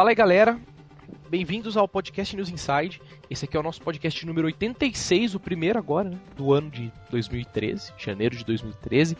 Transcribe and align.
Fala 0.00 0.12
aí, 0.12 0.16
galera. 0.16 0.58
Bem-vindos 1.28 1.76
ao 1.76 1.86
podcast 1.86 2.34
News 2.34 2.48
Inside. 2.48 3.02
Esse 3.28 3.44
aqui 3.44 3.54
é 3.54 3.60
o 3.60 3.62
nosso 3.62 3.82
podcast 3.82 4.24
número 4.24 4.46
86, 4.46 5.34
o 5.34 5.38
primeiro 5.38 5.78
agora, 5.78 6.08
né, 6.08 6.18
do 6.38 6.54
ano 6.54 6.70
de 6.70 6.90
2013, 7.10 7.92
janeiro 7.98 8.34
de 8.34 8.42
2013. 8.42 9.14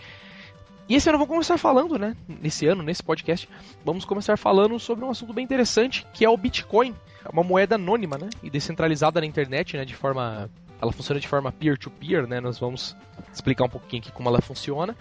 E 0.89 0.95
esse 0.95 1.07
ano 1.07 1.19
vamos 1.19 1.31
começar 1.31 1.59
falando, 1.59 1.99
né? 1.99 2.17
Nesse 2.27 2.67
ano, 2.67 2.83
nesse 2.83 3.03
podcast, 3.03 3.47
vamos 3.85 4.07
começar 4.07 4.39
falando 4.39 4.79
sobre 4.79 5.05
um 5.05 5.11
assunto 5.11 5.35
bem 5.35 5.45
interessante, 5.45 6.07
que 6.15 6.25
é 6.25 6.31
o 6.31 6.37
Bitcoin. 6.39 6.95
É 7.27 7.29
uma 7.29 7.45
moeda 7.45 7.75
anônima, 7.75 8.17
né? 8.17 8.31
E 8.43 8.49
descentralizada 8.49 9.21
na 9.21 9.27
internet, 9.27 9.77
né? 9.77 9.85
De 9.85 9.95
forma. 9.95 10.49
Ela 10.81 10.93
funciona 10.93 11.21
de 11.21 11.29
forma 11.29 11.53
peer-to-peer, 11.53 12.23
-peer, 12.23 12.27
né? 12.27 12.41
Nós 12.41 12.59
vamos 12.59 12.97
explicar 13.31 13.65
um 13.65 13.69
pouquinho 13.69 14.01
aqui 14.01 14.13
como 14.13 14.31
ela 14.31 14.41
funciona. 14.41 14.97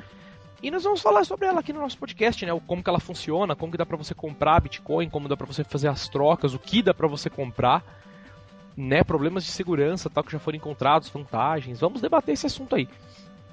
E 0.61 0.69
nós 0.69 0.83
vamos 0.83 1.01
falar 1.01 1.23
sobre 1.23 1.47
ela 1.47 1.61
aqui 1.61 1.71
no 1.71 1.79
nosso 1.79 1.97
podcast, 1.97 2.45
né? 2.45 2.51
Como 2.67 2.83
que 2.83 2.89
ela 2.89 2.99
funciona, 2.99 3.55
como 3.55 3.71
que 3.71 3.77
dá 3.77 3.85
para 3.85 3.95
você 3.95 4.13
comprar 4.13 4.59
Bitcoin, 4.59 5.09
como 5.09 5.29
dá 5.29 5.37
para 5.37 5.47
você 5.47 5.63
fazer 5.63 5.87
as 5.87 6.09
trocas, 6.09 6.53
o 6.53 6.59
que 6.59 6.81
dá 6.81 6.93
para 6.93 7.07
você 7.07 7.29
comprar, 7.29 7.83
né? 8.75 9.03
Problemas 9.03 9.45
de 9.45 9.51
segurança, 9.51 10.09
tal 10.09 10.23
que 10.23 10.31
já 10.31 10.39
foram 10.39 10.57
encontrados, 10.57 11.07
vantagens. 11.09 11.79
Vamos 11.79 12.01
debater 12.01 12.33
esse 12.33 12.45
assunto 12.45 12.75
aí. 12.75 12.89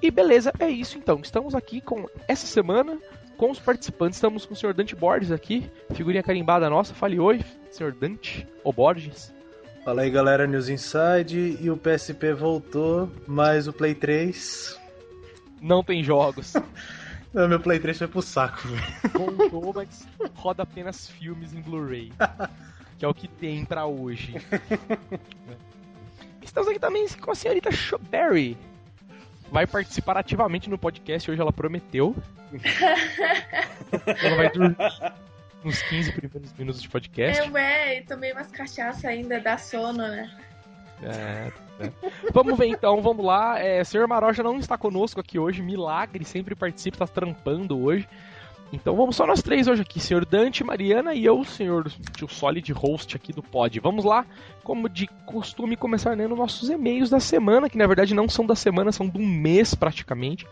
E 0.01 0.11
beleza, 0.11 0.51
é 0.59 0.69
isso 0.69 0.97
então. 0.97 1.19
Estamos 1.23 1.55
aqui 1.55 1.79
com 1.79 2.07
essa 2.27 2.45
semana 2.45 2.99
com 3.37 3.51
os 3.51 3.59
participantes. 3.59 4.17
Estamos 4.17 4.45
com 4.45 4.53
o 4.53 4.57
Sr. 4.57 4.73
Dante 4.73 4.95
Borges 4.95 5.31
aqui, 5.31 5.69
figurinha 5.93 6.23
carimbada 6.23 6.69
nossa. 6.69 6.93
Fale 6.93 7.19
oi, 7.19 7.41
Sr. 7.71 7.93
Dante, 7.93 8.45
ou 8.63 8.73
Borges. 8.73 9.33
Fala 9.85 10.01
aí 10.01 10.11
galera, 10.11 10.45
News 10.45 10.67
Inside. 10.67 11.57
E 11.61 11.69
o 11.69 11.77
PSP 11.77 12.33
voltou, 12.33 13.09
mas 13.25 13.67
o 13.67 13.73
Play 13.73 13.95
3. 13.95 14.77
Não 15.61 15.83
tem 15.83 16.03
jogos. 16.03 16.53
Não, 17.37 17.47
meu 17.47 17.59
Play 17.59 17.79
3 17.79 17.95
foi 17.99 18.07
pro 18.07 18.21
saco, 18.23 18.67
velho. 18.67 19.73
Mas 19.75 20.07
roda 20.33 20.63
apenas 20.63 21.07
filmes 21.07 21.53
em 21.53 21.61
Blu-ray. 21.61 22.11
que 22.97 23.05
é 23.05 23.07
o 23.07 23.13
que 23.13 23.27
tem 23.27 23.63
pra 23.63 23.85
hoje. 23.85 24.33
Estamos 26.41 26.67
aqui 26.67 26.79
também 26.79 27.07
com 27.09 27.29
a 27.29 27.35
senhorita 27.35 27.71
Showberry 27.71 28.57
vai 29.51 29.67
participar 29.67 30.17
ativamente 30.17 30.67
no 30.67 30.79
podcast. 30.79 31.29
Hoje 31.29 31.39
ela 31.39 31.53
prometeu. 31.53 32.15
ela 34.23 34.35
vai 34.35 34.49
dormir 34.51 34.75
uns 35.63 35.79
15 35.83 36.11
primeiros 36.13 36.53
minutos 36.53 36.81
de 36.81 36.89
podcast. 36.89 37.47
Eu, 37.47 37.55
é, 37.55 38.01
tomei 38.01 38.33
umas 38.33 38.47
cachaça 38.47 39.09
ainda, 39.09 39.39
dá 39.39 39.59
sono, 39.59 39.99
né? 39.99 40.35
É, 41.03 41.51
é. 41.79 41.91
Vamos 42.33 42.57
ver 42.57 42.67
então, 42.67 43.01
vamos 43.01 43.25
lá. 43.25 43.59
É, 43.59 43.83
Senhor 43.83 44.07
Maroja 44.07 44.43
não 44.43 44.57
está 44.57 44.77
conosco 44.77 45.19
aqui 45.19 45.37
hoje, 45.37 45.61
milagre, 45.61 46.23
sempre 46.25 46.55
participa, 46.55 47.03
está 47.03 47.07
trampando 47.07 47.81
hoje. 47.81 48.07
Então 48.71 48.95
vamos 48.95 49.15
só 49.15 49.25
nós 49.25 49.41
três 49.41 49.67
hoje 49.67 49.81
aqui, 49.81 49.99
senhor 49.99 50.25
Dante, 50.25 50.63
Mariana 50.63 51.13
e 51.13 51.23
eu, 51.23 51.43
senhor 51.45 51.89
tio 52.15 52.27
Solid 52.27 52.69
Host 52.73 53.15
aqui 53.15 53.31
do 53.31 53.41
Pod. 53.41 53.79
Vamos 53.79 54.03
lá, 54.03 54.25
como 54.63 54.89
de 54.89 55.07
costume, 55.25 55.77
começar 55.77 56.15
lendo 56.17 56.35
nossos 56.35 56.69
e-mails 56.69 57.09
da 57.09 57.19
semana, 57.19 57.69
que 57.69 57.77
na 57.77 57.87
verdade 57.87 58.13
não 58.13 58.27
são 58.27 58.45
da 58.45 58.55
semana, 58.55 58.91
são 58.91 59.07
do 59.07 59.19
mês 59.19 59.73
praticamente. 59.73 60.45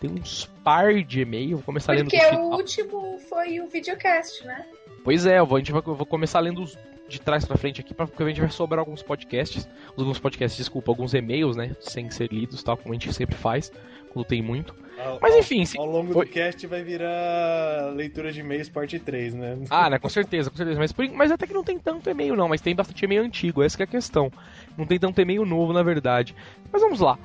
Tem 0.00 0.10
uns 0.10 0.46
par 0.64 1.02
de 1.02 1.20
e-mails, 1.20 1.52
vou 1.52 1.62
começar 1.62 1.94
Porque 1.94 2.16
lendo 2.16 2.30
Porque 2.30 2.42
o 2.42 2.56
último 2.56 3.18
foi 3.28 3.60
o 3.60 3.68
videocast, 3.68 4.44
né? 4.44 4.64
Pois 5.04 5.26
é, 5.26 5.38
eu 5.38 5.46
vou, 5.46 5.56
a 5.56 5.60
gente 5.60 5.72
vai, 5.72 5.82
eu 5.86 5.94
vou 5.94 6.06
começar 6.06 6.40
lendo 6.40 6.62
os 6.62 6.76
de 7.12 7.20
trás 7.20 7.44
para 7.44 7.56
frente 7.56 7.80
aqui, 7.80 7.94
porque 7.94 8.22
a 8.22 8.26
gente 8.26 8.40
vai 8.40 8.50
sobrar 8.50 8.80
alguns 8.80 9.02
podcasts, 9.02 9.68
alguns 9.96 10.18
podcasts, 10.18 10.56
desculpa, 10.56 10.90
alguns 10.90 11.12
e-mails, 11.14 11.56
né, 11.56 11.76
sem 11.80 12.10
ser 12.10 12.32
lidos, 12.32 12.62
tal, 12.62 12.76
como 12.76 12.92
a 12.92 12.94
gente 12.94 13.12
sempre 13.12 13.36
faz, 13.36 13.70
quando 14.10 14.26
tem 14.26 14.42
muito. 14.42 14.74
Ao, 14.98 15.18
Mas 15.20 15.36
enfim. 15.36 15.64
Ao, 15.76 15.84
ao 15.84 15.90
longo 15.90 16.14
do 16.14 16.26
cast 16.26 16.66
vai 16.66 16.82
virar 16.82 17.92
leitura 17.94 18.32
de 18.32 18.40
e-mails 18.40 18.68
parte 18.68 18.98
3, 18.98 19.34
né? 19.34 19.58
Ah, 19.70 19.90
né? 19.90 19.98
Com 19.98 20.08
certeza, 20.08 20.50
com 20.50 20.56
certeza. 20.56 20.78
Mas, 20.78 20.92
mas 21.12 21.30
até 21.30 21.46
que 21.46 21.54
não 21.54 21.64
tem 21.64 21.78
tanto 21.78 22.08
e-mail, 22.08 22.36
não. 22.36 22.48
Mas 22.48 22.60
tem 22.60 22.74
bastante 22.74 23.04
e-mail 23.04 23.22
antigo. 23.22 23.62
Essa 23.62 23.82
é 23.82 23.84
a 23.84 23.86
questão. 23.86 24.30
Não 24.76 24.86
tem 24.86 24.98
tanto 24.98 25.20
e-mail 25.20 25.46
novo, 25.46 25.72
na 25.72 25.82
verdade. 25.82 26.36
Mas 26.70 26.82
vamos 26.82 27.00
lá. 27.00 27.18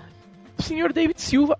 O 0.58 0.62
senhor 0.64 0.94
David 0.94 1.22
Silva 1.22 1.60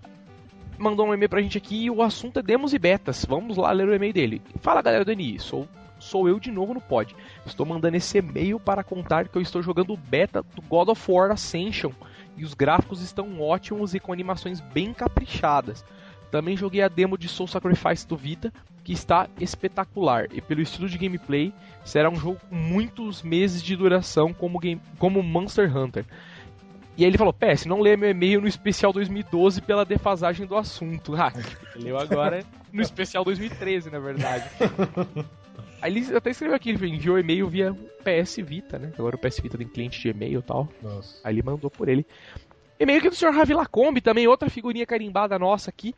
mandou 0.78 1.06
um 1.06 1.14
e-mail 1.14 1.28
pra 1.28 1.42
gente 1.42 1.58
aqui 1.58 1.84
e 1.84 1.90
o 1.90 2.02
assunto 2.02 2.38
é 2.38 2.42
demos 2.42 2.72
e 2.72 2.78
betas. 2.78 3.24
Vamos 3.24 3.56
lá 3.56 3.70
ler 3.70 3.88
o 3.88 3.94
e-mail 3.94 4.12
dele. 4.12 4.42
Fala 4.60 4.80
galera 4.80 5.04
do 5.04 5.12
NI, 5.12 5.38
sou, 5.38 5.68
sou 6.08 6.28
eu 6.28 6.40
de 6.40 6.50
novo 6.50 6.74
no 6.74 6.80
pod. 6.80 7.14
Estou 7.44 7.66
mandando 7.66 7.96
esse 7.96 8.18
e-mail 8.18 8.58
para 8.58 8.82
contar 8.82 9.28
que 9.28 9.36
eu 9.36 9.42
estou 9.42 9.62
jogando 9.62 9.96
beta 9.96 10.42
do 10.42 10.62
God 10.62 10.88
of 10.88 11.12
War 11.12 11.30
Ascension 11.30 11.92
e 12.36 12.44
os 12.44 12.54
gráficos 12.54 13.02
estão 13.02 13.40
ótimos 13.40 13.94
e 13.94 14.00
com 14.00 14.12
animações 14.12 14.60
bem 14.60 14.94
caprichadas. 14.94 15.84
Também 16.30 16.56
joguei 16.56 16.82
a 16.82 16.88
demo 16.88 17.18
de 17.18 17.28
Soul 17.28 17.46
Sacrifice 17.46 18.06
do 18.06 18.16
Vita, 18.16 18.52
que 18.84 18.92
está 18.92 19.28
espetacular, 19.38 20.28
e 20.32 20.40
pelo 20.40 20.62
estilo 20.62 20.88
de 20.88 20.96
gameplay, 20.96 21.52
será 21.84 22.08
um 22.08 22.16
jogo 22.16 22.38
com 22.48 22.54
muitos 22.54 23.22
meses 23.22 23.62
de 23.62 23.76
duração 23.76 24.32
como, 24.32 24.58
game, 24.58 24.80
como 24.98 25.22
Monster 25.22 25.74
Hunter. 25.74 26.06
E 26.96 27.04
aí 27.04 27.10
ele 27.10 27.18
falou, 27.18 27.32
PS, 27.32 27.66
não 27.66 27.80
leia 27.80 27.96
meu 27.96 28.10
e-mail 28.10 28.40
no 28.40 28.48
especial 28.48 28.92
2012 28.92 29.62
pela 29.62 29.84
defasagem 29.84 30.46
do 30.46 30.56
assunto. 30.56 31.14
Ah, 31.18 31.32
leu 31.76 31.98
agora 31.98 32.44
no 32.72 32.82
especial 32.82 33.24
2013, 33.24 33.90
na 33.90 33.98
verdade. 33.98 34.48
Aí 35.80 35.96
ele 35.96 36.16
até 36.16 36.30
escreveu 36.30 36.56
aqui, 36.56 36.70
ele 36.70 36.88
enviou 36.88 37.18
e-mail 37.18 37.48
via 37.48 37.74
PS 38.04 38.36
Vita, 38.36 38.78
né? 38.78 38.92
Agora 38.98 39.16
o 39.16 39.18
PS 39.18 39.40
Vita 39.40 39.56
tem 39.56 39.68
cliente 39.68 40.00
de 40.00 40.08
e-mail 40.08 40.40
e 40.40 40.42
tal. 40.42 40.68
Nossa. 40.82 41.20
Aí 41.22 41.34
ele 41.34 41.42
mandou 41.42 41.70
por 41.70 41.88
ele. 41.88 42.04
E-mail 42.80 42.98
aqui 42.98 43.08
do 43.08 43.14
Sr. 43.14 43.30
Ravi 43.30 43.54
Lacombe, 43.54 44.00
também 44.00 44.26
outra 44.26 44.48
figurinha 44.48 44.86
carimbada 44.86 45.38
nossa 45.38 45.70
aqui. 45.70 45.94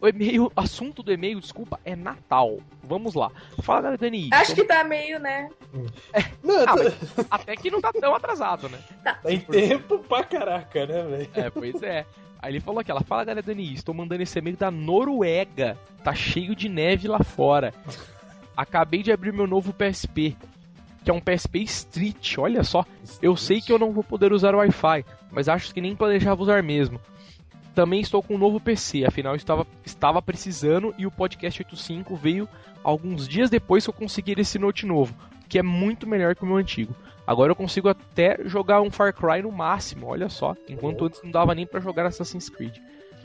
O 0.00 0.06
e-mail, 0.06 0.52
assunto 0.54 1.02
do 1.02 1.12
e-mail, 1.12 1.40
desculpa, 1.40 1.80
é 1.84 1.96
Natal. 1.96 2.58
Vamos 2.82 3.14
lá. 3.14 3.30
Fala, 3.62 3.82
galera, 3.82 3.98
Dani. 3.98 4.28
Acho 4.32 4.54
que 4.54 4.62
tá 4.62 4.84
meio, 4.84 5.18
né? 5.18 5.48
É. 6.12 6.20
Não, 6.42 6.64
ah, 6.64 6.74
tô... 6.76 7.26
até 7.30 7.56
que 7.56 7.70
não 7.70 7.80
tá 7.80 7.92
tão 7.92 8.14
atrasado, 8.14 8.68
né? 8.68 8.78
Tá. 9.02 9.14
Tem 9.14 9.40
tempo 9.40 9.98
pra 10.00 10.22
caraca, 10.22 10.86
né, 10.86 11.02
velho? 11.02 11.30
É, 11.34 11.50
pois 11.50 11.82
é. 11.82 12.04
Aí 12.38 12.52
ele 12.52 12.60
falou 12.60 12.80
aqui, 12.80 12.90
ela 12.90 13.00
fala, 13.00 13.24
galera, 13.24 13.42
Dani, 13.42 13.72
estou 13.72 13.94
mandando 13.94 14.22
esse 14.22 14.38
e-mail 14.38 14.56
da 14.56 14.70
Noruega. 14.70 15.78
Tá 16.04 16.14
cheio 16.14 16.54
de 16.54 16.68
neve 16.68 17.08
lá 17.08 17.24
fora. 17.24 17.72
Acabei 18.56 19.02
de 19.02 19.12
abrir 19.12 19.32
meu 19.32 19.46
novo 19.46 19.72
PSP 19.72 20.36
que 21.06 21.10
é 21.10 21.14
um 21.14 21.20
PSP 21.20 21.62
Street. 21.62 22.36
Olha 22.36 22.64
só, 22.64 22.84
eu 23.22 23.36
sei 23.36 23.60
que 23.60 23.70
eu 23.72 23.78
não 23.78 23.92
vou 23.92 24.02
poder 24.02 24.32
usar 24.32 24.56
o 24.56 24.58
Wi-Fi, 24.58 25.04
mas 25.30 25.48
acho 25.48 25.72
que 25.72 25.80
nem 25.80 25.94
planejava 25.94 26.42
usar 26.42 26.64
mesmo. 26.64 27.00
Também 27.76 28.00
estou 28.00 28.20
com 28.20 28.34
um 28.34 28.38
novo 28.38 28.58
PC, 28.58 29.04
afinal 29.04 29.36
estava, 29.36 29.64
estava 29.84 30.20
precisando 30.20 30.92
e 30.98 31.06
o 31.06 31.10
Podcast 31.12 31.60
85 31.60 32.16
veio 32.16 32.48
alguns 32.82 33.28
dias 33.28 33.48
depois 33.48 33.84
que 33.84 33.90
eu 33.90 33.94
consegui 33.94 34.34
esse 34.36 34.58
Note 34.58 34.84
novo, 34.84 35.14
que 35.48 35.60
é 35.60 35.62
muito 35.62 36.08
melhor 36.08 36.34
que 36.34 36.42
o 36.42 36.46
meu 36.46 36.56
antigo. 36.56 36.92
Agora 37.24 37.52
eu 37.52 37.56
consigo 37.56 37.88
até 37.88 38.40
jogar 38.44 38.80
um 38.80 38.90
Far 38.90 39.14
Cry 39.14 39.42
no 39.42 39.52
máximo, 39.52 40.08
olha 40.08 40.28
só, 40.28 40.56
enquanto 40.68 41.04
antes 41.04 41.22
não 41.22 41.30
dava 41.30 41.54
nem 41.54 41.68
para 41.68 41.78
jogar 41.78 42.06
Assassin's 42.06 42.48
Creed. 42.48 42.78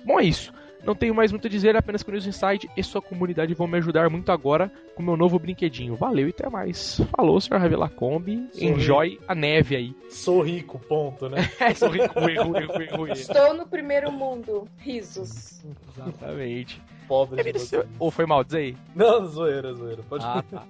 Bom, 0.06 0.20
é 0.20 0.24
isso. 0.24 0.54
Não 0.84 0.96
tenho 0.96 1.14
mais 1.14 1.32
muito 1.32 1.48
a 1.48 1.50
dizer, 1.50 1.76
apenas 1.76 2.02
que 2.02 2.10
o 2.10 2.14
News 2.14 2.26
Inside 2.26 2.70
e 2.76 2.84
sua 2.84 3.02
comunidade 3.02 3.54
vão 3.54 3.68
me 3.68 3.78
ajudar 3.78 4.10
muito 4.10 4.32
agora 4.32 4.72
com 4.96 5.04
meu 5.04 5.16
novo 5.16 5.38
brinquedinho. 5.38 5.96
Valeu 5.96 6.28
e 6.28 6.32
até 6.32 6.50
mais. 6.50 7.00
Falou, 7.16 7.40
Sr. 7.40 7.58
Ravelacombi. 7.58 8.48
Enjoy 8.56 9.10
rico. 9.10 9.24
a 9.28 9.36
neve 9.36 9.76
aí. 9.76 9.96
Sou 10.10 10.42
rico, 10.42 10.80
ponto, 10.80 11.30
né? 11.30 11.50
é, 11.60 11.74
sou 11.74 11.90
rico, 11.90 12.20
erro, 12.20 12.58
erro, 12.58 12.82
erro, 12.82 13.08
erro. 13.08 13.08
Estou 13.08 13.54
no 13.54 13.68
primeiro 13.68 14.12
mundo. 14.12 14.68
Risos. 14.78 15.64
Exatamente. 15.96 16.82
Pobre 17.08 17.52
de 17.52 17.60
seu... 17.60 17.86
Ou 18.00 18.10
foi 18.10 18.26
mal, 18.26 18.44
diz 18.44 18.56
aí? 18.56 18.78
Não, 18.96 19.26
zoeira, 19.26 19.74
zoeira. 19.74 20.02
Pode 20.04 20.26
ah, 20.26 20.44
tá. 20.50 20.64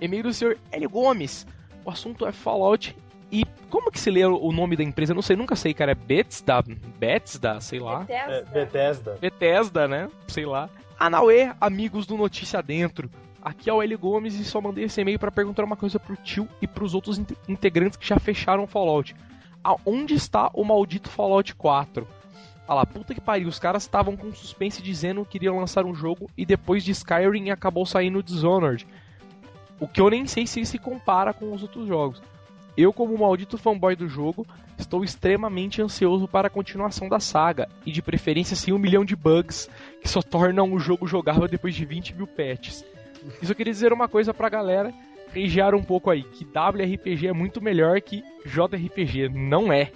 E-mail 0.00 0.22
do 0.22 0.32
Sr. 0.32 0.56
Hélio 0.70 0.90
Gomes. 0.90 1.46
O 1.84 1.90
assunto 1.90 2.26
é 2.26 2.32
Fallout 2.32 2.94
e 3.30 3.44
como 3.70 3.90
que 3.90 4.00
se 4.00 4.10
lê 4.10 4.24
o 4.24 4.52
nome 4.52 4.76
da 4.76 4.82
empresa? 4.82 5.12
Eu 5.12 5.14
não 5.14 5.22
sei, 5.22 5.36
nunca 5.36 5.54
sei, 5.54 5.74
cara. 5.74 5.92
É 5.92 5.94
Bethesda? 5.94 6.62
Bethesda, 6.98 7.60
sei 7.60 7.78
lá. 7.78 8.00
Bethesda. 8.00 8.32
É, 8.32 8.42
Bethesda. 8.44 9.18
Bethesda, 9.20 9.88
né? 9.88 10.10
Sei 10.26 10.46
lá. 10.46 10.70
Anauê, 10.98 11.52
amigos 11.60 12.06
do 12.06 12.16
Notícia 12.16 12.62
Dentro. 12.62 13.10
Aqui 13.42 13.70
é 13.70 13.72
o 13.72 13.82
L 13.82 13.96
Gomes 13.96 14.34
e 14.34 14.44
só 14.44 14.60
mandei 14.60 14.84
esse 14.84 15.00
e-mail 15.00 15.18
para 15.18 15.30
perguntar 15.30 15.64
uma 15.64 15.76
coisa 15.76 16.00
pro 16.00 16.16
tio 16.16 16.48
e 16.60 16.66
pros 16.66 16.94
outros 16.94 17.20
integrantes 17.48 17.96
que 17.96 18.06
já 18.06 18.18
fecharam 18.18 18.64
o 18.64 18.66
Fallout. 18.66 19.14
Aonde 19.62 20.14
está 20.14 20.50
o 20.54 20.64
maldito 20.64 21.08
Fallout 21.08 21.54
4? 21.54 22.06
Ah 22.66 22.74
lá, 22.74 22.84
puta 22.84 23.14
que 23.14 23.20
pariu, 23.20 23.48
os 23.48 23.58
caras 23.58 23.84
estavam 23.84 24.16
com 24.16 24.32
suspense 24.32 24.82
dizendo 24.82 25.24
que 25.24 25.32
queriam 25.32 25.56
lançar 25.56 25.86
um 25.86 25.94
jogo 25.94 26.28
e 26.36 26.44
depois 26.44 26.84
de 26.84 26.90
Skyrim 26.90 27.50
acabou 27.50 27.86
saindo 27.86 28.22
Dishonored. 28.22 28.86
O 29.80 29.86
que 29.86 30.00
eu 30.00 30.10
nem 30.10 30.26
sei 30.26 30.46
se 30.46 30.64
se 30.66 30.78
compara 30.78 31.32
com 31.32 31.52
os 31.52 31.62
outros 31.62 31.86
jogos. 31.86 32.20
Eu, 32.78 32.92
como 32.92 33.18
maldito 33.18 33.58
fanboy 33.58 33.96
do 33.96 34.08
jogo, 34.08 34.46
estou 34.78 35.02
extremamente 35.02 35.82
ansioso 35.82 36.28
para 36.28 36.46
a 36.46 36.50
continuação 36.50 37.08
da 37.08 37.18
saga, 37.18 37.68
e 37.84 37.90
de 37.90 38.00
preferência 38.00 38.54
sem 38.54 38.72
um 38.72 38.78
milhão 38.78 39.04
de 39.04 39.16
bugs 39.16 39.68
que 40.00 40.08
só 40.08 40.22
tornam 40.22 40.72
o 40.72 40.78
jogo 40.78 41.04
jogável 41.04 41.48
depois 41.48 41.74
de 41.74 41.84
20 41.84 42.14
mil 42.14 42.28
patches. 42.28 42.84
Isso 43.42 43.50
eu 43.50 43.56
queria 43.56 43.72
dizer 43.72 43.92
uma 43.92 44.06
coisa 44.06 44.32
pra 44.32 44.48
galera 44.48 44.94
regiar 45.34 45.74
um 45.74 45.82
pouco 45.82 46.08
aí, 46.08 46.22
que 46.22 46.44
WRPG 46.44 47.26
é 47.26 47.32
muito 47.32 47.60
melhor 47.60 48.00
que 48.00 48.22
JRPG. 48.46 49.28
Não 49.28 49.72
é. 49.72 49.90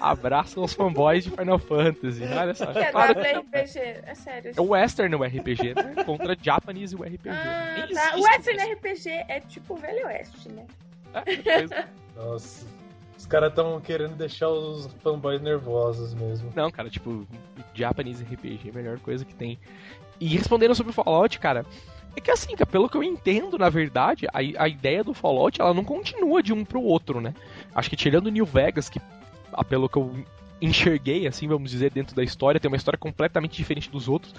Abraço 0.00 0.60
aos 0.60 0.72
fanboys 0.72 1.24
de 1.24 1.30
Final 1.30 1.58
Fantasy. 1.58 2.22
Olha 2.24 2.54
só. 2.54 2.72
Que 2.72 2.78
é 2.78 2.90
Claro, 2.90 3.20
WRPG, 3.20 3.78
é 4.02 4.14
sério. 4.14 4.52
é 4.56 4.60
o 4.60 4.68
Western 4.70 5.14
o 5.14 5.22
RPG, 5.22 5.74
né? 5.74 6.04
Contra 6.04 6.34
Japanese 6.40 6.96
o 6.96 7.02
RPG. 7.02 7.28
Ah, 7.28 7.86
tá. 7.92 8.16
Western 8.16 8.72
RPG 8.72 9.10
é 9.28 9.40
tipo 9.40 9.74
o 9.74 9.76
Velho 9.76 10.06
Oeste, 10.06 10.48
né? 10.50 10.64
Nossa. 12.16 12.66
Os 13.16 13.26
caras 13.26 13.50
estão 13.50 13.80
querendo 13.80 14.16
deixar 14.16 14.48
os 14.50 14.86
fanboys 15.02 15.40
nervosos 15.40 16.12
mesmo. 16.12 16.52
Não, 16.54 16.70
cara, 16.70 16.90
tipo, 16.90 17.26
Japanese 17.72 18.22
RPG 18.22 18.60
é 18.66 18.70
a 18.70 18.74
melhor 18.74 18.98
coisa 19.00 19.24
que 19.24 19.34
tem. 19.34 19.58
E 20.20 20.26
respondendo 20.26 20.74
sobre 20.74 20.90
o 20.90 20.92
Fallout, 20.92 21.38
cara, 21.38 21.64
é 22.14 22.20
que 22.20 22.30
assim, 22.30 22.54
cara, 22.54 22.70
pelo 22.70 22.88
que 22.88 22.96
eu 22.96 23.02
entendo, 23.02 23.58
na 23.58 23.70
verdade, 23.70 24.26
a, 24.26 24.38
a 24.62 24.68
ideia 24.68 25.02
do 25.02 25.14
Fallout, 25.14 25.60
ela 25.60 25.72
não 25.72 25.84
continua 25.84 26.42
de 26.42 26.52
um 26.52 26.64
pro 26.64 26.82
outro, 26.82 27.20
né? 27.20 27.34
Acho 27.74 27.88
que 27.88 27.96
tirando 27.96 28.30
New 28.30 28.44
Vegas, 28.44 28.88
que 28.88 29.00
ah, 29.52 29.64
pelo 29.64 29.88
que 29.88 29.96
eu 29.96 30.14
enxerguei, 30.60 31.26
assim, 31.26 31.48
vamos 31.48 31.70
dizer, 31.70 31.90
dentro 31.90 32.14
da 32.14 32.22
história, 32.22 32.60
tem 32.60 32.70
uma 32.70 32.76
história 32.76 32.98
completamente 32.98 33.56
diferente 33.56 33.90
dos 33.90 34.08
outros, 34.08 34.34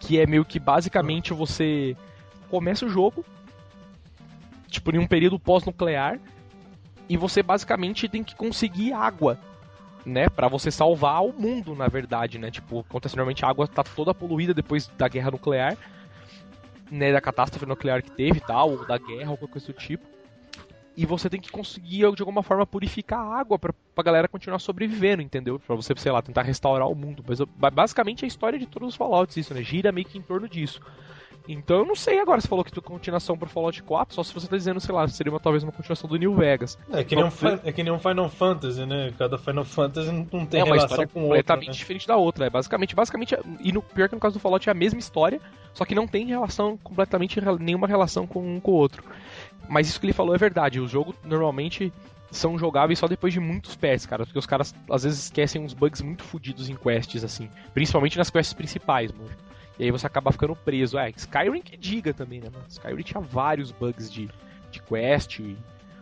que 0.00 0.18
é 0.18 0.26
meio 0.26 0.44
que 0.44 0.58
basicamente 0.58 1.32
você 1.32 1.96
começa 2.50 2.84
o 2.84 2.88
jogo, 2.88 3.24
tipo, 4.68 4.94
em 4.94 4.98
um 4.98 5.06
período 5.06 5.38
pós-nuclear, 5.38 6.18
e 7.08 7.16
você 7.16 7.42
basicamente 7.42 8.08
tem 8.08 8.22
que 8.22 8.36
conseguir 8.36 8.92
água 8.92 9.38
né, 10.04 10.28
para 10.28 10.48
você 10.48 10.70
salvar 10.70 11.24
o 11.24 11.32
mundo, 11.32 11.74
na 11.74 11.88
verdade, 11.88 12.38
né? 12.38 12.50
Tipo, 12.50 12.80
acontece 12.80 13.16
a 13.18 13.48
água 13.48 13.66
tá 13.66 13.82
toda 13.82 14.14
poluída 14.14 14.54
depois 14.54 14.86
da 14.96 15.08
guerra 15.08 15.30
nuclear, 15.30 15.76
né, 16.90 17.12
da 17.12 17.20
catástrofe 17.20 17.66
nuclear 17.66 18.02
que 18.02 18.10
teve 18.10 18.38
e 18.38 18.40
tal, 18.40 18.70
ou 18.70 18.86
da 18.86 18.96
guerra, 18.96 19.30
ou 19.30 19.36
qualquer 19.36 19.52
coisa 19.52 19.66
do 19.66 19.72
tipo. 19.74 20.06
E 20.96 21.06
você 21.06 21.30
tem 21.30 21.40
que 21.40 21.50
conseguir, 21.50 22.10
de 22.12 22.22
alguma 22.22 22.42
forma, 22.42 22.66
purificar 22.66 23.20
a 23.20 23.38
água 23.38 23.56
pra, 23.58 23.72
pra 23.94 24.02
galera 24.02 24.26
continuar 24.26 24.58
sobrevivendo, 24.58 25.22
entendeu? 25.22 25.60
Pra 25.60 25.76
você, 25.76 25.94
sei 25.96 26.10
lá, 26.10 26.20
tentar 26.20 26.42
restaurar 26.42 26.88
o 26.88 26.94
mundo. 26.94 27.24
Mas 27.26 27.38
ba- 27.40 27.70
basicamente 27.70 28.24
é 28.24 28.26
a 28.26 28.28
história 28.28 28.58
de 28.58 28.66
todos 28.66 28.88
os 28.88 28.96
Fallouts, 28.96 29.36
isso, 29.36 29.54
né? 29.54 29.62
Gira 29.62 29.92
meio 29.92 30.06
que 30.06 30.18
em 30.18 30.22
torno 30.22 30.48
disso. 30.48 30.80
Então 31.48 31.78
eu 31.78 31.84
não 31.86 31.94
sei 31.94 32.20
agora, 32.20 32.40
você 32.40 32.46
falou 32.46 32.62
que 32.62 32.70
tu 32.70 32.82
continuação 32.82 33.36
pro 33.36 33.48
Fallout 33.48 33.82
4, 33.82 34.14
só 34.14 34.22
se 34.22 34.34
você 34.34 34.46
tá 34.46 34.56
dizendo, 34.56 34.78
sei 34.80 34.94
lá, 34.94 35.08
seria 35.08 35.32
uma, 35.32 35.40
talvez 35.40 35.62
uma 35.62 35.72
continuação 35.72 36.08
do 36.08 36.16
New 36.16 36.34
Vegas. 36.34 36.78
É 36.92 37.02
que, 37.02 37.16
nem 37.16 37.24
um, 37.24 37.30
é 37.64 37.72
que 37.72 37.82
nem 37.82 37.92
um 37.92 37.98
Final 37.98 38.28
Fantasy, 38.28 38.84
né? 38.84 39.14
Cada 39.18 39.38
Final 39.38 39.64
Fantasy 39.64 40.12
não, 40.12 40.44
tem 40.44 40.60
é 40.60 40.64
uma 40.64 40.76
relação 40.76 41.06
com 41.06 41.20
o 41.20 41.22
outro. 41.22 41.38
completamente 41.38 41.68
Né? 41.68 41.72
diferente 41.72 42.06
da 42.06 42.16
outra. 42.16 42.46
É 42.46 42.50
basicamente, 42.50 42.94
basicamente, 42.94 43.34
e 43.60 43.72
no 43.72 43.80
pior 43.80 44.08
que 44.08 44.14
no 44.14 44.20
caso 44.20 44.34
do 44.34 44.40
Fallout 44.40 44.68
é 44.68 44.72
a 44.72 44.74
mesma 44.74 45.00
história, 45.00 45.40
só 45.72 45.86
que 45.86 45.94
não 45.94 46.06
tem 46.06 46.26
relação 46.26 46.76
completamente 46.76 47.40
nenhuma 47.58 47.86
relação 47.86 48.26
com 48.26 48.56
um 48.56 48.60
com 48.60 48.72
o 48.72 48.74
outro. 48.74 49.02
Mas 49.68 49.88
isso 49.88 49.98
que 49.98 50.06
ele 50.06 50.12
falou 50.12 50.34
é 50.34 50.38
verdade. 50.38 50.80
O 50.80 50.86
jogo 50.86 51.14
normalmente 51.24 51.92
são 52.30 52.58
jogáveis 52.58 52.98
só 52.98 53.08
depois 53.08 53.32
de 53.32 53.40
muitos 53.40 53.74
patches, 53.74 54.06
cara, 54.06 54.24
porque 54.24 54.38
os 54.38 54.46
caras 54.46 54.74
às 54.90 55.04
vezes 55.04 55.24
esquecem 55.24 55.62
uns 55.62 55.72
bugs 55.72 56.02
muito 56.02 56.22
fodidos 56.24 56.68
em 56.68 56.76
quests 56.76 57.24
assim, 57.24 57.48
principalmente 57.72 58.18
nas 58.18 58.28
quests 58.28 58.52
principais, 58.52 59.10
mano. 59.12 59.30
E 59.78 59.84
aí 59.84 59.90
você 59.90 60.06
acaba 60.06 60.32
ficando 60.32 60.56
preso. 60.56 60.98
É, 60.98 61.10
Skyrim 61.10 61.62
que 61.62 61.76
diga 61.76 62.12
também, 62.12 62.40
né, 62.40 62.50
mano? 62.52 62.64
Skyrim 62.68 63.02
tinha 63.02 63.20
vários 63.20 63.70
bugs 63.70 64.10
de, 64.10 64.28
de 64.70 64.82
quest, 64.82 65.40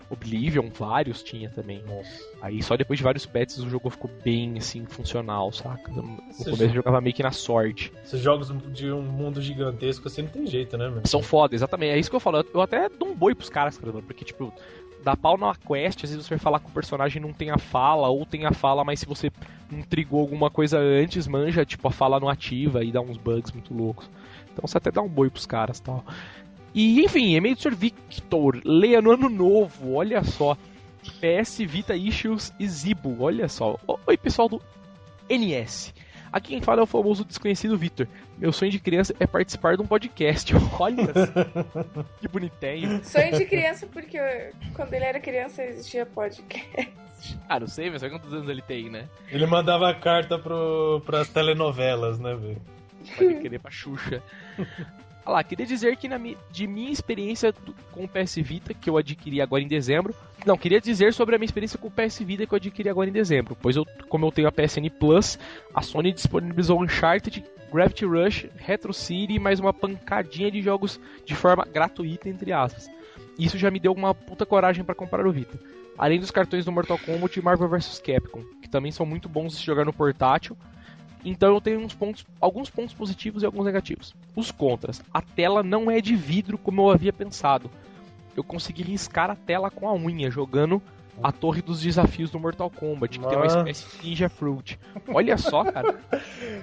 Oblivion, 0.08 0.68
vários 0.70 1.22
tinha 1.22 1.50
também. 1.50 1.82
Nossa. 1.82 2.22
Aí 2.40 2.62
só 2.62 2.76
depois 2.76 2.98
de 2.98 3.02
vários 3.02 3.26
patches 3.26 3.58
o 3.58 3.68
jogo 3.68 3.90
ficou 3.90 4.10
bem 4.24 4.56
assim, 4.56 4.86
funcional, 4.86 5.50
saca? 5.50 5.90
No 5.90 6.22
Você 6.30 6.44
começo 6.44 6.64
eu 6.64 6.74
jogava 6.74 7.00
meio 7.00 7.14
que 7.14 7.22
na 7.22 7.32
sorte. 7.32 7.92
Esses 8.04 8.20
jogos 8.20 8.52
de 8.72 8.90
um 8.90 9.02
mundo 9.02 9.42
gigantesco 9.42 10.06
assim 10.06 10.22
não 10.22 10.28
tem 10.28 10.46
jeito, 10.46 10.76
né, 10.76 10.88
meu? 10.88 11.02
São 11.04 11.22
foda, 11.22 11.54
exatamente. 11.54 11.90
É 11.90 11.98
isso 11.98 12.08
que 12.08 12.16
eu 12.16 12.20
falo. 12.20 12.44
Eu 12.54 12.60
até 12.60 12.88
dou 12.88 13.08
um 13.08 13.14
boi 13.14 13.34
pros 13.34 13.50
caras, 13.50 13.76
cara, 13.76 13.92
porque, 14.02 14.24
tipo, 14.24 14.52
dá 15.06 15.16
pau 15.16 15.38
na 15.38 15.54
quest, 15.54 16.02
às 16.02 16.10
vezes 16.10 16.26
você 16.26 16.30
vai 16.30 16.38
falar 16.40 16.58
com 16.58 16.68
o 16.68 16.72
personagem 16.72 17.22
não 17.22 17.32
tem 17.32 17.52
a 17.52 17.58
fala, 17.58 18.08
ou 18.08 18.26
tem 18.26 18.44
a 18.44 18.50
fala, 18.50 18.82
mas 18.82 18.98
se 18.98 19.06
você 19.06 19.30
não 19.70 19.80
trigou 19.80 20.20
alguma 20.20 20.50
coisa 20.50 20.80
antes, 20.80 21.28
manja, 21.28 21.64
tipo, 21.64 21.86
a 21.86 21.92
fala 21.92 22.18
não 22.18 22.28
ativa 22.28 22.82
e 22.84 22.90
dá 22.90 23.00
uns 23.00 23.16
bugs 23.16 23.52
muito 23.52 23.72
loucos. 23.72 24.10
Então 24.52 24.66
você 24.66 24.78
até 24.78 24.90
dá 24.90 25.00
um 25.00 25.08
boi 25.08 25.30
pros 25.30 25.46
caras 25.46 25.78
tal. 25.78 26.04
E 26.74 27.04
enfim, 27.04 27.40
do 27.40 27.60
Sr. 27.60 27.76
Victor, 27.76 28.60
leia 28.64 29.00
no 29.00 29.12
ano 29.12 29.28
novo, 29.28 29.94
olha 29.94 30.24
só. 30.24 30.56
PS 31.20 31.58
Vita 31.58 31.94
Issues 31.94 32.52
e 32.58 32.66
Zibo, 32.66 33.22
olha 33.22 33.48
só. 33.48 33.78
Oi, 33.86 34.16
pessoal 34.16 34.48
do 34.48 34.60
NS. 35.30 35.94
Aqui 36.36 36.48
quem 36.50 36.60
fala 36.60 36.80
é 36.80 36.82
o 36.82 36.86
famoso 36.86 37.24
desconhecido 37.24 37.78
Victor. 37.78 38.06
Meu 38.36 38.52
sonho 38.52 38.70
de 38.70 38.78
criança 38.78 39.14
é 39.18 39.26
participar 39.26 39.74
de 39.74 39.82
um 39.82 39.86
podcast. 39.86 40.52
Olha 40.78 41.06
que 42.20 42.28
bonitinho. 42.28 43.02
Sonho 43.02 43.38
de 43.38 43.46
criança, 43.46 43.86
porque 43.86 44.18
quando 44.74 44.92
ele 44.92 45.06
era 45.06 45.18
criança 45.18 45.64
existia 45.64 46.04
podcast. 46.04 46.92
Ah, 47.48 47.58
não 47.58 47.66
sei, 47.66 47.88
mas 47.88 48.02
sabe 48.02 48.12
quantos 48.12 48.30
anos 48.34 48.50
ele 48.50 48.60
tem, 48.60 48.90
né? 48.90 49.08
Ele 49.30 49.46
mandava 49.46 49.94
carta 49.94 50.38
pro, 50.38 51.00
pras 51.06 51.26
telenovelas, 51.30 52.18
né, 52.18 52.34
velho? 52.34 52.60
Pode 53.16 53.40
querer 53.40 53.58
pra 53.58 53.70
Xuxa. 53.70 54.22
Olha 55.26 55.34
lá, 55.34 55.44
queria 55.44 55.66
dizer 55.66 55.96
que 55.96 56.08
na 56.08 56.18
de 56.52 56.66
minha 56.68 56.90
experiência 56.92 57.50
do- 57.52 57.74
com 57.90 58.04
o 58.04 58.08
PS 58.08 58.36
Vita, 58.40 58.72
que 58.72 58.88
eu 58.88 58.96
adquiri 58.96 59.40
agora 59.40 59.60
em 59.60 59.66
dezembro. 59.66 60.14
Não, 60.46 60.56
queria 60.56 60.80
dizer 60.80 61.12
sobre 61.12 61.34
a 61.34 61.38
minha 61.38 61.46
experiência 61.46 61.76
com 61.76 61.88
o 61.88 61.90
PS 61.90 62.20
Vita 62.22 62.46
que 62.46 62.52
eu 62.54 62.56
adquiri 62.56 62.88
agora 62.88 63.10
em 63.10 63.12
dezembro. 63.12 63.56
Pois 63.60 63.74
eu, 63.74 63.84
como 64.08 64.24
eu 64.24 64.30
tenho 64.30 64.46
a 64.46 64.52
PSN 64.52 64.88
Plus, 64.88 65.36
a 65.74 65.82
Sony 65.82 66.12
disponibilizou 66.12 66.80
Uncharted, 66.80 67.44
Gravity 67.72 68.04
Rush, 68.04 68.46
Retro 68.56 68.94
City 68.94 69.34
e 69.34 69.38
mais 69.40 69.58
uma 69.58 69.74
pancadinha 69.74 70.48
de 70.48 70.62
jogos 70.62 71.00
de 71.24 71.34
forma 71.34 71.64
gratuita, 71.64 72.28
entre 72.28 72.52
aspas. 72.52 72.88
Isso 73.36 73.58
já 73.58 73.68
me 73.68 73.80
deu 73.80 73.92
uma 73.92 74.14
puta 74.14 74.46
coragem 74.46 74.84
pra 74.84 74.94
comprar 74.94 75.26
o 75.26 75.32
Vita. 75.32 75.58
Além 75.98 76.20
dos 76.20 76.30
cartões 76.30 76.64
do 76.64 76.70
Mortal 76.70 76.98
Kombat 76.98 77.36
e 77.36 77.42
Marvel 77.42 77.68
vs 77.68 77.98
Capcom, 77.98 78.42
que 78.62 78.68
também 78.68 78.92
são 78.92 79.04
muito 79.04 79.28
bons 79.28 79.58
de 79.58 79.64
jogar 79.66 79.84
no 79.84 79.92
portátil. 79.92 80.56
Então 81.28 81.52
eu 81.54 81.60
tenho 81.60 81.80
uns 81.80 81.92
pontos, 81.92 82.24
alguns 82.40 82.70
pontos 82.70 82.94
positivos 82.94 83.42
e 83.42 83.46
alguns 83.46 83.64
negativos. 83.64 84.14
Os 84.36 84.52
contras. 84.52 85.02
A 85.12 85.20
tela 85.20 85.62
não 85.62 85.90
é 85.90 86.00
de 86.00 86.14
vidro 86.14 86.56
como 86.56 86.82
eu 86.82 86.90
havia 86.90 87.12
pensado. 87.12 87.68
Eu 88.36 88.44
consegui 88.44 88.82
riscar 88.84 89.28
a 89.30 89.34
tela 89.34 89.68
com 89.70 89.88
a 89.88 89.92
unha, 89.94 90.30
jogando 90.30 90.80
a 91.22 91.32
torre 91.32 91.62
dos 91.62 91.80
desafios 91.80 92.30
do 92.30 92.38
Mortal 92.38 92.70
Kombat, 92.70 93.18
que 93.18 93.26
tem 93.26 93.36
uma 93.36 93.44
Nossa. 93.44 93.58
espécie 93.58 93.98
de 93.98 94.06
Ninja 94.08 94.28
Fruit. 94.28 94.78
Olha 95.08 95.36
só, 95.38 95.64
cara. 95.64 95.98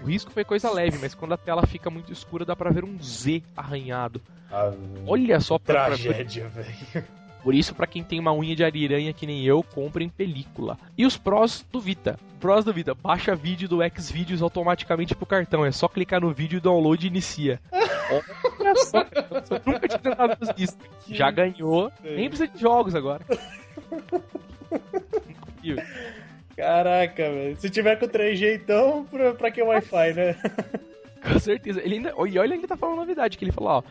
O 0.04 0.06
risco 0.08 0.32
foi 0.32 0.46
coisa 0.46 0.72
leve, 0.72 0.98
mas 1.02 1.14
quando 1.16 1.34
a 1.34 1.38
tela 1.38 1.66
fica 1.68 1.90
muito 1.90 2.14
escura 2.14 2.46
dá 2.46 2.56
pra 2.56 2.70
ver 2.70 2.84
um 2.86 2.98
Z 3.02 3.42
arranhado. 3.58 4.22
Ah, 4.52 4.72
Olha 5.08 5.40
só 5.40 5.58
pra- 5.60 5.86
tragédia, 5.88 6.48
velho. 6.48 7.04
Por 7.44 7.54
isso, 7.54 7.76
pra 7.76 7.86
quem 7.86 8.02
tem 8.02 8.20
uma 8.20 8.32
unha 8.32 8.56
de 8.56 8.64
ariranha 8.64 9.12
que 9.12 9.28
nem 9.28 9.44
eu, 9.44 9.62
compre 9.62 10.06
em 10.06 10.10
película. 10.10 10.78
E 10.98 11.06
os 11.06 11.18
prós 11.18 11.66
do 11.70 11.82
Vita. 11.82 12.18
Prós 12.40 12.64
do 12.64 12.74
Vita, 12.74 12.94
baixa 12.94 13.36
vídeo 13.36 13.68
do 13.68 13.80
Xvideos 13.98 14.42
automaticamente 14.42 15.14
pro 15.14 15.26
cartão. 15.26 15.66
É 15.66 15.72
só 15.72 15.90
clicar 15.90 16.22
no 16.22 16.34
vídeo, 16.34 16.62
download 16.62 17.06
e 17.06 17.10
inicia. 17.10 17.60
Olha 18.60 18.76
só, 18.78 19.00
eu 19.00 19.62
nunca 19.66 19.88
tinha 19.88 20.00
tentado 20.00 20.38
fazer 20.38 20.54
isso. 20.58 20.78
Já 21.08 21.30
ganhou, 21.32 21.92
nem 22.02 22.30
precisa 22.30 22.48
de 22.48 22.60
jogos 22.60 22.96
agora. 22.96 23.26
Caraca, 26.56 27.30
velho. 27.30 27.58
Se 27.58 27.70
tiver 27.70 27.98
com 27.98 28.08
3G, 28.08 28.56
então, 28.56 29.06
pra, 29.06 29.34
pra 29.34 29.52
que 29.52 29.62
Wi-Fi, 29.62 30.14
né? 30.14 30.36
Com 31.22 31.40
certeza. 31.40 31.82
Ele 31.82 31.96
ainda, 31.96 32.10
e 32.10 32.40
olha, 32.40 32.54
ele 32.54 32.68
tá 32.68 32.78
falando 32.78 32.98
novidade, 32.98 33.38
que 33.38 33.44
ele 33.44 33.52
falou, 33.52 33.72
ó. 33.72 33.84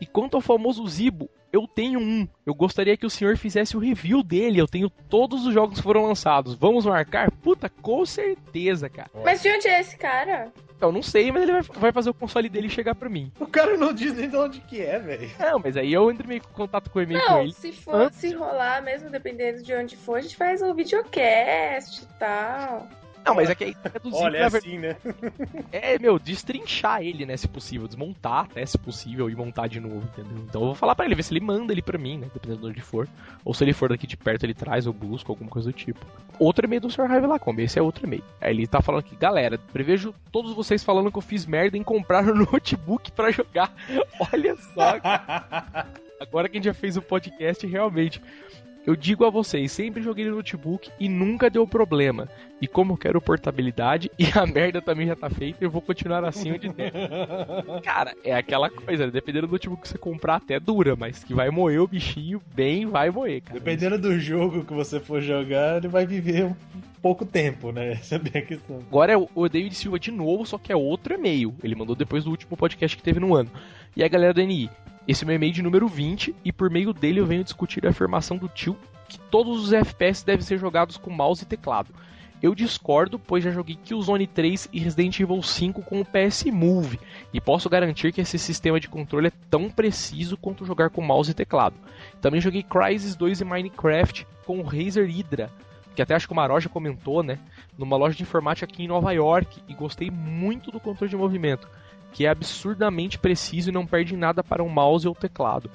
E 0.00 0.06
quanto 0.06 0.36
ao 0.36 0.40
famoso 0.40 0.86
Zibo, 0.88 1.30
eu 1.52 1.66
tenho 1.66 1.98
um. 2.00 2.28
Eu 2.44 2.54
gostaria 2.54 2.96
que 2.96 3.06
o 3.06 3.10
senhor 3.10 3.36
fizesse 3.36 3.76
o 3.76 3.80
review 3.80 4.22
dele. 4.22 4.60
Eu 4.60 4.68
tenho 4.68 4.90
todos 4.90 5.46
os 5.46 5.54
jogos 5.54 5.78
que 5.78 5.82
foram 5.82 6.06
lançados. 6.06 6.54
Vamos 6.54 6.84
marcar? 6.86 7.30
Puta, 7.30 7.68
com 7.68 8.04
certeza, 8.04 8.88
cara. 8.88 9.10
Mas 9.24 9.42
de 9.42 9.50
onde 9.50 9.68
é 9.68 9.80
esse 9.80 9.96
cara? 9.96 10.52
Eu 10.80 10.92
não 10.92 11.02
sei, 11.02 11.32
mas 11.32 11.42
ele 11.42 11.52
vai, 11.52 11.62
vai 11.62 11.92
fazer 11.92 12.10
o 12.10 12.14
console 12.14 12.48
dele 12.48 12.68
chegar 12.68 12.94
pra 12.94 13.08
mim. 13.08 13.32
O 13.40 13.46
cara 13.48 13.76
não 13.76 13.92
diz 13.92 14.14
nem 14.14 14.28
de 14.28 14.36
onde 14.36 14.60
que 14.60 14.80
é, 14.80 14.98
velho. 14.98 15.28
Não, 15.38 15.58
mas 15.58 15.76
aí 15.76 15.92
eu 15.92 16.08
entro 16.10 16.28
meio 16.28 16.38
em 16.38 16.54
contato 16.54 16.88
com 16.90 17.00
o 17.00 17.02
e-mail 17.02 17.20
com 17.20 17.32
Não, 17.32 17.42
ele. 17.42 17.52
se 17.52 17.72
for, 17.72 18.12
se 18.12 18.32
rolar, 18.32 18.80
mesmo 18.82 19.10
dependendo 19.10 19.60
de 19.60 19.74
onde 19.74 19.96
for, 19.96 20.18
a 20.18 20.20
gente 20.20 20.36
faz 20.36 20.62
um 20.62 20.72
videocast 20.74 22.02
e 22.02 22.06
tal. 22.18 22.86
Não, 23.28 23.34
mas 23.34 23.50
é 23.50 23.54
que 23.54 23.64
a 23.64 23.68
ideia 23.68 24.00
do 24.02 24.10
Zibo, 24.10 24.22
Olha, 24.22 24.38
é 24.38 24.44
assim, 24.44 24.78
né? 24.78 24.96
é, 25.70 25.98
meu, 25.98 26.18
destrinchar 26.18 27.02
ele, 27.02 27.26
né, 27.26 27.36
se 27.36 27.46
possível. 27.46 27.86
Desmontar 27.86 28.44
até, 28.44 28.64
se 28.64 28.78
possível, 28.78 29.28
e 29.28 29.34
montar 29.34 29.66
de 29.68 29.80
novo, 29.80 30.08
entendeu? 30.12 30.44
Então 30.48 30.62
eu 30.62 30.66
vou 30.68 30.74
falar 30.74 30.94
pra 30.94 31.04
ele, 31.04 31.14
ver 31.14 31.22
se 31.22 31.32
ele 31.32 31.40
manda 31.40 31.72
ele 31.72 31.82
pra 31.82 31.98
mim, 31.98 32.18
né, 32.18 32.28
dependendo 32.32 32.62
de 32.62 32.66
onde 32.68 32.80
for. 32.80 33.08
Ou 33.44 33.52
se 33.52 33.64
ele 33.64 33.72
for 33.72 33.90
daqui 33.90 34.06
de 34.06 34.16
perto, 34.16 34.44
ele 34.44 34.54
traz 34.54 34.86
ou 34.86 34.92
busca, 34.92 35.30
alguma 35.30 35.50
coisa 35.50 35.70
do 35.70 35.72
tipo. 35.72 36.04
Outro 36.38 36.66
e-mail 36.66 36.80
do 36.80 36.90
Sr. 36.90 37.06
Raiva 37.06 37.26
Lacombe, 37.26 37.62
esse 37.62 37.78
é 37.78 37.82
outro 37.82 38.06
e-mail. 38.06 38.24
Aí 38.40 38.52
ele 38.52 38.66
tá 38.66 38.80
falando 38.80 39.00
aqui, 39.00 39.14
galera, 39.16 39.58
prevejo 39.58 40.14
todos 40.32 40.54
vocês 40.54 40.82
falando 40.82 41.10
que 41.12 41.18
eu 41.18 41.22
fiz 41.22 41.44
merda 41.44 41.76
em 41.76 41.82
comprar 41.82 42.24
um 42.24 42.34
notebook 42.50 43.12
pra 43.12 43.30
jogar. 43.30 43.72
Olha 44.32 44.56
só, 44.56 44.98
Agora 46.20 46.48
que 46.48 46.56
a 46.56 46.58
gente 46.58 46.64
já 46.64 46.74
fez 46.74 46.96
o 46.96 47.02
podcast, 47.02 47.64
realmente. 47.66 48.20
Eu 48.88 48.96
digo 48.96 49.26
a 49.26 49.28
vocês, 49.28 49.70
sempre 49.70 50.00
joguei 50.00 50.24
no 50.24 50.36
notebook 50.36 50.90
e 50.98 51.10
nunca 51.10 51.50
deu 51.50 51.66
problema. 51.66 52.26
E 52.58 52.66
como 52.66 52.94
eu 52.94 52.96
quero 52.96 53.20
portabilidade 53.20 54.10
e 54.18 54.24
a 54.34 54.46
merda 54.46 54.80
também 54.80 55.06
já 55.06 55.14
tá 55.14 55.28
feita, 55.28 55.62
eu 55.62 55.70
vou 55.70 55.82
continuar 55.82 56.24
assim 56.24 56.52
onde 56.52 56.70
der. 56.70 56.90
Cara, 57.84 58.14
é 58.24 58.34
aquela 58.34 58.70
coisa, 58.70 59.04
né? 59.04 59.12
dependendo 59.12 59.46
do 59.46 59.52
notebook 59.52 59.82
que 59.82 59.88
você 59.88 59.98
comprar, 59.98 60.36
até 60.36 60.58
dura, 60.58 60.96
mas 60.96 61.22
que 61.22 61.34
vai 61.34 61.50
moer 61.50 61.82
o 61.82 61.86
bichinho 61.86 62.40
bem, 62.54 62.86
vai 62.86 63.10
moer, 63.10 63.42
cara. 63.42 63.60
Dependendo 63.60 63.98
do 63.98 64.18
jogo 64.18 64.64
que 64.64 64.72
você 64.72 64.98
for 64.98 65.20
jogar, 65.20 65.76
ele 65.76 65.88
vai 65.88 66.06
viver 66.06 66.46
um 66.46 66.56
pouco 67.02 67.26
tempo, 67.26 67.70
né? 67.70 67.92
Essa 68.00 68.14
é 68.14 68.18
bem 68.18 68.40
a 68.40 68.46
questão. 68.46 68.78
Agora 68.88 69.12
é 69.12 69.16
o 69.18 69.48
David 69.50 69.74
Silva 69.74 69.98
de 69.98 70.10
novo, 70.10 70.46
só 70.46 70.56
que 70.56 70.72
é 70.72 70.76
outro 70.76 71.12
e-mail. 71.12 71.54
Ele 71.62 71.74
mandou 71.74 71.94
depois 71.94 72.24
do 72.24 72.30
último 72.30 72.56
podcast 72.56 72.96
que 72.96 73.02
teve 73.02 73.20
no 73.20 73.34
ano. 73.34 73.50
E 73.94 74.02
a 74.02 74.08
galera 74.08 74.32
do 74.32 74.40
NI, 74.40 74.70
esse 75.08 75.24
é 75.24 75.26
meu 75.26 75.36
e-mail 75.36 75.54
de 75.54 75.62
número 75.62 75.88
20 75.88 76.36
e 76.44 76.52
por 76.52 76.68
meio 76.68 76.92
dele 76.92 77.18
eu 77.18 77.24
venho 77.24 77.42
discutir 77.42 77.86
a 77.86 77.88
afirmação 77.90 78.36
do 78.36 78.46
tio 78.46 78.76
que 79.08 79.18
todos 79.18 79.64
os 79.64 79.72
FPS 79.72 80.22
devem 80.22 80.44
ser 80.44 80.58
jogados 80.58 80.98
com 80.98 81.08
mouse 81.08 81.42
e 81.42 81.46
teclado. 81.46 81.94
Eu 82.42 82.54
discordo, 82.54 83.18
pois 83.18 83.42
já 83.42 83.50
joguei 83.50 83.74
Killzone 83.74 84.26
3 84.26 84.68
e 84.70 84.78
Resident 84.78 85.18
Evil 85.18 85.42
5 85.42 85.80
com 85.80 86.02
o 86.02 86.04
PS 86.04 86.44
Move, 86.52 87.00
e 87.32 87.40
posso 87.40 87.70
garantir 87.70 88.12
que 88.12 88.20
esse 88.20 88.38
sistema 88.38 88.78
de 88.78 88.86
controle 88.86 89.28
é 89.28 89.32
tão 89.50 89.70
preciso 89.70 90.36
quanto 90.36 90.66
jogar 90.66 90.90
com 90.90 91.00
mouse 91.00 91.30
e 91.30 91.34
teclado. 91.34 91.74
Também 92.20 92.40
joguei 92.40 92.62
Crysis 92.62 93.16
2 93.16 93.40
e 93.40 93.44
Minecraft 93.46 94.26
com 94.44 94.60
o 94.60 94.62
Razer 94.62 95.08
Hydra, 95.08 95.50
que 95.96 96.02
até 96.02 96.14
acho 96.14 96.28
que 96.28 96.32
o 96.34 96.36
Maroja 96.36 96.68
comentou, 96.68 97.22
né, 97.22 97.38
numa 97.78 97.96
loja 97.96 98.14
de 98.14 98.22
informática 98.22 98.70
aqui 98.70 98.84
em 98.84 98.88
Nova 98.88 99.10
York, 99.10 99.62
e 99.66 99.74
gostei 99.74 100.10
muito 100.10 100.70
do 100.70 100.78
controle 100.78 101.10
de 101.10 101.16
movimento 101.16 101.66
que 102.12 102.26
é 102.26 102.28
absurdamente 102.28 103.18
preciso 103.18 103.70
e 103.70 103.72
não 103.72 103.86
perde 103.86 104.16
nada 104.16 104.42
para 104.42 104.62
o 104.62 104.68
mouse 104.68 105.06
ou 105.06 105.14
teclado. 105.14 105.70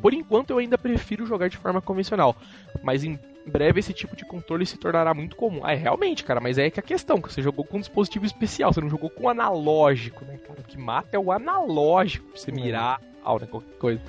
Por 0.00 0.12
enquanto 0.12 0.50
eu 0.50 0.58
ainda 0.58 0.76
prefiro 0.76 1.26
jogar 1.26 1.48
de 1.48 1.56
forma 1.56 1.80
convencional, 1.80 2.36
mas 2.82 3.04
em 3.04 3.18
breve 3.46 3.80
esse 3.80 3.92
tipo 3.92 4.16
de 4.16 4.24
controle 4.24 4.66
se 4.66 4.76
tornará 4.76 5.14
muito 5.14 5.36
comum. 5.36 5.60
Ah, 5.64 5.72
é 5.72 5.76
realmente, 5.76 6.24
cara, 6.24 6.40
mas 6.40 6.58
é 6.58 6.70
que 6.70 6.80
a 6.80 6.82
questão, 6.82 7.20
que 7.20 7.32
você 7.32 7.42
jogou 7.42 7.64
com 7.64 7.76
um 7.76 7.80
dispositivo 7.80 8.24
especial, 8.24 8.72
você 8.72 8.80
não 8.80 8.90
jogou 8.90 9.10
com 9.10 9.28
analógico, 9.28 10.24
né, 10.24 10.38
cara? 10.38 10.60
O 10.60 10.64
que 10.64 10.78
mata 10.78 11.16
é 11.16 11.18
o 11.18 11.32
analógico 11.32 12.26
pra 12.28 12.40
você 12.40 12.50
é. 12.50 12.54
mirar, 12.54 13.00
ah, 13.24 13.38
né, 13.38 13.46
qualquer 13.46 13.78
coisa. 13.78 14.02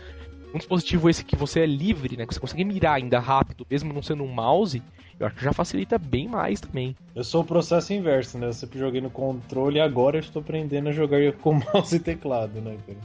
Um 0.54 0.58
dispositivo 0.58 1.10
esse 1.10 1.26
que 1.26 1.36
você 1.36 1.62
é 1.62 1.66
livre, 1.66 2.16
né, 2.16 2.26
que 2.26 2.34
você 2.34 2.40
consegue 2.40 2.64
mirar 2.64 2.96
ainda 2.96 3.20
rápido, 3.20 3.66
mesmo 3.70 3.92
não 3.92 4.04
sendo 4.04 4.24
um 4.24 4.28
mouse, 4.28 4.84
eu 5.24 5.28
acho 5.28 5.36
que 5.38 5.44
já 5.44 5.54
facilita 5.54 5.98
bem 5.98 6.28
mais 6.28 6.60
também. 6.60 6.96
Eu 7.16 7.24
sou 7.24 7.42
o 7.42 7.46
processo 7.46 7.94
inverso, 7.94 8.38
né? 8.38 8.48
Eu 8.48 8.54
sempre 8.54 8.78
joguei 8.78 9.00
no 9.00 9.10
controle 9.10 9.78
e 9.78 9.82
agora 9.82 10.18
eu 10.18 10.20
estou 10.20 10.42
aprendendo 10.42 10.90
a 10.90 10.92
jogar 10.92 11.20
com 11.40 11.54
mouse 11.54 11.96
e 11.96 12.00
teclado, 12.00 12.60
né, 12.60 12.78
cara? 12.86 13.00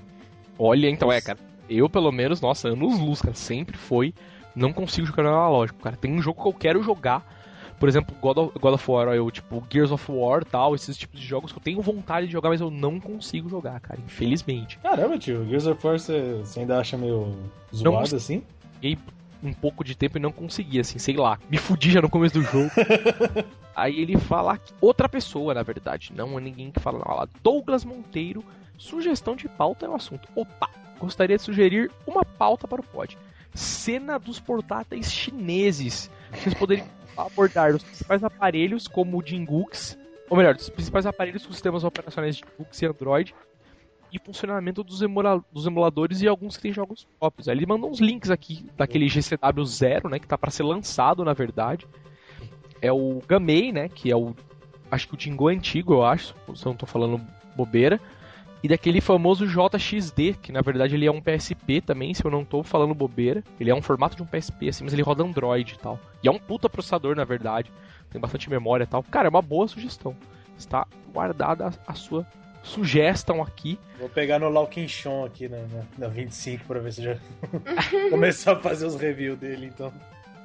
Olha, 0.58 0.90
então 0.90 1.12
é, 1.12 1.20
cara. 1.20 1.38
Eu, 1.70 1.88
pelo 1.88 2.10
menos, 2.10 2.40
nossa, 2.40 2.68
anos 2.68 2.98
luz, 2.98 3.22
cara, 3.22 3.34
sempre 3.34 3.76
foi. 3.76 4.12
Não 4.54 4.72
consigo 4.72 5.06
jogar 5.06 5.22
no 5.22 5.28
analógico, 5.28 5.78
cara. 5.80 5.96
Tem 5.96 6.12
um 6.12 6.20
jogo 6.20 6.42
que 6.42 6.48
eu 6.48 6.52
quero 6.52 6.82
jogar. 6.82 7.36
Por 7.78 7.88
exemplo, 7.88 8.16
God 8.20 8.38
of, 8.38 8.58
God 8.58 8.74
of 8.74 8.90
War, 8.90 9.08
eu, 9.14 9.30
tipo, 9.30 9.62
Gears 9.70 9.92
of 9.92 10.10
War 10.10 10.44
tal, 10.44 10.74
esses 10.74 10.96
tipos 10.96 11.20
de 11.20 11.24
jogos 11.24 11.52
que 11.52 11.58
eu 11.58 11.62
tenho 11.62 11.80
vontade 11.80 12.26
de 12.26 12.32
jogar, 12.32 12.48
mas 12.48 12.60
eu 12.60 12.72
não 12.72 12.98
consigo 12.98 13.48
jogar, 13.48 13.78
cara, 13.78 14.00
infelizmente. 14.04 14.76
Caramba, 14.78 15.16
tio, 15.16 15.46
Gears 15.48 15.66
of 15.68 15.86
War 15.86 15.96
você 15.96 16.42
ainda 16.56 16.80
acha 16.80 16.98
meio 16.98 17.36
zoado 17.72 18.10
não, 18.10 18.16
assim? 18.16 18.42
E 18.82 18.98
um 19.42 19.52
pouco 19.52 19.84
de 19.84 19.96
tempo 19.96 20.18
e 20.18 20.20
não 20.20 20.32
consegui, 20.32 20.80
assim, 20.80 20.98
sei 20.98 21.16
lá. 21.16 21.38
Me 21.48 21.58
fudi 21.58 21.90
já 21.90 22.00
no 22.00 22.10
começo 22.10 22.34
do 22.34 22.42
jogo. 22.42 22.70
Aí 23.74 24.00
ele 24.00 24.18
fala 24.18 24.58
outra 24.80 25.08
pessoa, 25.08 25.54
na 25.54 25.62
verdade, 25.62 26.12
não 26.14 26.36
é 26.38 26.40
ninguém 26.40 26.70
que 26.70 26.80
fala 26.80 26.98
lá. 26.98 27.28
Douglas 27.42 27.84
Monteiro, 27.84 28.44
sugestão 28.76 29.36
de 29.36 29.48
pauta 29.48 29.86
é 29.86 29.88
o 29.88 29.94
assunto. 29.94 30.28
Opa, 30.34 30.68
gostaria 30.98 31.36
de 31.36 31.42
sugerir 31.42 31.90
uma 32.06 32.24
pauta 32.24 32.66
para 32.66 32.80
o 32.80 32.84
pod. 32.84 33.16
Cena 33.54 34.18
dos 34.18 34.40
portáteis 34.40 35.12
chineses. 35.12 36.10
Vocês 36.32 36.54
poderiam 36.54 36.86
abordar 37.16 37.74
os 37.74 37.82
principais 37.82 38.22
aparelhos 38.24 38.86
como 38.86 39.18
o 39.18 39.22
Jingux, 39.24 39.96
ou 40.28 40.36
melhor, 40.36 40.54
os 40.54 40.68
principais 40.68 41.06
aparelhos 41.06 41.46
com 41.46 41.52
sistemas 41.52 41.84
operacionais 41.84 42.36
de 42.36 42.44
Jingux 42.44 42.82
e 42.82 42.86
Android, 42.86 43.34
e 44.12 44.18
funcionamento 44.18 44.82
dos, 44.82 45.02
emula 45.02 45.42
dos 45.52 45.66
emuladores 45.66 46.22
e 46.22 46.28
alguns 46.28 46.56
que 46.56 46.62
têm 46.62 46.72
jogos 46.72 47.06
próprios. 47.18 47.48
Aí 47.48 47.56
ele 47.56 47.66
mandou 47.66 47.90
uns 47.90 48.00
links 48.00 48.30
aqui 48.30 48.66
daquele 48.76 49.08
GCW 49.08 49.64
0, 49.64 50.08
né, 50.08 50.18
que 50.18 50.26
tá 50.26 50.38
para 50.38 50.50
ser 50.50 50.62
lançado, 50.62 51.24
na 51.24 51.32
verdade. 51.32 51.86
É 52.80 52.92
o 52.92 53.20
Gamei, 53.26 53.72
né, 53.72 53.88
que 53.88 54.10
é 54.10 54.16
o 54.16 54.34
acho 54.90 55.08
que 55.08 55.14
o 55.14 55.20
Jingo 55.20 55.50
é 55.50 55.54
antigo, 55.54 55.94
eu 55.94 56.04
acho, 56.04 56.34
se 56.54 56.64
eu 56.64 56.70
não 56.70 56.76
tô 56.76 56.86
falando 56.86 57.20
bobeira. 57.54 58.00
E 58.62 58.66
daquele 58.66 59.00
famoso 59.00 59.46
JXD, 59.46 60.34
que 60.42 60.50
na 60.50 60.60
verdade 60.60 60.94
ele 60.94 61.06
é 61.06 61.12
um 61.12 61.20
PSP 61.20 61.80
também, 61.80 62.12
se 62.12 62.24
eu 62.24 62.30
não 62.30 62.44
tô 62.44 62.64
falando 62.64 62.94
bobeira. 62.94 63.44
Ele 63.60 63.70
é 63.70 63.74
um 63.74 63.82
formato 63.82 64.16
de 64.16 64.22
um 64.22 64.26
PSP, 64.26 64.68
assim, 64.68 64.82
mas 64.82 64.92
ele 64.92 65.02
roda 65.02 65.22
Android 65.22 65.74
e 65.74 65.78
tal. 65.78 65.98
E 66.22 66.28
é 66.28 66.30
um 66.30 66.38
puta 66.38 66.68
processador, 66.68 67.14
na 67.14 67.24
verdade. 67.24 67.70
Tem 68.10 68.20
bastante 68.20 68.50
memória 68.50 68.82
e 68.82 68.86
tal. 68.86 69.02
Cara, 69.04 69.28
é 69.28 69.30
uma 69.30 69.42
boa 69.42 69.68
sugestão. 69.68 70.16
Está 70.56 70.86
guardada 71.12 71.70
a 71.86 71.94
sua 71.94 72.26
sugestão 72.62 73.42
aqui. 73.42 73.78
Vou 73.98 74.08
pegar 74.08 74.38
no 74.38 74.48
Laukinchon 74.48 75.24
aqui 75.24 75.48
na, 75.48 75.58
na, 75.58 75.84
na 75.98 76.08
25 76.08 76.64
pra 76.64 76.80
ver 76.80 76.92
se 76.92 77.02
já 77.02 77.16
começar 78.10 78.52
a 78.52 78.56
fazer 78.56 78.86
os 78.86 78.96
reviews 78.96 79.38
dele, 79.38 79.66
então. 79.66 79.92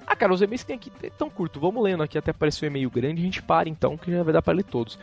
Ah, 0.05 0.15
cara, 0.15 0.33
os 0.33 0.41
e-mails 0.41 0.63
que 0.63 0.67
tem 0.67 0.75
aqui 0.75 0.91
tão 1.17 1.29
curto. 1.29 1.59
Vamos 1.59 1.83
lendo 1.83 2.03
aqui 2.03 2.17
até 2.17 2.31
aparecer 2.31 2.65
um 2.65 2.67
e-mail 2.67 2.89
grande 2.89 3.21
a 3.21 3.25
gente 3.25 3.41
para 3.41 3.69
então, 3.69 3.97
que 3.97 4.11
já 4.11 4.23
vai 4.23 4.33
dar 4.33 4.41
pra 4.41 4.53
ler 4.53 4.63
todos. 4.63 4.99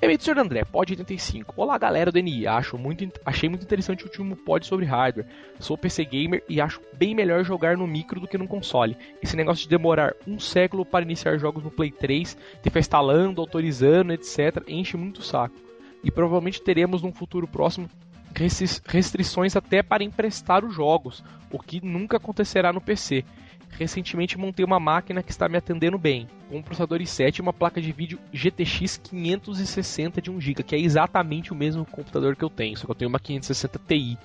E-mail 0.00 0.16
do 0.16 0.22
Sr. 0.22 0.38
André, 0.38 0.64
pod 0.64 0.92
85. 0.92 1.54
Olá, 1.56 1.76
galera 1.76 2.12
do 2.12 2.20
NI. 2.20 2.46
Acho 2.46 2.78
muito, 2.78 3.04
achei 3.26 3.48
muito 3.48 3.64
interessante 3.64 4.04
o 4.04 4.06
último 4.06 4.36
pod 4.36 4.64
sobre 4.64 4.84
hardware. 4.84 5.26
Sou 5.58 5.76
PC 5.76 6.04
gamer 6.04 6.44
e 6.48 6.60
acho 6.60 6.80
bem 6.92 7.16
melhor 7.16 7.42
jogar 7.42 7.76
no 7.76 7.84
micro 7.84 8.20
do 8.20 8.28
que 8.28 8.38
no 8.38 8.46
console. 8.46 8.96
Esse 9.20 9.36
negócio 9.36 9.64
de 9.64 9.68
demorar 9.68 10.14
um 10.24 10.38
século 10.38 10.86
para 10.86 11.04
iniciar 11.04 11.36
jogos 11.36 11.64
no 11.64 11.70
Play 11.70 11.90
3, 11.90 12.34
ter 12.34 12.40
que 12.62 12.70
ficar 12.70 12.78
instalando, 12.78 13.40
autorizando, 13.40 14.12
etc., 14.12 14.62
enche 14.68 14.96
muito 14.96 15.18
o 15.18 15.22
saco 15.22 15.67
e 16.02 16.10
provavelmente 16.10 16.62
teremos 16.62 17.02
num 17.02 17.12
futuro 17.12 17.46
próximo 17.46 17.88
restrições 18.86 19.56
até 19.56 19.82
para 19.82 20.04
emprestar 20.04 20.64
os 20.64 20.74
jogos, 20.74 21.24
o 21.50 21.58
que 21.58 21.84
nunca 21.84 22.18
acontecerá 22.18 22.72
no 22.72 22.80
PC. 22.80 23.24
Recentemente 23.70 24.38
montei 24.38 24.64
uma 24.64 24.80
máquina 24.80 25.22
que 25.22 25.30
está 25.30 25.48
me 25.48 25.56
atendendo 25.56 25.98
bem, 25.98 26.28
com 26.48 26.58
um 26.58 26.62
processador 26.62 26.98
i7 27.00 27.38
e 27.38 27.42
uma 27.42 27.52
placa 27.52 27.80
de 27.80 27.92
vídeo 27.92 28.18
GTX 28.32 28.98
560 28.98 30.20
de 30.20 30.30
1GB, 30.30 30.62
que 30.64 30.74
é 30.74 30.78
exatamente 30.78 31.52
o 31.52 31.56
mesmo 31.56 31.84
computador 31.84 32.34
que 32.34 32.44
eu 32.44 32.50
tenho, 32.50 32.76
só 32.76 32.86
que 32.86 32.90
eu 32.90 32.96
tenho 32.96 33.08
uma 33.08 33.20
560 33.20 33.78
Ti 33.86 34.18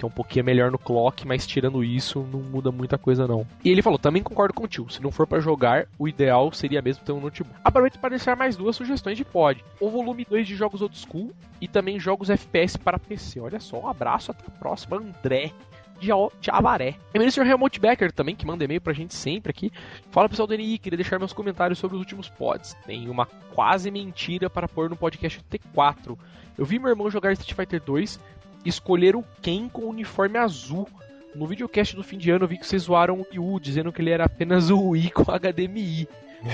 que 0.00 0.04
é 0.04 0.08
um 0.08 0.10
pouquinho 0.10 0.46
melhor 0.46 0.70
no 0.70 0.78
clock, 0.78 1.26
mas 1.26 1.46
tirando 1.46 1.84
isso, 1.84 2.26
não 2.32 2.40
muda 2.40 2.72
muita 2.72 2.96
coisa 2.96 3.28
não. 3.28 3.46
E 3.62 3.68
ele 3.68 3.82
falou, 3.82 3.98
também 3.98 4.22
concordo 4.22 4.54
com 4.54 4.64
o 4.64 4.66
tio, 4.66 4.88
se 4.88 5.02
não 5.02 5.10
for 5.10 5.26
para 5.26 5.40
jogar, 5.40 5.86
o 5.98 6.08
ideal 6.08 6.50
seria 6.52 6.80
mesmo 6.80 7.04
ter 7.04 7.12
um 7.12 7.20
notebook. 7.20 7.54
Aproveito 7.62 7.98
para 7.98 8.08
deixar 8.08 8.34
mais 8.34 8.56
duas 8.56 8.74
sugestões 8.74 9.18
de 9.18 9.26
pod. 9.26 9.62
O 9.78 9.90
volume 9.90 10.24
2 10.24 10.48
de 10.48 10.56
jogos 10.56 10.80
old 10.80 10.96
school 10.96 11.34
e 11.60 11.68
também 11.68 12.00
jogos 12.00 12.30
FPS 12.30 12.78
para 12.78 12.98
PC. 12.98 13.40
Olha 13.40 13.60
só, 13.60 13.78
um 13.78 13.88
abraço, 13.88 14.30
até 14.30 14.44
a 14.46 14.50
próxima, 14.50 14.96
André 14.96 15.52
de 16.00 16.50
Avaré. 16.50 16.96
E 17.14 17.18
o 17.18 17.32
Sr. 17.32 17.46
Helmut 17.46 17.78
Becker 17.78 18.10
também, 18.10 18.34
que 18.34 18.46
manda 18.46 18.64
e-mail 18.64 18.80
pra 18.80 18.92
gente 18.92 19.14
sempre 19.14 19.50
aqui. 19.50 19.70
Fala 20.10 20.28
pessoal 20.28 20.48
do 20.48 20.56
NI, 20.56 20.78
queria 20.78 20.96
deixar 20.96 21.18
meus 21.18 21.32
comentários 21.32 21.78
sobre 21.78 21.96
os 21.96 22.00
últimos 22.00 22.28
pods. 22.28 22.74
Tem 22.86 23.08
uma 23.08 23.26
quase 23.54 23.90
mentira 23.90 24.48
para 24.48 24.66
pôr 24.66 24.88
no 24.88 24.96
podcast 24.96 25.40
T4. 25.50 26.16
Eu 26.56 26.64
vi 26.64 26.78
meu 26.78 26.88
irmão 26.88 27.10
jogar 27.10 27.32
Street 27.32 27.54
Fighter 27.54 27.82
2 27.82 28.18
escolher 28.64 29.16
o 29.16 29.24
Ken 29.40 29.68
com 29.68 29.82
o 29.82 29.90
uniforme 29.90 30.38
azul. 30.38 30.88
No 31.34 31.46
videocast 31.46 31.94
do 31.94 32.02
fim 32.02 32.18
de 32.18 32.30
ano 32.30 32.44
eu 32.44 32.48
vi 32.48 32.58
que 32.58 32.66
vocês 32.66 32.82
zoaram 32.82 33.20
o 33.20 33.26
Wii 33.54 33.60
dizendo 33.60 33.92
que 33.92 34.02
ele 34.02 34.10
era 34.10 34.24
apenas 34.24 34.70
o 34.70 34.90
Wii 34.90 35.10
com 35.10 35.24
HDMI. 35.24 36.08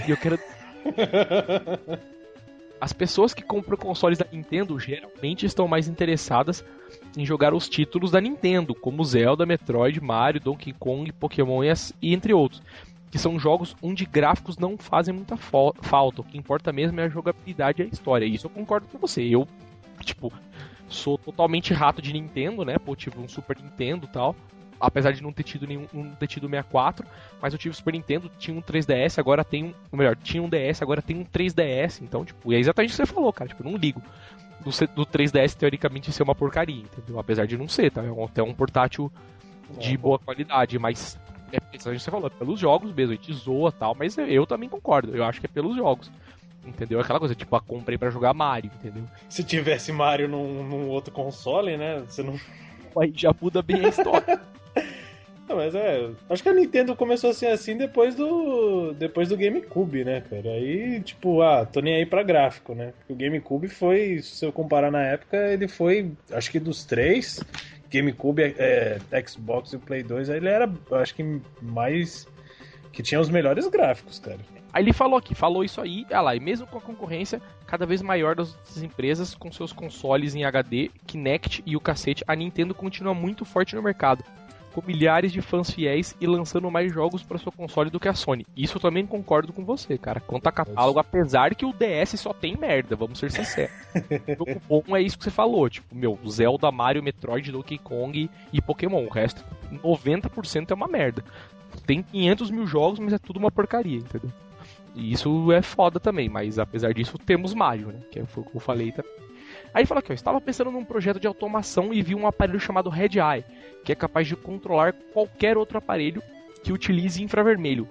E 0.07 0.11
eu 0.11 0.17
quero. 0.17 0.39
As 2.81 2.93
pessoas 2.93 3.33
que 3.33 3.43
compram 3.43 3.77
consoles 3.77 4.19
da 4.19 4.27
Nintendo 4.31 4.79
geralmente 4.79 5.47
estão 5.47 5.67
mais 5.67 5.89
interessadas 5.89 6.65
em 7.17 7.25
jogar 7.25 7.55
os 7.55 7.69
títulos 7.69 8.11
da 8.11 8.21
Nintendo, 8.21 8.75
como 8.75 9.05
Zelda, 9.05 9.47
Metroid, 9.47 10.01
Mario, 10.01 10.41
Donkey 10.41 10.73
Kong, 10.73 11.11
Pokémon 11.13 11.63
e 11.65 12.13
entre 12.13 12.35
outros. 12.35 12.63
Que 13.11 13.19
são 13.19 13.39
jogos 13.39 13.75
onde 13.81 14.05
gráficos 14.05 14.59
não 14.59 14.77
fazem 14.77 15.15
muita 15.15 15.37
falta. 15.37 16.21
O 16.21 16.25
que 16.25 16.37
importa 16.37 16.73
mesmo 16.73 17.01
é 17.01 17.05
a 17.05 17.09
jogabilidade 17.09 17.81
e 17.81 17.87
a 17.87 17.89
história. 17.89 18.27
Isso 18.27 18.47
eu 18.47 18.51
concordo 18.51 18.87
com 18.89 18.99
você. 18.99 19.23
Eu, 19.23 19.49
tipo, 20.01 20.31
sou 20.89 21.17
totalmente 21.17 21.73
rato 21.73 22.03
de 22.03 22.13
Nintendo, 22.13 22.65
né? 22.65 22.79
Pô, 22.79 22.95
tive 22.95 23.19
um 23.19 23.29
Super 23.29 23.57
Nintendo 23.59 24.07
e 24.07 24.13
tal. 24.13 24.37
Apesar 24.81 25.13
de 25.13 25.23
não 25.23 25.33
ter 25.33 25.43
tido 25.43 25.67
nenhum 25.67 25.87
não 25.93 26.15
ter 26.17 26.27
tido 26.27 26.49
64, 26.49 27.07
mas 27.41 27.53
eu 27.53 27.59
tive 27.59 27.75
Super 27.75 27.93
Nintendo, 27.93 28.31
tinha 28.39 28.57
um 28.57 28.61
3DS, 28.61 29.19
agora 29.19 29.45
tem 29.45 29.65
um. 29.65 29.75
Ou 29.91 29.99
melhor, 29.99 30.17
tinha 30.17 30.43
um 30.43 30.49
DS, 30.49 30.83
agora 30.83 31.01
tem 31.01 31.17
um 31.17 31.25
3DS. 31.25 32.03
Então, 32.03 32.25
tipo, 32.25 32.53
e 32.53 32.57
é 32.57 32.59
exatamente 32.59 32.91
o 32.91 32.93
que 32.93 32.97
você 32.97 33.07
falou, 33.07 33.33
cara. 33.33 33.49
Tipo, 33.49 33.63
eu 33.63 33.71
não 33.71 33.79
ligo 33.79 34.03
do, 34.61 34.71
do 34.95 35.07
3DS 35.07 35.55
teoricamente 35.55 36.13
ser 36.13 36.23
uma 36.23 36.35
porcaria, 36.35 36.83
entendeu? 36.83 37.19
Apesar 37.19 37.47
de 37.47 37.57
não 37.57 37.69
ser, 37.69 37.91
tá? 37.91 38.03
É 38.03 38.25
até 38.25 38.43
um 38.43 38.53
portátil 38.53 39.11
de 39.79 39.95
é, 39.95 39.97
boa 39.97 40.19
qualidade, 40.19 40.79
mas 40.79 41.19
é 41.53 41.57
exatamente 41.73 41.89
o 41.89 41.93
que 41.93 41.99
você 42.01 42.11
falou, 42.11 42.27
é 42.27 42.31
pelos 42.31 42.59
jogos 42.59 42.93
mesmo, 42.93 43.13
a 43.13 43.17
gente 43.17 43.33
zoa 43.33 43.71
tal, 43.71 43.95
mas 43.95 44.17
eu 44.19 44.47
também 44.47 44.69
concordo, 44.69 45.17
eu 45.17 45.25
acho 45.25 45.41
que 45.41 45.47
é 45.47 45.49
pelos 45.49 45.77
jogos. 45.77 46.11
Entendeu? 46.65 46.99
Aquela 46.99 47.21
coisa, 47.21 47.35
tipo, 47.35 47.55
a 47.55 47.61
comprei 47.61 47.97
para 47.97 48.11
jogar 48.11 48.35
Mario, 48.35 48.73
entendeu? 48.75 49.05
Se 49.29 49.45
tivesse 49.45 49.93
Mario 49.93 50.29
num, 50.29 50.65
num, 50.65 50.89
outro 50.89 51.13
console, 51.13 51.77
né? 51.77 52.01
Você 52.01 52.25
não. 52.25 52.37
Aí 52.99 53.13
já 53.15 53.35
muda 53.41 53.63
bem 53.63 53.85
a 53.85 53.89
história. 53.89 54.41
Não, 55.49 55.57
mas 55.57 55.75
é. 55.75 56.11
Acho 56.29 56.43
que 56.43 56.49
a 56.49 56.53
Nintendo 56.53 56.97
começou 56.97 57.31
assim 57.31 57.47
assim 57.47 57.77
depois 57.77 58.17
do. 58.17 58.93
Depois 58.95 59.29
do 59.29 59.37
GameCube, 59.37 60.05
né, 60.05 60.21
cara? 60.21 60.51
Aí, 60.51 61.01
tipo, 61.03 61.41
ah, 61.41 61.65
tô 61.65 61.81
nem 61.81 61.95
aí 61.95 62.07
pra 62.07 62.25
gráfico, 62.25 62.75
né? 62.75 62.93
O 63.09 63.15
GameCube 63.15 63.69
foi, 63.69 64.21
se 64.23 64.45
eu 64.45 64.53
comparar 64.53 64.91
na 64.91 65.03
época, 65.03 65.37
ele 65.53 65.69
foi. 65.69 66.11
Acho 66.33 66.51
que 66.51 66.59
dos 66.59 66.85
três. 66.85 67.41
GameCube, 67.89 68.43
é, 68.59 68.99
Xbox 69.25 69.73
e 69.73 69.79
Play 69.79 70.03
2, 70.03 70.29
ele 70.29 70.49
era, 70.49 70.69
acho 70.93 71.15
que 71.15 71.41
mais. 71.63 72.27
Que 72.97 73.03
tinha 73.03 73.21
os 73.21 73.29
melhores 73.29 73.69
gráficos, 73.69 74.19
cara. 74.19 74.39
Aí 74.73 74.83
ele 74.83 74.93
falou 74.95 75.19
aqui, 75.19 75.35
falou 75.35 75.63
isso 75.63 75.83
aí, 75.83 76.07
olha 76.09 76.21
lá, 76.23 76.35
e 76.35 76.41
mesmo 76.41 76.67
com 76.67 76.79
a 76.79 76.81
concorrência 76.81 77.43
cada 77.67 77.85
vez 77.85 78.01
maior 78.01 78.35
das 78.35 78.57
empresas 78.79 79.35
com 79.35 79.53
seus 79.53 79.71
consoles 79.71 80.35
em 80.35 80.45
HD, 80.45 80.91
Kinect 81.07 81.63
e 81.67 81.77
o 81.77 81.81
cacete, 81.81 82.25
a 82.27 82.35
Nintendo 82.35 82.75
continua 82.75 83.13
muito 83.13 83.45
forte 83.45 83.77
no 83.77 83.83
mercado, 83.83 84.25
com 84.73 84.83
milhares 84.87 85.31
de 85.31 85.43
fãs 85.43 85.71
fiéis 85.71 86.17
e 86.19 86.27
lançando 86.27 86.71
mais 86.71 86.91
jogos 86.91 87.23
para 87.23 87.37
seu 87.37 87.53
console 87.53 87.91
do 87.91 88.01
que 88.01 88.09
a 88.09 88.15
Sony. 88.15 88.47
Isso 88.57 88.79
eu 88.79 88.81
também 88.81 89.07
concordo 89.07 89.53
com 89.53 89.63
você, 89.63 89.99
cara. 89.99 90.21
Quanto 90.21 90.47
a 90.47 90.53
catálogo, 90.53 90.99
apesar 90.99 91.55
que 91.55 91.67
o 91.67 91.75
DS 91.75 92.19
só 92.19 92.33
tem 92.33 92.57
merda, 92.57 92.97
vamos 92.97 93.19
ser 93.19 93.31
sinceros. 93.31 93.75
o 94.71 94.83
bom 94.83 94.97
é 94.97 95.03
isso 95.03 95.19
que 95.19 95.25
você 95.25 95.31
falou, 95.31 95.69
tipo, 95.69 95.95
meu, 95.95 96.19
Zelda, 96.27 96.73
Mario, 96.73 97.03
Metroid, 97.03 97.53
Donkey 97.53 97.77
Kong 97.77 98.31
e 98.53 98.63
Pokémon. 98.63 99.05
O 99.05 99.11
resto, 99.11 99.45
90% 99.83 100.71
é 100.71 100.75
uma 100.75 100.89
merda. 100.89 101.23
Tem 101.87 102.03
500 102.03 102.51
mil 102.51 102.67
jogos, 102.67 102.99
mas 102.99 103.13
é 103.13 103.19
tudo 103.19 103.39
uma 103.39 103.51
porcaria, 103.51 103.99
entendeu? 103.99 104.31
E 104.95 105.13
isso 105.13 105.53
é 105.53 105.61
foda 105.63 106.01
também, 106.01 106.29
mas 106.29 106.59
apesar 106.59 106.93
disso 106.95 107.19
temos 107.19 107.53
Mario, 107.53 107.89
né? 107.89 108.01
Que 108.11 108.25
foi 108.25 108.43
o 108.43 108.47
que 108.47 108.57
eu 108.57 108.61
falei 108.61 108.93
também. 108.93 109.13
Aí 109.75 109.85
fala 109.85 110.01
aqui, 110.01 110.11
ó, 110.11 110.15
estava 110.15 110.41
pensando 110.41 110.71
num 110.71 110.85
projeto 110.85 111.21
de 111.21 111.27
automação 111.27 111.93
e 111.93 112.01
vi 112.03 112.15
um 112.15 112.27
aparelho 112.27 112.59
chamado 112.59 112.89
Red 112.89 113.19
Eye, 113.19 113.45
que 113.85 113.93
é 113.93 113.95
capaz 113.95 114.27
de 114.27 114.35
controlar 114.35 114.95
qualquer 115.13 115.59
outro 115.59 115.77
aparelho 115.77 116.23
que 116.63 116.73
utilize 116.73 117.23
infravermelho 117.23 117.87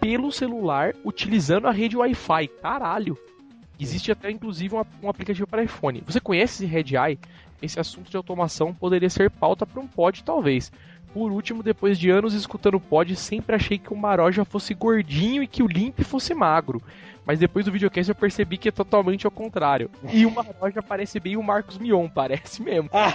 pelo 0.00 0.30
celular 0.30 0.94
utilizando 1.04 1.66
a 1.66 1.72
rede 1.72 1.96
Wi-Fi. 1.96 2.48
Caralho! 2.62 3.18
Existe 3.80 4.12
até 4.12 4.30
inclusive 4.30 4.74
um, 4.74 4.84
um 5.02 5.08
aplicativo 5.08 5.46
para 5.46 5.64
iPhone. 5.64 6.02
Você 6.06 6.20
conhece 6.20 6.64
esse 6.64 6.72
Red 6.72 6.96
Eye? 6.96 7.18
Esse 7.60 7.80
assunto 7.80 8.10
de 8.10 8.16
automação 8.16 8.74
poderia 8.74 9.10
ser 9.10 9.30
pauta 9.30 9.66
para 9.66 9.80
um 9.80 9.86
pod, 9.86 10.22
talvez. 10.22 10.70
Por 11.16 11.32
último, 11.32 11.62
depois 11.62 11.98
de 11.98 12.10
anos 12.10 12.34
escutando 12.34 12.78
pod, 12.78 13.16
sempre 13.16 13.56
achei 13.56 13.78
que 13.78 13.90
o 13.90 13.96
Maroja 13.96 14.44
fosse 14.44 14.74
gordinho 14.74 15.42
e 15.42 15.46
que 15.46 15.62
o 15.62 15.66
Limp 15.66 16.00
fosse 16.02 16.34
magro. 16.34 16.82
Mas 17.24 17.38
depois 17.38 17.64
do 17.64 17.72
videocast 17.72 18.10
eu 18.10 18.14
percebi 18.14 18.58
que 18.58 18.68
é 18.68 18.70
totalmente 18.70 19.24
ao 19.24 19.30
contrário. 19.30 19.90
E 20.12 20.26
o 20.26 20.30
Maroja 20.30 20.82
parece 20.82 21.18
bem 21.18 21.38
o 21.38 21.42
Marcos 21.42 21.78
Mion, 21.78 22.06
parece 22.06 22.60
mesmo. 22.60 22.90
Ah. 22.92 23.14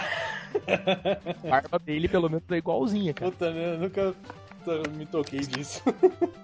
A 1.45 1.47
barba 1.47 1.77
dele, 1.77 2.07
pelo 2.07 2.27
menos, 2.27 2.43
é 2.49 2.57
igualzinha, 2.57 3.13
cara. 3.13 3.29
Puta, 3.29 3.45
eu 3.45 3.77
nunca 3.77 4.15
me 4.97 5.05
toquei 5.05 5.41
disso. 5.41 5.83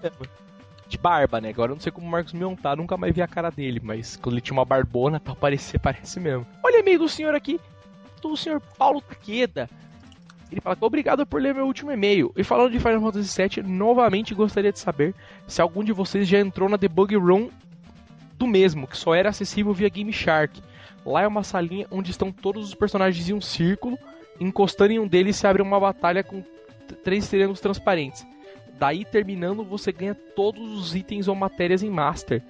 De 0.88 0.98
barba, 1.00 1.42
né? 1.42 1.50
Agora 1.50 1.72
eu 1.72 1.76
não 1.76 1.82
sei 1.82 1.92
como 1.92 2.06
o 2.06 2.10
Marcos 2.12 2.34
Mion 2.34 2.56
tá, 2.56 2.76
nunca 2.76 2.96
mais 2.96 3.16
vi 3.16 3.24
a 3.24 3.28
cara 3.28 3.50
dele, 3.50 3.82
mas 3.84 4.16
quando 4.16 4.36
ele 4.36 4.42
tinha 4.42 4.54
uma 4.54 4.64
barbona, 4.64 5.20
pra 5.20 5.34
parecer, 5.34 5.80
parece 5.80 6.20
mesmo. 6.20 6.46
Olha 6.64 6.82
e-mail 6.82 7.00
do 7.00 7.10
senhor 7.10 7.34
aqui, 7.34 7.60
do 8.22 8.38
senhor 8.38 8.62
Paulo 8.78 9.02
Taqueda. 9.02 9.68
Ele 10.52 10.62
fala 10.62 10.76
que 10.76 10.86
obrigado 10.86 11.26
por 11.26 11.42
ler 11.42 11.54
meu 11.54 11.66
último 11.66 11.92
e-mail. 11.92 12.32
E 12.36 12.44
falando 12.44 12.72
de 12.72 12.80
Final 12.80 13.02
Fantasy 13.02 13.42
VII, 13.42 13.64
novamente 13.64 14.34
gostaria 14.34 14.72
de 14.72 14.80
saber 14.80 15.14
se 15.46 15.62
algum 15.62 15.84
de 15.84 15.92
vocês 15.92 16.28
já 16.28 16.40
entrou 16.40 16.70
na 16.70 16.78
debug 16.78 17.16
room 17.16 17.50
do 18.38 18.48
mesmo, 18.48 18.88
que 18.88 18.98
só 18.98 19.14
era 19.14 19.30
acessível 19.30 19.74
via 19.74 19.90
Game 19.90 20.14
Shark. 20.14 20.62
Lá 21.06 21.22
é 21.24 21.28
uma 21.28 21.44
salinha 21.44 21.88
onde 21.92 22.12
estão 22.12 22.32
todos 22.32 22.66
os 22.66 22.76
personagens 22.76 23.30
em 23.30 23.34
um 23.34 23.42
círculo, 23.42 23.98
encostando 24.40 24.94
em 24.94 25.00
um 25.00 25.08
deles 25.08 25.36
se 25.36 25.48
abre 25.48 25.62
uma 25.62 25.80
batalha 25.80 26.24
com 26.24 26.44
três 27.04 27.28
triângulos 27.28 27.60
transparentes. 27.60 28.26
Daí, 28.80 29.04
terminando, 29.04 29.64
você 29.64 29.92
ganha 29.92 30.14
todos 30.14 30.80
os 30.80 30.96
itens 30.96 31.28
ou 31.28 31.36
matérias 31.36 31.82
em 31.82 31.90
Master. 31.90 32.44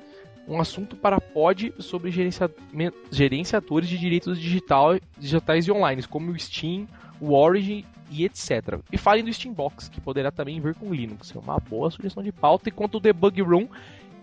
Um 0.47 0.59
assunto 0.59 0.95
para 0.95 1.21
pod 1.21 1.73
sobre 1.79 2.11
gerenciadores 3.11 3.89
de 3.89 3.97
direitos 3.97 4.39
digital, 4.39 4.97
digitais 5.17 5.67
e 5.67 5.71
online, 5.71 6.03
como 6.03 6.31
o 6.31 6.39
Steam, 6.39 6.87
o 7.19 7.33
Origin 7.33 7.83
e 8.09 8.25
etc. 8.25 8.79
E 8.91 8.97
falem 8.97 9.23
do 9.23 9.33
Steambox, 9.33 9.89
que 9.89 9.99
poderá 9.99 10.31
também 10.31 10.59
vir 10.59 10.75
com 10.75 10.93
Linux. 10.93 11.33
É 11.35 11.39
uma 11.39 11.59
boa 11.59 11.91
sugestão 11.91 12.23
de 12.23 12.31
pauta. 12.31 12.69
Enquanto 12.69 12.95
o 12.95 12.99
Debug 12.99 13.41
Room, 13.41 13.67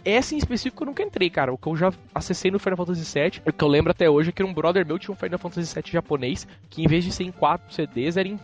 essa 0.05 0.35
em 0.35 0.39
específico 0.39 0.83
eu 0.83 0.87
nunca 0.87 1.03
entrei, 1.03 1.31
cara. 1.31 1.53
O 1.53 1.59
que 1.59 1.67
eu 1.67 1.77
já 1.77 1.93
acessei 2.15 2.51
no 2.51 2.59
Final 2.59 2.77
Fantasy 2.77 3.19
VII, 3.19 3.43
o 3.47 3.53
que 3.53 3.65
eu 3.65 3.69
lembro 3.69 3.91
até 3.91 4.09
hoje 4.09 4.29
é 4.31 4.33
que 4.33 4.43
um 4.43 4.53
brother 4.53 4.87
meu 4.87 4.99
tinha 4.99 5.13
um 5.13 5.17
Final 5.17 5.39
Fantasy 5.39 5.75
VII 5.75 5.93
japonês, 5.93 6.47
que 6.69 6.83
em 6.83 6.87
vez 6.87 7.05
de 7.05 7.13
ser 7.13 7.25
em 7.25 7.33
4 7.33 7.73
CDs, 7.73 8.17
era 8.17 8.29
em 8.29 8.39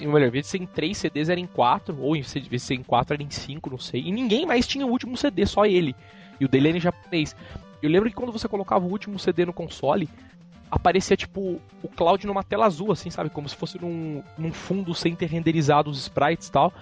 melhor, 0.00 0.28
em 0.28 0.30
vez 0.30 0.44
de 0.44 0.50
ser 0.50 0.58
em 0.58 0.66
3 0.66 0.96
CDs 0.96 1.28
era 1.30 1.40
em 1.40 1.46
4, 1.46 1.96
ou 1.98 2.14
em 2.14 2.22
vez 2.22 2.48
de 2.48 2.58
ser 2.58 2.74
em 2.74 2.82
4 2.82 3.14
era 3.14 3.22
em 3.22 3.30
5, 3.30 3.70
não 3.70 3.78
sei. 3.78 4.02
E 4.02 4.12
ninguém 4.12 4.44
mais 4.44 4.66
tinha 4.66 4.86
o 4.86 4.90
último 4.90 5.16
CD, 5.16 5.46
só 5.46 5.64
ele. 5.64 5.94
E 6.38 6.44
o 6.44 6.48
dele 6.48 6.68
era 6.68 6.76
em 6.76 6.80
japonês. 6.80 7.34
Eu 7.82 7.88
lembro 7.88 8.10
que 8.10 8.14
quando 8.14 8.32
você 8.32 8.46
colocava 8.46 8.84
o 8.84 8.90
último 8.90 9.18
CD 9.18 9.46
no 9.46 9.54
console, 9.54 10.08
aparecia 10.70 11.16
tipo 11.16 11.60
o 11.82 11.88
Cloud 11.88 12.26
numa 12.26 12.44
tela 12.44 12.66
azul, 12.66 12.92
assim, 12.92 13.10
sabe? 13.10 13.30
Como 13.30 13.48
se 13.48 13.56
fosse 13.56 13.80
num, 13.80 14.22
num 14.38 14.52
fundo 14.52 14.94
sem 14.94 15.14
ter 15.14 15.26
renderizado 15.26 15.90
os 15.90 15.98
sprites 15.98 16.48
e 16.48 16.52
tal. 16.52 16.72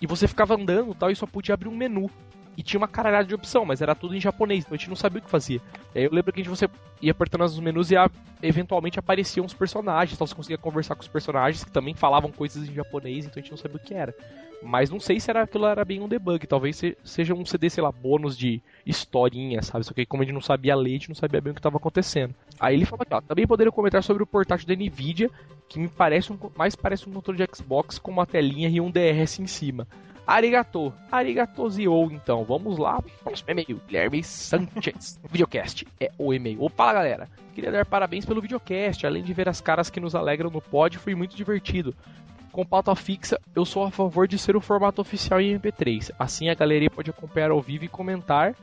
E 0.00 0.06
você 0.06 0.28
ficava 0.28 0.54
andando 0.54 0.94
tal, 0.94 1.10
e 1.10 1.16
só 1.16 1.26
podia 1.26 1.54
abrir 1.54 1.68
um 1.68 1.76
menu. 1.76 2.10
E 2.56 2.62
tinha 2.62 2.78
uma 2.78 2.88
caralhada 2.88 3.26
de 3.26 3.34
opção, 3.34 3.64
mas 3.64 3.80
era 3.80 3.94
tudo 3.94 4.14
em 4.14 4.20
japonês, 4.20 4.64
então 4.64 4.74
a 4.74 4.78
gente 4.78 4.88
não 4.88 4.96
sabia 4.96 5.20
o 5.20 5.22
que 5.22 5.30
fazia. 5.30 5.60
E 5.94 5.98
aí 5.98 6.04
eu 6.04 6.10
lembro 6.12 6.32
que 6.32 6.40
a 6.40 6.44
gente, 6.44 6.50
você 6.50 6.68
ia 7.00 7.12
apertando 7.12 7.42
os 7.42 7.58
menus 7.58 7.90
e 7.90 7.94
eventualmente 8.42 8.98
apareciam 8.98 9.46
os 9.46 9.54
personagens, 9.54 10.14
então 10.14 10.26
você 10.26 10.34
conseguia 10.34 10.58
conversar 10.58 10.94
com 10.94 11.02
os 11.02 11.08
personagens 11.08 11.64
que 11.64 11.70
também 11.70 11.94
falavam 11.94 12.30
coisas 12.30 12.68
em 12.68 12.74
japonês, 12.74 13.24
então 13.24 13.34
a 13.36 13.40
gente 13.40 13.50
não 13.50 13.58
sabia 13.58 13.76
o 13.76 13.80
que 13.80 13.94
era. 13.94 14.14
Mas 14.62 14.90
não 14.90 15.00
sei 15.00 15.18
se 15.18 15.30
era, 15.30 15.42
aquilo 15.42 15.66
era 15.66 15.84
bem 15.84 16.00
um 16.00 16.08
debug. 16.08 16.46
Talvez 16.46 16.80
seja 17.02 17.34
um 17.34 17.46
CD, 17.46 17.70
sei 17.70 17.82
lá, 17.82 17.90
bônus 17.90 18.36
de 18.36 18.60
historinha, 18.84 19.62
sabe? 19.62 19.86
Só 19.86 19.94
que 19.94 20.04
como 20.04 20.22
a 20.22 20.26
gente 20.26 20.34
não 20.34 20.40
sabia 20.42 20.76
ler, 20.76 20.90
a 20.90 20.92
gente 20.92 21.08
não 21.08 21.14
sabia 21.14 21.40
bem 21.40 21.52
o 21.52 21.54
que 21.54 21.60
estava 21.60 21.78
acontecendo. 21.78 22.34
Aí 22.58 22.74
ele 22.74 22.84
fala 22.84 23.02
aqui, 23.02 23.14
ó, 23.14 23.20
também 23.22 23.46
poderia 23.46 23.72
comentar 23.72 24.02
sobre 24.02 24.22
o 24.22 24.26
portátil 24.26 24.68
da 24.68 24.74
Nvidia, 24.74 25.30
que 25.66 25.78
me 25.78 25.88
parece 25.88 26.30
um, 26.30 26.38
mais 26.54 26.76
parece 26.76 27.08
um 27.08 27.12
controle 27.12 27.38
de 27.38 27.56
Xbox 27.56 27.98
com 27.98 28.10
uma 28.10 28.26
telinha 28.26 28.68
e 28.68 28.80
um 28.80 28.90
DRS 28.90 29.38
em 29.38 29.46
cima. 29.46 29.88
Arigato. 30.30 30.94
Arigatozio, 31.10 32.08
então. 32.12 32.44
Vamos 32.44 32.78
lá. 32.78 33.02
Próximo 33.24 33.50
e-mail. 33.50 33.80
Guilherme 33.88 34.22
Sanchez. 34.22 35.18
videocast 35.28 35.84
é 35.98 36.12
o 36.16 36.32
e-mail. 36.32 36.62
Opa, 36.62 36.92
galera. 36.92 37.28
Queria 37.52 37.72
dar 37.72 37.84
parabéns 37.84 38.24
pelo 38.24 38.40
videocast. 38.40 39.04
Além 39.04 39.24
de 39.24 39.34
ver 39.34 39.48
as 39.48 39.60
caras 39.60 39.90
que 39.90 39.98
nos 39.98 40.14
alegram 40.14 40.48
no 40.48 40.60
pod, 40.60 40.98
foi 40.98 41.16
muito 41.16 41.34
divertido 41.34 41.96
com 42.52 42.66
pauta 42.66 42.94
fixa, 42.96 43.40
eu 43.54 43.64
sou 43.64 43.84
a 43.84 43.92
favor 43.92 44.26
de 44.26 44.36
ser 44.36 44.56
o 44.56 44.60
formato 44.60 45.00
oficial 45.00 45.40
em 45.40 45.56
MP3. 45.56 46.10
Assim 46.18 46.48
a 46.48 46.54
galeria 46.54 46.90
pode 46.90 47.08
acompanhar 47.08 47.52
ao 47.52 47.60
vivo 47.60 47.84
e 47.84 47.88
comentar, 47.88 48.56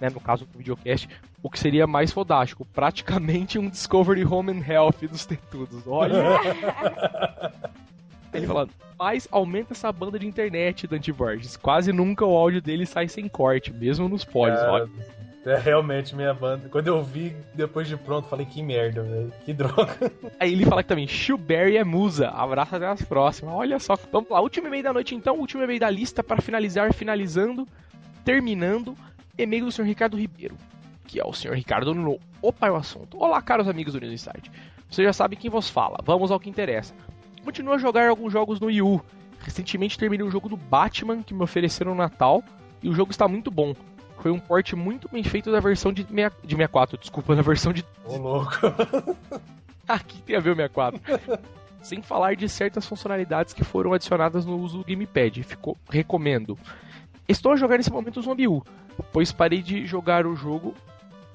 né, 0.00 0.08
no 0.08 0.18
caso 0.18 0.46
do 0.46 0.58
videocast, 0.58 1.06
o 1.42 1.50
que 1.50 1.58
seria 1.58 1.86
mais 1.86 2.10
fodástico. 2.10 2.64
Praticamente 2.64 3.58
um 3.58 3.68
Discovery 3.68 4.24
Home 4.24 4.50
and 4.50 4.64
Health 4.66 5.06
dos 5.10 5.26
tetudos. 5.26 5.86
Olha! 5.86 6.22
Ele 8.32 8.46
falando, 8.46 8.70
mas 8.98 9.28
aumenta 9.30 9.72
essa 9.72 9.92
banda 9.92 10.18
de 10.18 10.26
internet, 10.26 10.86
Dante 10.86 11.12
Borges. 11.12 11.56
Quase 11.56 11.92
nunca 11.92 12.24
o 12.24 12.36
áudio 12.36 12.62
dele 12.62 12.86
sai 12.86 13.08
sem 13.08 13.28
corte, 13.28 13.72
mesmo 13.72 14.08
nos 14.08 14.24
pods. 14.24 14.58
É, 14.58 14.68
olha. 14.68 14.90
É 15.44 15.56
realmente 15.56 16.16
minha 16.16 16.34
banda. 16.34 16.68
Quando 16.68 16.88
eu 16.88 17.04
vi 17.04 17.36
depois 17.54 17.86
de 17.86 17.96
pronto, 17.96 18.28
falei 18.28 18.44
que 18.44 18.60
merda, 18.60 19.02
velho. 19.02 19.32
Que 19.44 19.52
droga. 19.52 20.10
Aí 20.40 20.52
ele 20.52 20.66
fala 20.66 20.82
que 20.82 20.88
também, 20.88 21.06
Shuberry 21.06 21.76
é 21.76 21.84
musa. 21.84 22.28
Abraço 22.30 22.74
até 22.74 22.86
as 22.86 23.02
próximas. 23.02 23.54
Olha 23.54 23.78
só. 23.78 23.96
Vamos 24.10 24.28
lá, 24.28 24.40
último 24.40 24.66
e-mail 24.66 24.82
da 24.82 24.92
noite 24.92 25.14
então, 25.14 25.38
último 25.38 25.62
e-mail 25.62 25.78
da 25.78 25.88
lista 25.88 26.20
para 26.20 26.42
finalizar, 26.42 26.92
finalizando, 26.92 27.66
terminando. 28.24 28.96
E-mail 29.38 29.66
do 29.66 29.70
senhor 29.72 29.86
Ricardo 29.86 30.18
Ribeiro, 30.18 30.56
que 31.06 31.20
é 31.20 31.24
o 31.24 31.32
senhor 31.32 31.54
Ricardo 31.54 31.94
no 31.94 32.18
Opa 32.42 32.66
é 32.66 32.70
o 32.70 32.76
assunto. 32.76 33.16
Olá, 33.22 33.40
caros 33.40 33.68
amigos 33.68 33.92
do 33.92 34.00
News 34.00 34.14
Insight. 34.14 34.50
Você 34.90 35.04
já 35.04 35.12
sabe 35.12 35.36
quem 35.36 35.50
vos 35.50 35.68
fala. 35.70 35.98
Vamos 36.04 36.30
ao 36.30 36.40
que 36.40 36.50
interessa. 36.50 36.94
Continua 37.46 37.76
a 37.76 37.78
jogar 37.78 38.08
alguns 38.08 38.32
jogos 38.32 38.58
no 38.58 38.66
Wii 38.66 38.82
U. 38.82 39.00
Recentemente 39.38 39.96
terminei 39.96 40.26
um 40.26 40.30
jogo 40.32 40.48
do 40.48 40.56
Batman 40.56 41.22
que 41.22 41.32
me 41.32 41.44
ofereceram 41.44 41.92
no 41.92 41.98
Natal 41.98 42.42
e 42.82 42.88
o 42.88 42.92
jogo 42.92 43.12
está 43.12 43.28
muito 43.28 43.52
bom 43.52 43.72
foi 44.18 44.32
um 44.32 44.40
port 44.40 44.72
muito 44.72 45.08
bem 45.08 45.22
feito 45.22 45.52
da 45.52 45.60
versão 45.60 45.92
de, 45.92 46.04
meia, 46.10 46.32
de 46.42 46.56
64, 46.56 46.98
desculpa, 46.98 47.36
da 47.36 47.42
versão 47.42 47.72
de. 47.72 47.84
Ô, 48.04 48.16
louco! 48.16 48.50
Aqui 49.86 50.20
tem 50.22 50.34
a 50.34 50.40
ver 50.40 50.50
o 50.50 50.56
64. 50.56 51.00
Sem 51.80 52.02
falar 52.02 52.34
de 52.34 52.48
certas 52.48 52.84
funcionalidades 52.84 53.54
que 53.54 53.62
foram 53.62 53.92
adicionadas 53.92 54.44
no 54.44 54.58
uso 54.58 54.78
do 54.78 54.84
Gamepad. 54.84 55.44
Ficou, 55.44 55.76
recomendo. 55.88 56.58
Estou 57.28 57.52
a 57.52 57.56
jogar 57.56 57.76
nesse 57.76 57.92
momento 57.92 58.18
o 58.18 58.22
Zombie 58.22 58.48
U, 58.48 58.64
pois 59.12 59.30
parei 59.30 59.62
de 59.62 59.86
jogar 59.86 60.26
o 60.26 60.34
jogo 60.34 60.74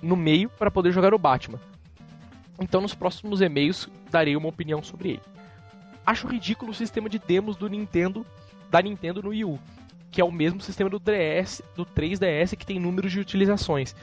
no 0.02 0.17
meio 0.17 0.50
para 0.50 0.69
poder 0.69 0.91
jogar 0.91 1.13
o 1.13 1.17
Batman. 1.17 1.62
Então 2.60 2.82
nos 2.82 2.93
próximos 2.93 3.39
e-mails 3.39 3.88
darei 4.10 4.36
uma 4.36 4.50
opinião 4.50 4.84
sobre 4.84 5.12
ele. 5.12 5.21
Acho 6.06 6.28
ridículo 6.28 6.72
o 6.72 6.76
sistema 6.76 7.10
de 7.10 7.20
demos 7.20 7.56
do 7.56 7.68
Nintendo 7.70 8.26
da 8.70 8.82
Nintendo 8.82 9.22
no 9.22 9.30
Wii 9.30 9.46
U 9.46 9.60
que 10.12 10.20
é 10.20 10.24
o 10.24 10.32
mesmo 10.32 10.62
sistema 10.62 10.90
do 10.90 11.00
DS, 11.00 11.62
do 11.76 11.86
3DS 11.86 12.56
que 12.58 12.66
tem 12.66 12.80
números 12.80 13.12
de 13.14 13.20
utilizações. 13.20 13.96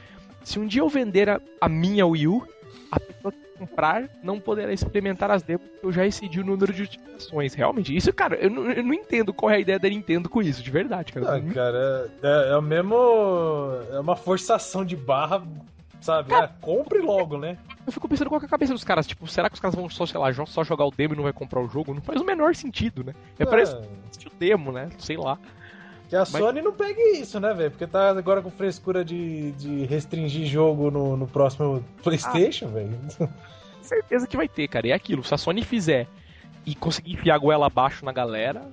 Se 0.43 0.57
um 0.57 0.65
dia 0.65 0.81
eu 0.81 0.89
vender 0.89 1.29
a, 1.29 1.39
a 1.61 1.69
minha 1.69 2.05
Wii 2.05 2.27
U, 2.27 2.47
a 2.91 2.99
pessoa 2.99 3.31
comprar 3.57 4.09
não 4.23 4.39
poderá 4.39 4.73
experimentar 4.73 5.29
as 5.29 5.43
demos, 5.43 5.67
eu 5.83 5.91
já 5.91 6.07
excedi 6.07 6.39
o 6.39 6.45
número 6.45 6.73
de 6.73 6.83
utilizações. 6.83 7.53
Realmente, 7.53 7.95
isso, 7.95 8.11
cara, 8.11 8.35
eu 8.37 8.49
não, 8.49 8.71
eu 8.71 8.83
não 8.83 8.93
entendo 8.93 9.31
qual 9.31 9.51
é 9.51 9.57
a 9.57 9.59
ideia 9.59 9.77
da 9.77 9.87
Nintendo 9.87 10.27
com 10.27 10.41
isso, 10.41 10.63
de 10.63 10.71
verdade, 10.71 11.13
cara. 11.13 11.35
Ah, 11.35 11.53
cara, 11.53 12.11
é, 12.23 12.51
é 12.51 12.57
o 12.57 12.61
mesmo. 12.61 12.95
É 13.91 13.99
uma 13.99 14.15
forçação 14.15 14.83
de 14.83 14.95
barra, 14.95 15.43
sabe? 16.01 16.33
Ah, 16.33 16.49
compre 16.61 16.99
logo, 16.99 17.37
né? 17.37 17.57
Eu 17.85 17.91
fico 17.91 18.07
pensando 18.07 18.29
qual 18.29 18.41
é 18.41 18.45
a 18.45 18.49
cabeça 18.49 18.73
dos 18.73 18.83
caras. 18.83 19.07
Tipo, 19.07 19.27
será 19.27 19.49
que 19.49 19.55
os 19.55 19.59
caras 19.59 19.75
vão 19.75 19.89
só, 19.89 20.05
sei 20.05 20.19
lá, 20.19 20.31
só 20.45 20.63
jogar 20.63 20.85
o 20.85 20.91
demo 20.91 21.13
e 21.13 21.17
não 21.17 21.23
vai 21.23 21.33
comprar 21.33 21.61
o 21.61 21.67
jogo? 21.67 21.93
Não 21.93 22.01
faz 22.01 22.21
o 22.21 22.25
menor 22.25 22.55
sentido, 22.55 23.03
né? 23.03 23.13
É, 23.37 23.45
parece 23.45 23.75
o 23.75 24.31
demo, 24.37 24.71
né? 24.71 24.89
Sei 24.97 25.17
lá. 25.17 25.37
Que 26.09 26.15
a 26.15 26.19
Mas... 26.19 26.29
Sony 26.29 26.61
não 26.61 26.73
pegue 26.73 26.99
isso, 27.19 27.39
né, 27.39 27.53
velho? 27.53 27.69
Porque 27.69 27.85
tá 27.85 28.09
agora 28.09 28.41
com 28.41 28.49
frescura 28.49 29.05
de, 29.05 29.51
de 29.53 29.85
restringir 29.85 30.47
jogo 30.47 30.89
no, 30.89 31.15
no 31.15 31.27
próximo 31.27 31.85
PlayStation, 32.03 32.65
ah, 32.65 32.69
velho. 32.69 32.99
Certeza 33.81 34.27
que 34.27 34.35
vai 34.35 34.47
ter, 34.47 34.67
cara. 34.67 34.87
E 34.87 34.91
é 34.91 34.93
aquilo. 34.93 35.23
Se 35.23 35.33
a 35.33 35.37
Sony 35.37 35.63
fizer 35.63 36.07
e 36.65 36.73
conseguir 36.73 37.13
enfiar 37.13 37.35
a 37.35 37.37
goela 37.37 37.67
abaixo 37.67 38.03
na 38.03 38.11
galera, 38.11 38.67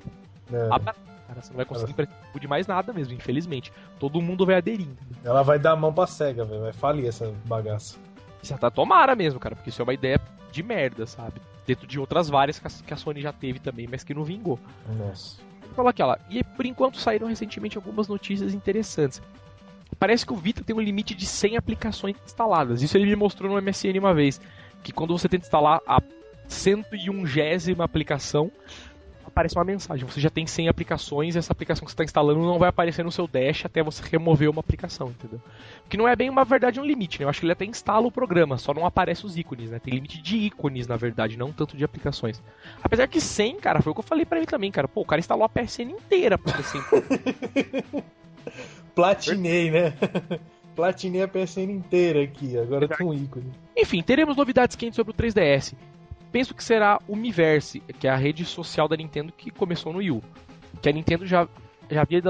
é. 0.50 0.68
a... 0.70 0.94
cara, 1.26 1.42
você 1.42 1.50
não 1.50 1.56
vai 1.56 1.64
conseguir 1.64 1.94
Ela... 1.98 2.08
de 2.40 2.48
mais 2.48 2.66
nada 2.66 2.92
mesmo, 2.92 3.14
infelizmente. 3.14 3.72
Todo 3.98 4.20
mundo 4.20 4.46
vai 4.46 4.56
aderindo. 4.56 4.96
Ela 5.24 5.42
vai 5.42 5.58
dar 5.58 5.72
a 5.72 5.76
mão 5.76 5.92
pra 5.92 6.06
cega, 6.06 6.44
velho. 6.44 6.62
Vai 6.62 6.72
falir 6.72 7.06
essa 7.06 7.32
bagaça. 7.44 7.96
Isso 8.42 8.56
tá 8.58 8.70
tomara 8.70 9.14
mesmo, 9.14 9.40
cara, 9.40 9.56
porque 9.56 9.70
isso 9.70 9.82
é 9.82 9.84
uma 9.84 9.94
ideia 9.94 10.20
de 10.52 10.62
merda, 10.62 11.06
sabe? 11.06 11.40
Dentro 11.66 11.86
de 11.86 11.98
outras 11.98 12.28
várias 12.28 12.58
que 12.58 12.94
a 12.94 12.96
Sony 12.96 13.20
já 13.20 13.32
teve 13.32 13.58
também, 13.58 13.88
mas 13.90 14.04
que 14.04 14.14
não 14.14 14.22
vingou. 14.22 14.58
Nossa 14.96 15.46
falar 15.76 15.90
aqui, 15.90 16.02
ó. 16.02 16.16
E 16.30 16.42
por 16.42 16.64
enquanto 16.64 16.98
saíram 16.98 17.28
recentemente 17.28 17.76
algumas 17.76 18.08
notícias 18.08 18.54
interessantes. 18.54 19.22
Parece 19.98 20.26
que 20.26 20.32
o 20.32 20.36
Vita 20.36 20.64
tem 20.64 20.74
um 20.74 20.80
limite 20.80 21.14
de 21.14 21.26
100 21.26 21.58
aplicações 21.58 22.16
instaladas. 22.24 22.82
Isso 22.82 22.96
ele 22.96 23.06
me 23.06 23.14
mostrou 23.14 23.52
no 23.52 23.62
MSN 23.62 23.98
uma 23.98 24.14
vez. 24.14 24.40
Que 24.82 24.92
quando 24.92 25.16
você 25.16 25.28
tenta 25.28 25.44
instalar 25.44 25.80
a 25.86 26.02
101 26.48 27.82
aplicação, 27.82 28.50
aparece 29.36 29.54
uma 29.54 29.64
mensagem. 29.64 30.06
Você 30.06 30.18
já 30.18 30.30
tem 30.30 30.46
100 30.46 30.68
aplicações 30.68 31.34
e 31.34 31.38
essa 31.38 31.52
aplicação 31.52 31.84
que 31.84 31.90
você 31.90 31.94
está 31.94 32.04
instalando 32.04 32.40
não 32.40 32.58
vai 32.58 32.70
aparecer 32.70 33.04
no 33.04 33.12
seu 33.12 33.28
dash 33.28 33.66
até 33.66 33.82
você 33.82 34.02
remover 34.10 34.48
uma 34.48 34.60
aplicação, 34.60 35.08
entendeu? 35.08 35.38
Que 35.90 35.98
não 35.98 36.08
é 36.08 36.16
bem 36.16 36.30
uma 36.30 36.42
verdade 36.42 36.80
um 36.80 36.84
limite, 36.84 37.18
né? 37.18 37.26
Eu 37.26 37.28
acho 37.28 37.40
que 37.40 37.44
ele 37.44 37.52
até 37.52 37.66
instala 37.66 38.06
o 38.06 38.10
programa, 38.10 38.56
só 38.56 38.72
não 38.72 38.86
aparece 38.86 39.26
os 39.26 39.36
ícones, 39.36 39.70
né? 39.70 39.78
Tem 39.78 39.92
limite 39.92 40.22
de 40.22 40.38
ícones, 40.38 40.86
na 40.86 40.96
verdade, 40.96 41.36
não 41.36 41.52
tanto 41.52 41.76
de 41.76 41.84
aplicações. 41.84 42.42
Apesar 42.82 43.06
que 43.06 43.20
100, 43.20 43.56
cara, 43.56 43.82
foi 43.82 43.92
o 43.92 43.94
que 43.94 44.00
eu 44.00 44.04
falei 44.04 44.24
para 44.24 44.38
ele 44.38 44.46
também, 44.46 44.72
cara. 44.72 44.88
Pô, 44.88 45.02
o 45.02 45.04
cara 45.06 45.20
instalou 45.20 45.44
a 45.44 45.48
PSN 45.50 45.90
inteira, 45.90 46.38
por 46.38 46.54
assim. 46.54 46.80
Platinei, 48.96 49.70
né? 49.70 49.92
Platinei 50.74 51.22
a 51.22 51.28
PSN 51.28 51.70
inteira 51.70 52.22
aqui, 52.22 52.56
agora 52.56 52.88
com 52.88 53.12
ícone. 53.12 53.52
Enfim, 53.76 54.02
teremos 54.02 54.36
novidades 54.36 54.76
quentes 54.76 54.96
sobre 54.96 55.12
o 55.12 55.14
3DS 55.14 55.74
penso 56.36 56.54
que 56.54 56.62
será 56.62 56.98
o 57.08 57.16
Miiverse, 57.16 57.80
que 57.98 58.06
é 58.06 58.10
a 58.10 58.14
rede 58.14 58.44
social 58.44 58.86
da 58.86 58.94
Nintendo 58.94 59.32
que 59.32 59.50
começou 59.50 59.90
no 59.90 60.00
Wii 60.00 60.10
U. 60.10 60.22
Que 60.82 60.90
a 60.90 60.92
Nintendo 60.92 61.24
já, 61.24 61.48
já 61.90 62.02
havia 62.02 62.20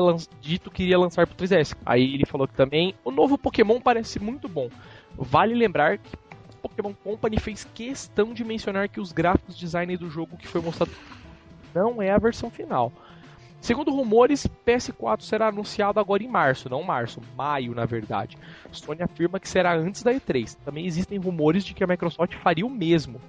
dito 0.40 0.70
que 0.70 0.84
iria 0.84 0.96
lançar 0.96 1.26
pro 1.26 1.34
3DS. 1.36 1.76
Aí 1.84 2.14
ele 2.14 2.24
falou 2.24 2.46
que 2.46 2.54
também 2.54 2.94
o 3.04 3.10
novo 3.10 3.36
Pokémon 3.36 3.80
parece 3.80 4.20
muito 4.20 4.48
bom. 4.48 4.70
Vale 5.16 5.56
lembrar 5.56 5.98
que 5.98 6.16
Pokémon 6.62 6.94
Company 7.02 7.40
fez 7.40 7.64
questão 7.74 8.32
de 8.32 8.44
mencionar 8.44 8.88
que 8.88 9.00
os 9.00 9.10
gráficos 9.10 9.58
design 9.58 9.96
do 9.96 10.08
jogo 10.08 10.36
que 10.36 10.46
foi 10.46 10.60
mostrado 10.60 10.92
não 11.74 12.00
é 12.00 12.12
a 12.12 12.18
versão 12.18 12.48
final. 12.48 12.92
Segundo 13.60 13.90
rumores, 13.90 14.46
PS4 14.64 15.22
será 15.22 15.48
anunciado 15.48 15.98
agora 15.98 16.22
em 16.22 16.28
março, 16.28 16.70
não 16.70 16.84
março, 16.84 17.20
maio 17.36 17.74
na 17.74 17.84
verdade. 17.84 18.38
Sony 18.70 19.02
afirma 19.02 19.40
que 19.40 19.48
será 19.48 19.76
antes 19.76 20.04
da 20.04 20.12
E3. 20.14 20.56
Também 20.64 20.86
existem 20.86 21.18
rumores 21.18 21.64
de 21.64 21.74
que 21.74 21.82
a 21.82 21.88
Microsoft 21.88 22.36
faria 22.36 22.64
o 22.64 22.70
mesmo. 22.70 23.20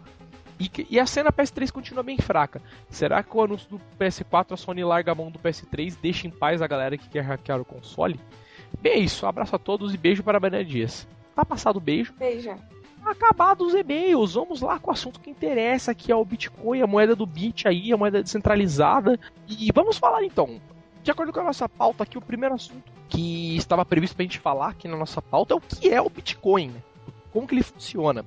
E, 0.60 0.88
e, 0.90 1.00
a 1.00 1.06
cena 1.06 1.32
PS3 1.32 1.72
continua 1.72 2.04
bem 2.04 2.18
fraca. 2.18 2.62
Será 2.90 3.22
que 3.22 3.36
o 3.36 3.42
anúncio 3.44 3.70
do 3.70 3.82
PS4 4.00 4.54
a 4.54 4.58
Sony 4.58 4.84
larga 4.84 5.12
a 5.12 5.16
mão 5.16 5.30
do 5.30 5.38
PS3 5.38 5.96
deixa 6.02 6.28
em 6.28 6.32
paz 6.32 6.62
a 6.62 6.68
galera 6.68 6.98
que 6.98 7.10
quer 7.10 7.22
hackear 7.22 7.62
o 7.62 7.66
console? 7.66 8.20
Bem, 8.82 8.94
é 8.94 9.00
isso. 9.00 9.26
Abraço 9.26 9.56
a 9.56 9.60
todos 9.60 9.94
e 9.94 9.98
beijo 9.98 10.24
para 10.24 10.38
a 10.38 10.40
Banana 10.40 10.66
Dias. 10.66 11.08
Tá 11.36 11.46
passado 11.46 11.78
o 11.78 11.82
beijo. 11.82 12.14
Beijo. 12.18 12.56
Acabados 13.06 13.68
os 13.68 13.74
e-mails. 13.76 14.34
Vamos 14.34 14.62
lá 14.62 14.80
com 14.80 14.90
o 14.90 14.94
assunto 14.94 15.20
que 15.20 15.30
interessa, 15.30 15.94
que 15.94 16.12
é 16.12 16.16
o 16.16 16.26
Bitcoin, 16.26 16.82
a 16.82 16.88
moeda 16.88 17.16
do 17.16 17.26
Bit 17.26 17.68
aí, 17.68 17.94
a 17.94 17.98
moeda 17.98 18.24
descentralizada. 18.24 19.20
E 19.48 19.72
vamos 19.72 19.98
falar 19.98 20.24
então. 20.24 20.60
De 21.04 21.12
acordo 21.12 21.32
com 21.32 21.40
a 21.40 21.44
nossa 21.44 21.70
pauta 21.70 22.04
aqui, 22.04 22.18
o 22.18 22.22
primeiro 22.22 22.56
assunto 22.56 22.92
que 23.08 23.56
estava 23.56 23.86
previsto 23.86 24.16
pra 24.16 24.24
gente 24.24 24.40
falar 24.40 24.70
aqui 24.70 24.88
na 24.88 24.98
nossa 24.98 25.22
pauta 25.22 25.54
é 25.54 25.58
o 25.58 25.62
que 25.62 25.90
é 25.90 26.02
o 26.02 26.10
Bitcoin. 26.10 26.76
Como 27.32 27.48
que 27.48 27.56
ele 27.56 27.64
funciona. 27.64 28.26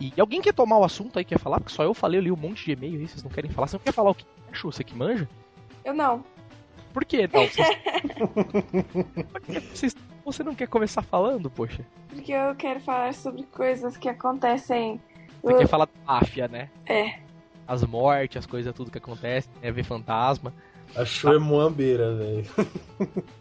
E 0.00 0.12
alguém 0.18 0.40
quer 0.40 0.54
tomar 0.54 0.78
o 0.78 0.84
assunto 0.84 1.18
aí, 1.18 1.24
quer 1.24 1.38
falar? 1.38 1.60
Porque 1.60 1.74
só 1.74 1.82
eu 1.82 1.92
falei, 1.92 2.18
eu 2.18 2.24
li 2.24 2.32
um 2.32 2.36
monte 2.36 2.64
de 2.64 2.72
e-mail 2.72 3.00
aí, 3.00 3.06
vocês 3.06 3.22
não 3.22 3.30
querem 3.30 3.50
falar. 3.50 3.66
Você 3.66 3.76
não 3.76 3.84
quer 3.84 3.92
falar 3.92 4.10
o 4.10 4.14
que 4.14 4.24
achou? 4.50 4.72
Você 4.72 4.82
que 4.82 4.96
manja? 4.96 5.28
Eu 5.84 5.92
não. 5.92 6.24
Por 6.92 7.04
que 7.04 7.28
não? 7.28 7.46
Vocês... 9.72 9.94
Você 10.24 10.42
não 10.42 10.54
quer 10.54 10.68
começar 10.68 11.02
falando, 11.02 11.50
poxa? 11.50 11.84
Porque 12.08 12.32
eu 12.32 12.54
quero 12.54 12.80
falar 12.80 13.14
sobre 13.14 13.42
coisas 13.44 13.96
que 13.96 14.08
acontecem. 14.08 15.00
Você 15.42 15.54
eu... 15.54 15.58
quer 15.58 15.68
falar 15.68 15.86
da 15.86 16.12
máfia, 16.12 16.48
né? 16.48 16.70
É. 16.86 17.18
As 17.66 17.84
mortes, 17.84 18.38
as 18.38 18.46
coisas, 18.46 18.74
tudo 18.74 18.90
que 18.90 18.98
acontece, 18.98 19.48
é 19.62 19.70
ver 19.70 19.84
fantasma. 19.84 20.52
Achou 20.94 21.30
tá. 21.30 21.36
é 21.36 21.38
moambeira, 21.38 22.16
velho. 22.16 22.46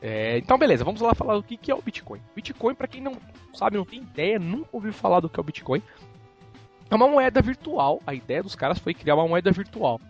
É, 0.00 0.38
então, 0.38 0.56
beleza, 0.56 0.84
vamos 0.84 1.00
lá 1.00 1.14
falar 1.14 1.36
o 1.36 1.42
que, 1.42 1.56
que 1.56 1.70
é 1.70 1.74
o 1.74 1.82
Bitcoin. 1.82 2.20
Bitcoin, 2.34 2.74
para 2.74 2.86
quem 2.86 3.00
não 3.00 3.16
sabe, 3.52 3.76
não 3.76 3.84
tem 3.84 4.00
ideia, 4.00 4.38
nunca 4.38 4.68
ouviu 4.72 4.92
falar 4.92 5.20
do 5.20 5.28
que 5.28 5.38
é 5.38 5.42
o 5.42 5.44
Bitcoin. 5.44 5.82
É 6.90 6.94
uma 6.94 7.08
moeda 7.08 7.42
virtual. 7.42 8.00
A 8.06 8.14
ideia 8.14 8.42
dos 8.42 8.54
caras 8.54 8.78
foi 8.78 8.94
criar 8.94 9.16
uma 9.16 9.26
moeda 9.26 9.50
virtual. 9.50 10.00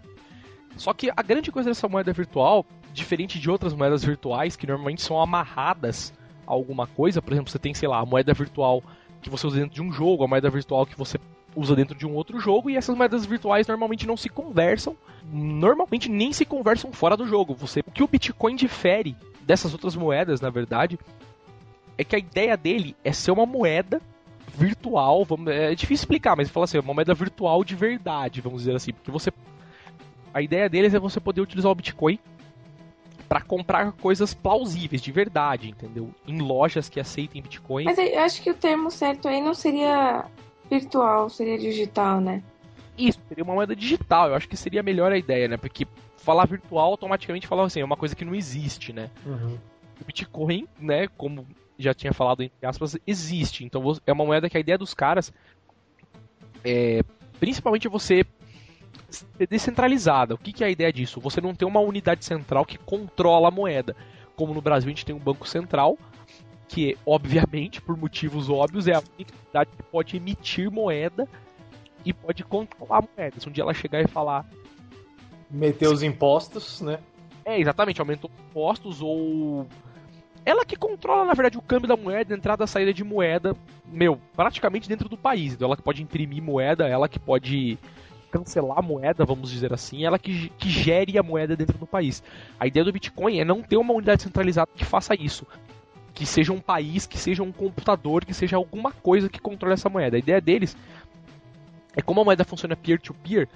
Só 0.77 0.92
que 0.92 1.11
a 1.11 1.22
grande 1.22 1.51
coisa 1.51 1.70
dessa 1.70 1.88
moeda 1.88 2.12
virtual, 2.12 2.64
diferente 2.92 3.38
de 3.38 3.51
outras 3.51 3.74
moedas 3.74 4.05
virtuais 4.05 4.57
que 4.57 4.66
normalmente 4.66 5.03
são 5.03 5.20
amarradas 5.20 6.12
a 6.46 6.53
alguma 6.53 6.87
coisa, 6.87 7.20
por 7.20 7.33
exemplo, 7.33 7.51
você 7.51 7.59
tem, 7.59 7.74
sei 7.74 7.88
lá, 7.88 7.98
a 7.98 8.07
moeda 8.07 8.33
virtual 8.33 8.83
que 9.20 9.29
você 9.29 9.48
usa 9.48 9.61
dentro 9.61 9.74
de 9.74 9.83
um 9.83 9.92
jogo, 9.92 10.22
a 10.22 10.29
moeda 10.29 10.48
virtual 10.48 10.87
que 10.87 10.96
você 10.96 11.18
usa 11.57 11.74
dentro 11.74 11.96
de 11.96 12.07
um 12.07 12.14
outro 12.14 12.38
jogo, 12.38 12.70
e 12.70 12.77
essas 12.77 12.96
moedas 12.96 13.27
virtuais 13.27 13.66
normalmente 13.66 14.07
não 14.07 14.16
se 14.16 14.29
conversam, 14.29 14.96
normalmente 15.33 16.09
nem 16.09 16.33
se 16.33 16.44
conversam 16.44 16.92
fora 16.92 17.16
do 17.16 17.27
jogo. 17.27 17.55
Você, 17.55 17.81
o 17.81 17.90
que 17.90 18.03
o 18.03 18.09
Bitcoin 18.09 18.55
difere 18.55 19.16
dessas 19.48 19.72
outras 19.72 19.96
moedas, 19.96 20.42
na 20.42 20.50
verdade, 20.50 20.98
é 21.96 22.04
que 22.04 22.14
a 22.14 22.18
ideia 22.18 22.54
dele 22.54 22.94
é 23.02 23.12
ser 23.12 23.30
uma 23.30 23.46
moeda 23.46 23.98
virtual, 24.54 25.24
vamos, 25.24 25.50
é 25.50 25.74
difícil 25.74 26.02
explicar, 26.04 26.37
mas 26.37 26.50
fala 26.50 26.64
assim, 26.64 26.78
uma 26.78 26.92
moeda 26.92 27.14
virtual 27.14 27.64
de 27.64 27.74
verdade, 27.74 28.42
vamos 28.42 28.61
dizer 28.61 28.76
assim, 28.76 28.92
porque 28.92 29.11
você 29.11 29.32
a 30.34 30.42
ideia 30.42 30.68
deles 30.68 30.92
é 30.92 30.98
você 30.98 31.18
poder 31.18 31.40
utilizar 31.40 31.72
o 31.72 31.74
Bitcoin 31.74 32.18
para 33.26 33.40
comprar 33.40 33.92
coisas 33.92 34.34
plausíveis, 34.34 35.00
de 35.00 35.11
verdade, 35.11 35.70
entendeu? 35.70 36.11
Em 36.26 36.40
lojas 36.40 36.88
que 36.90 37.00
aceitem 37.00 37.40
Bitcoin. 37.40 37.84
Mas 37.84 37.96
eu 37.96 38.20
acho 38.20 38.42
que 38.42 38.50
o 38.50 38.54
termo 38.54 38.90
certo 38.90 39.28
aí 39.28 39.40
não 39.40 39.54
seria 39.54 40.26
virtual, 40.70 41.30
seria 41.30 41.58
digital, 41.58 42.20
né? 42.20 42.42
Isso, 42.96 43.18
seria 43.28 43.44
uma 43.44 43.54
moeda 43.54 43.74
digital. 43.74 44.28
Eu 44.28 44.34
acho 44.34 44.48
que 44.48 44.56
seria 44.56 44.82
melhor 44.82 45.12
a 45.12 45.18
ideia, 45.18 45.48
né? 45.48 45.56
Porque 45.56 45.87
falar 46.18 46.46
virtual 46.46 46.90
automaticamente 46.90 47.46
fala 47.46 47.64
assim, 47.64 47.81
é 47.81 47.85
uma 47.85 47.96
coisa 47.96 48.14
que 48.14 48.24
não 48.24 48.35
existe, 48.35 48.92
né? 48.92 49.11
Uhum. 49.24 49.59
O 50.00 50.04
Bitcoin, 50.04 50.66
né, 50.78 51.09
como 51.09 51.46
já 51.78 51.94
tinha 51.94 52.12
falado 52.12 52.42
entre 52.42 52.66
aspas, 52.66 52.96
existe. 53.07 53.64
Então 53.64 53.83
é 54.07 54.12
uma 54.12 54.24
moeda 54.24 54.50
que 54.50 54.57
a 54.57 54.61
ideia 54.61 54.76
dos 54.76 54.94
caras 54.94 55.33
é 56.64 57.02
principalmente 57.38 57.88
você 57.88 58.24
ser 59.09 59.46
descentralizada. 59.46 60.35
O 60.35 60.38
que, 60.38 60.52
que 60.52 60.62
é 60.62 60.66
a 60.66 60.70
ideia 60.70 60.92
disso? 60.92 61.20
Você 61.20 61.40
não 61.40 61.54
tem 61.54 61.66
uma 61.66 61.81
unidade 61.81 62.24
central 62.24 62.64
que 62.64 62.76
controla 62.78 63.48
a 63.48 63.50
moeda. 63.50 63.96
Como 64.37 64.52
no 64.52 64.61
Brasil 64.61 64.88
a 64.88 64.90
gente 64.90 65.07
tem 65.07 65.14
um 65.14 65.20
banco 65.20 65.48
central, 65.48 65.96
que 66.68 66.96
obviamente, 67.07 67.81
por 67.81 67.96
motivos 67.96 68.50
óbvios, 68.50 68.87
é 68.87 68.94
a 68.94 69.02
única 69.14 69.33
unidade 69.44 69.70
que 69.76 69.83
pode 69.85 70.16
emitir 70.16 70.70
moeda 70.70 71.26
e 72.04 72.12
pode 72.12 72.44
controlar 72.44 72.98
a 72.98 73.09
moeda. 73.16 73.40
Se 73.40 73.48
um 73.48 73.52
dia 73.52 73.64
ela 73.64 73.74
chegar 73.74 74.00
e 74.02 74.07
falar 74.07 74.44
Meter 75.50 75.88
os 75.88 76.02
impostos, 76.02 76.80
né? 76.80 76.98
É, 77.44 77.58
exatamente, 77.58 78.00
aumentou 78.00 78.30
os 78.30 78.50
impostos 78.50 79.00
ou. 79.00 79.66
Ela 80.44 80.64
que 80.64 80.76
controla, 80.76 81.24
na 81.24 81.34
verdade, 81.34 81.58
o 81.58 81.62
câmbio 81.62 81.88
da 81.88 81.96
moeda, 81.96 82.34
entrada 82.34 82.64
e 82.64 82.68
saída 82.68 82.92
de 82.92 83.04
moeda, 83.04 83.54
meu, 83.87 84.18
praticamente 84.34 84.88
dentro 84.88 85.08
do 85.08 85.16
país. 85.16 85.54
Então 85.54 85.66
ela 85.66 85.76
que 85.76 85.82
pode 85.82 86.02
imprimir 86.02 86.42
moeda, 86.42 86.87
ela 86.87 87.08
que 87.08 87.18
pode 87.18 87.78
cancelar 88.30 88.78
a 88.78 88.82
moeda, 88.82 89.24
vamos 89.24 89.50
dizer 89.50 89.72
assim, 89.72 90.04
ela 90.04 90.18
que, 90.18 90.50
que 90.50 90.68
gere 90.68 91.18
a 91.18 91.22
moeda 91.22 91.56
dentro 91.56 91.78
do 91.78 91.87
país. 91.87 92.22
A 92.58 92.66
ideia 92.66 92.84
do 92.84 92.92
Bitcoin 92.92 93.40
é 93.40 93.44
não 93.44 93.62
ter 93.62 93.76
uma 93.76 93.94
unidade 93.94 94.22
centralizada 94.22 94.70
que 94.74 94.84
faça 94.84 95.14
isso. 95.14 95.46
Que 96.14 96.26
seja 96.26 96.52
um 96.52 96.61
país, 96.61 97.06
que 97.06 97.18
seja 97.18 97.42
um 97.42 97.52
computador, 97.52 98.24
que 98.24 98.34
seja 98.34 98.56
alguma 98.56 98.92
coisa 98.92 99.28
que 99.28 99.40
controle 99.40 99.74
essa 99.74 99.88
moeda. 99.88 100.16
A 100.16 100.18
ideia 100.18 100.40
deles 100.40 100.76
é 101.96 102.02
como 102.02 102.20
a 102.20 102.24
moeda 102.24 102.44
funciona 102.44 102.76
peer-to-peer, 102.76 103.46
-peer, 103.46 103.48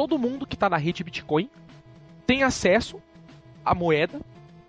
todo 0.00 0.18
mundo 0.18 0.46
que 0.46 0.54
está 0.54 0.70
na 0.70 0.78
rede 0.78 1.04
Bitcoin 1.04 1.50
tem 2.26 2.42
acesso 2.42 3.02
à 3.62 3.74
moeda, 3.74 4.18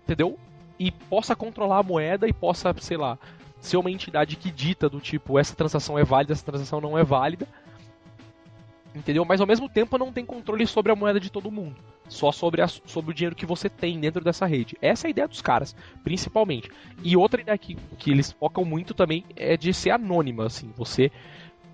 entendeu? 0.04 0.38
E 0.78 0.90
possa 0.90 1.34
controlar 1.34 1.78
a 1.78 1.82
moeda 1.82 2.28
e 2.28 2.34
possa, 2.34 2.74
sei 2.78 2.98
lá, 2.98 3.18
ser 3.58 3.78
uma 3.78 3.90
entidade 3.90 4.36
que 4.36 4.50
dita 4.50 4.90
do 4.90 5.00
tipo 5.00 5.38
essa 5.38 5.56
transação 5.56 5.98
é 5.98 6.04
válida, 6.04 6.34
essa 6.34 6.44
transação 6.44 6.82
não 6.82 6.98
é 6.98 7.02
válida. 7.02 7.48
Entendeu? 8.94 9.24
Mas 9.24 9.40
ao 9.40 9.46
mesmo 9.46 9.70
tempo 9.70 9.96
não 9.96 10.12
tem 10.12 10.22
controle 10.22 10.66
sobre 10.66 10.92
a 10.92 10.96
moeda 10.96 11.18
de 11.18 11.30
todo 11.30 11.50
mundo. 11.50 11.76
Só 12.10 12.30
sobre, 12.30 12.60
a, 12.60 12.68
sobre 12.68 13.12
o 13.12 13.14
dinheiro 13.14 13.34
que 13.34 13.46
você 13.46 13.70
tem 13.70 13.98
dentro 13.98 14.22
dessa 14.22 14.44
rede. 14.44 14.76
Essa 14.82 15.06
é 15.06 15.08
a 15.08 15.10
ideia 15.12 15.28
dos 15.28 15.40
caras, 15.40 15.74
principalmente. 16.04 16.70
E 17.02 17.16
outra 17.16 17.40
ideia 17.40 17.56
que, 17.56 17.74
que 17.96 18.10
eles 18.10 18.30
focam 18.32 18.66
muito 18.66 18.92
também 18.92 19.24
é 19.34 19.56
de 19.56 19.72
ser 19.72 19.92
anônima, 19.92 20.44
assim. 20.44 20.70
Você. 20.76 21.10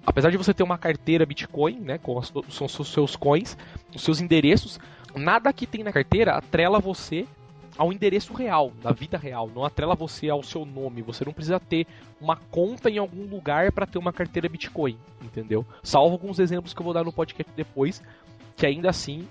Apesar 0.09 0.31
de 0.31 0.39
você 0.39 0.55
ter 0.55 0.63
uma 0.63 0.79
carteira 0.79 1.27
Bitcoin, 1.27 1.81
né? 1.81 1.99
Com 1.99 2.19
as, 2.19 2.33
são 2.49 2.67
os 2.67 2.89
seus 2.89 3.15
coins, 3.15 3.59
os 3.95 4.03
seus 4.03 4.23
endereços, 4.23 4.81
nada 5.15 5.53
que 5.53 5.67
tem 5.67 5.85
na 5.85 5.93
carteira 5.93 6.33
atrela 6.33 6.81
você 6.81 7.27
ao 7.77 7.93
endereço 7.93 8.33
real, 8.33 8.73
da 8.83 8.91
vida 8.91 9.19
real, 9.19 9.51
não 9.55 9.65
atrela 9.65 9.95
você 9.95 10.31
ao 10.31 10.43
seu 10.43 10.65
nome. 10.65 11.03
Você 11.03 11.27
não 11.27 11.33
precisa 11.35 11.61
ter 11.61 11.87
uma 12.19 12.37
conta 12.37 12.89
em 12.89 12.97
algum 12.97 13.25
lugar 13.27 13.71
para 13.71 13.87
ter 13.87 13.99
uma 13.99 14.11
carteira 14.11 14.49
Bitcoin, 14.49 14.99
entendeu? 15.23 15.65
Salvo 15.83 16.15
alguns 16.15 16.39
exemplos 16.39 16.73
que 16.73 16.81
eu 16.81 16.85
vou 16.85 16.95
dar 16.95 17.05
no 17.05 17.13
podcast 17.13 17.53
depois, 17.55 18.03
que 18.57 18.65
ainda 18.65 18.89
assim 18.89 19.29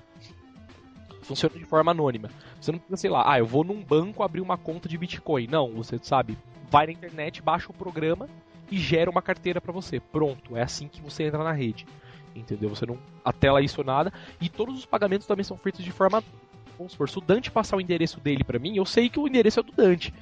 funciona 1.24 1.58
de 1.58 1.66
forma 1.66 1.90
anônima. 1.90 2.30
Você 2.62 2.72
não 2.72 2.78
precisa, 2.78 2.98
sei 2.98 3.10
lá, 3.10 3.24
ah, 3.26 3.40
eu 3.40 3.48
vou 3.48 3.63
num 3.63 3.84
banco 3.84 4.22
abrir 4.22 4.42
uma 4.42 4.60
conta 4.60 4.88
de 4.88 4.96
Bitcoin. 4.96 5.48
Não, 5.48 5.72
você 5.72 5.98
sabe, 5.98 6.38
vai 6.70 6.86
na 6.86 6.92
internet, 6.92 7.42
baixa 7.42 7.72
o 7.72 7.74
programa 7.74 8.30
e 8.69 8.77
gera 8.77 9.10
uma 9.10 9.21
carteira 9.21 9.62
para 9.62 9.71
você. 9.71 9.99
Pronto, 9.99 10.56
é 10.56 10.62
assim 10.62 10.88
que 10.88 11.01
você 11.01 11.23
entra 11.23 11.43
na 11.43 11.51
rede. 11.51 11.86
Entendeu? 12.36 12.69
Você 12.69 12.86
não 12.86 12.97
atela 13.25 13.62
isso 13.62 13.84
nada. 13.84 14.13
E 14.39 14.49
todos 14.49 14.77
os 14.77 14.86
pagamentos 14.86 15.25
também 15.25 15.43
são 15.43 15.58
feitos 15.58 15.84
de 15.84 15.91
forma 15.91 16.23
vamos 16.77 16.91
supor, 16.91 17.10
se 17.10 17.17
o 17.17 17.21
Dante 17.21 17.51
passar 17.51 17.75
o 17.75 17.82
endereço 17.82 18.19
dele 18.19 18.43
para 18.43 18.60
mim, 18.60 18.77
eu 18.77 18.86
sei 18.86 19.10
que 19.10 19.19
o 19.19 19.27
endereço 19.27 19.60
é 19.60 19.63
do 19.63 19.71
Dante. 19.71 20.13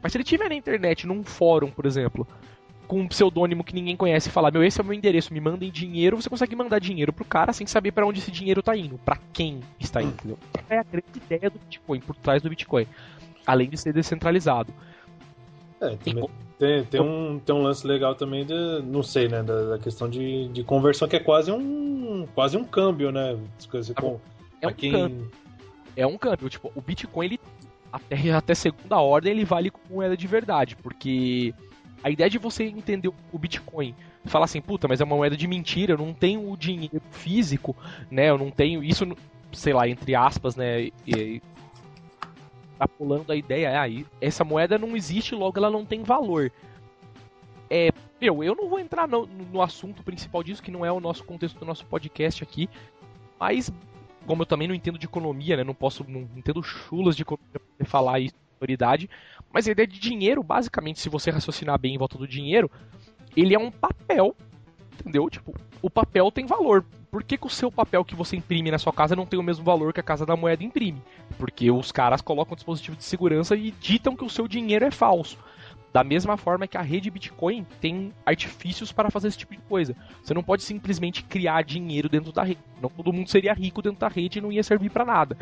Mas 0.00 0.12
se 0.12 0.18
ele 0.18 0.24
tiver 0.24 0.48
na 0.48 0.54
internet, 0.54 1.06
num 1.06 1.24
fórum, 1.24 1.70
por 1.70 1.86
exemplo, 1.86 2.26
com 2.86 3.00
um 3.00 3.08
pseudônimo 3.08 3.64
que 3.64 3.74
ninguém 3.74 3.96
conhece 3.96 4.28
e 4.28 4.32
falar, 4.32 4.50
meu, 4.50 4.62
esse 4.62 4.80
é 4.80 4.82
o 4.82 4.86
meu 4.86 4.94
endereço, 4.94 5.32
me 5.32 5.40
mandem 5.40 5.70
dinheiro, 5.70 6.20
você 6.20 6.28
consegue 6.28 6.54
mandar 6.54 6.78
dinheiro 6.78 7.12
pro 7.12 7.24
cara 7.24 7.52
sem 7.52 7.66
saber 7.66 7.92
para 7.92 8.06
onde 8.06 8.20
esse 8.20 8.30
dinheiro 8.30 8.62
tá 8.62 8.76
indo, 8.76 8.98
para 8.98 9.18
quem 9.32 9.60
está 9.80 10.02
indo, 10.02 10.12
entendeu? 10.12 10.38
É 10.68 10.78
a 10.78 10.82
grande 10.82 11.06
ideia 11.16 11.50
do 11.50 11.58
Bitcoin, 11.58 12.00
por 12.00 12.14
trás 12.16 12.42
do 12.42 12.50
Bitcoin. 12.50 12.86
Além 13.46 13.68
de 13.68 13.76
ser 13.76 13.92
descentralizado. 13.92 14.72
É, 15.92 15.96
também, 15.96 16.28
tem, 16.58 16.84
tem, 16.84 17.00
um, 17.00 17.38
tem 17.38 17.54
um 17.54 17.62
lance 17.62 17.86
legal 17.86 18.14
também 18.14 18.44
de, 18.44 18.54
não 18.84 19.02
sei, 19.02 19.28
né, 19.28 19.42
da, 19.42 19.70
da 19.70 19.78
questão 19.78 20.08
de, 20.08 20.48
de 20.48 20.62
conversão 20.62 21.08
que 21.08 21.16
é 21.16 21.20
quase 21.20 21.50
um 21.50 22.26
quase 22.34 22.56
um 22.56 22.64
câmbio, 22.64 23.10
né? 23.10 23.36
Coisas, 23.70 23.94
com, 23.94 24.18
é 24.62 24.68
um 24.68 24.72
quem... 24.72 24.92
câmbio 24.92 25.30
é 25.96 26.06
um 26.06 26.18
câmbio. 26.18 26.48
Tipo, 26.48 26.72
o 26.74 26.80
Bitcoin, 26.80 27.26
ele, 27.26 27.40
até, 27.92 28.30
até 28.32 28.54
segunda 28.54 29.00
ordem, 29.00 29.32
ele 29.32 29.44
vale 29.44 29.70
como 29.70 29.96
moeda 29.96 30.16
de 30.16 30.26
verdade, 30.26 30.76
porque 30.76 31.54
a 32.02 32.10
ideia 32.10 32.28
de 32.28 32.38
você 32.38 32.64
entender 32.64 33.08
o 33.08 33.38
Bitcoin, 33.38 33.94
falar 34.26 34.44
assim, 34.44 34.60
puta, 34.60 34.88
mas 34.88 35.00
é 35.00 35.04
uma 35.04 35.16
moeda 35.16 35.36
de 35.36 35.46
mentira, 35.46 35.94
eu 35.94 35.98
não 35.98 36.12
tenho 36.12 36.50
o 36.50 36.56
dinheiro 36.56 37.02
físico, 37.10 37.76
né? 38.10 38.30
Eu 38.30 38.38
não 38.38 38.50
tenho 38.50 38.82
isso, 38.82 39.06
sei 39.52 39.72
lá, 39.72 39.88
entre 39.88 40.14
aspas, 40.14 40.56
né? 40.56 40.90
E, 41.06 41.42
tá 42.78 42.88
pulando 42.88 43.30
a 43.30 43.36
ideia, 43.36 43.80
ah, 43.80 43.86
essa 44.20 44.44
moeda 44.44 44.78
não 44.78 44.96
existe, 44.96 45.34
logo 45.34 45.58
ela 45.58 45.70
não 45.70 45.84
tem 45.84 46.02
valor. 46.02 46.50
É, 47.70 47.90
meu, 48.20 48.42
eu 48.42 48.54
não 48.54 48.68
vou 48.68 48.78
entrar 48.78 49.08
no, 49.08 49.26
no 49.26 49.62
assunto 49.62 50.02
principal 50.02 50.42
disso, 50.42 50.62
que 50.62 50.70
não 50.70 50.84
é 50.84 50.92
o 50.92 51.00
nosso 51.00 51.24
contexto 51.24 51.58
do 51.58 51.64
nosso 51.64 51.84
podcast 51.86 52.42
aqui, 52.42 52.68
mas 53.38 53.72
como 54.26 54.42
eu 54.42 54.46
também 54.46 54.66
não 54.66 54.74
entendo 54.74 54.98
de 54.98 55.06
economia, 55.06 55.56
né? 55.56 55.64
Não 55.64 55.74
posso, 55.74 56.04
não 56.08 56.22
entendo 56.36 56.62
chulas 56.62 57.16
de 57.16 57.22
economia 57.22 57.60
pra 57.76 57.86
falar 57.86 58.20
isso 58.20 58.34
com 58.34 58.54
autoridade. 58.54 59.08
Mas 59.52 59.68
a 59.68 59.72
ideia 59.72 59.86
de 59.86 59.98
dinheiro, 59.98 60.42
basicamente, 60.42 61.00
se 61.00 61.08
você 61.08 61.30
raciocinar 61.30 61.78
bem 61.78 61.94
em 61.94 61.98
volta 61.98 62.18
do 62.18 62.26
dinheiro, 62.26 62.70
ele 63.36 63.54
é 63.54 63.58
um 63.58 63.70
papel, 63.70 64.34
entendeu? 65.00 65.28
Tipo, 65.28 65.54
o 65.82 65.90
papel 65.90 66.30
tem 66.30 66.46
valor. 66.46 66.84
Por 67.10 67.22
que, 67.22 67.38
que 67.38 67.46
o 67.46 67.50
seu 67.50 67.70
papel 67.70 68.04
que 68.04 68.14
você 68.14 68.36
imprime 68.36 68.70
na 68.70 68.78
sua 68.78 68.92
casa 68.92 69.14
não 69.14 69.26
tem 69.26 69.38
o 69.38 69.42
mesmo 69.42 69.64
valor 69.64 69.92
que 69.92 70.00
a 70.00 70.02
casa 70.02 70.26
da 70.26 70.36
moeda 70.36 70.64
imprime? 70.64 71.00
Porque 71.38 71.70
os 71.70 71.92
caras 71.92 72.20
colocam 72.20 72.56
dispositivo 72.56 72.96
de 72.96 73.04
segurança 73.04 73.54
e 73.54 73.70
ditam 73.70 74.16
que 74.16 74.24
o 74.24 74.30
seu 74.30 74.48
dinheiro 74.48 74.84
é 74.84 74.90
falso. 74.90 75.38
Da 75.92 76.02
mesma 76.02 76.36
forma 76.36 76.66
que 76.66 76.76
a 76.76 76.82
rede 76.82 77.08
Bitcoin 77.08 77.64
tem 77.80 78.12
artifícios 78.26 78.90
para 78.90 79.12
fazer 79.12 79.28
esse 79.28 79.38
tipo 79.38 79.54
de 79.54 79.60
coisa. 79.60 79.94
Você 80.20 80.34
não 80.34 80.42
pode 80.42 80.64
simplesmente 80.64 81.22
criar 81.22 81.62
dinheiro 81.62 82.08
dentro 82.08 82.32
da 82.32 82.42
rede. 82.42 82.58
Não 82.82 82.90
todo 82.90 83.12
mundo 83.12 83.30
seria 83.30 83.54
rico 83.54 83.80
dentro 83.80 84.00
da 84.00 84.08
rede 84.08 84.40
e 84.40 84.42
não 84.42 84.50
ia 84.50 84.64
servir 84.64 84.90
para 84.90 85.04
nada. 85.04 85.36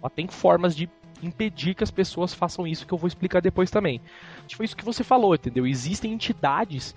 Ela 0.00 0.08
tem 0.08 0.26
formas 0.26 0.74
de 0.74 0.88
impedir 1.22 1.74
que 1.74 1.84
as 1.84 1.90
pessoas 1.90 2.32
façam 2.32 2.66
isso 2.66 2.86
que 2.86 2.94
eu 2.94 2.98
vou 2.98 3.08
explicar 3.08 3.40
depois 3.42 3.70
também. 3.70 4.00
Tipo 4.46 4.64
isso 4.64 4.76
que 4.76 4.84
você 4.84 5.04
falou, 5.04 5.34
entendeu? 5.34 5.66
Existem 5.66 6.12
entidades 6.12 6.94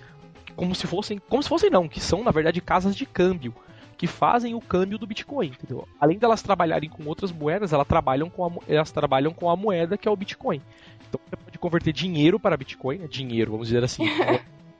como 0.58 0.74
se 0.74 0.88
fossem, 0.88 1.20
como 1.28 1.40
se 1.40 1.48
fossem 1.48 1.70
não, 1.70 1.88
que 1.88 2.00
são 2.00 2.24
na 2.24 2.32
verdade 2.32 2.60
casas 2.60 2.96
de 2.96 3.06
câmbio 3.06 3.54
que 3.96 4.08
fazem 4.08 4.54
o 4.54 4.60
câmbio 4.60 4.98
do 4.98 5.06
Bitcoin, 5.06 5.48
entendeu? 5.48 5.86
Além 6.00 6.18
delas 6.18 6.42
trabalharem 6.42 6.90
com 6.90 7.04
outras 7.06 7.30
moedas, 7.30 7.72
elas 7.72 7.86
trabalham 7.86 8.28
com 8.28 8.44
a, 8.44 8.50
elas 8.68 8.90
trabalham 8.90 9.32
com 9.32 9.48
a 9.48 9.56
moeda 9.56 9.96
que 9.96 10.08
é 10.08 10.10
o 10.10 10.16
Bitcoin. 10.16 10.60
Então 11.08 11.20
você 11.24 11.36
pode 11.36 11.58
converter 11.58 11.92
dinheiro 11.92 12.40
para 12.40 12.56
Bitcoin, 12.56 12.98
né? 12.98 13.06
dinheiro, 13.08 13.52
vamos 13.52 13.68
dizer 13.68 13.84
assim. 13.84 14.04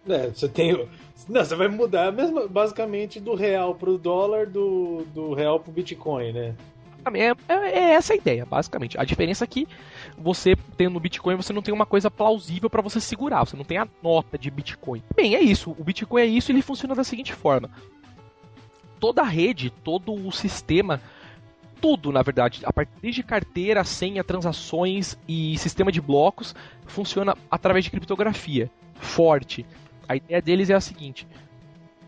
É, 0.09 0.29
você 0.29 0.49
tem. 0.49 0.89
Não, 1.29 1.45
você 1.45 1.55
vai 1.55 1.69
mudar 1.69 2.11
mesmo, 2.11 2.49
basicamente 2.49 3.21
do 3.21 3.35
real 3.35 3.75
pro 3.75 3.99
dólar, 3.99 4.47
do, 4.47 5.05
do 5.13 5.35
real 5.35 5.61
pro 5.61 5.71
Bitcoin, 5.71 6.33
né? 6.33 6.55
É, 7.15 7.53
é, 7.53 7.79
é 7.79 7.91
essa 7.95 8.13
a 8.13 8.17
ideia, 8.17 8.45
basicamente. 8.45 8.99
A 8.99 9.05
diferença 9.05 9.45
é 9.45 9.47
que 9.47 9.67
você 10.17 10.55
tendo 10.77 11.01
Bitcoin, 11.01 11.37
você 11.37 11.53
não 11.53 11.63
tem 11.63 11.73
uma 11.73 11.87
coisa 11.87 12.11
plausível 12.11 12.69
para 12.69 12.83
você 12.83 13.01
segurar, 13.01 13.45
você 13.45 13.57
não 13.57 13.65
tem 13.65 13.79
a 13.79 13.89
nota 14.03 14.37
de 14.37 14.51
Bitcoin. 14.51 15.03
Bem, 15.15 15.35
é 15.35 15.41
isso. 15.41 15.75
O 15.79 15.85
Bitcoin 15.85 16.23
é 16.23 16.27
isso 16.27 16.51
e 16.51 16.55
ele 16.55 16.63
funciona 16.63 16.95
da 16.95 17.05
seguinte 17.05 17.33
forma. 17.33 17.71
Toda 19.01 19.23
a 19.23 19.27
rede, 19.27 19.71
todo 19.71 20.13
o 20.13 20.33
sistema 20.33 21.01
tudo, 21.81 22.11
na 22.13 22.23
verdade. 22.23 22.63
A 22.65 22.73
partir 22.73 23.11
de 23.11 23.23
carteira, 23.23 23.85
senha, 23.85 24.25
transações 24.25 25.17
e 25.27 25.57
sistema 25.59 25.93
de 25.93 26.01
blocos 26.01 26.55
funciona 26.87 27.37
através 27.51 27.85
de 27.85 27.91
criptografia 27.91 28.71
forte. 28.95 29.65
A 30.09 30.17
ideia 30.17 30.43
deles 30.43 30.71
é 30.71 30.75
a 30.75 30.81
seguinte: 30.81 31.27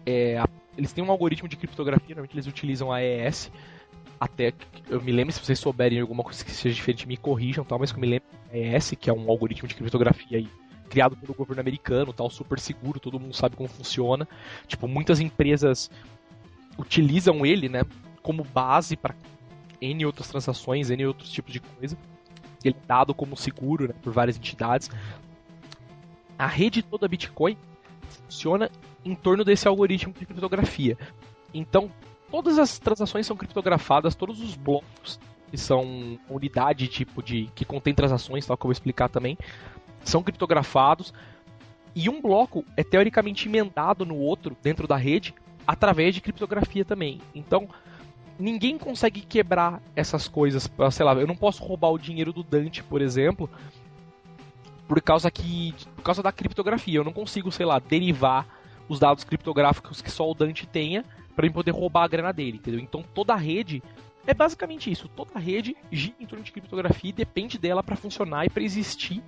é, 0.05 0.42
eles 0.76 0.92
têm 0.92 1.05
um 1.05 1.11
algoritmo 1.11 1.48
de 1.48 1.57
criptografia, 1.57 2.14
normalmente 2.14 2.35
eles 2.35 2.46
utilizam 2.46 2.92
a 2.92 3.03
ES. 3.03 3.50
Até 4.21 4.53
eu 4.91 5.01
me 5.01 5.11
lembro, 5.11 5.33
se 5.33 5.41
vocês 5.41 5.59
souberem 5.59 5.99
alguma 5.99 6.23
coisa 6.23 6.45
que 6.45 6.51
seja 6.51 6.75
diferente, 6.75 7.09
me 7.09 7.17
corrijam, 7.17 7.65
tal, 7.65 7.79
mas 7.79 7.91
que 7.91 7.97
eu 7.97 8.03
me 8.03 8.07
lembro 8.07 8.29
a 8.53 8.57
ES, 8.57 8.95
que 9.01 9.09
é 9.09 9.13
um 9.13 9.31
algoritmo 9.31 9.67
de 9.67 9.75
criptografia 9.75 10.37
aí, 10.37 10.49
criado 10.91 11.17
pelo 11.17 11.33
governo 11.33 11.61
americano, 11.61 12.13
tal, 12.13 12.29
super 12.29 12.61
seguro, 12.61 13.01
todo 13.01 13.19
mundo 13.19 13.35
sabe 13.35 13.57
como 13.57 13.67
funciona. 13.67 14.29
Tipo, 14.67 14.87
muitas 14.87 15.21
empresas 15.21 15.91
utilizam 16.79 17.47
ele, 17.47 17.71
né, 17.71 17.83
como 18.23 18.45
base 18.45 18.95
para 18.95 19.15
N 19.81 20.05
outras 20.05 20.29
transações, 20.29 20.91
N 20.91 21.07
outros 21.07 21.31
tipos 21.31 21.53
de 21.53 21.61
coisa. 21.61 21.97
Ele 22.63 22.77
é 22.77 22.87
dado 22.87 23.15
como 23.15 23.35
seguro 23.39 23.89
né, 23.89 23.95
por 24.03 24.13
várias 24.13 24.37
entidades. 24.37 24.91
A 26.39 26.47
rede 26.47 26.83
toda 26.83 27.09
Bitcoin 27.09 27.57
funciona 28.07 28.71
em 29.03 29.15
torno 29.15 29.45
desse 29.45 29.67
algoritmo 29.67 30.13
de 30.13 30.27
criptografia. 30.27 30.99
Então, 31.55 31.91
todas 32.31 32.59
as 32.59 32.79
transações 32.79 33.27
são 33.27 33.37
criptografadas, 33.37 34.14
todos 34.14 34.40
os 34.40 34.55
blocos 34.55 35.19
que 35.51 35.59
são 35.59 36.19
unidade 36.29 36.87
tipo 36.87 37.23
de 37.23 37.51
que 37.55 37.64
contém 37.64 37.93
transações, 37.93 38.47
tal 38.47 38.57
que 38.57 38.64
eu 38.64 38.69
vou 38.69 38.73
explicar 38.73 39.09
também, 39.09 39.37
são 40.05 40.23
criptografados. 40.23 41.12
E 41.95 42.09
um 42.09 42.23
bloco 42.23 42.64
é 42.77 42.85
teoricamente 42.85 43.49
emendado 43.49 44.07
no 44.07 44.16
outro 44.16 44.57
dentro 44.62 44.87
da 44.87 44.97
rede 44.97 45.35
através 45.66 46.14
de 46.14 46.21
criptografia 46.21 46.85
também. 46.85 47.21
Então, 47.35 47.69
ninguém 48.38 48.79
consegue 48.79 49.21
quebrar 49.21 49.83
essas 49.95 50.29
coisas. 50.29 50.71
Sei 50.93 51.05
lá, 51.05 51.14
eu 51.14 51.27
não 51.27 51.37
posso 51.37 51.64
roubar 51.64 51.90
o 51.90 51.99
dinheiro 51.99 52.33
do 52.33 52.45
Dante, 52.45 52.83
por 52.83 53.03
exemplo, 53.03 53.51
por 54.87 55.01
causa 55.03 55.31
que 55.31 55.75
por 55.97 56.03
causa 56.03 56.23
da 56.23 56.31
criptografia. 56.31 56.99
Eu 56.99 57.05
não 57.05 57.12
consigo, 57.12 57.51
sei 57.51 57.66
lá, 57.66 57.81
derivar 57.81 58.47
os 58.88 59.01
dados 59.01 59.25
criptográficos 59.25 60.01
que 60.01 60.11
só 60.11 60.31
o 60.31 60.35
Dante 60.35 60.66
tenha 60.66 61.05
para 61.35 61.47
eu 61.47 61.53
poder 61.53 61.71
roubar 61.71 62.05
a 62.05 62.09
grana 62.09 62.33
dele, 62.33 62.59
entendeu? 62.59 62.81
Então 62.81 63.03
toda 63.14 63.35
a 63.35 63.37
rede 63.37 63.83
é 64.27 64.35
basicamente 64.35 64.90
isso. 64.90 65.09
Toda 65.09 65.33
a 65.35 65.38
rede 65.38 65.77
gira 65.90 66.14
em 66.21 66.27
torno 66.27 66.45
de 66.45 66.53
criptografia 66.53 67.11
e 67.11 67.14
depende 67.14 67.59
dela 67.59 67.83
para 67.83 67.97
funcionar 67.97 68.47
e 68.47 68.51
para 68.51 68.62
existir 68.62 69.23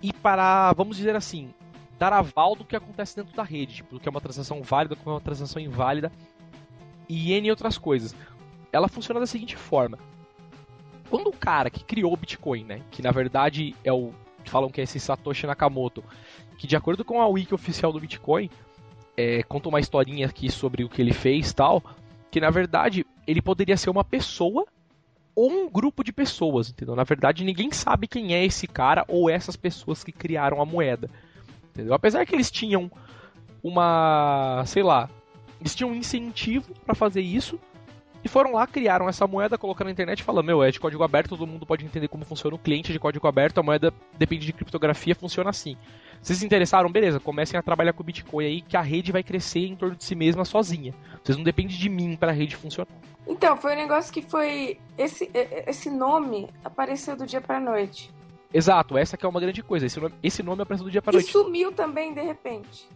e 0.00 0.12
para, 0.12 0.72
vamos 0.72 0.96
dizer 0.96 1.16
assim, 1.16 1.52
dar 1.98 2.12
aval 2.12 2.54
do 2.54 2.64
que 2.64 2.76
acontece 2.76 3.16
dentro 3.16 3.34
da 3.34 3.42
rede, 3.42 3.76
tipo, 3.76 3.94
do 3.94 4.00
que 4.00 4.08
é 4.08 4.10
uma 4.10 4.20
transação 4.20 4.62
válida, 4.62 4.94
do 4.94 5.02
que 5.02 5.08
é 5.08 5.12
uma 5.12 5.20
transação 5.20 5.60
inválida 5.60 6.12
e 7.08 7.32
N 7.32 7.50
outras 7.50 7.76
coisas. 7.76 8.14
Ela 8.72 8.88
funciona 8.88 9.18
da 9.18 9.26
seguinte 9.26 9.56
forma: 9.56 9.98
quando 11.10 11.28
o 11.28 11.36
cara 11.36 11.70
que 11.70 11.82
criou 11.82 12.12
o 12.12 12.16
Bitcoin, 12.16 12.64
né, 12.64 12.82
que 12.90 13.02
na 13.02 13.10
verdade 13.10 13.74
é 13.82 13.92
o 13.92 14.12
falam 14.48 14.70
que 14.70 14.80
é 14.80 14.84
esse 14.84 14.98
Satoshi 14.98 15.46
Nakamoto, 15.46 16.02
que 16.56 16.66
de 16.66 16.74
acordo 16.74 17.04
com 17.04 17.20
a 17.20 17.26
wiki 17.28 17.54
oficial 17.54 17.92
do 17.92 18.00
Bitcoin, 18.00 18.50
é, 19.18 19.42
conta 19.42 19.68
uma 19.68 19.80
historinha 19.80 20.26
aqui 20.26 20.48
sobre 20.48 20.84
o 20.84 20.88
que 20.88 21.02
ele 21.02 21.12
fez, 21.12 21.52
tal, 21.52 21.82
que 22.30 22.40
na 22.40 22.50
verdade 22.50 23.04
ele 23.26 23.42
poderia 23.42 23.76
ser 23.76 23.90
uma 23.90 24.04
pessoa 24.04 24.64
ou 25.34 25.50
um 25.50 25.68
grupo 25.68 26.04
de 26.04 26.12
pessoas, 26.12 26.70
entendeu? 26.70 26.94
Na 26.94 27.02
verdade, 27.02 27.42
ninguém 27.42 27.72
sabe 27.72 28.06
quem 28.06 28.32
é 28.32 28.44
esse 28.44 28.68
cara 28.68 29.04
ou 29.08 29.28
essas 29.28 29.56
pessoas 29.56 30.04
que 30.04 30.12
criaram 30.12 30.62
a 30.62 30.64
moeda. 30.64 31.10
entendeu? 31.70 31.94
Apesar 31.94 32.24
que 32.24 32.32
eles 32.32 32.48
tinham 32.48 32.88
uma, 33.60 34.62
sei 34.66 34.84
lá, 34.84 35.10
eles 35.60 35.74
tinham 35.74 35.90
um 35.90 35.96
incentivo 35.96 36.72
para 36.86 36.94
fazer 36.94 37.20
isso 37.20 37.58
e 38.22 38.28
foram 38.28 38.52
lá, 38.52 38.68
criaram 38.68 39.08
essa 39.08 39.26
moeda, 39.26 39.58
colocaram 39.58 39.88
na 39.88 39.92
internet 39.92 40.20
e 40.20 40.24
falaram: 40.24 40.46
Meu, 40.46 40.62
é 40.62 40.70
de 40.70 40.78
código 40.78 41.02
aberto, 41.02 41.30
todo 41.30 41.46
mundo 41.46 41.66
pode 41.66 41.84
entender 41.84 42.06
como 42.06 42.24
funciona 42.24 42.54
o 42.54 42.58
cliente 42.58 42.92
de 42.92 42.98
código 43.00 43.26
aberto, 43.26 43.58
a 43.58 43.62
moeda 43.64 43.92
depende 44.16 44.46
de 44.46 44.52
criptografia, 44.52 45.14
funciona 45.14 45.50
assim. 45.50 45.76
Vocês 46.20 46.38
se 46.38 46.44
interessaram? 46.44 46.90
Beleza, 46.90 47.20
comecem 47.20 47.58
a 47.58 47.62
trabalhar 47.62 47.92
com 47.92 48.02
o 48.02 48.06
Bitcoin 48.06 48.44
aí, 48.44 48.60
que 48.60 48.76
a 48.76 48.82
rede 48.82 49.12
vai 49.12 49.22
crescer 49.22 49.66
em 49.66 49.76
torno 49.76 49.96
de 49.96 50.04
si 50.04 50.14
mesma 50.14 50.44
sozinha. 50.44 50.94
Vocês 51.22 51.36
não 51.36 51.44
dependem 51.44 51.76
de 51.76 51.88
mim 51.88 52.16
para 52.16 52.30
a 52.30 52.34
rede 52.34 52.56
funcionar. 52.56 52.88
Então, 53.26 53.56
foi 53.56 53.74
um 53.74 53.76
negócio 53.76 54.12
que 54.12 54.22
foi. 54.22 54.78
Esse, 54.96 55.30
esse 55.66 55.90
nome 55.90 56.48
apareceu 56.64 57.16
do 57.16 57.26
dia 57.26 57.40
pra 57.40 57.60
noite. 57.60 58.10
Exato, 58.52 58.96
essa 58.96 59.16
que 59.16 59.26
é 59.26 59.28
uma 59.28 59.40
grande 59.40 59.62
coisa. 59.62 59.86
Esse 59.86 60.00
nome, 60.00 60.14
esse 60.22 60.42
nome 60.42 60.62
apareceu 60.62 60.86
do 60.86 60.90
dia 60.90 61.02
pra 61.02 61.12
noite. 61.12 61.28
E 61.28 61.32
sumiu 61.32 61.70
também 61.72 62.14
de 62.14 62.22
repente. 62.22 62.88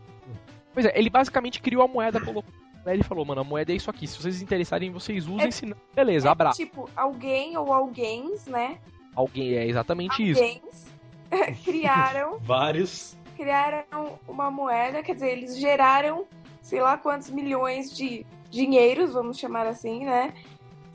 Pois 0.73 0.87
é, 0.87 0.99
ele 0.99 1.11
basicamente 1.11 1.61
criou 1.61 1.85
a 1.85 1.89
moeda, 1.89 2.19
colocou 2.19 2.45
Aí 2.85 2.95
ele 2.95 3.05
falou, 3.05 3.25
mano, 3.25 3.41
a 3.41 3.45
moeda 3.45 3.73
é 3.73 3.77
isso 3.77 3.91
aqui. 3.91 4.07
Se 4.07 4.21
vocês 4.21 4.37
se 4.37 4.45
interessarem, 4.45 4.91
vocês 4.91 5.27
usem, 5.27 5.47
é, 5.47 5.51
senão... 5.51 5.77
beleza, 5.95 6.29
é, 6.29 6.33
abraço. 6.33 6.59
Tipo, 6.59 6.91
alguém 6.97 7.57
ou 7.57 7.73
alguém, 7.73 8.35
né? 8.47 8.79
Alguém, 9.15 9.55
é 9.55 9.67
exatamente 9.67 10.23
alguém 10.23 10.61
isso. 10.73 10.92
criaram... 11.65 12.39
Vários. 12.41 13.17
Criaram 13.37 14.19
uma 14.29 14.51
moeda, 14.51 15.03
quer 15.03 15.15
dizer, 15.15 15.33
eles 15.33 15.59
geraram 15.59 16.27
sei 16.63 16.81
lá 16.81 16.97
quantos 16.97 17.29
milhões 17.29 17.95
de 17.95 18.25
dinheiros, 18.49 19.13
vamos 19.13 19.39
chamar 19.39 19.67
assim, 19.67 20.07
né? 20.07 20.33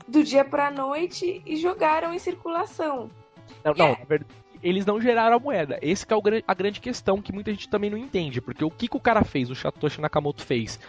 Do 0.08 0.24
dia 0.24 0.44
pra 0.44 0.70
noite 0.70 1.42
e 1.46 1.56
jogaram 1.56 2.12
em 2.12 2.18
circulação. 2.18 3.10
Não, 3.62 3.74
não, 3.74 3.86
é... 3.86 3.98
na 3.98 4.04
verdade, 4.04 4.30
eles 4.62 4.84
não 4.86 5.00
geraram 5.00 5.36
a 5.36 5.38
moeda. 5.38 5.78
Esse 5.82 6.04
é 6.04 6.42
a 6.46 6.54
grande 6.54 6.80
questão 6.80 7.22
que 7.22 7.32
muita 7.32 7.52
gente 7.52 7.68
também 7.68 7.90
não 7.90 7.98
entende. 7.98 8.40
Porque 8.40 8.64
o 8.64 8.70
que, 8.70 8.88
que 8.88 8.96
o 8.96 9.00
cara 9.00 9.22
fez, 9.22 9.50
o 9.50 9.54
Satoshi 9.54 10.00
Nakamoto 10.00 10.44
fez? 10.44 10.80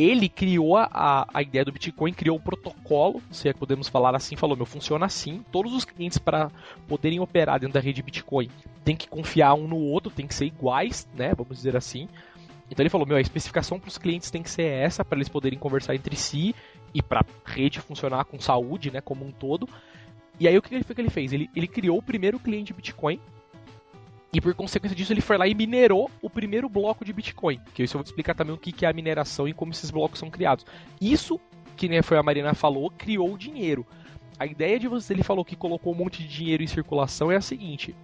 Ele 0.00 0.28
criou 0.28 0.76
a, 0.76 1.26
a 1.32 1.42
ideia 1.42 1.64
do 1.64 1.72
Bitcoin, 1.72 2.12
criou 2.12 2.36
o 2.36 2.40
protocolo, 2.40 3.22
se 3.30 3.48
é 3.48 3.52
que 3.52 3.58
podemos 3.58 3.88
falar 3.88 4.14
assim, 4.16 4.36
falou, 4.36 4.56
meu, 4.56 4.66
funciona 4.66 5.06
assim, 5.06 5.44
todos 5.52 5.74
os 5.74 5.84
clientes 5.84 6.18
para 6.18 6.50
poderem 6.88 7.20
operar 7.20 7.60
dentro 7.60 7.74
da 7.74 7.80
rede 7.80 8.02
Bitcoin 8.02 8.48
tem 8.84 8.96
que 8.96 9.08
confiar 9.08 9.54
um 9.54 9.68
no 9.68 9.76
outro, 9.76 10.10
tem 10.10 10.26
que 10.26 10.34
ser 10.34 10.46
iguais, 10.46 11.08
né, 11.14 11.34
vamos 11.34 11.56
dizer 11.56 11.76
assim. 11.76 12.08
Então 12.70 12.82
ele 12.82 12.90
falou, 12.90 13.06
meu, 13.06 13.16
a 13.16 13.20
especificação 13.20 13.78
para 13.78 13.88
os 13.88 13.98
clientes 13.98 14.30
tem 14.30 14.42
que 14.42 14.50
ser 14.50 14.64
essa, 14.64 15.04
para 15.04 15.18
eles 15.18 15.28
poderem 15.28 15.58
conversar 15.58 15.94
entre 15.94 16.16
si 16.16 16.54
e 16.94 17.02
para 17.02 17.20
a 17.20 17.50
rede 17.50 17.80
funcionar 17.80 18.24
com 18.24 18.40
saúde, 18.40 18.90
né, 18.90 19.00
como 19.00 19.24
um 19.24 19.30
todo. 19.30 19.68
E 20.38 20.48
aí 20.48 20.56
o 20.56 20.62
que 20.62 20.74
ele, 20.74 20.84
ele 20.96 21.10
fez? 21.10 21.32
Ele, 21.32 21.50
ele 21.54 21.66
criou 21.66 21.98
o 21.98 22.02
primeiro 22.02 22.38
cliente 22.38 22.72
Bitcoin, 22.72 23.20
e 24.32 24.40
por 24.40 24.54
consequência 24.54 24.96
disso, 24.96 25.12
ele 25.12 25.20
foi 25.20 25.36
lá 25.36 25.46
e 25.46 25.54
minerou 25.54 26.10
o 26.22 26.30
primeiro 26.30 26.68
bloco 26.68 27.04
de 27.04 27.12
Bitcoin. 27.12 27.60
Que 27.74 27.82
isso 27.82 27.96
eu 27.96 27.98
vou 27.98 28.04
explicar 28.04 28.34
também 28.34 28.54
o 28.54 28.58
que 28.58 28.84
é 28.84 28.88
a 28.88 28.92
mineração 28.92 29.48
e 29.48 29.52
como 29.52 29.72
esses 29.72 29.90
blocos 29.90 30.20
são 30.20 30.30
criados. 30.30 30.64
Isso, 31.00 31.40
que 31.76 31.88
né, 31.88 32.00
foi 32.00 32.16
a 32.16 32.22
Marina 32.22 32.54
falou, 32.54 32.90
criou 32.90 33.32
o 33.32 33.38
dinheiro. 33.38 33.84
A 34.38 34.46
ideia 34.46 34.78
de 34.78 34.86
você, 34.86 35.12
ele 35.12 35.24
falou 35.24 35.44
que 35.44 35.56
colocou 35.56 35.92
um 35.92 35.96
monte 35.96 36.22
de 36.22 36.28
dinheiro 36.28 36.62
em 36.62 36.68
circulação 36.68 37.30
é 37.30 37.36
a 37.36 37.40
seguinte: 37.40 37.94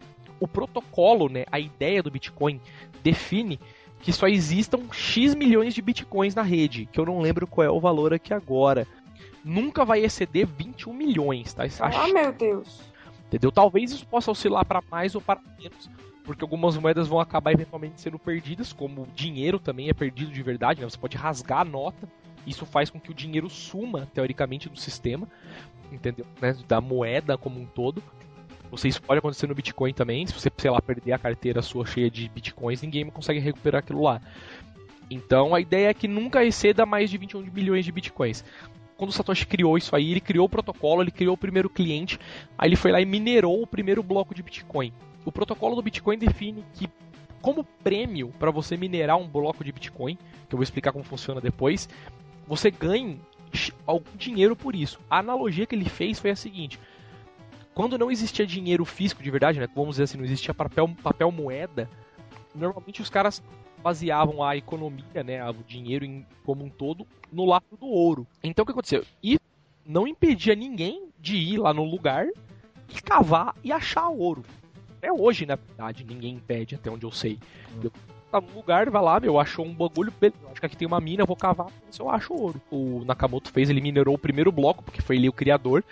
o 0.40 0.48
protocolo, 0.48 1.28
né, 1.28 1.44
a 1.50 1.60
ideia 1.60 2.02
do 2.02 2.10
Bitcoin, 2.10 2.60
define 3.02 3.60
que 4.00 4.12
só 4.12 4.26
existam 4.26 4.80
X 4.92 5.34
milhões 5.34 5.74
de 5.74 5.80
Bitcoins 5.80 6.34
na 6.34 6.42
rede, 6.42 6.86
que 6.86 6.98
eu 6.98 7.06
não 7.06 7.20
lembro 7.20 7.46
qual 7.46 7.64
é 7.64 7.70
o 7.70 7.80
valor 7.80 8.12
aqui 8.12 8.34
agora. 8.34 8.86
Nunca 9.44 9.84
vai 9.84 10.04
exceder 10.04 10.46
21 10.46 10.92
milhões, 10.92 11.54
tá? 11.54 11.64
Ah, 11.80 12.08
meu 12.08 12.32
Deus. 12.32 12.80
Entendeu? 13.28 13.50
Talvez 13.50 13.92
isso 13.92 14.06
possa 14.06 14.30
oscilar 14.30 14.64
para 14.64 14.82
mais 14.90 15.14
ou 15.14 15.20
para 15.20 15.40
menos, 15.58 15.88
porque 16.26 16.42
algumas 16.42 16.76
moedas 16.76 17.06
vão 17.06 17.20
acabar 17.20 17.52
eventualmente 17.52 18.00
sendo 18.00 18.18
perdidas, 18.18 18.72
como 18.72 19.06
dinheiro 19.14 19.60
também 19.60 19.88
é 19.88 19.94
perdido 19.94 20.32
de 20.32 20.42
verdade, 20.42 20.80
né? 20.80 20.90
Você 20.90 20.98
pode 20.98 21.16
rasgar 21.16 21.60
a 21.60 21.64
nota, 21.64 22.08
isso 22.44 22.66
faz 22.66 22.90
com 22.90 22.98
que 22.98 23.12
o 23.12 23.14
dinheiro 23.14 23.48
suma, 23.48 24.08
teoricamente, 24.12 24.68
do 24.68 24.78
sistema, 24.78 25.28
entendeu? 25.90 26.26
Né? 26.40 26.56
Da 26.66 26.80
moeda 26.80 27.38
como 27.38 27.60
um 27.60 27.64
todo. 27.64 28.02
Você 28.70 28.88
isso 28.88 29.00
pode 29.00 29.20
acontecer 29.20 29.46
no 29.46 29.54
Bitcoin 29.54 29.92
também, 29.92 30.26
se 30.26 30.34
você, 30.34 30.50
sei 30.58 30.70
lá, 30.70 30.82
perder 30.82 31.12
a 31.12 31.18
carteira 31.18 31.62
sua 31.62 31.86
cheia 31.86 32.10
de 32.10 32.28
Bitcoins, 32.28 32.82
ninguém 32.82 33.08
consegue 33.08 33.38
recuperar 33.38 33.78
aquilo 33.78 34.02
lá. 34.02 34.20
Então 35.08 35.54
a 35.54 35.60
ideia 35.60 35.88
é 35.88 35.94
que 35.94 36.08
nunca 36.08 36.44
exceda 36.44 36.84
mais 36.84 37.08
de 37.08 37.16
21 37.16 37.42
milhões 37.52 37.84
de 37.84 37.92
Bitcoins 37.92 38.44
quando 38.96 39.10
o 39.10 39.12
Satoshi 39.12 39.46
criou 39.46 39.76
isso 39.76 39.94
aí, 39.94 40.10
ele 40.10 40.22
criou 40.22 40.46
o 40.46 40.48
protocolo, 40.48 41.02
ele 41.02 41.10
criou 41.10 41.34
o 41.34 41.38
primeiro 41.38 41.68
cliente, 41.68 42.18
aí 42.56 42.70
ele 42.70 42.76
foi 42.76 42.90
lá 42.90 42.98
e 42.98 43.04
minerou 43.04 43.62
o 43.62 43.66
primeiro 43.66 44.02
bloco 44.02 44.34
de 44.34 44.42
Bitcoin 44.42 44.90
o 45.26 45.32
protocolo 45.32 45.74
do 45.74 45.82
Bitcoin 45.82 46.16
define 46.16 46.64
que 46.72 46.88
como 47.42 47.64
prêmio 47.64 48.32
para 48.38 48.50
você 48.50 48.76
minerar 48.76 49.16
um 49.18 49.28
bloco 49.28 49.62
de 49.62 49.72
Bitcoin, 49.72 50.16
que 50.48 50.54
eu 50.54 50.56
vou 50.56 50.62
explicar 50.62 50.92
como 50.92 51.04
funciona 51.04 51.40
depois, 51.40 51.88
você 52.46 52.70
ganhe 52.70 53.20
algum 53.86 54.16
dinheiro 54.16 54.54
por 54.54 54.74
isso. 54.74 54.98
A 55.10 55.18
analogia 55.18 55.66
que 55.66 55.74
ele 55.74 55.88
fez 55.88 56.18
foi 56.18 56.30
a 56.30 56.36
seguinte: 56.36 56.78
quando 57.74 57.98
não 57.98 58.10
existia 58.10 58.46
dinheiro 58.46 58.84
físico 58.84 59.22
de 59.22 59.30
verdade, 59.30 59.58
né, 59.58 59.68
vamos 59.74 59.90
dizer 59.90 60.04
assim, 60.04 60.18
não 60.18 60.24
existia 60.24 60.54
papel, 60.54 60.88
papel 61.02 61.30
moeda, 61.30 61.90
normalmente 62.54 63.02
os 63.02 63.10
caras 63.10 63.42
baseavam 63.82 64.42
a 64.42 64.56
economia, 64.56 65.22
né, 65.24 65.48
o 65.50 65.62
dinheiro 65.66 66.04
em, 66.04 66.26
como 66.44 66.64
um 66.64 66.70
todo, 66.70 67.06
no 67.32 67.44
lado 67.44 67.76
do 67.78 67.86
ouro. 67.86 68.26
Então 68.42 68.62
o 68.62 68.66
que 68.66 68.72
aconteceu? 68.72 69.04
E 69.22 69.38
não 69.84 70.06
impedia 70.06 70.54
ninguém 70.54 71.08
de 71.20 71.36
ir 71.36 71.58
lá 71.58 71.74
no 71.74 71.84
lugar 71.84 72.26
e 72.88 73.00
cavar 73.02 73.54
e 73.62 73.72
achar 73.72 74.08
ouro. 74.08 74.44
Até 74.98 75.12
hoje, 75.12 75.46
na 75.46 75.56
verdade, 75.56 76.04
ninguém 76.04 76.34
impede, 76.34 76.74
até 76.74 76.90
onde 76.90 77.04
eu 77.04 77.12
sei. 77.12 77.38
Eu 77.82 77.92
tá 78.30 78.40
num 78.40 78.54
lugar, 78.54 78.90
vai 78.90 79.02
lá, 79.02 79.20
meu, 79.20 79.38
achou 79.38 79.64
um 79.64 79.74
bagulho, 79.74 80.12
acho 80.50 80.60
que 80.60 80.66
aqui 80.66 80.76
tem 80.76 80.86
uma 80.86 81.00
mina, 81.00 81.24
vou 81.24 81.36
cavar, 81.36 81.68
se 81.90 82.00
eu 82.00 82.10
acho 82.10 82.34
ouro. 82.34 82.60
O 82.70 83.04
Nakamoto 83.04 83.50
fez, 83.50 83.70
ele 83.70 83.80
minerou 83.80 84.14
o 84.14 84.18
primeiro 84.18 84.50
bloco, 84.52 84.82
porque 84.82 85.00
foi 85.00 85.16
ele 85.16 85.28
o 85.28 85.32
criador. 85.32 85.84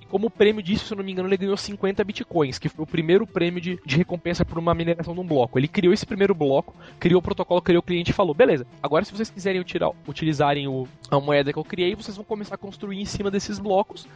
E 0.00 0.06
como 0.06 0.30
prêmio 0.30 0.62
disso, 0.62 0.86
se 0.86 0.92
eu 0.92 0.96
não 0.96 1.04
me 1.04 1.12
engano, 1.12 1.28
ele 1.28 1.36
ganhou 1.36 1.56
50 1.56 2.04
bitcoins, 2.04 2.58
que 2.58 2.68
foi 2.68 2.82
o 2.82 2.86
primeiro 2.86 3.26
prêmio 3.26 3.60
de, 3.60 3.78
de 3.84 3.96
recompensa 3.96 4.44
por 4.44 4.58
uma 4.58 4.74
mineração 4.74 5.14
de 5.14 5.20
um 5.20 5.26
bloco. 5.26 5.58
Ele 5.58 5.68
criou 5.68 5.92
esse 5.92 6.06
primeiro 6.06 6.34
bloco, 6.34 6.74
criou 6.98 7.18
o 7.18 7.22
protocolo, 7.22 7.62
criou 7.62 7.80
o 7.80 7.82
cliente 7.82 8.10
e 8.10 8.14
falou: 8.14 8.34
beleza, 8.34 8.66
agora 8.82 9.04
se 9.04 9.12
vocês 9.12 9.30
quiserem 9.30 9.64
utilizarem 10.06 10.68
o, 10.68 10.86
a 11.10 11.18
moeda 11.18 11.52
que 11.52 11.58
eu 11.58 11.64
criei, 11.64 11.94
vocês 11.94 12.16
vão 12.16 12.24
começar 12.24 12.54
a 12.54 12.58
construir 12.58 13.00
em 13.00 13.04
cima 13.04 13.30
desses 13.30 13.58
blocos. 13.58 14.06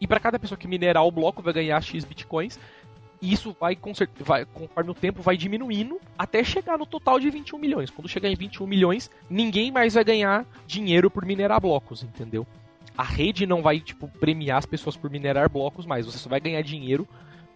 E 0.00 0.06
para 0.06 0.20
cada 0.20 0.38
pessoa 0.38 0.56
que 0.56 0.68
minerar 0.68 1.04
o 1.04 1.10
bloco 1.10 1.42
vai 1.42 1.52
ganhar 1.52 1.80
X 1.80 2.04
bitcoins. 2.04 2.58
E 3.20 3.32
isso 3.32 3.56
vai, 3.58 3.76
vai, 4.20 4.44
conforme 4.44 4.90
o 4.90 4.94
tempo 4.94 5.22
vai 5.22 5.36
diminuindo 5.36 6.00
até 6.16 6.44
chegar 6.44 6.78
no 6.78 6.86
total 6.86 7.18
de 7.18 7.28
21 7.30 7.58
milhões. 7.58 7.90
Quando 7.90 8.08
chegar 8.08 8.28
em 8.28 8.36
21 8.36 8.66
milhões, 8.66 9.10
ninguém 9.28 9.72
mais 9.72 9.94
vai 9.94 10.04
ganhar 10.04 10.46
dinheiro 10.66 11.10
por 11.10 11.24
minerar 11.24 11.60
blocos, 11.60 12.02
entendeu? 12.02 12.46
A 12.96 13.02
rede 13.02 13.46
não 13.46 13.62
vai 13.62 13.80
tipo 13.80 14.08
premiar 14.08 14.58
as 14.58 14.66
pessoas 14.66 14.96
por 14.96 15.10
minerar 15.10 15.48
blocos 15.48 15.86
mais, 15.86 16.06
você 16.06 16.18
só 16.18 16.28
vai 16.28 16.40
ganhar 16.40 16.62
dinheiro 16.62 17.08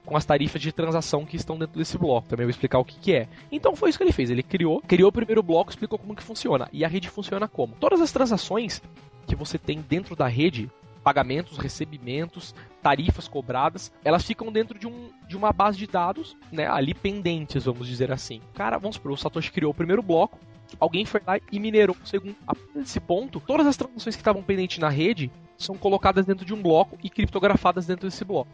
com 0.05 0.17
as 0.17 0.25
tarifas 0.25 0.61
de 0.61 0.73
transação 0.73 1.25
que 1.25 1.37
estão 1.37 1.59
dentro 1.59 1.79
desse 1.79 1.97
bloco. 1.97 2.29
Também 2.29 2.47
vou 2.47 2.51
explicar 2.51 2.79
o 2.79 2.85
que, 2.85 2.99
que 2.99 3.15
é. 3.15 3.29
Então 3.51 3.77
foi 3.77 3.91
isso 3.91 3.99
que 3.99 4.05
ele 4.05 4.13
fez. 4.13 4.31
Ele 4.31 4.43
criou, 4.43 4.81
criou 4.81 5.09
o 5.09 5.13
primeiro 5.13 5.43
bloco, 5.43 5.71
explicou 5.71 5.99
como 5.99 6.15
que 6.15 6.23
funciona. 6.23 6.69
E 6.73 6.85
a 6.85 6.89
rede 6.89 7.09
funciona 7.09 7.47
como? 7.47 7.75
Todas 7.79 8.01
as 8.01 8.11
transações 8.11 8.83
que 9.27 9.37
você 9.37 9.59
tem 9.59 9.81
dentro 9.81 10.17
da 10.17 10.27
rede, 10.27 10.71
pagamentos, 11.03 11.59
recebimentos, 11.59 12.55
tarifas 12.83 13.29
cobradas, 13.29 13.93
elas 14.05 14.25
ficam 14.25 14.51
dentro 14.53 14.79
de, 14.79 14.87
um, 14.87 15.11
de 15.29 15.37
uma 15.37 15.53
base 15.53 15.79
de 15.79 15.87
dados, 15.87 16.37
né, 16.51 16.67
ali 16.67 16.95
pendentes, 16.95 17.65
vamos 17.65 17.87
dizer 17.87 18.11
assim. 18.11 18.41
Cara, 18.55 18.79
vamos 18.79 18.97
supor, 18.97 19.13
o 19.13 19.17
Satoshi 19.17 19.53
criou 19.53 19.73
o 19.73 19.75
primeiro 19.75 20.03
bloco, 20.03 20.39
alguém 20.79 21.05
foi 21.05 21.21
lá 21.27 21.39
e 21.51 21.59
minerou 21.59 21.97
o 22.03 22.07
segundo. 22.07 22.37
A 22.47 22.55
desse 22.75 23.01
ponto, 23.01 23.41
todas 23.41 23.67
as 23.67 23.77
transações 23.77 24.17
que 24.17 24.21
estavam 24.23 24.43
pendentes 24.43 24.79
na 24.79 24.89
rede 24.89 25.31
são 25.57 25.77
colocadas 25.77 26.27
dentro 26.27 26.45
de 26.45 26.55
um 26.55 26.63
bloco 26.63 26.99
e 27.03 27.11
criptografadas 27.11 27.87
dentro 27.87 28.09
desse 28.09 28.25
bloco. 28.25 28.51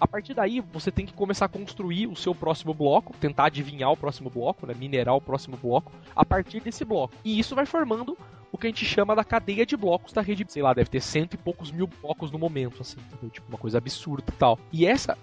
A 0.00 0.06
partir 0.06 0.34
daí, 0.34 0.60
você 0.60 0.90
tem 0.90 1.06
que 1.06 1.12
começar 1.12 1.44
a 1.44 1.48
construir 1.48 2.08
o 2.08 2.16
seu 2.16 2.34
próximo 2.34 2.74
bloco, 2.74 3.14
tentar 3.20 3.44
adivinhar 3.44 3.92
o 3.92 3.96
próximo 3.96 4.28
bloco, 4.28 4.66
né, 4.66 4.74
minerar 4.74 5.14
o 5.14 5.20
próximo 5.20 5.56
bloco, 5.56 5.92
a 6.14 6.24
partir 6.24 6.60
desse 6.60 6.84
bloco. 6.84 7.14
E 7.24 7.38
isso 7.38 7.54
vai 7.54 7.64
formando 7.64 8.18
o 8.52 8.58
que 8.58 8.66
a 8.66 8.70
gente 8.70 8.84
chama 8.84 9.16
da 9.16 9.24
cadeia 9.24 9.64
de 9.64 9.76
blocos 9.76 10.12
da 10.12 10.20
rede. 10.20 10.44
Sei 10.46 10.62
lá, 10.62 10.74
deve 10.74 10.90
ter 10.90 11.00
cento 11.00 11.34
e 11.34 11.38
poucos 11.38 11.72
mil 11.72 11.86
blocos 11.86 12.30
no 12.30 12.38
momento, 12.38 12.82
assim, 12.82 13.00
entendeu? 13.00 13.30
Tipo, 13.30 13.48
uma 13.48 13.58
coisa 13.58 13.78
absurda 13.78 14.26
e 14.28 14.36
tal. 14.36 14.58
E 14.70 14.86
essa 14.86 15.16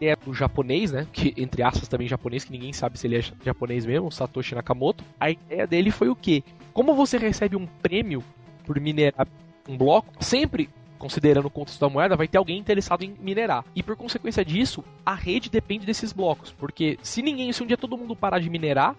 é 0.00 0.16
do 0.16 0.34
japonês, 0.34 0.90
né? 0.90 1.06
Que, 1.12 1.32
entre 1.36 1.62
aspas, 1.62 1.86
também 1.86 2.08
japonês, 2.08 2.44
que 2.44 2.50
ninguém 2.50 2.72
sabe 2.72 2.98
se 2.98 3.06
ele 3.06 3.18
é 3.18 3.22
japonês 3.44 3.86
mesmo, 3.86 4.10
Satoshi 4.10 4.56
Nakamoto. 4.56 5.04
A 5.20 5.30
ideia 5.30 5.66
dele 5.66 5.92
foi 5.92 6.08
o 6.08 6.16
quê? 6.16 6.42
Como 6.72 6.94
você 6.94 7.16
recebe 7.16 7.54
um 7.54 7.66
prêmio 7.66 8.22
por 8.66 8.78
minerar 8.80 9.28
um 9.68 9.76
bloco, 9.76 10.12
sempre 10.22 10.68
considerando 10.98 11.46
o 11.46 11.50
contexto 11.50 11.80
da 11.80 11.88
moeda, 11.88 12.16
vai 12.16 12.28
ter 12.28 12.38
alguém 12.38 12.58
interessado 12.58 13.02
em 13.02 13.14
minerar. 13.18 13.64
E 13.74 13.82
por 13.82 13.96
consequência 13.96 14.44
disso, 14.44 14.84
a 15.04 15.14
rede 15.14 15.50
depende 15.50 15.84
desses 15.84 16.12
blocos. 16.12 16.52
Porque 16.52 16.98
se 17.02 17.22
ninguém, 17.22 17.52
se 17.52 17.62
um 17.62 17.66
dia 17.66 17.76
todo 17.76 17.98
mundo 17.98 18.14
parar 18.14 18.38
de 18.38 18.48
minerar, 18.48 18.96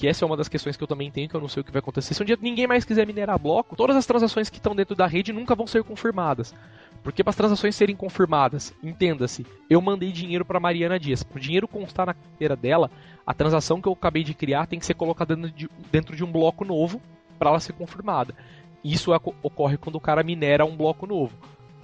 que 0.00 0.08
essa 0.08 0.24
é 0.24 0.26
uma 0.26 0.36
das 0.36 0.48
questões 0.48 0.78
que 0.78 0.82
eu 0.82 0.88
também 0.88 1.10
tenho, 1.10 1.28
que 1.28 1.34
eu 1.34 1.40
não 1.42 1.46
sei 1.46 1.60
o 1.60 1.64
que 1.64 1.70
vai 1.70 1.80
acontecer. 1.80 2.14
Se 2.14 2.22
um 2.22 2.24
dia 2.24 2.38
ninguém 2.40 2.66
mais 2.66 2.86
quiser 2.86 3.06
minerar 3.06 3.38
bloco, 3.38 3.76
todas 3.76 3.94
as 3.94 4.06
transações 4.06 4.48
que 4.48 4.56
estão 4.56 4.74
dentro 4.74 4.96
da 4.96 5.06
rede 5.06 5.30
nunca 5.30 5.54
vão 5.54 5.66
ser 5.66 5.84
confirmadas. 5.84 6.54
Porque 7.02 7.22
para 7.22 7.32
as 7.32 7.36
transações 7.36 7.76
serem 7.76 7.94
confirmadas, 7.94 8.72
entenda-se, 8.82 9.44
eu 9.68 9.78
mandei 9.82 10.10
dinheiro 10.10 10.42
para 10.42 10.58
Mariana 10.58 10.98
Dias. 10.98 11.22
Para 11.22 11.36
o 11.36 11.40
dinheiro 11.40 11.68
constar 11.68 12.06
na 12.06 12.14
carteira 12.14 12.56
dela, 12.56 12.90
a 13.26 13.34
transação 13.34 13.78
que 13.78 13.88
eu 13.88 13.92
acabei 13.92 14.24
de 14.24 14.32
criar 14.32 14.66
tem 14.66 14.78
que 14.78 14.86
ser 14.86 14.94
colocada 14.94 15.36
dentro 15.36 15.50
de, 15.50 15.68
dentro 15.92 16.16
de 16.16 16.24
um 16.24 16.32
bloco 16.32 16.64
novo 16.64 16.98
para 17.38 17.50
ela 17.50 17.60
ser 17.60 17.74
confirmada. 17.74 18.34
Isso 18.82 19.12
ocorre 19.42 19.76
quando 19.76 19.96
o 19.96 20.00
cara 20.00 20.22
minera 20.22 20.64
um 20.64 20.74
bloco 20.74 21.06
novo. 21.06 21.36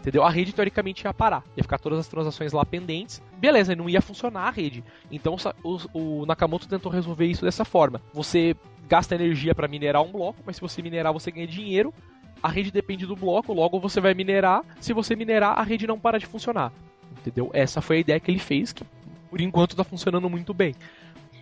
Entendeu? 0.07 0.23
A 0.23 0.31
rede 0.31 0.53
teoricamente 0.53 1.05
ia 1.05 1.13
parar, 1.13 1.43
ia 1.57 1.65
ficar 1.65 1.81
todas 1.81 1.99
as 1.99 2.07
transações 2.07 2.53
lá 2.53 2.65
pendentes. 2.65 3.21
Beleza, 3.39 3.75
não 3.75 3.91
ia 3.91 4.01
funcionar 4.01 4.47
a 4.47 4.51
rede. 4.53 4.85
Então 5.11 5.35
o, 5.65 5.79
o 5.93 6.25
Nakamoto 6.25 6.69
tentou 6.69 6.93
resolver 6.93 7.27
isso 7.27 7.45
dessa 7.45 7.65
forma. 7.65 8.01
Você 8.13 8.55
gasta 8.89 9.17
energia 9.17 9.53
para 9.53 9.67
minerar 9.67 10.05
um 10.05 10.13
bloco, 10.13 10.39
mas 10.47 10.55
se 10.55 10.63
você 10.63 10.81
minerar 10.81 11.13
você 11.13 11.33
ganha 11.33 11.49
dinheiro. 11.49 11.93
A 12.41 12.49
rede 12.49 12.71
depende 12.71 13.05
do 13.05 13.17
bloco, 13.17 13.53
logo 13.53 13.81
você 13.81 14.01
vai 14.01 14.15
minerar. 14.15 14.63
Se 14.81 14.93
você 14.93 15.17
minerar, 15.17 15.59
a 15.59 15.63
rede 15.65 15.89
não 15.89 15.99
para 15.99 16.21
de 16.21 16.27
funcionar. 16.27 16.73
Entendeu? 17.19 17.51
Essa 17.53 17.81
foi 17.81 17.97
a 17.97 18.01
ideia 18.01 18.21
que 18.21 18.31
ele 18.31 18.39
fez, 18.39 18.73
que 18.73 18.85
por 19.29 19.41
enquanto 19.41 19.73
está 19.73 19.83
funcionando 19.83 20.31
muito 20.31 20.55
bem. 20.55 20.77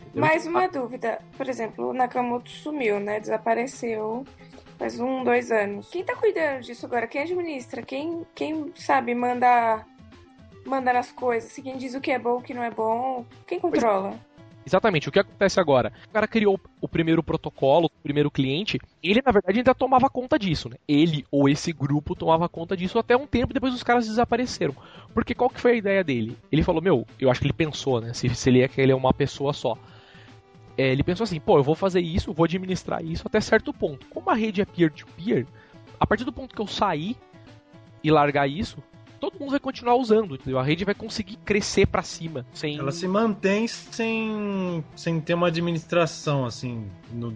Entendeu? 0.01 0.23
Mais 0.23 0.47
uma 0.47 0.67
dúvida, 0.69 1.21
por 1.37 1.47
exemplo, 1.51 1.91
o 1.91 1.93
Nakamoto 1.93 2.49
sumiu, 2.49 2.99
né? 2.99 3.21
Desapareceu 3.21 4.25
Faz 4.79 4.99
um, 4.99 5.25
dois 5.25 5.51
anos. 5.51 5.89
Quem 5.89 6.05
tá 6.05 6.17
cuidando 6.17 6.63
disso 6.63 6.87
agora? 6.87 7.07
Quem 7.07 7.23
administra? 7.23 7.83
Quem, 7.83 8.27
quem 8.35 8.73
sabe 8.75 9.15
mandar 9.15 9.87
mandar 10.65 10.97
as 10.97 11.13
coisas? 11.13 11.53
Se 11.53 11.63
quem 11.63 11.77
diz 11.77 11.95
o 11.95 12.01
que 12.01 12.11
é 12.11 12.19
bom, 12.19 12.39
o 12.39 12.43
que 12.43 12.55
não 12.55 12.63
é 12.63 12.71
bom? 12.71 13.25
Quem 13.47 13.61
controla? 13.61 14.19
Exatamente, 14.67 15.09
o 15.09 15.13
que 15.13 15.19
acontece 15.19 15.61
agora? 15.61 15.93
O 16.09 16.13
cara 16.13 16.27
criou 16.27 16.59
o 16.81 16.89
primeiro 16.89 17.23
protocolo, 17.23 17.87
o 17.87 18.03
primeiro 18.03 18.31
cliente, 18.31 18.79
ele 19.03 19.21
na 19.25 19.31
verdade 19.31 19.59
ainda 19.59 19.75
tomava 19.75 20.09
conta 20.09 20.39
disso, 20.39 20.71
né? 20.71 20.77
Ele 20.89 21.25
ou 21.31 21.49
esse 21.49 21.71
grupo 21.71 22.17
tomava 22.17 22.49
conta 22.49 22.75
disso 22.75 22.99
até 22.99 23.15
um 23.15 23.27
tempo 23.27 23.53
depois 23.53 23.75
os 23.75 23.83
caras 23.83 24.07
desapareceram. 24.07 24.75
Porque 25.13 25.35
qual 25.35 25.51
que 25.51 25.61
foi 25.61 25.73
a 25.73 25.77
ideia 25.77 26.03
dele? 26.03 26.39
Ele 26.51 26.63
falou, 26.63 26.81
meu, 26.81 27.07
eu 27.21 27.31
acho 27.31 27.41
que 27.41 27.47
ele 27.47 27.53
pensou, 27.53 28.01
né? 28.01 28.15
Se, 28.15 28.35
se 28.35 28.49
ele 28.49 28.63
é 28.63 28.69
que 28.69 28.81
ele 28.81 28.93
é 28.93 28.97
uma 28.97 29.13
pessoa 29.13 29.53
só 29.53 29.77
é, 30.77 30.91
ele 30.91 31.03
pensou 31.03 31.25
assim, 31.25 31.41
pô, 31.41 31.59
eu 31.59 31.63
vou 31.63 31.75
fazer 31.75 32.01
isso, 32.01 32.33
vou 32.33 32.45
administrar 32.45 33.05
isso 33.05 33.23
até 33.27 33.41
certo 33.41 33.73
ponto. 33.73 34.07
Como 34.09 34.31
a 34.31 34.35
rede 34.35 34.61
é 34.61 34.65
peer-to-peer, 34.65 35.45
-peer, 35.45 35.47
a 35.99 36.07
partir 36.07 36.25
do 36.25 36.33
ponto 36.33 36.55
que 36.55 36.61
eu 36.61 36.67
sair 36.67 37.17
e 38.03 38.11
largar 38.11 38.49
isso, 38.49 38.83
todo 39.21 39.39
mundo 39.39 39.51
vai 39.51 39.61
continuar 39.61 39.95
usando, 39.95 40.35
entendeu? 40.35 40.59
A 40.59 40.63
rede 40.63 40.85
vai 40.85 40.95
conseguir 40.95 41.37
crescer 41.37 41.87
para 41.87 42.03
cima. 42.03 42.45
Sem... 42.53 42.79
Ela 42.79 42.93
se 42.93 43.09
mantém 43.09 43.67
sem, 43.67 44.85
sem 44.95 45.21
ter 45.21 45.35
uma 45.35 45.47
administração, 45.49 46.45
assim, 46.45 46.87
no, 47.13 47.35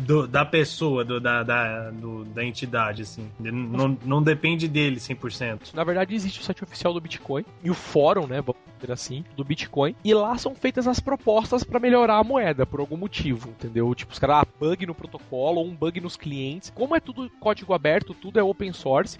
do, 0.00 0.26
da 0.26 0.44
pessoa, 0.44 1.04
do, 1.04 1.20
da, 1.20 1.42
da, 1.42 1.90
do, 1.90 2.24
da 2.24 2.44
entidade, 2.44 3.02
assim. 3.02 3.30
Não, 3.38 3.96
não 4.04 4.22
depende 4.22 4.66
dele 4.66 4.96
100%. 4.96 5.74
Na 5.74 5.84
verdade, 5.84 6.14
existe 6.14 6.40
o 6.40 6.42
site 6.42 6.64
oficial 6.64 6.92
do 6.92 7.00
Bitcoin 7.00 7.44
e 7.62 7.70
o 7.70 7.74
fórum, 7.74 8.26
né, 8.26 8.42
assim, 8.90 9.24
do 9.36 9.44
Bitcoin. 9.44 9.94
E 10.04 10.14
lá 10.14 10.36
são 10.38 10.54
feitas 10.54 10.86
as 10.86 11.00
propostas 11.00 11.62
para 11.62 11.78
melhorar 11.78 12.16
a 12.18 12.24
moeda, 12.24 12.64
por 12.64 12.80
algum 12.80 12.96
motivo, 12.96 13.50
entendeu? 13.50 13.94
Tipo, 13.94 14.12
os 14.12 14.18
caras, 14.18 14.42
ah, 14.42 14.46
bug 14.58 14.86
no 14.86 14.94
protocolo 14.94 15.60
ou 15.60 15.66
um 15.66 15.74
bug 15.74 16.00
nos 16.00 16.16
clientes. 16.16 16.70
Como 16.74 16.96
é 16.96 17.00
tudo 17.00 17.30
código 17.38 17.74
aberto, 17.74 18.14
tudo 18.14 18.38
é 18.38 18.42
open 18.42 18.72
source, 18.72 19.18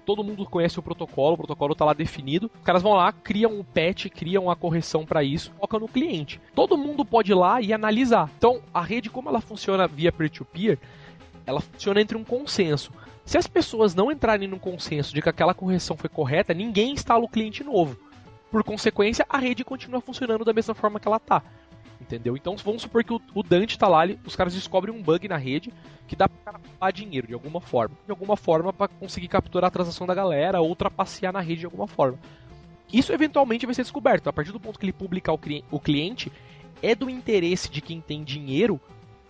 todo 0.00 0.24
mundo 0.24 0.44
conhece 0.46 0.78
o 0.78 0.82
protocolo, 0.82 1.34
o 1.34 1.38
protocolo 1.38 1.72
está 1.72 1.84
lá 1.84 1.92
definido. 1.92 2.50
Os 2.54 2.64
caras 2.64 2.82
vão 2.82 2.92
lá, 2.92 3.12
criam 3.12 3.52
um 3.52 3.62
patch, 3.62 4.06
criam 4.06 4.50
a 4.50 4.56
correção 4.56 5.06
para 5.06 5.22
isso, 5.22 5.50
coloca 5.52 5.78
no 5.78 5.88
cliente. 5.88 6.40
Todo 6.54 6.76
mundo 6.76 7.04
pode 7.04 7.32
ir 7.32 7.34
lá 7.34 7.60
e 7.60 7.72
analisar. 7.72 8.30
Então, 8.36 8.60
a 8.72 8.82
rede, 8.82 9.10
como 9.10 9.28
ela 9.28 9.40
funciona 9.40 9.86
via 9.86 10.10
peer-to-peer, 10.10 10.76
-peer, 10.76 10.88
ela 11.46 11.60
funciona 11.60 12.00
entre 12.00 12.16
um 12.16 12.24
consenso. 12.24 12.92
Se 13.24 13.38
as 13.38 13.46
pessoas 13.46 13.94
não 13.94 14.10
entrarem 14.10 14.48
no 14.48 14.58
consenso 14.58 15.14
de 15.14 15.22
que 15.22 15.28
aquela 15.28 15.54
correção 15.54 15.96
foi 15.96 16.08
correta, 16.08 16.52
ninguém 16.52 16.92
instala 16.92 17.24
o 17.24 17.28
cliente 17.28 17.62
novo. 17.62 17.96
Por 18.50 18.64
consequência, 18.64 19.24
a 19.28 19.38
rede 19.38 19.64
continua 19.64 20.00
funcionando 20.00 20.44
da 20.44 20.52
mesma 20.52 20.74
forma 20.74 20.98
que 20.98 21.06
ela 21.06 21.18
está 21.18 21.42
entendeu? 22.10 22.36
Então 22.36 22.56
vamos 22.56 22.82
supor 22.82 23.04
que 23.04 23.12
o, 23.12 23.20
o 23.34 23.42
Dante 23.42 23.78
tá 23.78 23.86
lá, 23.86 24.00
os 24.24 24.34
caras 24.34 24.54
descobrem 24.54 24.94
um 24.94 25.02
bug 25.02 25.28
na 25.28 25.36
rede 25.36 25.72
que 26.08 26.16
dá 26.16 26.28
pra 26.28 26.52
capturar 26.52 26.92
dinheiro 26.92 27.26
de 27.28 27.34
alguma 27.34 27.60
forma. 27.60 27.96
De 28.04 28.10
alguma 28.10 28.36
forma 28.36 28.72
para 28.72 28.88
conseguir 28.88 29.28
capturar 29.28 29.68
a 29.68 29.70
transação 29.70 30.06
da 30.06 30.14
galera 30.14 30.60
ou 30.60 30.74
trapacear 30.74 31.32
na 31.32 31.40
rede 31.40 31.60
de 31.60 31.66
alguma 31.66 31.86
forma. 31.86 32.18
Isso 32.92 33.12
eventualmente 33.12 33.66
vai 33.66 33.74
ser 33.74 33.82
descoberto. 33.82 34.28
A 34.28 34.32
partir 34.32 34.50
do 34.50 34.58
ponto 34.58 34.78
que 34.78 34.84
ele 34.84 34.92
publicar 34.92 35.32
o 35.32 35.80
cliente, 35.80 36.32
é 36.82 36.94
do 36.94 37.08
interesse 37.08 37.70
de 37.70 37.80
quem 37.80 38.00
tem 38.00 38.24
dinheiro 38.24 38.80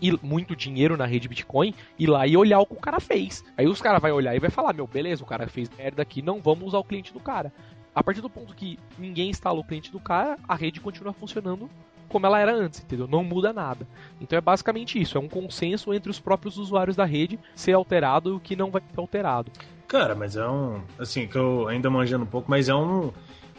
e 0.00 0.10
muito 0.24 0.56
dinheiro 0.56 0.96
na 0.96 1.04
rede 1.04 1.28
Bitcoin 1.28 1.74
ir 1.98 2.06
lá 2.06 2.26
e 2.26 2.34
olhar 2.34 2.60
o 2.60 2.66
que 2.66 2.72
o 2.72 2.80
cara 2.80 2.98
fez. 2.98 3.44
Aí 3.58 3.66
os 3.66 3.82
caras 3.82 4.00
vai 4.00 4.10
olhar 4.10 4.34
e 4.34 4.40
vai 4.40 4.48
falar: 4.48 4.72
"Meu, 4.72 4.86
beleza, 4.86 5.22
o 5.22 5.26
cara 5.26 5.46
fez 5.46 5.68
merda 5.76 6.00
aqui, 6.00 6.22
não 6.22 6.40
vamos 6.40 6.68
usar 6.68 6.78
o 6.78 6.84
cliente 6.84 7.12
do 7.12 7.20
cara". 7.20 7.52
A 7.94 8.02
partir 8.02 8.22
do 8.22 8.30
ponto 8.30 8.54
que 8.54 8.78
ninguém 8.98 9.28
instala 9.28 9.60
o 9.60 9.64
cliente 9.64 9.92
do 9.92 10.00
cara, 10.00 10.38
a 10.48 10.54
rede 10.54 10.80
continua 10.80 11.12
funcionando 11.12 11.68
como 12.10 12.26
ela 12.26 12.38
era 12.38 12.54
antes, 12.54 12.80
entendeu? 12.80 13.08
Não 13.08 13.24
muda 13.24 13.52
nada. 13.52 13.86
Então 14.20 14.36
é 14.36 14.40
basicamente 14.40 15.00
isso, 15.00 15.16
é 15.16 15.20
um 15.20 15.28
consenso 15.28 15.94
entre 15.94 16.10
os 16.10 16.20
próprios 16.20 16.58
usuários 16.58 16.96
da 16.96 17.04
rede 17.04 17.38
ser 17.54 17.72
alterado 17.72 18.30
e 18.30 18.32
o 18.36 18.40
que 18.40 18.54
não 18.54 18.70
vai 18.70 18.82
ser 18.92 19.00
alterado. 19.00 19.50
Cara, 19.88 20.14
mas 20.14 20.36
é 20.36 20.46
um. 20.46 20.82
Assim, 20.98 21.26
que 21.26 21.36
eu 21.36 21.66
ainda 21.66 21.88
manjando 21.88 22.24
um 22.24 22.28
pouco, 22.28 22.50
mas 22.50 22.68
é 22.68 22.74
um 22.74 23.10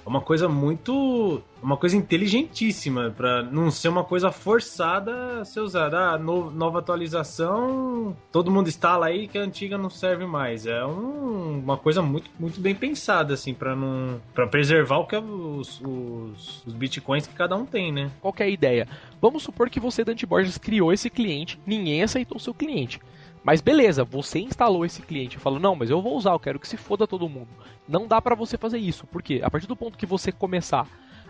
uma 0.06 0.22
coisa 0.22 0.48
muito. 0.48 1.42
Uma 1.62 1.78
coisa 1.78 1.96
inteligentíssima, 1.96 3.14
para 3.16 3.44
não 3.44 3.70
ser 3.70 3.88
uma 3.88 4.04
coisa 4.04 4.32
forçada 4.32 5.42
a 5.42 5.46
ser 5.46 5.60
usada. 5.60 6.14
Ah, 6.14 6.18
no, 6.18 6.50
nova 6.50 6.80
atualização, 6.80 8.18
todo 8.32 8.50
mundo 8.50 8.68
instala 8.68 9.06
aí 9.06 9.28
que 9.28 9.38
a 9.38 9.42
antiga 9.42 9.78
não 9.78 9.90
serve 9.90 10.26
mais. 10.26 10.66
É 10.66 10.84
um, 10.84 11.60
uma 11.60 11.78
coisa 11.78 12.02
muito, 12.02 12.32
muito 12.40 12.60
bem 12.60 12.74
pensada, 12.74 13.36
assim, 13.36 13.54
para 13.54 13.76
não. 13.76 14.20
para 14.34 14.48
preservar 14.48 14.98
o 14.98 15.06
que 15.06 15.16
é 15.16 15.20
os, 15.20 15.80
os, 15.82 16.66
os, 16.66 16.74
bitcoins 16.74 17.28
que 17.28 17.36
cada 17.36 17.56
um 17.56 17.66
tem, 17.66 17.92
né? 17.92 18.10
Qual 18.20 18.34
é 18.40 18.44
a 18.44 18.50
ideia? 18.50 18.88
Vamos 19.22 19.44
supor 19.44 19.70
que 19.70 19.80
você, 19.80 20.04
Dante 20.04 20.26
Borges, 20.26 20.58
criou 20.58 20.92
esse 20.92 21.12
cliente, 21.12 21.60
ninguém 21.64 22.02
aceitou 22.02 22.38
o 22.38 22.42
seu 22.42 22.56
cliente. 22.56 23.00
Mas 23.44 23.60
beleza, 23.60 24.04
você 24.04 24.40
instalou 24.40 24.86
esse 24.86 25.02
cliente 25.02 25.38
e 25.38 25.40
falou: 25.40 25.60
"Não, 25.60 25.76
mas 25.76 25.90
eu 25.90 26.02
vou 26.02 26.16
usar, 26.16 26.32
eu 26.32 26.40
quero 26.40 26.60
que 26.60 26.68
se 26.68 26.78
foda 26.78 27.08
todo 27.08 27.30
mundo". 27.30 27.50
Não 27.88 28.08
dá 28.08 28.22
para 28.22 28.36
você 28.36 28.58
fazer 28.58 28.78
isso, 28.78 29.08
porque 29.08 29.42
a 29.44 29.50
partir 29.50 29.68
do 29.68 29.76
ponto 29.76 29.98
que 29.98 30.06
você 30.06 30.32
começar 30.32 30.88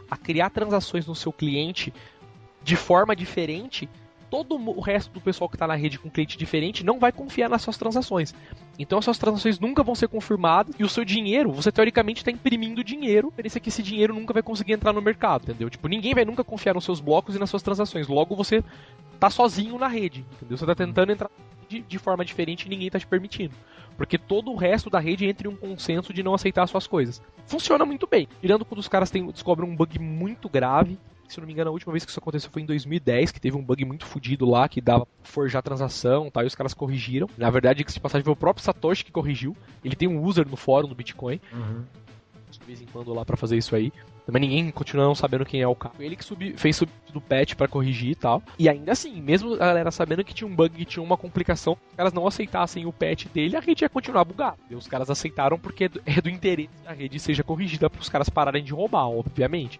a 0.10 0.18
criar 0.18 0.50
transações 0.50 1.06
no 1.08 1.16
seu 1.16 1.32
cliente 1.32 1.94
de 2.64 2.76
forma 2.76 3.16
diferente, 3.16 3.90
todo 4.32 4.56
o 4.56 4.80
resto 4.80 5.12
do 5.12 5.20
pessoal 5.20 5.50
que 5.50 5.58
está 5.58 5.68
na 5.68 5.76
rede 5.76 6.00
com 6.00 6.10
cliente 6.10 6.38
diferente 6.38 6.86
não 6.86 6.98
vai 6.98 7.12
confiar 7.12 7.50
nas 7.50 7.62
suas 7.62 7.78
transações. 7.78 8.34
Então 8.80 8.98
as 8.98 9.06
suas 9.06 9.18
transações 9.18 9.60
nunca 9.60 9.84
vão 9.84 9.94
ser 9.94 10.08
confirmadas 10.08 10.74
e 10.80 10.84
o 10.84 10.90
seu 10.90 11.04
dinheiro, 11.04 11.52
você 11.52 11.72
teoricamente 11.72 12.22
está 12.22 12.32
imprimindo 12.32 12.84
dinheiro, 12.84 13.32
parece 13.36 13.60
que 13.60 13.68
esse 13.68 13.84
dinheiro 13.84 14.14
nunca 14.14 14.34
vai 14.34 14.42
conseguir 14.42 14.74
entrar 14.74 14.94
no 14.94 15.02
mercado, 15.02 15.44
entendeu? 15.44 15.70
Tipo, 15.70 15.88
ninguém 15.90 16.14
vai 16.14 16.24
nunca 16.24 16.44
confiar 16.44 16.74
nos 16.74 16.86
seus 16.86 17.02
blocos 17.02 17.36
e 17.36 17.40
nas 17.40 17.50
suas 17.50 17.62
transações. 17.62 18.08
Logo 18.08 18.34
você 18.34 18.64
tá 19.20 19.30
sozinho 19.30 19.78
na 19.78 19.88
rede, 19.88 20.26
entendeu? 20.34 20.58
Você 20.58 20.64
está 20.64 20.76
tentando 20.76 21.12
entrar 21.12 21.30
de, 21.72 21.82
de 21.82 21.98
forma 21.98 22.26
diferente 22.26 22.66
e 22.66 22.70
ninguém 22.70 22.88
está 22.88 23.00
te 23.00 23.08
permitindo. 23.08 23.56
Porque 23.96 24.18
todo 24.18 24.52
o 24.52 24.56
resto 24.56 24.90
da 24.90 25.00
rede 25.00 25.26
entra 25.26 25.48
em 25.48 25.52
um 25.52 25.56
consenso 25.56 26.14
de 26.14 26.22
não 26.22 26.34
aceitar 26.34 26.68
suas 26.68 26.86
coisas. 26.86 27.22
Funciona 27.46 27.86
muito 27.86 28.08
bem. 28.08 28.28
Tirando 28.42 28.66
quando 28.66 28.80
os 28.80 28.88
caras 28.88 29.10
têm, 29.10 29.26
descobrem 29.32 29.70
um 29.70 29.76
bug 29.76 29.98
muito 30.00 30.50
grave. 30.50 31.00
Se 31.28 31.40
não 31.40 31.48
me 31.48 31.54
engano, 31.54 31.70
a 31.70 31.74
última 31.74 31.94
vez 31.94 32.04
que 32.04 32.12
isso 32.12 32.20
aconteceu 32.20 32.52
foi 32.52 32.62
em 32.62 32.66
2010, 32.66 33.32
que 33.32 33.40
teve 33.40 33.56
um 33.56 33.64
bug 33.64 33.86
muito 33.86 34.06
fodido 34.06 34.46
lá, 34.46 34.68
que 34.68 34.82
dava 34.82 35.06
pra 35.06 35.32
forjar 35.32 35.64
transação 35.64 36.30
tá, 36.30 36.44
e 36.44 36.48
os 36.48 36.56
caras 36.56 36.74
corrigiram. 36.74 37.30
Na 37.38 37.50
verdade, 37.50 37.86
que 37.86 37.92
se 37.92 38.02
passagem 38.02 38.26
foi 38.26 38.34
o 38.34 38.36
próprio 38.36 38.66
Satoshi 38.66 39.06
que 39.06 39.12
corrigiu. 39.14 39.56
Ele 39.84 39.96
tem 39.96 40.10
um 40.10 40.22
user 40.22 40.46
no 40.48 40.58
fórum 40.58 40.90
do 40.90 40.96
Bitcoin. 40.96 41.40
Uhum. 41.54 41.86
De 42.50 42.60
vez 42.66 42.82
em 42.82 42.86
quando 42.86 43.14
lá 43.14 43.24
para 43.24 43.38
fazer 43.38 43.58
isso 43.58 43.74
aí. 43.74 43.94
Mas 44.28 44.42
ninguém 44.42 44.72
continua 44.72 45.06
não 45.06 45.16
sabendo 45.16 45.46
quem 45.46 45.62
é 45.62 45.68
o 45.68 45.76
cara. 45.76 45.96
Ele 46.00 46.16
que 46.16 46.24
subi, 46.24 46.56
fez 46.58 46.76
sub 46.76 46.92
do 47.12 47.20
patch 47.20 47.56
para 47.56 47.68
corrigir 47.68 48.12
e 48.12 48.16
tal. 48.16 48.42
E 48.58 48.70
ainda 48.70 48.92
assim, 48.92 49.22
mesmo 49.22 49.56
a 49.56 49.58
galera 49.58 49.92
sabendo 49.92 50.24
que 50.24 50.34
tinha 50.34 50.48
um 50.48 50.56
bug, 50.56 50.76
que 50.76 50.86
tinha 50.86 51.04
uma 51.04 51.18
complicação, 51.18 51.78
os 51.90 51.96
caras 51.96 52.14
não 52.14 52.26
aceitassem 52.26 52.86
o 52.86 52.94
patch 52.94 53.26
dele, 53.28 53.58
a 53.58 53.60
rede 53.60 53.84
ia 53.84 53.90
continuar 53.90 54.24
bugada. 54.24 54.58
Os 54.72 54.88
caras 54.88 55.10
aceitaram 55.10 55.60
porque 55.60 55.90
é 56.06 56.22
do 56.22 56.30
interesse 56.30 56.70
que 56.82 56.88
a 56.88 56.94
rede 56.94 57.20
seja 57.20 57.44
corrigida 57.44 57.90
para 57.90 58.02
os 58.02 58.10
caras 58.10 58.30
pararem 58.30 58.64
de 58.64 58.74
roubar, 58.74 59.10
obviamente. 59.10 59.80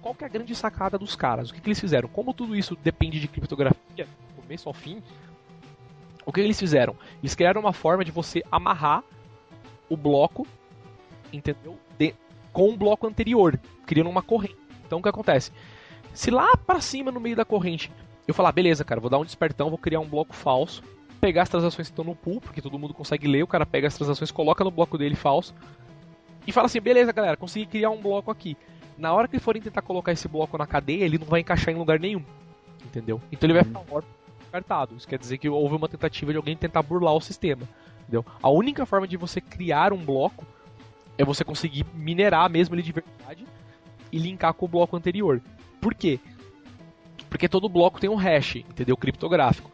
Qual 0.00 0.14
que 0.14 0.24
é 0.24 0.26
a 0.26 0.30
grande 0.30 0.54
sacada 0.54 0.98
dos 0.98 1.14
caras? 1.14 1.50
O 1.50 1.54
que, 1.54 1.60
que 1.60 1.68
eles 1.68 1.78
fizeram? 1.80 2.08
Como 2.08 2.34
tudo 2.34 2.56
isso 2.56 2.76
depende 2.82 3.20
de 3.20 3.28
criptografia, 3.28 4.06
do 4.06 4.42
começo 4.42 4.68
ao 4.68 4.74
fim, 4.74 5.00
o 6.24 6.32
que 6.32 6.40
eles 6.40 6.58
fizeram? 6.58 6.96
Eles 7.20 7.34
criaram 7.34 7.60
uma 7.60 7.72
forma 7.72 8.04
de 8.04 8.10
você 8.10 8.42
amarrar 8.50 9.04
o 9.88 9.96
bloco, 9.96 10.46
entendeu? 11.32 11.78
De, 11.98 12.14
com 12.52 12.70
o 12.70 12.76
bloco 12.76 13.06
anterior, 13.06 13.58
criando 13.86 14.10
uma 14.10 14.22
corrente. 14.22 14.56
Então 14.86 14.98
o 14.98 15.02
que 15.02 15.08
acontece? 15.08 15.50
Se 16.12 16.30
lá 16.30 16.56
para 16.56 16.80
cima 16.80 17.10
no 17.10 17.20
meio 17.20 17.36
da 17.36 17.44
corrente 17.44 17.90
eu 18.26 18.34
falar, 18.34 18.52
beleza, 18.52 18.84
cara, 18.84 19.00
vou 19.00 19.10
dar 19.10 19.18
um 19.18 19.24
despertão, 19.24 19.70
vou 19.70 19.78
criar 19.78 20.00
um 20.00 20.08
bloco 20.08 20.34
falso, 20.34 20.82
pegar 21.20 21.42
as 21.42 21.48
transações 21.48 21.88
que 21.88 21.92
estão 21.92 22.04
no 22.04 22.14
pool, 22.14 22.40
porque 22.40 22.60
todo 22.60 22.78
mundo 22.78 22.94
consegue 22.94 23.26
ler, 23.26 23.42
o 23.42 23.46
cara 23.46 23.64
pega 23.64 23.88
as 23.88 23.96
transações, 23.96 24.30
coloca 24.30 24.62
no 24.62 24.70
bloco 24.70 24.98
dele 24.98 25.14
falso 25.14 25.54
e 26.46 26.52
fala 26.52 26.66
assim, 26.66 26.80
beleza, 26.80 27.12
galera, 27.12 27.36
consegui 27.36 27.66
criar 27.66 27.90
um 27.90 28.00
bloco 28.00 28.30
aqui. 28.30 28.56
Na 28.98 29.12
hora 29.12 29.26
que 29.26 29.38
forem 29.38 29.62
tentar 29.62 29.82
colocar 29.82 30.12
esse 30.12 30.28
bloco 30.28 30.58
na 30.58 30.66
cadeia, 30.66 31.04
ele 31.04 31.18
não 31.18 31.26
vai 31.26 31.40
encaixar 31.40 31.72
em 31.74 31.78
lugar 31.78 31.98
nenhum. 31.98 32.22
Entendeu? 32.84 33.20
Então 33.30 33.46
ele 33.46 33.54
vai 33.54 33.64
ficar 33.64 33.82
morto 33.88 34.06
descartado. 34.40 34.94
Isso 34.96 35.08
quer 35.08 35.18
dizer 35.18 35.38
que 35.38 35.48
houve 35.48 35.74
uma 35.74 35.88
tentativa 35.88 36.32
de 36.32 36.36
alguém 36.36 36.56
tentar 36.56 36.82
burlar 36.82 37.14
o 37.14 37.20
sistema. 37.20 37.62
Entendeu? 38.02 38.24
A 38.42 38.50
única 38.50 38.84
forma 38.84 39.08
de 39.08 39.16
você 39.16 39.40
criar 39.40 39.92
um 39.92 40.04
bloco 40.04 40.44
é 41.18 41.24
você 41.24 41.44
conseguir 41.44 41.86
minerar 41.94 42.48
mesmo 42.50 42.74
ele 42.74 42.82
de 42.82 42.92
verdade 42.92 43.46
e 44.10 44.18
linkar 44.18 44.54
com 44.54 44.66
o 44.66 44.68
bloco 44.68 44.96
anterior. 44.96 45.40
Por 45.80 45.94
quê? 45.94 46.20
Porque 47.28 47.48
todo 47.48 47.68
bloco 47.68 48.00
tem 48.00 48.10
um 48.10 48.14
hash, 48.14 48.56
entendeu? 48.56 48.96
Criptográfico. 48.96 49.70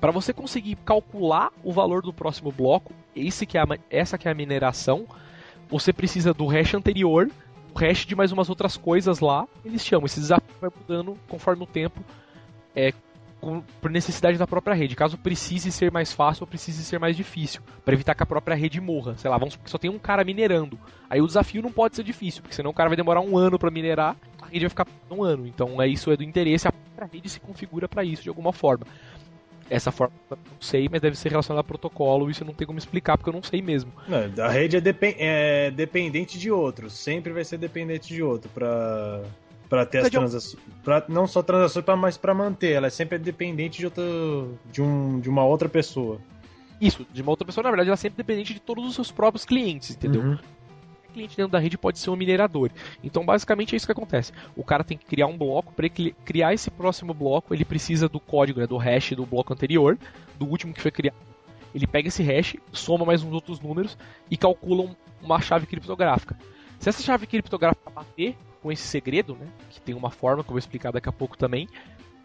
Para 0.00 0.10
você 0.10 0.32
conseguir 0.32 0.76
calcular 0.76 1.50
o 1.62 1.72
valor 1.72 2.02
do 2.02 2.12
próximo 2.12 2.50
bloco, 2.50 2.92
esse 3.14 3.46
que 3.46 3.56
é 3.56 3.60
a, 3.60 3.66
essa 3.90 4.18
que 4.18 4.28
é 4.28 4.30
a 4.30 4.34
mineração, 4.34 5.06
você 5.68 5.92
precisa 5.92 6.34
do 6.34 6.46
hash 6.46 6.74
anterior, 6.74 7.30
o 7.74 7.78
hash 7.78 8.06
de 8.06 8.14
mais 8.14 8.32
umas 8.32 8.48
outras 8.48 8.76
coisas 8.76 9.20
lá. 9.20 9.46
Eles 9.64 9.84
chamam. 9.84 10.06
Esse 10.06 10.20
desafio 10.20 10.54
vai 10.60 10.70
mudando 10.76 11.18
conforme 11.28 11.62
o 11.62 11.66
tempo, 11.66 12.02
é, 12.74 12.92
com, 13.44 13.62
por 13.80 13.90
necessidade 13.90 14.38
da 14.38 14.46
própria 14.46 14.74
rede. 14.74 14.96
Caso 14.96 15.18
precise 15.18 15.70
ser 15.70 15.92
mais 15.92 16.12
fácil 16.12 16.44
ou 16.44 16.46
precise 16.46 16.82
ser 16.82 16.98
mais 16.98 17.16
difícil, 17.16 17.60
para 17.84 17.94
evitar 17.94 18.14
que 18.14 18.22
a 18.22 18.26
própria 18.26 18.56
rede 18.56 18.80
morra. 18.80 19.16
Sei 19.18 19.30
lá, 19.30 19.36
vamos 19.36 19.54
supor 19.54 19.64
que 19.64 19.70
só 19.70 19.78
tem 19.78 19.90
um 19.90 19.98
cara 19.98 20.24
minerando. 20.24 20.78
Aí 21.08 21.20
o 21.20 21.26
desafio 21.26 21.62
não 21.62 21.70
pode 21.70 21.94
ser 21.94 22.02
difícil, 22.02 22.42
porque 22.42 22.54
senão 22.54 22.70
o 22.70 22.74
cara 22.74 22.88
vai 22.88 22.96
demorar 22.96 23.20
um 23.20 23.36
ano 23.36 23.58
para 23.58 23.70
minerar, 23.70 24.16
a 24.40 24.46
rede 24.46 24.60
vai 24.60 24.70
ficar 24.70 24.86
um 25.10 25.22
ano. 25.22 25.46
Então 25.46 25.80
é 25.80 25.86
isso 25.86 26.10
é 26.10 26.16
do 26.16 26.24
interesse, 26.24 26.66
a 26.66 26.72
própria 26.72 27.08
rede 27.12 27.28
se 27.28 27.38
configura 27.38 27.86
para 27.86 28.02
isso 28.02 28.22
de 28.22 28.28
alguma 28.28 28.52
forma. 28.52 28.86
Essa 29.68 29.90
forma 29.90 30.14
não 30.30 30.60
sei, 30.60 30.88
mas 30.90 31.00
deve 31.00 31.16
ser 31.16 31.30
relacionada 31.30 31.60
a 31.60 31.64
protocolo, 31.64 32.30
isso 32.30 32.42
eu 32.42 32.46
não 32.46 32.54
tenho 32.54 32.66
como 32.66 32.78
explicar, 32.78 33.16
porque 33.16 33.30
eu 33.30 33.34
não 33.34 33.42
sei 33.42 33.62
mesmo. 33.62 33.90
Não, 34.06 34.44
a 34.44 34.48
rede 34.48 34.76
é, 34.76 34.82
é 35.18 35.70
dependente 35.70 36.38
de 36.38 36.50
outro, 36.50 36.90
sempre 36.90 37.32
vai 37.32 37.44
ser 37.44 37.56
dependente 37.56 38.12
de 38.12 38.22
outro 38.22 38.50
para 38.50 39.22
para 39.74 39.84
ter 39.84 39.98
as 39.98 40.10
transações, 40.10 40.62
para 40.84 41.04
não 41.08 41.26
só 41.26 41.42
transações, 41.42 41.84
mas 41.98 42.16
para 42.16 42.32
manter, 42.32 42.72
ela 42.72 42.86
é 42.86 42.90
sempre 42.90 43.18
dependente 43.18 43.78
de 43.78 43.86
outro, 43.86 44.56
de 44.70 44.80
um 44.80 45.18
de 45.18 45.28
uma 45.28 45.44
outra 45.44 45.68
pessoa. 45.68 46.20
Isso, 46.80 47.04
de 47.12 47.22
uma 47.22 47.30
outra 47.30 47.44
pessoa, 47.44 47.64
na 47.64 47.70
verdade, 47.70 47.88
ela 47.88 47.94
é 47.94 47.96
sempre 47.96 48.16
dependente 48.16 48.54
de 48.54 48.60
todos 48.60 48.86
os 48.86 48.94
seus 48.94 49.10
próprios 49.10 49.44
clientes, 49.44 49.90
entendeu? 49.90 50.22
Uhum. 50.22 50.38
O 51.08 51.12
cliente 51.12 51.36
dentro 51.36 51.50
da 51.50 51.58
rede 51.58 51.76
pode 51.76 51.98
ser 51.98 52.10
um 52.10 52.16
minerador. 52.16 52.70
Então, 53.02 53.24
basicamente, 53.24 53.74
é 53.74 53.76
isso 53.76 53.86
que 53.86 53.92
acontece. 53.92 54.32
O 54.56 54.62
cara 54.62 54.84
tem 54.84 54.96
que 54.96 55.06
criar 55.06 55.26
um 55.26 55.36
bloco, 55.36 55.72
para 55.72 55.88
criar 55.88 56.54
esse 56.54 56.70
próximo 56.70 57.12
bloco, 57.12 57.52
ele 57.52 57.64
precisa 57.64 58.08
do 58.08 58.20
código, 58.20 58.60
né, 58.60 58.66
do 58.66 58.76
hash 58.76 59.10
do 59.12 59.26
bloco 59.26 59.52
anterior, 59.52 59.98
do 60.38 60.46
último 60.46 60.72
que 60.72 60.80
foi 60.80 60.90
criado. 60.92 61.16
Ele 61.74 61.86
pega 61.86 62.06
esse 62.06 62.22
hash, 62.22 62.56
soma 62.72 63.04
mais 63.04 63.24
uns 63.24 63.32
outros 63.32 63.58
números 63.60 63.98
e 64.30 64.36
calcula 64.36 64.94
uma 65.20 65.40
chave 65.40 65.66
criptográfica. 65.66 66.38
Se 66.78 66.88
essa 66.88 67.02
chave 67.02 67.26
criptográfica 67.26 67.90
bater 67.90 68.36
com 68.64 68.72
esse 68.72 68.88
segredo, 68.88 69.36
né, 69.38 69.46
que 69.68 69.78
tem 69.78 69.94
uma 69.94 70.10
forma 70.10 70.42
que 70.42 70.48
eu 70.48 70.54
vou 70.54 70.58
explicar 70.58 70.90
daqui 70.90 71.06
a 71.06 71.12
pouco 71.12 71.36
também, 71.36 71.68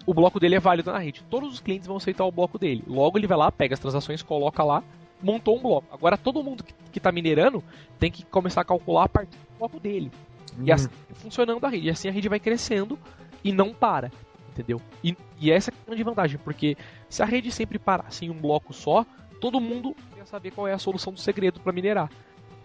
o 0.06 0.14
bloco 0.14 0.40
dele 0.40 0.56
é 0.56 0.60
válido 0.60 0.90
na 0.90 0.98
rede. 0.98 1.22
Todos 1.30 1.52
os 1.56 1.60
clientes 1.60 1.86
vão 1.86 1.98
aceitar 1.98 2.24
o 2.24 2.32
bloco 2.32 2.58
dele. 2.58 2.82
Logo 2.88 3.18
ele 3.18 3.28
vai 3.28 3.38
lá, 3.38 3.52
pega 3.52 3.74
as 3.74 3.80
transações, 3.80 4.24
coloca 4.24 4.64
lá, 4.64 4.82
montou 5.22 5.58
um 5.58 5.62
bloco. 5.62 5.94
Agora 5.94 6.18
todo 6.18 6.42
mundo 6.42 6.64
que 6.64 6.98
está 6.98 7.12
minerando 7.12 7.62
tem 8.00 8.10
que 8.10 8.24
começar 8.24 8.62
a 8.62 8.64
calcular 8.64 9.04
a 9.04 9.10
partir 9.10 9.32
do 9.32 9.58
bloco 9.58 9.82
dele. 9.82 10.10
Uhum. 10.58 10.64
E 10.66 10.72
assim 10.72 10.88
funcionando 11.16 11.62
a 11.66 11.68
rede. 11.70 11.88
E 11.88 11.90
assim 11.90 12.08
a 12.08 12.12
rede 12.12 12.30
vai 12.30 12.40
crescendo 12.40 12.98
e 13.44 13.52
não 13.52 13.74
para. 13.74 14.10
Entendeu? 14.48 14.82
E, 15.04 15.18
e 15.42 15.52
essa 15.52 15.72
é 15.72 15.74
a 15.74 15.88
grande 15.88 16.04
vantagem, 16.04 16.40
porque 16.42 16.78
se 17.10 17.22
a 17.22 17.26
rede 17.26 17.52
sempre 17.52 17.78
parasse 17.78 18.26
em 18.26 18.30
um 18.30 18.40
bloco 18.40 18.74
só, 18.74 19.06
todo 19.42 19.60
mundo 19.60 19.94
ia 20.18 20.26
saber 20.26 20.52
qual 20.52 20.70
é 20.70 20.74
a 20.74 20.80
solução 20.80 21.12
do 21.12 21.20
segredo 21.20 21.60
para 21.60 21.74
minerar. 21.74 22.10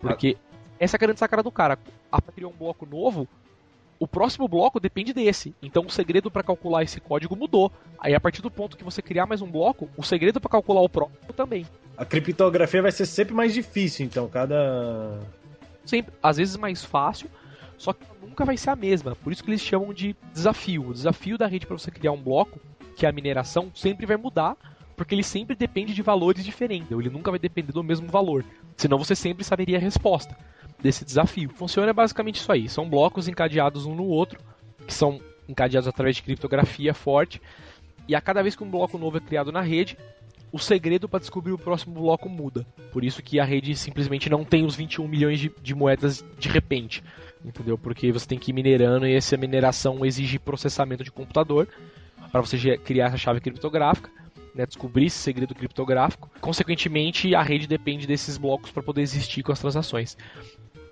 Porque 0.00 0.36
ah. 0.38 0.56
essa 0.78 0.94
é 0.94 0.98
a 0.98 1.00
grande 1.00 1.18
sacada 1.18 1.42
do 1.42 1.50
cara. 1.50 1.76
A 2.12 2.22
criar 2.22 2.46
um 2.46 2.52
bloco 2.52 2.86
novo, 2.86 3.28
o 4.04 4.08
próximo 4.08 4.46
bloco 4.46 4.78
depende 4.78 5.14
desse. 5.14 5.54
Então 5.62 5.86
o 5.86 5.90
segredo 5.90 6.30
para 6.30 6.42
calcular 6.42 6.82
esse 6.82 7.00
código 7.00 7.34
mudou. 7.34 7.72
Aí 7.98 8.14
a 8.14 8.20
partir 8.20 8.42
do 8.42 8.50
ponto 8.50 8.76
que 8.76 8.84
você 8.84 9.00
criar 9.00 9.24
mais 9.24 9.40
um 9.40 9.50
bloco, 9.50 9.88
o 9.96 10.02
segredo 10.02 10.38
para 10.40 10.50
calcular 10.50 10.82
o 10.82 10.88
próximo 10.90 11.32
também. 11.34 11.66
A 11.96 12.04
criptografia 12.04 12.82
vai 12.82 12.92
ser 12.92 13.06
sempre 13.06 13.32
mais 13.32 13.54
difícil, 13.54 14.04
então 14.04 14.28
cada 14.28 15.20
sempre, 15.86 16.12
às 16.22 16.36
vezes 16.36 16.56
mais 16.56 16.84
fácil, 16.84 17.30
só 17.78 17.94
que 17.94 18.04
nunca 18.20 18.44
vai 18.44 18.58
ser 18.58 18.70
a 18.70 18.76
mesma. 18.76 19.16
Por 19.16 19.32
isso 19.32 19.42
que 19.42 19.50
eles 19.50 19.62
chamam 19.62 19.94
de 19.94 20.14
desafio. 20.34 20.88
O 20.88 20.92
desafio 20.92 21.38
da 21.38 21.46
rede 21.46 21.66
para 21.66 21.78
você 21.78 21.90
criar 21.90 22.12
um 22.12 22.20
bloco, 22.20 22.60
que 22.96 23.06
é 23.06 23.08
a 23.08 23.12
mineração, 23.12 23.70
sempre 23.74 24.04
vai 24.04 24.18
mudar, 24.18 24.54
porque 24.96 25.14
ele 25.14 25.22
sempre 25.22 25.56
depende 25.56 25.94
de 25.94 26.02
valores 26.02 26.44
diferentes. 26.44 26.90
Ele 26.90 27.08
nunca 27.08 27.30
vai 27.30 27.40
depender 27.40 27.72
do 27.72 27.82
mesmo 27.82 28.08
valor. 28.08 28.44
Senão 28.76 28.98
você 28.98 29.14
sempre 29.14 29.44
saberia 29.44 29.78
a 29.78 29.80
resposta 29.80 30.36
desse 30.82 31.04
desafio. 31.04 31.50
Funciona 31.50 31.92
basicamente 31.92 32.36
isso 32.36 32.50
aí. 32.50 32.68
São 32.68 32.88
blocos 32.88 33.28
encadeados 33.28 33.86
um 33.86 33.94
no 33.94 34.04
outro, 34.04 34.38
que 34.86 34.92
são 34.92 35.20
encadeados 35.48 35.88
através 35.88 36.16
de 36.16 36.22
criptografia 36.22 36.94
forte. 36.94 37.40
E 38.06 38.14
a 38.14 38.20
cada 38.20 38.42
vez 38.42 38.54
que 38.54 38.62
um 38.64 38.70
bloco 38.70 38.98
novo 38.98 39.16
é 39.16 39.20
criado 39.20 39.50
na 39.50 39.60
rede, 39.60 39.96
o 40.52 40.58
segredo 40.58 41.08
para 41.08 41.18
descobrir 41.18 41.52
o 41.52 41.58
próximo 41.58 41.94
bloco 41.94 42.28
muda. 42.28 42.64
Por 42.92 43.02
isso 43.02 43.22
que 43.22 43.40
a 43.40 43.44
rede 43.44 43.74
simplesmente 43.74 44.30
não 44.30 44.44
tem 44.44 44.64
os 44.64 44.76
21 44.76 45.08
milhões 45.08 45.40
de, 45.40 45.52
de 45.60 45.74
moedas 45.74 46.24
de 46.38 46.48
repente. 46.48 47.02
Entendeu? 47.44 47.76
Porque 47.76 48.12
você 48.12 48.26
tem 48.26 48.38
que 48.38 48.50
ir 48.50 48.54
minerando 48.54 49.06
e 49.06 49.14
essa 49.14 49.36
mineração 49.36 50.04
exige 50.06 50.38
processamento 50.38 51.02
de 51.02 51.10
computador 51.10 51.68
para 52.30 52.40
você 52.40 52.78
criar 52.78 53.06
essa 53.06 53.16
chave 53.16 53.40
criptográfica. 53.40 54.10
Né, 54.54 54.64
descobrir 54.64 55.06
esse 55.06 55.18
segredo 55.18 55.52
criptográfico. 55.52 56.30
Consequentemente, 56.40 57.34
a 57.34 57.42
rede 57.42 57.66
depende 57.66 58.06
desses 58.06 58.38
blocos 58.38 58.70
para 58.70 58.84
poder 58.84 59.02
existir 59.02 59.42
com 59.42 59.50
as 59.50 59.58
transações. 59.58 60.16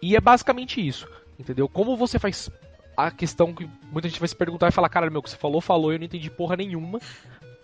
E 0.02 0.16
é 0.16 0.20
basicamente 0.20 0.84
isso, 0.84 1.06
entendeu? 1.38 1.68
Como 1.68 1.96
você 1.96 2.18
faz 2.18 2.50
a 2.96 3.10
questão 3.10 3.54
que 3.54 3.68
muita 3.90 4.08
gente 4.08 4.18
vai 4.18 4.28
se 4.28 4.36
perguntar 4.36 4.68
e 4.68 4.72
falar, 4.72 4.88
cara, 4.88 5.08
meu, 5.08 5.20
o 5.20 5.22
que 5.22 5.30
você 5.30 5.36
falou, 5.36 5.60
falou, 5.60 5.92
eu 5.92 5.98
não 5.98 6.06
entendi 6.06 6.28
porra 6.28 6.56
nenhuma. 6.56 6.98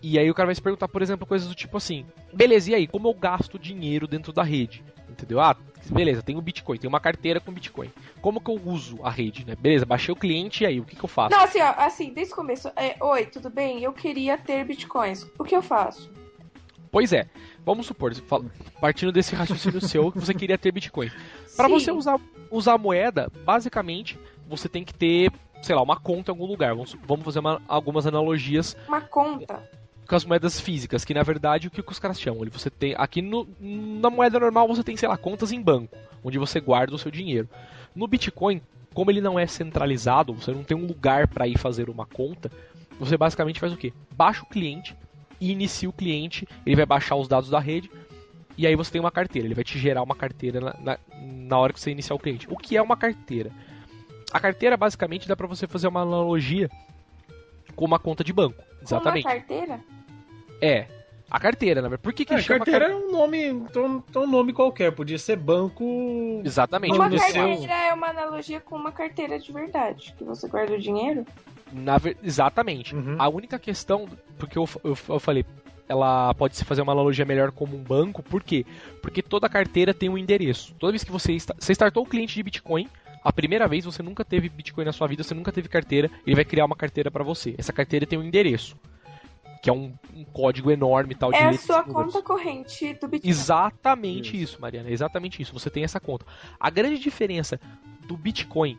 E 0.01 0.19
aí 0.19 0.31
o 0.31 0.35
cara 0.35 0.47
vai 0.47 0.55
se 0.55 0.63
perguntar, 0.63 0.89
por 0.89 1.03
exemplo, 1.03 1.27
coisas 1.27 1.49
do 1.49 1.55
tipo 1.55 1.77
assim: 1.77 2.07
beleza, 2.33 2.71
e 2.71 2.75
aí, 2.75 2.87
como 2.87 3.09
eu 3.09 3.15
gasto 3.15 3.59
dinheiro 3.59 4.07
dentro 4.07 4.33
da 4.33 4.43
rede? 4.43 4.85
Entendeu? 5.09 5.41
Ah, 5.41 5.57
beleza, 5.91 6.23
tem 6.23 6.37
o 6.37 6.43
Bitcoin, 6.43 6.79
tem 6.79 6.89
uma 6.89 7.01
carteira 7.01 7.41
com 7.41 7.51
Bitcoin. 7.51 7.91
Como 8.21 8.41
que 8.41 8.51
eu 8.51 8.61
uso 8.65 8.99
a 9.03 9.11
rede, 9.11 9.45
né? 9.45 9.57
Beleza, 9.57 9.85
baixei 9.85 10.13
o 10.13 10.17
cliente 10.17 10.63
e 10.63 10.67
aí, 10.67 10.81
o 10.81 10.85
que, 10.85 10.95
que 10.95 11.05
eu 11.05 11.09
faço? 11.09 11.35
Não, 11.35 11.43
assim, 11.43 11.61
ó, 11.61 11.75
assim, 11.77 12.13
desde 12.13 12.33
o 12.33 12.37
começo, 12.37 12.69
é, 12.77 12.97
oi, 13.01 13.27
tudo 13.27 13.51
bem? 13.51 13.83
Eu 13.83 13.93
queria 13.93 14.39
ter 14.39 14.65
Bitcoins. 14.65 15.27
O 15.39 15.45
que 15.45 15.57
eu 15.57 15.63
faço? 15.63 16.11
Pois 16.91 17.13
é, 17.13 17.29
vamos 17.65 17.87
supor, 17.87 18.13
partindo 18.81 19.13
desse 19.13 19.35
raciocínio 19.35 19.81
seu, 19.81 20.11
que 20.13 20.19
você 20.19 20.33
queria 20.33 20.57
ter 20.57 20.73
Bitcoin. 20.73 21.11
Para 21.57 21.69
você 21.69 21.91
usar, 21.91 22.21
usar 22.51 22.75
a 22.75 22.79
moeda, 22.79 23.31
basicamente, 23.45 24.19
você 24.47 24.69
tem 24.69 24.85
que 24.85 24.95
ter, 24.95 25.33
sei 25.63 25.75
lá, 25.75 25.83
uma 25.83 25.99
conta 25.99 26.31
em 26.31 26.35
algum 26.35 26.47
lugar. 26.47 26.75
Vamos, 26.75 26.97
vamos 27.05 27.25
fazer 27.25 27.41
uma, 27.41 27.61
algumas 27.69 28.07
analogias. 28.07 28.77
Uma 28.87 29.01
conta? 29.01 29.69
Com 30.09 30.17
as 30.17 30.25
moedas 30.25 30.59
físicas, 30.59 31.05
que 31.05 31.13
na 31.13 31.23
verdade 31.23 31.69
o 31.69 31.71
que, 31.71 31.83
que 31.83 31.93
os 31.93 31.99
caras 31.99 32.19
chamam? 32.19 32.49
Você 32.51 32.71
tem. 32.71 32.95
Aqui 32.97 33.21
no, 33.21 33.47
na 33.61 34.09
moeda 34.09 34.41
normal 34.41 34.67
você 34.67 34.83
tem, 34.83 34.97
sei 34.97 35.09
lá, 35.09 35.19
contas 35.19 35.53
em 35.53 35.61
banco, 35.61 35.95
onde 36.25 36.39
você 36.39 36.61
guarda 36.61 36.95
o 36.95 36.99
seu 36.99 37.11
dinheiro. 37.11 37.49
No 37.95 38.09
Bitcoin, 38.09 38.63
como 38.95 39.11
ele 39.11 39.21
não 39.21 39.39
é 39.39 39.47
centralizado, 39.47 40.33
você 40.33 40.51
não 40.51 40.65
tem 40.65 40.77
um 40.77 40.87
lugar 40.87 41.29
para 41.29 41.47
ir 41.47 41.59
fazer 41.59 41.91
uma 41.91 42.07
conta, 42.07 42.51
você 42.99 43.17
basicamente 43.17 43.61
faz 43.61 43.73
o 43.73 43.77
quê? 43.77 43.93
Baixa 44.11 44.43
o 44.43 44.47
cliente, 44.47 44.97
e 45.41 45.53
inicia 45.53 45.89
o 45.89 45.93
cliente, 45.93 46.47
ele 46.67 46.77
vai 46.77 46.87
baixar 46.87 47.17
os 47.17 47.29
dados 47.29 47.49
da 47.49 47.61
rede, 47.61 47.91
e 48.57 48.67
aí 48.67 48.75
você 48.75 48.91
tem 48.91 49.01
uma 49.01 49.11
carteira, 49.11 49.47
ele 49.47 49.55
vai 49.55 49.65
te 49.65 49.79
gerar 49.79 50.03
uma 50.03 50.17
carteira 50.17 50.61
na, 50.61 50.77
na, 50.81 50.99
na 51.23 51.59
hora 51.59 51.73
que 51.73 51.81
você 51.81 51.91
iniciar 51.91 52.17
o 52.17 52.19
cliente. 52.19 52.49
O 52.51 52.57
que 52.57 52.77
é 52.77 52.83
uma 52.83 52.97
carteira? 52.97 53.53
A 54.33 54.41
carteira 54.41 54.77
basicamente 54.77 55.29
dá 55.29 55.37
para 55.37 55.47
você 55.47 55.67
fazer 55.67 55.87
uma 55.87 56.03
analogia 56.03 56.69
com 57.79 57.85
uma 57.85 58.01
conta 58.01 58.25
de 58.25 58.33
banco. 58.33 58.61
Exatamente. 58.83 59.25
Uma 59.25 59.35
carteira? 59.35 59.81
É. 60.61 60.87
A 61.31 61.39
carteira, 61.39 61.81
na 61.81 61.89
verdade. 61.89 62.03
Por 62.03 62.13
que, 62.13 62.25
que 62.25 62.35
é, 62.35 62.41
chama 62.41 62.65
carteira? 62.65 62.87
é 62.87 62.97
um 62.97 63.13
nome, 63.13 63.53
um, 63.53 64.03
um 64.17 64.27
nome 64.27 64.53
qualquer, 64.53 64.91
podia 64.91 65.19
ser 65.19 65.37
banco. 65.37 66.43
Exatamente. 66.45 66.95
Uma 66.95 67.09
carteira 67.09 67.57
seu... 67.57 67.71
é 67.71 67.95
uma 67.95 68.09
analogia 68.09 68.61
com 68.61 68.75
uma 68.75 68.91
carteira 68.91 69.39
de 69.39 69.53
verdade, 69.53 70.13
que 70.19 70.25
você 70.25 70.49
guarda 70.49 70.75
o 70.75 70.79
dinheiro. 70.79 71.25
Na, 71.73 72.01
exatamente. 72.21 72.97
Uhum. 72.97 73.15
A 73.17 73.29
única 73.29 73.61
questão, 73.61 74.09
porque 74.39 74.59
eu, 74.59 74.69
eu, 74.83 74.99
eu 75.09 75.21
falei, 75.21 75.45
ela 75.89 76.35
pode 76.35 76.57
se 76.57 76.65
fazer 76.65 76.83
uma 76.83 76.93
analogia 76.93 77.25
melhor 77.25 77.53
como 77.53 77.77
um 77.77 77.83
banco, 77.83 78.25
por 78.25 78.43
quê? 78.43 78.67
Porque 79.01 79.23
toda 79.23 79.49
carteira 79.49 79.95
tem 79.95 80.09
um 80.09 80.19
endereço. 80.19 80.75
Toda 80.81 80.91
vez 80.93 81.05
que 81.05 81.13
você, 81.13 81.37
você 81.37 81.73
startou 81.73 82.03
o 82.03 82.09
cliente 82.09 82.35
de 82.35 82.43
Bitcoin, 82.43 82.89
a 83.23 83.33
primeira 83.33 83.67
vez 83.67 83.85
você 83.85 84.03
nunca 84.03 84.25
teve 84.25 84.49
Bitcoin 84.49 84.85
na 84.85 84.93
sua 84.93 85.07
vida, 85.07 85.23
você 85.23 85.35
nunca 85.35 85.53
teve 85.53 85.69
carteira, 85.69 86.11
ele 86.27 86.37
vai 86.37 86.45
criar 86.45 86.65
uma 86.65 86.77
carteira 86.77 87.11
para 87.11 87.25
você. 87.25 87.55
Essa 87.59 87.73
carteira 87.73 88.07
tem 88.07 88.19
um 88.19 88.23
endereço, 88.23 88.77
que 89.63 89.69
é 89.69 89.73
um, 89.73 89.93
um 90.15 90.25
código 90.25 90.71
enorme 90.71 91.15
tal 91.15 91.33
de 91.33 91.39
É 91.39 91.49
a 91.49 91.53
sua 91.55 91.83
conta 91.83 92.23
corrente 92.23 92.95
do 92.95 93.09
Bitcoin. 93.09 93.31
Exatamente 93.31 94.37
isso. 94.37 94.55
isso, 94.55 94.61
Mariana, 94.61 94.91
exatamente 94.91 95.43
isso. 95.43 95.53
Você 95.53 95.71
tem 95.71 95.85
essa 95.85 96.01
conta. 96.01 96.25
A 96.59 96.71
grande 96.71 96.99
diferença 96.99 97.61
do 98.07 98.17
Bitcoin 98.17 98.79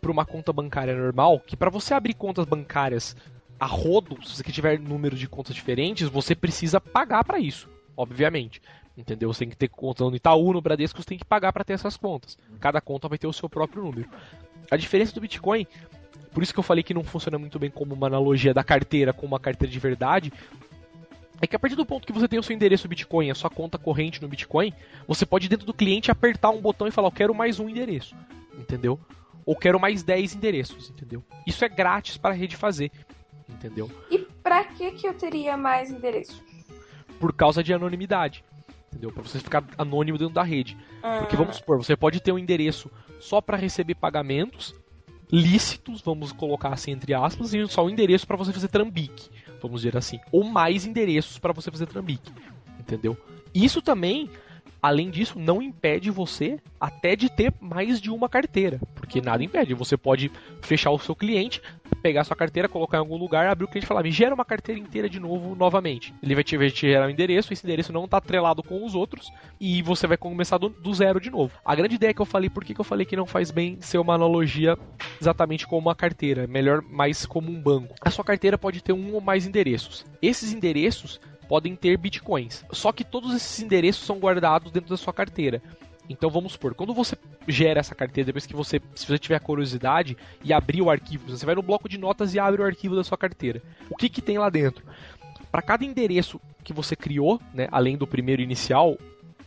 para 0.00 0.10
uma 0.10 0.26
conta 0.26 0.52
bancária 0.52 0.96
normal, 0.96 1.38
que 1.40 1.56
para 1.56 1.70
você 1.70 1.94
abrir 1.94 2.14
contas 2.14 2.44
bancárias 2.44 3.16
a 3.58 3.66
rodo, 3.66 4.18
se 4.26 4.36
você 4.36 4.42
tiver 4.50 4.76
número 4.80 5.14
de 5.14 5.28
contas 5.28 5.54
diferentes, 5.54 6.08
você 6.08 6.34
precisa 6.34 6.80
pagar 6.80 7.22
para 7.22 7.38
isso, 7.38 7.68
obviamente. 7.96 8.60
Entendeu? 8.96 9.32
Você 9.32 9.40
tem 9.40 9.48
que 9.48 9.56
ter 9.56 9.68
conta 9.68 10.04
no 10.04 10.14
Itaú, 10.14 10.52
no 10.52 10.60
Bradesco, 10.60 11.00
você 11.00 11.08
tem 11.08 11.18
que 11.18 11.24
pagar 11.24 11.52
para 11.52 11.64
ter 11.64 11.72
essas 11.72 11.96
contas. 11.96 12.36
Cada 12.60 12.80
conta 12.80 13.08
vai 13.08 13.18
ter 13.18 13.26
o 13.26 13.32
seu 13.32 13.48
próprio 13.48 13.82
número. 13.82 14.08
A 14.70 14.76
diferença 14.76 15.14
do 15.14 15.20
Bitcoin, 15.20 15.66
por 16.32 16.42
isso 16.42 16.52
que 16.52 16.58
eu 16.58 16.64
falei 16.64 16.82
que 16.82 16.94
não 16.94 17.02
funciona 17.02 17.38
muito 17.38 17.58
bem 17.58 17.70
como 17.70 17.94
uma 17.94 18.06
analogia 18.06 18.52
da 18.52 18.62
carteira 18.62 19.12
com 19.12 19.26
uma 19.26 19.40
carteira 19.40 19.72
de 19.72 19.78
verdade, 19.78 20.32
é 21.40 21.46
que 21.46 21.56
a 21.56 21.58
partir 21.58 21.74
do 21.74 21.84
ponto 21.84 22.06
que 22.06 22.12
você 22.12 22.28
tem 22.28 22.38
o 22.38 22.42
seu 22.42 22.54
endereço 22.54 22.86
Bitcoin, 22.86 23.30
a 23.30 23.34
sua 23.34 23.50
conta 23.50 23.76
corrente 23.76 24.22
no 24.22 24.28
Bitcoin, 24.28 24.72
você 25.08 25.26
pode 25.26 25.48
dentro 25.48 25.66
do 25.66 25.74
cliente 25.74 26.10
apertar 26.10 26.50
um 26.50 26.60
botão 26.60 26.86
e 26.86 26.92
falar, 26.92 27.08
eu 27.08 27.12
quero 27.12 27.34
mais 27.34 27.58
um 27.58 27.68
endereço, 27.68 28.14
entendeu? 28.56 29.00
Ou 29.44 29.56
quero 29.56 29.80
mais 29.80 30.04
10 30.04 30.36
endereços, 30.36 30.90
entendeu? 30.90 31.24
Isso 31.44 31.64
é 31.64 31.68
grátis 31.68 32.16
para 32.16 32.32
a 32.32 32.36
rede 32.36 32.56
fazer, 32.56 32.92
entendeu? 33.48 33.90
E 34.08 34.18
para 34.18 34.64
que 34.64 34.92
que 34.92 35.06
eu 35.06 35.14
teria 35.14 35.56
mais 35.56 35.90
endereços? 35.90 36.40
Por 37.18 37.32
causa 37.32 37.62
de 37.62 37.74
anonimidade, 37.74 38.44
entendeu? 38.92 39.10
Para 39.10 39.22
você 39.22 39.38
ficar 39.38 39.64
anônimo 39.76 40.18
dentro 40.18 40.34
da 40.34 40.42
rede. 40.42 40.76
Porque 41.20 41.36
vamos 41.36 41.56
supor, 41.56 41.78
você 41.78 41.96
pode 41.96 42.20
ter 42.20 42.32
um 42.32 42.38
endereço 42.38 42.90
só 43.18 43.40
para 43.40 43.56
receber 43.56 43.94
pagamentos 43.94 44.74
lícitos, 45.30 46.02
vamos 46.02 46.30
colocar 46.30 46.74
assim 46.74 46.90
entre 46.90 47.14
aspas, 47.14 47.54
e 47.54 47.66
só 47.66 47.86
um 47.86 47.88
endereço 47.88 48.26
para 48.26 48.36
você 48.36 48.52
fazer 48.52 48.68
trambique 48.68 49.30
vamos 49.62 49.82
dizer 49.82 49.96
assim, 49.96 50.18
ou 50.30 50.44
mais 50.44 50.84
endereços 50.84 51.38
para 51.38 51.52
você 51.52 51.70
fazer 51.70 51.86
trambique, 51.86 52.32
entendeu? 52.78 53.16
Isso 53.54 53.80
também, 53.80 54.28
além 54.82 55.10
disso, 55.10 55.38
não 55.38 55.62
impede 55.62 56.10
você 56.10 56.58
até 56.80 57.14
de 57.14 57.30
ter 57.30 57.54
mais 57.60 58.00
de 58.00 58.10
uma 58.10 58.28
carteira, 58.28 58.80
porque 58.94 59.20
nada 59.20 59.44
impede. 59.44 59.74
Você 59.74 59.96
pode 59.96 60.30
fechar 60.60 60.90
o 60.90 60.98
seu 60.98 61.14
cliente, 61.14 61.62
pegar 62.02 62.24
sua 62.24 62.36
carteira, 62.36 62.68
colocar 62.68 62.96
em 62.98 63.00
algum 63.00 63.16
lugar, 63.16 63.46
abrir 63.46 63.64
o 63.64 63.68
cliente 63.68 63.84
e 63.84 63.88
falar: 63.88 64.02
me 64.02 64.10
gera 64.10 64.34
uma 64.34 64.44
carteira 64.44 64.80
inteira 64.80 65.08
de 65.08 65.20
novo, 65.20 65.54
novamente. 65.54 66.12
Ele 66.22 66.34
vai 66.34 66.44
te, 66.44 66.56
vai 66.56 66.70
te 66.70 66.88
gerar 66.88 67.06
um 67.06 67.10
endereço, 67.10 67.52
esse 67.52 67.64
endereço 67.64 67.92
não 67.92 68.04
está 68.04 68.18
atrelado 68.18 68.62
com 68.62 68.84
os 68.84 68.94
outros, 68.94 69.32
e 69.60 69.80
você 69.82 70.06
vai 70.06 70.16
começar 70.16 70.58
do, 70.58 70.68
do, 70.68 70.92
zero 70.92 71.20
de 71.20 71.30
novo. 71.30 71.52
A 71.64 71.74
grande 71.74 71.94
ideia 71.94 72.12
que 72.12 72.20
eu 72.20 72.26
falei, 72.26 72.50
por 72.50 72.64
que, 72.64 72.74
que 72.74 72.80
eu 72.80 72.84
falei 72.84 73.06
que 73.06 73.16
não 73.16 73.26
faz 73.26 73.50
bem 73.50 73.78
ser 73.80 73.98
uma 73.98 74.14
analogia 74.14 74.76
exatamente 75.20 75.66
como 75.66 75.82
uma 75.82 75.94
carteira, 75.94 76.46
melhor 76.46 76.82
mais 76.82 77.24
como 77.24 77.50
um 77.50 77.60
banco. 77.60 77.94
A 78.00 78.10
sua 78.10 78.24
carteira 78.24 78.58
pode 78.58 78.82
ter 78.82 78.92
um 78.92 79.14
ou 79.14 79.20
mais 79.20 79.46
endereços. 79.46 80.04
Esses 80.20 80.52
endereços 80.52 81.20
podem 81.48 81.76
ter 81.76 81.96
bitcoins. 81.96 82.64
Só 82.72 82.92
que 82.92 83.04
todos 83.04 83.34
esses 83.34 83.60
endereços 83.60 84.04
são 84.04 84.18
guardados 84.18 84.72
dentro 84.72 84.90
da 84.90 84.96
sua 84.96 85.12
carteira. 85.12 85.62
Então 86.08 86.28
vamos 86.28 86.52
supor, 86.52 86.74
quando 86.74 86.92
você 86.92 87.16
gera 87.46 87.80
essa 87.80 87.94
carteira, 87.94 88.26
depois 88.26 88.46
que 88.46 88.54
você, 88.54 88.80
se 88.94 89.06
você 89.06 89.18
tiver 89.18 89.38
curiosidade 89.40 90.16
e 90.44 90.52
abrir 90.52 90.82
o 90.82 90.90
arquivo, 90.90 91.30
você 91.30 91.46
vai 91.46 91.54
no 91.54 91.62
bloco 91.62 91.88
de 91.88 91.98
notas 91.98 92.34
e 92.34 92.38
abre 92.38 92.60
o 92.60 92.64
arquivo 92.64 92.96
da 92.96 93.04
sua 93.04 93.16
carteira. 93.16 93.62
O 93.88 93.96
que, 93.96 94.08
que 94.08 94.20
tem 94.20 94.38
lá 94.38 94.50
dentro? 94.50 94.84
Para 95.50 95.62
cada 95.62 95.84
endereço 95.84 96.40
que 96.64 96.72
você 96.72 96.96
criou, 96.96 97.40
né, 97.54 97.68
além 97.70 97.96
do 97.96 98.06
primeiro 98.06 98.42
inicial, 98.42 98.96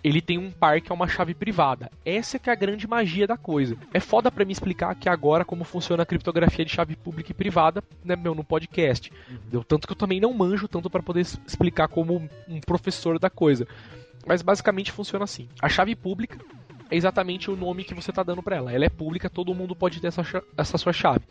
ele 0.04 0.22
tem 0.22 0.38
um 0.38 0.52
par 0.52 0.80
que 0.82 0.92
é 0.92 0.96
uma 0.96 1.08
chave 1.08 1.34
privada. 1.34 1.92
Essa 2.06 2.38
é 2.38 2.40
que 2.40 2.48
é 2.48 2.54
a 2.54 2.56
grande 2.56 2.88
magia 2.88 3.26
da 3.26 3.36
coisa. 3.36 3.76
É 3.92 4.00
foda 4.00 4.32
para 4.32 4.46
me 4.46 4.52
explicar 4.52 4.92
aqui 4.92 5.10
agora 5.10 5.44
como 5.44 5.64
funciona 5.64 6.04
a 6.04 6.06
criptografia 6.06 6.64
de 6.64 6.72
chave 6.72 6.96
pública 6.96 7.32
e 7.32 7.34
privada, 7.34 7.84
né, 8.04 8.16
meu, 8.16 8.36
no 8.36 8.44
podcast. 8.44 9.12
Deu 9.50 9.64
tanto 9.64 9.88
que 9.88 9.94
eu 9.94 9.98
também 9.98 10.20
não 10.20 10.32
manjo 10.32 10.68
tanto 10.68 10.92
para 10.92 11.02
poder 11.02 11.22
explicar 11.22 11.88
como 11.88 12.30
um 12.48 12.62
professor 12.62 13.18
da 13.18 13.32
coisa. 13.32 13.68
Mas 14.26 14.42
basicamente 14.42 14.92
funciona 14.92 15.24
assim. 15.24 15.48
A 15.62 15.70
chave 15.70 15.96
pública 15.96 16.40
é 16.90 16.96
exatamente 16.96 17.50
o 17.50 17.56
nome 17.56 17.84
que 17.84 17.94
você 17.94 18.10
está 18.12 18.24
dando 18.24 18.42
para 18.42 18.56
ela. 18.56 18.74
Ela 18.74 18.86
é 18.86 18.90
pública, 18.90 19.30
todo 19.30 19.54
mundo 19.54 19.76
pode 19.76 20.02
ter 20.02 20.08
essa, 20.08 20.24
essa 20.58 20.78
sua 20.78 20.94
chave. 20.94 21.26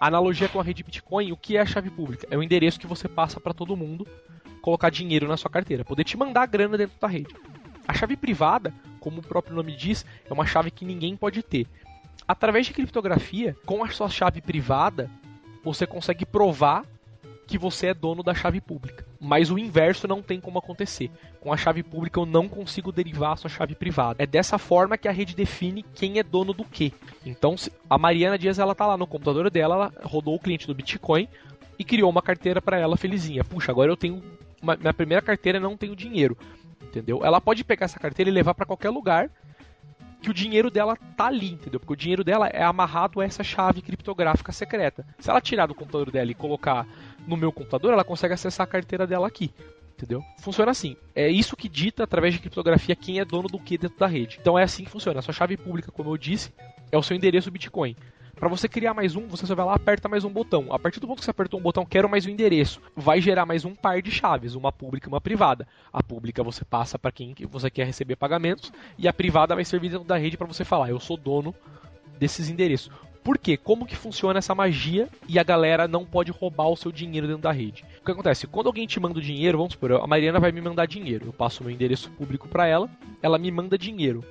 A 0.00 0.08
analogia 0.08 0.48
com 0.48 0.58
a 0.58 0.62
rede 0.62 0.82
Bitcoin, 0.82 1.32
o 1.32 1.36
que 1.36 1.56
é 1.56 1.60
a 1.60 1.66
chave 1.66 1.90
pública? 1.90 2.26
É 2.30 2.36
o 2.36 2.42
endereço 2.42 2.80
que 2.80 2.86
você 2.86 3.08
passa 3.08 3.38
para 3.38 3.54
todo 3.54 3.76
mundo 3.76 4.06
colocar 4.60 4.90
dinheiro 4.90 5.28
na 5.28 5.36
sua 5.36 5.50
carteira, 5.50 5.84
poder 5.84 6.04
te 6.04 6.16
mandar 6.16 6.46
grana 6.46 6.78
dentro 6.78 6.98
da 7.00 7.08
rede. 7.08 7.34
A 7.86 7.92
chave 7.92 8.16
privada, 8.16 8.72
como 9.00 9.18
o 9.18 9.22
próprio 9.22 9.54
nome 9.54 9.76
diz, 9.76 10.06
é 10.28 10.32
uma 10.32 10.46
chave 10.46 10.70
que 10.70 10.84
ninguém 10.84 11.16
pode 11.16 11.42
ter. 11.42 11.66
Através 12.26 12.66
de 12.66 12.72
criptografia, 12.72 13.56
com 13.66 13.82
a 13.82 13.90
sua 13.90 14.08
chave 14.08 14.40
privada, 14.40 15.10
você 15.64 15.86
consegue 15.86 16.24
provar 16.24 16.84
que 17.46 17.58
você 17.58 17.88
é 17.88 17.94
dono 17.94 18.22
da 18.22 18.34
chave 18.34 18.60
pública. 18.60 19.04
Mas 19.20 19.50
o 19.50 19.58
inverso 19.58 20.08
não 20.08 20.22
tem 20.22 20.40
como 20.40 20.58
acontecer. 20.58 21.10
Com 21.40 21.52
a 21.52 21.56
chave 21.56 21.82
pública 21.82 22.20
eu 22.20 22.26
não 22.26 22.48
consigo 22.48 22.92
derivar 22.92 23.32
a 23.32 23.36
sua 23.36 23.50
chave 23.50 23.74
privada. 23.74 24.22
É 24.22 24.26
dessa 24.26 24.58
forma 24.58 24.96
que 24.96 25.08
a 25.08 25.12
rede 25.12 25.34
define 25.34 25.84
quem 25.94 26.18
é 26.18 26.22
dono 26.22 26.52
do 26.52 26.64
que. 26.64 26.92
Então 27.24 27.54
a 27.88 27.98
Mariana 27.98 28.38
Dias 28.38 28.58
ela 28.58 28.74
tá 28.74 28.86
lá 28.86 28.96
no 28.96 29.06
computador 29.06 29.50
dela, 29.50 29.74
ela 29.74 29.92
rodou 30.04 30.34
o 30.34 30.40
cliente 30.40 30.66
do 30.66 30.74
Bitcoin 30.74 31.28
e 31.78 31.84
criou 31.84 32.10
uma 32.10 32.22
carteira 32.22 32.62
para 32.62 32.78
ela 32.78 32.96
felizinha. 32.96 33.44
Puxa, 33.44 33.72
agora 33.72 33.90
eu 33.90 33.96
tenho 33.96 34.22
uma, 34.62 34.76
minha 34.76 34.94
primeira 34.94 35.20
carteira 35.20 35.58
não 35.58 35.76
tenho 35.76 35.96
dinheiro, 35.96 36.36
entendeu? 36.80 37.24
Ela 37.24 37.40
pode 37.40 37.64
pegar 37.64 37.86
essa 37.86 37.98
carteira 37.98 38.30
e 38.30 38.32
levar 38.32 38.54
para 38.54 38.66
qualquer 38.66 38.90
lugar 38.90 39.28
que 40.22 40.30
o 40.30 40.34
dinheiro 40.34 40.70
dela 40.70 40.96
tá 41.16 41.26
ali, 41.26 41.50
entendeu? 41.52 41.80
Porque 41.80 41.92
o 41.92 41.96
dinheiro 41.96 42.22
dela 42.22 42.46
é 42.46 42.62
amarrado 42.62 43.20
a 43.20 43.24
essa 43.24 43.42
chave 43.42 43.82
criptográfica 43.82 44.52
secreta. 44.52 45.04
Se 45.18 45.28
ela 45.28 45.40
tirar 45.40 45.66
do 45.66 45.74
computador 45.74 46.12
dela 46.12 46.30
e 46.30 46.34
colocar 46.34 46.86
no 47.26 47.36
meu 47.36 47.52
computador, 47.52 47.92
ela 47.92 48.04
consegue 48.04 48.34
acessar 48.34 48.64
a 48.64 48.70
carteira 48.70 49.06
dela 49.06 49.26
aqui. 49.26 49.52
Entendeu? 49.94 50.24
Funciona 50.40 50.70
assim. 50.70 50.96
É 51.14 51.28
isso 51.28 51.56
que 51.56 51.68
dita, 51.68 52.04
através 52.04 52.34
de 52.34 52.40
criptografia, 52.40 52.96
quem 52.96 53.20
é 53.20 53.24
dono 53.24 53.48
do 53.48 53.58
que 53.58 53.78
dentro 53.78 53.98
da 53.98 54.06
rede. 54.06 54.38
Então 54.40 54.58
é 54.58 54.62
assim 54.64 54.84
que 54.84 54.90
funciona. 54.90 55.20
A 55.20 55.22
sua 55.22 55.34
chave 55.34 55.56
pública, 55.56 55.92
como 55.92 56.10
eu 56.10 56.16
disse, 56.16 56.52
é 56.90 56.98
o 56.98 57.02
seu 57.02 57.16
endereço 57.16 57.50
Bitcoin. 57.50 57.94
Para 58.34 58.48
você 58.48 58.68
criar 58.68 58.92
mais 58.92 59.14
um, 59.14 59.28
você 59.28 59.46
só 59.46 59.54
vai 59.54 59.64
lá 59.64 59.74
aperta 59.74 60.08
mais 60.08 60.24
um 60.24 60.28
botão. 60.28 60.72
A 60.72 60.78
partir 60.78 60.98
do 60.98 61.06
ponto 61.06 61.20
que 61.20 61.24
você 61.24 61.30
apertou 61.30 61.60
um 61.60 61.62
botão, 61.62 61.86
quero 61.86 62.08
mais 62.08 62.26
um 62.26 62.30
endereço, 62.30 62.80
vai 62.96 63.20
gerar 63.20 63.46
mais 63.46 63.64
um 63.64 63.72
par 63.72 64.02
de 64.02 64.10
chaves, 64.10 64.56
uma 64.56 64.72
pública 64.72 65.06
e 65.06 65.12
uma 65.12 65.20
privada. 65.20 65.68
A 65.92 66.02
pública 66.02 66.42
você 66.42 66.64
passa 66.64 66.98
para 66.98 67.12
quem 67.12 67.34
você 67.48 67.70
quer 67.70 67.86
receber 67.86 68.16
pagamentos 68.16 68.72
e 68.98 69.06
a 69.06 69.12
privada 69.12 69.54
vai 69.54 69.64
servir 69.64 69.90
dentro 69.90 70.06
da 70.08 70.16
rede 70.16 70.36
para 70.36 70.48
você 70.48 70.64
falar, 70.64 70.90
eu 70.90 70.98
sou 70.98 71.16
dono 71.16 71.54
desses 72.18 72.48
endereços. 72.48 72.90
Por 73.22 73.38
quê? 73.38 73.56
Como 73.56 73.86
que 73.86 73.94
funciona 73.94 74.38
essa 74.38 74.54
magia 74.54 75.08
e 75.28 75.38
a 75.38 75.44
galera 75.44 75.86
não 75.86 76.04
pode 76.04 76.32
roubar 76.32 76.68
o 76.68 76.76
seu 76.76 76.90
dinheiro 76.90 77.26
dentro 77.26 77.42
da 77.42 77.52
rede? 77.52 77.84
O 78.00 78.04
que 78.04 78.10
acontece? 78.10 78.48
Quando 78.48 78.66
alguém 78.66 78.86
te 78.86 78.98
manda 78.98 79.18
o 79.18 79.22
dinheiro, 79.22 79.58
vamos 79.58 79.74
supor, 79.74 79.92
a 79.92 80.06
Mariana 80.06 80.40
vai 80.40 80.50
me 80.50 80.60
mandar 80.60 80.86
dinheiro. 80.86 81.26
Eu 81.26 81.32
passo 81.32 81.62
meu 81.62 81.72
endereço 81.72 82.10
público 82.10 82.48
para 82.48 82.66
ela, 82.66 82.90
ela 83.22 83.38
me 83.38 83.50
manda 83.50 83.78
dinheiro. 83.78 84.24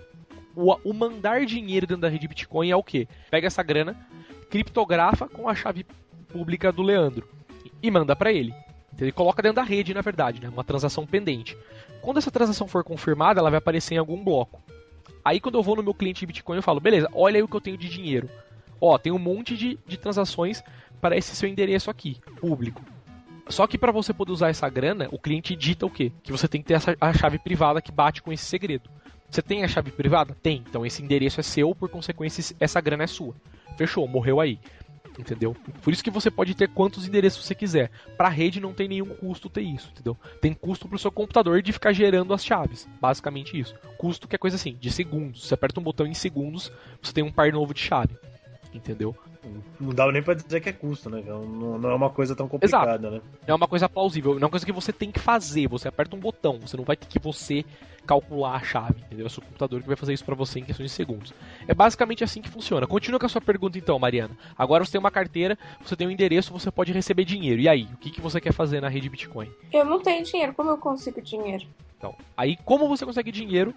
O, 0.54 0.76
o, 0.84 0.94
mandar 0.94 1.46
dinheiro 1.46 1.88
dentro 1.88 2.02
da 2.02 2.10
rede 2.10 2.28
Bitcoin 2.28 2.70
é 2.70 2.76
o 2.76 2.84
quê? 2.84 3.08
Pega 3.30 3.48
essa 3.48 3.64
grana, 3.64 3.96
criptografa 4.50 5.30
com 5.30 5.48
a 5.48 5.56
chave 5.56 5.86
pública 6.28 6.72
do 6.72 6.82
Leandro 6.82 7.30
e 7.82 7.90
manda 7.90 8.14
para 8.14 8.34
ele. 8.34 8.54
Então, 8.94 9.06
ele 9.06 9.14
coloca 9.14 9.42
dentro 9.42 9.56
da 9.56 9.64
rede, 9.64 9.94
na 9.94 10.02
verdade, 10.02 10.42
né? 10.42 10.50
uma 10.50 10.66
transação 10.66 11.06
pendente. 11.06 11.58
Quando 12.02 12.18
essa 12.18 12.30
transação 12.30 12.68
for 12.68 12.84
confirmada, 12.84 13.40
ela 13.40 13.50
vai 13.50 13.60
aparecer 13.60 13.96
em 13.96 14.00
algum 14.00 14.22
bloco. 14.22 14.62
Aí 15.24 15.40
quando 15.40 15.58
eu 15.58 15.64
vou 15.64 15.78
no 15.78 15.84
meu 15.84 15.94
cliente 15.94 16.26
Bitcoin, 16.26 16.58
eu 16.58 16.64
falo, 16.64 16.82
beleza, 16.82 17.08
olha 17.14 17.38
aí 17.38 17.44
o 17.44 17.48
que 17.48 17.56
eu 17.56 17.62
tenho 17.62 17.78
de 17.78 17.88
dinheiro. 17.88 18.30
Ó, 18.82 18.98
tem 18.98 19.14
um 19.14 19.20
monte 19.20 19.56
de, 19.56 19.78
de 19.86 19.96
transações 19.96 20.64
para 21.00 21.16
esse 21.16 21.36
seu 21.36 21.48
endereço 21.48 21.92
aqui, 21.92 22.18
público. 22.40 22.82
Só 23.48 23.68
que 23.68 23.78
para 23.78 23.92
você 23.92 24.14
poder 24.14 24.32
usar 24.32 24.50
essa 24.50 24.68
grana, 24.70 25.08
o 25.12 25.20
cliente 25.20 25.56
dita 25.56 25.86
o 25.86 25.90
quê? 25.90 26.12
Que 26.24 26.32
você 26.32 26.48
tem 26.48 26.62
que 26.62 26.68
ter 26.68 26.76
essa, 26.76 26.96
a 27.00 27.14
chave 27.14 27.38
privada 27.38 27.82
que 27.82 27.92
bate 27.92 28.22
com 28.22 28.34
esse 28.34 28.46
segredo. 28.46 28.90
Você 29.30 29.42
tem 29.42 29.64
a 29.64 29.68
chave 29.68 29.92
privada? 29.92 30.36
Tem. 30.42 30.64
Então 30.68 30.86
esse 30.86 31.04
endereço 31.04 31.40
é 31.40 31.44
seu, 31.44 31.76
por 31.76 31.90
consequência, 31.90 32.56
essa 32.60 32.82
grana 32.82 33.04
é 33.04 33.08
sua. 33.08 33.36
Fechou, 33.78 34.08
morreu 34.08 34.40
aí. 34.40 34.60
Entendeu? 35.20 35.56
Por 35.82 35.92
isso 35.92 36.04
que 36.04 36.10
você 36.10 36.32
pode 36.32 36.56
ter 36.56 36.70
quantos 36.70 37.06
endereços 37.06 37.46
você 37.46 37.54
quiser. 37.54 37.92
Para 38.18 38.28
a 38.28 38.32
rede 38.32 38.62
não 38.62 38.74
tem 38.74 38.88
nenhum 38.88 39.10
custo 39.10 39.50
ter 39.50 39.62
isso, 39.62 39.90
entendeu? 39.92 40.18
Tem 40.40 40.54
custo 40.54 40.88
para 40.88 40.96
o 40.96 41.00
seu 41.00 41.12
computador 41.12 41.62
de 41.62 41.74
ficar 41.74 41.92
gerando 41.92 42.34
as 42.34 42.46
chaves. 42.46 42.88
Basicamente 43.00 43.60
isso. 43.60 43.76
Custo 43.98 44.28
que 44.28 44.36
é 44.36 44.40
coisa 44.40 44.56
assim, 44.56 44.78
de 44.80 44.90
segundos. 44.90 45.46
Você 45.46 45.54
aperta 45.54 45.80
um 45.80 45.84
botão 45.84 46.08
em 46.08 46.14
segundos, 46.14 46.72
você 47.02 47.12
tem 47.14 47.24
um 47.24 47.32
par 47.32 47.52
novo 47.52 47.74
de 47.74 47.82
chave 47.82 48.16
entendeu? 48.74 49.16
Não 49.80 49.94
dá 49.94 50.12
nem 50.12 50.22
pra 50.22 50.34
dizer 50.34 50.62
que 50.62 50.70
é 50.70 50.74
custo, 50.74 51.10
né? 51.10 51.24
Não, 51.26 51.78
não 51.78 51.90
é 51.90 51.96
uma 51.96 52.10
coisa 52.10 52.36
tão 52.36 52.48
complicada, 52.48 53.08
Exato. 53.08 53.16
né? 53.16 53.22
É 53.48 53.54
uma 53.54 53.68
coisa 53.68 53.90
plausível, 53.90 54.34
não 54.34 54.42
é 54.42 54.46
uma 54.46 54.50
coisa 54.50 54.66
que 54.66 54.72
você 54.72 54.94
tem 54.94 55.12
que 55.12 55.20
fazer. 55.20 55.68
Você 55.68 55.88
aperta 55.88 56.16
um 56.16 56.20
botão, 56.20 56.60
você 56.60 56.78
não 56.78 56.84
vai 56.84 56.96
ter 56.96 57.08
que 57.08 57.20
você 57.20 57.66
calcular 58.06 58.56
a 58.56 58.60
chave, 58.60 59.02
entendeu? 59.02 59.26
É 59.26 59.28
o 59.28 59.30
seu 59.30 59.44
computador 59.44 59.82
que 59.82 59.88
vai 59.88 59.96
fazer 59.96 60.14
isso 60.14 60.26
para 60.26 60.36
você 60.36 60.60
em 60.60 60.64
questões 60.64 60.90
de 60.90 60.96
segundos. 60.96 61.34
É 61.68 61.74
basicamente 61.74 62.24
assim 62.24 62.42
que 62.42 62.50
funciona. 62.50 62.88
Continua 62.88 63.20
com 63.20 63.26
a 63.26 63.30
sua 63.30 63.42
pergunta 63.42 63.78
então, 63.78 63.98
Mariana. 64.00 64.36
Agora 64.58 64.84
você 64.84 64.92
tem 64.92 65.00
uma 65.00 65.12
carteira, 65.12 65.58
você 65.84 65.96
tem 65.96 66.08
um 66.08 66.12
endereço, 66.12 66.52
você 66.52 66.72
pode 66.72 66.92
receber 66.92 67.26
dinheiro. 67.26 67.62
E 67.62 67.70
aí, 67.70 67.88
o 67.94 67.98
que, 67.98 68.10
que 68.10 68.22
você 68.22 68.40
quer 68.42 68.54
fazer 68.54 68.82
na 68.82 68.90
rede 68.90 69.10
Bitcoin? 69.10 69.52
Eu 69.72 69.86
não 69.86 70.00
tenho 70.00 70.24
dinheiro, 70.24 70.54
como 70.54 70.70
eu 70.70 70.78
consigo 70.78 71.22
dinheiro? 71.22 71.66
Então, 71.98 72.16
aí 72.36 72.58
como 72.66 72.88
você 72.88 73.06
consegue 73.06 73.32
dinheiro 73.32 73.74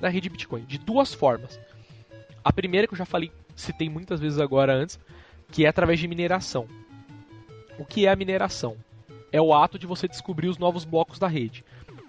na 0.00 0.08
rede 0.08 0.28
Bitcoin? 0.28 0.64
De 0.64 0.78
duas 0.78 1.14
formas. 1.14 1.58
A 2.44 2.52
primeira 2.52 2.86
que 2.86 2.94
eu 2.94 2.98
já 2.98 3.04
falei 3.04 3.30
citei 3.54 3.88
muitas 3.88 4.20
vezes 4.20 4.38
agora 4.38 4.74
antes, 4.74 4.98
que 5.50 5.64
é 5.64 5.68
através 5.68 6.00
de 6.00 6.08
mineração. 6.08 6.66
O 7.78 7.84
que 7.84 8.06
é 8.06 8.10
a 8.10 8.16
mineração? 8.16 8.76
É 9.30 9.40
o 9.40 9.54
ato 9.54 9.78
de 9.78 9.86
você 9.86 10.06
descobrir 10.06 10.48
os 10.48 10.58
novos 10.58 10.84
blocos 10.84 11.18
da 11.18 11.26
rede, 11.26 11.64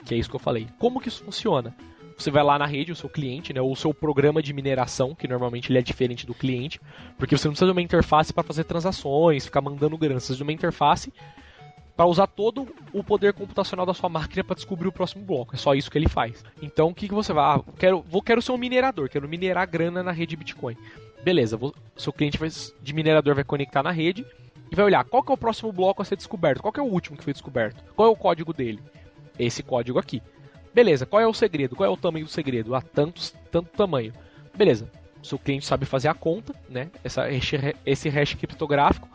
que 0.06 0.14
é 0.14 0.18
isso 0.18 0.30
que 0.30 0.36
eu 0.36 0.40
falei. 0.40 0.68
Como 0.80 1.00
que 1.00 1.08
isso 1.08 1.24
funciona? 1.24 1.76
Você 2.18 2.30
vai 2.30 2.44
lá 2.44 2.60
na 2.60 2.66
rede, 2.66 2.92
o 2.92 2.96
seu 2.96 3.10
cliente, 3.10 3.54
né, 3.54 3.62
ou 3.62 3.72
o 3.72 3.76
seu 3.76 3.94
programa 3.94 4.42
de 4.42 4.54
mineração, 4.54 5.16
que 5.16 5.28
normalmente 5.28 5.72
ele 5.72 5.80
é 5.80 5.82
diferente 5.82 6.26
do 6.26 6.34
cliente, 6.34 6.80
porque 7.18 7.36
você 7.36 7.48
não 7.48 7.54
precisa 7.54 7.66
de 7.66 7.72
uma 7.72 7.82
interface 7.82 8.32
para 8.32 8.44
fazer 8.44 8.66
transações, 8.66 9.46
ficar 9.46 9.62
mandando 9.62 9.98
grana, 9.98 10.20
você 10.20 10.28
precisa 10.28 10.38
de 10.38 10.44
uma 10.44 10.54
interface 10.54 11.12
para 11.96 12.06
usar 12.06 12.28
todo 12.28 12.68
o 12.92 13.04
poder 13.04 13.34
computacional 13.34 13.86
da 13.86 13.94
sua 13.94 14.10
máquina 14.10 14.44
para 14.44 14.56
descobrir 14.56 14.88
o 14.88 14.92
próximo 14.92 15.24
bloco. 15.24 15.56
É 15.56 15.58
só 15.58 15.76
isso 15.76 15.92
que 15.92 15.98
ele 15.98 16.10
faz. 16.10 16.44
Então, 16.62 16.90
o 16.90 16.94
que, 16.94 17.08
que 17.08 17.14
você 17.14 17.32
vai? 17.34 17.58
Ah, 17.58 17.62
quero, 17.78 18.02
vou, 18.02 18.22
quero 18.22 18.42
ser 18.42 18.52
um 18.52 18.58
minerador, 18.58 19.10
quero 19.10 19.30
minerar 19.30 19.70
grana 19.70 20.02
na 20.02 20.12
rede 20.12 20.36
Bitcoin. 20.36 20.76
Beleza, 21.24 21.58
seu 21.96 22.12
cliente 22.12 22.38
vai, 22.38 22.50
de 22.50 22.94
minerador 22.94 23.34
vai 23.34 23.44
conectar 23.44 23.82
na 23.82 23.92
rede 23.92 24.26
e 24.70 24.76
vai 24.76 24.86
olhar 24.86 25.06
qual 25.06 25.24
que 25.24 25.32
é 25.32 25.36
o 25.36 25.38
próximo 25.38 25.72
bloco 25.72 26.02
a 26.02 26.06
ser 26.06 26.18
descoberto, 26.18 26.62
qual 26.62 26.72
que 26.74 26.80
é 26.80 26.84
o 26.84 26.88
último 26.88 27.18
que 27.18 27.24
foi 27.24 27.32
descoberto, 27.32 27.84
qual 27.96 28.10
é 28.10 28.12
o 28.12 28.16
código 28.16 28.54
dele. 28.54 28.82
esse 29.40 29.64
código 29.64 30.00
aqui. 30.00 30.22
Beleza, 30.74 31.06
qual 31.06 31.22
é 31.22 31.28
o 31.28 31.34
segredo? 31.34 31.76
Qual 31.76 31.90
é 31.90 31.92
o 31.92 31.98
tamanho 31.98 32.26
do 32.26 32.32
segredo? 32.32 32.76
Ah, 32.76 32.82
tantos, 32.82 33.34
tanto 33.52 33.70
tamanho. 33.70 34.14
Beleza, 34.56 34.90
seu 35.22 35.40
cliente 35.40 35.66
sabe 35.66 35.86
fazer 35.86 36.08
a 36.08 36.14
conta, 36.14 36.54
né? 36.70 36.90
Essa, 37.04 37.28
esse 37.86 38.10
hash 38.10 38.34
criptográfico, 38.34 39.08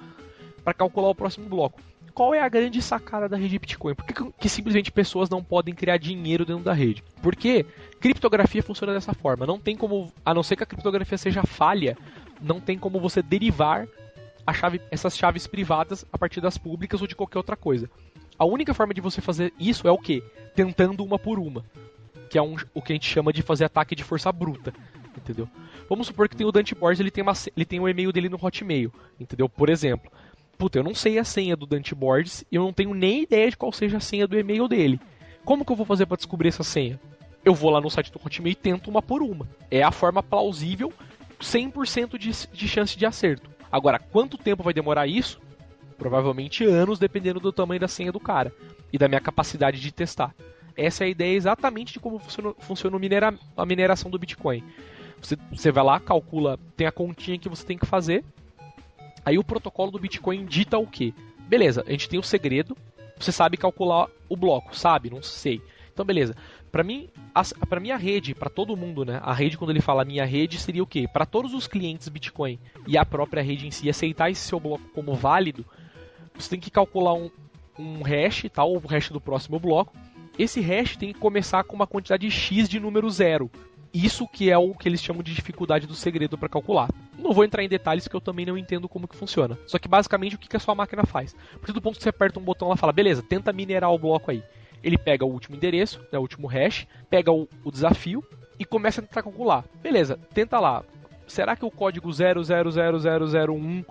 para 0.65 0.73
calcular 0.75 1.09
o 1.09 1.15
próximo 1.15 1.49
bloco. 1.49 1.81
Qual 2.19 2.35
é 2.35 2.41
a 2.41 2.49
grande 2.49 2.83
sacada 2.83 3.29
da 3.29 3.37
rede 3.37 3.61
Bitcoin? 3.61 3.95
Por 3.95 4.05
que, 4.05 4.13
que, 4.41 4.49
simplesmente 4.49 4.91
pessoas 4.91 5.31
não 5.31 5.41
podem 5.41 5.73
criar 5.73 5.99
dinheiro 5.99 6.45
dentro 6.45 6.65
da 6.65 6.73
rede? 6.73 7.01
Porque 7.23 7.65
criptografia 8.01 8.61
funciona 8.61 8.93
dessa 8.93 9.15
forma. 9.15 9.47
Não 9.47 9.57
tem 9.57 9.77
como, 9.77 10.13
a 10.27 10.35
não 10.35 10.43
ser 10.43 10.57
que 10.57 10.65
a 10.65 10.67
criptografia 10.67 11.17
seja 11.17 11.45
falha, 11.45 11.97
não 12.41 12.59
tem 12.59 12.77
como 12.77 12.99
você 12.99 13.23
derivar 13.23 13.87
chave, 14.53 14.81
essas 14.91 15.17
chaves 15.17 15.47
privadas 15.47 16.05
a 16.13 16.19
partir 16.19 16.41
das 16.41 16.59
públicas 16.59 17.01
ou 17.01 17.07
de 17.07 17.15
qualquer 17.15 17.39
outra 17.39 17.55
coisa. 17.55 17.89
A 18.37 18.45
única 18.45 18.75
forma 18.75 18.93
de 18.93 19.01
você 19.01 19.21
fazer 19.21 19.55
isso 19.57 19.87
é 19.87 19.91
o 19.93 19.97
quê? 19.97 20.21
Tentando 20.57 21.05
uma 21.05 21.21
por 21.21 21.39
uma. 21.39 21.65
Que 22.29 22.37
é 22.37 22.43
um, 22.43 22.57
o 22.75 22.83
que 22.83 22.93
a 22.93 22.97
gente 22.97 23.09
chama 23.09 23.33
de 23.33 23.43
fazer 23.43 23.67
ataque 23.67 23.95
de 23.95 24.03
força 24.03 24.33
bruta. 24.33 24.75
Entendeu? 25.17 25.49
Vamos 25.89 26.09
supor 26.09 26.29
que 26.29 26.35
tem 26.35 26.45
o 26.45 26.51
Dante 26.51 26.75
Borges, 26.75 26.99
ele 26.99 27.13
tem, 27.13 27.23
uma, 27.23 27.33
ele 27.57 27.65
tem 27.65 27.79
um 27.79 27.89
e-mail 27.89 28.11
dele 28.11 28.29
no 28.29 28.45
Hotmail. 28.45 28.93
Entendeu? 29.21 29.49
Por 29.49 29.69
exemplo. 29.71 30.11
Puta, 30.59 30.81
eu 30.81 30.83
não 30.83 30.95
sei 30.95 31.21
a 31.21 31.25
senha 31.25 31.57
do 31.57 31.67
Dante 31.67 31.95
Borges 31.95 32.45
e 32.51 32.57
eu 32.57 32.63
não 32.63 32.73
tenho 32.73 32.93
nem 32.93 33.23
ideia 33.23 33.49
de 33.49 33.57
qual 33.57 33.73
seja 33.73 33.99
a 33.99 34.01
senha 34.01 34.27
do 34.27 34.37
e-mail 34.37 34.67
dele. 34.67 35.01
Como 35.45 35.65
que 35.65 35.71
eu 35.71 35.77
vou 35.77 35.87
fazer 35.87 36.05
para 36.05 36.17
descobrir 36.17 36.49
essa 36.49 36.65
senha? 36.65 37.01
Eu 37.45 37.55
vou 37.55 37.71
lá 37.71 37.81
no 37.81 37.89
site 37.89 38.11
do 38.11 38.21
Hotmail 38.23 38.53
e 38.53 38.57
tento 38.57 38.91
uma 38.91 39.01
por 39.01 39.23
uma. 39.23 39.49
É 39.71 39.85
a 39.85 39.93
forma 39.93 40.21
plausível, 40.21 40.93
100% 41.41 42.19
de, 42.19 42.31
de 42.53 42.69
chance 42.69 42.99
de 42.99 43.07
acerto. 43.07 43.49
Agora, 43.71 44.01
quanto 44.01 44.37
tempo 44.37 44.65
vai 44.65 44.75
demorar 44.75 45.07
isso? 45.07 45.41
Provavelmente 45.97 46.65
anos, 46.65 46.99
dependendo 46.99 47.39
do 47.39 47.53
tamanho 47.53 47.81
da 47.81 47.89
senha 47.89 48.11
do 48.11 48.19
cara 48.19 48.53
e 48.93 48.99
da 48.99 49.07
minha 49.07 49.21
capacidade 49.21 49.81
de 49.81 49.93
testar. 49.93 50.35
Essa 50.77 51.05
é 51.05 51.07
a 51.07 51.11
ideia 51.11 51.37
exatamente 51.37 51.93
de 51.93 52.01
como 52.01 52.19
funciona, 52.19 52.55
funciona 52.59 52.99
minera, 52.99 53.35
a 53.57 53.65
mineração 53.65 54.11
do 54.11 54.19
Bitcoin. 54.19 54.65
Você, 55.21 55.37
você 55.53 55.71
vai 55.71 55.85
lá, 55.85 56.01
calcula, 56.01 56.59
tem 56.77 56.87
a 56.87 56.93
continha 56.93 57.39
que 57.39 57.49
você 57.49 57.65
tem 57.65 57.79
que 57.79 57.87
fazer. 57.87 58.25
Aí 59.29 59.37
o 59.37 59.45
protocolo 59.45 59.91
do 59.91 59.99
Bitcoin 59.99 60.47
dita 60.47 60.79
o 60.79 60.87
quê? 60.87 61.13
Beleza, 61.41 61.85
a 61.87 61.91
gente 61.91 62.09
tem 62.09 62.19
o 62.19 62.23
segredo. 62.23 62.75
Você 63.19 63.31
sabe 63.31 63.59
calcular 63.59 64.09
o 64.27 64.35
bloco, 64.35 64.75
sabe? 64.75 65.11
Não 65.11 65.23
sei. 65.23 65.61
Então, 65.93 66.03
beleza. 66.03 66.35
Para 66.73 66.83
mim, 66.83 67.11
para 67.69 67.79
minha 67.79 67.99
rede, 67.99 68.35
para 68.35 68.49
todo 68.49 68.75
mundo, 68.75 69.05
né? 69.05 69.21
A 69.23 69.35
rede 69.35 69.59
quando 69.59 69.69
ele 69.69 69.83
fala 69.83 70.03
minha 70.03 70.25
rede 70.25 70.59
seria 70.59 70.83
o 70.83 70.87
quê? 70.87 71.07
Para 71.07 71.27
todos 71.27 71.53
os 71.53 71.67
clientes 71.67 72.09
Bitcoin 72.09 72.59
e 72.87 72.97
a 72.97 73.05
própria 73.05 73.43
rede 73.43 73.67
em 73.67 73.71
si 73.71 73.91
aceitar 73.91 74.31
esse 74.31 74.41
seu 74.41 74.59
bloco 74.59 74.89
como 74.95 75.15
válido, 75.15 75.63
você 76.35 76.49
tem 76.49 76.61
que 76.61 76.71
calcular 76.71 77.13
um, 77.13 77.31
um 77.79 78.03
hash, 78.03 78.47
tal, 78.51 78.73
o 78.73 78.79
hash 78.79 79.11
do 79.11 79.21
próximo 79.21 79.59
bloco. 79.59 79.95
Esse 80.39 80.63
hash 80.63 80.97
tem 80.97 81.13
que 81.13 81.19
começar 81.19 81.65
com 81.65 81.77
uma 81.77 81.87
quantidade 81.87 82.31
x 82.31 82.67
de 82.67 82.81
número 82.81 83.11
zero. 83.11 83.51
Isso 84.05 84.29
que 84.29 84.51
é 84.51 84.57
o 84.57 84.75
que 84.75 84.89
eles 84.89 85.03
chamam 85.03 85.23
de 85.23 85.35
dificuldade 85.35 85.87
do 85.87 85.95
segredo 85.95 86.39
para 86.39 86.49
calcular. 86.49 86.89
Não 87.19 87.33
vou 87.33 87.45
entrar 87.45 87.65
em 87.65 87.69
detalhes 87.69 88.07
que 88.07 88.15
eu 88.15 88.21
também 88.21 88.47
não 88.47 88.57
entendo 88.57 88.89
como 88.89 89.09
que 89.09 89.17
funciona. 89.17 89.59
Só 89.67 89.79
que 89.79 89.89
basicamente 89.89 90.37
o 90.37 90.39
que, 90.39 90.49
que 90.49 90.57
a 90.57 90.61
sua 90.61 90.75
máquina 90.75 91.05
faz? 91.05 91.35
A 91.55 91.59
partir 91.59 91.73
do 91.73 91.83
ponto 91.83 91.97
que 91.97 92.03
você 92.03 92.11
aperta 92.11 92.39
um 92.39 92.45
botão, 92.45 92.69
ela 92.69 92.77
fala, 92.77 92.93
beleza, 92.93 93.23
tenta 93.23 93.53
minerar 93.53 93.93
o 93.93 93.99
bloco 93.99 94.31
aí 94.31 94.43
ele 94.83 94.99
pega 94.99 95.25
o 95.25 95.31
último 95.31 95.57
endereço, 95.57 96.01
né, 96.13 96.19
o 96.19 96.23
último 96.23 96.47
hash, 96.47 96.87
pega 97.11 97.33
o, 97.33 97.49
o 97.65 97.71
desafio 97.71 98.23
e 98.59 98.65
começa 98.65 99.01
a 99.01 99.05
tentar 99.05 99.23
calcular. 99.23 99.65
Beleza, 99.83 100.19
tenta 100.33 100.59
lá. 100.59 100.85
Será 101.27 101.57
que 101.57 101.65
o 101.65 101.71
código 101.71 102.11
000001 102.11 103.85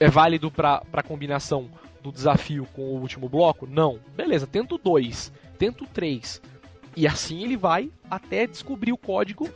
é 0.00 0.08
válido 0.08 0.50
para 0.50 0.82
a 0.92 1.02
combinação 1.02 1.70
do 2.02 2.10
desafio 2.10 2.66
com 2.72 2.82
o 2.82 3.00
último 3.00 3.28
bloco? 3.28 3.66
Não. 3.66 3.98
Beleza, 4.16 4.46
tenta 4.46 4.74
o 4.74 4.78
2, 4.78 5.32
tenta 5.58 5.84
o 5.84 5.86
3. 5.86 6.42
E 6.96 7.06
assim 7.06 7.42
ele 7.42 7.56
vai 7.56 7.90
até 8.10 8.46
descobrir 8.46 8.92
o 8.92 8.98
código. 8.98 9.48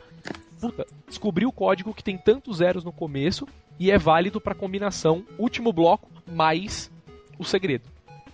Puta, 0.59 0.87
descobrir 1.07 1.45
o 1.45 1.51
código 1.51 1.93
que 1.93 2.03
tem 2.03 2.17
tantos 2.17 2.57
zeros 2.57 2.83
no 2.83 2.91
começo 2.91 3.47
e 3.79 3.91
é 3.91 3.97
válido 3.97 4.41
para 4.41 4.55
combinação 4.55 5.23
último 5.37 5.71
bloco 5.71 6.09
mais 6.27 6.91
o 7.37 7.43
segredo. 7.43 7.87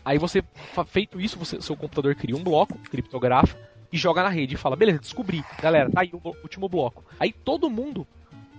Aí 0.06 0.18
você, 0.18 0.43
feito 0.88 1.20
isso, 1.20 1.38
você, 1.38 1.62
seu 1.62 1.76
computador 1.76 2.16
cria 2.16 2.36
um 2.36 2.43
bloco, 2.43 2.78
criptografa, 2.78 3.58
e 3.91 3.97
joga 3.97 4.24
na 4.24 4.30
rede 4.30 4.56
e 4.56 4.58
fala, 4.58 4.76
beleza, 4.76 4.99
descobri, 4.99 5.43
galera, 5.62 5.89
tá 5.89 6.01
aí 6.01 6.10
o 6.12 6.36
último 6.41 6.68
bloco. 6.68 7.04
Aí 7.20 7.32
todo 7.32 7.70
mundo, 7.70 8.08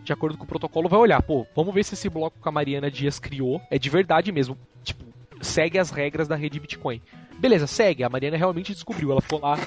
de 0.05 0.13
acordo 0.13 0.39
com 0.39 0.45
o 0.45 0.47
protocolo, 0.47 0.89
vai 0.89 0.99
olhar, 0.99 1.21
pô, 1.23 1.45
vamos 1.57 1.75
ver 1.75 1.85
se 1.85 1.95
esse 1.95 2.09
bloco 2.09 2.41
que 2.41 2.49
a 2.49 2.53
Mariana 2.53 2.91
Dias 2.91 3.19
criou 3.19 3.61
é 3.71 3.79
de 3.79 3.91
verdade 3.91 4.31
mesmo. 4.31 4.57
Tipo, 4.83 5.05
segue 5.43 5.79
as 5.79 5.91
regras 5.91 6.29
da 6.29 6.37
rede 6.37 6.61
Bitcoin. 6.61 7.03
Beleza, 7.37 7.67
segue, 7.67 8.05
a 8.05 8.09
Mariana 8.09 8.37
realmente 8.37 8.73
descobriu, 8.73 9.11
ela 9.11 9.21
ficou 9.21 9.41
lá 9.41 9.59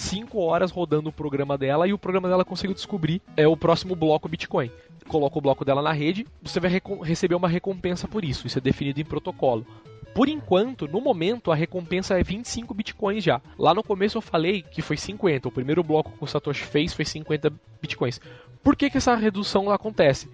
5 0.00 0.40
horas 0.40 0.70
rodando 0.70 1.10
o 1.10 1.12
programa 1.12 1.58
dela 1.58 1.86
e 1.86 1.92
o 1.92 1.98
programa 1.98 2.26
dela 2.26 2.44
conseguiu 2.44 2.74
descobrir 2.74 3.20
é 3.36 3.46
o 3.46 3.56
próximo 3.56 3.94
bloco 3.94 4.28
Bitcoin. 4.28 4.70
Coloca 5.06 5.38
o 5.38 5.42
bloco 5.42 5.62
dela 5.62 5.82
na 5.82 5.92
rede, 5.92 6.26
você 6.42 6.58
vai 6.58 6.80
receber 7.02 7.34
uma 7.34 7.48
recompensa 7.48 8.08
por 8.08 8.24
isso. 8.24 8.46
Isso 8.46 8.56
é 8.56 8.60
definido 8.62 9.00
em 9.00 9.04
protocolo. 9.04 9.66
Por 10.14 10.26
enquanto, 10.28 10.88
no 10.88 11.02
momento, 11.02 11.52
a 11.52 11.54
recompensa 11.54 12.18
é 12.18 12.22
25 12.22 12.72
bitcoins 12.72 13.22
já. 13.22 13.40
Lá 13.58 13.74
no 13.74 13.82
começo 13.82 14.16
eu 14.16 14.22
falei 14.22 14.62
que 14.62 14.82
foi 14.82 14.96
50. 14.96 15.46
O 15.46 15.52
primeiro 15.52 15.84
bloco 15.84 16.12
que 16.12 16.24
o 16.24 16.26
Satoshi 16.26 16.64
fez 16.64 16.94
foi 16.94 17.04
50 17.04 17.52
bitcoins. 17.80 18.20
Por 18.64 18.74
que, 18.74 18.88
que 18.88 18.96
essa 18.96 19.14
redução 19.14 19.70
acontece? 19.70 20.28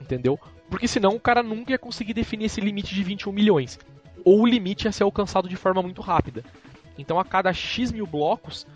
Entendeu? 0.00 0.38
Porque 0.70 0.86
senão 0.86 1.16
o 1.16 1.20
cara 1.20 1.42
nunca 1.42 1.72
ia 1.72 1.78
conseguir 1.78 2.14
definir 2.14 2.46
esse 2.46 2.60
limite 2.60 2.94
de 2.94 3.02
21 3.02 3.32
milhões. 3.32 3.78
Ou 4.24 4.40
o 4.40 4.46
limite 4.46 4.86
ia 4.86 4.92
ser 4.92 5.02
alcançado 5.02 5.48
de 5.48 5.56
forma 5.56 5.82
muito 5.82 6.00
rápida. 6.00 6.44
Então 6.96 7.18
a 7.18 7.24
cada 7.24 7.52
X 7.52 7.90
mil 7.90 8.06
blocos, 8.06 8.66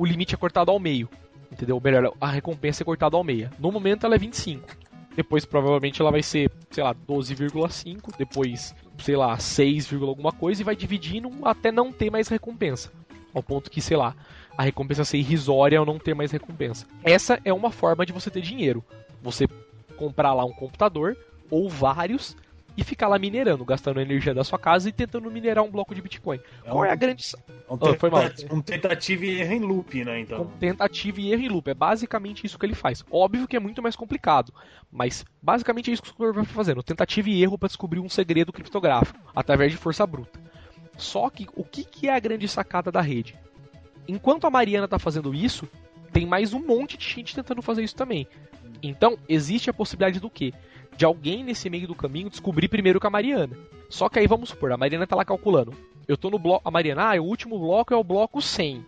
o 0.00 0.06
limite 0.06 0.34
é 0.34 0.38
cortado 0.38 0.70
ao 0.70 0.78
meio. 0.78 1.10
Entendeu? 1.52 1.78
Melhor, 1.82 2.14
a 2.18 2.30
recompensa 2.30 2.82
é 2.82 2.86
cortada 2.86 3.18
ao 3.18 3.22
meio. 3.22 3.50
No 3.58 3.70
momento 3.70 4.06
ela 4.06 4.14
é 4.14 4.18
25. 4.18 4.66
Depois 5.14 5.44
provavelmente 5.44 6.00
ela 6.00 6.10
vai 6.10 6.22
ser, 6.22 6.50
sei 6.70 6.82
lá, 6.82 6.94
12,5. 6.94 8.16
Depois 8.16 8.74
sei 8.98 9.14
lá, 9.14 9.36
6, 9.38 9.92
alguma 9.92 10.32
coisa 10.32 10.62
e 10.62 10.64
vai 10.64 10.74
dividindo 10.74 11.30
até 11.42 11.70
não 11.70 11.92
ter 11.92 12.10
mais 12.10 12.28
recompensa. 12.28 12.90
Ao 13.34 13.42
ponto 13.42 13.70
que, 13.70 13.82
sei 13.82 13.96
lá, 13.96 14.16
a 14.56 14.62
recompensa 14.62 15.04
ser 15.04 15.18
irrisória 15.18 15.78
ou 15.78 15.84
não 15.84 15.98
ter 15.98 16.14
mais 16.14 16.30
recompensa. 16.30 16.86
Essa 17.04 17.38
é 17.44 17.52
uma 17.52 17.70
forma 17.70 18.06
de 18.06 18.12
você 18.12 18.30
ter 18.30 18.40
dinheiro. 18.40 18.82
Você 19.22 19.46
comprar 19.98 20.32
lá 20.32 20.46
um 20.46 20.52
computador 20.52 21.14
ou 21.50 21.68
vários 21.68 22.34
e 22.76 22.84
ficar 22.84 23.08
lá 23.08 23.18
minerando, 23.18 23.64
gastando 23.64 23.98
a 23.98 24.02
energia 24.02 24.34
da 24.34 24.44
sua 24.44 24.58
casa 24.58 24.88
e 24.88 24.92
tentando 24.92 25.30
minerar 25.30 25.64
um 25.64 25.70
bloco 25.70 25.94
de 25.94 26.00
Bitcoin. 26.00 26.40
É 26.64 26.70
Qual 26.70 26.84
é 26.84 26.90
a 26.90 26.94
grande. 26.94 27.24
Um, 27.68 27.78
oh, 27.80 27.94
foi 27.94 28.10
mal. 28.10 28.22
um 28.50 28.60
tentativa 28.60 29.26
e 29.26 29.40
erro 29.40 29.52
em 29.52 29.60
loop, 29.60 30.04
né? 30.04 30.20
Então. 30.20 30.42
Um 30.42 30.46
tentativa 30.58 31.20
e 31.20 31.32
erro 31.32 31.42
em 31.42 31.48
loop. 31.48 31.70
É 31.70 31.74
basicamente 31.74 32.46
isso 32.46 32.58
que 32.58 32.66
ele 32.66 32.74
faz. 32.74 33.04
Óbvio 33.10 33.48
que 33.48 33.56
é 33.56 33.60
muito 33.60 33.82
mais 33.82 33.96
complicado, 33.96 34.52
mas 34.90 35.24
basicamente 35.42 35.90
é 35.90 35.94
isso 35.94 36.02
que 36.02 36.10
o 36.10 36.16
senhor 36.16 36.32
vai 36.32 36.44
fazendo: 36.44 36.82
tentativa 36.82 37.28
e 37.28 37.42
erro 37.42 37.58
para 37.58 37.68
descobrir 37.68 38.00
um 38.00 38.08
segredo 38.08 38.52
criptográfico 38.52 39.18
através 39.34 39.72
de 39.72 39.78
força 39.78 40.06
bruta. 40.06 40.40
Só 40.96 41.30
que 41.30 41.46
o 41.56 41.64
que, 41.64 41.84
que 41.84 42.08
é 42.08 42.14
a 42.14 42.20
grande 42.20 42.46
sacada 42.46 42.92
da 42.92 43.00
rede? 43.00 43.34
Enquanto 44.06 44.46
a 44.46 44.50
Mariana 44.50 44.84
está 44.84 44.98
fazendo 44.98 45.32
isso, 45.34 45.68
tem 46.12 46.26
mais 46.26 46.52
um 46.52 46.60
monte 46.60 46.96
de 46.96 47.08
gente 47.08 47.34
tentando 47.34 47.62
fazer 47.62 47.82
isso 47.82 47.94
também. 47.94 48.26
Então, 48.82 49.18
existe 49.28 49.70
a 49.70 49.74
possibilidade 49.74 50.20
do 50.20 50.30
quê? 50.30 50.52
de 51.00 51.06
alguém 51.06 51.42
nesse 51.42 51.70
meio 51.70 51.88
do 51.88 51.94
caminho 51.94 52.28
descobrir 52.28 52.68
primeiro 52.68 53.00
que 53.00 53.06
a 53.06 53.10
Mariana. 53.10 53.56
Só 53.88 54.06
que 54.06 54.18
aí 54.18 54.26
vamos 54.26 54.50
supor, 54.50 54.70
a 54.70 54.76
Mariana 54.76 55.06
tá 55.06 55.16
lá 55.16 55.24
calculando. 55.24 55.72
Eu 56.06 56.14
tô 56.14 56.28
no 56.28 56.38
bloco. 56.38 56.68
A 56.68 56.70
Mariana, 56.70 57.14
ah, 57.14 57.20
o 57.22 57.24
último 57.24 57.58
bloco 57.58 57.94
é 57.94 57.96
o 57.96 58.04
bloco 58.04 58.42
100. 58.42 58.84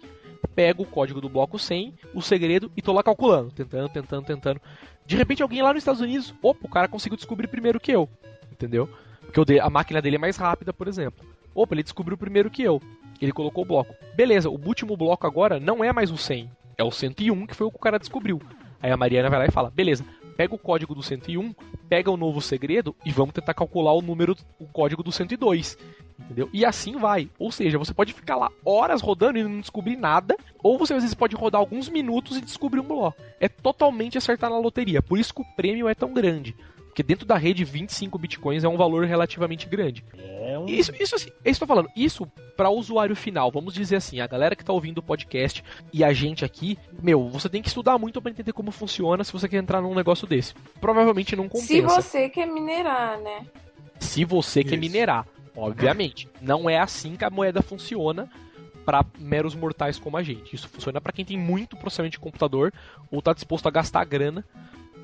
Pego 0.54 0.82
o 0.82 0.86
código 0.86 1.22
do 1.22 1.30
bloco 1.30 1.58
100, 1.58 1.94
o 2.12 2.20
segredo 2.20 2.70
e 2.76 2.82
tô 2.82 2.92
lá 2.92 3.02
calculando, 3.02 3.50
tentando, 3.50 3.88
tentando, 3.88 4.26
tentando. 4.26 4.60
De 5.06 5.16
repente 5.16 5.42
alguém 5.42 5.62
lá 5.62 5.72
nos 5.72 5.80
Estados 5.80 6.02
Unidos, 6.02 6.34
opa, 6.42 6.60
o 6.66 6.68
cara 6.68 6.86
conseguiu 6.86 7.16
descobrir 7.16 7.48
primeiro 7.48 7.80
que 7.80 7.90
eu. 7.90 8.06
Entendeu? 8.50 8.86
Porque 9.22 9.58
a 9.58 9.70
máquina 9.70 10.02
dele 10.02 10.16
é 10.16 10.18
mais 10.18 10.36
rápida, 10.36 10.70
por 10.70 10.88
exemplo. 10.88 11.24
Opa, 11.54 11.74
ele 11.74 11.82
descobriu 11.82 12.18
primeiro 12.18 12.50
que 12.50 12.62
eu. 12.62 12.78
Ele 13.22 13.32
colocou 13.32 13.64
o 13.64 13.66
bloco. 13.66 13.94
Beleza, 14.14 14.50
o 14.50 14.60
último 14.66 14.98
bloco 14.98 15.26
agora 15.26 15.58
não 15.58 15.82
é 15.82 15.94
mais 15.94 16.10
o 16.10 16.18
100, 16.18 16.50
é 16.76 16.84
o 16.84 16.90
101 16.90 17.46
que 17.46 17.54
foi 17.54 17.66
o 17.66 17.70
que 17.70 17.76
o 17.76 17.80
cara 17.80 17.98
descobriu. 17.98 18.38
Aí 18.82 18.90
a 18.90 18.96
Mariana 18.96 19.30
vai 19.30 19.38
lá 19.38 19.46
e 19.46 19.50
fala: 19.52 19.70
beleza, 19.70 20.04
pega 20.36 20.54
o 20.54 20.58
código 20.58 20.94
do 20.94 21.02
101, 21.02 21.54
pega 21.88 22.10
o 22.10 22.16
novo 22.16 22.40
segredo 22.40 22.94
e 23.04 23.12
vamos 23.12 23.32
tentar 23.32 23.54
calcular 23.54 23.92
o 23.92 24.02
número, 24.02 24.36
o 24.58 24.66
código 24.66 25.02
do 25.02 25.12
102. 25.12 25.78
Entendeu? 26.18 26.48
E 26.52 26.64
assim 26.64 26.96
vai. 26.96 27.28
Ou 27.38 27.50
seja, 27.50 27.78
você 27.78 27.92
pode 27.92 28.12
ficar 28.12 28.36
lá 28.36 28.50
horas 28.64 29.00
rodando 29.00 29.38
e 29.38 29.42
não 29.42 29.60
descobrir 29.60 29.96
nada, 29.96 30.36
ou 30.62 30.78
você 30.78 30.94
às 30.94 31.02
vezes 31.02 31.14
pode 31.14 31.36
rodar 31.36 31.60
alguns 31.60 31.88
minutos 31.88 32.36
e 32.36 32.40
descobrir 32.40 32.80
um 32.80 32.84
bloco. 32.84 33.20
É 33.40 33.48
totalmente 33.48 34.18
acertar 34.18 34.50
na 34.50 34.58
loteria. 34.58 35.02
Por 35.02 35.18
isso 35.18 35.34
que 35.34 35.42
o 35.42 35.56
prêmio 35.56 35.88
é 35.88 35.94
tão 35.94 36.12
grande. 36.12 36.54
Porque 36.92 37.02
dentro 37.02 37.24
da 37.24 37.38
rede, 37.38 37.64
25 37.64 38.18
bitcoins 38.18 38.64
é 38.64 38.68
um 38.68 38.76
valor 38.76 39.06
relativamente 39.06 39.66
grande. 39.66 40.04
É 40.14 40.58
um... 40.58 40.66
Isso, 40.66 40.92
isso 41.00 41.14
assim, 41.14 41.30
é 41.42 41.50
isso 41.50 41.58
que 41.58 41.64
eu 41.64 41.66
tô 41.66 41.74
falando. 41.74 41.88
Isso 41.96 42.26
para 42.54 42.68
o 42.68 42.76
usuário 42.76 43.16
final, 43.16 43.50
vamos 43.50 43.72
dizer 43.72 43.96
assim, 43.96 44.20
a 44.20 44.26
galera 44.26 44.54
que 44.54 44.62
tá 44.62 44.74
ouvindo 44.74 44.98
o 44.98 45.02
podcast 45.02 45.64
e 45.90 46.04
a 46.04 46.12
gente 46.12 46.44
aqui, 46.44 46.78
meu, 47.02 47.30
você 47.30 47.48
tem 47.48 47.62
que 47.62 47.68
estudar 47.68 47.96
muito 47.96 48.20
para 48.20 48.30
entender 48.30 48.52
como 48.52 48.70
funciona 48.70 49.24
se 49.24 49.32
você 49.32 49.48
quer 49.48 49.56
entrar 49.56 49.80
num 49.80 49.94
negócio 49.94 50.26
desse. 50.26 50.52
Provavelmente 50.82 51.34
não 51.34 51.48
compensa. 51.48 51.66
Se 51.68 51.80
você 51.80 52.28
quer 52.28 52.46
minerar, 52.46 53.18
né? 53.20 53.46
Se 53.98 54.22
você 54.26 54.60
isso. 54.60 54.68
quer 54.68 54.76
minerar, 54.76 55.26
obviamente. 55.56 56.28
Não 56.42 56.68
é 56.68 56.78
assim 56.78 57.16
que 57.16 57.24
a 57.24 57.30
moeda 57.30 57.62
funciona 57.62 58.28
para 58.84 59.02
meros 59.18 59.54
mortais 59.54 59.98
como 59.98 60.18
a 60.18 60.22
gente. 60.22 60.54
Isso 60.54 60.68
funciona 60.68 61.00
para 61.00 61.12
quem 61.12 61.24
tem 61.24 61.38
muito 61.38 61.74
processamento 61.74 62.12
de 62.12 62.20
computador 62.20 62.70
ou 63.10 63.20
está 63.20 63.32
disposto 63.32 63.66
a 63.66 63.70
gastar 63.70 64.04
grana 64.04 64.44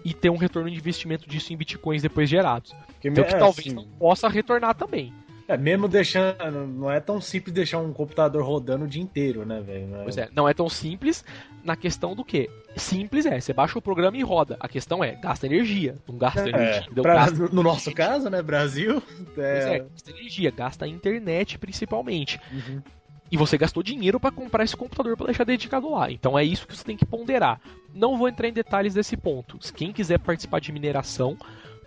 e 0.04 0.14
ter 0.14 0.30
um 0.30 0.36
retorno 0.36 0.70
de 0.70 0.76
investimento 0.76 1.28
disso 1.28 1.52
em 1.52 1.56
bitcoins 1.56 2.02
depois 2.02 2.28
gerados. 2.28 2.74
Que 3.00 3.08
então, 3.08 3.24
que 3.24 3.34
é, 3.34 3.38
talvez 3.38 3.72
não 3.72 3.84
possa 3.84 4.28
retornar 4.28 4.74
também. 4.74 5.12
É, 5.48 5.56
mesmo 5.56 5.88
deixando. 5.88 6.36
Não 6.66 6.90
é 6.90 7.00
tão 7.00 7.22
simples 7.22 7.54
deixar 7.54 7.78
um 7.78 7.90
computador 7.90 8.44
rodando 8.44 8.84
o 8.84 8.88
dia 8.88 9.02
inteiro, 9.02 9.46
né, 9.46 9.62
velho? 9.62 9.96
É... 9.96 10.02
Pois 10.02 10.18
é, 10.18 10.28
não 10.34 10.46
é 10.46 10.52
tão 10.52 10.68
simples 10.68 11.24
na 11.64 11.74
questão 11.74 12.14
do 12.14 12.22
que? 12.22 12.50
Simples 12.76 13.24
é, 13.24 13.40
você 13.40 13.54
baixa 13.54 13.78
o 13.78 13.82
programa 13.82 14.18
e 14.18 14.22
roda. 14.22 14.58
A 14.60 14.68
questão 14.68 15.02
é, 15.02 15.12
gasta 15.12 15.46
energia. 15.46 15.96
Não 16.06 16.18
gasta 16.18 16.40
é, 16.40 16.48
energia. 16.50 17.02
Pra, 17.02 17.14
gasta 17.14 17.48
no 17.48 17.62
nosso 17.62 17.90
caso, 17.92 18.28
né, 18.28 18.42
Brasil? 18.42 19.02
É... 19.18 19.22
Pois 19.34 19.64
é, 19.64 19.78
gasta 19.78 20.10
energia, 20.10 20.50
gasta 20.50 20.86
internet 20.86 21.58
principalmente. 21.58 22.38
Uhum. 22.52 22.82
E 23.30 23.36
você 23.36 23.58
gastou 23.58 23.82
dinheiro 23.82 24.18
para 24.18 24.30
comprar 24.30 24.64
esse 24.64 24.76
computador 24.76 25.16
para 25.16 25.26
deixar 25.26 25.44
dedicado 25.44 25.90
lá. 25.90 26.10
Então 26.10 26.38
é 26.38 26.44
isso 26.44 26.66
que 26.66 26.76
você 26.76 26.84
tem 26.84 26.96
que 26.96 27.04
ponderar. 27.04 27.60
Não 27.94 28.16
vou 28.16 28.28
entrar 28.28 28.48
em 28.48 28.52
detalhes 28.52 28.94
desse 28.94 29.16
ponto. 29.16 29.58
Quem 29.74 29.92
quiser 29.92 30.18
participar 30.18 30.60
de 30.60 30.72
mineração, 30.72 31.36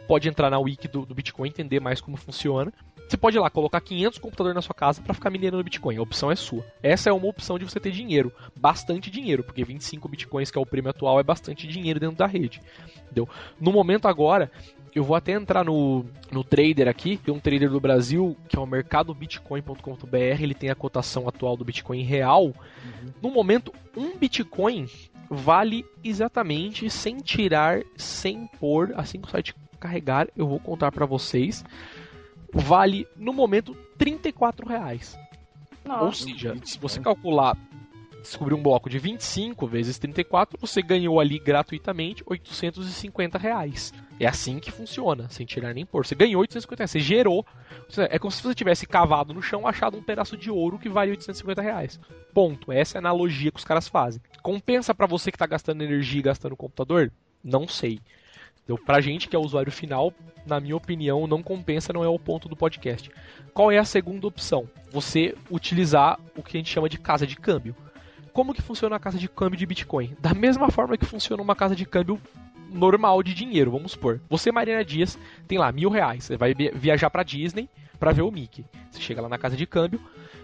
pode 0.08 0.28
entrar 0.28 0.50
na 0.50 0.60
wiki 0.60 0.88
do, 0.88 1.06
do 1.06 1.16
Bitcoin, 1.16 1.50
entender 1.50 1.80
mais 1.80 2.02
como 2.02 2.18
funciona. 2.18 2.72
Você 3.08 3.18
pode 3.18 3.38
ir 3.38 3.40
lá 3.40 3.50
colocar 3.50 3.82
500 3.82 4.20
computadores 4.20 4.56
na 4.56 4.62
sua 4.62 4.74
casa 4.74 5.02
para 5.02 5.14
ficar 5.14 5.30
minerando 5.30 5.64
Bitcoin. 5.64 5.98
A 5.98 6.02
opção 6.02 6.32
é 6.32 6.36
sua. 6.36 6.66
Essa 6.82 7.10
é 7.10 7.14
uma 7.14 7.28
opção 7.28 7.60
de 7.60 7.66
você 7.66 7.80
ter 7.80 7.92
dinheiro, 7.92 8.32
bastante 8.56 9.12
dinheiro, 9.12 9.44
porque 9.44 9.64
25 9.66 10.08
Bitcoins, 10.08 10.50
que 10.50 10.58
é 10.58 10.62
o 10.62 10.66
prêmio 10.66 10.90
atual, 10.90 11.20
é 11.20 11.24
bastante 11.24 11.68
dinheiro 11.68 12.00
dentro 12.00 12.16
da 12.16 12.26
rede. 12.26 12.62
Entendeu? 13.04 13.28
No 13.60 13.72
momento 13.72 14.08
agora, 14.08 14.50
eu 14.94 15.04
vou 15.04 15.16
até 15.16 15.34
entrar 15.34 15.64
no, 15.64 16.06
no 16.32 16.44
trader 16.44 16.88
aqui, 16.88 17.18
tem 17.18 17.34
um 17.34 17.40
trader 17.40 17.70
do 17.70 17.80
Brasil, 17.80 18.38
que 18.48 18.58
é 18.58 18.60
o 18.60 18.66
mercadobitcoin.com.br, 18.66 20.16
ele 20.16 20.54
tem 20.54 20.70
a 20.70 20.76
cotação 20.76 21.28
atual 21.28 21.56
do 21.56 21.66
Bitcoin 21.66 22.04
real. 22.04 22.46
Uhum. 22.46 22.54
No 23.22 23.32
momento, 23.32 23.74
um 23.96 24.18
Bitcoin 24.18 24.88
vale 25.30 25.86
exatamente 26.04 26.90
sem 26.90 27.18
tirar, 27.18 27.82
sem 27.96 28.48
pôr, 28.60 28.94
assim 28.96 29.20
que 29.20 29.28
o 29.28 29.32
site 29.32 29.56
carregar, 29.80 30.28
eu 30.38 30.48
vou 30.48 30.60
contar 30.60 30.92
para 30.92 31.06
vocês 31.06 31.64
vale, 32.54 33.08
no 33.16 33.34
momento, 33.34 33.76
34 33.98 34.68
reais. 34.68 35.18
Nossa. 35.86 36.04
Ou 36.04 36.12
seja, 36.12 36.56
se 36.64 36.78
você 36.78 37.00
calcular, 37.00 37.58
descobrir 38.22 38.54
um 38.54 38.62
bloco 38.62 38.90
de 38.90 39.00
25 39.00 39.68
vezes 39.68 39.98
34, 39.98 40.58
você 40.60 40.82
ganhou 40.82 41.20
ali 41.20 41.40
gratuitamente 41.40 42.24
850 42.26 43.38
reais. 43.38 43.94
É 44.20 44.28
assim 44.28 44.60
que 44.60 44.72
funciona, 44.72 45.28
sem 45.30 45.46
tirar 45.46 45.74
nem 45.74 45.86
pôr. 45.86 46.06
Você 46.06 46.16
ganhou 46.16 46.42
850 46.42 46.82
reais, 46.82 46.92
você 46.92 47.00
gerou. 47.00 47.46
É 48.10 48.20
como 48.20 48.32
se 48.32 48.44
você 48.44 48.54
tivesse 48.54 48.86
cavado 48.86 49.34
no 49.34 49.42
chão, 49.42 49.68
achado 49.68 49.98
um 49.98 50.04
pedaço 50.04 50.38
de 50.38 50.52
ouro 50.52 50.78
que 50.78 50.88
vale 50.88 51.12
850 51.12 51.62
reais. 51.62 52.00
Ponto. 52.34 52.72
Essa 52.72 52.98
é 52.98 53.00
a 53.00 53.02
analogia 53.02 53.52
que 53.52 53.60
os 53.60 53.66
caras 53.66 53.88
fazem. 53.88 54.22
Compensa 54.42 54.94
para 54.94 55.08
você 55.08 55.32
que 55.32 55.36
está 55.36 55.48
gastando 55.48 55.84
energia 55.84 56.20
e 56.20 56.24
gastando 56.24 56.56
computador? 56.56 57.12
Não 57.44 57.68
sei. 57.68 58.00
Então, 58.64 58.78
pra 58.78 59.02
gente 59.02 59.28
que 59.28 59.36
é 59.36 59.40
usuário 59.40 59.72
final, 59.72 60.14
na 60.46 60.60
minha 60.60 60.76
opinião, 60.76 61.26
não 61.26 61.42
compensa, 61.42 61.92
não 61.92 62.04
é 62.04 62.08
o 62.08 62.20
ponto 62.20 62.48
do 62.48 62.56
podcast. 62.56 63.10
Qual 63.54 63.72
é 63.72 63.80
a 63.80 63.86
segunda 63.86 64.28
opção? 64.28 64.70
Você 64.92 65.36
utilizar 65.50 66.20
o 66.38 66.44
que 66.44 66.58
a 66.58 66.60
gente 66.60 66.72
chama 66.72 66.88
de 66.88 66.98
casa 66.98 67.26
de 67.26 67.36
câmbio. 67.36 67.76
Como 68.34 68.54
que 68.54 68.62
funciona 68.62 68.96
a 68.96 69.00
casa 69.00 69.18
de 69.18 69.28
câmbio 69.28 69.58
de 69.58 69.66
Bitcoin? 69.66 70.16
Da 70.20 70.34
mesma 70.34 70.70
forma 70.70 70.98
que 70.98 71.06
funciona 71.06 71.42
uma 71.42 71.56
casa 71.56 71.76
de 71.76 71.86
câmbio 71.86 72.20
normal 72.70 73.22
de 73.22 73.34
dinheiro, 73.34 73.72
vamos 73.72 73.92
supor. 73.92 74.22
Você, 74.30 74.52
Mariana 74.52 74.86
Dias, 74.86 75.20
tem 75.48 75.58
lá 75.58 75.72
mil 75.72 75.90
reais. 75.90 76.26
Você 76.26 76.38
vai 76.38 76.54
viajar 76.54 77.10
pra 77.10 77.24
Disney 77.24 77.70
para 78.00 78.12
ver 78.12 78.22
o 78.22 78.32
Mickey. 78.32 78.66
Você 78.90 79.02
chega 79.02 79.22
lá 79.22 79.30
na 79.30 79.38
casa 79.38 79.56
de 79.56 79.66
câmbio, 79.66 80.00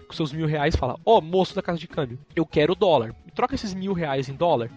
com 0.06 0.12
seus 0.12 0.32
mil 0.32 0.46
reais 0.46 0.76
fala: 0.76 0.98
Ó, 1.04 1.18
oh, 1.18 1.20
moço 1.20 1.54
da 1.54 1.62
casa 1.62 1.78
de 1.78 1.88
câmbio, 1.88 2.18
eu 2.36 2.46
quero 2.46 2.74
dólar. 2.74 3.14
Troca 3.34 3.54
esses 3.54 3.74
mil 3.74 3.92
reais 3.92 4.28
em 4.28 4.34
dólar. 4.34 4.70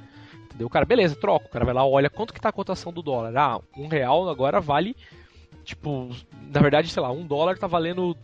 Entendeu? 0.45 0.68
O 0.68 0.70
cara, 0.70 0.86
beleza, 0.86 1.16
troca. 1.16 1.45
O 1.47 1.49
cara 1.49 1.66
vai 1.66 1.74
lá, 1.74 1.86
olha 1.86 2.09
quanto 2.09 2.34
que 2.34 2.41
tá 2.41 2.49
a 2.49 2.53
cotação 2.53 2.91
do 2.91 3.01
dólar. 3.01 3.36
Ah, 3.38 3.59
um 3.78 3.88
real 3.88 4.30
agora 4.30 4.59
vale, 4.59 4.95
tipo, 5.64 6.09
na 6.51 6.62
verdade, 6.62 6.89
sei 6.89 7.01
lá, 7.01 7.12
um 7.12 7.26
dólar 7.26 7.57
tá 7.57 7.68
valendo 7.68 8.16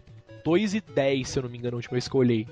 2,10, 0.46 1.26
se 1.26 1.40
eu 1.40 1.44
não 1.44 1.50
me 1.50 1.58
engano, 1.58 1.76
a 1.76 1.78
última 1.78 1.94
vez 1.94 2.08
que 2.08 2.16
eu 2.16 2.20
olhei. 2.20 2.48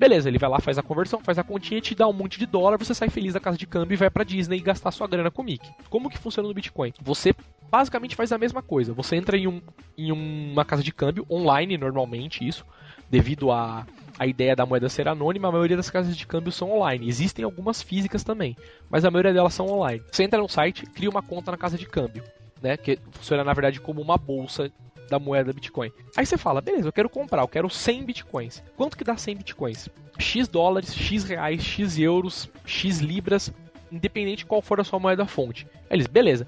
Beleza, 0.00 0.30
ele 0.30 0.38
vai 0.38 0.48
lá, 0.48 0.58
faz 0.58 0.78
a 0.78 0.82
conversão, 0.82 1.20
faz 1.20 1.38
a 1.38 1.44
continha, 1.44 1.78
te 1.78 1.94
dá 1.94 2.08
um 2.08 2.12
monte 2.14 2.38
de 2.38 2.46
dólar, 2.46 2.78
você 2.78 2.94
sai 2.94 3.10
feliz 3.10 3.34
da 3.34 3.38
casa 3.38 3.58
de 3.58 3.66
câmbio 3.66 3.94
e 3.94 3.98
vai 3.98 4.08
pra 4.08 4.24
Disney 4.24 4.56
e 4.56 4.62
gastar 4.62 4.90
sua 4.92 5.06
grana 5.06 5.30
com 5.30 5.42
o 5.42 5.44
Mickey. 5.44 5.70
Como 5.90 6.08
que 6.08 6.16
funciona 6.16 6.48
no 6.48 6.54
Bitcoin? 6.54 6.94
Você 7.02 7.34
basicamente 7.70 8.16
faz 8.16 8.32
a 8.32 8.38
mesma 8.38 8.62
coisa. 8.62 8.94
Você 8.94 9.16
entra 9.16 9.36
em, 9.36 9.46
um, 9.46 9.60
em 9.98 10.10
uma 10.10 10.64
casa 10.64 10.82
de 10.82 10.90
câmbio, 10.90 11.26
online 11.30 11.76
normalmente, 11.76 12.48
isso, 12.48 12.64
devido 13.10 13.52
a 13.52 13.86
a 14.18 14.26
ideia 14.26 14.56
da 14.56 14.66
moeda 14.66 14.88
ser 14.88 15.08
anônima, 15.08 15.48
a 15.48 15.52
maioria 15.52 15.76
das 15.76 15.88
casas 15.88 16.14
de 16.14 16.26
câmbio 16.26 16.52
são 16.52 16.70
online. 16.72 17.08
Existem 17.08 17.42
algumas 17.42 17.82
físicas 17.82 18.22
também, 18.22 18.54
mas 18.90 19.04
a 19.04 19.10
maioria 19.10 19.32
delas 19.32 19.54
são 19.54 19.66
online. 19.66 20.02
Você 20.10 20.24
entra 20.24 20.38
no 20.38 20.48
site, 20.48 20.84
cria 20.84 21.08
uma 21.08 21.22
conta 21.22 21.50
na 21.50 21.56
casa 21.56 21.78
de 21.78 21.86
câmbio, 21.86 22.22
né, 22.60 22.76
que 22.76 22.98
funciona 23.12 23.42
na 23.42 23.54
verdade 23.54 23.80
como 23.80 24.02
uma 24.02 24.18
bolsa 24.18 24.70
da 25.10 25.18
moeda 25.18 25.52
Bitcoin. 25.52 25.92
Aí 26.16 26.24
você 26.24 26.38
fala, 26.38 26.60
beleza, 26.60 26.88
eu 26.88 26.92
quero 26.92 27.10
comprar, 27.10 27.42
eu 27.42 27.48
quero 27.48 27.68
100 27.68 28.04
Bitcoins. 28.04 28.62
Quanto 28.76 28.96
que 28.96 29.04
dá 29.04 29.16
100 29.16 29.36
Bitcoins? 29.36 29.88
X 30.18 30.48
dólares, 30.48 30.94
X 30.94 31.24
reais, 31.24 31.62
X 31.62 31.98
euros, 31.98 32.48
X 32.64 33.00
libras, 33.00 33.52
independente 33.90 34.46
qual 34.46 34.62
for 34.62 34.80
a 34.80 34.84
sua 34.84 34.98
moeda 34.98 35.26
fonte. 35.26 35.66
Aí 35.90 35.96
eles, 35.96 36.06
beleza, 36.06 36.46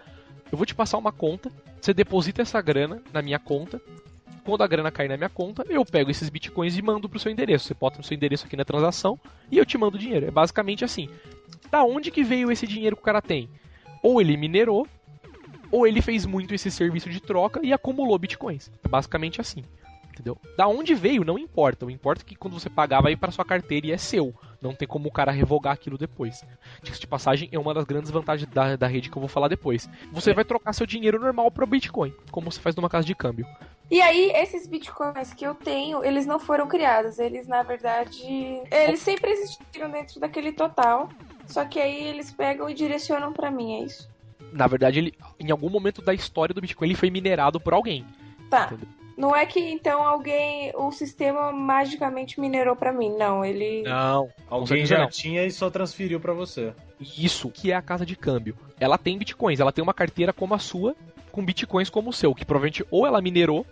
eu 0.51 0.57
vou 0.57 0.65
te 0.65 0.75
passar 0.75 0.97
uma 0.97 1.13
conta, 1.13 1.51
você 1.81 1.93
deposita 1.93 2.41
essa 2.41 2.63
grana 2.63 3.03
na 3.13 3.21
minha 3.21 3.39
conta, 3.39 3.83
quando 4.45 4.63
a 4.63 4.67
grana 4.67 4.91
cair 4.91 5.09
na 5.09 5.17
minha 5.17 5.29
conta, 5.29 5.65
eu 5.69 5.85
pego 5.85 6.11
esses 6.11 6.29
bitcoins 6.29 6.77
e 6.77 6.83
mando 6.83 7.09
pro 7.09 7.19
seu 7.19 7.31
endereço. 7.31 7.67
Você 7.67 7.75
bota 7.75 7.99
no 7.99 8.05
seu 8.05 8.17
endereço 8.17 8.47
aqui 8.47 8.57
na 8.57 8.65
transação 8.65 9.19
e 9.51 9.59
eu 9.59 9.67
te 9.67 9.79
mando 9.79 9.97
o 9.97 10.01
dinheiro. 10.01 10.27
É 10.27 10.31
basicamente 10.31 10.85
assim. 10.85 11.09
Da 11.71 11.85
onde 11.85 12.11
que 12.11 12.25
veio 12.25 12.51
esse 12.51 12.67
dinheiro 12.67 12.97
que 12.97 13.03
o 13.03 13.05
cara 13.05 13.23
tem? 13.23 13.49
Ou 14.03 14.21
ele 14.21 14.37
minerou, 14.37 14.87
ou 15.73 15.87
ele 15.87 16.03
fez 16.03 16.27
muito 16.27 16.55
esse 16.55 16.71
serviço 16.71 17.11
de 17.11 17.21
troca 17.21 17.61
e 17.65 17.73
acumulou 17.73 18.19
bitcoins. 18.19 18.71
É 18.85 18.89
basicamente 18.89 19.41
assim. 19.41 19.65
Entendeu? 20.13 20.37
Da 20.59 20.69
onde 20.69 20.95
veio, 20.95 21.25
não 21.25 21.39
importa. 21.39 21.87
O 21.87 21.91
importa 21.91 22.23
é 22.23 22.27
que 22.27 22.37
quando 22.37 22.53
você 22.53 22.69
pagar, 22.69 23.01
vai 23.01 23.17
para 23.17 23.33
sua 23.33 23.47
carteira 23.47 23.87
e 23.87 23.93
é 23.93 23.97
seu. 23.97 24.35
Não 24.61 24.75
tem 24.75 24.87
como 24.87 25.09
o 25.09 25.13
cara 25.13 25.33
revogar 25.33 25.73
aquilo 25.73 25.97
depois. 25.97 26.45
Diga 26.83 26.99
de 26.99 27.07
passagem, 27.07 27.49
é 27.51 27.59
uma 27.59 27.73
das 27.73 27.85
grandes 27.85 28.11
vantagens 28.11 28.49
da, 28.51 28.77
da 28.77 28.87
rede 28.87 29.11
que 29.11 29.17
eu 29.17 29.21
vou 29.21 29.29
falar 29.29 29.49
depois. 29.49 29.89
Você 30.13 30.31
é. 30.31 30.35
vai 30.35 30.45
trocar 30.45 30.75
seu 30.75 30.87
dinheiro 30.87 31.19
normal 31.19 31.51
para 31.51 31.65
Bitcoin, 31.65 32.15
como 32.31 32.53
você 32.53 32.61
faz 32.61 32.77
numa 32.77 32.91
casa 32.91 33.07
de 33.07 33.15
câmbio. 33.15 33.47
E 33.91 34.01
aí, 34.03 34.31
esses 34.35 34.67
bitcoins 34.67 35.33
que 35.33 35.47
eu 35.47 35.55
tenho, 35.55 36.05
eles 36.05 36.27
não 36.27 36.39
foram 36.39 36.69
criados. 36.69 37.19
Eles, 37.19 37.49
na 37.49 37.63
verdade, 37.63 38.23
eles 38.71 39.01
sempre 39.01 39.31
existiram 39.31 39.91
dentro 39.91 40.21
daquele 40.21 40.53
total. 40.53 41.09
Só 41.47 41.65
que 41.65 41.81
aí 41.81 42.05
eles 42.05 42.31
pegam 42.31 42.69
e 42.69 42.75
direcionam 42.75 43.33
para 43.33 43.51
mim, 43.51 43.81
é 43.81 43.85
isso? 43.85 44.12
Na 44.53 44.67
verdade, 44.67 44.99
ele, 44.99 45.15
em 45.41 45.51
algum 45.51 45.71
momento 45.71 46.03
da 46.03 46.13
história 46.15 46.55
do 46.55 46.61
Bitcoin, 46.61 46.89
ele 46.89 46.95
foi 46.95 47.11
minerado 47.11 47.59
por 47.61 47.73
alguém. 47.73 48.05
Tá. 48.51 48.67
Entendeu? 48.67 48.89
Não 49.17 49.37
é 49.37 49.45
que 49.45 49.61
então 49.61 50.03
alguém, 50.03 50.73
o 50.75 50.91
sistema 50.91 51.53
magicamente 51.53 52.41
minerou 52.41 52.75
para 52.75 52.93
mim, 52.93 53.15
não, 53.17 53.45
ele 53.45 53.83
Não, 53.83 54.31
alguém 54.49 54.87
já 54.87 55.01
não. 55.01 55.09
tinha 55.09 55.45
e 55.45 55.51
só 55.51 55.69
transferiu 55.69 56.19
para 56.19 56.33
você. 56.33 56.73
Isso, 56.99 57.51
que 57.51 57.71
é 57.71 57.75
a 57.75 57.83
casa 57.83 58.07
de 58.07 58.17
câmbio. 58.17 58.57
Ela 58.81 58.97
tem 58.97 59.19
bitcoins, 59.19 59.61
ela 59.61 59.73
tem 59.73 59.83
uma 59.83 59.93
carteira 59.93 60.33
como 60.33 60.55
a 60.55 60.59
sua, 60.59 60.97
com 61.31 61.45
bitcoins 61.45 61.91
como 61.91 62.11
o 62.11 62.13
seu, 62.13 62.35
que 62.35 62.45
provavelmente 62.45 62.85
ou 62.91 63.07
ela 63.07 63.21
minerou 63.21 63.67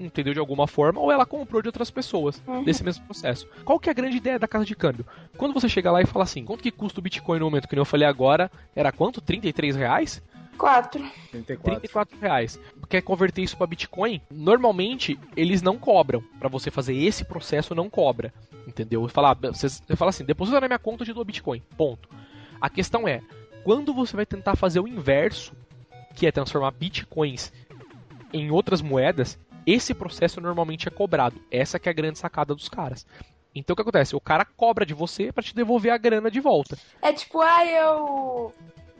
entendeu 0.00 0.32
de 0.32 0.40
alguma 0.40 0.66
forma, 0.66 1.00
ou 1.00 1.12
ela 1.12 1.26
comprou 1.26 1.60
de 1.60 1.68
outras 1.68 1.90
pessoas 1.90 2.42
uhum. 2.46 2.64
desse 2.64 2.82
mesmo 2.82 3.04
processo. 3.04 3.46
Qual 3.64 3.78
que 3.78 3.88
é 3.88 3.92
a 3.92 3.94
grande 3.94 4.16
ideia 4.16 4.38
da 4.38 4.48
casa 4.48 4.64
de 4.64 4.74
câmbio? 4.74 5.06
Quando 5.36 5.52
você 5.52 5.68
chega 5.68 5.90
lá 5.90 6.00
e 6.00 6.06
fala 6.06 6.24
assim, 6.24 6.44
quanto 6.44 6.62
que 6.62 6.70
custa 6.70 7.00
o 7.00 7.02
Bitcoin 7.02 7.38
no 7.38 7.44
momento 7.44 7.68
que 7.68 7.78
eu 7.78 7.84
falei 7.84 8.08
agora, 8.08 8.50
era 8.74 8.90
quanto? 8.90 9.20
33 9.20 9.76
reais? 9.76 10.22
4. 10.56 11.02
34. 11.30 11.80
34 11.80 12.18
reais. 12.20 12.60
Quer 12.88 13.00
converter 13.00 13.42
isso 13.42 13.56
para 13.56 13.66
Bitcoin? 13.66 14.20
Normalmente, 14.30 15.18
eles 15.34 15.62
não 15.62 15.78
cobram. 15.78 16.22
Para 16.38 16.50
você 16.50 16.70
fazer 16.70 16.94
esse 16.94 17.24
processo, 17.24 17.74
não 17.74 17.88
cobra. 17.88 18.32
Entendeu? 18.66 19.08
Falar, 19.08 19.34
você, 19.34 19.68
você 19.68 19.96
fala 19.96 20.10
assim, 20.10 20.24
deposita 20.24 20.60
na 20.60 20.66
minha 20.66 20.78
conta 20.78 21.04
de 21.04 21.14
do 21.14 21.24
Bitcoin. 21.24 21.62
Ponto. 21.78 22.10
A 22.60 22.68
questão 22.68 23.08
é, 23.08 23.22
quando 23.64 23.94
você 23.94 24.14
vai 24.14 24.26
tentar 24.26 24.54
fazer 24.54 24.80
o 24.80 24.88
inverso, 24.88 25.54
que 26.14 26.26
é 26.26 26.32
transformar 26.32 26.72
Bitcoins 26.72 27.50
em 28.32 28.50
outras 28.50 28.82
moedas, 28.82 29.38
esse 29.66 29.94
processo 29.94 30.40
normalmente 30.40 30.88
é 30.88 30.90
cobrado. 30.90 31.40
Essa 31.50 31.78
que 31.78 31.88
é 31.88 31.92
a 31.92 31.94
grande 31.94 32.18
sacada 32.18 32.54
dos 32.54 32.68
caras. 32.68 33.06
Então 33.54 33.74
o 33.74 33.76
que 33.76 33.82
acontece? 33.82 34.14
O 34.14 34.20
cara 34.20 34.44
cobra 34.44 34.86
de 34.86 34.94
você 34.94 35.32
para 35.32 35.42
te 35.42 35.54
devolver 35.54 35.92
a 35.92 35.98
grana 35.98 36.30
de 36.30 36.40
volta. 36.40 36.78
É 37.02 37.12
tipo, 37.12 37.40
ah, 37.40 37.64
eu 37.64 38.54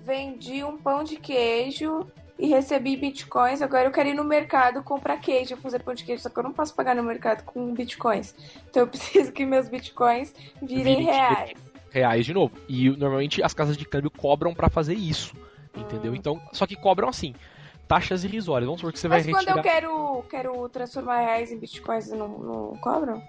vendi 0.04 0.64
um 0.64 0.76
pão 0.76 1.04
de 1.04 1.16
queijo 1.16 2.06
e 2.38 2.48
recebi 2.48 2.96
bitcoins, 2.96 3.60
agora 3.60 3.84
eu 3.84 3.92
quero 3.92 4.08
ir 4.08 4.14
no 4.14 4.24
mercado 4.24 4.82
comprar 4.82 5.18
queijo, 5.18 5.56
fazer 5.58 5.82
pão 5.82 5.94
de 5.94 6.04
queijo, 6.04 6.22
só 6.22 6.30
que 6.30 6.38
eu 6.38 6.42
não 6.42 6.52
posso 6.52 6.74
pagar 6.74 6.96
no 6.96 7.02
mercado 7.02 7.44
com 7.44 7.72
bitcoins. 7.74 8.34
Então 8.68 8.82
eu 8.82 8.88
preciso 8.88 9.30
que 9.30 9.44
meus 9.44 9.68
bitcoins 9.68 10.34
virem 10.60 10.96
Vire 10.96 11.04
reais. 11.04 11.52
Reais 11.90 12.26
de 12.26 12.32
novo. 12.32 12.56
E 12.68 12.88
normalmente 12.90 13.42
as 13.42 13.52
casas 13.52 13.76
de 13.76 13.84
câmbio 13.84 14.10
cobram 14.10 14.54
para 14.54 14.68
fazer 14.68 14.94
isso. 14.94 15.36
Entendeu? 15.76 16.12
Hum. 16.12 16.16
Então, 16.16 16.40
só 16.52 16.66
que 16.66 16.74
cobram 16.74 17.08
assim 17.08 17.34
taxas 17.90 18.22
irrisórias. 18.22 18.66
Vamos 18.66 18.80
supor 18.80 18.92
que 18.92 19.00
você 19.00 19.08
Mas 19.08 19.26
vai 19.26 19.34
retirar... 19.34 19.56
Mas 19.56 19.64
quando 19.64 19.66
eu 19.66 19.72
quero, 19.72 20.24
quero 20.30 20.68
transformar 20.68 21.22
reais 21.22 21.50
em 21.50 21.58
bitcoins, 21.58 22.08
não, 22.10 22.28
não 22.28 22.76
cobram? 22.76 23.20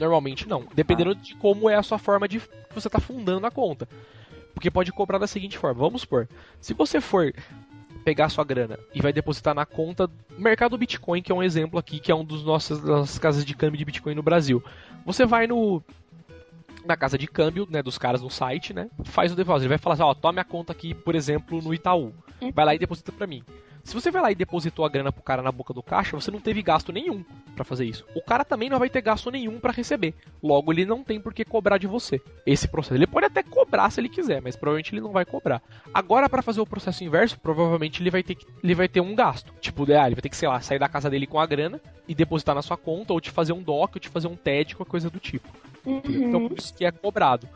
Normalmente 0.00 0.48
não. 0.48 0.64
Dependendo 0.74 1.14
de 1.14 1.34
como 1.34 1.68
é 1.68 1.74
a 1.74 1.82
sua 1.82 1.98
forma 1.98 2.26
de 2.26 2.40
que 2.40 2.74
você 2.74 2.88
tá 2.88 2.98
fundando 2.98 3.46
a 3.46 3.50
conta. 3.50 3.86
Porque 4.54 4.70
pode 4.70 4.90
cobrar 4.92 5.18
da 5.18 5.26
seguinte 5.26 5.58
forma. 5.58 5.78
Vamos 5.78 6.00
supor, 6.00 6.26
se 6.58 6.72
você 6.72 7.02
for 7.02 7.34
pegar 8.02 8.24
a 8.24 8.28
sua 8.30 8.44
grana 8.44 8.78
e 8.94 9.02
vai 9.02 9.12
depositar 9.12 9.54
na 9.54 9.66
conta 9.66 10.10
mercado 10.38 10.78
Bitcoin, 10.78 11.20
que 11.20 11.30
é 11.30 11.34
um 11.34 11.42
exemplo 11.42 11.78
aqui, 11.78 12.00
que 12.00 12.10
é 12.10 12.14
um 12.14 12.24
dos 12.24 12.42
nossos 12.42 12.80
das 12.80 13.18
casas 13.18 13.44
de 13.44 13.54
câmbio 13.54 13.76
de 13.76 13.84
Bitcoin 13.84 14.14
no 14.14 14.22
Brasil. 14.22 14.64
Você 15.04 15.26
vai 15.26 15.46
no 15.46 15.82
na 16.86 16.96
casa 16.96 17.18
de 17.18 17.26
câmbio, 17.26 17.68
né, 17.68 17.82
dos 17.82 17.98
caras 17.98 18.22
no 18.22 18.30
site, 18.30 18.72
né? 18.72 18.88
Faz 19.04 19.32
o 19.32 19.36
depósito. 19.36 19.64
Ele 19.64 19.68
vai 19.68 19.78
falar 19.78 19.94
assim, 19.94 20.02
ó, 20.02 20.14
toma 20.14 20.40
a 20.40 20.44
conta 20.44 20.72
aqui, 20.72 20.94
por 20.94 21.14
exemplo, 21.14 21.60
no 21.60 21.74
Itaú. 21.74 22.14
Vai 22.54 22.64
lá 22.64 22.74
e 22.74 22.78
deposita 22.78 23.12
para 23.12 23.26
mim. 23.26 23.44
Se 23.88 23.94
você 23.94 24.10
vai 24.10 24.20
lá 24.20 24.30
e 24.30 24.34
depositou 24.34 24.84
a 24.84 24.88
grana 24.90 25.10
pro 25.10 25.22
cara 25.22 25.40
na 25.40 25.50
boca 25.50 25.72
do 25.72 25.82
caixa, 25.82 26.14
você 26.14 26.30
não 26.30 26.38
teve 26.38 26.60
gasto 26.60 26.92
nenhum 26.92 27.24
para 27.56 27.64
fazer 27.64 27.86
isso. 27.86 28.04
O 28.14 28.20
cara 28.20 28.44
também 28.44 28.68
não 28.68 28.78
vai 28.78 28.90
ter 28.90 29.00
gasto 29.00 29.30
nenhum 29.30 29.58
para 29.58 29.72
receber. 29.72 30.12
Logo, 30.42 30.70
ele 30.70 30.84
não 30.84 31.02
tem 31.02 31.18
por 31.18 31.32
que 31.32 31.42
cobrar 31.42 31.78
de 31.78 31.86
você 31.86 32.20
esse 32.44 32.68
processo. 32.68 32.96
Ele 32.96 33.06
pode 33.06 33.24
até 33.24 33.42
cobrar 33.42 33.88
se 33.88 33.98
ele 33.98 34.10
quiser, 34.10 34.42
mas 34.42 34.56
provavelmente 34.56 34.92
ele 34.92 35.00
não 35.00 35.10
vai 35.10 35.24
cobrar. 35.24 35.62
Agora, 35.94 36.28
para 36.28 36.42
fazer 36.42 36.60
o 36.60 36.66
processo 36.66 37.02
inverso, 37.02 37.40
provavelmente 37.40 38.02
ele 38.02 38.10
vai 38.10 38.22
ter 38.22 38.34
que, 38.34 38.46
ele 38.62 38.74
vai 38.74 38.88
ter 38.88 39.00
um 39.00 39.14
gasto. 39.14 39.54
Tipo, 39.58 39.84
ah, 39.84 40.04
ele 40.04 40.16
vai 40.16 40.20
ter 40.20 40.28
que, 40.28 40.36
sei 40.36 40.50
lá, 40.50 40.60
sair 40.60 40.78
da 40.78 40.86
casa 40.86 41.08
dele 41.08 41.26
com 41.26 41.40
a 41.40 41.46
grana 41.46 41.80
e 42.06 42.14
depositar 42.14 42.54
na 42.54 42.60
sua 42.60 42.76
conta, 42.76 43.14
ou 43.14 43.20
te 43.22 43.30
fazer 43.30 43.54
um 43.54 43.62
DOC, 43.62 43.94
ou 43.94 44.00
te 44.00 44.10
fazer 44.10 44.28
um 44.28 44.36
TED, 44.36 44.76
qualquer 44.76 44.90
coisa 44.90 45.08
do 45.08 45.18
tipo. 45.18 45.48
Uhum. 45.86 46.02
Então, 46.04 46.46
por 46.46 46.58
isso 46.58 46.74
que 46.74 46.84
é 46.84 46.92
cobrado. 46.92 47.48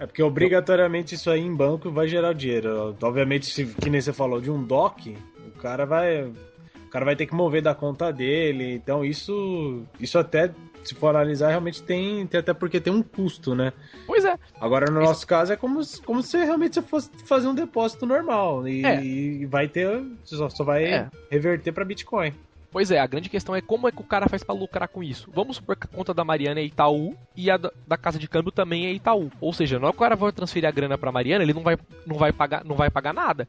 É 0.00 0.06
porque 0.06 0.22
obrigatoriamente 0.22 1.14
isso 1.14 1.30
aí 1.30 1.40
em 1.42 1.54
banco 1.54 1.90
vai 1.90 2.08
gerar 2.08 2.32
dinheiro. 2.32 2.96
Obviamente, 3.02 3.44
se, 3.46 3.66
que 3.66 3.90
nem 3.90 4.00
você 4.00 4.14
falou 4.14 4.40
de 4.40 4.50
um 4.50 4.64
DOC, 4.64 5.14
o 5.46 5.58
cara 5.60 5.84
vai. 5.84 6.22
O 6.24 6.90
cara 6.90 7.04
vai 7.04 7.14
ter 7.14 7.26
que 7.26 7.34
mover 7.34 7.60
da 7.62 7.74
conta 7.74 8.10
dele. 8.10 8.72
Então 8.72 9.04
isso. 9.04 9.84
Isso 10.00 10.18
até, 10.18 10.50
se 10.82 10.94
for 10.94 11.08
analisar, 11.08 11.50
realmente 11.50 11.82
tem. 11.82 12.26
tem 12.26 12.40
até 12.40 12.54
porque 12.54 12.80
tem 12.80 12.90
um 12.92 13.02
custo, 13.02 13.54
né? 13.54 13.74
Pois 14.06 14.24
é. 14.24 14.34
Agora, 14.58 14.90
no 14.90 15.00
nosso 15.00 15.26
caso, 15.26 15.52
é 15.52 15.56
como, 15.56 15.80
como 16.06 16.22
se 16.22 16.38
realmente 16.38 16.74
você 16.76 16.82
fosse 16.82 17.10
fazer 17.26 17.46
um 17.48 17.54
depósito 17.54 18.06
normal. 18.06 18.66
E, 18.66 18.84
É. 18.84 19.04
e 19.04 19.44
vai 19.44 19.68
ter. 19.68 20.02
Só, 20.24 20.48
só 20.48 20.64
vai 20.64 20.84
É. 20.84 21.10
reverter 21.30 21.72
pra 21.72 21.84
Bitcoin. 21.84 22.32
Pois 22.70 22.90
é, 22.92 23.00
a 23.00 23.06
grande 23.06 23.28
questão 23.28 23.54
é 23.54 23.60
como 23.60 23.88
é 23.88 23.92
que 23.92 24.00
o 24.00 24.04
cara 24.04 24.28
faz 24.28 24.44
pra 24.44 24.54
lucrar 24.54 24.86
com 24.86 25.02
isso. 25.02 25.28
Vamos 25.34 25.56
supor 25.56 25.74
que 25.74 25.86
a 25.86 25.96
conta 25.96 26.14
da 26.14 26.24
Mariana 26.24 26.60
é 26.60 26.64
Itaú 26.64 27.16
e 27.36 27.50
a 27.50 27.56
da, 27.56 27.96
casa 27.98 28.16
de 28.16 28.28
câmbio 28.28 28.52
também 28.52 28.86
é 28.86 28.92
Itaú. 28.92 29.30
Ou 29.40 29.52
seja, 29.52 29.78
na 29.78 29.86
hora 29.86 29.92
que 29.92 29.96
o 29.96 30.00
cara 30.00 30.14
vai 30.14 30.30
transferir 30.30 30.68
a 30.68 30.72
grana 30.72 30.96
pra 30.96 31.10
Mariana, 31.10 31.42
ele 31.42 31.52
não 31.52 31.62
vai, 31.62 31.76
não 32.06 32.16
vai, 32.16 32.32
pagar, 32.32 32.64
não 32.64 32.76
vai 32.76 32.88
pagar 32.88 33.12
nada. 33.12 33.48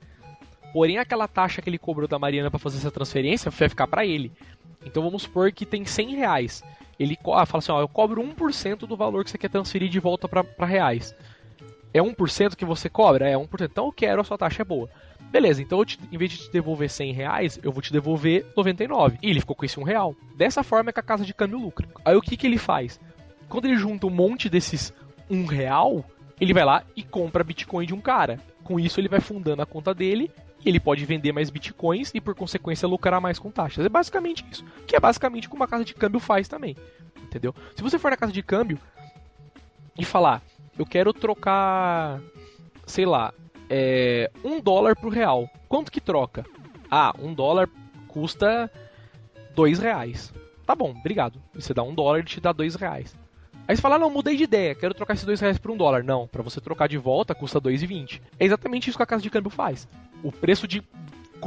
Porém, 0.74 0.98
aquela 0.98 1.28
taxa 1.28 1.62
que 1.62 1.70
ele 1.70 1.78
cobrou 1.78 2.08
da 2.08 2.18
Mariana 2.18 2.50
pra 2.50 2.60
fazer 2.60 2.78
essa 2.78 2.90
transferência 2.90 3.52
vai 3.52 3.70
ficar 3.70 3.88
pra 3.88 4.06
ele. 4.06 4.32
Então 4.84 5.04
vamos 5.04 5.24
supor 5.24 5.52
que 5.52 5.68
tem 5.68 5.86
100 5.86 6.16
reais. 6.16 6.64
Ele 7.00 7.16
ah, 7.34 7.46
fala 7.46 7.60
assim, 7.60 7.72
ó, 7.72 7.80
eu 7.80 7.88
cobro 7.88 8.24
1% 8.24 8.88
do 8.88 8.98
valor 8.98 9.24
que 9.24 9.30
você 9.30 9.38
quer 9.38 9.50
transferir 9.50 9.90
de 9.90 10.00
volta 10.00 10.28
pra 10.28 10.66
reais. 10.66 11.16
É 11.94 12.00
1% 12.00 12.56
que 12.56 12.66
você 12.66 12.90
cobra? 12.90 13.30
É 13.30 13.36
1%. 13.36 13.70
Então 13.70 13.86
eu 13.86 13.92
quero, 13.92 14.22
a 14.22 14.24
sua 14.24 14.38
taxa 14.38 14.62
é 14.62 14.66
boa. 14.66 14.90
Beleza, 15.32 15.62
então 15.62 15.84
te- 15.86 15.98
em 16.12 16.18
vez 16.18 16.30
de 16.32 16.38
te 16.40 16.52
devolver 16.52 16.90
100 16.90 17.14
reais, 17.14 17.60
eu 17.64 17.72
vou 17.72 17.82
te 17.82 17.92
devolver 17.94 18.46
99. 18.56 19.18
E 19.22 19.30
ele 19.30 19.40
ficou 19.40 19.56
com 19.56 19.64
esse 19.66 19.80
1 19.80 19.84
real. 19.84 20.14
Dessa 20.36 20.62
forma 20.62 20.90
é 20.90 20.94
que 20.94 21.00
a 21.00 21.04
casa 21.04 21.24
de 21.26 21.34
câmbio 21.34 21.58
lucra. 21.58 21.88
Aí 22.04 22.16
o 22.16 22.22
que, 22.22 22.36
que 22.36 22.46
ele 22.46 22.58
faz? 22.58 23.00
Quando 23.48 23.66
ele 23.66 23.78
junta 23.78 24.06
um 24.08 24.10
monte 24.10 24.50
desses 24.50 24.94
1 25.30 25.46
real, 25.46 26.04
ele 26.40 26.54
vai 26.54 26.66
lá 26.66 26.84
e 26.96 27.02
compra 27.04 27.44
Bitcoin 27.46 27.86
de 27.86 27.94
um 27.94 28.02
cara. 28.02 28.40
Com 28.64 28.78
isso 28.80 29.00
ele 29.00 29.08
vai 29.08 29.22
fundando 29.22 29.62
a 29.62 29.66
conta 29.66 29.94
dele 29.94 30.30
e 30.64 30.68
ele 30.70 30.80
pode 30.82 31.06
vender 31.06 31.32
mais 31.32 31.50
Bitcoins 31.50 32.12
e 32.14 32.20
por 32.20 32.36
consequência 32.36 32.88
lucrar 32.88 33.22
mais 33.22 33.40
com 33.40 33.50
taxas. 33.50 33.86
É 33.86 33.90
basicamente 33.90 34.46
isso. 34.52 34.66
Que 34.86 34.98
é 34.98 35.00
basicamente 35.00 35.48
o 35.48 35.50
que 35.50 35.56
uma 35.56 35.68
casa 35.68 35.86
de 35.86 35.94
câmbio 35.94 36.20
faz 36.20 36.48
também. 36.50 36.76
Entendeu? 37.24 37.56
Se 37.76 37.82
você 37.82 37.98
for 37.98 38.12
na 38.12 38.18
casa 38.18 38.34
de 38.34 38.44
câmbio 38.44 38.78
e 39.98 40.04
falar, 40.04 40.42
eu 40.78 40.86
quero 40.86 41.14
trocar, 41.14 42.20
sei 42.86 43.06
lá, 43.06 43.34
é, 43.72 44.30
um 44.44 44.60
dólar 44.60 44.96
pro 44.96 45.10
real. 45.10 45.50
Quanto 45.70 45.92
que 45.92 46.02
troca? 46.02 46.46
Ah, 46.90 47.14
um 47.18 47.34
dólar 47.34 47.70
custa 48.10 48.70
dois 49.56 49.80
reais. 49.80 50.34
Tá 50.66 50.76
bom, 50.76 50.92
obrigado. 50.92 51.42
Você 51.56 51.74
dá 51.74 51.82
um 51.82 51.96
dólar, 51.96 52.20
ele 52.20 52.28
te 52.28 52.42
dá 52.42 52.52
dois 52.52 52.76
reais. 52.76 53.16
Aí 53.68 53.76
você 53.76 53.82
fala, 53.82 53.96
ah, 53.96 54.00
não, 54.00 54.10
mudei 54.10 54.36
de 54.36 54.44
ideia, 54.44 54.76
quero 54.76 54.94
trocar 54.94 55.14
esses 55.14 55.26
dois 55.26 55.40
reais 55.40 55.58
por 55.58 55.72
um 55.72 55.78
dólar. 55.78 56.04
Não, 56.04 56.28
pra 56.28 56.44
você 56.44 56.60
trocar 56.60 56.88
de 56.88 56.98
volta 56.98 57.34
custa 57.34 57.60
dois 57.60 57.82
e 57.82 57.88
vinte. 57.88 58.22
É 58.38 58.44
exatamente 58.44 58.90
isso 58.90 58.98
que 58.98 59.04
a 59.04 59.08
casa 59.08 59.24
de 59.24 59.30
câmbio 59.30 59.50
faz. 59.50 59.88
O 60.22 60.32
preço 60.32 60.68
de 60.68 60.84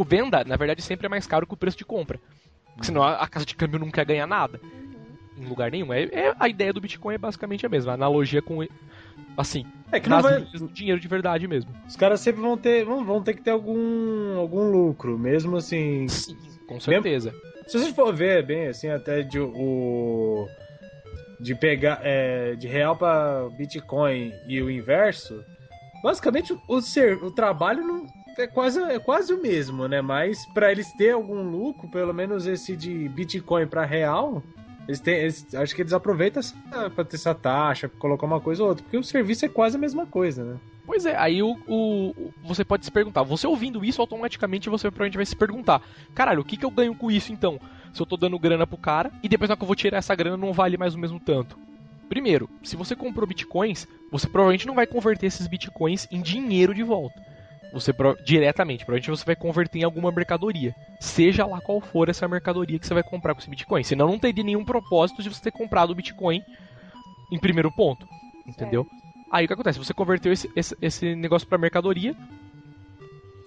venda, 0.07 0.43
na 0.45 0.57
verdade, 0.57 0.81
sempre 0.81 1.07
é 1.07 1.09
mais 1.09 1.27
caro 1.27 1.47
que 1.47 1.55
o 1.55 1.57
preço 1.57 1.77
de 1.77 1.85
compra. 1.85 2.19
Porque 2.73 2.87
senão 2.87 3.03
a 3.03 3.17
a 3.17 3.29
casa 3.29 3.45
de 3.45 3.55
câmbio 3.55 3.79
não 3.79 3.91
quer 3.91 4.05
ganhar 4.07 4.27
nada. 4.27 4.61
Em 5.37 5.45
lugar 5.45 5.71
nenhum. 5.71 5.93
É, 5.93 6.05
é- 6.05 6.35
a 6.39 6.49
ideia 6.49 6.73
do 6.73 6.81
Bitcoin 6.81 7.15
é 7.15 7.19
basicamente 7.19 7.67
a 7.67 7.69
mesma. 7.69 7.93
A 7.93 7.95
analogia 7.95 8.41
com. 8.41 8.67
Assim, 9.37 9.65
É 9.91 9.99
que 9.99 10.09
não 10.09 10.23
vai. 10.23 10.47
dinheiro 10.73 11.01
de 11.01 11.09
verdade 11.09 11.47
mesmo. 11.49 11.73
Os 11.87 11.97
caras 11.97 12.21
sempre 12.21 12.41
vão 12.41 12.57
ter, 12.57 12.85
vão, 12.85 13.05
vão 13.05 13.23
ter 13.23 13.35
que 13.35 13.43
ter 13.43 13.51
algum, 13.51 14.37
algum 14.39 14.71
lucro, 14.71 15.19
mesmo 15.19 15.57
assim. 15.57 16.07
Sim, 16.09 16.37
com 16.69 16.79
certeza. 16.81 17.35
Se 17.67 17.79
você 17.79 17.93
for 17.93 18.15
ver 18.15 18.45
bem 18.45 18.67
assim, 18.69 18.89
até 18.89 19.23
de 19.23 19.41
o 19.41 20.47
de 21.41 21.55
pegar 21.55 22.01
é, 22.03 22.55
de 22.55 22.67
real 22.69 22.97
para 22.97 23.49
Bitcoin 23.59 24.33
e 24.47 24.63
o 24.63 24.71
inverso, 24.71 25.43
basicamente 26.03 26.57
o, 26.69 26.81
ser, 26.81 27.23
o 27.23 27.31
trabalho 27.31 27.83
não 27.85 28.07
é 28.39 28.47
quase 28.47 28.81
é 28.83 28.99
quase 28.99 29.33
o 29.33 29.43
mesmo, 29.43 29.89
né? 29.89 30.01
Mas 30.01 30.45
para 30.53 30.71
eles 30.71 30.93
ter 30.93 31.11
algum 31.11 31.43
lucro, 31.43 31.89
pelo 31.89 32.13
menos 32.15 32.47
esse 32.47 32.77
de 32.77 33.09
Bitcoin 33.09 33.67
para 33.67 33.85
real, 33.85 34.43
eles 34.89 35.01
têm, 35.01 35.15
eles- 35.15 35.55
acho 35.55 35.75
que 35.75 35.83
eles 35.83 35.93
aproveitam 35.93 36.43
para 36.95 37.05
ter 37.05 37.17
essa 37.17 37.35
taxa, 37.35 37.89
pra 37.89 37.99
colocar 37.99 38.27
uma 38.27 38.41
coisa 38.41 38.63
ou 38.63 38.69
outra, 38.71 38.83
porque 38.85 38.97
o 38.99 39.03
serviço 39.03 39.45
é 39.45 39.49
quase 39.49 39.77
a 39.77 39.81
mesma 39.81 40.07
coisa, 40.07 40.45
né? 40.45 40.57
Pois 40.87 41.07
é, 41.07 41.17
aí 41.17 41.43
o, 41.43 41.57
o- 41.67 42.33
você 42.43 42.65
pode 42.65 42.85
se 42.85 42.91
perguntar, 42.91 43.23
você 43.23 43.47
ouvindo 43.47 43.85
isso, 43.85 44.01
automaticamente 44.01 44.69
você 44.69 44.91
provavelmente 44.91 45.17
vai 45.17 45.27
se 45.27 45.35
perguntar, 45.37 45.81
caralho, 46.15 46.43
o 46.43 46.45
que, 46.45 46.57
que 46.57 46.65
eu 46.65 46.71
ganho 46.71 46.95
com 46.95 47.11
isso 47.11 47.33
então? 47.33 47.59
Se 47.93 48.03
eu 48.03 48.07
tô 48.07 48.17
dando 48.17 48.39
grana 48.39 48.67
pro 48.67 48.77
cara 48.77 49.11
e 49.23 49.29
depois 49.29 49.49
na 49.49 49.57
que 49.57 49.63
eu 49.63 49.67
vou 49.67 49.77
tirar 49.77 49.99
essa 49.99 50.15
grana 50.15 50.37
não 50.37 50.53
vale 50.53 50.77
mais 50.77 50.95
o 50.95 50.99
mesmo 50.99 51.19
tanto. 51.21 51.57
Primeiro, 52.09 52.51
se 52.63 52.77
você 52.77 52.95
comprou 52.95 53.27
bitcoins, 53.27 53.89
você 54.11 54.29
provavelmente 54.29 54.67
não 54.67 54.75
vai 54.75 54.87
converter 54.87 55.27
esses 55.27 55.47
bitcoins 55.47 56.07
em 56.11 56.21
dinheiro 56.21 56.75
de 56.75 56.83
volta. 56.83 57.15
Você 57.75 57.93
pro- 57.93 58.17
diretamente, 58.25 58.85
provavelmente 58.85 59.11
você 59.11 59.25
vai 59.25 59.37
converter 59.37 59.81
em 59.81 59.85
alguma 59.85 60.11
mercadoria. 60.13 60.75
Seja 61.01 61.45
lá 61.45 61.61
qual 61.61 61.81
for 61.81 62.09
essa 62.09 62.27
mercadoria 62.29 62.79
que 62.79 62.87
você 62.87 62.95
vai 62.95 63.03
comprar 63.03 63.35
com 63.35 63.41
esse 63.41 63.51
bitcoin. 63.51 63.83
Senão 63.83 64.07
não 64.07 64.19
teria 64.19 64.45
nenhum 64.45 64.65
propósito 64.65 65.23
de 65.23 65.29
você 65.29 65.43
ter 65.43 65.51
comprado 65.51 65.91
o 65.91 65.95
bitcoin 65.95 66.41
em 67.33 67.39
primeiro 67.39 67.71
ponto. 67.73 68.07
Entendeu? 68.47 68.87
Aí 69.31 69.45
o 69.45 69.49
que 69.49 69.55
acontece? 69.55 69.79
Você 69.79 69.93
converteu 69.93 70.33
esse, 70.33 70.49
esse, 70.55 70.77
esse 70.81 71.15
negócio 71.17 71.49
para 71.49 71.59
mercadoria. 71.59 72.15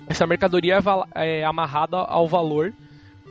Essa 0.10 0.28
mercadoria 0.28 0.78
é, 1.16 1.40
é 1.40 1.46
amarrada 1.46 1.98
ao 1.98 2.28
valor 2.28 2.74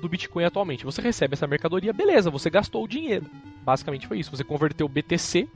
do 0.01 0.09
Bitcoin 0.09 0.45
atualmente. 0.45 0.85
Você 0.85 1.01
recebe 1.03 1.35
essa 1.35 1.47
mercadoria, 1.47 1.93
beleza, 1.93 2.31
você 2.31 2.51
gastou 2.51 2.85
o 2.85 2.89
dinheiro. 2.89 3.27
Basicamente 3.63 4.07
foi 4.07 4.19
isso. 4.19 4.31
Você 4.31 4.45
converteu 4.45 4.87
o 4.87 4.89
BTC, 4.89 5.49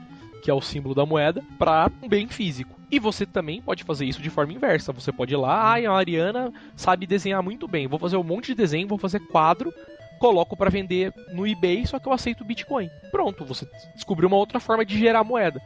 que 0.43 0.51
é 0.51 0.55
o 0.55 0.61
símbolo 0.61 0.95
da 0.95 1.07
moeda, 1.07 1.43
para 1.59 1.91
um 2.03 2.09
bem 2.09 2.27
físico. 2.29 2.81
E 2.91 2.99
você 2.99 3.25
também 3.25 3.63
pode 3.63 3.85
fazer 3.85 4.05
isso 4.05 4.21
de 4.21 4.31
forma 4.31 4.53
inversa. 4.53 4.93
Você 4.93 5.13
pode 5.13 5.33
ir 5.33 5.37
lá, 5.37 5.73
ai, 5.73 5.87
a 5.87 5.93
Ariana 5.93 6.53
sabe 6.75 7.07
desenhar 7.07 7.43
muito 7.43 7.69
bem. 7.69 7.87
Vou 7.87 7.99
fazer 7.99 8.17
um 8.17 8.25
monte 8.25 8.49
de 8.49 8.57
desenho, 8.57 8.89
vou 8.89 8.99
fazer 8.99 9.21
quadro, 9.21 9.73
coloco 10.19 10.57
para 10.57 10.71
vender 10.71 11.13
no 11.33 11.47
eBay, 11.47 11.87
só 11.87 11.99
que 11.99 12.09
eu 12.09 12.13
aceito 12.13 12.45
Bitcoin. 12.45 12.91
Pronto, 13.13 13.45
você 13.45 13.67
descobriu 13.95 14.29
uma 14.29 14.37
outra 14.37 14.59
forma 14.59 14.85
de 14.85 14.99
gerar 14.99 15.23
moeda. 15.23 15.61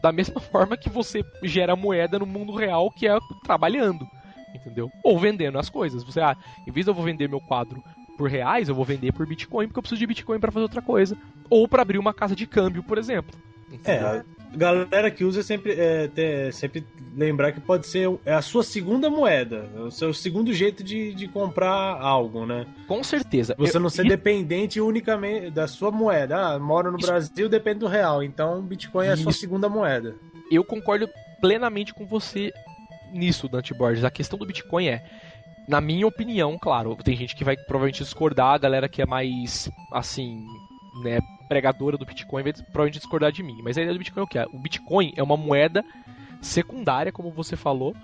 Da 0.00 0.12
mesma 0.12 0.38
forma 0.40 0.76
que 0.76 0.88
você 0.88 1.24
gera 1.42 1.74
moeda 1.74 2.18
no 2.18 2.26
mundo 2.26 2.54
real, 2.54 2.90
que 2.90 3.08
é 3.08 3.18
trabalhando. 3.44 4.06
Entendeu? 4.54 4.90
Ou 5.02 5.18
vendendo 5.18 5.58
as 5.58 5.68
coisas. 5.68 6.04
Você, 6.04 6.20
ah, 6.20 6.36
em 6.66 6.70
vez 6.70 6.86
de 6.86 6.90
eu 6.90 6.94
vou 6.94 7.04
vender 7.04 7.28
meu 7.28 7.40
quadro 7.40 7.82
por 8.16 8.30
reais, 8.30 8.68
eu 8.68 8.74
vou 8.74 8.84
vender 8.84 9.12
por 9.12 9.26
Bitcoin, 9.26 9.66
porque 9.66 9.78
eu 9.78 9.82
preciso 9.82 9.98
de 9.98 10.06
Bitcoin 10.06 10.40
para 10.40 10.50
fazer 10.50 10.62
outra 10.62 10.82
coisa. 10.82 11.16
Ou 11.50 11.68
para 11.68 11.82
abrir 11.82 11.98
uma 11.98 12.14
casa 12.14 12.36
de 12.36 12.46
câmbio, 12.46 12.82
por 12.82 12.98
exemplo. 12.98 13.36
É, 13.70 13.74
Entendeu? 13.74 14.24
a 14.54 14.56
galera 14.56 15.10
que 15.10 15.24
usa 15.24 15.42
sempre, 15.42 15.72
é, 15.78 16.08
ter- 16.08 16.52
sempre 16.54 16.84
lembrar 17.14 17.52
que 17.52 17.60
pode 17.60 17.86
ser 17.86 18.08
é 18.24 18.32
a 18.32 18.40
sua 18.40 18.62
segunda 18.62 19.10
moeda, 19.10 19.68
é 19.76 19.80
o 19.80 19.90
seu 19.90 20.14
segundo 20.14 20.52
jeito 20.54 20.82
de, 20.82 21.12
de 21.14 21.28
comprar 21.28 22.00
algo, 22.00 22.46
né? 22.46 22.66
Com 22.86 23.02
certeza. 23.04 23.54
Você 23.58 23.76
Eu- 23.76 23.80
não 23.80 23.90
ser 23.90 24.06
e- 24.06 24.08
dependente 24.08 24.80
unicamente 24.80 25.50
da 25.50 25.66
sua 25.68 25.90
moeda. 25.90 26.36
Ah, 26.54 26.58
moro 26.58 26.90
no 26.90 26.98
Isso. 26.98 27.06
Brasil, 27.06 27.48
depende 27.48 27.80
do 27.80 27.86
real. 27.86 28.22
Então, 28.22 28.62
Bitcoin 28.62 29.06
é 29.06 29.10
a 29.12 29.16
sua 29.16 29.30
Isso. 29.30 29.40
segunda 29.40 29.68
moeda. 29.68 30.14
eu 30.50 30.64
concordo 30.64 31.06
plenamente 31.42 31.92
com 31.92 32.06
você 32.06 32.50
nisso, 33.12 33.48
Dante 33.48 33.74
Borges. 33.74 34.02
A 34.04 34.10
questão 34.10 34.38
do 34.38 34.46
Bitcoin 34.46 34.88
é, 34.88 35.04
na 35.68 35.78
minha 35.78 36.06
opinião, 36.06 36.56
claro, 36.58 36.96
tem 36.96 37.14
gente 37.16 37.36
que 37.36 37.44
vai 37.44 37.54
provavelmente 37.54 38.02
discordar, 38.02 38.54
a 38.54 38.58
galera 38.58 38.88
que 38.88 39.02
é 39.02 39.06
mais, 39.06 39.68
assim, 39.92 40.46
né, 41.02 41.20
pregadora 41.48 41.96
do 41.96 42.04
Bitcoin 42.04 42.42
vai 42.42 42.52
provavelmente 42.52 42.98
discordar 42.98 43.32
de 43.32 43.42
mim. 43.42 43.60
Mas 43.62 43.76
a 43.76 43.80
ideia 43.80 43.94
do 43.94 43.98
Bitcoin 43.98 44.22
é 44.22 44.24
o 44.24 44.26
que? 44.26 44.56
O 44.56 44.58
Bitcoin 44.58 45.12
é 45.16 45.22
uma 45.22 45.36
moeda 45.36 45.84
secundária, 46.40 47.12
como 47.12 47.30
você 47.30 47.56
falou, 47.56 47.94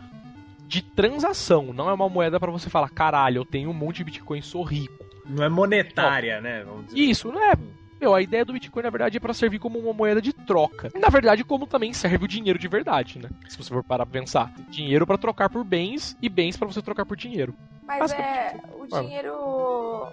de 0.66 0.82
transação. 0.82 1.72
Não 1.72 1.88
é 1.88 1.92
uma 1.92 2.08
moeda 2.08 2.40
para 2.40 2.50
você 2.50 2.70
falar, 2.70 2.88
caralho, 2.88 3.38
eu 3.38 3.44
tenho 3.44 3.70
um 3.70 3.74
monte 3.74 3.98
de 3.98 4.04
Bitcoin, 4.04 4.40
sou 4.42 4.62
rico. 4.62 5.04
Não 5.26 5.44
é 5.44 5.48
monetária, 5.48 6.40
né? 6.40 6.62
Vamos 6.64 6.86
dizer. 6.86 6.98
Isso, 6.98 7.32
não 7.32 7.42
é. 7.42 7.54
meu, 8.00 8.14
a 8.14 8.20
ideia 8.20 8.44
do 8.44 8.52
Bitcoin, 8.52 8.82
na 8.82 8.90
verdade, 8.90 9.16
é 9.16 9.20
para 9.20 9.32
servir 9.32 9.58
como 9.58 9.78
uma 9.78 9.92
moeda 9.92 10.20
de 10.20 10.32
troca. 10.32 10.90
E, 10.94 10.98
na 10.98 11.08
verdade, 11.08 11.44
como 11.44 11.66
também 11.66 11.92
serve 11.92 12.24
o 12.24 12.28
dinheiro 12.28 12.58
de 12.58 12.68
verdade, 12.68 13.18
né? 13.18 13.30
Se 13.48 13.56
você 13.56 13.72
for 13.72 13.82
parar 13.82 14.04
pra 14.04 14.20
pensar. 14.20 14.52
Dinheiro 14.68 15.06
para 15.06 15.16
trocar 15.16 15.48
por 15.48 15.64
bens 15.64 16.16
e 16.20 16.28
bens 16.28 16.56
para 16.56 16.66
você 16.66 16.82
trocar 16.82 17.06
por 17.06 17.16
dinheiro. 17.16 17.54
Mas 17.86 18.12
é 18.12 18.54
o 18.78 18.86
dinheiro 18.86 20.06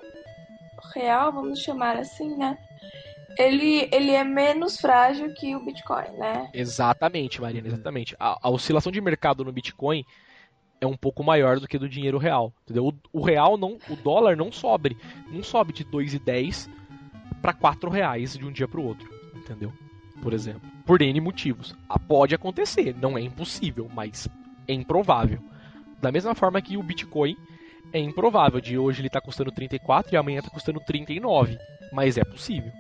real, 0.94 1.32
vamos 1.32 1.60
chamar 1.60 1.98
assim, 1.98 2.36
né? 2.38 2.58
Ele, 3.38 3.90
ele 3.92 4.12
é 4.12 4.24
menos 4.24 4.80
frágil 4.80 5.34
que 5.34 5.56
o 5.56 5.64
Bitcoin, 5.64 6.18
né? 6.18 6.50
Exatamente, 6.54 7.42
Marina, 7.42 7.68
exatamente. 7.68 8.16
A, 8.20 8.38
a 8.42 8.50
oscilação 8.50 8.92
de 8.92 9.02
mercado 9.02 9.44
no 9.44 9.52
Bitcoin 9.52 10.06
é 10.80 10.86
um 10.86 10.98
pouco 10.98 11.24
maior 11.24 11.60
do 11.60 11.68
que 11.68 11.78
do 11.78 11.88
dinheiro 11.88 12.18
real, 12.18 12.52
entendeu? 12.64 12.88
O, 12.88 13.20
o 13.20 13.24
real 13.24 13.58
não, 13.58 13.78
o 13.90 13.96
dólar 13.96 14.36
não 14.36 14.52
sobe, 14.52 14.98
não 15.32 15.44
sobe 15.44 15.74
de 15.74 15.86
2,10 15.86 16.70
para 17.42 17.54
4 17.54 17.90
reais 17.90 18.38
de 18.38 18.46
um 18.46 18.52
dia 18.52 18.68
para 18.68 18.80
o 18.80 18.86
outro, 18.86 19.08
entendeu? 19.36 19.72
Por 20.22 20.34
exemplo, 20.34 20.62
por 20.86 21.02
N 21.02 21.20
motivos. 21.20 21.76
Ah, 21.90 22.00
pode 22.00 22.36
acontecer, 22.36 22.96
não 22.96 23.18
é 23.18 23.22
impossível, 23.22 23.90
mas 23.94 24.28
é 24.68 24.74
improvável. 24.74 25.40
Da 26.02 26.12
mesma 26.12 26.36
forma 26.36 26.62
que 26.62 26.78
o 26.78 26.84
Bitcoin 26.84 27.36
é 27.94 28.00
improvável, 28.00 28.60
de 28.60 28.78
hoje 28.78 29.02
ele 29.02 29.08
está 29.08 29.22
custando 29.22 29.52
34 29.52 30.14
e 30.14 30.18
amanhã 30.18 30.40
está 30.40 30.50
custando 30.50 30.80
39, 30.80 31.58
mas 31.92 32.18
é 32.18 32.24
possível. 32.24 32.72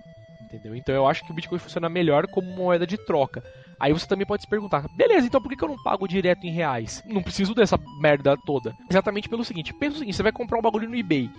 Entendeu? 0.51 0.75
Então 0.75 0.93
eu 0.93 1.07
acho 1.07 1.23
que 1.23 1.31
o 1.31 1.33
Bitcoin 1.33 1.59
funciona 1.59 1.87
melhor 1.87 2.27
como 2.27 2.53
moeda 2.53 2.85
de 2.85 2.97
troca. 2.97 3.41
Aí 3.79 3.93
você 3.93 4.05
também 4.05 4.27
pode 4.27 4.43
se 4.43 4.49
perguntar, 4.49 4.85
beleza, 4.95 5.25
então 5.25 5.41
por 5.41 5.49
que 5.49 5.63
eu 5.63 5.67
não 5.67 5.81
pago 5.81 6.07
direto 6.07 6.45
em 6.45 6.51
reais? 6.51 7.01
Não 7.07 7.23
preciso 7.23 7.55
dessa 7.55 7.79
merda 7.99 8.37
toda. 8.45 8.75
Exatamente 8.89 9.29
pelo 9.29 9.43
seguinte, 9.43 9.73
pensa 9.73 9.95
o 9.95 9.99
seguinte, 9.99 10.15
você 10.15 10.23
vai 10.23 10.31
comprar 10.31 10.59
um 10.59 10.61
bagulho 10.61 10.89
no 10.89 10.95
eBay. 10.95 11.31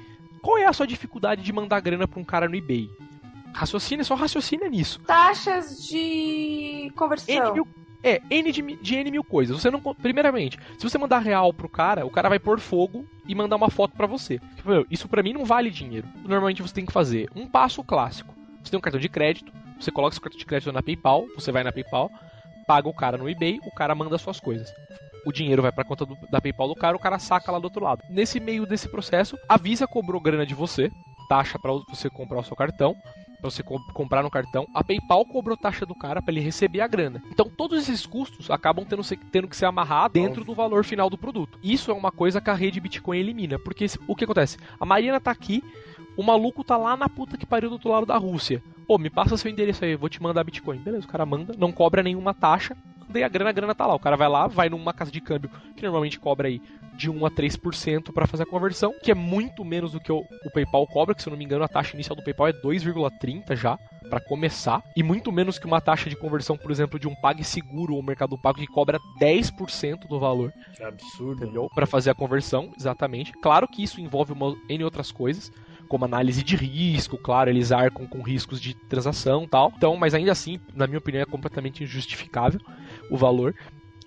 Qual 0.43 0.59
é 0.59 0.67
a 0.67 0.73
sua 0.73 0.87
dificuldade 0.87 1.43
de 1.43 1.53
mandar 1.53 1.81
grana 1.81 2.09
pra 2.09 2.19
um 2.19 2.25
cara 2.25 2.49
no 2.49 2.57
eBay? 2.57 2.89
Raciocina, 3.53 4.03
só 4.03 4.15
raciocina 4.15 4.67
nisso. 4.69 4.99
Taxas 5.01 5.87
de 5.87 6.91
conversão. 6.97 7.55
N 7.55 7.65
é, 8.03 8.21
N 8.29 8.51
de, 8.51 8.63
de 8.63 8.97
N 8.97 9.11
mil 9.11 9.23
coisas. 9.23 9.61
Você 9.61 9.71
não. 9.71 9.81
Primeiramente, 9.81 10.59
se 10.77 10.89
você 10.89 10.99
mandar 10.99 11.21
real 11.21 11.53
pro 11.53 11.69
cara, 11.69 12.05
o 12.05 12.11
cara 12.11 12.29
vai 12.29 12.39
pôr 12.39 12.59
fogo 12.59 13.07
e 13.29 13.35
mandar 13.35 13.57
uma 13.57 13.71
foto 13.71 13.95
para 13.95 14.07
você. 14.07 14.41
Tipo, 14.57 14.85
isso 14.91 15.09
para 15.09 15.23
mim 15.23 15.33
não 15.33 15.45
vale 15.45 15.71
dinheiro. 15.71 16.09
Normalmente 16.25 16.63
você 16.63 16.75
tem 16.75 16.87
que 16.87 16.93
fazer 16.93 17.31
um 17.37 17.47
passo 17.47 17.85
clássico. 17.85 18.35
Você 18.63 18.71
tem 18.71 18.79
um 18.79 18.81
cartão 18.81 19.01
de 19.01 19.09
crédito, 19.09 19.53
você 19.79 19.91
coloca 19.91 20.15
seu 20.15 20.23
cartão 20.23 20.39
de 20.39 20.47
crédito 20.47 20.73
na 20.73 20.83
PayPal, 20.83 21.27
você 21.35 21.51
vai 21.51 21.65
na 21.65 21.73
PayPal, 21.73 22.11
paga 22.67 22.89
o 22.89 22.95
cara 22.95 23.19
no 23.19 23.29
eBay, 23.29 23.59
o 23.65 23.75
cara 23.75 23.95
manda 23.95 24.17
suas 24.19 24.39
coisas. 24.39 24.73
O 25.27 25.33
dinheiro 25.33 25.63
vai 25.63 25.73
para 25.73 25.85
conta 25.85 26.05
do, 26.05 26.17
da 26.31 26.41
PayPal 26.41 26.69
do 26.69 26.75
cara, 26.75 26.97
o 26.97 27.01
cara 27.01 27.19
saca 27.19 27.53
lá 27.53 27.59
do 27.59 27.65
outro 27.65 27.85
lado. 27.85 28.03
Nesse 28.09 28.41
meio 28.41 28.67
desse 28.67 28.89
processo, 28.89 29.39
a 29.49 29.57
Visa 29.57 29.87
cobrou 29.87 30.21
grana 30.21 30.47
de 30.47 30.55
você, 30.55 30.91
taxa 31.29 31.59
para 31.59 31.73
você 31.89 32.11
comprar 32.11 32.41
o 32.41 32.45
seu 32.45 32.57
cartão, 32.57 32.95
para 33.43 33.51
você 33.51 33.63
comp 33.63 33.83
comprar 33.93 34.23
no 34.23 34.31
cartão. 34.31 34.67
A 34.73 34.85
PayPal 34.85 35.27
cobrou 35.27 35.57
taxa 35.57 35.85
do 35.85 35.95
cara 35.95 36.23
para 36.23 36.33
ele 36.33 36.41
receber 36.41 36.81
a 36.81 36.87
grana. 36.87 37.21
Então 37.31 37.51
todos 37.51 37.83
esses 37.83 38.07
custos 38.07 38.51
acabam 38.51 38.85
tendo, 38.85 39.03
tendo 39.31 39.49
que 39.49 39.57
ser 39.57 39.67
amarrados 39.67 40.15
dentro 40.15 40.45
do 40.45 40.55
valor 40.55 40.85
final 40.85 41.11
do 41.11 41.19
produto. 41.19 41.59
Isso 41.63 41.91
é 41.91 41.95
uma 41.95 42.13
coisa 42.13 42.41
que 42.41 42.51
a 42.51 42.55
rede 42.55 42.81
Bitcoin 42.81 43.19
elimina, 43.19 43.59
porque 43.59 43.87
o 44.07 44.15
que 44.15 44.25
acontece? 44.25 44.57
A 44.79 44.87
Mariana 44.87 45.21
tá 45.21 45.33
aqui, 45.33 45.63
o 46.17 46.23
maluco 46.23 46.65
tá 46.65 46.77
lá 46.77 46.97
na 46.97 47.09
puta 47.09 47.37
que 47.37 47.47
pariu 47.47 47.71
do 47.71 47.75
outro 47.75 47.91
lado 47.91 48.07
da 48.07 48.17
Rússia. 48.17 48.63
Pô, 48.87 48.99
me 48.99 49.11
passa 49.11 49.37
seu 49.37 49.51
endereço 49.51 49.85
aí, 49.85 49.97
vou 49.97 50.09
te 50.09 50.23
mandar 50.23 50.45
Bitcoin. 50.45 50.79
Beleza, 50.79 51.07
o 51.07 51.11
cara 51.11 51.25
manda, 51.25 51.55
não 51.57 51.73
cobra 51.73 52.03
nenhuma 52.03 52.35
taxa. 52.35 52.77
Daí 53.09 53.23
a 53.23 53.29
grana, 53.29 53.51
a 53.51 53.53
grana 53.53 53.75
tá 53.75 53.87
lá. 53.87 53.95
O 53.95 54.01
cara 54.01 54.17
vai 54.17 54.29
lá, 54.29 54.47
vai 54.47 54.69
numa 54.69 54.93
casa 54.93 55.11
de 55.11 55.21
câmbio 55.21 55.51
que 55.77 55.83
normalmente 55.83 56.19
cobra 56.19 56.49
aí 56.49 56.61
de 56.95 57.11
1 57.11 57.27
a 57.27 57.31
3% 57.31 58.13
para 58.13 58.27
fazer 58.27 58.43
a 58.43 58.47
conversão, 58.47 58.95
que 59.03 59.11
é 59.11 59.15
muito 59.15 59.65
menos 59.65 59.93
do 59.93 60.01
que 60.01 60.13
o, 60.13 60.19
o, 60.45 60.51
PayPal 60.53 60.87
cobra, 60.87 61.15
que 61.15 61.23
se 61.23 61.29
eu 61.29 61.31
não 61.31 61.39
me 61.39 61.45
engano 61.45 61.65
a 61.65 61.69
taxa 61.69 61.95
inicial 61.95 62.15
do 62.15 62.23
PayPal 62.23 62.49
é 62.49 62.53
2,30 62.53 63.57
já 63.57 63.79
para 64.09 64.21
começar, 64.21 64.83
e 64.95 65.03
muito 65.03 65.33
menos 65.33 65.59
que 65.59 65.67
uma 65.67 65.81
taxa 65.81 66.11
de 66.11 66.17
conversão, 66.17 66.57
por 66.57 66.71
exemplo, 66.71 66.99
de 66.99 67.09
um 67.09 67.15
PagSeguro 67.15 67.95
ou 67.95 68.03
Mercado 68.03 68.37
Pago 68.37 68.59
que 68.59 68.67
cobra 68.67 69.01
10% 69.19 70.07
do 70.07 70.21
valor. 70.21 70.53
Que 70.75 70.83
absurdo. 70.83 71.71
Para 71.75 71.87
fazer 71.87 72.11
a 72.11 72.15
conversão, 72.15 72.71
exatamente. 72.77 73.33
Claro 73.33 73.67
que 73.67 73.83
isso 73.83 74.01
envolve 74.01 74.33
uma 74.33 74.55
N 74.69 74.85
outras 74.85 75.11
coisas 75.11 75.51
como 75.93 76.07
análise 76.07 76.43
de 76.43 76.57
risco, 76.57 77.19
claro, 77.19 77.51
eles 77.51 77.71
arcam 77.71 78.07
com 78.07 78.23
riscos 78.23 78.59
de 78.59 78.73
transação 78.73 79.47
tal. 79.47 79.71
Então, 79.77 79.95
mas 79.95 80.15
ainda 80.15 80.33
assim, 80.33 80.59
na 80.75 80.87
minha 80.87 80.97
opinião, 80.97 81.21
é 81.21 81.27
completamente 81.27 81.85
injustificável 81.85 82.59
o 83.11 83.17
valor. 83.19 83.55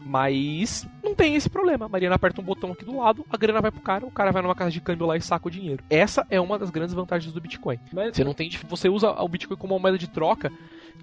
Mas 0.04 0.88
não 1.04 1.14
tem 1.14 1.36
esse 1.36 1.48
problema. 1.48 1.86
A 1.86 1.90
Mariana 1.90 2.16
aperta 2.16 2.42
um 2.42 2.44
botão 2.44 2.72
aqui 2.72 2.84
do 2.84 2.98
lado, 2.98 3.24
a 3.30 3.38
grana 3.38 3.62
vai 3.62 3.70
pro 3.70 3.82
cara, 3.82 4.04
o 4.04 4.10
cara 4.10 4.32
vai 4.32 4.42
numa 4.42 4.56
casa 4.56 4.72
de 4.72 4.82
câmbio 4.82 5.06
lá 5.06 5.16
e 5.16 5.22
saca 5.22 5.48
o 5.48 5.52
dinheiro. 5.52 5.84
Essa 5.88 6.26
é 6.32 6.42
uma 6.42 6.58
das 6.58 6.72
grandes 6.72 6.96
vantagens 6.96 7.32
do 7.32 7.40
Bitcoin. 7.40 7.80
Mas... 7.94 8.16
Você 8.16 8.24
não 8.24 8.34
tem, 8.34 8.50
você 8.68 8.90
usa 8.90 9.12
o 9.12 9.30
Bitcoin 9.30 9.56
como 9.56 9.76
uma 9.76 9.80
moeda 9.80 9.98
de 10.00 10.08
troca, 10.08 10.52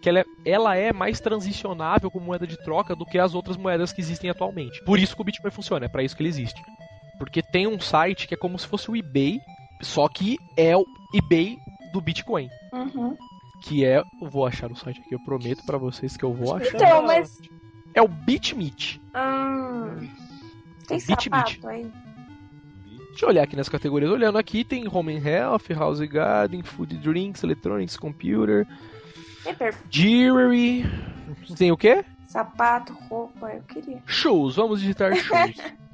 que 0.01 0.09
ela 0.09 0.18
é, 0.18 0.24
ela 0.45 0.76
é 0.76 0.93
mais 0.93 1.20
transicionável 1.20 2.11
como 2.11 2.26
moeda 2.26 2.47
de 2.47 2.57
troca 2.57 2.97
do 2.97 3.07
que 3.07 3.20
as 3.20 3.37
outras 3.37 3.57
moedas 3.57 3.93
que 3.93 4.01
existem 4.01 4.30
atualmente. 4.30 4.83
Por 4.85 4.99
isso 4.99 5.14
que 5.14 5.22
o 5.22 5.24
Bitcoin 5.24 5.53
funciona, 5.53 5.87
é 5.87 5.89
para 5.89 6.03
isso 6.03 6.16
que 6.16 6.22
ele 6.22 6.28
existe. 6.28 6.61
Porque 7.20 7.41
tem 7.41 7.68
um 7.68 7.78
site 7.78 8.26
que 8.26 8.35
é 8.35 8.37
como 8.37 8.59
se 8.59 8.66
fosse 8.66 8.91
o 8.91 8.97
eBay 8.97 9.41
só 9.83 10.09
que 10.09 10.39
é 10.57 10.76
o 10.76 10.87
eBay 11.12 11.59
do 11.93 12.01
Bitcoin. 12.01 12.49
Uhum. 12.72 13.16
Que 13.62 13.85
é. 13.85 14.03
Eu 14.20 14.30
vou 14.30 14.47
achar 14.47 14.70
o 14.70 14.76
site 14.76 15.01
aqui, 15.01 15.14
eu 15.14 15.20
prometo 15.20 15.64
para 15.64 15.78
vocês 15.78 16.16
que 16.16 16.24
eu 16.24 16.33
vou 16.33 16.57
achar. 16.57 16.74
Então, 16.74 17.03
mas. 17.03 17.39
É 17.95 18.01
o 18.01 18.09
BitMeet. 18.09 19.01
Hum, 19.14 20.09
tem 20.89 20.99
BitMeet. 20.99 21.61
aí. 21.66 21.93
Deixa 23.11 23.26
eu 23.26 23.28
olhar 23.28 23.43
aqui 23.43 23.55
nas 23.55 23.68
categorias. 23.68 24.11
Olhando 24.11 24.39
aqui, 24.39 24.64
tem 24.64 24.89
Home 24.89 25.14
and 25.14 25.28
Health, 25.28 25.68
House 25.76 26.01
Garden, 26.01 26.62
Food 26.62 26.97
Drinks, 26.97 27.43
Electronics, 27.43 27.99
Computer, 27.99 28.66
Jewelry. 29.91 30.87
Tem 31.59 31.70
o 31.70 31.76
quê? 31.76 32.03
Sapato, 32.26 32.97
roupa, 33.11 33.51
eu 33.51 33.62
queria. 33.64 34.03
Shoes, 34.07 34.57
vamos 34.57 34.80
digitar 34.80 35.14
shoes. 35.14 35.57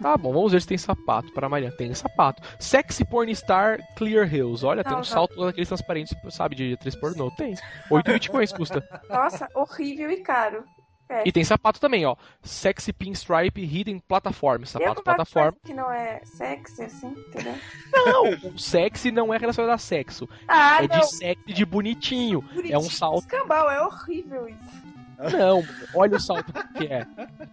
Tá 0.00 0.16
bom, 0.16 0.32
vamos 0.32 0.52
ver 0.52 0.60
se 0.60 0.68
tem 0.68 0.78
sapato 0.78 1.32
para 1.32 1.48
Maria. 1.48 1.72
Tem 1.72 1.92
sapato. 1.94 2.42
Sexy 2.58 3.04
Pornstar 3.04 3.78
Clear 3.96 4.32
Hills. 4.32 4.64
Olha, 4.64 4.82
não, 4.82 4.84
tem 4.84 4.94
um 4.94 4.96
não. 4.98 5.04
salto 5.04 5.44
daqueles 5.44 5.68
transparentes, 5.68 6.14
sabe, 6.30 6.54
de 6.54 6.74
atriz 6.74 6.94
pornô. 6.96 7.30
Tem. 7.30 7.54
8 7.90 8.12
bitcoins 8.12 8.52
custa. 8.52 8.86
Nossa, 9.08 9.48
horrível 9.54 10.10
e 10.10 10.18
caro. 10.18 10.64
É. 11.08 11.22
E 11.24 11.30
tem 11.30 11.44
sapato 11.44 11.80
também, 11.80 12.04
ó. 12.04 12.16
Sexy 12.42 12.92
Pinstripe 12.92 13.62
Hidden 13.62 14.00
Platform. 14.00 14.64
Sapato 14.64 15.04
plataforma. 15.04 15.56
Que 15.64 15.72
não 15.72 15.90
é 15.90 16.20
sexy, 16.24 16.82
assim, 16.82 17.14
entendeu? 17.28 17.54
Não, 17.92 18.58
sexy 18.58 19.12
não 19.12 19.32
é 19.32 19.38
relacionado 19.38 19.72
a 19.72 19.78
sexo. 19.78 20.28
Ah, 20.48 20.82
é 20.82 20.88
não. 20.88 20.98
de 20.98 21.06
sexy 21.06 21.52
de 21.52 21.64
bonitinho. 21.64 22.40
bonitinho. 22.42 22.74
É 22.74 22.78
um 22.78 22.90
salto. 22.90 23.20
Escambau, 23.20 23.70
é 23.70 23.80
horrível 23.80 24.48
isso. 24.48 24.85
Não, 25.18 25.62
olha 25.94 26.16
o 26.16 26.20
salto 26.20 26.52
que 26.52 26.86
é. 26.86 27.06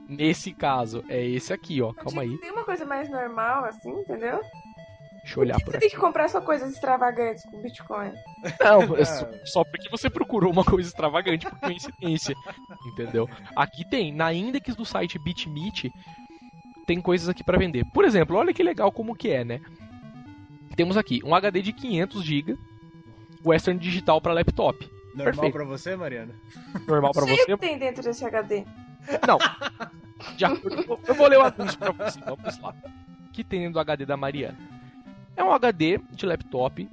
Nesse 0.08 0.54
caso, 0.54 1.04
é 1.08 1.24
esse 1.26 1.54
aqui, 1.54 1.82
ó. 1.82 1.94
Calma 1.94 2.22
aí. 2.24 2.38
Tem 2.40 2.52
uma 2.52 2.66
coisa 2.66 2.86
mais 2.86 3.10
normal, 3.10 3.66
assim, 3.66 3.90
entendeu? 3.90 4.42
Deixa 5.24 5.40
eu 5.40 5.44
olhar 5.44 5.56
por, 5.56 5.66
por 5.66 5.70
aqui. 5.70 5.78
Você 5.78 5.80
tem 5.80 5.90
que 5.90 5.98
comprar 5.98 6.30
só 6.30 6.42
coisas 6.42 6.74
extravagantes 6.74 7.44
com 7.46 7.62
Bitcoin. 7.62 8.12
Não, 8.60 8.96
é 8.98 9.06
só, 9.06 9.30
só 9.46 9.64
porque 9.64 9.90
você 9.90 10.10
procurou 10.10 10.52
uma 10.52 10.66
coisa 10.66 10.90
extravagante 10.90 11.50
por 11.50 11.60
coincidência. 11.60 12.36
entendeu? 12.86 13.30
Aqui 13.56 13.90
tem, 13.90 14.14
na 14.14 14.34
index 14.34 14.76
do 14.76 14.86
site 14.86 15.18
BitMeet, 15.18 15.90
tem 16.86 17.02
coisas 17.02 17.30
aqui 17.30 17.44
para 17.44 17.58
vender. 17.58 17.86
Por 17.94 18.04
exemplo, 18.04 18.36
olha 18.36 18.54
que 18.54 18.62
legal 18.62 18.92
como 18.92 19.16
que 19.16 19.30
é, 19.30 19.46
né? 19.46 19.62
Temos 20.76 20.98
aqui 20.98 21.22
um 21.24 21.34
HD 21.34 21.62
de 21.62 21.72
500 21.72 22.24
GB, 22.24 22.58
Western 23.46 23.80
Digital 23.80 24.20
para 24.20 24.34
laptop. 24.34 24.93
Normal 25.14 25.34
Perfeito. 25.34 25.54
pra 25.54 25.64
você, 25.66 25.96
Mariana? 25.96 26.34
Normal 26.88 27.12
pra 27.12 27.26
você? 27.26 27.42
O 27.42 27.46
que 27.46 27.58
tem 27.58 27.78
dentro 27.78 28.04
desse 28.04 28.26
HD? 28.26 28.66
Não. 29.28 29.38
De 30.36 30.46
acordo, 30.46 31.00
eu 31.08 31.14
vou 31.16 31.28
ler 31.28 31.38
o 31.38 31.42
anúncio 31.42 31.78
pra 31.78 31.92
você. 31.92 32.20
Vamos 32.22 32.60
lá. 32.60 32.74
O 33.28 33.32
que 33.32 33.44
tem 33.44 33.60
dentro 33.60 33.74
do 33.74 33.80
HD 33.80 34.06
da 34.06 34.18
Mariana? 34.18 34.58
É 35.36 35.44
um 35.44 35.52
HD 35.52 36.00
de 36.12 36.26
laptop 36.26 36.88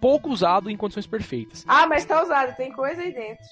pouco 0.00 0.30
usado 0.30 0.70
em 0.70 0.76
condições 0.76 1.06
perfeitas. 1.06 1.64
Ah, 1.68 1.86
mas 1.86 2.04
tá 2.04 2.22
usado, 2.22 2.56
tem 2.56 2.72
coisa 2.72 3.02
aí 3.02 3.12
dentro. 3.12 3.44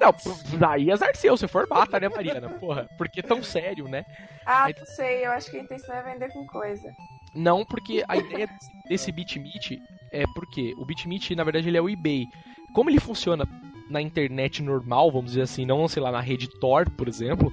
Não, 0.00 0.14
daí 0.58 0.90
azar 0.90 1.14
seu, 1.14 1.36
você 1.36 1.46
formata, 1.46 2.00
né, 2.00 2.08
Mariana? 2.08 2.48
Porra, 2.48 2.88
porque 2.96 3.22
tão 3.22 3.42
sério, 3.42 3.86
né? 3.86 4.04
Ah, 4.46 4.64
aí... 4.64 4.74
não 4.78 4.86
sei, 4.86 5.26
eu 5.26 5.32
acho 5.32 5.50
que 5.50 5.58
a 5.58 5.60
intenção 5.60 5.94
é 5.94 6.02
vender 6.02 6.32
com 6.32 6.46
coisa. 6.46 6.90
Não, 7.34 7.64
porque 7.64 8.02
a 8.08 8.16
ideia 8.16 8.48
desse 8.88 9.12
BitMeet 9.12 9.78
é 10.10 10.24
porque 10.34 10.74
o 10.78 10.86
BitMeet, 10.86 11.34
na 11.34 11.44
verdade, 11.44 11.68
ele 11.68 11.76
é 11.76 11.82
o 11.82 11.88
eBay. 11.88 12.26
Como 12.72 12.90
ele 12.90 13.00
funciona 13.00 13.46
na 13.90 14.00
internet 14.00 14.62
normal, 14.62 15.10
vamos 15.10 15.32
dizer 15.32 15.42
assim, 15.42 15.66
não, 15.66 15.88
sei 15.88 16.02
lá, 16.02 16.12
na 16.12 16.20
rede 16.20 16.48
Tor, 16.48 16.88
por 16.90 17.08
exemplo, 17.08 17.52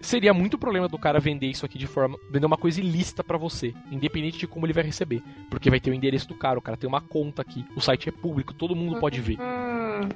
seria 0.00 0.32
muito 0.32 0.56
problema 0.56 0.88
do 0.88 0.98
cara 0.98 1.18
vender 1.18 1.48
isso 1.48 1.66
aqui 1.66 1.76
de 1.76 1.86
forma. 1.86 2.16
vender 2.30 2.46
uma 2.46 2.56
coisa 2.56 2.80
ilícita 2.80 3.24
para 3.24 3.36
você, 3.36 3.74
independente 3.90 4.38
de 4.38 4.46
como 4.46 4.64
ele 4.64 4.72
vai 4.72 4.84
receber. 4.84 5.22
Porque 5.50 5.70
vai 5.70 5.80
ter 5.80 5.90
o 5.90 5.94
endereço 5.94 6.28
do 6.28 6.34
cara, 6.34 6.58
o 6.58 6.62
cara 6.62 6.76
tem 6.76 6.88
uma 6.88 7.00
conta 7.00 7.42
aqui, 7.42 7.64
o 7.74 7.80
site 7.80 8.08
é 8.08 8.12
público, 8.12 8.54
todo 8.54 8.76
mundo 8.76 9.00
pode 9.00 9.20
ver. 9.20 9.38
Hum. 9.40 10.08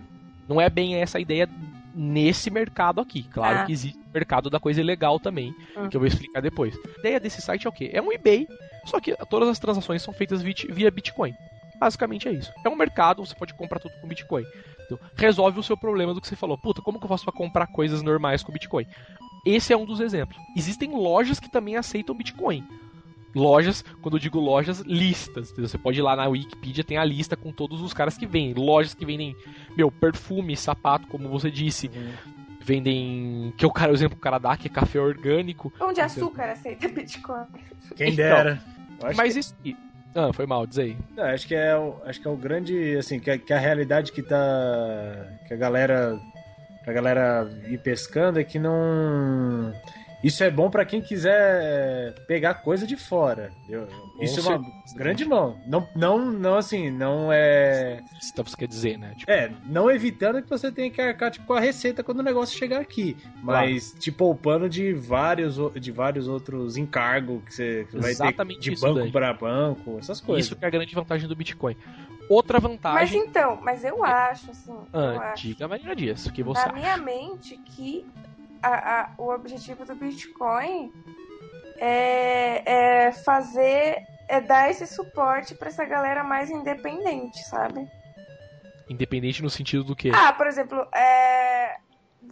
Não 0.49 0.61
é 0.61 0.71
bem 0.71 0.95
essa 0.95 1.19
a 1.19 1.21
ideia 1.21 1.49
nesse 1.95 2.51
mercado 2.51 3.01
aqui. 3.01 3.25
Claro 3.25 3.59
ah. 3.61 3.65
que 3.65 3.73
existe 3.73 3.99
o 3.99 4.15
mercado 4.15 4.49
da 4.49 4.61
coisa 4.61 4.81
ilegal 4.81 5.19
também, 5.19 5.55
hum. 5.77 5.89
que 5.89 5.97
eu 5.97 6.01
vou 6.01 6.07
explicar 6.07 6.41
depois. 6.41 6.79
A 6.97 7.01
ideia 7.01 7.19
desse 7.19 7.43
site 7.43 7.67
é 7.67 7.69
o 7.69 7.73
quê? 7.73 7.91
É 7.93 8.01
um 8.01 8.13
eBay, 8.13 8.47
só 8.87 9.01
que 9.01 9.17
todas 9.29 9.49
as 9.49 9.59
transações 9.59 10.03
são 10.03 10.15
feitas 10.15 10.41
via 10.41 10.91
Bitcoin 10.91 11.35
Basicamente 11.79 12.29
é 12.29 12.33
isso. 12.33 12.53
É 12.65 12.69
um 12.69 12.77
mercado, 12.77 13.25
você 13.25 13.35
pode 13.35 13.55
comprar 13.55 13.79
tudo 13.79 13.93
com 14.01 14.09
Bitcoin. 14.09 14.45
Então, 14.85 14.99
resolve 15.15 15.61
o 15.61 15.63
seu 15.63 15.77
problema 15.77 16.15
do 16.15 16.21
que 16.21 16.27
você 16.27 16.37
falou. 16.37 16.57
Puta, 16.57 16.81
como 16.83 16.99
que 16.99 17.05
eu 17.05 17.09
faço 17.09 17.25
para 17.25 17.35
comprar 17.35 17.67
coisas 17.67 18.03
normais 18.03 18.43
com 18.43 18.53
Bitcoin? 18.53 18.87
Esse 19.45 19.73
é 19.73 19.77
um 19.77 19.85
dos 19.85 20.01
exemplos. 20.01 20.39
Existem 20.57 20.91
lojas 20.91 21.39
que 21.39 21.51
também 21.51 21.77
aceitam 21.77 22.15
Bitcoin. 22.15 22.67
Lojas, 23.35 23.85
quando 24.03 24.17
eu 24.17 24.21
digo 24.21 24.41
lojas, 24.41 24.81
listas. 24.81 25.51
Entendeu? 25.51 25.69
Você 25.69 25.79
pode 25.79 25.99
ir 25.99 26.03
lá 26.03 26.17
na 26.17 26.27
Wikipedia, 26.27 26.83
tem 26.83 26.97
a 26.97 27.05
lista 27.05 27.37
com 27.37 27.53
todos 27.53 27.81
os 27.81 27.93
caras 27.93 28.17
que 28.17 28.27
vendem. 28.27 28.55
Lojas 28.55 28.95
que 28.95 29.05
vendem, 29.05 29.37
meu, 29.77 29.91
perfume, 29.91 30.57
sapato, 30.57 31.07
como 31.07 31.29
você 31.29 31.51
disse. 31.51 31.89
Uhum. 31.89 32.13
Vendem. 32.61 33.55
Que 33.57 33.65
é 33.65 33.69
o 33.69 33.73
cara, 33.73 33.93
o 33.93 33.95
exemplo 33.95 34.17
que 34.17 34.21
o 34.21 34.23
cara 34.23 34.39
dá, 34.39 34.57
que 34.57 34.67
é 34.67 34.71
café 34.71 34.99
orgânico. 34.99 35.71
Pão 35.79 35.93
de 35.93 36.01
açúcar 36.01 36.51
aceita 36.51 36.89
Bitcoin. 36.89 37.47
Quem 37.97 38.15
dera. 38.15 38.63
Então, 38.97 39.11
mas 39.15 39.35
que... 39.35 39.41
isso. 39.41 39.55
Ah, 40.19 40.33
foi 40.33 40.47
mal, 40.47 40.67
diz 40.67 40.79
aí. 40.79 40.97
Não, 41.17 41.23
acho 41.23 41.47
que 41.47 41.55
é 41.55 41.73
acho 42.05 42.21
que 42.21 42.27
é 42.27 42.31
o 42.31 42.37
grande, 42.37 42.97
assim, 42.97 43.21
que 43.21 43.31
a, 43.31 43.39
que 43.39 43.53
a 43.53 43.59
realidade 43.59 44.11
que 44.11 44.21
tá 44.21 45.29
que 45.47 45.55
a 45.55 45.57
galera 45.57 46.19
a 46.85 46.93
galera 46.93 47.49
ir 47.69 47.79
pescando 47.79 48.41
é 48.41 48.45
que 48.45 48.59
não 48.59 49.73
isso 50.23 50.43
é 50.43 50.51
bom 50.51 50.69
para 50.69 50.85
quem 50.85 51.01
quiser 51.01 52.15
pegar 52.27 52.55
coisa 52.55 52.87
de 52.87 52.97
fora. 52.97 53.53
Eu, 53.69 53.89
isso 54.21 54.41
é 54.41 54.57
uma 54.57 54.65
grande 54.97 55.25
mão. 55.25 55.61
Não, 55.67 55.89
não, 55.95 56.33
não 56.33 56.57
assim, 56.57 56.91
não 56.91 57.33
é. 57.33 58.03
Então 58.33 58.45
você 58.45 58.57
quer 58.57 58.67
dizer, 58.67 58.99
né? 58.99 59.15
Tipo... 59.17 59.31
É, 59.31 59.53
não 59.67 59.91
evitando 59.91 60.43
que 60.43 60.49
você 60.49 60.73
tenha 60.73 60.91
que 60.91 61.01
arcar 61.01 61.31
tipo, 61.31 61.47
com 61.47 61.53
a 61.53 61.61
receita 61.61 62.03
quando 62.03 62.19
o 62.19 62.23
negócio 62.23 62.59
chegar 62.59 62.81
aqui. 62.81 63.17
Mas 63.43 63.91
claro. 63.91 64.01
te 64.01 64.13
poupando 64.13 64.69
de 64.69 64.93
vários, 64.93 65.57
de 65.75 65.93
vários 65.93 66.27
outros 66.27 66.77
encargos 66.77 67.45
que 67.45 67.55
você 67.55 67.87
vai 67.93 68.11
Exatamente 68.11 68.71
ter 68.71 68.75
de 68.75 68.81
banco 68.81 69.13
para 69.13 69.33
banco, 69.33 69.99
essas 69.99 70.21
coisas. 70.21 70.47
Isso 70.47 70.57
que 70.57 70.65
é 70.65 70.69
a 70.69 70.71
grande 70.71 70.95
vantagem 70.95 71.29
do 71.29 71.37
Bitcoin. 71.37 71.77
Outra 72.29 72.59
vantagem. 72.59 73.21
Mas 73.21 73.29
então, 73.29 73.59
mas 73.63 73.85
eu 73.85 74.05
acho, 74.05 74.51
assim. 74.51 74.77
Ah, 74.93 74.99
eu 74.99 75.21
acho, 75.21 75.47
diga, 75.47 75.69
Marina 75.69 75.97
Dias, 75.97 76.27
o 76.27 76.33
que 76.33 76.43
você 76.43 76.61
Na 76.61 76.67
acha? 76.67 76.75
minha 76.75 76.97
mente, 76.99 77.57
que 77.57 78.05
a, 78.63 79.01
a, 79.01 79.11
o 79.19 79.33
objetivo 79.33 79.85
do 79.85 79.95
Bitcoin 79.95 80.93
é, 81.77 83.07
é 83.07 83.13
fazer, 83.13 84.03
é 84.29 84.41
dar 84.41 84.71
esse 84.71 84.87
suporte 84.87 85.55
para 85.55 85.69
essa 85.69 85.85
galera 85.85 86.25
mais 86.25 86.51
independente, 86.51 87.43
sabe? 87.45 87.89
Independente 88.89 89.43
no 89.43 89.51
sentido 89.51 89.85
do 89.85 89.97
quê? 89.97 90.11
Ah, 90.15 90.33
por 90.33 90.47
exemplo, 90.47 90.87
é, 90.95 91.77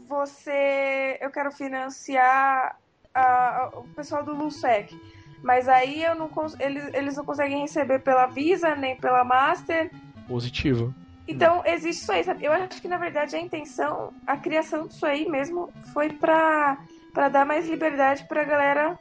você, 0.08 1.18
eu 1.20 1.30
quero 1.30 1.52
financiar 1.52 2.78
a, 3.14 3.70
o 3.74 3.84
pessoal 3.94 4.24
do 4.24 4.34
LUSEC, 4.34 4.98
mas 5.42 5.68
aí 5.68 6.02
eu 6.02 6.14
não 6.14 6.30
eles, 6.58 6.92
eles 6.94 7.16
não 7.16 7.24
conseguem 7.24 7.60
receber 7.60 8.00
pela 8.00 8.26
Visa 8.26 8.74
nem 8.74 8.96
pela 8.96 9.22
Master. 9.22 9.90
Positivo. 10.26 10.94
Então, 11.28 11.62
existe 11.66 12.02
isso 12.02 12.12
aí, 12.12 12.22
sabe? 12.22 12.44
Eu 12.44 12.52
acho 12.52 12.80
que, 12.80 12.88
na 12.88 12.98
verdade, 12.98 13.34
a 13.34 13.40
intenção, 13.40 14.12
a 14.26 14.36
criação 14.36 14.86
disso 14.86 15.04
aí 15.04 15.28
mesmo 15.28 15.72
foi 15.92 16.10
pra, 16.10 16.78
pra 17.12 17.28
dar 17.28 17.44
mais 17.44 17.68
liberdade 17.68 18.24
pra 18.28 18.44
galera... 18.44 18.98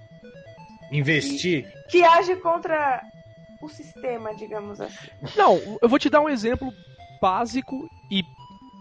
Investir? 0.91 1.71
Que, 1.89 1.99
que 1.99 2.03
age 2.03 2.35
contra 2.37 3.01
o 3.61 3.69
sistema, 3.69 4.33
digamos 4.35 4.81
assim. 4.81 5.07
Não, 5.35 5.59
eu 5.81 5.89
vou 5.89 5.99
te 5.99 6.09
dar 6.09 6.21
um 6.21 6.29
exemplo 6.29 6.73
básico 7.21 7.89
e 8.09 8.23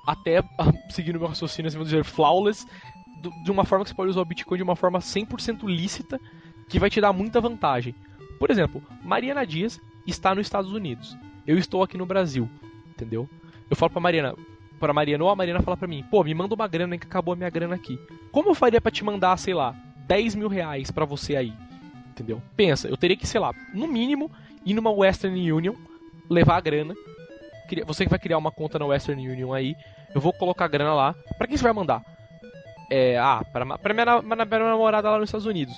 até 0.06 0.42
seguindo 0.90 1.18
meu 1.18 1.28
raciocínio, 1.28 1.68
assim, 1.68 1.76
vamos 1.76 1.90
dizer, 1.90 2.04
flawless, 2.04 2.66
de 3.42 3.50
uma 3.50 3.64
forma 3.64 3.84
que 3.84 3.90
você 3.90 3.96
pode 3.96 4.10
usar 4.10 4.20
o 4.20 4.24
Bitcoin 4.24 4.58
de 4.58 4.62
uma 4.62 4.76
forma 4.76 4.98
100% 4.98 5.66
lícita, 5.66 6.20
que 6.68 6.78
vai 6.78 6.90
te 6.90 7.00
dar 7.00 7.12
muita 7.12 7.40
vantagem. 7.40 7.94
Por 8.38 8.50
exemplo, 8.50 8.82
Mariana 9.02 9.46
Dias 9.46 9.80
está 10.06 10.34
nos 10.34 10.46
Estados 10.46 10.72
Unidos. 10.72 11.16
Eu 11.46 11.56
estou 11.56 11.82
aqui 11.82 11.96
no 11.96 12.06
Brasil 12.06 12.48
entendeu? 12.94 13.28
Eu 13.68 13.76
falo 13.76 13.90
pra 13.90 14.00
Mariana, 14.00 14.34
pra 14.78 14.92
Mariana, 14.92 15.24
ou 15.24 15.30
a 15.30 15.36
Mariana 15.36 15.62
fala 15.62 15.76
pra 15.76 15.88
mim, 15.88 16.04
pô, 16.10 16.22
me 16.22 16.34
manda 16.34 16.54
uma 16.54 16.68
grana 16.68 16.98
que 16.98 17.06
acabou 17.06 17.32
a 17.32 17.36
minha 17.36 17.50
grana 17.50 17.74
aqui. 17.74 17.98
Como 18.32 18.50
eu 18.50 18.54
faria 18.54 18.80
para 18.80 18.92
te 18.92 19.04
mandar, 19.04 19.36
sei 19.38 19.54
lá, 19.54 19.74
10 20.06 20.34
mil 20.34 20.48
reais 20.48 20.90
pra 20.90 21.04
você 21.04 21.36
aí? 21.36 21.52
Entendeu? 22.10 22.40
Pensa, 22.56 22.88
eu 22.88 22.96
teria 22.96 23.16
que, 23.16 23.26
sei 23.26 23.40
lá, 23.40 23.52
no 23.72 23.88
mínimo, 23.88 24.30
ir 24.64 24.74
numa 24.74 24.90
Western 24.90 25.52
Union, 25.52 25.74
levar 26.30 26.56
a 26.56 26.60
grana. 26.60 26.94
Você 27.86 28.04
que 28.04 28.10
vai 28.10 28.18
criar 28.18 28.38
uma 28.38 28.52
conta 28.52 28.78
na 28.78 28.86
Western 28.86 29.28
Union 29.28 29.52
aí, 29.52 29.74
eu 30.14 30.20
vou 30.20 30.32
colocar 30.32 30.66
a 30.66 30.68
grana 30.68 30.94
lá. 30.94 31.14
Pra 31.36 31.46
quem 31.46 31.56
você 31.56 31.64
vai 31.64 31.72
mandar? 31.72 32.02
É, 32.90 33.18
ah, 33.18 33.42
pra, 33.52 33.64
pra, 33.78 33.94
minha, 33.94 34.22
pra 34.46 34.58
minha 34.58 34.70
namorada 34.70 35.10
lá 35.10 35.18
nos 35.18 35.28
Estados 35.28 35.46
Unidos. 35.46 35.74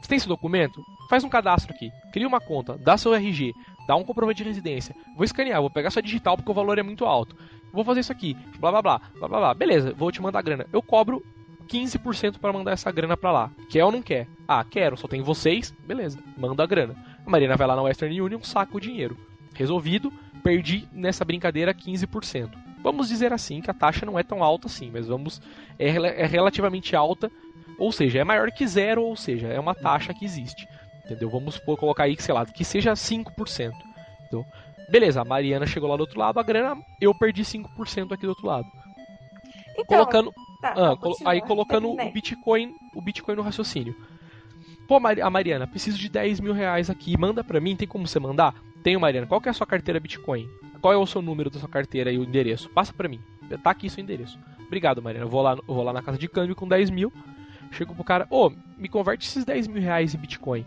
Você 0.00 0.08
tem 0.08 0.16
esse 0.16 0.28
documento? 0.28 0.82
Faz 1.08 1.24
um 1.24 1.28
cadastro 1.28 1.74
aqui. 1.74 1.90
Cria 2.12 2.28
uma 2.28 2.40
conta, 2.40 2.76
dá 2.78 2.96
seu 2.96 3.14
RG, 3.14 3.52
dá 3.86 3.96
um 3.96 4.04
comprovante 4.04 4.42
de 4.42 4.48
residência. 4.48 4.94
Vou 5.16 5.24
escanear, 5.24 5.60
vou 5.60 5.70
pegar 5.70 5.90
sua 5.90 6.02
digital 6.02 6.36
porque 6.36 6.50
o 6.50 6.54
valor 6.54 6.78
é 6.78 6.82
muito 6.82 7.04
alto. 7.04 7.36
Vou 7.72 7.84
fazer 7.84 8.00
isso 8.00 8.12
aqui, 8.12 8.36
blá 8.58 8.70
blá 8.70 8.82
blá, 8.82 9.00
blá 9.18 9.28
blá 9.28 9.38
blá. 9.38 9.54
Beleza, 9.54 9.94
vou 9.94 10.12
te 10.12 10.20
mandar 10.20 10.40
a 10.40 10.42
grana. 10.42 10.66
Eu 10.72 10.82
cobro 10.82 11.22
15% 11.68 12.38
para 12.38 12.52
mandar 12.52 12.72
essa 12.72 12.90
grana 12.92 13.16
para 13.16 13.32
lá. 13.32 13.50
Quer 13.70 13.84
ou 13.84 13.92
não 13.92 14.02
quer? 14.02 14.26
Ah, 14.46 14.64
quero, 14.64 14.96
só 14.96 15.08
tem 15.08 15.22
vocês. 15.22 15.74
Beleza, 15.86 16.18
manda 16.36 16.62
a 16.62 16.66
grana. 16.66 16.94
A 17.24 17.30
Marina 17.30 17.56
vai 17.56 17.66
lá 17.66 17.74
na 17.74 17.82
Western 17.82 18.20
Union, 18.20 18.40
saca 18.42 18.76
o 18.76 18.80
dinheiro. 18.80 19.16
Resolvido, 19.54 20.12
perdi 20.42 20.86
nessa 20.92 21.24
brincadeira 21.24 21.72
15%. 21.72 22.50
Vamos 22.82 23.08
dizer 23.08 23.32
assim 23.32 23.60
que 23.60 23.70
a 23.70 23.74
taxa 23.74 24.04
não 24.04 24.18
é 24.18 24.22
tão 24.22 24.42
alta 24.42 24.66
assim, 24.66 24.90
mas 24.92 25.06
vamos 25.06 25.40
é, 25.78 25.88
é 25.88 26.26
relativamente 26.26 26.96
alta, 26.96 27.30
ou 27.78 27.92
seja, 27.92 28.18
é 28.18 28.24
maior 28.24 28.50
que 28.50 28.66
zero, 28.66 29.02
ou 29.02 29.16
seja, 29.16 29.48
é 29.48 29.58
uma 29.58 29.74
taxa 29.74 30.12
que 30.12 30.24
existe. 30.24 30.66
Entendeu? 31.04 31.28
Vamos 31.28 31.58
colocar 31.58 32.04
aí 32.04 32.16
que, 32.16 32.22
sei 32.22 32.34
lá, 32.34 32.46
que 32.46 32.64
seja 32.64 32.92
5%. 32.92 33.72
Então, 34.26 34.44
beleza, 34.88 35.20
a 35.20 35.24
Mariana 35.24 35.66
chegou 35.66 35.88
lá 35.88 35.96
do 35.96 36.00
outro 36.00 36.18
lado, 36.18 36.38
a 36.38 36.42
grana, 36.42 36.80
eu 37.00 37.14
perdi 37.14 37.42
5% 37.42 38.12
aqui 38.12 38.22
do 38.22 38.30
outro 38.30 38.46
lado. 38.46 38.66
Então, 39.72 39.84
colocando, 39.84 40.32
tá, 40.60 40.74
ah, 40.76 40.96
colo 40.96 41.16
aí 41.24 41.40
colocando 41.40 41.90
o 41.90 42.12
Bitcoin, 42.12 42.74
o 42.94 43.02
Bitcoin 43.02 43.36
no 43.36 43.42
raciocínio. 43.42 43.96
Pô, 44.86 44.96
a 44.96 45.30
Mariana, 45.30 45.66
preciso 45.66 45.98
de 45.98 46.08
10 46.08 46.40
mil 46.40 46.52
reais 46.52 46.90
aqui, 46.90 47.16
manda 47.18 47.42
pra 47.42 47.60
mim, 47.60 47.76
tem 47.76 47.88
como 47.88 48.06
você 48.06 48.18
mandar? 48.18 48.54
Tenho, 48.82 49.00
Mariana. 49.00 49.26
Qual 49.26 49.40
que 49.40 49.48
é 49.48 49.50
a 49.50 49.54
sua 49.54 49.66
carteira 49.66 50.00
Bitcoin? 50.00 50.48
Qual 50.80 50.92
é 50.92 50.96
o 50.96 51.06
seu 51.06 51.22
número 51.22 51.48
da 51.48 51.60
sua 51.60 51.68
carteira 51.68 52.10
e 52.10 52.18
o 52.18 52.24
endereço? 52.24 52.68
Passa 52.70 52.92
pra 52.92 53.08
mim. 53.08 53.20
Tá 53.62 53.70
aqui 53.70 53.88
seu 53.88 54.02
endereço. 54.02 54.38
Obrigado, 54.66 55.00
Mariana. 55.00 55.26
Eu 55.26 55.30
vou 55.30 55.42
lá, 55.42 55.52
eu 55.52 55.74
vou 55.74 55.84
lá 55.84 55.92
na 55.92 56.02
casa 56.02 56.18
de 56.18 56.28
câmbio 56.28 56.56
com 56.56 56.66
10 56.66 56.90
mil. 56.90 57.12
Chego 57.70 57.94
pro 57.94 58.04
cara, 58.04 58.26
ô, 58.28 58.46
oh, 58.46 58.52
me 58.76 58.88
converte 58.88 59.26
esses 59.26 59.44
10 59.44 59.68
mil 59.68 59.80
reais 59.80 60.14
em 60.14 60.18
Bitcoin 60.18 60.66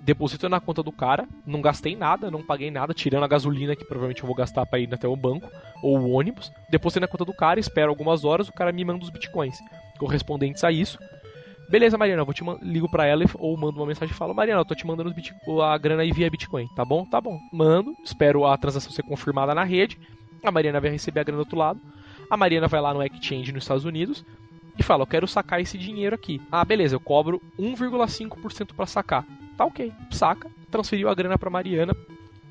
deposito 0.00 0.48
na 0.48 0.60
conta 0.60 0.82
do 0.82 0.90
cara, 0.90 1.28
não 1.46 1.60
gastei 1.60 1.94
nada, 1.94 2.30
não 2.30 2.42
paguei 2.42 2.70
nada, 2.70 2.94
tirando 2.94 3.24
a 3.24 3.28
gasolina 3.28 3.76
que 3.76 3.84
provavelmente 3.84 4.22
eu 4.22 4.26
vou 4.26 4.34
gastar 4.34 4.64
para 4.64 4.78
ir 4.78 4.92
até 4.92 5.06
o 5.06 5.14
banco 5.14 5.50
ou 5.82 5.98
o 5.98 6.10
ônibus. 6.12 6.50
Depositei 6.70 7.02
na 7.02 7.08
conta 7.08 7.24
do 7.24 7.34
cara, 7.34 7.60
espero 7.60 7.90
algumas 7.90 8.24
horas, 8.24 8.48
o 8.48 8.52
cara 8.52 8.72
me 8.72 8.84
manda 8.84 9.04
os 9.04 9.10
bitcoins 9.10 9.58
correspondentes 9.98 10.64
a 10.64 10.72
isso. 10.72 10.98
Beleza, 11.68 11.96
Mariana, 11.96 12.22
eu 12.22 12.26
vou 12.26 12.34
te 12.34 12.42
ligo 12.62 12.90
para 12.90 13.06
ela 13.06 13.24
ou 13.38 13.56
mando 13.56 13.78
uma 13.78 13.86
mensagem 13.86 14.12
e 14.12 14.16
falo: 14.16 14.34
"Mariana, 14.34 14.60
eu 14.60 14.64
tô 14.64 14.74
te 14.74 14.84
mandando 14.84 15.14
a 15.62 15.78
grana 15.78 16.02
aí 16.02 16.10
via 16.10 16.28
Bitcoin, 16.28 16.66
tá 16.74 16.84
bom? 16.84 17.04
Tá 17.04 17.20
bom. 17.20 17.38
Mando, 17.52 17.94
espero 18.02 18.44
a 18.44 18.56
transação 18.58 18.90
ser 18.90 19.04
confirmada 19.04 19.54
na 19.54 19.62
rede. 19.62 19.96
A 20.42 20.50
Mariana 20.50 20.80
vai 20.80 20.90
receber 20.90 21.20
a 21.20 21.22
grana 21.22 21.36
do 21.36 21.46
outro 21.46 21.56
lado. 21.56 21.80
A 22.28 22.36
Mariana 22.36 22.66
vai 22.66 22.80
lá 22.80 22.92
no 22.92 23.02
exchange 23.04 23.52
nos 23.52 23.62
Estados 23.62 23.84
Unidos 23.84 24.24
e 24.76 24.82
fala: 24.82 25.04
"Eu 25.04 25.06
quero 25.06 25.28
sacar 25.28 25.60
esse 25.60 25.78
dinheiro 25.78 26.12
aqui". 26.12 26.40
Ah, 26.50 26.64
beleza, 26.64 26.96
eu 26.96 27.00
cobro 27.00 27.40
1,5% 27.56 28.74
para 28.74 28.86
sacar 28.86 29.24
tá 29.60 29.66
ok, 29.66 29.92
saca, 30.10 30.50
transferiu 30.70 31.10
a 31.10 31.14
grana 31.14 31.36
para 31.36 31.50
Mariana 31.50 31.94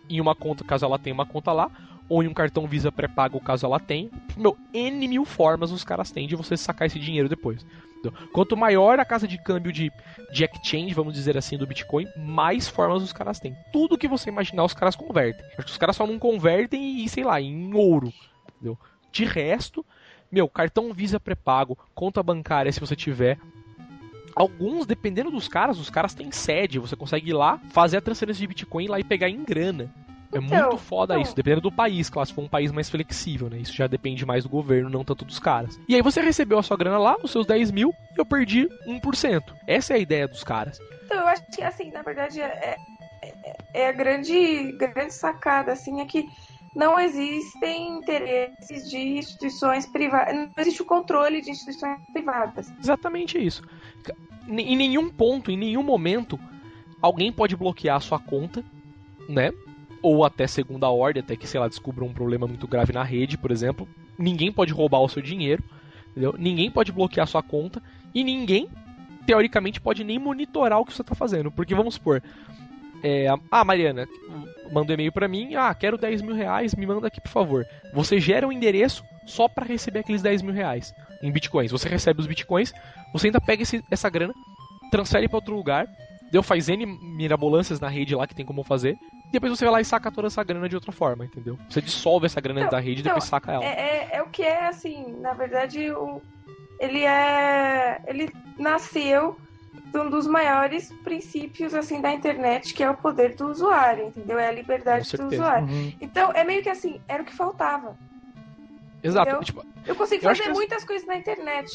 em 0.08 0.22
uma 0.22 0.36
conta, 0.36 0.64
caso 0.64 0.86
ela 0.86 1.00
tenha 1.00 1.14
uma 1.14 1.26
conta 1.26 1.52
lá, 1.52 1.72
ou 2.08 2.22
em 2.24 2.28
um 2.28 2.34
cartão 2.34 2.68
Visa 2.68 2.92
pré-pago, 2.92 3.40
caso 3.40 3.66
ela 3.66 3.80
tenha. 3.80 4.10
Meu, 4.38 4.56
N 4.72 5.08
mil 5.08 5.26
formas 5.26 5.72
os 5.72 5.84
caras 5.84 6.12
têm 6.12 6.28
de 6.28 6.36
você 6.36 6.56
sacar 6.56 6.86
esse 6.86 7.00
dinheiro 7.00 7.28
depois. 7.28 7.66
Quanto 8.32 8.56
maior 8.56 9.00
a 9.00 9.06
casa 9.06 9.28
de 9.28 9.38
câmbio 9.40 9.72
de, 9.72 9.92
de 10.32 10.44
exchange, 10.46 10.94
vamos 10.94 11.16
dizer 11.16 11.36
assim, 11.36 11.58
do 11.58 11.66
Bitcoin, 11.66 12.08
mais 12.16 12.68
formas 12.68 13.02
os 13.02 13.12
caras 13.12 13.40
têm. 13.40 13.56
Tudo 13.74 13.98
que 13.98 14.08
você 14.08 14.30
imaginar, 14.30 14.64
os 14.64 14.74
caras 14.74 14.96
convertem. 14.96 15.44
Acho 15.58 15.66
que 15.66 15.72
os 15.72 15.78
caras 15.78 15.96
só 15.96 16.06
não 16.06 16.20
convertem, 16.20 17.04
e, 17.04 17.10
sei 17.10 17.24
lá, 17.24 17.42
em 17.42 17.74
ouro. 17.74 18.14
Entendeu? 18.56 18.78
De 19.12 19.26
resto, 19.26 19.84
meu, 20.32 20.48
cartão 20.48 20.94
Visa 20.94 21.20
pré-pago, 21.20 21.78
conta 21.94 22.24
bancária 22.24 22.72
se 22.72 22.80
você 22.80 22.96
tiver, 22.96 23.38
Alguns, 24.36 24.86
dependendo 24.86 25.32
dos 25.32 25.48
caras, 25.48 25.80
os 25.80 25.90
caras 25.90 26.14
têm 26.14 26.32
sede. 26.32 26.80
Você 26.80 26.96
consegue 26.96 27.30
ir 27.30 27.34
lá, 27.34 27.60
fazer 27.70 27.98
a 27.98 28.02
transferência 28.02 28.42
de 28.42 28.48
Bitcoin 28.48 28.88
lá 28.88 29.00
e 29.00 29.04
pegar 29.04 29.30
em 29.30 29.44
grana. 29.44 29.92
É 30.32 30.38
então, 30.38 30.70
muito 30.70 30.78
foda 30.78 31.16
então... 31.16 31.24
isso, 31.24 31.36
dependendo 31.36 31.62
do 31.62 31.72
país, 31.72 32.10
claro, 32.10 32.28
se 32.28 32.34
for 32.34 32.44
um 32.44 32.48
país 32.48 32.72
mais 32.72 32.90
flexível, 32.90 33.50
né? 33.50 33.58
Isso 33.58 33.74
já 33.74 33.88
depende 33.88 34.26
mais 34.26 34.44
do 34.44 34.50
governo, 34.50 34.90
não 34.90 35.04
tanto 35.04 35.26
dos 35.26 35.40
caras. 35.40 35.80
E 35.88 35.96
aí 35.96 36.02
você 36.02 36.22
recebeu 36.22 36.60
a 36.60 36.64
sua 36.64 36.78
grana 36.78 37.00
lá, 37.00 37.18
os 37.24 37.32
seus 37.32 37.48
10 37.48 37.72
mil, 37.72 37.94
e 38.16 38.20
eu 38.20 38.26
perdi 38.26 38.70
1%. 38.88 39.42
Essa 39.66 39.94
é 39.94 39.96
a 39.96 40.00
ideia 40.00 40.28
dos 40.28 40.44
caras. 40.44 40.80
Então, 41.06 41.18
eu 41.18 41.28
acho 41.28 41.44
que, 41.52 41.64
assim, 41.64 41.90
na 41.92 42.04
verdade, 42.04 42.40
é, 42.42 42.78
é, 43.24 43.56
é 43.74 43.88
a 43.88 43.92
grande, 43.92 44.72
grande 44.74 45.14
sacada, 45.14 45.72
assim, 45.72 46.00
é 46.00 46.06
que 46.06 46.28
não 46.76 47.00
existem 47.00 47.98
interesses 47.98 48.90
de 48.90 48.98
instituições 48.98 49.86
privadas, 49.86 50.36
não 50.36 50.50
existe 50.58 50.82
o 50.82 50.86
controle 50.86 51.42
de 51.42 51.52
instituições 51.52 52.00
privadas. 52.14 52.72
Exatamente 52.80 53.38
isso 53.38 53.64
em 54.58 54.76
nenhum 54.76 55.10
ponto, 55.10 55.52
em 55.52 55.58
nenhum 55.58 55.84
momento, 55.84 56.40
alguém 57.02 57.32
pode 57.32 57.56
bloquear 57.56 57.98
a 57.98 58.00
sua 58.00 58.20
conta, 58.20 58.64
né? 59.28 59.52
ou 60.02 60.24
até 60.24 60.48
segunda 60.48 60.90
ordem, 60.90 61.22
até 61.22 61.36
que, 61.36 61.46
sei 61.46 61.60
lá, 61.60 61.68
descubra 61.68 62.06
um 62.06 62.14
problema 62.14 62.48
muito 62.48 62.66
grave 62.68 62.94
na 62.94 63.04
rede, 63.04 63.38
por 63.38 63.52
exemplo. 63.52 63.88
Ninguém 64.18 64.52
pode 64.52 64.72
roubar 64.72 65.02
o 65.02 65.10
seu 65.10 65.22
dinheiro, 65.22 65.62
entendeu? 66.12 66.34
Ninguém 66.40 66.72
pode 66.72 66.92
bloquear 66.92 67.26
a 67.26 67.28
sua 67.28 67.44
conta 67.44 67.84
e 68.16 68.24
ninguém, 68.24 68.70
teoricamente, 69.26 69.82
pode 69.82 70.06
nem 70.06 70.18
monitorar 70.18 70.80
o 70.80 70.86
que 70.86 70.94
você 70.94 71.02
está 71.02 71.14
fazendo. 71.14 71.52
Porque, 71.52 71.76
vamos 71.76 71.96
supor, 71.96 72.24
é, 73.04 73.28
ah, 73.52 73.64
Mariana, 73.64 74.08
manda 74.72 74.92
um 74.92 74.94
e-mail 74.94 75.12
para 75.12 75.28
mim, 75.28 75.56
ah, 75.56 75.74
quero 75.74 75.98
10 75.98 76.22
mil 76.22 76.36
reais, 76.36 76.76
me 76.76 76.86
manda 76.86 77.08
aqui, 77.08 77.22
por 77.22 77.32
favor. 77.32 77.66
Você 77.94 78.20
gera 78.20 78.48
um 78.48 78.52
endereço 78.52 79.04
só 79.26 79.48
para 79.48 79.66
receber 79.66 80.00
aqueles 80.00 80.22
10 80.22 80.42
mil 80.42 80.54
reais 80.54 80.94
em 81.22 81.32
bitcoins. 81.32 81.72
Você 81.72 81.88
recebe 81.88 82.20
os 82.20 82.28
bitcoins, 82.28 82.74
você 83.14 83.28
ainda 83.28 83.42
pega 83.42 83.64
esse, 83.64 83.84
essa 83.92 84.10
grana, 84.10 84.34
transfere 84.92 85.28
para 85.28 85.38
outro 85.38 85.56
lugar, 85.56 85.88
deu 86.32 86.44
faz 86.44 86.70
N 86.70 86.86
mirabolâncias 86.86 87.80
na 87.80 87.88
rede 87.88 88.16
lá 88.16 88.28
que 88.28 88.36
tem 88.36 88.46
como 88.46 88.64
fazer, 88.64 88.98
e 89.28 89.32
depois 89.32 89.52
você 89.52 89.66
vai 89.66 89.74
lá 89.74 89.82
e 89.82 89.86
saca 89.86 90.12
toda 90.12 90.28
essa 90.28 90.44
grana 90.44 90.68
de 90.68 90.76
outra 90.76 90.92
forma, 90.92 91.26
entendeu? 91.26 91.58
Você 91.70 91.82
dissolve 91.82 92.26
essa 92.26 92.42
grana 92.42 92.62
então, 92.62 92.72
da 92.72 92.80
rede 92.80 93.00
e 93.00 93.02
então, 93.02 93.14
depois 93.14 93.26
saca 93.26 93.52
ela. 93.54 93.64
É, 93.64 93.68
é, 93.68 94.10
é, 94.14 94.22
o 94.22 94.30
que 94.30 94.44
é 94.44 94.68
assim, 94.68 95.16
na 95.20 95.34
verdade, 95.34 95.92
o, 95.92 96.22
ele 96.80 97.04
é. 97.04 98.02
ele 98.08 98.32
nasceu 98.58 99.38
um 99.94 100.10
dos 100.10 100.28
maiores 100.28 100.92
princípios 101.04 101.74
assim 101.74 102.02
da 102.02 102.12
internet, 102.12 102.74
que 102.74 102.84
é 102.84 102.90
o 102.90 102.96
poder 102.96 103.36
do 103.36 103.48
usuário, 103.48 104.08
entendeu? 104.08 104.38
É 104.38 104.48
a 104.48 104.52
liberdade 104.52 105.16
do 105.16 105.28
usuário. 105.28 105.68
Uhum. 105.68 105.94
Então, 106.00 106.32
é 106.34 106.44
meio 106.44 106.62
que 106.62 106.70
assim, 106.70 107.02
era 107.08 107.24
o 107.24 107.26
que 107.26 107.34
faltava. 107.34 107.98
Exato. 109.02 109.44
Tipo, 109.44 109.66
eu 109.86 109.96
consigo 109.96 110.26
eu 110.26 110.36
fazer 110.36 110.52
muitas 110.54 110.84
coisas 110.84 111.08
na 111.08 111.16
internet. 111.16 111.72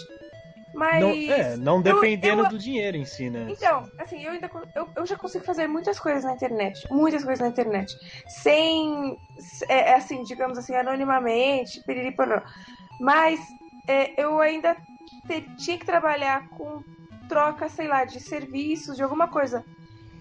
Mas. 0.75 1.01
Não, 1.01 1.11
é, 1.11 1.57
não 1.57 1.81
dependendo 1.81 2.43
eu, 2.43 2.49
do 2.49 2.59
dinheiro 2.59 2.97
em 2.97 3.05
si, 3.05 3.31
né? 3.31 3.47
Então, 3.49 3.89
assim, 3.99 4.23
eu 4.23 4.33
ainda 4.33 4.51
eu, 4.75 4.89
eu 4.97 5.07
já 5.07 5.17
consigo 5.17 5.45
fazer 5.45 5.69
muitas 5.69 5.99
coisas 5.99 6.25
na 6.25 6.33
internet. 6.33 6.87
Muitas 6.91 7.25
coisas 7.25 7.41
na 7.41 7.49
internet. 7.49 7.95
Sem. 8.27 9.17
É, 9.69 9.91
é 9.91 9.95
assim, 9.95 10.23
digamos 10.25 10.59
assim, 10.59 10.75
anonimamente, 10.75 11.81
piriri 11.87 12.15
Mas 13.01 13.41
é, 13.87 14.21
eu 14.21 14.41
ainda 14.41 14.77
te, 15.27 15.43
tinha 15.57 15.79
que 15.79 15.87
trabalhar 15.87 16.49
com 16.49 16.83
troca, 17.29 17.69
sei 17.69 17.89
lá, 17.89 18.05
de 18.05 18.21
serviços, 18.21 18.97
de 18.97 19.03
alguma 19.03 19.29
coisa. 19.29 19.65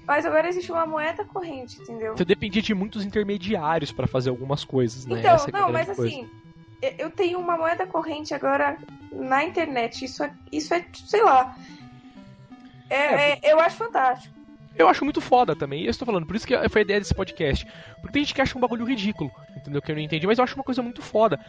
Mas 0.05 0.25
agora 0.25 0.49
existe 0.49 0.71
uma 0.71 0.85
moeda 0.85 1.23
corrente, 1.23 1.81
entendeu? 1.81 2.15
Você 2.17 2.25
dependia 2.25 2.61
de 2.61 2.73
muitos 2.73 3.05
intermediários 3.05 3.91
para 3.91 4.05
fazer 4.05 4.30
algumas 4.30 4.65
coisas, 4.65 5.05
né? 5.05 5.19
Então, 5.19 5.35
Essa 5.35 5.49
é 5.49 5.53
não, 5.53 5.71
mas 5.71 5.85
coisa. 5.85 6.03
assim, 6.03 6.30
eu 6.97 7.09
tenho 7.09 7.39
uma 7.39 7.57
moeda 7.57 7.88
corrente 7.88 8.34
agora 8.34 8.77
na 9.11 9.43
internet. 9.43 10.03
Isso 10.03 10.23
é, 10.23 10.34
isso 10.51 10.73
é 10.73 10.85
sei 10.93 11.23
lá. 11.23 11.55
É, 12.89 12.95
é, 12.95 13.39
é, 13.41 13.53
eu 13.53 13.59
acho 13.59 13.77
fantástico. 13.77 14.34
Eu 14.75 14.89
acho 14.89 15.03
muito 15.03 15.21
foda 15.21 15.55
também. 15.55 15.84
Eu 15.84 15.91
estou 15.91 16.05
falando, 16.05 16.25
por 16.25 16.35
isso 16.35 16.47
que 16.47 16.69
foi 16.69 16.81
a 16.81 16.84
ideia 16.84 16.99
desse 16.99 17.13
podcast. 17.13 17.65
Porque 18.01 18.13
tem 18.13 18.23
gente 18.23 18.34
que 18.34 18.41
acha 18.41 18.57
um 18.57 18.61
bagulho 18.61 18.85
ridículo, 18.85 19.31
entendeu? 19.55 19.81
Que 19.81 19.91
eu 19.91 19.95
não 19.95 20.01
entendi, 20.01 20.27
mas 20.27 20.38
eu 20.38 20.43
acho 20.43 20.55
uma 20.55 20.63
coisa 20.63 20.81
muito 20.81 21.01
foda. 21.01 21.39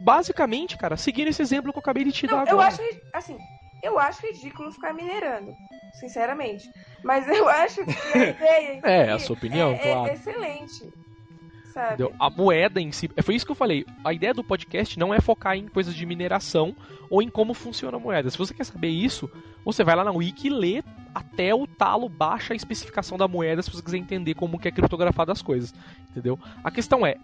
Basicamente, 0.00 0.76
cara, 0.76 0.96
seguindo 0.96 1.28
esse 1.28 1.42
exemplo 1.42 1.70
que 1.70 1.78
eu 1.78 1.80
acabei 1.80 2.02
de 2.02 2.12
te 2.12 2.26
não, 2.26 2.38
dar 2.38 2.50
eu 2.50 2.60
agora. 2.60 2.68
acho, 2.68 2.82
assim, 3.12 3.38
eu 3.82 3.98
acho 3.98 4.26
ridículo 4.26 4.72
ficar 4.72 4.92
minerando, 4.92 5.54
sinceramente. 6.00 6.70
Mas 7.02 7.28
eu 7.28 7.48
acho 7.48 7.84
que 7.84 8.18
a 8.18 8.30
ideia. 8.30 8.80
é, 8.84 9.12
a 9.12 9.18
sua 9.18 9.36
opinião, 9.36 9.72
é, 9.72 9.78
claro. 9.78 10.10
É 10.10 10.14
excelente 10.14 10.92
sabe? 11.76 12.10
A 12.18 12.30
moeda 12.30 12.80
em 12.80 12.90
si. 12.90 13.10
Foi 13.22 13.34
isso 13.34 13.44
que 13.44 13.52
eu 13.52 13.56
falei. 13.56 13.84
A 14.02 14.14
ideia 14.14 14.32
do 14.32 14.42
podcast 14.42 14.98
não 14.98 15.12
é 15.12 15.20
focar 15.20 15.56
em 15.56 15.68
coisas 15.68 15.94
de 15.94 16.06
mineração 16.06 16.74
ou 17.10 17.20
em 17.20 17.28
como 17.28 17.52
funciona 17.52 17.98
a 17.98 18.00
moeda. 18.00 18.30
Se 18.30 18.38
você 18.38 18.54
quer 18.54 18.64
saber 18.64 18.88
isso, 18.88 19.30
você 19.62 19.84
vai 19.84 19.94
lá 19.94 20.02
na 20.02 20.10
Wiki 20.10 20.46
e 20.46 20.50
lê 20.50 20.82
até 21.14 21.54
o 21.54 21.66
talo, 21.66 22.08
baixa 22.08 22.54
a 22.54 22.56
especificação 22.56 23.18
da 23.18 23.28
moeda 23.28 23.62
se 23.62 23.70
você 23.70 23.82
quiser 23.82 23.98
entender 23.98 24.34
como 24.34 24.58
que 24.58 24.68
é 24.68 24.70
criptografado 24.70 25.30
as 25.30 25.42
coisas. 25.42 25.74
Entendeu? 26.10 26.38
A 26.64 26.70
questão 26.70 27.06
é. 27.06 27.16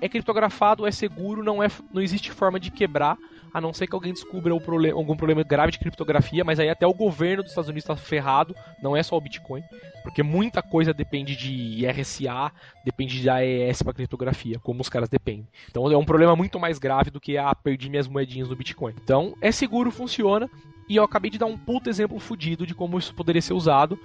É 0.00 0.08
criptografado, 0.08 0.86
é 0.86 0.92
seguro, 0.92 1.42
não, 1.42 1.60
é, 1.60 1.66
não 1.92 2.00
existe 2.00 2.30
forma 2.30 2.60
de 2.60 2.70
quebrar 2.70 3.18
a 3.52 3.60
não 3.60 3.72
ser 3.72 3.86
que 3.86 3.94
alguém 3.94 4.12
descubra 4.12 4.58
problema, 4.60 4.98
algum 4.98 5.16
problema 5.16 5.42
grave 5.42 5.72
de 5.72 5.78
criptografia, 5.78 6.44
mas 6.44 6.58
aí 6.58 6.68
até 6.68 6.86
o 6.86 6.94
governo 6.94 7.42
dos 7.42 7.52
Estados 7.52 7.68
Unidos 7.68 7.84
está 7.84 7.96
ferrado, 7.96 8.54
não 8.82 8.96
é 8.96 9.02
só 9.02 9.16
o 9.16 9.20
Bitcoin, 9.20 9.62
porque 10.02 10.22
muita 10.22 10.62
coisa 10.62 10.92
depende 10.92 11.36
de 11.36 11.86
RSA, 11.86 12.52
depende 12.84 13.20
de 13.20 13.28
AES 13.28 13.82
para 13.82 13.94
criptografia, 13.94 14.58
como 14.58 14.80
os 14.80 14.88
caras 14.88 15.08
dependem. 15.08 15.46
Então 15.70 15.90
é 15.90 15.96
um 15.96 16.04
problema 16.04 16.34
muito 16.34 16.58
mais 16.58 16.78
grave 16.78 17.10
do 17.10 17.20
que 17.20 17.36
ah, 17.36 17.54
perdi 17.54 17.88
minhas 17.88 18.08
moedinhas 18.08 18.48
no 18.48 18.56
Bitcoin. 18.56 18.94
Então 19.02 19.34
é 19.40 19.52
seguro, 19.52 19.90
funciona, 19.90 20.48
e 20.88 20.96
eu 20.96 21.04
acabei 21.04 21.30
de 21.30 21.38
dar 21.38 21.46
um 21.46 21.58
puto 21.58 21.90
exemplo 21.90 22.18
fodido 22.18 22.66
de 22.66 22.74
como 22.74 22.98
isso 22.98 23.14
poderia 23.14 23.42
ser 23.42 23.52
usado 23.52 23.98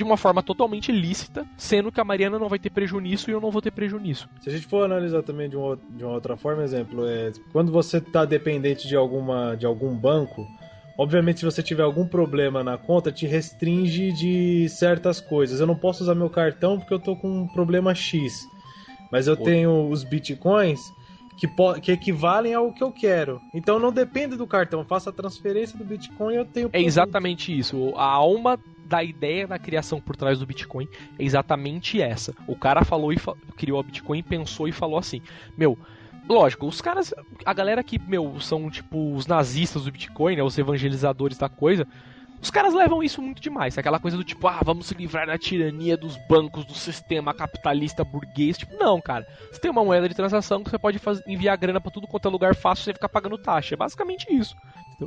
de 0.00 0.04
uma 0.04 0.16
forma 0.16 0.42
totalmente 0.42 0.90
lícita, 0.90 1.46
sendo 1.58 1.92
que 1.92 2.00
a 2.00 2.04
Mariana 2.04 2.38
não 2.38 2.48
vai 2.48 2.58
ter 2.58 2.70
prejuízo 2.70 3.02
nisso 3.02 3.30
e 3.30 3.34
eu 3.34 3.40
não 3.40 3.50
vou 3.50 3.60
ter 3.60 3.70
prejuízo 3.70 4.02
nisso. 4.02 4.28
Se 4.40 4.48
a 4.48 4.52
gente 4.52 4.66
for 4.66 4.82
analisar 4.82 5.22
também 5.22 5.46
de 5.46 5.58
uma, 5.58 5.78
de 5.90 6.02
uma 6.02 6.14
outra 6.14 6.38
forma, 6.38 6.62
exemplo, 6.62 7.06
é 7.06 7.30
quando 7.52 7.70
você 7.70 7.98
está 7.98 8.24
dependente 8.24 8.88
de, 8.88 8.96
alguma, 8.96 9.54
de 9.54 9.66
algum 9.66 9.94
banco, 9.94 10.48
obviamente 10.96 11.40
se 11.40 11.44
você 11.44 11.62
tiver 11.62 11.82
algum 11.82 12.06
problema 12.06 12.64
na 12.64 12.78
conta, 12.78 13.12
te 13.12 13.26
restringe 13.26 14.10
de 14.10 14.70
certas 14.70 15.20
coisas. 15.20 15.60
Eu 15.60 15.66
não 15.66 15.76
posso 15.76 16.02
usar 16.02 16.14
meu 16.14 16.30
cartão 16.30 16.78
porque 16.78 16.94
eu 16.94 16.98
estou 16.98 17.14
com 17.14 17.28
um 17.28 17.46
problema 17.46 17.94
X. 17.94 18.48
Mas 19.12 19.26
eu 19.26 19.36
tenho 19.36 19.90
os 19.90 20.02
bitcoins 20.02 20.80
que, 21.36 21.46
que, 21.82 21.92
equivalem 21.92 22.54
ao 22.54 22.72
que 22.72 22.82
eu 22.82 22.90
quero. 22.90 23.38
Então 23.52 23.78
não 23.78 23.92
depende 23.92 24.34
do 24.34 24.46
cartão, 24.46 24.82
faça 24.82 25.10
a 25.10 25.12
transferência 25.12 25.76
do 25.76 25.84
Bitcoin 25.84 26.36
eu 26.36 26.46
tenho. 26.46 26.70
É 26.72 26.80
exatamente 26.80 27.54
isso. 27.56 27.92
A 27.96 28.04
alma 28.04 28.58
da 28.90 29.04
ideia 29.04 29.46
da 29.46 29.56
criação 29.56 30.00
por 30.00 30.16
trás 30.16 30.40
do 30.40 30.46
Bitcoin 30.46 30.88
é 31.16 31.24
exatamente 31.24 32.02
essa. 32.02 32.34
O 32.48 32.56
cara 32.56 32.84
falou 32.84 33.12
e 33.12 33.18
fa 33.18 33.34
criou 33.56 33.78
a 33.78 33.82
Bitcoin, 33.84 34.20
pensou 34.20 34.66
e 34.66 34.72
falou 34.72 34.98
assim: 34.98 35.22
Meu, 35.56 35.78
lógico, 36.28 36.66
os 36.66 36.80
caras, 36.80 37.14
a 37.46 37.52
galera 37.54 37.84
que, 37.84 38.00
meu, 38.00 38.40
são 38.40 38.68
tipo 38.68 39.14
os 39.14 39.28
nazistas 39.28 39.84
do 39.84 39.92
Bitcoin, 39.92 40.34
né, 40.34 40.42
os 40.42 40.58
evangelizadores 40.58 41.38
da 41.38 41.48
coisa, 41.48 41.86
os 42.42 42.50
caras 42.50 42.74
levam 42.74 43.00
isso 43.00 43.22
muito 43.22 43.40
demais. 43.40 43.78
Aquela 43.78 44.00
coisa 44.00 44.16
do 44.16 44.24
tipo, 44.24 44.48
ah, 44.48 44.60
vamos 44.64 44.86
se 44.86 44.94
livrar 44.94 45.26
da 45.26 45.38
tirania 45.38 45.96
dos 45.96 46.16
bancos, 46.26 46.64
do 46.64 46.74
sistema 46.74 47.32
capitalista 47.32 48.02
burguês. 48.02 48.58
Tipo, 48.58 48.76
não, 48.76 49.00
cara. 49.00 49.26
Você 49.52 49.60
tem 49.60 49.70
uma 49.70 49.84
moeda 49.84 50.08
de 50.08 50.14
transação 50.16 50.64
que 50.64 50.70
você 50.70 50.78
pode 50.78 50.98
enviar 51.28 51.56
grana 51.56 51.80
para 51.80 51.90
tudo 51.92 52.08
quanto 52.08 52.26
é 52.26 52.30
lugar 52.30 52.56
fácil 52.56 52.84
sem 52.84 52.94
ficar 52.94 53.10
pagando 53.10 53.38
taxa. 53.38 53.74
É 53.74 53.76
basicamente 53.76 54.26
isso. 54.34 54.56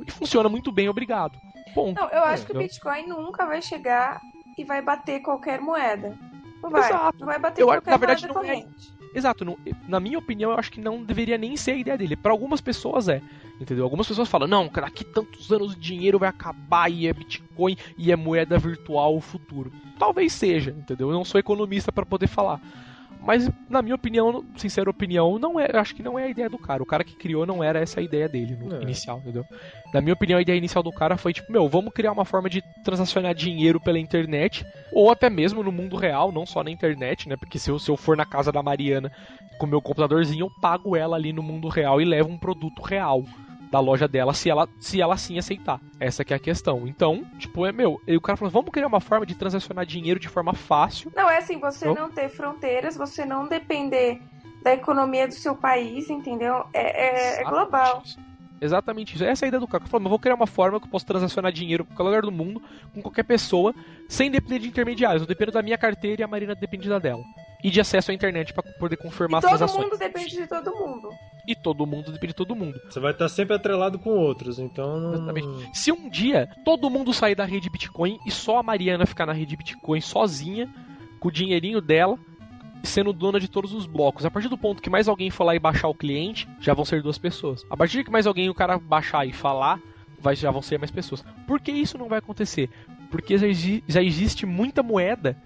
E 0.07 0.11
funciona 0.11 0.49
muito 0.49 0.71
bem, 0.71 0.89
obrigado. 0.89 1.37
Ponto. 1.73 1.99
Não, 1.99 2.09
eu 2.09 2.23
acho 2.23 2.43
é, 2.43 2.45
que 2.45 2.51
o 2.53 2.57
Bitcoin 2.57 3.07
nunca 3.07 3.45
vai 3.45 3.61
chegar 3.61 4.21
e 4.57 4.63
vai 4.63 4.81
bater 4.81 5.21
qualquer 5.21 5.59
moeda. 5.59 6.17
Não 6.61 6.69
vai. 6.69 6.89
Exato. 6.89 7.19
Não 7.19 7.27
vai 7.27 7.39
bater 7.39 7.61
eu, 7.61 7.67
qualquer 7.67 7.91
na 7.91 7.97
verdade, 7.97 8.27
moeda 8.27 8.33
não 8.33 8.43
é. 8.43 8.55
corrente. 8.55 8.93
É. 8.99 9.17
Exato, 9.17 9.45
não, 9.45 9.57
na 9.87 9.99
minha 9.99 10.17
opinião, 10.17 10.51
eu 10.51 10.57
acho 10.57 10.71
que 10.71 10.81
não 10.81 11.03
deveria 11.03 11.37
nem 11.37 11.55
ser 11.55 11.71
a 11.71 11.75
ideia 11.75 11.97
dele. 11.97 12.15
Para 12.15 12.31
algumas 12.31 12.59
pessoas 12.59 13.07
é, 13.07 13.21
entendeu? 13.61 13.83
Algumas 13.83 14.07
pessoas 14.07 14.27
falam, 14.27 14.47
não, 14.47 14.67
cara, 14.67 14.87
daqui 14.87 15.03
tantos 15.03 15.51
anos 15.51 15.73
o 15.73 15.79
dinheiro 15.79 16.17
vai 16.17 16.29
acabar 16.29 16.91
e 16.91 17.07
é 17.07 17.13
Bitcoin 17.13 17.77
e 17.95 18.11
é 18.11 18.15
moeda 18.15 18.57
virtual 18.57 19.15
o 19.15 19.21
futuro. 19.21 19.71
Talvez 19.99 20.33
seja, 20.33 20.71
entendeu? 20.71 21.09
Eu 21.09 21.13
não 21.13 21.23
sou 21.23 21.39
economista 21.39 21.91
para 21.91 22.05
poder 22.05 22.27
falar. 22.27 22.59
Mas, 23.25 23.49
na 23.69 23.81
minha 23.81 23.95
opinião, 23.95 24.43
sincera 24.57 24.89
opinião, 24.89 25.39
não 25.39 25.57
é, 25.57 25.69
acho 25.73 25.95
que 25.95 26.03
não 26.03 26.19
é 26.19 26.23
a 26.23 26.29
ideia 26.29 26.49
do 26.49 26.57
cara. 26.57 26.83
O 26.83 26.85
cara 26.85 27.03
que 27.03 27.15
criou 27.15 27.45
não 27.45 27.63
era 27.63 27.79
essa 27.79 28.01
a 28.01 28.03
ideia 28.03 28.27
dele 28.27 28.55
no 28.55 28.75
é. 28.75 28.81
inicial, 28.81 29.19
entendeu? 29.19 29.45
Na 29.93 30.01
minha 30.01 30.13
opinião, 30.13 30.37
a 30.37 30.41
ideia 30.41 30.57
inicial 30.57 30.83
do 30.83 30.91
cara 30.91 31.15
foi 31.15 31.31
tipo, 31.31 31.51
meu, 31.51 31.69
vamos 31.69 31.93
criar 31.93 32.11
uma 32.11 32.25
forma 32.25 32.49
de 32.49 32.61
transacionar 32.83 33.33
dinheiro 33.33 33.79
pela 33.79 33.97
internet, 33.97 34.65
ou 34.91 35.09
até 35.09 35.29
mesmo 35.29 35.63
no 35.63 35.71
mundo 35.71 35.95
real, 35.95 36.31
não 36.31 36.45
só 36.45 36.63
na 36.63 36.69
internet, 36.69 37.29
né? 37.29 37.37
Porque 37.37 37.57
se 37.57 37.71
eu, 37.71 37.79
se 37.79 37.89
eu 37.89 37.95
for 37.95 38.17
na 38.17 38.25
casa 38.25 38.51
da 38.51 38.61
Mariana 38.61 39.09
com 39.57 39.65
meu 39.65 39.81
computadorzinho, 39.81 40.45
eu 40.45 40.51
pago 40.61 40.95
ela 40.95 41.15
ali 41.15 41.31
no 41.31 41.41
mundo 41.41 41.69
real 41.69 42.01
e 42.01 42.05
levo 42.05 42.29
um 42.29 42.37
produto 42.37 42.81
real 42.81 43.23
da 43.73 43.79
loja 43.79 44.07
dela 44.07 44.35
se 44.35 44.51
ela, 44.51 44.69
se 44.79 45.01
ela 45.01 45.17
sim 45.17 45.39
aceitar. 45.39 45.81
Essa 45.99 46.23
que 46.23 46.31
é 46.31 46.35
a 46.35 46.39
questão. 46.39 46.87
Então, 46.87 47.25
tipo, 47.39 47.65
é 47.65 47.71
meu. 47.71 47.99
E 48.07 48.15
o 48.15 48.21
cara 48.21 48.37
falou: 48.37 48.51
vamos 48.51 48.69
criar 48.69 48.85
uma 48.85 48.99
forma 48.99 49.25
de 49.25 49.33
transacionar 49.33 49.83
dinheiro 49.83 50.19
de 50.19 50.29
forma 50.29 50.53
fácil. 50.53 51.11
Não, 51.15 51.27
é 51.27 51.37
assim, 51.37 51.59
você 51.59 51.89
então, 51.89 52.03
não 52.03 52.13
ter 52.13 52.29
fronteiras, 52.29 52.95
você 52.95 53.25
não 53.25 53.47
depender 53.47 54.21
da 54.61 54.73
economia 54.73 55.27
do 55.27 55.33
seu 55.33 55.55
país, 55.55 56.07
entendeu? 56.07 56.67
É, 56.71 57.39
é, 57.39 57.41
é 57.41 57.43
global. 57.45 58.03
Exatamente 58.61 59.15
isso. 59.15 59.25
Essa 59.25 59.45
é 59.45 59.47
a 59.47 59.49
ideia 59.49 59.59
do 59.59 59.67
cara. 59.67 59.83
Falou, 59.87 60.07
vou 60.07 60.19
criar 60.19 60.35
uma 60.35 60.47
forma 60.47 60.79
que 60.79 60.85
eu 60.85 60.91
possa 60.91 61.07
transacionar 61.07 61.51
dinheiro 61.51 61.83
para 61.83 61.95
qualquer 61.95 62.09
lugar 62.09 62.21
do 62.21 62.31
mundo, 62.31 62.61
com 62.93 63.01
qualquer 63.01 63.23
pessoa, 63.23 63.73
sem 64.07 64.29
depender 64.29 64.59
de 64.59 64.67
intermediários. 64.67 65.23
Eu 65.23 65.27
dependo 65.27 65.51
da 65.51 65.63
minha 65.63 65.79
carteira 65.79 66.21
e 66.21 66.23
a 66.23 66.27
Marina 66.27 66.53
depende 66.53 66.87
da 66.87 66.99
dela. 66.99 67.23
E 67.63 67.71
de 67.71 67.81
acesso 67.81 68.11
à 68.11 68.13
internet 68.13 68.53
para 68.53 68.63
poder 68.79 68.97
confirmar 68.97 69.41
e 69.41 69.45
as 69.45 69.49
transações. 69.49 69.83
Todo 69.83 69.91
mundo 69.93 69.99
depende 69.99 70.37
de 70.37 70.45
todo 70.45 70.71
mundo 70.75 71.09
e 71.47 71.55
todo 71.55 71.85
mundo 71.85 72.11
depende 72.11 72.33
de 72.33 72.37
todo 72.37 72.55
mundo. 72.55 72.79
Você 72.89 72.99
vai 72.99 73.11
estar 73.11 73.29
sempre 73.29 73.55
atrelado 73.55 73.99
com 73.99 74.11
outros, 74.11 74.59
então 74.59 74.99
não... 74.99 75.13
Exatamente. 75.13 75.69
Se 75.73 75.91
um 75.91 76.09
dia 76.09 76.49
todo 76.63 76.89
mundo 76.89 77.13
sair 77.13 77.35
da 77.35 77.45
rede 77.45 77.69
Bitcoin 77.69 78.17
e 78.25 78.31
só 78.31 78.59
a 78.59 78.63
Mariana 78.63 79.05
ficar 79.05 79.25
na 79.25 79.33
rede 79.33 79.55
Bitcoin 79.55 80.01
sozinha, 80.01 80.69
com 81.19 81.27
o 81.27 81.31
dinheirinho 81.31 81.81
dela, 81.81 82.17
sendo 82.83 83.13
dona 83.13 83.39
de 83.39 83.47
todos 83.47 83.73
os 83.73 83.85
blocos. 83.85 84.25
A 84.25 84.31
partir 84.31 84.49
do 84.49 84.57
ponto 84.57 84.81
que 84.81 84.89
mais 84.89 85.07
alguém 85.07 85.29
for 85.29 85.45
lá 85.45 85.55
e 85.55 85.59
baixar 85.59 85.87
o 85.87 85.95
cliente, 85.95 86.47
já 86.59 86.73
vão 86.73 86.83
ser 86.83 87.01
duas 87.01 87.17
pessoas. 87.17 87.65
A 87.69 87.77
partir 87.77 87.97
de 87.97 88.03
que 88.03 88.11
mais 88.11 88.27
alguém 88.27 88.49
o 88.49 88.53
cara 88.53 88.77
baixar 88.77 89.25
e 89.25 89.31
falar, 89.31 89.79
vai, 90.19 90.35
já 90.35 90.51
vão 90.51 90.61
ser 90.61 90.77
mais 90.77 90.91
pessoas. 90.91 91.23
Por 91.47 91.59
que 91.59 91.71
isso 91.71 91.97
não 91.97 92.09
vai 92.09 92.19
acontecer? 92.19 92.69
Porque 93.09 93.37
já, 93.37 93.47
já 93.87 94.01
existe 94.01 94.45
muita 94.45 94.83
moeda 94.83 95.37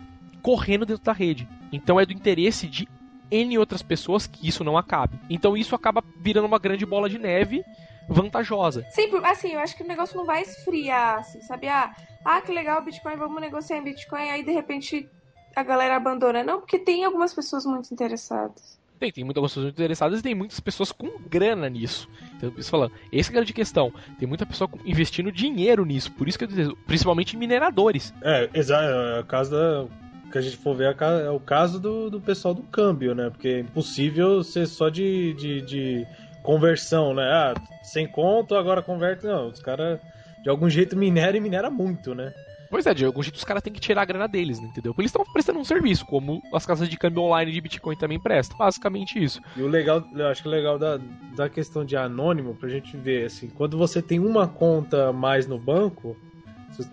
correndo 0.41 0.85
dentro 0.85 1.03
da 1.03 1.13
rede. 1.13 1.47
Então 1.71 1.99
é 1.99 2.05
do 2.05 2.13
interesse 2.13 2.67
de 2.67 2.87
N 3.29 3.57
outras 3.57 3.81
pessoas 3.81 4.27
que 4.27 4.47
isso 4.47 4.63
não 4.63 4.77
acabe. 4.77 5.19
Então 5.29 5.55
isso 5.57 5.75
acaba 5.75 6.03
virando 6.19 6.45
uma 6.45 6.59
grande 6.59 6.85
bola 6.85 7.09
de 7.09 7.17
neve 7.17 7.63
vantajosa. 8.07 8.85
Sim, 8.91 9.09
assim, 9.23 9.53
eu 9.53 9.59
acho 9.59 9.75
que 9.75 9.83
o 9.83 9.87
negócio 9.87 10.15
não 10.15 10.25
vai 10.25 10.41
esfriar, 10.41 11.19
assim, 11.19 11.41
sabe? 11.41 11.67
Ah, 11.67 11.93
ah, 12.23 12.41
que 12.41 12.51
legal, 12.51 12.83
Bitcoin, 12.83 13.17
vamos 13.17 13.41
negociar 13.41 13.77
em 13.77 13.83
Bitcoin, 13.83 14.29
aí 14.29 14.43
de 14.43 14.51
repente 14.51 15.09
a 15.55 15.63
galera 15.63 15.95
abandona. 15.95 16.43
Não, 16.43 16.59
porque 16.59 16.79
tem 16.79 17.03
algumas 17.03 17.33
pessoas 17.33 17.65
muito 17.65 17.93
interessadas. 17.93 18.77
Tem, 18.99 19.11
tem 19.11 19.23
muitas 19.23 19.43
pessoas 19.43 19.67
interessadas 19.67 20.19
e 20.19 20.23
tem 20.23 20.33
muitas 20.33 20.59
pessoas 20.59 20.91
com 20.91 21.19
grana 21.29 21.69
nisso. 21.69 22.09
Então, 22.35 22.51
isso 22.57 22.69
falando, 22.69 22.91
essa 23.13 23.29
é 23.29 23.31
a 23.31 23.35
grande 23.35 23.53
questão. 23.53 23.93
Tem 24.17 24.27
muita 24.27 24.45
pessoa 24.45 24.69
investindo 24.85 25.31
dinheiro 25.31 25.85
nisso, 25.85 26.11
por 26.13 26.27
isso 26.27 26.37
que 26.37 26.45
eu 26.45 26.47
digo, 26.47 26.75
principalmente 26.87 27.37
mineradores. 27.37 28.13
É, 28.21 28.49
exato. 28.53 28.85
É 28.85 29.19
o 29.19 29.25
caso 29.25 29.51
da. 29.51 29.85
Que 30.31 30.37
a 30.37 30.41
gente 30.41 30.57
for 30.57 30.75
ver 30.75 30.95
é 30.99 31.29
o 31.29 31.39
caso 31.39 31.79
do, 31.79 32.09
do 32.09 32.19
pessoal 32.19 32.53
do 32.53 32.63
câmbio, 32.63 33.15
né? 33.15 33.29
Porque 33.29 33.47
é 33.47 33.59
impossível 33.59 34.43
ser 34.43 34.67
só 34.67 34.89
de, 34.89 35.33
de, 35.33 35.61
de 35.61 36.07
conversão, 36.43 37.13
né? 37.13 37.23
Ah, 37.23 37.53
sem 37.83 38.07
conto, 38.07 38.55
agora 38.55 38.81
converte. 38.81 39.25
Não, 39.25 39.47
os 39.47 39.61
caras 39.61 39.99
de 40.43 40.49
algum 40.49 40.69
jeito 40.69 40.97
mineram 40.97 41.37
e 41.37 41.41
minera 41.41 41.69
muito, 41.69 42.13
né? 42.13 42.33
Pois 42.69 42.85
é, 42.85 42.93
de 42.93 43.05
algum 43.05 43.23
jeito 43.23 43.35
os 43.35 43.43
caras 43.43 43.63
têm 43.63 43.71
que 43.71 43.79
tirar 43.79 44.01
a 44.01 44.05
grana 44.05 44.27
deles, 44.27 44.59
né, 44.59 44.67
entendeu? 44.67 44.93
Porque 44.93 45.03
eles 45.03 45.09
estão 45.09 45.23
prestando 45.31 45.59
um 45.59 45.63
serviço, 45.63 46.05
como 46.05 46.41
as 46.53 46.65
casas 46.65 46.89
de 46.89 46.97
câmbio 46.97 47.23
online 47.23 47.51
de 47.51 47.61
Bitcoin 47.61 47.95
também 47.95 48.19
prestam. 48.19 48.57
Basicamente 48.57 49.23
isso. 49.23 49.41
E 49.55 49.61
o 49.61 49.67
legal, 49.67 50.03
eu 50.13 50.27
acho 50.27 50.41
que 50.41 50.47
o 50.47 50.51
legal 50.51 50.77
da, 50.77 50.99
da 51.35 51.49
questão 51.49 51.85
de 51.85 51.95
anônimo, 51.95 52.55
pra 52.55 52.67
gente 52.67 52.97
ver, 52.97 53.25
assim, 53.25 53.47
quando 53.49 53.77
você 53.77 54.01
tem 54.01 54.19
uma 54.19 54.47
conta 54.47 55.13
mais 55.13 55.47
no 55.47 55.57
banco, 55.57 56.17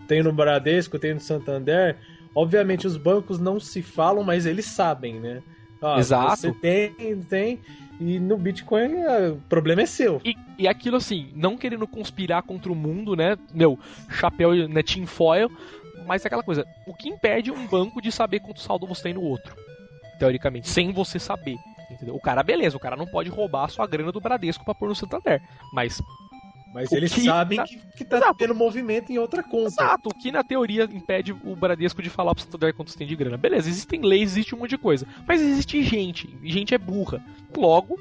tem 0.06 0.22
no 0.22 0.32
Bradesco, 0.32 0.98
tem 0.98 1.14
no 1.14 1.20
Santander, 1.20 1.98
obviamente 2.34 2.86
os 2.86 2.96
bancos 2.96 3.38
não 3.38 3.60
se 3.60 3.82
falam, 3.82 4.24
mas 4.24 4.46
eles 4.46 4.66
sabem, 4.66 5.20
né? 5.20 5.42
Ah, 5.80 5.98
Exato. 5.98 6.36
Você 6.36 6.52
tem, 6.52 7.22
tem. 7.22 7.60
E 8.00 8.18
no 8.18 8.36
Bitcoin 8.36 8.94
é, 9.02 9.28
o 9.28 9.36
problema 9.48 9.82
é 9.82 9.86
seu. 9.86 10.20
E, 10.24 10.34
e 10.58 10.66
aquilo 10.66 10.96
assim, 10.96 11.30
não 11.34 11.56
querendo 11.56 11.86
conspirar 11.86 12.42
contra 12.42 12.72
o 12.72 12.74
mundo, 12.74 13.14
né? 13.14 13.36
Meu, 13.52 13.78
chapéu, 14.10 14.68
né, 14.68 14.82
tinfoil. 14.82 15.50
Mas 16.06 16.24
é 16.24 16.28
aquela 16.28 16.42
coisa, 16.42 16.66
o 16.86 16.94
que 16.94 17.08
impede 17.08 17.50
um 17.50 17.66
banco 17.66 18.00
de 18.02 18.10
saber 18.10 18.40
quanto 18.40 18.60
saldo 18.60 18.86
você 18.86 19.04
tem 19.04 19.14
no 19.14 19.22
outro? 19.22 19.54
Teoricamente, 20.18 20.68
sem 20.68 20.92
você 20.92 21.18
saber. 21.18 21.56
Entendeu? 21.90 22.14
O 22.14 22.20
cara, 22.20 22.42
beleza, 22.42 22.76
o 22.76 22.80
cara 22.80 22.96
não 22.96 23.06
pode 23.06 23.30
roubar 23.30 23.64
a 23.64 23.68
sua 23.68 23.86
grana 23.86 24.10
do 24.10 24.20
Bradesco 24.20 24.64
pra 24.64 24.74
pôr 24.74 24.88
no 24.88 24.94
Santander. 24.94 25.40
Mas 25.72 26.00
mas 26.74 26.90
o 26.90 26.96
eles 26.96 27.14
que 27.14 27.22
sabem 27.22 27.58
na... 27.58 27.64
que, 27.64 27.78
que 27.96 28.04
tá 28.04 28.16
Exato. 28.16 28.34
tendo 28.34 28.54
movimento 28.54 29.12
em 29.12 29.18
outra 29.18 29.44
conta. 29.44 29.80
Exato, 29.80 30.08
o 30.08 30.14
que 30.14 30.32
na 30.32 30.42
teoria 30.42 30.84
impede 30.92 31.32
o 31.32 31.54
Bradesco 31.54 32.02
de 32.02 32.10
falar 32.10 32.34
pro 32.34 32.42
Santander 32.42 32.74
quanto 32.74 32.96
tem 32.96 33.06
de 33.06 33.14
grana. 33.14 33.36
Beleza, 33.36 33.68
existem 33.68 34.02
leis, 34.02 34.32
existe 34.32 34.56
um 34.56 34.58
monte 34.58 34.70
de 34.70 34.78
coisa. 34.78 35.06
Mas 35.26 35.40
existe 35.40 35.80
gente, 35.84 36.28
e 36.42 36.50
gente 36.50 36.74
é 36.74 36.78
burra. 36.78 37.24
Logo, 37.56 37.96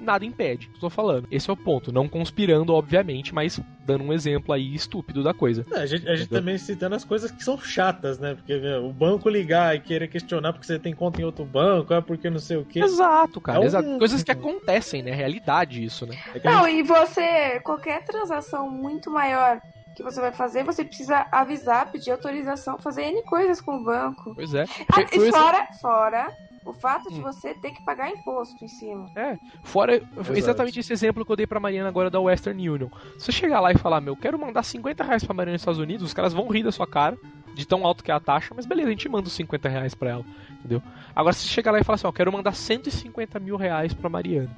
nada 0.00 0.24
impede. 0.24 0.70
Estou 0.74 0.90
falando. 0.90 1.26
Esse 1.30 1.48
é 1.50 1.52
o 1.52 1.56
ponto. 1.56 1.92
Não 1.92 2.08
conspirando, 2.08 2.74
obviamente, 2.74 3.34
mas 3.34 3.60
dando 3.84 4.04
um 4.04 4.12
exemplo 4.12 4.52
aí 4.52 4.74
estúpido 4.74 5.22
da 5.22 5.32
coisa. 5.32 5.64
É, 5.72 5.80
a 5.80 5.86
gente, 5.86 6.08
a 6.08 6.16
gente 6.16 6.28
também 6.28 6.58
citando 6.58 6.94
as 6.94 7.04
coisas 7.04 7.30
que 7.30 7.42
são 7.42 7.58
chatas, 7.58 8.18
né? 8.18 8.34
Porque 8.34 8.56
meu, 8.56 8.86
o 8.86 8.92
banco 8.92 9.28
ligar 9.28 9.76
e 9.76 9.80
querer 9.80 10.08
questionar 10.08 10.52
porque 10.52 10.66
você 10.66 10.78
tem 10.78 10.94
conta 10.94 11.20
em 11.20 11.24
outro 11.24 11.44
banco, 11.44 11.94
é 11.94 12.00
porque 12.00 12.28
não 12.28 12.38
sei 12.38 12.56
o 12.56 12.64
quê. 12.64 12.80
Exato, 12.80 13.40
cara. 13.40 13.58
É 13.58 13.60
um... 13.60 13.64
exato. 13.64 13.98
Coisas 13.98 14.22
que 14.22 14.30
acontecem, 14.30 15.02
né? 15.02 15.12
Realidade 15.12 15.82
isso, 15.82 16.06
né? 16.06 16.16
É 16.34 16.40
não, 16.44 16.66
gente... 16.66 16.78
e 16.78 16.82
você, 16.82 17.60
qualquer 17.60 18.04
transação 18.04 18.68
muito 18.70 19.10
maior 19.10 19.60
que 19.96 20.02
você 20.02 20.20
vai 20.20 20.32
fazer, 20.32 20.62
você 20.62 20.84
precisa 20.84 21.26
avisar, 21.32 21.90
pedir 21.90 22.10
autorização, 22.10 22.78
fazer 22.78 23.04
N 23.04 23.22
coisas 23.22 23.62
com 23.62 23.76
o 23.76 23.84
banco. 23.84 24.34
Pois 24.34 24.52
é. 24.52 24.64
Ah, 24.92 25.00
e 25.10 25.30
fora, 25.30 25.66
fora 25.80 26.45
o 26.66 26.72
fato 26.72 27.08
de 27.08 27.20
hum. 27.20 27.22
você 27.22 27.54
ter 27.54 27.70
que 27.70 27.82
pagar 27.82 28.10
imposto 28.10 28.62
em 28.64 28.68
cima. 28.68 29.08
É, 29.14 29.38
fora 29.62 29.94
Exato. 29.96 30.34
exatamente 30.34 30.80
esse 30.80 30.92
exemplo 30.92 31.24
que 31.24 31.30
eu 31.30 31.36
dei 31.36 31.46
pra 31.46 31.60
Mariana 31.60 31.88
agora 31.88 32.10
da 32.10 32.20
Western 32.20 32.68
Union. 32.68 32.88
Se 33.16 33.26
você 33.26 33.32
chegar 33.32 33.60
lá 33.60 33.70
e 33.70 33.78
falar, 33.78 34.00
meu, 34.00 34.16
quero 34.16 34.38
mandar 34.38 34.64
50 34.64 35.04
reais 35.04 35.24
pra 35.24 35.32
Mariana 35.32 35.54
nos 35.54 35.62
Estados 35.62 35.80
Unidos, 35.80 36.04
os 36.04 36.12
caras 36.12 36.34
vão 36.34 36.48
rir 36.48 36.64
da 36.64 36.72
sua 36.72 36.86
cara, 36.86 37.16
de 37.54 37.66
tão 37.66 37.86
alto 37.86 38.02
que 38.02 38.10
é 38.10 38.14
a 38.14 38.20
taxa, 38.20 38.52
mas 38.54 38.66
beleza, 38.66 38.88
a 38.88 38.90
gente 38.90 39.08
manda 39.08 39.28
os 39.28 39.32
50 39.32 39.68
reais 39.68 39.94
pra 39.94 40.10
ela, 40.10 40.24
entendeu? 40.58 40.82
Agora, 41.14 41.32
se 41.32 41.42
você 41.42 41.48
chegar 41.48 41.70
lá 41.70 41.78
e 41.78 41.84
falar 41.84 41.94
assim, 41.94 42.06
ó, 42.06 42.12
quero 42.12 42.32
mandar 42.32 42.52
150 42.52 43.38
mil 43.38 43.56
reais 43.56 43.94
pra 43.94 44.10
Mariana. 44.10 44.50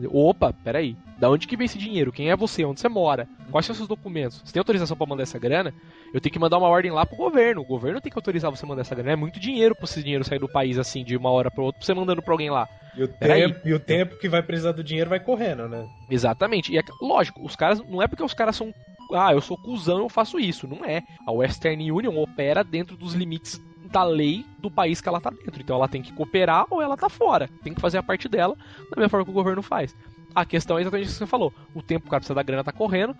Entendeu? 0.00 0.16
Opa, 0.16 0.52
peraí. 0.64 0.96
Da 1.18 1.28
onde 1.28 1.46
que 1.46 1.56
vem 1.56 1.66
esse 1.66 1.78
dinheiro? 1.78 2.10
Quem 2.10 2.30
é 2.30 2.36
você? 2.36 2.64
Onde 2.64 2.80
você 2.80 2.88
mora? 2.88 3.28
Quais 3.50 3.66
são 3.66 3.74
seus 3.74 3.86
documentos? 3.86 4.40
Você 4.42 4.52
tem 4.52 4.60
autorização 4.60 4.96
para 4.96 5.06
mandar 5.06 5.24
essa 5.24 5.38
grana? 5.38 5.74
Eu 6.14 6.20
tenho 6.20 6.32
que 6.32 6.38
mandar 6.38 6.56
uma 6.56 6.68
ordem 6.68 6.90
lá 6.90 7.04
pro 7.04 7.16
governo. 7.16 7.60
O 7.60 7.66
governo 7.66 8.00
tem 8.00 8.10
que 8.10 8.16
autorizar 8.16 8.50
você 8.50 8.64
mandar 8.64 8.80
essa 8.80 8.94
grana. 8.94 9.12
É 9.12 9.16
muito 9.16 9.38
dinheiro 9.38 9.74
pra 9.74 9.84
esse 9.84 10.02
dinheiro 10.02 10.24
sair 10.24 10.38
do 10.38 10.48
país 10.48 10.78
assim, 10.78 11.04
de 11.04 11.16
uma 11.16 11.30
hora 11.30 11.50
para 11.50 11.62
outra, 11.62 11.82
você 11.82 11.92
mandando 11.92 12.22
pra 12.22 12.32
alguém 12.32 12.48
lá. 12.48 12.66
E 12.96 13.04
o, 13.04 13.08
tempo, 13.08 13.68
e 13.68 13.74
o 13.74 13.78
tempo 13.78 14.18
que 14.18 14.28
vai 14.28 14.42
precisar 14.42 14.72
do 14.72 14.82
dinheiro 14.82 15.10
vai 15.10 15.20
correndo, 15.20 15.68
né? 15.68 15.86
Exatamente. 16.10 16.72
E 16.72 16.78
é, 16.78 16.82
lógico, 17.00 17.44
os 17.44 17.54
caras. 17.54 17.80
Não 17.86 18.02
é 18.02 18.08
porque 18.08 18.22
os 18.22 18.34
caras 18.34 18.56
são. 18.56 18.72
Ah, 19.12 19.32
eu 19.32 19.40
sou 19.40 19.58
cuzão, 19.58 19.98
eu 19.98 20.08
faço 20.08 20.38
isso. 20.40 20.66
Não 20.66 20.84
é. 20.84 21.02
A 21.26 21.32
Western 21.32 21.92
Union 21.92 22.16
opera 22.16 22.64
dentro 22.64 22.96
dos 22.96 23.12
limites 23.12 23.60
da 23.90 24.04
lei 24.04 24.46
do 24.58 24.70
país 24.70 25.00
que 25.00 25.08
ela 25.08 25.20
tá 25.20 25.30
dentro. 25.30 25.60
Então 25.60 25.76
ela 25.76 25.88
tem 25.88 26.02
que 26.02 26.12
cooperar 26.12 26.66
ou 26.70 26.80
ela 26.80 26.96
tá 26.96 27.08
fora. 27.08 27.48
Tem 27.62 27.74
que 27.74 27.80
fazer 27.80 27.98
a 27.98 28.02
parte 28.02 28.28
dela 28.28 28.56
da 28.90 28.96
mesma 28.96 29.08
forma 29.08 29.24
que 29.24 29.30
o 29.30 29.34
governo 29.34 29.62
faz. 29.62 29.94
A 30.34 30.44
questão 30.44 30.78
é 30.78 30.82
exatamente 30.82 31.08
o 31.08 31.12
que 31.12 31.18
você 31.18 31.26
falou. 31.26 31.52
O 31.74 31.82
tempo 31.82 32.02
que 32.02 32.08
o 32.08 32.10
cara 32.10 32.20
precisa 32.20 32.34
da 32.34 32.42
grana 32.42 32.64
tá 32.64 32.72
correndo. 32.72 33.16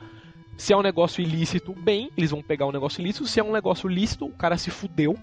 Se 0.57 0.73
é 0.73 0.77
um 0.77 0.83
negócio 0.83 1.23
ilícito, 1.23 1.73
bem, 1.73 2.11
eles 2.17 2.31
vão 2.31 2.43
pegar 2.43 2.67
um 2.67 2.73
negócio 2.73 3.01
ilícito. 3.01 3.27
Se 3.27 3.41
é 3.41 3.45
um 3.45 3.53
negócio 3.53 3.89
lícito, 3.89 4.27
o 4.27 4.33
cara 4.33 4.57
se 4.57 4.71
fudeu. 4.71 5.19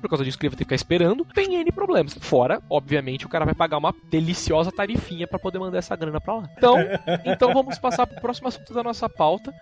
Por 0.00 0.10
causa 0.10 0.22
disso 0.22 0.38
que 0.38 0.44
ele 0.44 0.50
vai 0.50 0.58
ter 0.58 0.64
que 0.64 0.68
ficar 0.68 0.74
esperando. 0.74 1.24
Tem 1.34 1.54
N 1.54 1.72
problemas. 1.72 2.14
Fora, 2.20 2.62
obviamente, 2.68 3.24
o 3.24 3.28
cara 3.28 3.46
vai 3.46 3.54
pagar 3.54 3.78
uma 3.78 3.94
deliciosa 4.10 4.70
tarifinha 4.70 5.26
para 5.26 5.38
poder 5.38 5.58
mandar 5.58 5.78
essa 5.78 5.96
grana 5.96 6.20
pra 6.20 6.34
lá. 6.34 6.50
Então, 6.56 6.76
então 7.24 7.54
vamos 7.54 7.78
passar 7.78 8.06
pro 8.06 8.20
próximo 8.20 8.48
assunto 8.48 8.74
da 8.74 8.82
nossa 8.82 9.08
pauta 9.08 9.52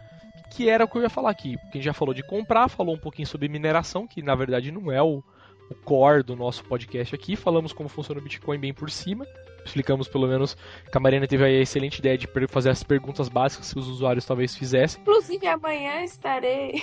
que 0.53 0.69
era 0.69 0.85
o 0.85 0.89
que 0.89 0.99
eu 0.99 1.03
ia 1.03 1.09
falar 1.09 1.31
aqui. 1.31 1.57
Quem 1.73 1.81
já 1.81 1.95
falou 1.95 2.13
de 2.13 2.23
comprar, 2.23 2.69
falou 2.69 2.95
um 2.95 2.99
pouquinho 2.99 3.27
sobre 3.27 3.49
mineração, 3.49 4.07
que 4.07 4.23
na 4.23 4.35
verdade 4.35 4.71
não 4.71 4.93
é 4.93 5.03
o, 5.03 5.23
o 5.71 5.75
core 5.75 6.23
do 6.23 6.37
nosso 6.37 6.63
podcast 6.65 7.15
aqui. 7.15 7.35
Falamos 7.37 7.73
como 7.73 7.89
funciona 7.89 8.21
o 8.21 8.23
Bitcoin 8.23 8.59
bem 8.59 8.75
por 8.75 8.91
cima. 8.91 9.27
Explicamos 9.65 10.09
pelo 10.09 10.27
menos 10.27 10.55
que 10.91 10.99
a 10.99 11.01
Mariana 11.01 11.27
teve 11.27 11.45
a 11.45 11.51
excelente 11.51 12.01
ideia 12.01 12.19
de 12.19 12.29
fazer 12.49 12.69
as 12.69 12.83
perguntas 12.83 13.29
básicas 13.29 13.73
que 13.73 13.79
os 13.79 13.89
usuários 13.89 14.27
talvez 14.27 14.55
fizessem. 14.55 15.01
Inclusive, 15.01 15.47
amanhã 15.47 16.03
estarei 16.03 16.83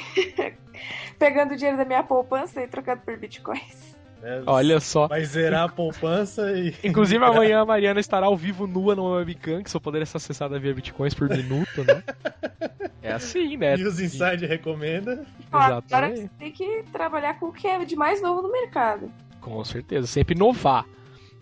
pegando 1.20 1.54
o 1.54 1.56
dinheiro 1.56 1.78
da 1.78 1.86
minha 1.86 2.04
poupança 2.04 2.62
e 2.64 2.68
trocando 2.68 3.02
por 3.02 3.18
bitcoins. 3.18 3.99
É, 4.22 4.42
Olha 4.46 4.80
só. 4.80 5.08
Vai 5.08 5.24
zerar 5.24 5.64
a 5.64 5.70
poupança 5.70 6.52
e. 6.52 6.76
Inclusive 6.84 7.24
amanhã 7.24 7.62
a 7.62 7.66
Mariana 7.66 8.00
estará 8.00 8.26
ao 8.26 8.36
vivo 8.36 8.68
nua 8.68 8.96
no 8.96 9.14
webcam, 9.14 9.64
que 9.64 9.72
só 9.72 9.80
poderia 9.80 10.06
ser 10.06 10.18
acessada 10.18 10.60
via 10.60 10.74
bitcoins 10.74 11.14
por 11.14 11.30
minuto, 11.30 11.84
né? 11.84 12.04
É 13.02 13.14
assim, 13.14 13.56
né? 13.56 13.78
E 13.78 13.84
os 13.86 14.00
Inside 14.00 14.46
recomenda. 14.46 15.26
Exatamente. 15.48 15.94
Agora 15.94 16.16
você 16.16 16.30
tem 16.38 16.52
que 16.52 16.84
trabalhar 16.92 17.40
com 17.40 17.48
o 17.48 17.54
que 17.54 17.66
é 17.66 17.84
de 17.86 17.96
mais 17.96 18.22
novo 18.22 18.42
no 18.42 18.52
mercado. 18.52 19.10
Com 19.40 19.64
certeza, 19.64 20.06
sempre 20.06 20.36
inovar, 20.36 20.86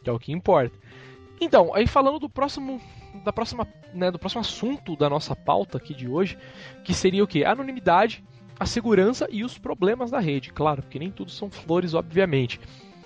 que 0.03 0.09
é 0.09 0.13
o 0.13 0.19
que 0.19 0.31
importa. 0.31 0.77
Então, 1.41 1.73
aí 1.73 1.87
falando 1.87 2.19
do 2.19 2.29
próximo 2.29 2.79
da 3.23 3.33
próxima, 3.33 3.67
né, 3.91 4.11
do 4.11 4.19
próximo 4.19 4.41
assunto 4.41 4.95
da 4.95 5.09
nossa 5.09 5.35
pauta 5.35 5.77
aqui 5.77 5.93
de 5.93 6.07
hoje, 6.07 6.37
que 6.83 6.93
seria 6.93 7.23
o 7.23 7.27
que? 7.27 7.43
Anonimidade 7.43 8.23
a 8.59 8.65
segurança 8.65 9.27
e 9.31 9.43
os 9.43 9.57
problemas 9.57 10.11
da 10.11 10.19
rede. 10.19 10.51
Claro, 10.51 10.81
porque 10.81 10.99
nem 10.99 11.11
tudo 11.11 11.31
são 11.31 11.49
flores, 11.49 11.93
obviamente. 11.93 12.59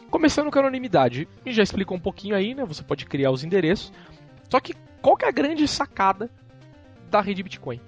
Começando 0.10 0.52
com 0.52 0.60
a 0.60 0.62
anonimidade, 0.62 1.28
e 1.46 1.54
já 1.54 1.64
explicou 1.64 1.96
um 1.98 2.02
pouquinho 2.02 2.36
aí, 2.36 2.54
né? 2.54 2.66
Você 2.66 2.84
pode 2.84 3.06
criar 3.06 3.32
os 3.32 3.44
endereços. 3.44 3.92
Só 4.50 4.60
que 4.60 4.74
qual 5.02 5.18
que 5.18 5.26
é 5.26 5.28
a 5.28 5.32
grande 5.32 5.68
sacada 5.68 6.30
da 7.10 7.22
rede 7.22 7.44
Bitcoin? 7.44 7.80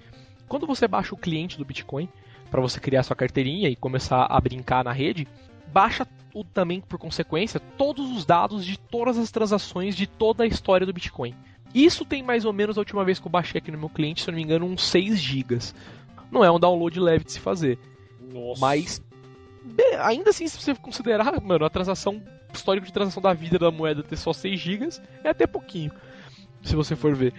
Quando 0.48 0.68
você 0.68 0.88
baixa 0.88 1.14
o 1.14 1.18
cliente 1.18 1.58
do 1.58 1.66
Bitcoin 1.66 2.08
para 2.50 2.62
você 2.62 2.80
criar 2.80 3.04
sua 3.04 3.16
carteirinha 3.16 3.70
e 3.70 3.76
começar 3.76 4.26
a 4.30 4.40
brincar 4.40 4.84
na 4.84 4.92
rede, 4.92 5.28
baixa 5.68 6.08
o, 6.34 6.44
também 6.44 6.82
por 6.82 6.98
consequência 6.98 7.60
todos 7.60 8.10
os 8.16 8.26
dados 8.26 8.66
de 8.66 8.78
todas 8.78 9.18
as 9.18 9.32
transações 9.32 9.96
de 9.96 10.08
toda 10.08 10.44
a 10.44 10.48
história 10.48 10.86
do 10.86 10.94
Bitcoin. 10.94 11.36
Isso 11.74 12.06
tem 12.06 12.22
mais 12.22 12.46
ou 12.46 12.54
menos 12.54 12.78
a 12.78 12.82
última 12.82 13.04
vez 13.04 13.20
que 13.20 13.26
eu 13.26 13.32
baixei 13.32 13.58
aqui 13.58 13.72
no 13.72 13.78
meu 13.78 13.90
cliente, 13.90 14.22
se 14.22 14.30
eu 14.30 14.32
não 14.32 14.38
me 14.38 14.44
engano, 14.44 14.66
uns 14.66 14.84
6 14.86 15.20
GB 15.20 15.60
não 16.34 16.44
é 16.44 16.52
um 16.52 16.60
download 16.60 17.00
leve 17.00 17.24
de 17.24 17.32
se 17.32 17.40
fazer. 17.40 17.78
Nossa. 18.34 18.60
Mas, 18.60 19.02
ainda 20.00 20.32
assim, 20.32 20.48
se 20.48 20.62
você 20.62 20.76
considerar, 20.76 21.40
mano, 21.42 21.64
a 21.64 21.70
transação, 21.70 22.22
histórico 22.54 22.88
de 22.88 22.94
transação 22.94 23.22
da 23.22 23.34
vida 23.34 23.58
da 23.58 23.72
moeda 23.72 24.04
ter 24.04 24.18
só 24.18 24.34
6 24.34 24.60
GB, 24.60 24.90
é 25.24 25.30
até 25.30 25.48
pouquinho, 25.48 25.92
se 26.64 26.76
você 26.76 26.96
for 26.96 27.16
ver. 27.16 27.34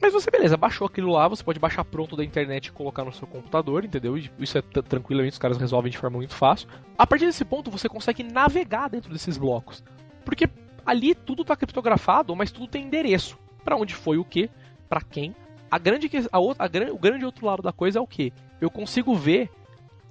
Mas 0.00 0.12
você, 0.12 0.30
beleza, 0.30 0.56
baixou 0.56 0.86
aquilo 0.86 1.10
lá, 1.12 1.26
você 1.28 1.42
pode 1.42 1.58
baixar 1.58 1.84
pronto 1.84 2.14
da 2.14 2.24
internet 2.24 2.66
e 2.66 2.72
colocar 2.72 3.04
no 3.04 3.12
seu 3.12 3.26
computador, 3.26 3.84
entendeu? 3.84 4.18
Isso 4.38 4.58
é 4.58 4.62
tranquilamente, 4.62 5.32
os 5.32 5.38
caras 5.38 5.56
resolvem 5.56 5.90
de 5.90 5.96
forma 5.96 6.18
muito 6.18 6.34
fácil. 6.34 6.68
A 6.98 7.06
partir 7.06 7.24
desse 7.24 7.44
ponto, 7.44 7.70
você 7.70 7.88
consegue 7.88 8.22
navegar 8.22 8.90
dentro 8.90 9.10
desses 9.10 9.38
blocos. 9.38 9.82
Porque 10.24 10.48
ali 10.84 11.14
tudo 11.14 11.42
está 11.42 11.56
criptografado, 11.56 12.36
mas 12.36 12.50
tudo 12.50 12.66
tem 12.66 12.84
endereço. 12.84 13.38
para 13.64 13.76
onde 13.76 13.94
foi 13.94 14.18
o 14.18 14.24
que, 14.24 14.50
para 14.88 15.00
quem, 15.00 15.34
a 15.70 15.78
grande, 15.78 16.10
a, 16.30 16.36
a, 16.36 16.92
o 16.92 16.98
grande 16.98 17.24
outro 17.24 17.46
lado 17.46 17.62
da 17.62 17.72
coisa 17.72 17.98
é 17.98 18.02
o 18.02 18.06
que? 18.06 18.32
Eu 18.60 18.70
consigo 18.70 19.14
ver 19.14 19.50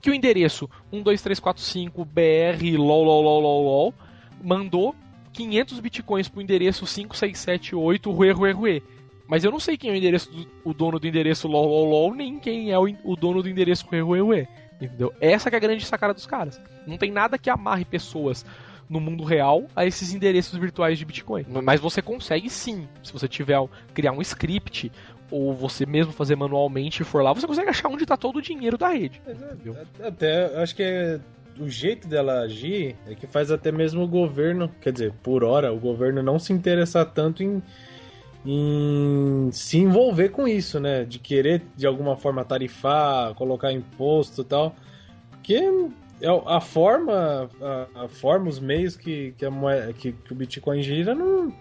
que 0.01 0.09
o 0.09 0.13
endereço 0.13 0.69
12345 0.91 2.03
BR 2.03 2.77
lol, 2.77 3.03
lol, 3.03 3.21
lol, 3.21 3.41
lol, 3.41 3.63
lol 3.63 3.93
mandou 4.43 4.93
500 5.31 5.79
bitcoins 5.79 6.27
pro 6.27 6.41
endereço 6.41 6.85
5678 6.85 8.11
rue 8.11 8.31
rue 8.31 8.51
rue. 8.51 8.83
Mas 9.25 9.43
eu 9.43 9.51
não 9.51 9.59
sei 9.59 9.77
quem 9.77 9.89
é 9.89 9.93
o 9.93 9.95
endereço 9.95 10.29
do, 10.29 10.47
o 10.65 10.73
dono 10.73 10.99
do 10.99 11.07
endereço 11.07 11.47
lol, 11.47 11.65
lol, 11.65 11.89
lol 11.89 12.13
nem 12.13 12.37
quem 12.37 12.71
é 12.71 12.77
o, 12.77 12.85
o 13.03 13.15
dono 13.15 13.41
do 13.41 13.49
endereço 13.49 13.87
rue 13.87 14.01
rue. 14.01 14.47
Entendeu? 14.81 15.13
Essa 15.21 15.49
é 15.49 15.55
a 15.55 15.59
grande 15.59 15.85
sacada 15.85 16.13
dos 16.13 16.25
caras. 16.25 16.59
Não 16.85 16.97
tem 16.97 17.09
nada 17.09 17.37
que 17.37 17.49
amarre 17.49 17.85
pessoas 17.85 18.45
no 18.89 18.99
mundo 18.99 19.23
real 19.23 19.65
a 19.75 19.85
esses 19.85 20.13
endereços 20.13 20.59
virtuais 20.59 20.99
de 20.99 21.05
Bitcoin. 21.05 21.45
Mas 21.63 21.79
você 21.79 22.01
consegue 22.01 22.49
sim, 22.49 22.87
se 23.01 23.13
você 23.13 23.27
tiver 23.27 23.57
criar 23.93 24.11
um 24.11 24.21
script 24.21 24.91
ou 25.31 25.53
você 25.53 25.85
mesmo 25.85 26.11
fazer 26.11 26.35
manualmente 26.35 27.01
e 27.01 27.05
for 27.05 27.23
lá, 27.23 27.33
você 27.33 27.47
consegue 27.47 27.69
achar 27.69 27.89
onde 27.89 28.03
está 28.03 28.15
todo 28.15 28.37
o 28.37 28.41
dinheiro 28.41 28.77
da 28.77 28.89
rede. 28.89 29.21
Entendeu? 29.27 29.75
Até 30.01 30.61
acho 30.61 30.75
que 30.75 30.83
é 30.83 31.19
o 31.59 31.69
jeito 31.69 32.07
dela 32.07 32.41
agir 32.41 32.95
é 33.07 33.15
que 33.15 33.27
faz 33.27 33.51
até 33.51 33.71
mesmo 33.71 34.03
o 34.03 34.07
governo, 34.07 34.69
quer 34.81 34.91
dizer, 34.91 35.13
por 35.21 35.43
hora, 35.43 35.71
o 35.71 35.79
governo 35.79 36.23
não 36.23 36.39
se 36.39 36.51
interessar 36.53 37.05
tanto 37.05 37.43
em, 37.43 37.61
em 38.45 39.49
se 39.51 39.77
envolver 39.77 40.29
com 40.29 40.47
isso, 40.47 40.79
né? 40.79 41.03
De 41.03 41.19
querer 41.19 41.61
de 41.75 41.85
alguma 41.85 42.15
forma 42.15 42.43
tarifar, 42.43 43.33
colocar 43.35 43.71
imposto 43.71 44.41
e 44.41 44.45
tal. 44.45 44.75
Porque 45.29 45.55
é 46.21 46.27
a 46.47 46.59
forma, 46.59 47.49
a, 47.61 48.05
a 48.05 48.07
forma, 48.07 48.49
os 48.49 48.59
meios 48.59 48.95
que, 48.95 49.33
que, 49.37 49.45
a 49.45 49.51
moeda, 49.51 49.93
que, 49.93 50.11
que 50.11 50.33
o 50.33 50.35
Bitcoin 50.35 50.81
gira 50.81 51.13
não 51.13 51.53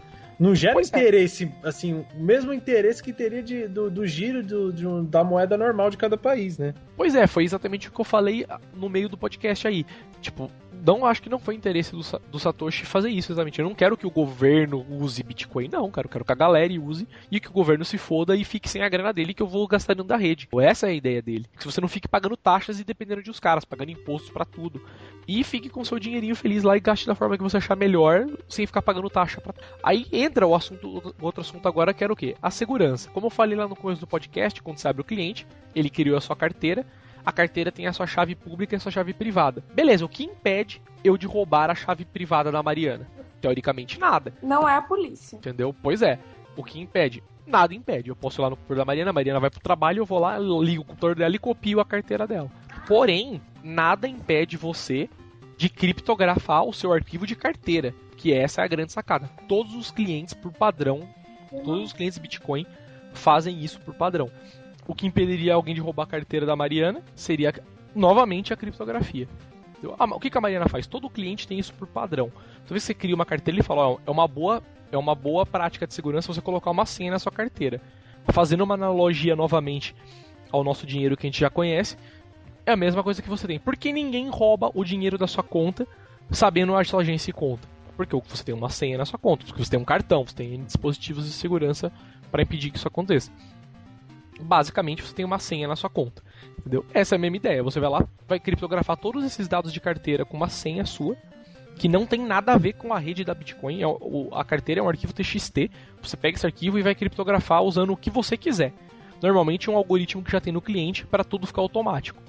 não 0.42 0.56
gera 0.56 0.74
pois 0.74 0.88
interesse, 0.88 1.44
é. 1.44 1.68
assim, 1.68 2.04
o 2.16 2.20
mesmo 2.20 2.52
interesse 2.52 3.00
que 3.00 3.12
teria 3.12 3.40
de, 3.40 3.68
do, 3.68 3.88
do 3.88 4.04
giro 4.04 4.42
do, 4.42 4.72
de, 4.72 4.84
da 5.06 5.22
moeda 5.22 5.56
normal 5.56 5.88
de 5.88 5.96
cada 5.96 6.16
país, 6.16 6.58
né? 6.58 6.74
Pois 6.96 7.14
é, 7.14 7.28
foi 7.28 7.44
exatamente 7.44 7.88
o 7.88 7.92
que 7.92 8.00
eu 8.00 8.04
falei 8.04 8.44
no 8.74 8.88
meio 8.88 9.08
do 9.08 9.16
podcast 9.16 9.68
aí. 9.68 9.86
Tipo, 10.20 10.50
não 10.84 11.06
acho 11.06 11.22
que 11.22 11.28
não 11.28 11.38
foi 11.38 11.54
interesse 11.54 11.92
do, 11.92 12.02
do, 12.30 12.38
Satoshi 12.38 12.84
fazer 12.84 13.08
isso 13.08 13.30
exatamente. 13.30 13.60
Eu 13.60 13.68
não 13.68 13.74
quero 13.74 13.96
que 13.96 14.06
o 14.06 14.10
governo 14.10 14.84
use 14.90 15.22
Bitcoin, 15.22 15.68
não, 15.68 15.88
cara. 15.90 16.06
Eu 16.06 16.10
quero 16.10 16.24
que 16.24 16.32
a 16.32 16.34
galera 16.34 16.72
use 16.80 17.06
e 17.30 17.38
que 17.38 17.48
o 17.48 17.52
governo 17.52 17.84
se 17.84 17.96
foda 17.96 18.34
e 18.34 18.44
fique 18.44 18.68
sem 18.68 18.82
a 18.82 18.88
grana 18.88 19.12
dele 19.12 19.32
que 19.32 19.42
eu 19.42 19.46
vou 19.46 19.66
gastar 19.68 19.94
dentro 19.94 20.08
da 20.08 20.16
rede. 20.16 20.48
Essa 20.60 20.88
é 20.88 20.90
a 20.90 20.94
ideia 20.94 21.22
dele. 21.22 21.46
Que 21.56 21.64
você 21.64 21.80
não 21.80 21.88
fique 21.88 22.08
pagando 22.08 22.36
taxas 22.36 22.80
e 22.80 22.84
dependendo 22.84 23.22
de 23.22 23.30
os 23.30 23.38
caras, 23.38 23.64
pagando 23.64 23.92
impostos 23.92 24.30
para 24.30 24.44
tudo. 24.44 24.82
E 25.26 25.44
fique 25.44 25.68
com 25.68 25.84
seu 25.84 25.98
dinheirinho 26.00 26.34
feliz 26.34 26.64
lá 26.64 26.76
e 26.76 26.80
gaste 26.80 27.06
da 27.06 27.14
forma 27.14 27.36
que 27.36 27.42
você 27.44 27.58
achar 27.58 27.76
melhor, 27.76 28.26
sem 28.48 28.66
ficar 28.66 28.82
pagando 28.82 29.08
taxa. 29.08 29.40
Pra... 29.40 29.54
Aí 29.84 30.06
entra 30.10 30.46
o 30.46 30.54
assunto, 30.54 31.14
outro 31.20 31.42
assunto 31.42 31.66
agora 31.68 31.94
que 31.94 32.02
era 32.02 32.12
o 32.12 32.16
quê? 32.16 32.34
A 32.42 32.50
segurança. 32.50 33.08
Como 33.10 33.26
eu 33.26 33.30
falei 33.30 33.56
lá 33.56 33.68
no 33.68 33.76
começo 33.76 34.00
do 34.00 34.06
podcast, 34.06 34.60
quando 34.60 34.78
você 34.78 34.88
abre 34.88 35.02
o 35.02 35.04
cliente, 35.04 35.46
ele 35.74 35.88
criou 35.88 36.16
a 36.16 36.20
sua 36.20 36.34
carteira 36.34 36.84
a 37.24 37.32
carteira 37.32 37.70
tem 37.70 37.86
a 37.86 37.92
sua 37.92 38.06
chave 38.06 38.34
pública 38.34 38.74
e 38.74 38.76
a 38.76 38.80
sua 38.80 38.92
chave 38.92 39.12
privada. 39.12 39.62
Beleza, 39.74 40.04
o 40.04 40.08
que 40.08 40.24
impede 40.24 40.82
eu 41.04 41.16
de 41.16 41.26
roubar 41.26 41.70
a 41.70 41.74
chave 41.74 42.04
privada 42.04 42.50
da 42.50 42.62
Mariana? 42.62 43.06
Teoricamente, 43.40 43.98
nada. 43.98 44.32
Não 44.42 44.68
é 44.68 44.76
a 44.76 44.82
polícia. 44.82 45.36
Entendeu? 45.36 45.74
Pois 45.82 46.02
é. 46.02 46.18
O 46.56 46.62
que 46.62 46.80
impede? 46.80 47.22
Nada 47.46 47.74
impede. 47.74 48.08
Eu 48.08 48.16
posso 48.16 48.40
ir 48.40 48.42
lá 48.42 48.50
no 48.50 48.56
computador 48.56 48.78
da 48.78 48.84
Mariana, 48.84 49.10
a 49.10 49.12
Mariana 49.12 49.40
vai 49.40 49.50
pro 49.50 49.60
trabalho, 49.60 50.00
eu 50.00 50.06
vou 50.06 50.18
lá, 50.18 50.38
ligo 50.38 50.82
o 50.82 50.84
computador 50.84 51.16
dela 51.16 51.34
e 51.34 51.38
copio 51.38 51.80
a 51.80 51.84
carteira 51.84 52.26
dela. 52.26 52.50
Porém, 52.86 53.40
nada 53.62 54.06
impede 54.06 54.56
você 54.56 55.08
de 55.56 55.68
criptografar 55.68 56.64
o 56.64 56.72
seu 56.72 56.92
arquivo 56.92 57.26
de 57.26 57.36
carteira, 57.36 57.94
que 58.16 58.32
essa 58.32 58.62
é 58.62 58.64
a 58.64 58.68
grande 58.68 58.92
sacada. 58.92 59.30
Todos 59.48 59.74
os 59.74 59.90
clientes, 59.90 60.34
por 60.34 60.52
padrão, 60.52 61.08
todos 61.50 61.84
os 61.84 61.92
clientes 61.92 62.18
Bitcoin 62.18 62.66
fazem 63.12 63.62
isso 63.62 63.80
por 63.80 63.94
padrão 63.94 64.30
o 64.86 64.94
que 64.94 65.06
impediria 65.06 65.54
alguém 65.54 65.74
de 65.74 65.80
roubar 65.80 66.04
a 66.04 66.06
carteira 66.06 66.44
da 66.44 66.56
Mariana 66.56 67.02
seria 67.14 67.54
novamente 67.94 68.52
a 68.52 68.56
criptografia. 68.56 69.28
O 69.98 70.20
que 70.20 70.36
a 70.36 70.40
Mariana 70.40 70.68
faz? 70.68 70.86
Todo 70.86 71.10
cliente 71.10 71.46
tem 71.46 71.58
isso 71.58 71.74
por 71.74 71.88
padrão. 71.88 72.32
Então 72.64 72.78
você 72.78 72.94
cria 72.94 73.14
uma 73.14 73.26
carteira 73.26 73.60
e 73.60 73.62
fala, 73.62 73.88
ó, 73.88 73.98
é 74.06 74.10
uma 74.10 74.28
boa 74.28 74.62
é 74.90 74.98
uma 74.98 75.14
boa 75.14 75.46
prática 75.46 75.86
de 75.86 75.94
segurança 75.94 76.32
você 76.32 76.40
colocar 76.42 76.70
uma 76.70 76.84
senha 76.84 77.10
na 77.10 77.18
sua 77.18 77.32
carteira. 77.32 77.80
Fazendo 78.30 78.62
uma 78.62 78.74
analogia 78.74 79.34
novamente 79.34 79.96
ao 80.50 80.62
nosso 80.62 80.86
dinheiro 80.86 81.16
que 81.16 81.26
a 81.26 81.30
gente 81.30 81.40
já 81.40 81.48
conhece, 81.48 81.96
é 82.66 82.72
a 82.72 82.76
mesma 82.76 83.02
coisa 83.02 83.22
que 83.22 83.28
você 83.28 83.46
tem. 83.46 83.58
Por 83.58 83.74
que 83.74 83.90
ninguém 83.90 84.28
rouba 84.28 84.70
o 84.74 84.84
dinheiro 84.84 85.16
da 85.16 85.26
sua 85.26 85.42
conta 85.42 85.86
sabendo 86.30 86.76
a 86.76 86.84
sua 86.84 87.00
agência 87.00 87.30
e 87.30 87.32
conta? 87.32 87.66
Porque 87.96 88.14
você 88.28 88.44
tem 88.44 88.54
uma 88.54 88.68
senha 88.68 88.98
na 88.98 89.06
sua 89.06 89.18
conta, 89.18 89.46
porque 89.46 89.64
você 89.64 89.70
tem 89.70 89.80
um 89.80 89.84
cartão, 89.84 90.26
você 90.26 90.34
tem 90.34 90.62
dispositivos 90.62 91.24
de 91.24 91.32
segurança 91.32 91.90
para 92.30 92.42
impedir 92.42 92.70
que 92.70 92.76
isso 92.76 92.88
aconteça 92.88 93.32
basicamente 94.40 95.02
você 95.02 95.14
tem 95.14 95.24
uma 95.24 95.38
senha 95.38 95.68
na 95.68 95.76
sua 95.76 95.90
conta. 95.90 96.22
Entendeu? 96.58 96.84
Essa 96.94 97.14
é 97.14 97.16
a 97.16 97.18
mesma 97.18 97.36
ideia. 97.36 97.62
Você 97.62 97.80
vai 97.80 97.90
lá, 97.90 98.06
vai 98.26 98.38
criptografar 98.38 98.96
todos 98.96 99.24
esses 99.24 99.48
dados 99.48 99.72
de 99.72 99.80
carteira 99.80 100.24
com 100.24 100.36
uma 100.36 100.48
senha 100.48 100.84
sua, 100.84 101.16
que 101.76 101.88
não 101.88 102.06
tem 102.06 102.20
nada 102.20 102.52
a 102.52 102.58
ver 102.58 102.74
com 102.74 102.92
a 102.92 102.98
rede 102.98 103.24
da 103.24 103.34
Bitcoin. 103.34 103.82
É 103.82 103.86
a 104.32 104.44
carteira 104.44 104.80
é 104.80 104.84
um 104.84 104.88
arquivo 104.88 105.12
TXT. 105.12 105.70
Você 106.02 106.16
pega 106.16 106.36
esse 106.36 106.46
arquivo 106.46 106.78
e 106.78 106.82
vai 106.82 106.94
criptografar 106.94 107.62
usando 107.62 107.92
o 107.92 107.96
que 107.96 108.10
você 108.10 108.36
quiser. 108.36 108.72
Normalmente 109.22 109.70
um 109.70 109.76
algoritmo 109.76 110.22
que 110.22 110.32
já 110.32 110.40
tem 110.40 110.52
no 110.52 110.60
cliente 110.60 111.06
para 111.06 111.24
tudo 111.24 111.46
ficar 111.46 111.62
automático. 111.62 112.20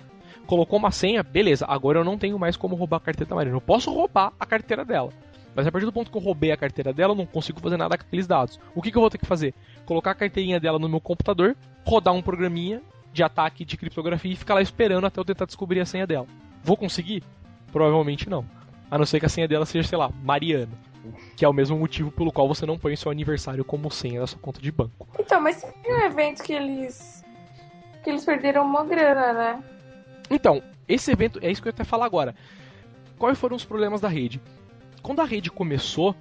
Colocou 0.45 0.77
uma 0.77 0.91
senha, 0.91 1.23
beleza, 1.23 1.65
agora 1.67 1.99
eu 1.99 2.03
não 2.03 2.17
tenho 2.17 2.37
mais 2.37 2.57
como 2.57 2.75
roubar 2.75 2.97
a 2.97 2.99
carteira 2.99 3.29
da 3.29 3.35
Marina. 3.35 3.55
Eu 3.55 3.61
posso 3.61 3.91
roubar 3.91 4.33
a 4.39 4.45
carteira 4.45 4.83
dela. 4.83 5.11
Mas 5.55 5.67
a 5.67 5.71
partir 5.71 5.85
do 5.85 5.93
ponto 5.93 6.11
que 6.11 6.17
eu 6.17 6.21
roubei 6.21 6.51
a 6.51 6.57
carteira 6.57 6.91
dela, 6.91 7.13
eu 7.13 7.17
não 7.17 7.25
consigo 7.25 7.59
fazer 7.59 7.77
nada 7.77 7.97
com 7.97 8.03
aqueles 8.03 8.27
dados. 8.27 8.59
O 8.75 8.81
que, 8.81 8.91
que 8.91 8.97
eu 8.97 9.01
vou 9.01 9.09
ter 9.09 9.17
que 9.17 9.25
fazer? 9.25 9.53
Colocar 9.85 10.11
a 10.11 10.15
carteirinha 10.15 10.59
dela 10.59 10.79
no 10.79 10.89
meu 10.89 11.01
computador, 11.01 11.55
rodar 11.85 12.13
um 12.13 12.21
programinha 12.21 12.81
de 13.11 13.21
ataque 13.23 13.63
de 13.63 13.77
criptografia 13.77 14.31
e 14.31 14.35
ficar 14.35 14.55
lá 14.55 14.61
esperando 14.61 15.05
até 15.05 15.19
eu 15.19 15.25
tentar 15.25 15.45
descobrir 15.45 15.79
a 15.79 15.85
senha 15.85 16.07
dela. 16.07 16.25
Vou 16.63 16.75
conseguir? 16.77 17.23
Provavelmente 17.71 18.29
não. 18.29 18.45
A 18.89 18.97
não 18.97 19.05
ser 19.05 19.19
que 19.19 19.25
a 19.25 19.29
senha 19.29 19.47
dela 19.47 19.65
seja, 19.65 19.87
sei 19.87 19.97
lá, 19.97 20.09
Mariana. 20.23 20.71
Que 21.35 21.43
é 21.43 21.49
o 21.49 21.53
mesmo 21.53 21.77
motivo 21.77 22.11
pelo 22.11 22.31
qual 22.31 22.47
você 22.47 22.65
não 22.65 22.77
põe 22.77 22.95
seu 22.95 23.11
aniversário 23.11 23.65
como 23.65 23.91
senha 23.91 24.21
da 24.21 24.27
sua 24.27 24.39
conta 24.39 24.61
de 24.61 24.71
banco. 24.71 25.07
Então, 25.19 25.41
mas 25.41 25.61
tem 25.61 25.93
um 25.93 26.05
evento 26.05 26.41
que 26.43 26.53
eles. 26.53 27.23
que 28.03 28.09
eles 28.09 28.23
perderam 28.23 28.63
uma 28.63 28.85
grana, 28.85 29.33
né? 29.33 29.63
Então, 30.29 30.63
esse 30.87 31.11
evento, 31.11 31.39
é 31.41 31.51
isso 31.51 31.61
que 31.61 31.67
eu 31.67 31.71
ia 31.71 31.73
até 31.73 31.83
falar 31.83 32.05
agora. 32.05 32.33
Quais 33.17 33.37
foram 33.37 33.55
os 33.55 33.65
problemas 33.65 33.99
da 33.99 34.07
rede? 34.07 34.41
Quando 35.01 35.21
a 35.21 35.25
rede 35.25 35.51
começou, 35.51 36.15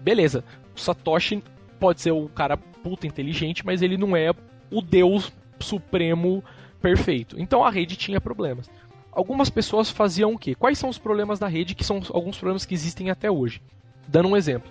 beleza, 0.00 0.44
o 0.76 0.78
Satoshi 0.78 1.42
pode 1.80 2.00
ser 2.02 2.12
o 2.12 2.28
cara 2.28 2.56
puta 2.56 3.06
inteligente, 3.06 3.64
mas 3.64 3.82
ele 3.82 3.96
não 3.96 4.16
é 4.16 4.30
o 4.70 4.82
deus 4.82 5.32
supremo 5.58 6.44
perfeito. 6.80 7.40
Então 7.40 7.64
a 7.64 7.70
rede 7.70 7.96
tinha 7.96 8.20
problemas. 8.20 8.70
Algumas 9.10 9.50
pessoas 9.50 9.90
faziam 9.90 10.34
o 10.34 10.38
quê? 10.38 10.54
Quais 10.54 10.78
são 10.78 10.88
os 10.88 10.98
problemas 10.98 11.38
da 11.38 11.48
rede 11.48 11.74
que 11.74 11.82
são 11.82 12.00
alguns 12.10 12.38
problemas 12.38 12.64
que 12.64 12.74
existem 12.74 13.10
até 13.10 13.30
hoje? 13.30 13.60
Dando 14.06 14.28
um 14.28 14.36
exemplo. 14.36 14.70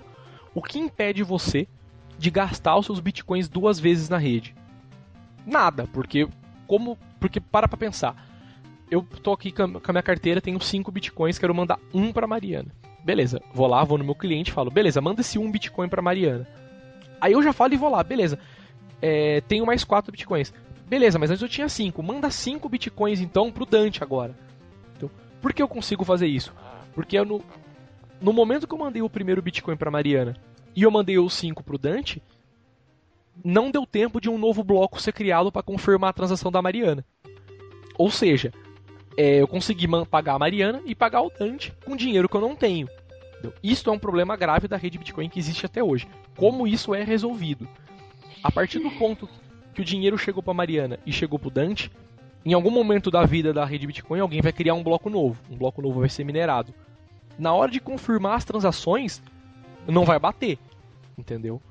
O 0.54 0.62
que 0.62 0.80
impede 0.80 1.24
você 1.24 1.68
de 2.18 2.30
gastar 2.30 2.78
os 2.78 2.86
seus 2.86 3.00
bitcoins 3.00 3.50
duas 3.50 3.80
vezes 3.80 4.08
na 4.08 4.18
rede? 4.18 4.56
Nada, 5.46 5.88
porque 5.92 6.28
como 6.68 6.98
porque 7.20 7.42
para 7.42 7.68
para 7.68 7.78
pensar. 7.78 8.30
Eu 8.90 9.04
tô 9.04 9.34
aqui 9.34 9.52
com 9.52 9.64
a 9.64 9.92
minha 9.92 10.02
carteira, 10.04 10.42
tenho 10.42 10.60
5 10.60 10.92
bitcoins, 10.92 11.38
quero 11.38 11.54
mandar 11.54 11.78
um 11.94 12.12
para 12.12 12.26
Mariana. 12.26 12.72
Beleza, 13.04 13.42
vou 13.54 13.68
lá, 13.68 13.84
vou 13.84 13.98
no 13.98 14.04
meu 14.04 14.16
cliente 14.16 14.52
falo, 14.52 14.72
beleza, 14.72 15.02
manda 15.02 15.22
esse 15.22 15.40
um 15.40 15.52
Bitcoin 15.52 15.88
pra 15.88 16.02
Mariana. 16.02 16.48
Aí 17.20 17.34
eu 17.34 17.44
já 17.44 17.54
falo 17.54 17.74
e 17.74 17.78
vou 17.78 17.90
lá, 17.90 18.04
beleza, 18.04 18.40
é, 19.02 19.42
tenho 19.42 19.66
mais 19.66 19.84
quatro 19.84 20.12
Bitcoins. 20.12 20.54
Beleza, 20.88 21.20
mas 21.20 21.30
antes 21.30 21.42
eu 21.42 21.50
tinha 21.50 21.70
cinco. 21.70 22.02
Manda 22.02 22.32
cinco 22.32 22.68
Bitcoins 22.68 23.22
então 23.22 23.52
pro 23.52 23.66
Dante 23.66 24.04
agora. 24.04 24.36
Então, 24.98 25.10
por 25.42 25.54
que 25.54 25.62
eu 25.62 25.68
consigo 25.68 26.04
fazer 26.04 26.28
isso? 26.28 26.54
Porque 26.94 27.18
eu 27.18 27.26
no, 27.26 27.44
no 28.20 28.34
momento 28.34 28.68
que 28.68 28.74
eu 28.74 28.80
mandei 28.80 29.02
o 29.02 29.10
primeiro 29.10 29.42
Bitcoin 29.42 29.78
pra 29.78 29.92
Mariana 29.92 30.36
e 30.76 30.84
eu 30.84 30.92
mandei 30.92 31.20
os 31.20 31.34
cinco 31.34 31.64
pro 31.64 31.78
Dante, 31.78 32.22
não 33.44 33.72
deu 33.72 33.86
tempo 33.86 34.20
de 34.20 34.30
um 34.30 34.38
novo 34.38 34.64
bloco 34.64 35.02
ser 35.02 35.14
criado 35.14 35.52
para 35.52 35.64
confirmar 35.64 36.10
a 36.10 36.14
transação 36.14 36.52
da 36.52 36.62
Mariana. 36.62 37.06
Ou 37.98 38.10
seja, 38.10 38.52
é, 39.16 39.42
eu 39.42 39.48
consegui 39.48 39.88
pagar 40.10 40.34
a 40.36 40.40
Mariana 40.40 40.82
e 40.86 40.96
pagar 40.96 41.22
o 41.22 41.30
Dante 41.30 41.74
com 41.86 41.96
dinheiro 41.96 42.28
que 42.28 42.36
eu 42.36 42.42
não 42.42 42.56
tenho. 42.56 42.88
Isso 43.64 43.90
é 43.90 43.94
um 43.94 44.00
problema 44.00 44.36
grave 44.36 44.68
da 44.68 44.78
rede 44.78 44.98
Bitcoin 44.98 45.30
que 45.30 45.40
existe 45.40 45.66
até 45.66 45.84
hoje. 45.84 46.08
Como 46.36 46.68
isso 46.68 46.94
é 46.94 47.04
resolvido? 47.04 47.68
A 48.44 48.52
partir 48.52 48.80
do 48.80 48.92
ponto 48.92 49.30
que 49.74 49.82
o 49.82 49.86
dinheiro 49.86 50.18
chegou 50.18 50.42
para 50.42 50.54
Mariana 50.54 51.00
e 51.06 51.12
chegou 51.12 51.40
para 51.40 51.50
Dante, 51.50 51.92
em 52.46 52.54
algum 52.54 52.72
momento 52.72 53.12
da 53.12 53.26
vida 53.26 53.54
da 53.54 53.66
rede 53.66 53.88
Bitcoin 53.88 54.20
alguém 54.20 54.42
vai 54.42 54.52
criar 54.52 54.74
um 54.74 54.84
bloco 54.84 55.10
novo. 55.10 55.42
Um 55.50 55.58
bloco 55.58 55.82
novo 55.82 56.00
vai 56.00 56.10
ser 56.10 56.24
minerado. 56.24 56.74
Na 57.38 57.54
hora 57.54 57.72
de 57.72 57.80
confirmar 57.80 58.36
as 58.36 58.46
transações, 58.46 59.22
não 59.88 60.06
vai 60.06 60.20
bater, 60.20 60.58
entendeu? 61.18 61.62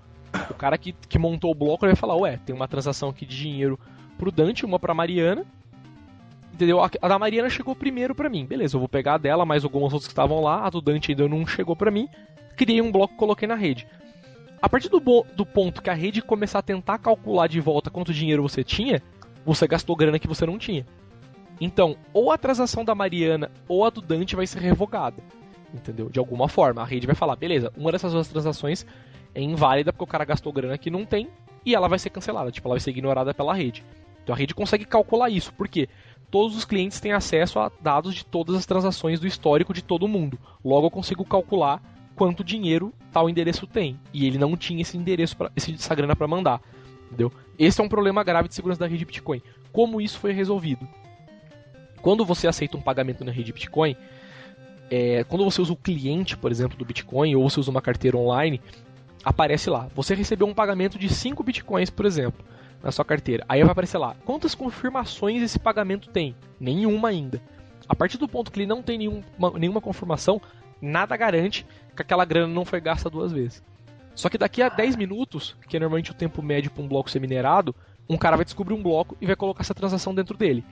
O 0.51 0.55
cara 0.55 0.77
que, 0.79 0.93
que 0.93 1.19
montou 1.19 1.51
o 1.51 1.55
bloco 1.55 1.87
vai 1.87 1.97
falar, 1.97 2.17
ué, 2.17 2.39
tem 2.45 2.55
uma 2.55 2.69
transação 2.69 3.09
aqui 3.09 3.25
de 3.25 3.37
dinheiro 3.37 3.79
pro 4.19 4.33
Dante, 4.33 4.65
uma 4.65 4.79
pra 4.79 4.95
Mariana, 4.95 5.47
Entendeu? 6.59 6.83
A, 6.83 6.89
da 6.89 7.21
Mariana 7.21 7.49
chegou 7.49 7.77
primeiro 7.77 8.17
para 8.17 8.29
mim. 8.29 8.45
Beleza, 8.45 8.75
eu 8.75 8.81
vou 8.81 8.89
pegar 8.89 9.15
a 9.15 9.19
dela, 9.19 9.47
mais 9.47 9.63
algumas 9.63 9.93
outras 9.93 10.09
que 10.09 10.13
estavam 10.13 10.41
lá. 10.41 10.67
A 10.67 10.71
do 10.71 10.81
Dante 10.81 11.13
ainda 11.13 11.29
não 11.29 11.47
chegou 11.47 11.77
para 11.77 11.89
mim. 11.89 12.09
Criei 12.57 12.83
um 12.83 12.91
bloco 12.91 13.15
coloquei 13.15 13.47
na 13.47 13.55
rede. 13.55 13.87
A 14.61 14.69
partir 14.69 14.89
do, 14.89 14.99
do 14.99 15.47
ponto 15.47 15.81
que 15.81 15.89
a 15.89 15.95
rede 15.95 16.21
começar 16.21 16.59
a 16.59 16.63
tentar 16.63 16.99
calcular 16.99 17.47
de 17.47 17.61
volta 17.61 17.91
quanto 17.91 18.13
dinheiro 18.13 18.43
você 18.43 18.65
tinha, 18.65 19.01
você 19.47 19.69
gastou 19.69 19.95
grana 19.95 20.19
que 20.19 20.27
você 20.27 20.45
não 20.45 20.59
tinha. 20.59 20.85
Então, 21.61 21.97
ou 22.13 22.33
a 22.33 22.37
transação 22.37 22.85
da 22.85 22.93
Mariana 22.93 23.53
ou 23.69 23.85
a 23.85 23.91
do 23.91 24.01
Dante 24.01 24.35
vai 24.35 24.45
ser 24.45 24.59
revogada. 24.59 25.23
entendeu? 25.73 26.11
De 26.11 26.19
alguma 26.19 26.49
forma. 26.49 26.83
A 26.83 26.85
rede 26.85 27.07
vai 27.07 27.15
falar, 27.15 27.37
beleza, 27.37 27.73
uma 27.77 27.93
dessas 27.93 28.13
duas 28.13 28.27
transações 28.27 28.85
é 29.33 29.41
inválida 29.41 29.93
porque 29.93 30.03
o 30.03 30.09
cara 30.09 30.25
gastou 30.25 30.53
grana 30.53 30.77
que 30.77 30.91
não 30.91 31.05
tem 31.05 31.29
e 31.65 31.73
ela 31.73 31.87
vai 31.87 32.01
ser 32.01 32.11
cancelada, 32.11 32.51
tipo, 32.51 32.67
ela 32.67 32.75
vai 32.75 32.81
ser 32.81 32.91
ignorada 32.91 33.33
pela 33.33 33.55
rede. 33.55 33.85
Então 34.25 34.35
a 34.35 34.39
rede 34.39 34.55
consegue 34.55 34.85
calcular 34.85 35.31
isso, 35.31 35.55
porque 35.55 35.89
todos 36.31 36.57
os 36.57 36.65
clientes 36.65 37.01
têm 37.01 37.13
acesso 37.13 37.59
a 37.59 37.71
dados 37.81 38.15
de 38.15 38.25
todas 38.25 38.55
as 38.55 38.67
transações 38.67 39.21
do 39.21 39.27
histórico 39.27 39.73
de 39.73 39.83
todo 39.83 40.09
mundo. 40.09 40.39
Logo 40.65 40.87
eu 40.87 40.91
consigo 40.91 41.25
calcular 41.25 41.83
quanto 42.15 42.45
dinheiro 42.45 42.93
tal 43.13 43.29
endereço 43.29 43.67
tem. 43.67 43.99
E 44.13 44.27
ele 44.27 44.39
não 44.39 44.57
tinha 44.57 44.83
esse 44.83 44.97
endereço, 44.97 45.37
pra, 45.37 45.51
essa 45.57 45.95
grana 45.95 46.15
para 46.15 46.29
mandar. 46.29 46.61
Entendeu? 47.07 47.33
Esse 47.59 47.81
é 47.81 47.85
um 47.85 47.89
problema 47.89 48.23
grave 48.23 48.49
de 48.49 48.55
segurança 48.55 48.81
da 48.81 48.87
rede 48.87 49.05
Bitcoin. 49.05 49.41
Como 49.73 50.01
isso 50.01 50.19
foi 50.19 50.33
resolvido? 50.33 50.87
Quando 52.03 52.25
você 52.25 52.47
aceita 52.47 52.77
um 52.77 52.81
pagamento 52.81 53.25
na 53.25 53.33
rede 53.33 53.53
Bitcoin, 53.53 53.97
é, 54.91 55.25
quando 55.25 55.45
você 55.45 55.61
usa 55.61 55.73
o 55.73 55.77
cliente, 55.77 56.37
por 56.37 56.51
exemplo, 56.51 56.77
do 56.77 56.85
Bitcoin, 56.85 57.35
ou 57.35 57.49
você 57.49 57.59
usa 57.61 57.71
uma 57.71 57.83
carteira 57.83 58.17
online, 58.17 58.61
aparece 59.25 59.69
lá. 59.71 59.89
Você 59.95 60.15
recebeu 60.15 60.47
um 60.47 60.55
pagamento 60.55 60.99
de 60.99 61.09
5 61.09 61.43
Bitcoins, 61.43 61.91
por 61.91 62.07
exemplo, 62.07 62.45
na 62.83 62.93
sua 62.93 63.05
carteira. 63.05 63.45
Aí 63.49 63.63
vai 63.63 63.73
aparecer 63.73 63.99
lá. 63.99 64.15
Quantas 64.25 64.55
confirmações 64.55 65.43
esse 65.43 65.59
pagamento 65.59 66.11
tem? 66.11 66.35
Nenhuma 66.61 67.09
ainda. 67.09 67.41
A 67.89 67.95
partir 67.95 68.19
do 68.19 68.29
ponto 68.29 68.51
que 68.51 68.61
ele 68.61 68.67
não 68.67 68.83
tem 68.83 68.99
nenhuma, 68.99 69.25
nenhuma 69.59 69.81
confirmação, 69.81 70.41
nada 70.81 71.17
garante 71.17 71.67
que 71.95 72.03
aquela 72.03 72.25
grana 72.25 72.53
não 72.53 72.65
foi 72.65 72.81
gasta 72.81 73.11
duas 73.11 73.33
vezes. 73.33 73.63
Só 74.15 74.29
que 74.29 74.39
daqui 74.39 74.63
a 74.63 74.69
10 74.69 74.97
minutos, 74.97 75.57
que 75.69 75.77
é 75.77 75.81
normalmente 75.81 76.11
o 76.11 76.15
tempo 76.15 76.43
médio 76.43 76.71
para 76.71 76.83
um 76.83 76.89
bloco 76.89 77.11
ser 77.11 77.21
minerado, 77.21 77.75
um 78.09 78.17
cara 78.17 78.37
vai 78.37 78.45
descobrir 78.45 78.75
um 78.75 78.83
bloco 78.83 79.17
e 79.21 79.27
vai 79.27 79.37
colocar 79.37 79.63
essa 79.63 79.75
transação 79.75 80.15
dentro 80.15 80.37
dele. 80.37 80.65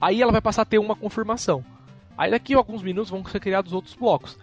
Aí 0.00 0.22
ela 0.22 0.32
vai 0.32 0.40
passar 0.40 0.62
a 0.62 0.66
ter 0.66 0.78
uma 0.78 0.94
confirmação. 0.94 1.64
Aí 2.16 2.30
daqui 2.30 2.54
a 2.54 2.58
alguns 2.58 2.82
minutos 2.82 3.10
vão 3.10 3.24
ser 3.24 3.40
criados 3.40 3.72
outros 3.72 3.94
blocos. 3.94 4.38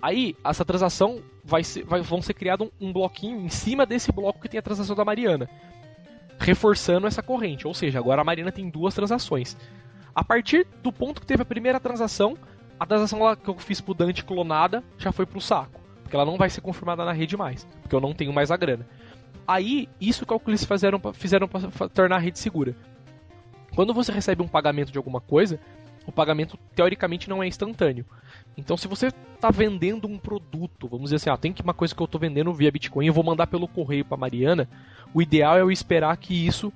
Aí 0.00 0.36
essa 0.44 0.64
transação 0.64 1.22
vai 1.42 1.64
ser, 1.64 1.84
vai, 1.84 2.00
vão 2.00 2.20
ser 2.20 2.34
criado 2.34 2.70
um, 2.80 2.88
um 2.88 2.92
bloquinho 2.92 3.40
em 3.40 3.48
cima 3.48 3.86
desse 3.86 4.12
bloco 4.12 4.40
que 4.40 4.48
tem 4.48 4.58
a 4.58 4.62
transação 4.62 4.94
da 4.94 5.04
Mariana, 5.04 5.48
reforçando 6.38 7.06
essa 7.06 7.22
corrente. 7.22 7.66
Ou 7.66 7.74
seja, 7.74 7.98
agora 7.98 8.22
a 8.22 8.24
Mariana 8.24 8.52
tem 8.52 8.68
duas 8.68 8.94
transações. 8.94 9.56
A 10.14 10.24
partir 10.24 10.66
do 10.82 10.92
ponto 10.92 11.20
que 11.20 11.26
teve 11.26 11.42
a 11.42 11.46
primeira 11.46 11.78
transação, 11.78 12.36
a 12.78 12.86
transação 12.86 13.20
que 13.36 13.48
eu 13.48 13.58
fiz 13.58 13.80
pro 13.80 13.94
Dante 13.94 14.24
clonada 14.24 14.82
já 14.98 15.12
foi 15.12 15.26
pro 15.26 15.40
saco. 15.40 15.80
Porque 16.02 16.14
ela 16.14 16.24
não 16.24 16.36
vai 16.36 16.48
ser 16.48 16.60
confirmada 16.60 17.04
na 17.04 17.12
rede 17.12 17.36
mais. 17.36 17.66
Porque 17.82 17.94
eu 17.94 18.00
não 18.00 18.14
tenho 18.14 18.32
mais 18.32 18.50
a 18.50 18.56
grana. 18.56 18.86
Aí, 19.46 19.88
isso 20.00 20.24
que 20.26 20.50
eles 20.50 20.64
fizeram 20.64 20.98
para 20.98 21.12
fizeram 21.12 21.48
tornar 21.92 22.16
a 22.16 22.20
rede 22.20 22.38
segura. 22.38 22.74
Quando 23.74 23.92
você 23.92 24.10
recebe 24.10 24.42
um 24.42 24.48
pagamento 24.48 24.90
de 24.90 24.98
alguma 24.98 25.20
coisa, 25.20 25.60
o 26.06 26.12
pagamento 26.12 26.58
teoricamente 26.74 27.28
não 27.28 27.42
é 27.42 27.48
instantâneo. 27.48 28.06
Então, 28.56 28.76
se 28.76 28.88
você 28.88 29.08
está 29.34 29.50
vendendo 29.50 30.06
um 30.06 30.18
produto, 30.18 30.88
vamos 30.88 31.06
dizer 31.06 31.16
assim, 31.16 31.30
ah, 31.30 31.36
tem 31.36 31.52
que 31.52 31.62
uma 31.62 31.74
coisa 31.74 31.94
que 31.94 32.00
eu 32.00 32.06
estou 32.06 32.20
vendendo 32.20 32.52
via 32.52 32.70
Bitcoin, 32.70 33.06
eu 33.06 33.12
vou 33.12 33.24
mandar 33.24 33.46
pelo 33.46 33.68
correio 33.68 34.04
para 34.04 34.16
Mariana, 34.16 34.68
o 35.12 35.20
ideal 35.20 35.56
é 35.58 35.60
eu 35.60 35.70
esperar 35.70 36.16
que 36.16 36.46
isso 36.46 36.72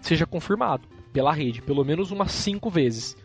seja 0.00 0.26
confirmado 0.26 0.86
pela 1.12 1.32
rede, 1.32 1.62
pelo 1.62 1.84
menos 1.84 2.10
umas 2.10 2.30
cinco 2.30 2.70
vezes. 2.70 3.16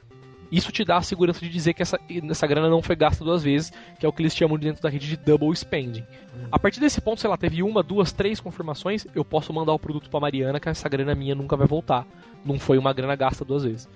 Isso 0.52 0.72
te 0.72 0.84
dá 0.84 0.98
a 0.98 1.02
segurança 1.02 1.40
de 1.40 1.50
dizer 1.50 1.74
que 1.74 1.82
essa, 1.82 1.98
essa 2.30 2.46
grana 2.46 2.70
não 2.70 2.82
foi 2.82 2.96
gasta 2.96 3.24
duas 3.24 3.42
vezes, 3.42 3.72
que 3.98 4.06
é 4.06 4.10
o 4.10 4.12
que 4.12 4.22
eles 4.22 4.36
chamam 4.36 4.58
dentro 4.58 4.82
da 4.82 4.90
rede 4.90 5.08
de 5.08 5.16
double 5.16 5.56
spending. 5.56 6.04
A 6.52 6.60
partir 6.60 6.82
desse 6.82 7.00
ponto, 7.00 7.22
sei 7.22 7.30
lá, 7.30 7.38
teve 7.38 7.64
uma, 7.64 7.82
duas, 7.82 8.12
três 8.12 8.42
confirmações, 8.42 9.06
eu 9.16 9.24
posso 9.24 9.54
mandar 9.54 9.72
o 9.72 9.80
produto 9.80 10.10
para 10.10 10.20
Mariana 10.20 10.60
que 10.60 10.68
essa 10.68 10.90
grana 10.90 11.16
minha 11.16 11.34
nunca 11.34 11.56
vai 11.56 11.68
voltar. 11.68 12.06
Não 12.44 12.60
foi 12.60 12.78
uma 12.78 12.92
grana 12.92 13.16
gasta 13.16 13.46
duas 13.46 13.64
vezes. 13.64 13.88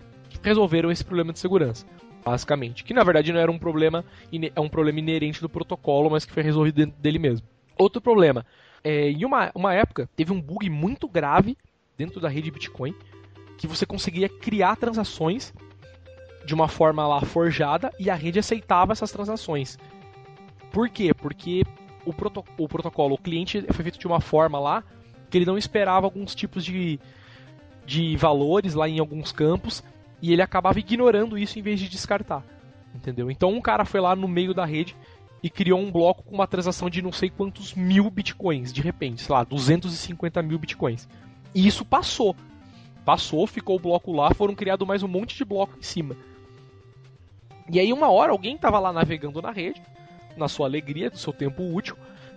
Resolveram 0.42 0.92
esse 0.92 1.04
problema 1.04 1.34
de 1.34 1.40
segurança, 1.40 1.86
basicamente. 2.24 2.84
Que 2.84 2.94
na 2.94 3.04
verdade 3.04 3.32
não 3.34 3.40
era 3.40 3.52
um 3.52 3.60
problema, 3.60 4.06
é 4.56 4.60
um 4.60 4.70
problema 4.70 5.00
inerente 5.00 5.42
do 5.42 5.50
protocolo, 5.50 6.10
mas 6.10 6.26
que 6.26 6.32
foi 6.32 6.44
resolvido 6.44 6.76
dentro 6.76 7.00
dele 7.00 7.20
mesmo. 7.20 7.48
Outro 7.78 8.02
problema, 8.02 8.46
é, 8.84 9.10
em 9.10 9.26
uma, 9.26 9.52
uma 9.54 9.74
época 9.74 10.10
teve 10.16 10.32
um 10.32 10.42
bug 10.42 10.70
muito 10.70 11.08
grave 11.08 11.58
dentro 11.98 12.20
da 12.20 12.30
rede 12.30 12.52
Bitcoin, 12.52 12.96
que 13.58 13.68
você 13.68 13.86
conseguia 13.86 14.30
criar 14.30 14.76
transações 14.76 15.54
de 16.46 16.54
uma 16.54 16.68
forma 16.68 17.08
lá 17.08 17.22
forjada 17.22 17.92
e 18.00 18.10
a 18.10 18.16
rede 18.16 18.40
aceitava 18.40 18.92
essas 18.92 19.12
transações. 19.12 19.78
Por 20.72 20.90
quê? 20.90 21.14
Porque 21.14 21.64
o, 22.06 22.14
proto 22.14 22.46
o 22.58 22.68
protocolo, 22.68 23.16
o 23.16 23.18
cliente 23.18 23.62
foi 23.72 23.84
feito 23.84 23.98
de 23.98 24.08
uma 24.08 24.22
forma 24.22 24.60
lá 24.60 24.84
que 25.30 25.38
ele 25.38 25.46
não 25.46 25.58
esperava 25.58 26.06
alguns 26.06 26.36
tipos 26.36 26.64
de, 26.64 27.00
de 27.86 28.16
valores 28.16 28.74
lá 28.74 28.88
em 28.88 29.00
alguns 29.00 29.32
campos 29.32 29.84
e 30.22 30.34
ele 30.34 30.42
acabava 30.42 30.80
ignorando 30.80 31.38
isso 31.38 31.60
em 31.60 31.62
vez 31.62 31.80
de 31.80 31.90
descartar. 31.90 32.44
Entendeu? 32.94 33.30
Então 33.30 33.52
um 33.52 33.62
cara 33.62 33.86
foi 33.86 34.00
lá 34.00 34.16
no 34.16 34.28
meio 34.28 34.54
da 34.54 34.66
rede 34.66 34.96
e 35.44 35.50
criou 35.50 35.80
um 35.80 35.92
bloco 35.92 36.24
com 36.24 36.34
uma 36.34 36.48
transação 36.48 36.90
de 36.90 37.02
não 37.02 37.12
sei 37.12 37.30
quantos 37.30 37.74
mil 37.74 38.10
bitcoins, 38.10 38.74
de 38.74 38.82
repente, 38.82 39.22
sei 39.22 39.36
lá, 39.36 39.44
250 39.44 40.42
mil 40.42 40.58
bitcoins. 40.58 41.08
E 41.54 41.68
isso 41.68 41.86
passou. 41.86 42.36
Passou, 43.04 43.46
ficou 43.46 43.76
o 43.76 43.80
bloco 43.80 44.12
lá, 44.12 44.34
foram 44.34 44.56
criados 44.56 44.88
mais 44.88 45.04
um 45.04 45.08
monte 45.08 45.38
de 45.38 45.46
bloco 45.46 45.78
em 45.78 45.84
cima. 45.84 46.16
E 47.70 47.80
aí, 47.80 47.94
uma 47.94 48.10
hora, 48.10 48.32
alguém 48.32 48.58
tava 48.58 48.80
lá 48.80 48.92
navegando 48.92 49.42
na 49.42 49.52
rede, 49.52 49.82
na 50.36 50.48
sua 50.48 50.68
alegria, 50.68 51.10
do 51.10 51.18
seu 51.18 51.32
tempo 51.32 51.64
útil, 51.64 51.96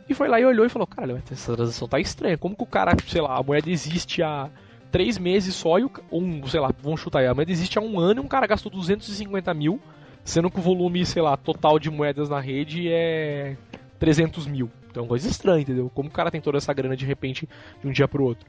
e 0.09 0.15
foi 0.15 0.29
lá 0.29 0.41
e 0.41 0.45
olhou 0.45 0.65
e 0.65 0.71
falou: 0.71 0.87
Caralho, 0.87 1.23
essa 1.31 1.55
transação 1.55 1.87
tá 1.87 2.01
estranha. 2.01 2.39
Como 2.39 2.57
que 2.57 2.63
o 2.63 2.67
cara, 2.67 2.93
sei 3.07 3.21
lá, 3.21 3.39
a 3.39 3.43
moeda 3.43 3.71
existe 3.71 4.23
há 4.23 4.51
três 4.91 5.19
meses 5.19 5.55
só, 5.55 5.79
e 5.79 5.85
o, 5.85 5.91
um, 6.13 6.47
sei 6.47 6.61
lá, 6.61 6.71
vamos 6.83 7.01
chutar 7.01 7.21
aí, 7.21 7.27
a 7.27 7.35
moeda 7.35 7.51
existe 7.51 7.79
há 7.79 7.83
um 7.83 7.99
ano 7.99 8.21
e 8.21 8.25
um 8.25 8.29
cara 8.29 8.47
gastou 8.47 8.71
250 8.71 9.53
mil, 9.55 9.81
sendo 10.25 10.51
que 10.51 10.59
o 10.59 10.63
volume, 10.63 11.05
sei 11.05 11.23
lá, 11.23 11.37
total 11.37 11.79
de 11.79 11.91
moedas 11.91 12.29
na 12.29 12.41
rede 12.41 12.89
é 12.89 13.57
300 13.99 14.47
mil. 14.47 14.71
Então, 14.91 15.07
coisa 15.07 15.29
estranha, 15.29 15.61
entendeu? 15.61 15.91
Como 15.95 16.09
o 16.09 16.13
cara 16.13 16.31
tem 16.31 16.41
toda 16.41 16.59
essa 16.59 16.73
grana 16.73 16.97
de 16.97 17.05
repente 17.05 17.49
de 17.81 17.89
um 17.89 17.93
dia 17.93 18.09
pro 18.09 18.25
outro. 18.25 18.49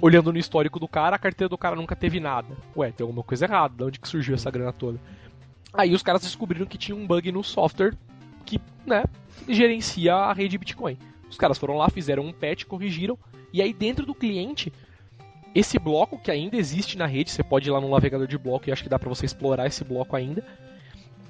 Olhando 0.00 0.32
no 0.32 0.38
histórico 0.38 0.78
do 0.78 0.86
cara, 0.86 1.16
a 1.16 1.18
carteira 1.18 1.48
do 1.48 1.58
cara 1.58 1.74
nunca 1.74 1.96
teve 1.96 2.20
nada. 2.20 2.48
Ué, 2.76 2.92
tem 2.92 3.04
alguma 3.04 3.22
coisa 3.22 3.44
errada, 3.44 3.74
de 3.76 3.84
onde 3.84 4.00
que 4.00 4.08
surgiu 4.08 4.34
essa 4.34 4.50
grana 4.50 4.72
toda? 4.72 5.00
Aí 5.72 5.94
os 5.94 6.02
caras 6.02 6.22
descobriram 6.22 6.66
que 6.66 6.78
tinha 6.78 6.96
um 6.96 7.06
bug 7.06 7.30
no 7.32 7.42
software 7.42 7.94
que, 8.44 8.60
né, 8.86 9.04
gerencia 9.48 10.14
a 10.14 10.32
rede 10.32 10.58
Bitcoin. 10.58 10.96
Os 11.28 11.36
caras 11.36 11.58
foram 11.58 11.76
lá, 11.76 11.88
fizeram 11.88 12.24
um 12.24 12.32
patch, 12.32 12.64
corrigiram, 12.64 13.18
e 13.52 13.62
aí 13.62 13.72
dentro 13.72 14.04
do 14.04 14.14
cliente, 14.14 14.72
esse 15.54 15.78
bloco 15.78 16.18
que 16.18 16.30
ainda 16.30 16.56
existe 16.56 16.96
na 16.96 17.06
rede, 17.06 17.30
você 17.30 17.42
pode 17.42 17.68
ir 17.68 17.72
lá 17.72 17.80
no 17.80 17.90
navegador 17.90 18.26
de 18.26 18.38
bloco 18.38 18.68
e 18.68 18.72
acho 18.72 18.82
que 18.82 18.88
dá 18.88 18.98
para 18.98 19.08
você 19.08 19.26
explorar 19.26 19.66
esse 19.66 19.82
bloco 19.82 20.14
ainda. 20.14 20.44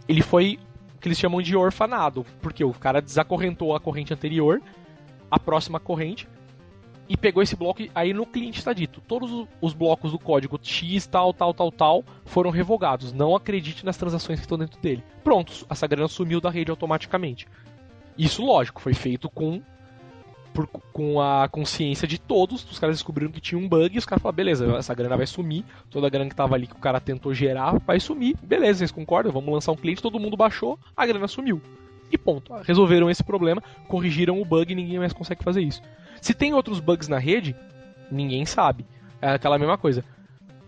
Ele 0.08 0.22
foi 0.22 0.58
o 0.96 1.00
que 1.00 1.08
eles 1.08 1.18
chamam 1.18 1.40
de 1.40 1.56
orfanado, 1.56 2.26
porque 2.42 2.62
o 2.62 2.72
cara 2.72 3.00
desacorrentou 3.00 3.74
a 3.74 3.80
corrente 3.80 4.12
anterior, 4.12 4.60
a 5.30 5.38
próxima 5.38 5.80
corrente, 5.80 6.28
e 7.08 7.16
pegou 7.16 7.42
esse 7.42 7.56
bloco. 7.56 7.82
Aí 7.94 8.12
no 8.12 8.26
cliente 8.26 8.58
está 8.58 8.72
dito: 8.72 9.00
todos 9.00 9.48
os 9.60 9.72
blocos 9.72 10.12
do 10.12 10.18
código 10.18 10.58
X, 10.62 11.06
tal, 11.06 11.32
tal, 11.32 11.54
tal, 11.54 11.72
tal, 11.72 12.04
foram 12.24 12.50
revogados. 12.50 13.12
Não 13.12 13.34
acredite 13.34 13.84
nas 13.84 13.96
transações 13.96 14.38
que 14.38 14.44
estão 14.44 14.58
dentro 14.58 14.80
dele. 14.80 15.02
Pronto, 15.24 15.66
essa 15.68 15.86
grana 15.86 16.08
sumiu 16.08 16.40
da 16.40 16.50
rede 16.50 16.70
automaticamente. 16.70 17.48
Isso, 18.18 18.44
lógico, 18.44 18.80
foi 18.80 18.92
feito 18.92 19.28
com 19.28 19.62
por, 20.52 20.66
com 20.66 21.20
a 21.20 21.48
consciência 21.48 22.06
de 22.06 22.18
todos. 22.18 22.64
Os 22.70 22.78
caras 22.78 22.96
descobriram 22.96 23.30
que 23.30 23.40
tinha 23.40 23.58
um 23.58 23.68
bug 23.68 23.94
e 23.94 23.98
os 23.98 24.04
caras 24.04 24.22
falaram: 24.22 24.36
beleza, 24.36 24.76
essa 24.76 24.94
grana 24.94 25.16
vai 25.16 25.26
sumir. 25.26 25.64
Toda 25.90 26.06
a 26.06 26.10
grana 26.10 26.26
que 26.26 26.34
estava 26.34 26.54
ali 26.54 26.66
que 26.66 26.74
o 26.74 26.78
cara 26.78 27.00
tentou 27.00 27.32
gerar 27.34 27.78
vai 27.78 27.98
sumir. 28.00 28.36
Beleza, 28.42 28.78
vocês 28.78 28.92
concordam? 28.92 29.32
Vamos 29.32 29.52
lançar 29.52 29.72
um 29.72 29.76
cliente. 29.76 30.02
Todo 30.02 30.20
mundo 30.20 30.36
baixou, 30.36 30.78
a 30.96 31.06
grana 31.06 31.28
sumiu. 31.28 31.60
E 32.12 32.18
ponto. 32.18 32.52
Resolveram 32.64 33.08
esse 33.08 33.22
problema, 33.22 33.62
corrigiram 33.86 34.40
o 34.40 34.44
bug 34.44 34.72
e 34.72 34.74
ninguém 34.74 34.98
mais 34.98 35.12
consegue 35.12 35.44
fazer 35.44 35.62
isso. 35.62 35.80
Se 36.20 36.34
tem 36.34 36.52
outros 36.52 36.80
bugs 36.80 37.08
na 37.08 37.18
rede, 37.18 37.54
ninguém 38.10 38.44
sabe. 38.44 38.84
É 39.22 39.32
aquela 39.32 39.58
mesma 39.58 39.78
coisa. 39.78 40.04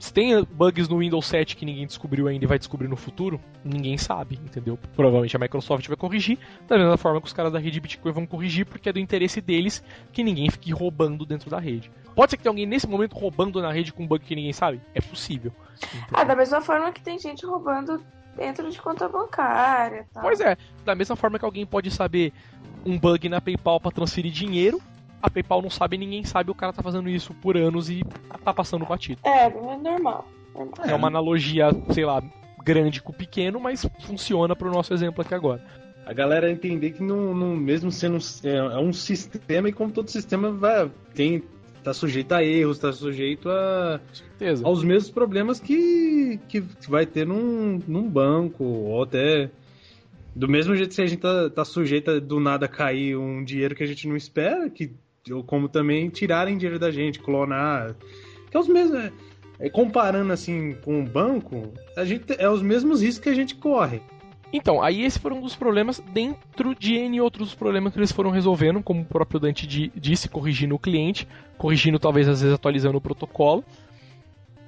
Se 0.02 0.12
tem 0.12 0.42
bugs 0.42 0.88
no 0.88 0.98
Windows 0.98 1.24
7 1.26 1.54
que 1.54 1.64
ninguém 1.64 1.86
descobriu 1.86 2.26
ainda 2.26 2.44
e 2.44 2.48
vai 2.48 2.58
descobrir 2.58 2.88
no 2.88 2.96
futuro, 2.96 3.40
ninguém 3.64 3.96
sabe, 3.96 4.34
entendeu? 4.44 4.76
Provavelmente 4.96 5.36
a 5.36 5.38
Microsoft 5.38 5.86
vai 5.86 5.96
corrigir, 5.96 6.40
da 6.66 6.76
mesma 6.76 6.96
forma 6.96 7.20
que 7.20 7.28
os 7.28 7.32
caras 7.32 7.52
da 7.52 7.60
rede 7.60 7.78
Bitcoin 7.78 8.10
vão 8.10 8.26
corrigir, 8.26 8.66
porque 8.66 8.88
é 8.88 8.92
do 8.92 8.98
interesse 8.98 9.40
deles 9.40 9.80
que 10.12 10.24
ninguém 10.24 10.50
fique 10.50 10.72
roubando 10.72 11.24
dentro 11.24 11.48
da 11.48 11.60
rede. 11.60 11.88
Pode 12.16 12.32
ser 12.32 12.36
que 12.36 12.42
tenha 12.42 12.50
alguém 12.50 12.66
nesse 12.66 12.88
momento 12.88 13.16
roubando 13.16 13.62
na 13.62 13.70
rede 13.70 13.92
com 13.92 14.02
um 14.02 14.06
bug 14.08 14.24
que 14.24 14.34
ninguém 14.34 14.52
sabe? 14.52 14.80
É 14.92 15.00
possível. 15.00 15.52
Entendeu? 15.76 16.06
Ah, 16.12 16.24
da 16.24 16.34
mesma 16.34 16.60
forma 16.60 16.90
que 16.90 17.00
tem 17.00 17.16
gente 17.16 17.46
roubando 17.46 18.02
dentro 18.36 18.68
de 18.68 18.82
conta 18.82 19.08
bancária. 19.08 20.04
Tá? 20.12 20.20
Pois 20.20 20.40
é, 20.40 20.56
da 20.84 20.96
mesma 20.96 21.14
forma 21.14 21.38
que 21.38 21.44
alguém 21.44 21.64
pode 21.64 21.92
saber 21.92 22.32
um 22.84 22.98
bug 22.98 23.28
na 23.28 23.40
PayPal 23.40 23.78
para 23.78 23.92
transferir 23.92 24.32
dinheiro, 24.32 24.82
a 25.22 25.30
PayPal 25.30 25.62
não 25.62 25.70
sabe, 25.70 25.96
ninguém 25.96 26.24
sabe, 26.24 26.50
o 26.50 26.54
cara 26.54 26.72
tá 26.72 26.82
fazendo 26.82 27.08
isso 27.08 27.32
por 27.34 27.56
anos 27.56 27.88
e 27.88 28.02
tá 28.44 28.52
passando 28.52 28.84
batido. 28.84 29.20
É, 29.24 29.44
é 29.44 29.50
normal. 29.50 30.26
normal. 30.52 30.84
É 30.84 30.94
uma 30.94 31.06
analogia, 31.06 31.70
sei 31.90 32.04
lá, 32.04 32.22
grande 32.64 33.00
com 33.00 33.12
pequeno, 33.12 33.60
mas 33.60 33.86
funciona 34.00 34.56
pro 34.56 34.70
nosso 34.70 34.92
exemplo 34.92 35.22
aqui 35.22 35.34
agora. 35.34 35.64
A 36.04 36.12
galera 36.12 36.50
entender 36.50 36.90
que 36.90 37.02
não, 37.02 37.32
não 37.32 37.54
mesmo 37.54 37.92
sendo 37.92 38.18
é, 38.42 38.56
é 38.56 38.78
um 38.78 38.92
sistema 38.92 39.68
e 39.68 39.72
como 39.72 39.92
todo 39.92 40.10
sistema 40.10 40.50
vai 40.50 40.90
tem 41.14 41.42
tá 41.84 41.92
sujeito 41.92 42.32
a 42.32 42.42
erros, 42.42 42.78
tá 42.78 42.92
sujeito 42.92 43.48
a 43.48 44.00
aos 44.64 44.82
mesmos 44.84 45.10
problemas 45.10 45.60
que, 45.60 46.40
que 46.48 46.60
vai 46.88 47.06
ter 47.06 47.26
num, 47.26 47.80
num 47.86 48.08
banco 48.08 48.64
ou 48.64 49.02
até 49.02 49.50
Do 50.34 50.48
mesmo 50.48 50.74
jeito 50.74 50.94
que 50.94 51.02
a 51.02 51.06
gente 51.06 51.20
tá, 51.20 51.50
tá 51.50 51.64
sujeito 51.64 52.10
a 52.10 52.18
do 52.18 52.40
nada 52.40 52.66
cair 52.66 53.16
um 53.16 53.44
dinheiro 53.44 53.74
que 53.74 53.82
a 53.82 53.86
gente 53.86 54.08
não 54.08 54.16
espera, 54.16 54.68
que, 54.70 54.92
ou 55.30 55.44
como 55.44 55.68
também 55.68 56.08
tirarem 56.08 56.56
dinheiro 56.56 56.78
da 56.78 56.90
gente, 56.90 57.20
clonar. 57.20 57.94
Que 58.50 58.56
é 58.56 58.60
os 58.60 58.68
mesmos. 58.68 58.98
É, 58.98 59.12
é, 59.60 59.70
comparando 59.70 60.32
assim 60.32 60.74
com 60.84 61.00
o 61.00 61.06
banco, 61.06 61.72
a 61.96 62.04
gente 62.04 62.24
é 62.36 62.48
os 62.48 62.62
mesmos 62.62 63.00
riscos 63.00 63.22
que 63.22 63.28
a 63.28 63.34
gente 63.34 63.54
corre. 63.54 64.00
Então, 64.52 64.82
aí 64.82 65.02
esse 65.02 65.18
foi 65.18 65.32
um 65.32 65.40
dos 65.40 65.54
problemas 65.54 65.98
dentro 66.12 66.74
de 66.74 66.94
N 66.94 67.20
outros 67.20 67.54
problemas 67.54 67.92
que 67.92 67.98
eles 67.98 68.12
foram 68.12 68.30
resolvendo, 68.30 68.82
como 68.82 69.00
o 69.00 69.04
próprio 69.04 69.40
Dante 69.40 69.66
disse, 69.66 70.28
corrigindo 70.28 70.74
o 70.74 70.78
cliente, 70.78 71.26
corrigindo 71.56 71.98
talvez 71.98 72.28
às 72.28 72.42
vezes 72.42 72.54
atualizando 72.54 72.98
o 72.98 73.00
protocolo. 73.00 73.64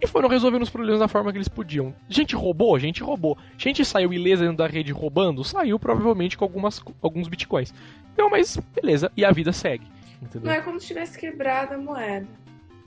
E 0.00 0.06
foram 0.06 0.28
resolvendo 0.28 0.62
os 0.62 0.70
problemas 0.70 1.00
da 1.00 1.08
forma 1.08 1.32
que 1.32 1.38
eles 1.38 1.48
podiam. 1.48 1.94
Gente 2.08 2.34
roubou? 2.34 2.78
Gente 2.78 3.02
roubou. 3.02 3.36
Gente 3.58 3.84
saiu 3.84 4.12
ilesa 4.12 4.42
dentro 4.42 4.58
da 4.58 4.66
rede 4.66 4.92
roubando? 4.92 5.42
Saiu 5.44 5.78
provavelmente 5.78 6.36
com 6.36 6.44
algumas, 6.44 6.82
alguns 7.02 7.28
bitcoins. 7.28 7.72
Então, 8.12 8.30
mas 8.30 8.58
beleza, 8.74 9.10
e 9.16 9.24
a 9.24 9.32
vida 9.32 9.52
segue. 9.52 9.86
Entendeu? 10.24 10.48
Não 10.48 10.52
é 10.52 10.60
como 10.62 10.80
se 10.80 10.86
tivesse 10.86 11.18
quebrado 11.18 11.74
a 11.74 11.78
moeda. 11.78 12.26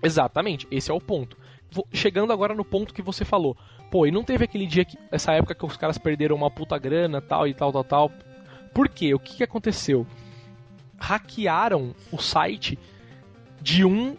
Exatamente, 0.01 0.67
esse 0.71 0.91
é 0.91 0.93
o 0.93 1.01
ponto. 1.01 1.37
Chegando 1.93 2.33
agora 2.33 2.55
no 2.55 2.65
ponto 2.65 2.93
que 2.93 3.01
você 3.01 3.23
falou. 3.23 3.55
Pô, 3.91 4.05
e 4.05 4.11
não 4.11 4.23
teve 4.23 4.43
aquele 4.43 4.65
dia, 4.65 4.83
que, 4.83 4.97
essa 5.11 5.33
época 5.33 5.55
que 5.55 5.65
os 5.65 5.77
caras 5.77 5.97
perderam 5.97 6.35
uma 6.35 6.51
puta 6.51 6.77
grana 6.77 7.21
tal 7.21 7.47
e 7.47 7.53
tal, 7.53 7.71
tal, 7.71 7.83
tal. 7.83 8.11
Por 8.73 8.89
quê? 8.89 9.13
O 9.13 9.19
que, 9.19 9.37
que 9.37 9.43
aconteceu? 9.43 10.05
Hackearam 10.97 11.95
o 12.11 12.17
site 12.17 12.77
de 13.61 13.85
um 13.85 14.15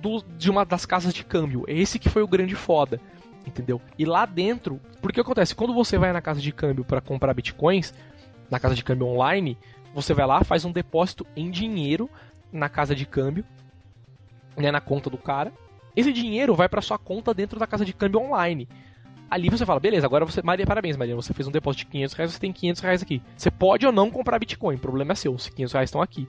do, 0.00 0.22
de 0.36 0.50
uma 0.50 0.64
das 0.64 0.86
casas 0.86 1.12
de 1.12 1.24
câmbio. 1.24 1.64
Esse 1.66 1.98
que 1.98 2.08
foi 2.08 2.22
o 2.22 2.28
grande 2.28 2.54
foda, 2.54 3.00
entendeu? 3.46 3.80
E 3.98 4.04
lá 4.04 4.24
dentro, 4.24 4.80
porque 5.00 5.20
acontece, 5.20 5.54
quando 5.54 5.74
você 5.74 5.98
vai 5.98 6.12
na 6.12 6.22
casa 6.22 6.40
de 6.40 6.52
câmbio 6.52 6.84
para 6.84 7.00
comprar 7.00 7.34
bitcoins, 7.34 7.92
na 8.50 8.60
casa 8.60 8.74
de 8.74 8.84
câmbio 8.84 9.06
online, 9.08 9.58
você 9.94 10.14
vai 10.14 10.26
lá, 10.26 10.44
faz 10.44 10.64
um 10.64 10.72
depósito 10.72 11.26
em 11.34 11.50
dinheiro 11.50 12.08
na 12.52 12.68
casa 12.68 12.94
de 12.94 13.06
câmbio, 13.06 13.44
né, 14.56 14.70
na 14.70 14.80
conta 14.80 15.10
do 15.10 15.18
cara. 15.18 15.52
Esse 15.94 16.12
dinheiro 16.12 16.54
vai 16.54 16.68
para 16.68 16.82
sua 16.82 16.98
conta 16.98 17.32
dentro 17.32 17.58
da 17.58 17.66
casa 17.66 17.84
de 17.84 17.92
câmbio 17.92 18.20
online. 18.20 18.68
Ali 19.30 19.50
você 19.50 19.66
fala, 19.66 19.80
beleza, 19.80 20.06
agora 20.06 20.24
você. 20.24 20.40
Maria, 20.42 20.66
parabéns, 20.66 20.96
Maria. 20.96 21.16
Você 21.16 21.32
fez 21.32 21.48
um 21.48 21.50
depósito 21.50 21.84
de 21.84 21.90
500 21.90 22.14
reais, 22.14 22.32
você 22.32 22.38
tem 22.38 22.52
500 22.52 22.82
reais 22.82 23.02
aqui. 23.02 23.22
Você 23.36 23.50
pode 23.50 23.84
ou 23.84 23.92
não 23.92 24.10
comprar 24.10 24.38
Bitcoin, 24.38 24.76
o 24.76 24.78
problema 24.78 25.12
é 25.12 25.14
seu. 25.14 25.34
Os 25.34 25.48
500 25.48 25.72
reais 25.72 25.88
estão 25.88 26.00
aqui. 26.00 26.28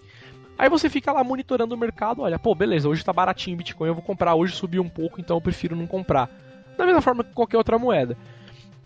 Aí 0.57 0.69
você 0.69 0.89
fica 0.89 1.11
lá 1.11 1.23
monitorando 1.23 1.75
o 1.75 1.77
mercado, 1.77 2.23
olha, 2.23 2.39
pô, 2.39 2.55
beleza, 2.55 2.89
hoje 2.89 3.05
tá 3.05 3.13
baratinho 3.13 3.53
o 3.53 3.57
Bitcoin, 3.59 3.89
eu 3.89 3.93
vou 3.93 4.01
comprar, 4.01 4.33
hoje 4.33 4.55
subiu 4.55 4.81
um 4.81 4.89
pouco, 4.89 5.21
então 5.21 5.37
eu 5.37 5.41
prefiro 5.41 5.75
não 5.75 5.85
comprar. 5.85 6.29
Da 6.75 6.83
mesma 6.83 7.01
forma 7.01 7.23
que 7.23 7.31
qualquer 7.31 7.57
outra 7.57 7.77
moeda. 7.77 8.17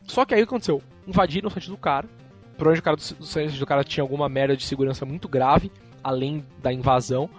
Só 0.05 0.25
que 0.25 0.33
aí 0.33 0.41
o 0.41 0.43
aconteceu? 0.43 0.81
Invadiram 1.07 1.47
o 1.47 1.51
site 1.51 1.69
do 1.69 1.77
cara. 1.77 2.09
Provavelmente 2.57 2.81
o 2.81 2.83
cara 2.83 2.97
do, 2.97 3.25
site 3.25 3.57
do 3.57 3.65
cara 3.65 3.83
tinha 3.85 4.03
alguma 4.03 4.27
merda 4.27 4.57
de 4.57 4.65
segurança 4.65 5.05
muito 5.05 5.29
grave, 5.29 5.71
além 6.03 6.45
da 6.61 6.71
invasão. 6.71 7.29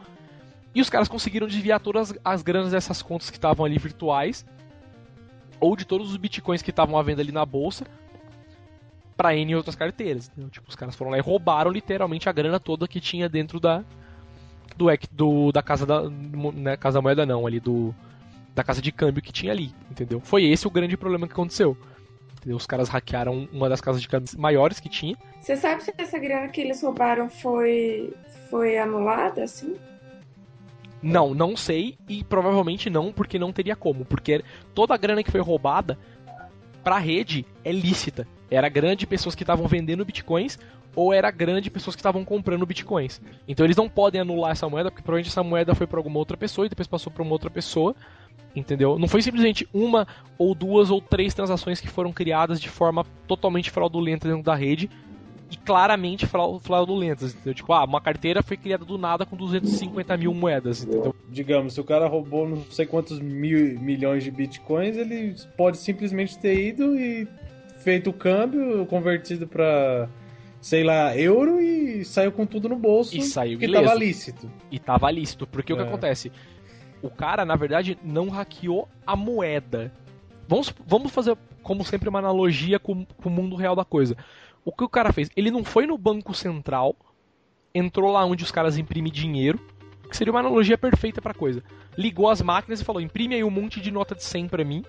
E 0.75 0.81
os 0.81 0.89
caras 0.89 1.09
conseguiram 1.09 1.47
desviar 1.47 1.81
todas 1.81 2.15
as 2.25 2.43
granas 2.43 2.73
dessas 2.73 3.03
contas 3.03 3.31
que 3.31 3.37
estavam 3.37 3.65
ali 3.67 3.79
virtuais, 3.79 4.45
ou 5.61 5.77
de 5.77 5.85
todos 5.85 6.11
os 6.11 6.17
bitcoins 6.17 6.63
que 6.63 6.71
estavam 6.71 6.99
à 6.99 7.03
venda 7.03 7.21
ali 7.21 7.31
na 7.31 7.45
bolsa, 7.45 7.87
para 9.17 9.37
N 9.37 9.55
outras 9.55 9.77
carteiras. 9.77 10.29
Entendeu? 10.29 10.51
Tipo, 10.51 10.69
os 10.69 10.75
caras 10.75 10.97
foram 10.97 11.11
lá 11.11 11.19
e 11.19 11.21
roubaram 11.21 11.71
literalmente 11.71 12.29
a 12.29 12.33
grana 12.33 12.59
toda 12.59 12.89
que 12.89 13.01
tinha 13.01 13.29
dentro 13.29 13.61
da, 13.61 13.85
do, 14.77 14.87
do 15.13 15.53
da 15.53 15.63
casa 15.63 15.87
da 15.87 16.09
né, 16.09 16.77
casa 16.77 16.99
da 16.99 17.03
moeda 17.03 17.27
não, 17.27 17.47
ali 17.47 17.61
do 17.61 17.95
da 18.55 18.63
casa 18.63 18.83
de 18.83 18.93
câmbio 18.93 19.23
que 19.23 19.33
tinha 19.33 19.53
ali, 19.53 19.75
entendeu? 19.91 20.21
Foi 20.21 20.45
esse 20.45 20.67
o 20.67 20.71
grande 20.71 20.97
problema 20.97 21.27
que 21.27 21.33
aconteceu. 21.33 21.77
Entendeu? 22.43 22.57
Os 22.57 22.67
caras 22.67 22.89
hackearam 22.89 23.49
uma 23.53 23.69
das 23.69 23.81
casas 23.81 24.03
de 24.03 24.09
câmbio 24.09 24.29
maiores 24.37 24.81
que 24.81 24.89
tinha. 24.89 25.17
Você 25.41 25.57
sabe 25.57 25.81
se 25.85 25.95
essa 25.97 26.19
grana 26.19 26.49
que 26.49 26.61
eles 26.61 26.83
roubaram 26.83 27.31
foi 27.31 28.13
foi 28.51 28.77
anulada 28.77 29.45
assim? 29.45 29.77
Não, 31.01 31.33
não 31.33 31.57
sei 31.57 31.97
e 32.09 32.25
provavelmente 32.25 32.91
não, 32.91 33.13
porque 33.13 33.39
não 33.39 33.53
teria 33.53 33.77
como, 33.77 34.05
porque 34.05 34.45
toda 34.75 34.93
a 34.93 34.97
grana 34.97 35.23
que 35.23 35.31
foi 35.31 35.41
roubada 35.41 35.97
pra 36.83 36.99
rede 36.99 37.45
é 37.65 37.73
lícita. 37.73 38.27
Era 38.51 38.69
grana 38.69 38.97
de 38.97 39.07
pessoas 39.07 39.35
que 39.35 39.43
estavam 39.43 39.67
vendendo 39.67 40.05
bitcoins 40.05 40.59
ou 40.95 41.13
era 41.13 41.31
grande 41.31 41.71
pessoas 41.71 41.97
que 41.97 42.01
estavam 42.01 42.25
comprando 42.25 42.67
bitcoins. 42.67 43.21
Então 43.49 43.65
eles 43.65 43.77
não 43.77 43.89
podem 43.89 44.21
anular 44.21 44.53
essa 44.53 44.69
moeda, 44.69 44.91
porque 44.91 45.03
provavelmente 45.03 45.31
essa 45.31 45.43
moeda 45.43 45.75
foi 45.75 45.87
para 45.87 45.99
alguma 45.99 46.19
outra 46.19 46.37
pessoa 46.37 46.67
e 46.67 46.69
depois 46.69 46.87
passou 46.87 47.11
para 47.13 47.23
uma 47.23 47.33
outra 47.33 47.49
pessoa. 47.49 47.95
Entendeu? 48.55 48.99
Não 48.99 49.09
foi 49.09 49.23
simplesmente 49.23 49.67
uma 49.73 50.07
ou 50.37 50.55
duas 50.55 50.91
ou 50.91 51.01
três 51.01 51.33
transações 51.33 51.81
que 51.81 51.89
foram 51.89 52.13
criadas 52.13 52.61
de 52.61 52.69
forma 52.69 53.07
totalmente 53.27 53.71
fraudulenta 53.71 54.29
dentro 54.29 54.43
da 54.43 54.55
rede 54.55 54.91
e 55.53 55.57
claramente 55.59 56.27
fraudulentas, 56.27 57.35
entendeu? 57.35 57.53
Tipo, 57.53 57.75
ah, 57.75 57.85
uma 57.85 58.01
carteira 58.01 58.43
foi 58.43 58.57
criada 58.57 58.87
do 58.87 58.97
nada 58.97 59.27
com 59.27 59.37
250 59.37 60.17
mil 60.17 60.33
moedas, 60.33 60.83
entendeu? 60.83 61.15
Digamos, 61.29 61.75
se 61.75 61.81
o 61.81 61.85
cara 61.85 62.09
roubou 62.09 62.49
não 62.49 62.65
sei 62.71 62.87
quantos 62.87 63.21
mil 63.21 63.79
milhões 63.79 64.25
de 64.25 64.31
bitcoins, 64.31 64.97
ele 64.97 65.37
pode 65.57 65.77
simplesmente 65.77 66.39
ter 66.39 66.59
ido 66.59 66.99
e 66.99 67.29
feito 67.81 68.09
o 68.09 68.13
câmbio, 68.15 68.87
convertido 68.87 69.47
para 69.47 70.09
sei 70.59 70.85
lá, 70.85 71.15
euro 71.19 71.61
e 71.61 72.05
saiu 72.05 72.33
com 72.33 72.47
tudo 72.47 72.69
no 72.69 72.77
bolso. 72.77 73.15
E 73.15 73.21
saiu 73.23 73.59
que 73.59 73.69
tava 73.71 73.95
lícito. 73.95 74.51
E 74.71 74.79
tava 74.79 75.11
lícito, 75.11 75.47
porque 75.47 75.73
É. 75.73 75.75
o 75.75 75.79
que 75.79 75.85
acontece? 75.85 76.33
O 77.03 77.11
cara, 77.11 77.45
na 77.45 77.57
verdade, 77.57 77.99
não 78.03 78.31
hackeou 78.31 78.89
a 79.05 79.17
moeda. 79.17 79.93
Vamos, 80.49 80.73
vamos 80.87 81.13
fazer, 81.13 81.37
como 81.63 81.85
sempre, 81.85 82.09
uma 82.09 82.21
analogia 82.21 82.79
com, 82.79 83.05
com 83.05 83.29
o 83.29 83.33
mundo 83.33 83.57
real 83.57 83.75
da 83.75 83.85
coisa. 83.85 84.17
O 84.65 84.73
que 84.73 84.85
o 84.85 84.89
cara 84.89 85.13
fez? 85.13 85.29
Ele 85.37 85.51
não 85.51 85.65
foi 85.65 85.87
no 85.87 85.99
Banco 85.99 86.35
Central, 86.35 86.95
entrou 87.75 88.13
lá 88.13 88.25
onde 88.25 88.45
os 88.45 88.51
caras 88.51 88.79
imprimem 88.79 89.13
dinheiro, 89.13 89.59
que 90.09 90.17
seria 90.17 90.33
uma 90.33 90.41
analogia 90.41 90.79
perfeita 90.79 91.21
pra 91.21 91.35
coisa. 91.35 91.63
Ligou 91.97 92.29
as 92.29 92.41
máquinas 92.41 92.81
e 92.81 92.85
falou: 92.85 93.01
imprime 93.01 93.35
aí 93.35 93.45
um 93.45 93.51
monte 93.51 93.81
de 93.81 93.91
nota 93.91 94.15
de 94.15 94.23
100 94.23 94.49
pra 94.49 94.65
mim, 94.65 94.85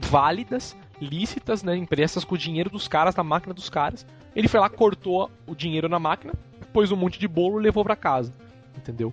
válidas, 0.00 0.76
lícitas, 1.00 1.62
né, 1.62 1.76
impressas 1.76 2.24
com 2.24 2.34
o 2.34 2.38
dinheiro 2.38 2.70
dos 2.70 2.86
caras 2.86 3.14
na 3.14 3.24
máquina 3.24 3.52
dos 3.52 3.68
caras. 3.68 4.06
Ele 4.34 4.48
foi 4.48 4.60
lá, 4.60 4.68
cortou 4.68 5.30
o 5.46 5.54
dinheiro 5.54 5.88
na 5.88 5.98
máquina, 5.98 6.34
pôs 6.72 6.92
um 6.92 6.96
monte 6.96 7.18
de 7.18 7.26
bolo 7.26 7.58
e 7.58 7.62
levou 7.62 7.82
pra 7.82 7.96
casa. 7.96 8.32
Entendeu? 8.76 9.12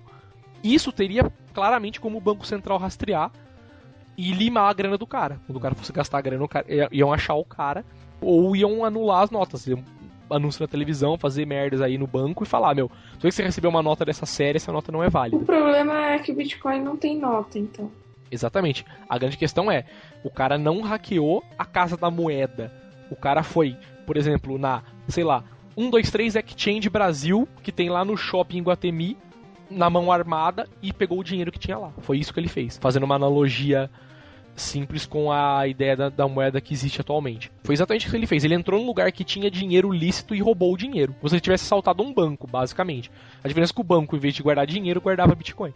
Isso 0.64 0.92
teria 0.92 1.32
claramente 1.54 2.00
como 2.00 2.18
o 2.18 2.22
Banco 2.22 2.46
Central 2.46 2.78
rastrear 2.78 3.32
e 4.18 4.32
limar 4.32 4.70
a 4.70 4.74
grana 4.74 4.98
do 4.98 5.08
cara. 5.08 5.40
Quando 5.46 5.58
o 5.58 5.62
cara 5.62 5.76
fosse 5.76 5.92
gastar 5.92 6.20
a 6.20 6.22
grana, 6.22 6.44
o 6.44 6.48
cara, 6.48 6.66
iam 6.92 7.12
achar 7.12 7.36
o 7.36 7.46
cara 7.46 7.84
ou 8.24 8.56
iam 8.56 8.84
anular 8.84 9.24
as 9.24 9.32
notas. 9.32 9.68
Iam 9.68 9.84
anúncio 10.30 10.62
na 10.62 10.68
televisão, 10.68 11.18
fazer 11.18 11.46
merdas 11.46 11.82
aí 11.82 11.98
no 11.98 12.08
banco 12.08 12.44
e 12.44 12.48
falar, 12.48 12.74
meu, 12.74 12.90
que 13.20 13.32
você 13.32 13.44
recebeu 13.44 13.70
uma 13.70 13.84
nota 13.84 14.04
dessa 14.06 14.26
série, 14.26 14.58
essa 14.58 14.72
nota 14.72 14.92
não 14.92 15.04
é 15.04 15.10
válida. 15.10 15.38
O 15.38 15.46
problema 15.46 16.12
é 16.12 16.20
que 16.20 16.32
o 16.32 16.36
Bitcoin 16.36 16.82
não 16.82 16.98
tem 16.98 17.18
nota, 17.20 17.60
então. 17.60 17.92
Exatamente. 18.32 18.86
A 19.08 19.18
grande 19.18 19.38
questão 19.38 19.72
é, 19.72 19.86
o 20.24 20.30
cara 20.30 20.58
não 20.58 20.82
hackeou 20.82 21.44
a 21.58 21.66
casa 21.66 21.96
da 21.96 22.10
moeda. 22.10 22.72
O 23.12 23.16
cara 23.16 23.44
foi, 23.44 23.78
por 24.08 24.18
exemplo, 24.18 24.58
na, 24.58 24.82
sei 25.08 25.24
lá, 25.24 25.44
123 25.76 26.36
Exchange 26.36 26.90
Brasil, 26.90 27.48
que 27.62 27.72
tem 27.72 27.90
lá 27.90 28.04
no 28.04 28.18
shopping 28.18 28.58
em 28.58 28.64
Guatemi, 28.64 29.18
na 29.70 29.90
mão 29.90 30.12
armada 30.12 30.68
e 30.82 30.92
pegou 30.92 31.20
o 31.20 31.24
dinheiro 31.24 31.52
que 31.52 31.60
tinha 31.60 31.78
lá. 31.78 31.92
Foi 32.00 32.18
isso 32.18 32.34
que 32.34 32.40
ele 32.40 32.48
fez, 32.48 32.78
fazendo 32.78 33.04
uma 33.04 33.16
analogia 33.16 33.90
simples 34.56 35.06
com 35.06 35.32
a 35.32 35.68
ideia 35.68 35.96
da, 35.96 36.10
da, 36.10 36.28
moeda 36.28 36.62
que 36.62 36.74
existe 36.74 37.02
atualmente. 37.02 37.52
Foi 37.64 37.74
exatamente 37.74 38.08
o 38.08 38.10
que 38.10 38.16
ele 38.16 38.28
fez. 38.28 38.44
Ele 38.44 38.56
entrou 38.56 38.80
num 38.80 38.86
lugar 38.86 39.12
que 39.12 39.24
tinha 39.24 39.50
dinheiro 39.50 39.92
lícito 39.92 40.36
e 40.36 40.42
roubou 40.42 40.74
o 40.74 40.78
dinheiro. 40.78 41.14
Como 41.14 41.30
se 41.30 41.36
ele 41.36 41.42
tivesse 41.42 41.66
assaltado 41.66 42.04
um 42.04 42.14
banco, 42.14 42.48
basicamente. 42.48 43.12
A 43.44 43.48
diferença 43.48 43.72
é 43.72 43.76
que 43.76 43.82
o 43.82 43.84
banco, 43.84 44.16
em 44.16 44.20
vez 44.20 44.34
de 44.34 44.44
guardar 44.44 44.66
dinheiro, 44.68 45.02
guardava 45.02 45.36
Bitcoin. 45.36 45.74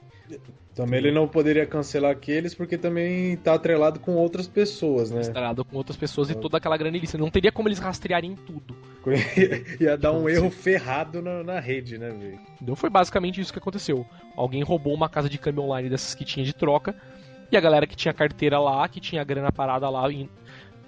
Também 0.75 0.99
ele 0.99 1.11
não 1.11 1.27
poderia 1.27 1.65
cancelar 1.65 2.11
aqueles 2.11 2.53
porque 2.53 2.77
também 2.77 3.33
está 3.33 3.55
atrelado 3.55 3.99
com 3.99 4.13
outras 4.13 4.47
pessoas, 4.47 5.09
né? 5.09 5.21
Atrelado 5.21 5.65
com 5.65 5.75
outras 5.75 5.97
pessoas 5.97 6.29
e 6.29 6.35
toda 6.35 6.57
aquela 6.57 6.77
grana 6.77 6.95
ilícita. 6.95 7.17
Não 7.17 7.31
teria 7.31 7.51
como 7.51 7.67
eles 7.67 7.79
rastrearem 7.79 8.35
tudo. 8.35 8.75
Ia 9.81 9.97
dar 9.97 10.11
um 10.11 10.29
erro 10.29 10.51
ferrado 10.51 11.19
na, 11.19 11.43
na 11.43 11.59
rede, 11.59 11.97
né, 11.97 12.09
velho? 12.09 12.39
Então 12.61 12.75
foi 12.75 12.91
basicamente 12.91 13.41
isso 13.41 13.51
que 13.51 13.57
aconteceu. 13.57 14.05
Alguém 14.35 14.61
roubou 14.61 14.93
uma 14.93 15.09
casa 15.09 15.27
de 15.27 15.39
câmbio 15.39 15.63
online 15.63 15.89
dessas 15.89 16.13
que 16.13 16.23
tinha 16.23 16.45
de 16.45 16.53
troca 16.53 16.95
e 17.51 17.57
a 17.57 17.61
galera 17.61 17.87
que 17.87 17.95
tinha 17.95 18.13
carteira 18.13 18.59
lá, 18.59 18.87
que 18.87 18.99
tinha 18.99 19.23
grana 19.23 19.51
parada 19.51 19.89
lá 19.89 20.11
em, 20.11 20.29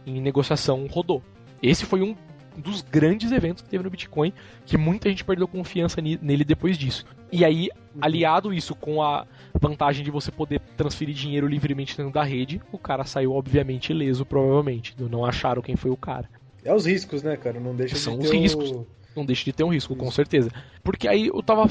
em 0.05 0.21
negociação, 0.21 0.85
rodou. 0.87 1.23
Esse 1.61 1.85
foi 1.85 2.01
um 2.01 2.15
dos 2.57 2.81
grandes 2.81 3.31
eventos 3.31 3.63
que 3.63 3.69
teve 3.69 3.83
no 3.83 3.89
Bitcoin, 3.89 4.33
que 4.65 4.77
muita 4.77 5.09
gente 5.09 5.23
perdeu 5.23 5.47
confiança 5.47 6.01
nele 6.01 6.43
depois 6.43 6.77
disso. 6.77 7.05
E 7.31 7.45
aí, 7.45 7.69
aliado 8.01 8.53
isso 8.53 8.75
com 8.75 9.01
a 9.01 9.25
vantagem 9.53 10.03
de 10.03 10.11
você 10.11 10.31
poder 10.31 10.59
transferir 10.75 11.15
dinheiro 11.15 11.47
livremente 11.47 11.95
dentro 11.95 12.11
da 12.11 12.23
rede, 12.23 12.61
o 12.71 12.77
cara 12.77 13.03
saiu 13.03 13.33
obviamente 13.33 13.91
ileso, 13.91 14.25
provavelmente. 14.25 14.95
Não 14.99 15.25
acharam 15.25 15.61
quem 15.61 15.75
foi 15.75 15.91
o 15.91 15.97
cara. 15.97 16.29
É 16.63 16.73
os 16.73 16.85
riscos, 16.85 17.23
né, 17.23 17.37
cara? 17.37 17.59
Não 17.59 17.75
deixa 17.75 17.95
São 17.95 18.17
de 18.17 18.25
os 18.25 18.31
ter 18.31 18.37
riscos. 18.37 18.71
O... 18.71 18.87
Não 19.15 19.25
deixa 19.25 19.45
de 19.45 19.53
ter 19.53 19.63
um 19.63 19.69
risco, 19.69 19.95
com 19.95 20.11
certeza. 20.11 20.51
Porque 20.83 21.07
aí 21.07 21.27
eu 21.27 21.41
tava. 21.41 21.69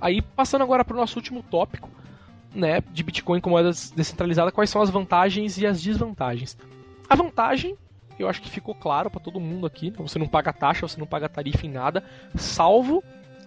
Aí, 0.00 0.20
passando 0.20 0.62
agora 0.62 0.84
pro 0.84 0.96
nosso 0.96 1.18
último 1.18 1.42
tópico, 1.42 1.88
né, 2.54 2.80
de 2.92 3.02
Bitcoin 3.02 3.40
como 3.40 3.54
moeda 3.54 3.70
descentralizada, 3.94 4.52
quais 4.52 4.70
são 4.70 4.80
as 4.80 4.90
vantagens 4.90 5.58
e 5.58 5.66
as 5.66 5.82
desvantagens. 5.82 6.56
A 7.08 7.14
vantagem 7.14 7.76
eu 8.18 8.28
acho 8.28 8.40
que 8.40 8.50
ficou 8.50 8.74
claro 8.74 9.10
para 9.10 9.20
todo 9.20 9.40
mundo 9.40 9.66
aqui. 9.66 9.90
Você 9.98 10.18
não 10.18 10.28
paga 10.28 10.52
taxa, 10.52 10.86
você 10.86 10.98
não 10.98 11.06
paga 11.06 11.28
tarifa 11.28 11.66
em 11.66 11.70
nada, 11.70 12.04
salvo 12.36 13.02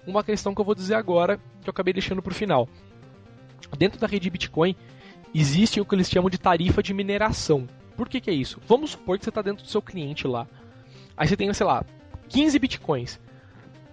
uma 0.05 0.23
questão 0.23 0.53
que 0.55 0.61
eu 0.61 0.65
vou 0.65 0.75
dizer 0.75 0.95
agora, 0.95 1.38
que 1.61 1.69
eu 1.69 1.71
acabei 1.71 1.93
deixando 1.93 2.21
pro 2.21 2.34
final. 2.34 2.67
Dentro 3.77 3.99
da 3.99 4.07
rede 4.07 4.29
Bitcoin, 4.29 4.75
existe 5.34 5.81
o 5.81 5.85
que 5.85 5.95
eles 5.95 6.09
chamam 6.09 6.29
de 6.29 6.38
tarifa 6.38 6.81
de 6.81 6.93
mineração. 6.93 7.67
Por 7.95 8.07
que, 8.07 8.21
que 8.21 8.29
é 8.29 8.34
isso? 8.34 8.61
Vamos 8.67 8.91
supor 8.91 9.17
que 9.17 9.25
você 9.25 9.29
está 9.29 9.41
dentro 9.41 9.63
do 9.63 9.69
seu 9.69 9.81
cliente 9.81 10.27
lá. 10.27 10.47
Aí 11.15 11.27
você 11.27 11.35
tem, 11.35 11.51
sei 11.53 11.65
lá, 11.65 11.84
15 12.29 12.59
bitcoins. 12.59 13.19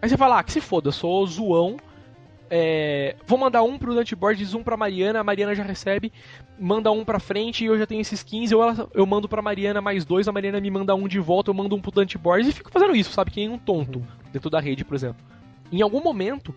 Aí 0.01 0.09
você 0.09 0.17
fala, 0.17 0.39
ah, 0.39 0.45
que 0.45 0.53
se 0.53 0.61
foda, 0.61 0.89
eu 0.89 0.93
sou 0.93 1.27
zoão. 1.27 1.79
É, 2.51 3.17
vou 3.27 3.39
mandar 3.39 3.63
um 3.63 3.79
pro 3.79 3.95
Dante 3.95 4.15
Borges, 4.15 4.55
um 4.55 4.63
pra 4.63 4.77
Mariana, 4.77 5.21
a 5.21 5.25
Mariana 5.25 5.55
já 5.55 5.63
recebe, 5.63 6.13
manda 6.59 6.91
um 6.91 7.05
pra 7.05 7.19
frente 7.19 7.65
e 7.65 7.67
eu 7.67 7.79
já 7.79 7.87
tenho 7.87 8.01
esses 8.01 8.23
15, 8.23 8.55
ou 8.55 8.63
ela, 8.63 8.89
eu 8.95 9.07
mando 9.07 9.29
pra 9.29 9.43
Mariana 9.43 9.81
mais 9.81 10.05
dois, 10.05 10.29
a 10.29 10.33
Mariana 10.33 10.61
me 10.61 10.71
manda 10.71 10.95
um 10.95 11.09
de 11.09 11.19
volta, 11.19 11.51
eu 11.51 11.55
mando 11.55 11.75
um 11.75 11.81
pro 11.81 11.91
Dante 11.91 12.19
Borges 12.19 12.49
e 12.49 12.53
fico 12.53 12.71
fazendo 12.71 12.95
isso, 12.95 13.13
sabe? 13.13 13.31
Que 13.31 13.41
nem 13.41 13.49
um 13.49 13.59
tonto 13.59 14.07
dentro 14.33 14.51
da 14.51 14.61
rede, 14.61 14.85
por 14.85 14.95
exemplo. 14.95 15.25
Em 15.73 15.81
algum 15.81 16.03
momento, 16.03 16.55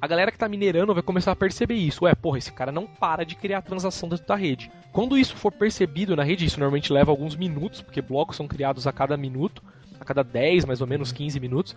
a 0.00 0.06
galera 0.06 0.30
que 0.30 0.38
tá 0.38 0.48
minerando 0.48 0.94
vai 0.94 1.02
começar 1.02 1.32
a 1.32 1.36
perceber 1.36 1.74
isso. 1.74 2.04
Ué, 2.04 2.14
porra, 2.14 2.38
esse 2.38 2.52
cara 2.52 2.70
não 2.70 2.86
para 2.86 3.24
de 3.24 3.34
criar 3.34 3.62
transação 3.62 4.08
dentro 4.08 4.26
da 4.26 4.36
rede. 4.36 4.70
Quando 4.92 5.18
isso 5.18 5.36
for 5.36 5.50
percebido 5.50 6.14
na 6.14 6.22
rede, 6.22 6.44
isso 6.44 6.60
normalmente 6.60 6.92
leva 6.92 7.10
alguns 7.10 7.34
minutos, 7.34 7.82
porque 7.82 8.00
blocos 8.00 8.36
são 8.36 8.46
criados 8.46 8.86
a 8.86 8.92
cada 8.92 9.16
minuto, 9.16 9.62
a 9.98 10.04
cada 10.04 10.22
10, 10.22 10.66
mais 10.66 10.80
ou 10.80 10.86
menos 10.86 11.10
15 11.10 11.40
minutos. 11.40 11.74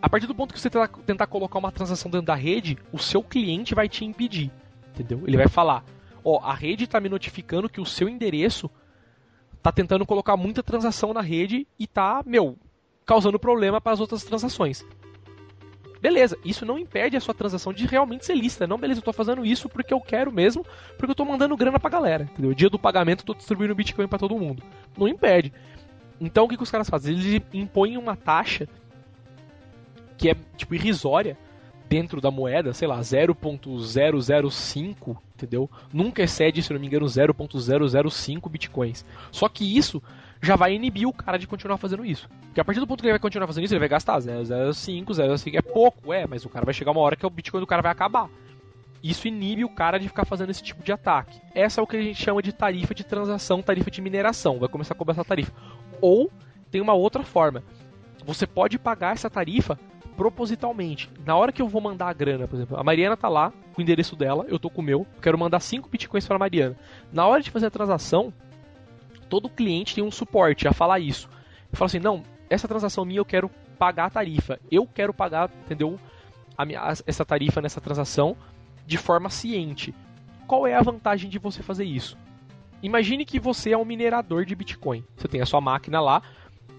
A 0.00 0.08
partir 0.08 0.26
do 0.26 0.34
ponto 0.34 0.52
que 0.52 0.60
você 0.60 0.70
tentar 1.04 1.26
colocar 1.26 1.58
uma 1.58 1.72
transação 1.72 2.10
dentro 2.10 2.26
da 2.26 2.34
rede, 2.34 2.78
o 2.92 2.98
seu 2.98 3.22
cliente 3.22 3.74
vai 3.74 3.88
te 3.88 4.04
impedir. 4.04 4.50
Entendeu? 4.90 5.22
Ele 5.26 5.36
vai 5.36 5.48
falar: 5.48 5.84
Ó, 6.24 6.40
a 6.42 6.54
rede 6.54 6.84
está 6.84 7.00
me 7.00 7.08
notificando 7.08 7.68
que 7.68 7.80
o 7.80 7.86
seu 7.86 8.08
endereço 8.08 8.70
tá 9.62 9.72
tentando 9.72 10.06
colocar 10.06 10.36
muita 10.36 10.62
transação 10.62 11.12
na 11.12 11.20
rede 11.20 11.66
e 11.78 11.86
tá, 11.86 12.22
meu, 12.26 12.56
causando 13.04 13.38
problema 13.38 13.80
para 13.80 13.92
as 13.92 14.00
outras 14.00 14.22
transações. 14.24 14.84
Beleza, 16.00 16.36
isso 16.44 16.66
não 16.66 16.78
impede 16.78 17.16
a 17.16 17.20
sua 17.20 17.34
transação 17.34 17.72
de 17.72 17.86
realmente 17.86 18.26
ser 18.26 18.34
lista. 18.34 18.66
Não, 18.66 18.78
beleza, 18.78 19.00
eu 19.00 19.04
tô 19.04 19.12
fazendo 19.12 19.44
isso 19.44 19.68
porque 19.68 19.94
eu 19.94 20.00
quero 20.00 20.30
mesmo, 20.30 20.64
porque 20.96 21.10
eu 21.10 21.14
tô 21.14 21.24
mandando 21.24 21.56
grana 21.56 21.80
pra 21.80 21.90
galera. 21.90 22.24
Entendeu? 22.24 22.50
O 22.50 22.54
dia 22.54 22.68
do 22.68 22.78
pagamento 22.78 23.20
eu 23.20 23.26
tô 23.26 23.34
distribuindo 23.34 23.74
Bitcoin 23.74 24.06
para 24.06 24.18
todo 24.18 24.38
mundo. 24.38 24.62
Não 24.96 25.08
impede. 25.08 25.52
Então 26.20 26.44
o 26.44 26.48
que, 26.48 26.56
que 26.56 26.62
os 26.62 26.70
caras 26.70 26.88
fazem? 26.88 27.14
Eles 27.14 27.42
impõem 27.52 27.96
uma 27.96 28.14
taxa 28.14 28.68
que 30.16 30.30
é 30.30 30.36
tipo 30.56 30.74
irrisória 30.74 31.36
dentro 31.88 32.20
da 32.20 32.30
moeda, 32.30 32.72
sei 32.72 32.86
lá, 32.88 33.00
0.005, 33.00 35.16
entendeu? 35.34 35.70
Nunca 35.92 36.22
excede, 36.22 36.62
se 36.62 36.72
não 36.72 36.80
me 36.80 36.86
engano, 36.86 37.06
0.005 37.06 38.50
bitcoins. 38.50 39.04
Só 39.30 39.48
que 39.48 39.76
isso 39.76 40.02
já 40.42 40.56
vai 40.56 40.74
inibir 40.74 41.08
o 41.08 41.12
cara 41.12 41.38
de 41.38 41.46
continuar 41.46 41.78
fazendo 41.78 42.04
isso. 42.04 42.28
Porque 42.46 42.60
a 42.60 42.64
partir 42.64 42.80
do 42.80 42.86
ponto 42.86 43.00
que 43.00 43.06
ele 43.06 43.12
vai 43.12 43.20
continuar 43.20 43.46
fazendo 43.46 43.64
isso, 43.64 43.74
ele 43.74 43.80
vai 43.80 43.88
gastar 43.88 44.18
0,05, 44.18 45.06
0,05. 45.06 45.56
É 45.56 45.62
pouco, 45.62 46.12
é, 46.12 46.26
mas 46.26 46.44
o 46.44 46.48
cara 46.48 46.64
vai 46.64 46.74
chegar 46.74 46.90
uma 46.90 47.00
hora 47.00 47.16
que 47.16 47.24
o 47.24 47.30
Bitcoin 47.30 47.60
do 47.60 47.66
cara 47.66 47.82
vai 47.82 47.92
acabar. 47.92 48.28
Isso 49.02 49.28
inibe 49.28 49.64
o 49.64 49.68
cara 49.68 49.98
de 49.98 50.08
ficar 50.08 50.24
fazendo 50.24 50.50
esse 50.50 50.62
tipo 50.62 50.82
de 50.82 50.90
ataque. 50.90 51.38
Essa 51.54 51.80
é 51.80 51.84
o 51.84 51.86
que 51.86 51.96
a 51.96 52.02
gente 52.02 52.20
chama 52.20 52.42
de 52.42 52.52
tarifa 52.52 52.94
de 52.94 53.04
transação, 53.04 53.62
tarifa 53.62 53.90
de 53.90 54.02
mineração. 54.02 54.58
Vai 54.58 54.68
começar 54.68 54.94
a 54.94 54.96
cobrar 54.96 55.12
essa 55.12 55.24
tarifa. 55.24 55.52
Ou 56.00 56.30
tem 56.70 56.80
uma 56.80 56.94
outra 56.94 57.22
forma. 57.22 57.62
Você 58.24 58.46
pode 58.46 58.78
pagar 58.78 59.12
essa 59.12 59.30
tarifa 59.30 59.78
propositalmente. 60.16 61.10
Na 61.24 61.36
hora 61.36 61.52
que 61.52 61.60
eu 61.60 61.68
vou 61.68 61.80
mandar 61.80 62.08
a 62.08 62.12
grana, 62.12 62.48
por 62.48 62.56
exemplo, 62.56 62.78
a 62.78 62.82
Mariana 62.82 63.16
tá 63.16 63.28
lá 63.28 63.52
com 63.72 63.80
o 63.80 63.82
endereço 63.82 64.16
dela, 64.16 64.46
eu 64.48 64.58
tô 64.58 64.70
com 64.70 64.80
o 64.80 64.84
meu, 64.84 65.06
quero 65.20 65.38
mandar 65.38 65.60
5 65.60 65.88
bitcoins 65.88 66.26
para 66.26 66.36
a 66.36 66.38
Mariana. 66.38 66.76
Na 67.12 67.26
hora 67.26 67.42
de 67.42 67.50
fazer 67.50 67.66
a 67.66 67.70
transação, 67.70 68.32
todo 69.28 69.48
cliente 69.48 69.94
tem 69.94 70.02
um 70.02 70.10
suporte 70.10 70.66
a 70.66 70.72
falar 70.72 70.98
isso. 70.98 71.28
Eu 71.70 71.76
falo 71.76 71.86
assim, 71.86 71.98
não, 71.98 72.22
essa 72.48 72.66
transação 72.66 73.04
minha 73.04 73.20
eu 73.20 73.24
quero 73.24 73.50
pagar 73.78 74.06
a 74.06 74.10
tarifa. 74.10 74.58
Eu 74.70 74.86
quero 74.86 75.12
pagar, 75.12 75.50
entendeu? 75.64 75.98
Minha, 76.64 76.80
essa 77.06 77.24
tarifa 77.24 77.60
nessa 77.60 77.80
transação 77.80 78.36
de 78.86 78.96
forma 78.96 79.28
ciente. 79.28 79.94
Qual 80.46 80.66
é 80.66 80.74
a 80.74 80.82
vantagem 80.82 81.28
de 81.28 81.38
você 81.38 81.62
fazer 81.62 81.84
isso? 81.84 82.16
Imagine 82.82 83.24
que 83.24 83.40
você 83.40 83.72
é 83.72 83.78
um 83.78 83.84
minerador 83.84 84.44
de 84.44 84.54
Bitcoin. 84.54 85.04
Você 85.16 85.26
tem 85.26 85.40
a 85.40 85.46
sua 85.46 85.60
máquina 85.60 86.00
lá, 86.00 86.22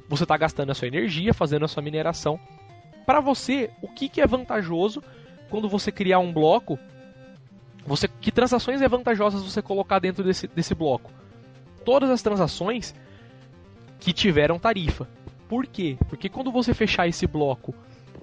você 0.08 0.24
está 0.24 0.38
gastando 0.38 0.72
a 0.72 0.76
sua 0.76 0.88
energia, 0.88 1.34
fazendo 1.34 1.66
a 1.66 1.68
sua 1.68 1.84
mineração. 1.84 2.40
Para 3.08 3.20
você, 3.20 3.72
o 3.82 3.88
que, 3.88 4.08
que 4.08 4.22
é 4.22 4.28
vantajoso 4.28 5.04
quando 5.50 5.68
você 5.68 5.92
criar 5.92 6.20
um 6.20 6.32
bloco? 6.32 6.78
Você, 7.88 8.08
que 8.08 8.32
transações 8.32 8.84
é 8.84 8.88
vantajosas 8.88 9.42
você 9.42 9.64
colocar 9.64 9.98
dentro 9.98 10.24
desse, 10.24 10.48
desse 10.48 10.76
bloco? 10.76 11.12
todas 11.88 12.10
as 12.10 12.22
transações 12.22 12.94
que 13.98 14.12
tiveram 14.12 14.60
tarifa. 14.60 15.08
Por 15.48 15.66
quê? 15.66 15.98
Porque 16.10 16.28
quando 16.28 16.52
você 16.52 16.74
fechar 16.74 17.08
esse 17.08 17.26
bloco 17.26 17.74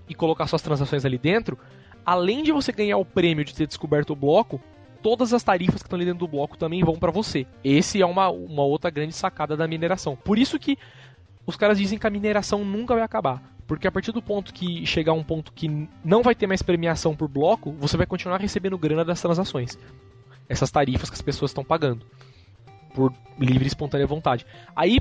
e 0.06 0.15
colocar 0.15 0.47
suas 0.47 0.61
transações 0.61 1.02
ali 1.06 1.16
dentro, 1.16 1.59
além 2.05 2.43
de 2.43 2.52
você 2.52 2.70
ganhar 2.70 2.98
o 2.98 3.06
prêmio 3.06 3.43
de 3.43 3.55
ter 3.55 3.66
descoberto 3.66 4.11
o 4.11 4.16
bloco, 4.16 4.61
todas 5.02 5.32
as 5.32 5.43
tarifas 5.43 5.77
que 5.77 5.86
estão 5.86 5.97
ali 5.97 6.05
dentro 6.05 6.27
do 6.27 6.28
bloco 6.28 6.59
também 6.59 6.85
vão 6.85 6.97
para 6.97 7.11
você. 7.11 7.47
Esse 7.65 8.02
é 8.02 8.05
uma, 8.05 8.28
uma 8.28 8.62
outra 8.65 8.90
grande 8.90 9.15
sacada 9.15 9.56
da 9.56 9.66
mineração. 9.66 10.15
Por 10.15 10.39
isso 10.39 10.59
que 10.59 10.77
os 11.47 11.56
caras 11.56 11.78
dizem 11.78 11.98
que 11.98 12.06
a 12.06 12.11
mineração 12.11 12.66
nunca 12.66 12.93
vai 12.93 13.02
acabar. 13.02 13.53
Porque 13.66 13.89
a 13.89 13.93
partir 13.93 14.12
do 14.12 14.20
ponto 14.20 14.53
que 14.53 14.85
chegar 14.85 15.12
um 15.12 15.23
ponto 15.23 15.53
que 15.53 15.89
não 16.05 16.23
vai 16.23 16.35
ter 16.35 16.47
mais 16.47 16.62
premiação 16.62 17.16
por 17.16 17.28
bloco, 17.28 17.73
você 17.73 17.97
vai 17.97 18.07
continuar 18.07 18.39
recebendo 18.41 18.77
grana 18.77 19.05
das 19.05 19.20
transações. 19.20 19.78
Essas 20.49 20.70
tarifas 20.70 21.09
que 21.09 21.15
as 21.15 21.23
pessoas 21.23 21.51
estão 21.51 21.65
pagando 21.65 22.05
por 22.95 23.12
livre 23.39 23.65
e 23.65 23.66
espontânea 23.66 24.07
vontade. 24.07 24.47
Aí, 24.77 25.01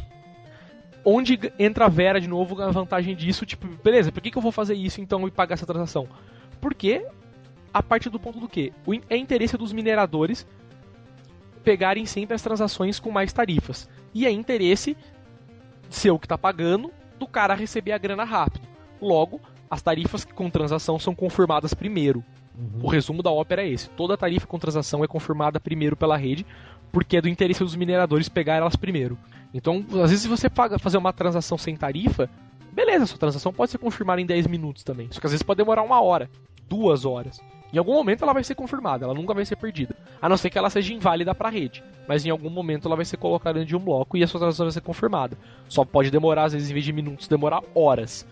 onde 1.03 1.37
entra 1.59 1.85
a 1.85 1.89
Vera 1.89 2.21
de 2.21 2.27
novo, 2.27 2.61
a 2.61 2.71
vantagem 2.71 3.15
disso, 3.15 3.45
tipo, 3.45 3.67
beleza, 3.83 4.11
por 4.11 4.21
que, 4.21 4.31
que 4.31 4.37
eu 4.37 4.41
vou 4.41 4.51
fazer 4.51 4.75
isso 4.75 5.01
então 5.01 5.27
e 5.27 5.31
pagar 5.31 5.55
essa 5.55 5.65
transação? 5.65 6.07
Porque, 6.61 7.05
a 7.73 7.83
partir 7.83 8.09
do 8.09 8.19
ponto 8.19 8.39
do 8.39 8.47
que? 8.47 8.71
É 9.09 9.17
interesse 9.17 9.57
dos 9.57 9.73
mineradores 9.73 10.47
pegarem 11.63 12.05
sempre 12.05 12.35
as 12.35 12.41
transações 12.41 12.99
com 12.99 13.11
mais 13.11 13.33
tarifas. 13.33 13.89
E 14.13 14.25
é 14.25 14.31
interesse 14.31 14.95
seu 15.89 16.17
que 16.17 16.25
está 16.25 16.37
pagando 16.37 16.91
do 17.17 17.27
cara 17.27 17.53
receber 17.53 17.91
a 17.91 17.97
grana 17.97 18.23
rápido. 18.23 18.67
Logo, 19.01 19.39
as 19.69 19.81
tarifas 19.81 20.23
com 20.23 20.49
transação 20.49 20.99
são 20.99 21.15
confirmadas 21.15 21.73
primeiro. 21.73 22.23
Uhum. 22.57 22.83
O 22.83 22.87
resumo 22.87 23.23
da 23.23 23.31
ópera 23.31 23.63
é 23.63 23.69
esse. 23.69 23.89
Toda 23.91 24.17
tarifa 24.17 24.45
com 24.47 24.59
transação 24.59 25.03
é 25.03 25.07
confirmada 25.07 25.59
primeiro 25.59 25.95
pela 25.95 26.15
rede, 26.15 26.45
porque 26.91 27.17
é 27.17 27.21
do 27.21 27.27
interesse 27.27 27.63
dos 27.63 27.75
mineradores 27.75 28.29
pegar 28.29 28.55
elas 28.55 28.75
primeiro. 28.75 29.17
Então, 29.53 29.83
às 30.03 30.09
vezes, 30.09 30.21
se 30.21 30.27
você 30.27 30.49
paga 30.49 30.79
fazer 30.79 30.97
uma 30.97 31.13
transação 31.13 31.57
sem 31.57 31.75
tarifa, 31.75 32.29
beleza, 32.71 33.05
sua 33.05 33.17
transação 33.17 33.53
pode 33.53 33.71
ser 33.71 33.77
confirmada 33.77 34.21
em 34.21 34.25
10 34.25 34.47
minutos 34.47 34.83
também. 34.83 35.07
Só 35.11 35.19
que 35.19 35.25
às 35.25 35.31
vezes 35.31 35.43
pode 35.43 35.57
demorar 35.57 35.83
uma 35.83 36.01
hora, 36.01 36.29
duas 36.67 37.05
horas. 37.05 37.39
Em 37.71 37.77
algum 37.77 37.93
momento 37.93 38.23
ela 38.23 38.33
vai 38.33 38.43
ser 38.43 38.55
confirmada, 38.55 39.05
ela 39.05 39.13
nunca 39.13 39.33
vai 39.33 39.45
ser 39.45 39.55
perdida. 39.55 39.95
A 40.23 40.29
não 40.29 40.37
ser 40.37 40.49
que 40.49 40.57
ela 40.57 40.69
seja 40.69 40.93
inválida 40.93 41.35
para 41.35 41.49
a 41.49 41.51
rede. 41.51 41.83
Mas 42.07 42.25
em 42.25 42.29
algum 42.29 42.49
momento 42.49 42.87
ela 42.87 42.95
vai 42.95 43.03
ser 43.03 43.17
colocada 43.17 43.59
dentro 43.59 43.67
de 43.67 43.75
um 43.75 43.79
bloco 43.79 44.15
e 44.15 44.23
a 44.23 44.27
sua 44.27 44.39
transação 44.39 44.65
vai 44.65 44.71
ser 44.71 44.79
confirmada. 44.79 45.37
Só 45.67 45.83
pode 45.83 46.09
demorar, 46.09 46.45
às 46.45 46.53
vezes, 46.53 46.69
em 46.69 46.73
vez 46.73 46.85
de 46.85 46.93
minutos, 46.93 47.27
demorar 47.27 47.61
horas. 47.75 48.25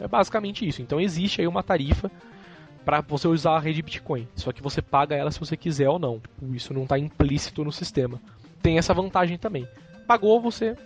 É 0.00 0.08
basicamente 0.08 0.66
isso. 0.66 0.82
Então 0.82 1.00
existe 1.00 1.40
aí 1.40 1.46
uma 1.46 1.62
tarifa 1.62 2.10
para 2.84 3.00
você 3.00 3.28
usar 3.28 3.52
a 3.52 3.60
rede 3.60 3.80
Bitcoin. 3.80 4.26
Só 4.34 4.50
que 4.50 4.60
você 4.60 4.82
paga 4.82 5.14
ela 5.14 5.30
se 5.30 5.38
você 5.38 5.56
quiser 5.56 5.88
ou 5.88 6.00
não. 6.00 6.20
Isso 6.52 6.74
não 6.74 6.82
está 6.82 6.98
implícito 6.98 7.62
no 7.62 7.70
sistema. 7.70 8.20
Tem 8.60 8.76
essa 8.76 8.92
vantagem 8.92 9.38
também. 9.38 9.68
Pagou, 10.08 10.40
você 10.40 10.76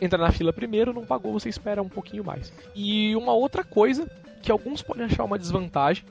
entra 0.00 0.18
na 0.18 0.32
fila 0.32 0.52
primeiro, 0.52 0.92
não 0.92 1.06
pagou, 1.06 1.32
você 1.32 1.48
espera 1.48 1.80
um 1.80 1.88
pouquinho 1.88 2.24
mais. 2.24 2.52
E 2.74 3.14
uma 3.14 3.32
outra 3.32 3.62
coisa 3.62 4.10
que 4.42 4.50
alguns 4.50 4.82
podem 4.82 5.04
achar 5.04 5.22
uma 5.22 5.38
desvantagem, 5.38 6.04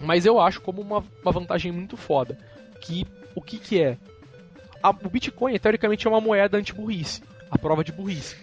mas 0.00 0.26
eu 0.26 0.40
acho 0.40 0.60
como 0.60 0.80
uma, 0.80 1.04
uma 1.22 1.32
vantagem 1.32 1.72
muito 1.72 1.96
foda. 1.96 2.38
Que 2.80 3.06
o 3.34 3.40
que, 3.40 3.58
que 3.58 3.82
é? 3.82 3.96
A, 4.82 4.90
o 4.90 5.08
Bitcoin, 5.08 5.58
teoricamente, 5.58 6.06
é 6.06 6.10
uma 6.10 6.20
moeda 6.20 6.58
anti-burrice. 6.58 7.22
A 7.50 7.58
prova 7.58 7.82
de 7.82 7.92
burrice. 7.92 8.36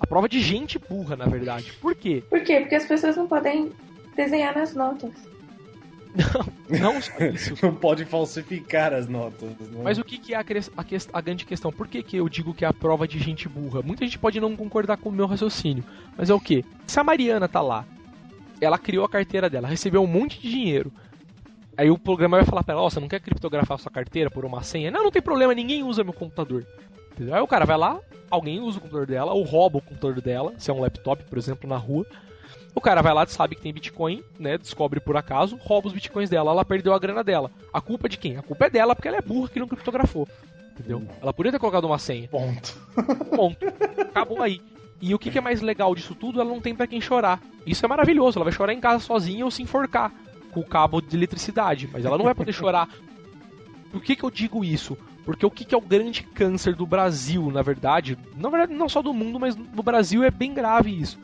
A 0.00 0.06
prova 0.06 0.28
de 0.28 0.40
gente 0.40 0.78
burra, 0.78 1.16
na 1.16 1.26
verdade. 1.26 1.72
Por 1.80 1.94
quê? 1.94 2.22
Por 2.28 2.40
quê? 2.42 2.60
Porque 2.60 2.74
as 2.74 2.84
pessoas 2.84 3.16
não 3.16 3.26
podem 3.26 3.72
desenhar 4.16 4.56
nas 4.56 4.74
notas. 4.74 5.12
Não, 6.68 6.78
não 6.78 7.02
só 7.02 7.12
isso. 7.18 7.54
não 7.62 7.74
pode 7.74 8.04
falsificar 8.04 8.92
as 8.92 9.08
notas. 9.08 9.50
Não. 9.70 9.82
Mas 9.82 9.98
o 9.98 10.04
que, 10.04 10.18
que 10.18 10.34
é 10.34 10.36
a, 10.36 10.40
a, 10.40 10.84
a, 11.12 11.20
grande 11.20 11.44
questão? 11.44 11.72
Por 11.72 11.86
que, 11.86 12.02
que 12.02 12.16
eu 12.16 12.28
digo 12.28 12.54
que 12.54 12.64
é 12.64 12.68
a 12.68 12.72
prova 12.72 13.06
de 13.06 13.18
gente 13.18 13.48
burra? 13.48 13.82
Muita 13.82 14.04
gente 14.04 14.18
pode 14.18 14.40
não 14.40 14.56
concordar 14.56 14.96
com 14.96 15.08
o 15.08 15.12
meu 15.12 15.26
raciocínio. 15.26 15.84
Mas 16.16 16.30
é 16.30 16.34
o 16.34 16.40
que? 16.40 16.64
Se 16.86 16.98
a 16.98 17.04
Mariana 17.04 17.48
tá 17.48 17.60
lá, 17.60 17.84
ela 18.60 18.78
criou 18.78 19.04
a 19.04 19.08
carteira 19.08 19.48
dela, 19.48 19.68
recebeu 19.68 20.02
um 20.02 20.06
monte 20.06 20.40
de 20.40 20.50
dinheiro. 20.50 20.92
Aí 21.76 21.90
o 21.90 21.98
programa 21.98 22.38
vai 22.38 22.46
falar 22.46 22.64
pra 22.64 22.74
ela, 22.74 22.82
oh, 22.82 22.90
você 22.90 22.98
não 22.98 23.08
quer 23.08 23.20
criptografar 23.20 23.78
sua 23.78 23.92
carteira 23.92 24.30
por 24.30 24.44
uma 24.44 24.62
senha? 24.62 24.90
Não, 24.90 25.04
não 25.04 25.10
tem 25.10 25.22
problema, 25.22 25.54
ninguém 25.54 25.82
usa 25.82 26.02
meu 26.02 26.12
computador. 26.12 26.66
Entendeu? 27.12 27.34
Aí 27.34 27.40
o 27.40 27.46
cara 27.46 27.64
vai 27.64 27.76
lá, 27.76 28.00
alguém 28.30 28.60
usa 28.60 28.78
o 28.78 28.80
computador 28.80 29.06
dela, 29.06 29.32
ou 29.32 29.42
rouba 29.44 29.78
o 29.78 29.82
computador 29.82 30.20
dela, 30.20 30.54
se 30.58 30.70
é 30.70 30.74
um 30.74 30.80
laptop, 30.80 31.22
por 31.24 31.38
exemplo, 31.38 31.68
na 31.68 31.76
rua 31.76 32.06
o 32.78 32.80
cara 32.80 33.02
vai 33.02 33.12
lá, 33.12 33.26
sabe 33.26 33.56
que 33.56 33.62
tem 33.62 33.72
Bitcoin, 33.72 34.22
né? 34.38 34.56
Descobre 34.56 35.00
por 35.00 35.16
acaso, 35.16 35.58
rouba 35.60 35.88
os 35.88 35.92
Bitcoins 35.92 36.30
dela, 36.30 36.52
ela 36.52 36.64
perdeu 36.64 36.94
a 36.94 36.98
grana 36.98 37.24
dela. 37.24 37.50
A 37.72 37.80
culpa 37.80 38.06
é 38.06 38.10
de 38.10 38.16
quem? 38.16 38.36
A 38.36 38.42
culpa 38.42 38.66
é 38.66 38.70
dela 38.70 38.94
porque 38.94 39.08
ela 39.08 39.16
é 39.16 39.20
burra 39.22 39.48
que 39.48 39.58
não 39.58 39.66
criptografou. 39.66 40.28
Entendeu? 40.72 41.02
Ela 41.20 41.32
podia 41.32 41.50
ter 41.50 41.58
colocado 41.58 41.84
uma 41.84 41.98
senha. 41.98 42.28
Ponto. 42.28 42.78
Ponto. 43.34 43.66
Acabou 44.00 44.40
aí. 44.40 44.62
E 45.00 45.14
o 45.14 45.18
que, 45.18 45.30
que 45.30 45.38
é 45.38 45.40
mais 45.40 45.60
legal 45.60 45.94
disso 45.94 46.14
tudo? 46.14 46.40
Ela 46.40 46.50
não 46.50 46.60
tem 46.60 46.74
para 46.74 46.86
quem 46.86 47.00
chorar. 47.00 47.40
Isso 47.66 47.84
é 47.84 47.88
maravilhoso. 47.88 48.38
Ela 48.38 48.44
vai 48.44 48.52
chorar 48.52 48.72
em 48.72 48.80
casa 48.80 49.04
sozinha 49.04 49.44
ou 49.44 49.50
se 49.50 49.62
enforcar 49.62 50.12
com 50.50 50.60
o 50.60 50.66
cabo 50.66 51.00
de 51.00 51.16
eletricidade. 51.16 51.88
Mas 51.92 52.04
ela 52.04 52.18
não 52.18 52.24
vai 52.24 52.34
poder 52.34 52.52
chorar. 52.54 52.88
Por 53.92 54.02
que, 54.02 54.16
que 54.16 54.24
eu 54.24 54.30
digo 54.30 54.64
isso? 54.64 54.98
Porque 55.24 55.44
o 55.44 55.50
que, 55.50 55.64
que 55.64 55.74
é 55.74 55.78
o 55.78 55.82
grande 55.82 56.22
câncer 56.22 56.74
do 56.74 56.86
Brasil, 56.86 57.50
na 57.50 57.62
verdade? 57.62 58.18
Na 58.36 58.48
verdade, 58.48 58.72
não 58.72 58.88
só 58.88 59.02
do 59.02 59.12
mundo, 59.12 59.38
mas 59.38 59.54
no 59.54 59.82
Brasil 59.82 60.24
é 60.24 60.30
bem 60.30 60.54
grave 60.54 60.90
isso. 60.90 61.18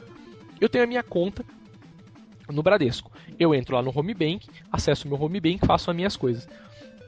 Eu 0.60 0.68
tenho 0.68 0.84
a 0.84 0.86
minha 0.86 1.02
conta 1.02 1.44
no 2.50 2.62
Bradesco. 2.62 3.10
Eu 3.38 3.54
entro 3.54 3.74
lá 3.74 3.82
no 3.82 3.96
Home 3.98 4.14
Bank, 4.14 4.46
acesso 4.70 5.06
o 5.06 5.10
meu 5.10 5.20
Home 5.20 5.40
Bank, 5.40 5.66
faço 5.66 5.90
as 5.90 5.96
minhas 5.96 6.16
coisas. 6.16 6.46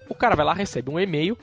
O 0.09 0.15
cara 0.15 0.35
vai 0.35 0.45
lá, 0.45 0.55
recebe 0.55 0.91
um 0.91 0.99
e-mail. 0.99 1.37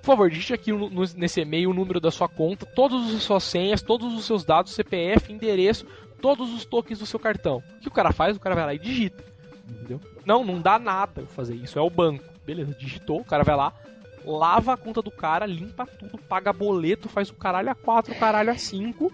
Por 0.00 0.06
favor, 0.06 0.30
digite 0.30 0.54
aqui 0.54 0.72
no, 0.72 0.88
nesse 1.16 1.40
e-mail 1.40 1.70
o 1.70 1.74
número 1.74 2.00
da 2.00 2.10
sua 2.10 2.28
conta, 2.28 2.64
todas 2.64 3.14
as 3.14 3.22
suas 3.22 3.44
senhas, 3.44 3.82
todos 3.82 4.14
os 4.14 4.24
seus 4.24 4.44
dados, 4.44 4.72
CPF, 4.72 5.32
endereço, 5.32 5.86
todos 6.20 6.52
os 6.54 6.64
tokens 6.64 6.98
do 6.98 7.06
seu 7.06 7.20
cartão. 7.20 7.62
O 7.76 7.80
que 7.80 7.88
o 7.88 7.92
cara 7.92 8.12
faz? 8.12 8.36
O 8.36 8.40
cara 8.40 8.54
vai 8.54 8.64
lá 8.64 8.74
e 8.74 8.78
digita. 8.78 9.22
Entendeu? 9.68 10.00
Não, 10.24 10.44
não 10.44 10.60
dá 10.60 10.78
nada 10.78 11.26
fazer 11.26 11.54
isso. 11.54 11.78
É 11.78 11.82
o 11.82 11.90
banco. 11.90 12.24
Beleza, 12.44 12.74
digitou, 12.74 13.20
o 13.20 13.24
cara 13.24 13.44
vai 13.44 13.54
lá, 13.54 13.72
lava 14.24 14.72
a 14.72 14.76
conta 14.76 15.02
do 15.02 15.10
cara, 15.10 15.46
limpa 15.46 15.86
tudo, 15.86 16.18
paga 16.18 16.52
boleto, 16.52 17.08
faz 17.08 17.30
o 17.30 17.34
caralho 17.34 17.70
a 17.70 17.74
4, 17.74 18.14
o 18.14 18.18
caralho 18.18 18.50
a 18.50 18.56
5 18.56 19.12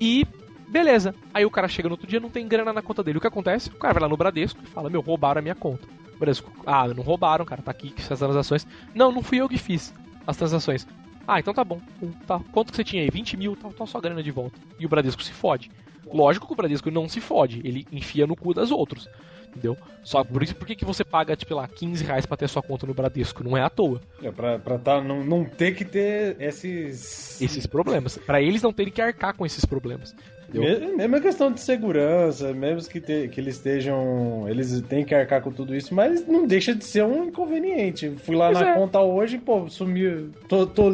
e 0.00 0.26
beleza. 0.68 1.14
Aí 1.32 1.44
o 1.44 1.50
cara 1.50 1.68
chega 1.68 1.88
no 1.88 1.94
outro 1.94 2.06
dia 2.06 2.20
não 2.20 2.30
tem 2.30 2.46
grana 2.46 2.72
na 2.72 2.82
conta 2.82 3.02
dele. 3.02 3.18
O 3.18 3.20
que 3.20 3.26
acontece? 3.26 3.70
O 3.70 3.76
cara 3.76 3.94
vai 3.94 4.02
lá 4.02 4.08
no 4.08 4.16
Bradesco 4.16 4.60
e 4.62 4.66
fala: 4.66 4.90
Meu, 4.90 5.00
roubaram 5.00 5.38
a 5.38 5.42
minha 5.42 5.54
conta. 5.54 5.86
Bradesco, 6.22 6.52
ah, 6.64 6.86
não 6.88 7.02
roubaram, 7.02 7.44
cara, 7.44 7.60
tá 7.62 7.70
aqui 7.70 7.92
essas 7.98 8.18
transações. 8.18 8.66
Não, 8.94 9.10
não 9.10 9.22
fui 9.22 9.38
eu 9.38 9.48
que 9.48 9.58
fiz 9.58 9.92
as 10.26 10.36
transações. 10.36 10.86
Ah, 11.26 11.40
então 11.40 11.52
tá 11.52 11.64
bom. 11.64 11.80
Tá. 12.26 12.40
Quanto 12.52 12.70
que 12.70 12.76
você 12.76 12.84
tinha 12.84 13.02
aí? 13.02 13.10
20 13.10 13.36
mil, 13.36 13.56
tá, 13.56 13.68
tá 13.70 13.86
sua 13.86 14.00
grana 14.00 14.22
de 14.22 14.30
volta. 14.30 14.58
E 14.78 14.86
o 14.86 14.88
Bradesco 14.88 15.22
se 15.22 15.32
fode. 15.32 15.70
Lógico 16.12 16.46
que 16.46 16.52
o 16.52 16.56
Bradesco 16.56 16.90
não 16.90 17.08
se 17.08 17.20
fode, 17.20 17.60
ele 17.64 17.86
enfia 17.90 18.26
no 18.26 18.36
cu 18.36 18.54
das 18.54 18.70
outros. 18.70 19.08
Entendeu? 19.48 19.76
Só 20.02 20.24
por 20.24 20.42
isso, 20.42 20.54
por 20.54 20.66
que, 20.66 20.74
que 20.74 20.84
você 20.84 21.04
paga, 21.04 21.36
tipo 21.36 21.54
lá, 21.54 21.68
15 21.68 22.04
reais 22.04 22.24
pra 22.24 22.36
ter 22.36 22.48
sua 22.48 22.62
conta 22.62 22.86
no 22.86 22.94
Bradesco? 22.94 23.44
Não 23.44 23.56
é 23.56 23.62
à 23.62 23.68
toa. 23.68 24.00
É, 24.22 24.30
pra, 24.30 24.58
pra 24.58 24.78
tá, 24.78 25.00
não, 25.00 25.22
não 25.24 25.44
ter 25.44 25.74
que 25.74 25.84
ter 25.84 26.40
esses. 26.40 27.40
Esses 27.40 27.66
problemas. 27.66 28.16
Pra 28.16 28.40
eles 28.40 28.62
não 28.62 28.72
terem 28.72 28.92
que 28.92 29.02
arcar 29.02 29.34
com 29.36 29.44
esses 29.44 29.64
problemas. 29.64 30.14
Entendeu? 30.54 30.96
Mesmo 30.96 31.16
a 31.16 31.20
questão 31.20 31.50
de 31.50 31.60
segurança, 31.60 32.52
mesmo 32.52 32.90
que, 32.90 33.00
te, 33.00 33.28
que 33.28 33.40
eles 33.40 33.56
estejam. 33.56 34.46
Eles 34.48 34.80
têm 34.82 35.04
que 35.04 35.14
arcar 35.14 35.42
com 35.42 35.50
tudo 35.50 35.74
isso, 35.74 35.94
mas 35.94 36.26
não 36.26 36.46
deixa 36.46 36.74
de 36.74 36.84
ser 36.84 37.04
um 37.04 37.24
inconveniente. 37.24 38.12
Fui 38.24 38.36
lá 38.36 38.46
pois 38.46 38.60
na 38.60 38.70
é. 38.70 38.74
conta 38.74 39.00
hoje, 39.00 39.38
pô, 39.38 39.68
sumiu. 39.68 40.30
Tô, 40.48 40.66
tô, 40.66 40.90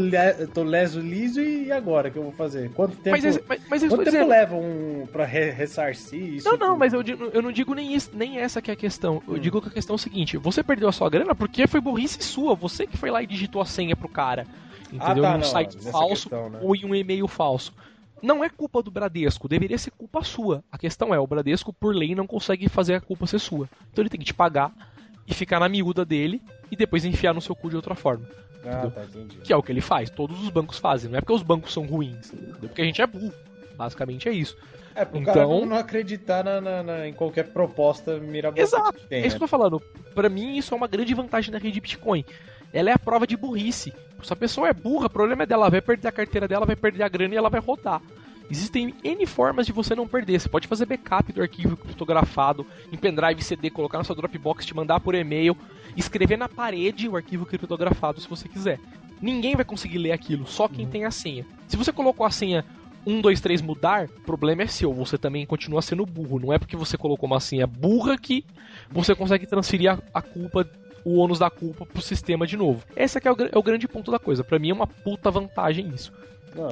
tô 0.55 0.63
leso 0.63 1.01
liso 1.01 1.41
e 1.41 1.73
agora 1.73 2.11
que 2.11 2.17
eu 2.17 2.23
vou 2.23 2.33
fazer? 2.33 2.71
Quanto 2.71 2.97
tempo, 2.97 3.19
mas, 3.21 3.41
mas, 3.49 3.61
mas 3.69 3.83
quanto 3.83 3.91
tempo 3.91 4.05
dizendo... 4.05 4.29
leva 4.29 4.55
um, 4.57 5.07
pra 5.11 5.25
re, 5.25 5.51
ressarcir 5.51 6.35
isso? 6.35 6.49
Não, 6.49 6.57
não, 6.57 6.69
tudo? 6.69 6.79
mas 6.79 6.93
eu, 6.93 7.03
eu 7.33 7.43
não 7.43 7.53
digo 7.53 7.75
nem, 7.75 7.95
isso, 7.95 8.11
nem 8.15 8.39
essa 8.39 8.63
que 8.63 8.71
é 8.71 8.75
a 8.75 8.77
questão. 8.77 9.23
Eu 9.27 9.35
hum. 9.35 9.39
digo 9.39 9.61
que 9.61 9.69
a 9.69 9.73
questão 9.73 9.95
é 9.95 9.97
o 9.97 9.99
seguinte: 9.99 10.37
você 10.37 10.63
perdeu 10.63 10.89
a 10.89 10.93
sua 10.93 11.11
grana 11.11 11.35
porque 11.35 11.67
foi 11.67 11.81
burrice 11.81 12.23
sua. 12.23 12.55
Você 12.55 12.87
que 12.87 12.97
foi 12.97 13.11
lá 13.11 13.23
e 13.23 13.27
digitou 13.27 13.61
a 13.61 13.67
senha 13.67 13.97
pro 13.97 14.09
cara. 14.09 14.47
Entendeu? 14.93 15.25
Ah, 15.25 15.31
tá, 15.31 15.35
um 15.35 15.39
não, 15.39 15.43
site 15.43 15.79
falso 15.91 16.29
questão, 16.29 16.51
né? 16.51 16.61
ou 16.63 16.75
em 16.75 16.85
um 16.85 16.95
e-mail 16.95 17.29
falso. 17.29 17.73
Não 18.23 18.43
é 18.43 18.49
culpa 18.49 18.83
do 18.83 18.91
Bradesco, 18.91 19.49
deveria 19.49 19.79
ser 19.79 19.91
culpa 19.93 20.23
sua. 20.23 20.63
A 20.71 20.79
questão 20.79 21.15
é, 21.15 21.19
o 21.19 21.27
Bradesco, 21.27 21.73
por 21.73 21.95
lei, 21.95 22.15
não 22.15 22.27
consegue 22.27 22.69
fazer 22.69 22.95
a 22.95 23.01
culpa 23.01 23.27
ser 23.27 23.39
sua. 23.39 23.69
Então 23.93 24.03
ele 24.03 24.11
tem 24.11 24.21
que 24.21 24.27
te 24.27 24.35
pagar 24.35 24.73
e 25.27 25.35
ficar 25.35 25.61
na 25.61 25.69
miúda 25.69 26.05
dele 26.05 26.43
e 26.71 26.77
depois 26.77 27.05
enfiar 27.05 27.35
no 27.35 27.41
seu 27.41 27.55
cu 27.55 27.71
de 27.71 27.77
outra 27.77 27.95
forma. 27.95 28.27
Ah, 28.65 28.91
tá, 28.91 29.07
que 29.45 29.53
é 29.53 29.57
o 29.57 29.63
que 29.63 29.71
ele 29.71 29.81
faz, 29.81 30.11
todos 30.11 30.43
os 30.43 30.51
bancos 30.51 30.79
fazem. 30.79 31.11
Não 31.11 31.19
é 31.19 31.21
porque 31.21 31.33
os 31.33 31.43
bancos 31.43 31.73
são 31.73 31.87
ruins, 31.87 32.33
é 32.63 32.67
porque 32.67 32.83
a 32.83 32.85
gente 32.85 33.01
é 33.01 33.07
burro. 33.07 33.33
Basicamente 33.77 34.29
é 34.29 34.33
isso. 34.33 34.57
É, 34.95 35.05
pro 35.05 35.21
então, 35.21 35.33
cara 35.33 35.47
não 35.47 35.77
acreditar 35.77 36.43
na, 36.43 36.61
na, 36.61 36.83
na, 36.83 37.09
em 37.09 37.13
qualquer 37.13 37.45
proposta 37.45 38.19
mirabolante. 38.19 38.75
Exato, 38.75 38.99
tem, 39.09 39.23
é 39.23 39.27
isso 39.27 39.37
né? 39.37 39.39
que 39.39 39.45
eu 39.45 39.47
tô 39.47 39.47
falando. 39.47 39.81
Pra 40.13 40.29
mim, 40.29 40.57
isso 40.57 40.75
é 40.75 40.77
uma 40.77 40.89
grande 40.89 41.15
vantagem 41.15 41.53
da 41.53 41.59
rede 41.59 41.81
Bitcoin. 41.81 42.25
Ela 42.73 42.91
é 42.91 42.93
a 42.93 42.99
prova 42.99 43.27
de 43.27 43.37
burrice. 43.37 43.93
Se 44.23 44.33
a 44.33 44.37
pessoa 44.37 44.69
é 44.69 44.73
burra, 44.73 45.07
o 45.07 45.11
problema 45.11 45.45
é 45.45 45.47
dela. 45.47 45.65
Ela 45.65 45.71
vai 45.71 45.81
perder 45.81 46.09
a 46.09 46.13
carteira 46.13 46.49
dela, 46.49 46.67
vai 46.67 46.77
perder 46.77 47.03
a 47.03 47.09
grana 47.09 47.35
e 47.35 47.37
ela 47.37 47.49
vai 47.49 47.61
rodar. 47.61 48.01
Existem 48.51 48.95
N 49.05 49.27
formas 49.27 49.67
de 49.67 49.73
você 49.73 49.95
não 49.95 50.09
perder. 50.09 50.41
Você 50.41 50.49
pode 50.49 50.67
fazer 50.67 50.87
backup 50.87 51.33
do 51.33 51.43
arquivo 51.43 51.77
criptografado 51.77 52.67
em 52.91 52.97
pendrive 52.97 53.43
CD, 53.43 53.71
colocar 53.71 53.99
na 53.99 54.05
sua 54.05 54.17
Dropbox, 54.17 54.65
te 54.65 54.75
mandar 54.75 55.01
por 55.01 55.15
e-mail, 55.15 55.57
escrever 55.97 56.39
na 56.39 56.49
parede 56.49 57.09
o 57.09 57.17
arquivo 57.17 57.45
criptografado 57.45 58.21
se 58.21 58.29
você 58.29 58.49
quiser. 58.49 58.81
Ninguém 59.21 59.55
vai 59.55 59.65
conseguir 59.65 59.99
ler 59.99 60.13
aquilo, 60.13 60.47
só 60.47 60.69
quem 60.69 60.85
uhum. 60.85 60.91
tem 60.91 61.05
a 61.05 61.11
senha. 61.11 61.45
Se 61.67 61.77
você 61.77 61.93
colocou 61.93 62.25
a 62.25 62.31
senha 62.31 62.65
1, 63.07 63.21
2, 63.21 63.41
3 63.41 63.63
mudar, 63.63 64.07
o 64.07 64.21
problema 64.23 64.63
é 64.63 64.67
seu. 64.67 64.93
Você 64.95 65.19
também 65.19 65.45
continua 65.45 65.83
sendo 65.83 66.07
burro. 66.07 66.39
Não 66.39 66.53
é 66.53 66.59
porque 66.59 66.77
você 66.77 66.97
colocou 66.97 67.27
uma 67.27 67.41
senha 67.41 67.67
burra 67.67 68.17
que 68.17 68.45
você 68.91 69.15
consegue 69.15 69.47
transferir 69.47 69.93
a, 69.93 69.99
a 70.15 70.23
culpa 70.23 70.69
o 71.09 71.17
ônus 71.17 71.39
da 71.39 71.49
culpa 71.49 71.87
pro 71.87 72.03
sistema 72.03 72.47
de 72.47 72.57
novo. 72.57 72.85
Esse 72.95 73.17
aqui 73.17 73.27
é 73.27 73.33
o, 73.33 73.37
é 73.53 73.59
o 73.59 73.63
grande 73.63 73.89
ponto 73.89 74.11
da 74.11 74.19
coisa. 74.19 74.45
Para 74.45 74.59
mim 74.59 74.71
é 74.71 74.75
uma 74.75 74.87
puta 74.87 75.31
vantagem 75.31 75.89
isso. 75.89 76.13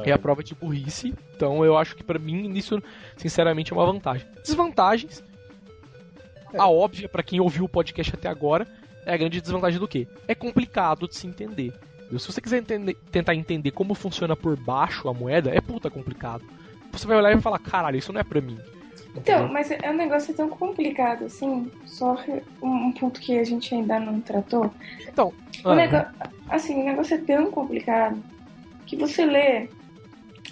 É 0.04 0.12
a 0.12 0.18
prova 0.18 0.42
de 0.42 0.54
burrice. 0.54 1.14
Então 1.34 1.64
eu 1.64 1.76
acho 1.76 1.96
que 1.96 2.04
para 2.04 2.18
mim 2.18 2.52
isso, 2.52 2.82
sinceramente, 3.16 3.72
é 3.72 3.76
uma 3.76 3.86
vantagem. 3.86 4.26
Desvantagens. 4.42 5.24
É. 6.52 6.58
A 6.58 6.68
óbvia 6.68 7.08
para 7.08 7.22
quem 7.22 7.40
ouviu 7.40 7.64
o 7.64 7.68
podcast 7.68 8.14
até 8.14 8.28
agora 8.28 8.66
é 9.06 9.14
a 9.14 9.16
grande 9.16 9.40
desvantagem 9.40 9.80
do 9.80 9.88
quê? 9.88 10.06
É 10.28 10.34
complicado 10.34 11.08
de 11.08 11.16
se 11.16 11.26
entender. 11.26 11.72
Se 12.10 12.26
você 12.26 12.40
quiser 12.40 12.58
entender, 12.58 12.94
tentar 13.10 13.34
entender 13.34 13.70
como 13.70 13.94
funciona 13.94 14.36
por 14.36 14.56
baixo 14.56 15.08
a 15.08 15.14
moeda, 15.14 15.50
é 15.50 15.60
puta 15.60 15.90
complicado. 15.90 16.44
Você 16.92 17.06
vai 17.06 17.16
olhar 17.16 17.30
e 17.30 17.34
vai 17.34 17.42
falar, 17.42 17.58
caralho, 17.58 17.96
isso 17.96 18.12
não 18.12 18.20
é 18.20 18.24
pra 18.24 18.40
mim. 18.40 18.58
Então, 19.16 19.48
mas 19.48 19.70
é 19.70 19.90
um 19.90 19.96
negócio 19.96 20.34
tão 20.34 20.48
complicado, 20.48 21.24
assim, 21.24 21.70
só 21.84 22.16
um 22.62 22.92
ponto 22.92 23.20
que 23.20 23.38
a 23.38 23.44
gente 23.44 23.74
ainda 23.74 23.98
não 23.98 24.20
tratou. 24.20 24.70
Então, 25.08 25.32
o 25.64 25.74
negócio, 25.74 26.08
assim, 26.48 26.82
o 26.82 26.84
negócio 26.84 27.14
é 27.14 27.18
tão 27.18 27.50
complicado 27.50 28.22
que 28.86 28.96
você 28.96 29.24
lê, 29.24 29.68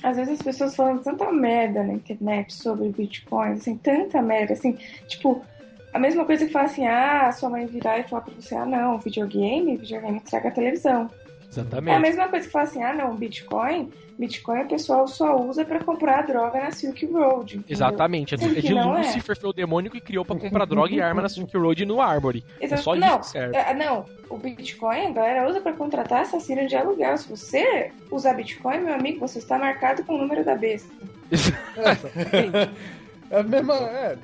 às 0.02 0.16
vezes 0.16 0.34
as 0.34 0.42
pessoas 0.42 0.74
falam 0.74 0.98
tanta 0.98 1.30
merda 1.30 1.82
na 1.82 1.92
internet 1.92 2.52
sobre 2.52 2.88
Bitcoin, 2.88 3.52
assim, 3.52 3.76
tanta 3.76 4.20
merda, 4.20 4.54
assim, 4.54 4.78
tipo, 5.06 5.44
a 5.92 5.98
mesma 5.98 6.24
coisa 6.24 6.44
que 6.44 6.52
fala 6.52 6.64
assim, 6.64 6.86
ah, 6.86 7.30
sua 7.32 7.50
mãe 7.50 7.66
virar 7.66 8.00
e 8.00 8.04
falar 8.04 8.22
pra 8.22 8.34
você, 8.34 8.54
ah, 8.54 8.66
não, 8.66 8.98
videogame, 8.98 9.76
videogame 9.76 10.18
estraga 10.18 10.48
a 10.48 10.52
televisão. 10.52 11.10
Exatamente. 11.48 11.94
É 11.94 11.96
a 11.96 12.00
mesma 12.00 12.28
coisa 12.28 12.46
que 12.46 12.52
fala 12.52 12.64
assim, 12.64 12.82
ah, 12.82 12.92
não, 12.92 13.14
Bitcoin, 13.14 13.92
Bitcoin 14.18 14.62
o 14.62 14.68
pessoal 14.68 15.08
só 15.08 15.40
usa 15.40 15.64
para 15.64 15.82
comprar 15.82 16.26
droga 16.26 16.60
na 16.60 16.70
Silk 16.70 17.04
Road. 17.06 17.56
Entendeu? 17.56 17.64
Exatamente. 17.68 18.34
É 18.34 18.36
de, 18.36 18.58
é 18.58 18.60
de 18.60 18.74
Lucifer 18.74 19.36
é. 19.36 19.40
foi 19.40 19.50
o 19.50 19.52
demônio 19.52 19.90
que 19.90 20.00
criou 20.00 20.24
para 20.24 20.38
comprar 20.38 20.64
droga 20.64 20.94
e 20.94 21.00
arma 21.00 21.22
na 21.22 21.28
Silk 21.28 21.56
Road 21.56 21.82
e 21.82 21.86
no 21.86 22.00
Armory. 22.00 22.44
É 22.60 22.76
só 22.76 22.94
não, 22.94 23.08
isso 23.08 23.18
que 23.20 23.26
serve. 23.26 23.56
É, 23.56 23.74
não, 23.74 24.06
o 24.30 24.38
Bitcoin 24.38 25.06
a 25.06 25.10
galera 25.10 25.48
usa 25.48 25.60
para 25.60 25.72
contratar 25.72 26.22
assassino 26.22 26.66
de 26.66 26.76
aluguel. 26.76 27.16
Se 27.18 27.28
você 27.28 27.90
usar 28.10 28.34
Bitcoin, 28.34 28.78
meu 28.78 28.94
amigo, 28.94 29.20
você 29.20 29.38
está 29.38 29.58
marcado 29.58 30.04
com 30.04 30.14
o 30.14 30.18
número 30.18 30.44
da 30.44 30.54
besta. 30.54 30.88
é 33.30 33.38
a 33.38 33.42
mesma. 33.42 33.74
É, 33.74 34.18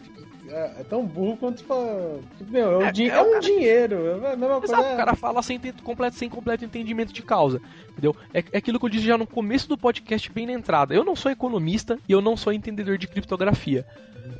é, 0.51 0.81
é, 0.81 0.85
tão 0.85 1.07
burro 1.07 1.37
quanto 1.37 1.63
fala. 1.65 2.21
Meu, 2.49 2.73
é, 2.73 2.79
um, 2.79 2.83
é, 2.87 2.93
di 2.93 3.09
é 3.09 3.23
um 3.23 3.31
cara... 3.31 3.41
dinheiro. 3.41 4.07
É 4.07 4.33
a 4.33 4.37
mesma 4.37 4.61
Exato, 4.63 4.83
coisa. 4.83 4.93
O 4.95 4.97
cara 4.97 5.15
fala 5.15 5.43
sem, 5.43 5.59
ter 5.59 5.73
completo, 5.75 6.17
sem 6.17 6.29
completo 6.29 6.65
entendimento 6.65 7.13
de 7.13 7.23
causa. 7.23 7.61
Entendeu? 7.91 8.17
É, 8.35 8.43
é 8.53 8.59
aquilo 8.59 8.79
que 8.79 8.85
eu 8.85 8.91
disse 8.91 9.07
já 9.07 9.17
no 9.17 9.27
começo 9.27 9.69
do 9.69 9.79
podcast, 9.79 10.31
bem 10.33 10.47
na 10.47 10.53
entrada. 10.53 10.93
Eu 10.93 11.05
não 11.05 11.15
sou 11.15 11.31
economista 11.31 11.99
e 12.09 12.13
eu 12.13 12.21
não 12.21 12.37
sou 12.37 12.53
entendedor 12.53 12.99
de 12.99 13.07
criptografia. 13.07 13.87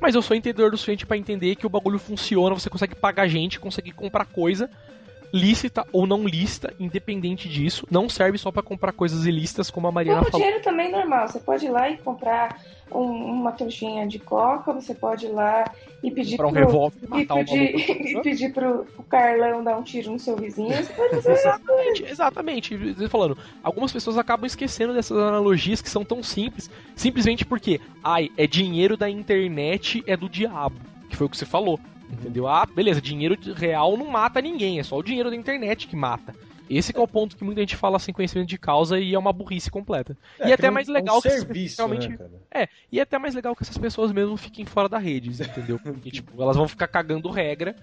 Mas 0.01 0.15
eu 0.15 0.23
sou 0.23 0.37
entendedor 0.37 0.71
do 0.71 0.77
suficiente 0.77 1.07
para 1.07 1.17
entender 1.17 1.55
que 1.57 1.67
o 1.67 1.71
bagulho 1.71 1.99
funciona, 1.99 2.55
você 2.55 2.71
consegue 2.71 2.95
pagar 2.95 3.29
gente, 3.29 3.61
consegue 3.61 3.93
comprar 3.93 4.25
coisa 4.25 4.69
lícita 5.33 5.87
ou 5.93 6.07
não 6.07 6.25
lícita, 6.25 6.75
independente 6.79 7.49
disso, 7.49 7.87
não 7.91 8.09
serve 8.09 8.37
só 8.39 8.51
para 8.51 8.63
comprar 8.63 8.93
coisas 8.93 9.27
ilícitas, 9.27 9.71
como 9.71 9.87
a 9.87 9.93
Mariana 9.93 10.21
como 10.21 10.33
falou. 10.33 10.45
dinheiro 10.45 10.65
também 10.65 10.89
é 10.89 10.91
normal, 10.91 11.29
você 11.29 11.39
pode 11.39 11.67
ir 11.67 11.71
lá 11.71 11.89
e 11.89 11.99
comprar 11.99 12.61
um, 12.93 13.41
uma 13.41 13.53
trouxinha 13.53 14.07
de 14.07 14.19
coca, 14.19 14.73
você 14.73 14.95
pode 14.95 15.27
ir 15.27 15.31
lá 15.31 15.65
e 16.03 16.11
pedir 16.11 16.37
para 16.37 16.49
um 16.49 16.51
revólver 16.51 16.97
e 17.15 17.27
pedir, 17.27 17.75
e 18.17 18.23
pedir 18.23 18.53
pro, 18.53 18.85
pro 18.85 19.03
Carlão 19.05 19.63
dar 19.63 19.77
um 19.77 19.83
tiro 19.83 20.13
no 20.13 20.19
seu 20.19 20.37
vizinho, 20.37 20.75
você 20.75 20.93
pode 20.93 21.11
fazer 21.17 21.33
exatamente, 21.33 22.05
exatamente. 22.05 23.09
Falando, 23.09 23.39
algumas 23.63 23.93
pessoas 23.93 24.19
acabam 24.19 24.47
esquecendo 24.47 24.95
dessas 24.95 25.17
analogias 25.17 25.81
que 25.81 25.91
são 25.91 26.05
tão 26.05 26.23
simples, 26.23 26.71
simplesmente 26.95 27.45
porque, 27.45 27.81
ai, 28.03 28.31
é 28.37 28.47
dinheiro 28.47 28.97
da 28.97 29.09
internet, 29.09 30.03
é 30.07 30.17
do 30.17 30.29
diabo, 30.29 30.77
que 31.09 31.17
foi 31.17 31.27
o 31.27 31.31
que 31.31 31.37
você 31.37 31.47
falou. 31.47 31.79
Entendeu? 32.11 32.49
Ah, 32.49 32.67
beleza, 32.67 33.01
dinheiro 33.01 33.37
real 33.55 33.97
não 33.97 34.07
mata 34.07 34.41
ninguém, 34.41 34.81
é 34.81 34.83
só 34.83 34.97
o 34.97 35.03
dinheiro 35.03 35.31
da 35.31 35.37
internet 35.37 35.87
que 35.87 35.95
mata. 35.95 36.35
Esse 36.71 36.97
é 36.97 37.01
o 37.01 37.09
ponto 37.09 37.37
que 37.37 37.43
muita 37.43 37.61
gente 37.61 37.75
fala 37.75 37.99
sem 37.99 38.15
conhecimento 38.15 38.49
de 38.49 38.57
causa 38.57 38.99
e 38.99 39.13
é 39.13 39.19
uma 39.19 39.33
burrice 39.33 39.69
completa. 39.69 40.17
É, 40.39 40.49
e 40.49 40.51
é 40.53 40.55
até 40.55 40.71
mais 40.71 40.87
legal 40.87 41.19
um 41.19 41.21
que 41.21 41.29
serviço, 41.29 41.77
realmente 41.79 42.09
né, 42.09 42.17
É, 42.55 42.69
e 42.93 43.01
é 43.01 43.03
até 43.03 43.19
mais 43.19 43.35
legal 43.35 43.57
que 43.57 43.65
essas 43.65 43.77
pessoas 43.77 44.13
mesmo 44.13 44.37
fiquem 44.37 44.65
fora 44.65 44.89
da 44.89 44.97
rede, 44.99 45.31
entendeu? 45.31 45.81
Porque 45.81 46.11
tipo, 46.13 46.41
elas 46.41 46.57
vão 46.57 46.69
ficar 46.69 46.87
cagando 46.87 47.29
regra 47.29 47.75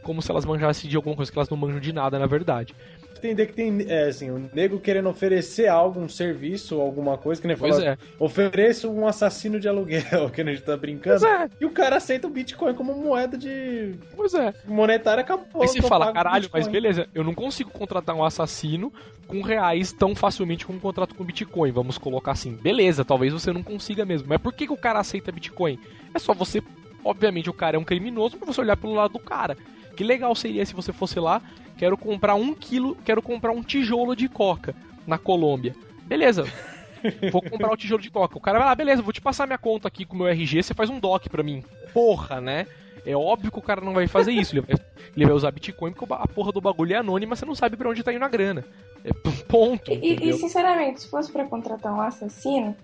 como 0.00 0.22
se 0.22 0.30
elas 0.30 0.44
manjassem 0.44 0.88
de 0.88 0.96
alguma 0.96 1.16
coisa 1.16 1.32
que 1.32 1.36
elas 1.36 1.48
não 1.50 1.56
manjam 1.56 1.80
de 1.80 1.92
nada, 1.92 2.18
na 2.18 2.26
verdade. 2.26 2.72
Entender 3.18 3.46
que 3.46 3.52
tem, 3.52 3.86
é, 3.88 4.08
assim, 4.08 4.30
o 4.30 4.50
nego 4.52 4.78
querendo 4.78 5.08
oferecer 5.08 5.68
algo, 5.68 6.00
um 6.00 6.08
serviço, 6.08 6.80
alguma 6.80 7.16
coisa, 7.16 7.40
que 7.40 7.48
nem 7.48 7.56
Pois 7.56 7.76
fala, 7.76 7.92
é. 7.92 7.98
ofereça 8.18 8.88
um 8.88 9.06
assassino 9.06 9.58
de 9.58 9.68
aluguel, 9.68 10.30
que 10.30 10.40
a 10.40 10.44
gente 10.44 10.62
tá 10.62 10.76
brincando. 10.76 11.26
É, 11.26 11.48
E 11.60 11.64
o 11.64 11.70
cara 11.70 11.96
aceita 11.96 12.26
o 12.26 12.30
Bitcoin 12.30 12.74
como 12.74 12.94
moeda 12.94 13.36
de 13.36 13.94
pois 14.14 14.34
é. 14.34 14.52
monetária, 14.66 15.22
acabou. 15.22 15.62
Aí 15.62 15.68
você 15.68 15.82
fala, 15.82 16.12
caralho, 16.12 16.48
mas 16.52 16.66
Bitcoin." 16.66 16.72
beleza, 16.72 17.08
eu 17.14 17.24
não 17.24 17.34
consigo 17.34 17.70
contratar 17.70 18.14
um 18.14 18.24
assassino 18.24 18.92
com 19.26 19.40
reais 19.40 19.92
tão 19.92 20.14
facilmente 20.14 20.64
como 20.64 20.78
um 20.78 20.80
contrato 20.80 21.14
com 21.14 21.24
Bitcoin, 21.24 21.70
vamos 21.72 21.98
colocar 21.98 22.32
assim. 22.32 22.54
Beleza, 22.54 23.04
talvez 23.04 23.32
você 23.32 23.52
não 23.52 23.62
consiga 23.62 24.04
mesmo, 24.04 24.28
mas 24.28 24.40
por 24.40 24.52
que, 24.52 24.66
que 24.66 24.72
o 24.72 24.76
cara 24.76 25.00
aceita 25.00 25.32
Bitcoin? 25.32 25.78
É 26.14 26.18
só 26.18 26.32
você, 26.32 26.62
obviamente 27.04 27.50
o 27.50 27.54
cara 27.54 27.76
é 27.76 27.78
um 27.78 27.84
criminoso, 27.84 28.36
pra 28.36 28.46
você 28.46 28.60
olhar 28.60 28.76
pelo 28.76 28.94
lado 28.94 29.12
do 29.12 29.18
cara. 29.18 29.56
Que 29.96 30.04
legal 30.04 30.34
seria 30.34 30.64
se 30.66 30.74
você 30.74 30.92
fosse 30.92 31.18
lá, 31.18 31.40
quero 31.76 31.96
comprar 31.96 32.34
um 32.34 32.54
quilo, 32.54 32.96
quero 33.04 33.22
comprar 33.22 33.52
um 33.52 33.62
tijolo 33.62 34.14
de 34.14 34.28
coca 34.28 34.74
na 35.06 35.18
Colômbia. 35.18 35.74
Beleza, 36.04 36.44
vou 37.32 37.42
comprar 37.42 37.72
o 37.72 37.76
tijolo 37.76 38.02
de 38.02 38.10
coca. 38.10 38.36
O 38.36 38.40
cara 38.40 38.58
vai 38.58 38.68
lá, 38.68 38.74
beleza, 38.74 39.02
vou 39.02 39.12
te 39.12 39.20
passar 39.20 39.46
minha 39.46 39.58
conta 39.58 39.88
aqui 39.88 40.04
com 40.04 40.14
o 40.14 40.18
meu 40.18 40.28
RG, 40.28 40.62
você 40.62 40.74
faz 40.74 40.90
um 40.90 40.98
DOC 40.98 41.28
pra 41.28 41.42
mim. 41.42 41.62
Porra, 41.92 42.40
né? 42.40 42.66
É 43.06 43.16
óbvio 43.16 43.52
que 43.52 43.58
o 43.58 43.62
cara 43.62 43.80
não 43.80 43.94
vai 43.94 44.08
fazer 44.08 44.32
isso. 44.32 44.52
Ele 44.52 44.62
vai, 44.62 44.76
ele 45.16 45.24
vai 45.26 45.34
usar 45.34 45.52
Bitcoin 45.52 45.92
porque 45.92 46.12
a 46.12 46.26
porra 46.26 46.50
do 46.50 46.60
bagulho 46.60 46.92
é 46.92 46.96
anônima, 46.96 47.36
você 47.36 47.46
não 47.46 47.54
sabe 47.54 47.76
pra 47.76 47.88
onde 47.88 48.02
tá 48.02 48.12
indo 48.12 48.24
a 48.24 48.28
grana. 48.28 48.64
É 49.04 49.12
ponto. 49.44 49.92
E, 49.92 50.28
e, 50.28 50.32
sinceramente, 50.32 51.02
se 51.02 51.08
fosse 51.08 51.30
pra 51.30 51.44
contratar 51.44 51.94
um 51.94 52.00
assassino, 52.00 52.76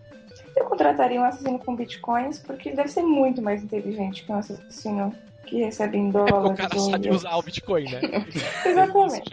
eu 0.57 0.65
contrataria 0.67 1.21
um 1.21 1.25
assassino 1.25 1.59
com 1.59 1.75
bitcoins, 1.75 2.39
porque 2.39 2.69
ele 2.69 2.77
deve 2.77 2.89
ser 2.89 3.03
muito 3.03 3.43
mais 3.43 3.65
inteligente 3.65 4.25
que 4.25 4.31
um 4.31 4.37
assassino 4.37 5.13
que 5.47 5.57
recebe 5.65 5.97
em 5.99 6.09
É 6.09 6.13
dólares. 6.13 6.51
o 6.51 6.55
cara 6.55 6.79
sabe 6.79 7.07
euros. 7.09 7.23
usar 7.23 7.37
o 7.37 7.43
Bitcoin, 7.43 7.85
né? 7.85 8.01
Exatamente. 8.65 9.31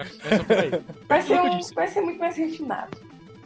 Vai 1.08 1.22
ser, 1.22 1.40
um, 1.40 1.60
vai 1.74 1.88
ser 1.88 2.02
muito 2.02 2.20
mais 2.20 2.36
refinado. 2.38 2.98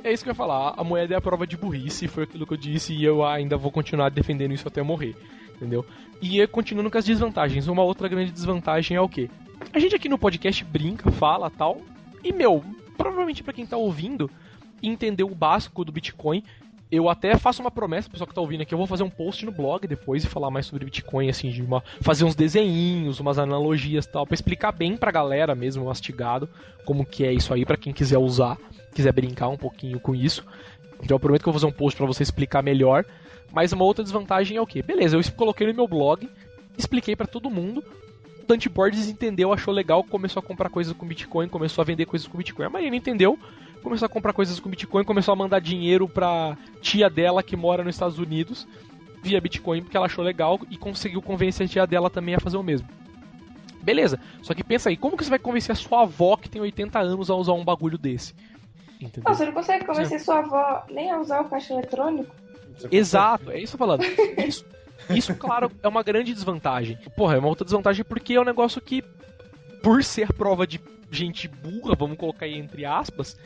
É 0.03 0.11
isso 0.11 0.23
que 0.23 0.29
eu 0.29 0.31
ia 0.31 0.35
falar. 0.35 0.73
A 0.75 0.83
moeda 0.83 1.13
é 1.13 1.17
a 1.17 1.21
prova 1.21 1.47
de 1.47 1.55
burrice, 1.55 2.07
foi 2.07 2.23
aquilo 2.23 2.45
que 2.45 2.53
eu 2.53 2.57
disse 2.57 2.93
e 2.93 3.03
eu 3.03 3.25
ainda 3.25 3.55
vou 3.57 3.71
continuar 3.71 4.09
defendendo 4.09 4.53
isso 4.53 4.67
até 4.67 4.81
eu 4.81 4.85
morrer. 4.85 5.15
Entendeu? 5.55 5.85
E 6.21 6.41
é, 6.41 6.47
continuando 6.47 6.89
com 6.91 6.97
as 6.97 7.05
desvantagens. 7.05 7.67
Uma 7.67 7.83
outra 7.83 8.07
grande 8.07 8.31
desvantagem 8.31 8.97
é 8.97 9.01
o 9.01 9.07
quê? 9.07 9.29
A 9.71 9.79
gente 9.79 9.95
aqui 9.95 10.09
no 10.09 10.17
podcast 10.17 10.63
brinca, 10.65 11.09
fala 11.11 11.49
tal. 11.49 11.79
E, 12.23 12.33
meu, 12.33 12.63
provavelmente 12.97 13.43
pra 13.43 13.53
quem 13.53 13.65
tá 13.65 13.77
ouvindo, 13.77 14.29
entender 14.81 15.23
o 15.23 15.29
básico 15.35 15.85
do 15.85 15.91
Bitcoin. 15.91 16.43
Eu 16.95 17.09
até 17.09 17.35
faço 17.39 17.59
uma 17.59 17.71
promessa, 17.71 18.07
pessoal 18.07 18.27
que 18.27 18.35
tá 18.35 18.41
ouvindo 18.41 18.61
aqui, 18.61 18.71
eu 18.71 18.77
vou 18.77 18.85
fazer 18.85 19.01
um 19.01 19.09
post 19.09 19.43
no 19.47 19.51
blog 19.51 19.87
depois 19.87 20.23
e 20.23 20.27
falar 20.27 20.51
mais 20.51 20.67
sobre 20.67 20.85
Bitcoin, 20.85 21.27
assim, 21.27 21.49
de 21.49 21.59
uma, 21.59 21.83
fazer 22.01 22.23
uns 22.23 22.35
desenhinhos, 22.35 23.19
umas 23.19 23.39
analogias 23.39 24.05
tal, 24.05 24.27
pra 24.27 24.35
explicar 24.35 24.71
bem 24.71 24.95
pra 24.95 25.09
galera 25.09 25.55
mesmo, 25.55 25.85
mastigado, 25.85 26.47
como 26.85 27.03
que 27.03 27.25
é 27.25 27.33
isso 27.33 27.51
aí, 27.51 27.65
pra 27.65 27.77
quem 27.77 27.91
quiser 27.91 28.19
usar, 28.19 28.59
quiser 28.93 29.11
brincar 29.11 29.47
um 29.47 29.57
pouquinho 29.57 29.99
com 29.99 30.13
isso. 30.13 30.45
Então 31.01 31.15
eu 31.15 31.19
prometo 31.19 31.41
que 31.41 31.49
eu 31.49 31.53
vou 31.53 31.59
fazer 31.59 31.73
um 31.73 31.75
post 31.75 31.97
pra 31.97 32.05
você 32.05 32.21
explicar 32.21 32.61
melhor. 32.61 33.03
Mas 33.51 33.73
uma 33.73 33.85
outra 33.85 34.03
desvantagem 34.03 34.57
é 34.57 34.61
o 34.61 34.67
quê? 34.67 34.83
Beleza, 34.83 35.17
eu 35.17 35.21
coloquei 35.35 35.65
no 35.65 35.73
meu 35.73 35.87
blog, 35.87 36.29
expliquei 36.77 37.15
pra 37.15 37.25
todo 37.25 37.49
mundo. 37.49 37.83
O 38.43 38.45
Dante 38.45 38.69
Borges 38.69 39.09
entendeu, 39.09 39.51
achou 39.51 39.73
legal, 39.73 40.03
começou 40.03 40.41
a 40.41 40.43
comprar 40.43 40.69
coisas 40.69 40.95
com 40.95 41.07
Bitcoin, 41.07 41.47
começou 41.47 41.81
a 41.81 41.85
vender 41.85 42.05
coisas 42.05 42.27
com 42.27 42.37
Bitcoin. 42.37 42.67
A 42.67 42.69
Marina 42.69 42.95
entendeu, 42.95 43.39
começou 43.83 44.05
a 44.05 44.09
comprar 44.09 44.33
coisas 44.33 44.59
com 44.59 44.69
Bitcoin, 44.69 45.03
começou 45.03 45.33
a 45.33 45.35
mandar 45.35 45.59
dinheiro 45.59 46.07
pra 46.07 46.57
tia 46.81 47.09
dela 47.09 47.43
que 47.43 47.55
mora 47.55 47.83
nos 47.83 47.95
Estados 47.95 48.17
Unidos 48.17 48.67
via 49.21 49.39
Bitcoin 49.39 49.81
porque 49.81 49.95
ela 49.95 50.07
achou 50.07 50.23
legal 50.23 50.59
e 50.69 50.77
conseguiu 50.77 51.21
convencer 51.21 51.65
a 51.65 51.69
tia 51.69 51.87
dela 51.87 52.09
também 52.09 52.35
a 52.35 52.39
fazer 52.39 52.57
o 52.57 52.63
mesmo. 52.63 52.87
Beleza, 53.81 54.19
só 54.41 54.53
que 54.53 54.63
pensa 54.63 54.89
aí, 54.89 54.97
como 54.97 55.17
que 55.17 55.23
você 55.23 55.29
vai 55.29 55.39
convencer 55.39 55.73
a 55.73 55.75
sua 55.75 56.03
avó 56.03 56.37
que 56.37 56.49
tem 56.49 56.61
80 56.61 56.99
anos 56.99 57.29
a 57.29 57.35
usar 57.35 57.53
um 57.53 57.65
bagulho 57.65 57.97
desse? 57.97 58.33
Entendeu? 58.99 59.23
Não, 59.27 59.33
você 59.33 59.45
não 59.45 59.53
consegue 59.53 59.85
convencer 59.85 60.19
sua 60.21 60.39
avó 60.39 60.85
nem 60.89 61.11
a 61.11 61.19
usar 61.19 61.41
o 61.41 61.49
caixa 61.49 61.73
eletrônico? 61.73 62.33
Exato, 62.89 63.51
é 63.51 63.59
isso 63.59 63.77
que 63.77 63.83
eu 63.83 63.87
tô 63.87 63.97
falando. 63.97 64.03
Isso, 64.47 64.65
isso, 65.09 65.35
claro, 65.35 65.69
é 65.81 65.87
uma 65.87 66.01
grande 66.01 66.33
desvantagem. 66.33 66.97
Porra, 67.15 67.35
é 67.35 67.39
uma 67.39 67.49
outra 67.49 67.65
desvantagem 67.65 68.05
porque 68.05 68.35
é 68.35 68.41
um 68.41 68.45
negócio 68.45 68.81
que, 68.81 69.03
por 69.81 70.03
ser 70.03 70.31
prova 70.33 70.65
de 70.65 70.79
gente 71.11 71.47
burra, 71.47 71.95
vamos 71.95 72.17
colocar 72.17 72.45
aí 72.45 72.57
entre 72.57 72.85
aspas, 72.85 73.37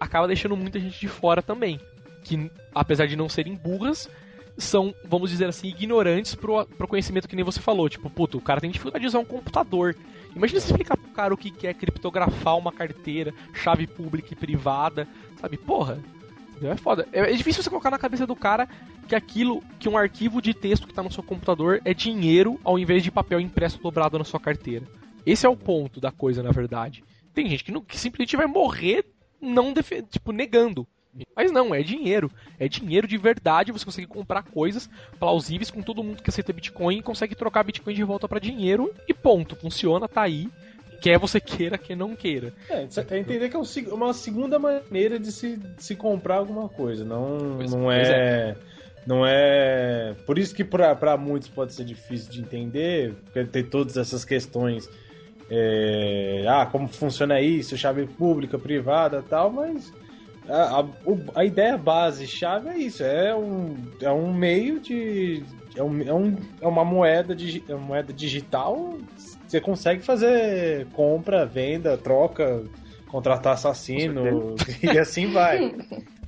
acaba 0.00 0.26
deixando 0.26 0.56
muita 0.56 0.80
gente 0.80 0.98
de 0.98 1.06
fora 1.06 1.42
também. 1.42 1.78
Que, 2.24 2.50
apesar 2.74 3.06
de 3.06 3.16
não 3.16 3.28
serem 3.28 3.54
burras, 3.54 4.08
são, 4.56 4.94
vamos 5.04 5.30
dizer 5.30 5.46
assim, 5.46 5.68
ignorantes 5.68 6.34
pro, 6.34 6.66
pro 6.66 6.88
conhecimento 6.88 7.28
que 7.28 7.36
nem 7.36 7.44
você 7.44 7.60
falou. 7.60 7.88
Tipo, 7.88 8.08
puto, 8.08 8.38
o 8.38 8.40
cara 8.40 8.60
tem 8.60 8.70
dificuldade 8.70 9.02
de 9.02 9.08
usar 9.08 9.18
um 9.18 9.24
computador. 9.24 9.96
Imagina 10.34 10.60
você 10.60 10.66
explicar 10.66 10.96
pro 10.96 11.10
cara 11.10 11.34
o 11.34 11.36
que 11.36 11.50
que 11.50 11.66
é 11.66 11.74
criptografar 11.74 12.56
uma 12.56 12.72
carteira, 12.72 13.34
chave 13.52 13.86
pública 13.86 14.32
e 14.32 14.36
privada, 14.36 15.06
sabe? 15.40 15.56
Porra, 15.56 15.98
é 16.62 16.76
foda. 16.76 17.08
É 17.12 17.20
é 17.20 17.34
difícil 17.34 17.62
você 17.62 17.70
colocar 17.70 17.90
na 17.90 17.98
cabeça 17.98 18.26
do 18.26 18.36
cara 18.36 18.68
que 19.08 19.14
aquilo, 19.14 19.62
que 19.78 19.88
um 19.88 19.96
arquivo 19.96 20.40
de 20.40 20.54
texto 20.54 20.86
que 20.86 20.94
tá 20.94 21.02
no 21.02 21.10
seu 21.10 21.22
computador 21.22 21.80
é 21.84 21.92
dinheiro 21.92 22.60
ao 22.62 22.78
invés 22.78 23.02
de 23.02 23.10
papel 23.10 23.40
impresso 23.40 23.80
dobrado 23.82 24.18
na 24.18 24.24
sua 24.24 24.38
carteira. 24.38 24.86
Esse 25.26 25.46
é 25.46 25.48
o 25.48 25.56
ponto 25.56 26.00
da 26.00 26.12
coisa, 26.12 26.42
na 26.42 26.50
verdade. 26.50 27.02
Tem 27.34 27.48
gente 27.48 27.64
que, 27.64 27.72
não, 27.72 27.80
que 27.80 27.98
simplesmente 27.98 28.36
vai 28.36 28.46
morrer 28.46 29.04
não 29.40 29.72
tipo, 30.10 30.32
negando. 30.32 30.86
Mas 31.34 31.50
não, 31.50 31.74
é 31.74 31.82
dinheiro. 31.82 32.30
É 32.58 32.68
dinheiro 32.68 33.06
de 33.06 33.18
verdade, 33.18 33.72
você 33.72 33.84
consegue 33.84 34.06
comprar 34.06 34.44
coisas 34.44 34.88
plausíveis 35.18 35.70
com 35.70 35.82
todo 35.82 36.04
mundo 36.04 36.22
que 36.22 36.30
aceita 36.30 36.52
Bitcoin 36.52 36.98
e 36.98 37.02
consegue 37.02 37.34
trocar 37.34 37.64
Bitcoin 37.64 37.94
de 37.94 38.04
volta 38.04 38.28
pra 38.28 38.38
dinheiro 38.38 38.94
e 39.08 39.12
ponto. 39.14 39.56
Funciona, 39.56 40.08
tá 40.08 40.22
aí. 40.22 40.48
Quer 41.00 41.18
você 41.18 41.40
queira, 41.40 41.78
quer 41.78 41.96
não 41.96 42.14
queira. 42.14 42.52
É, 42.68 42.86
é 43.14 43.18
entender 43.18 43.48
que 43.48 43.56
é 43.56 43.58
um 43.58 43.64
uma 43.94 44.12
segunda 44.12 44.58
maneira 44.58 45.18
de 45.18 45.32
se, 45.32 45.56
de 45.56 45.82
se 45.82 45.96
comprar 45.96 46.36
alguma 46.36 46.68
coisa. 46.68 47.04
Não, 47.04 47.56
Pois- 47.56 47.72
não 47.72 47.84
pois 47.84 48.08
é. 48.08 48.56
Não 49.06 49.26
é. 49.26 50.14
Por 50.26 50.38
isso 50.38 50.54
que 50.54 50.62
pra 50.62 50.94
pra 50.94 51.16
muitos 51.16 51.48
pode 51.48 51.72
ser 51.72 51.84
difícil 51.84 52.30
de 52.30 52.40
entender, 52.42 53.14
porque 53.24 53.44
tem 53.44 53.64
todas 53.64 53.96
essas 53.96 54.24
questões. 54.26 54.88
É, 55.50 56.44
ah, 56.48 56.64
como 56.66 56.86
funciona 56.88 57.40
isso, 57.40 57.76
chave 57.76 58.06
pública, 58.06 58.58
privada 58.58 59.22
tal, 59.22 59.50
mas 59.50 59.92
a, 60.48 60.80
a, 60.80 60.84
a 61.34 61.44
ideia 61.44 61.76
base, 61.76 62.26
chave 62.26 62.68
é 62.70 62.78
isso, 62.78 63.02
é 63.02 63.34
um, 63.34 63.76
é 64.00 64.10
um 64.10 64.32
meio 64.32 64.80
de. 64.80 65.42
É, 65.76 65.82
um, 65.82 66.02
é, 66.02 66.12
um, 66.12 66.36
é 66.60 66.66
uma 66.66 66.84
moeda, 66.84 67.34
digi- 67.34 67.64
é 67.68 67.74
uma 67.74 67.86
moeda 67.86 68.12
digital. 68.12 68.98
Você 69.46 69.60
consegue 69.60 70.02
fazer 70.02 70.86
compra, 70.92 71.46
venda, 71.46 71.96
troca, 71.96 72.64
contratar 73.08 73.54
assassino 73.54 74.54
e 74.82 74.98
assim 74.98 75.30
vai. 75.32 75.72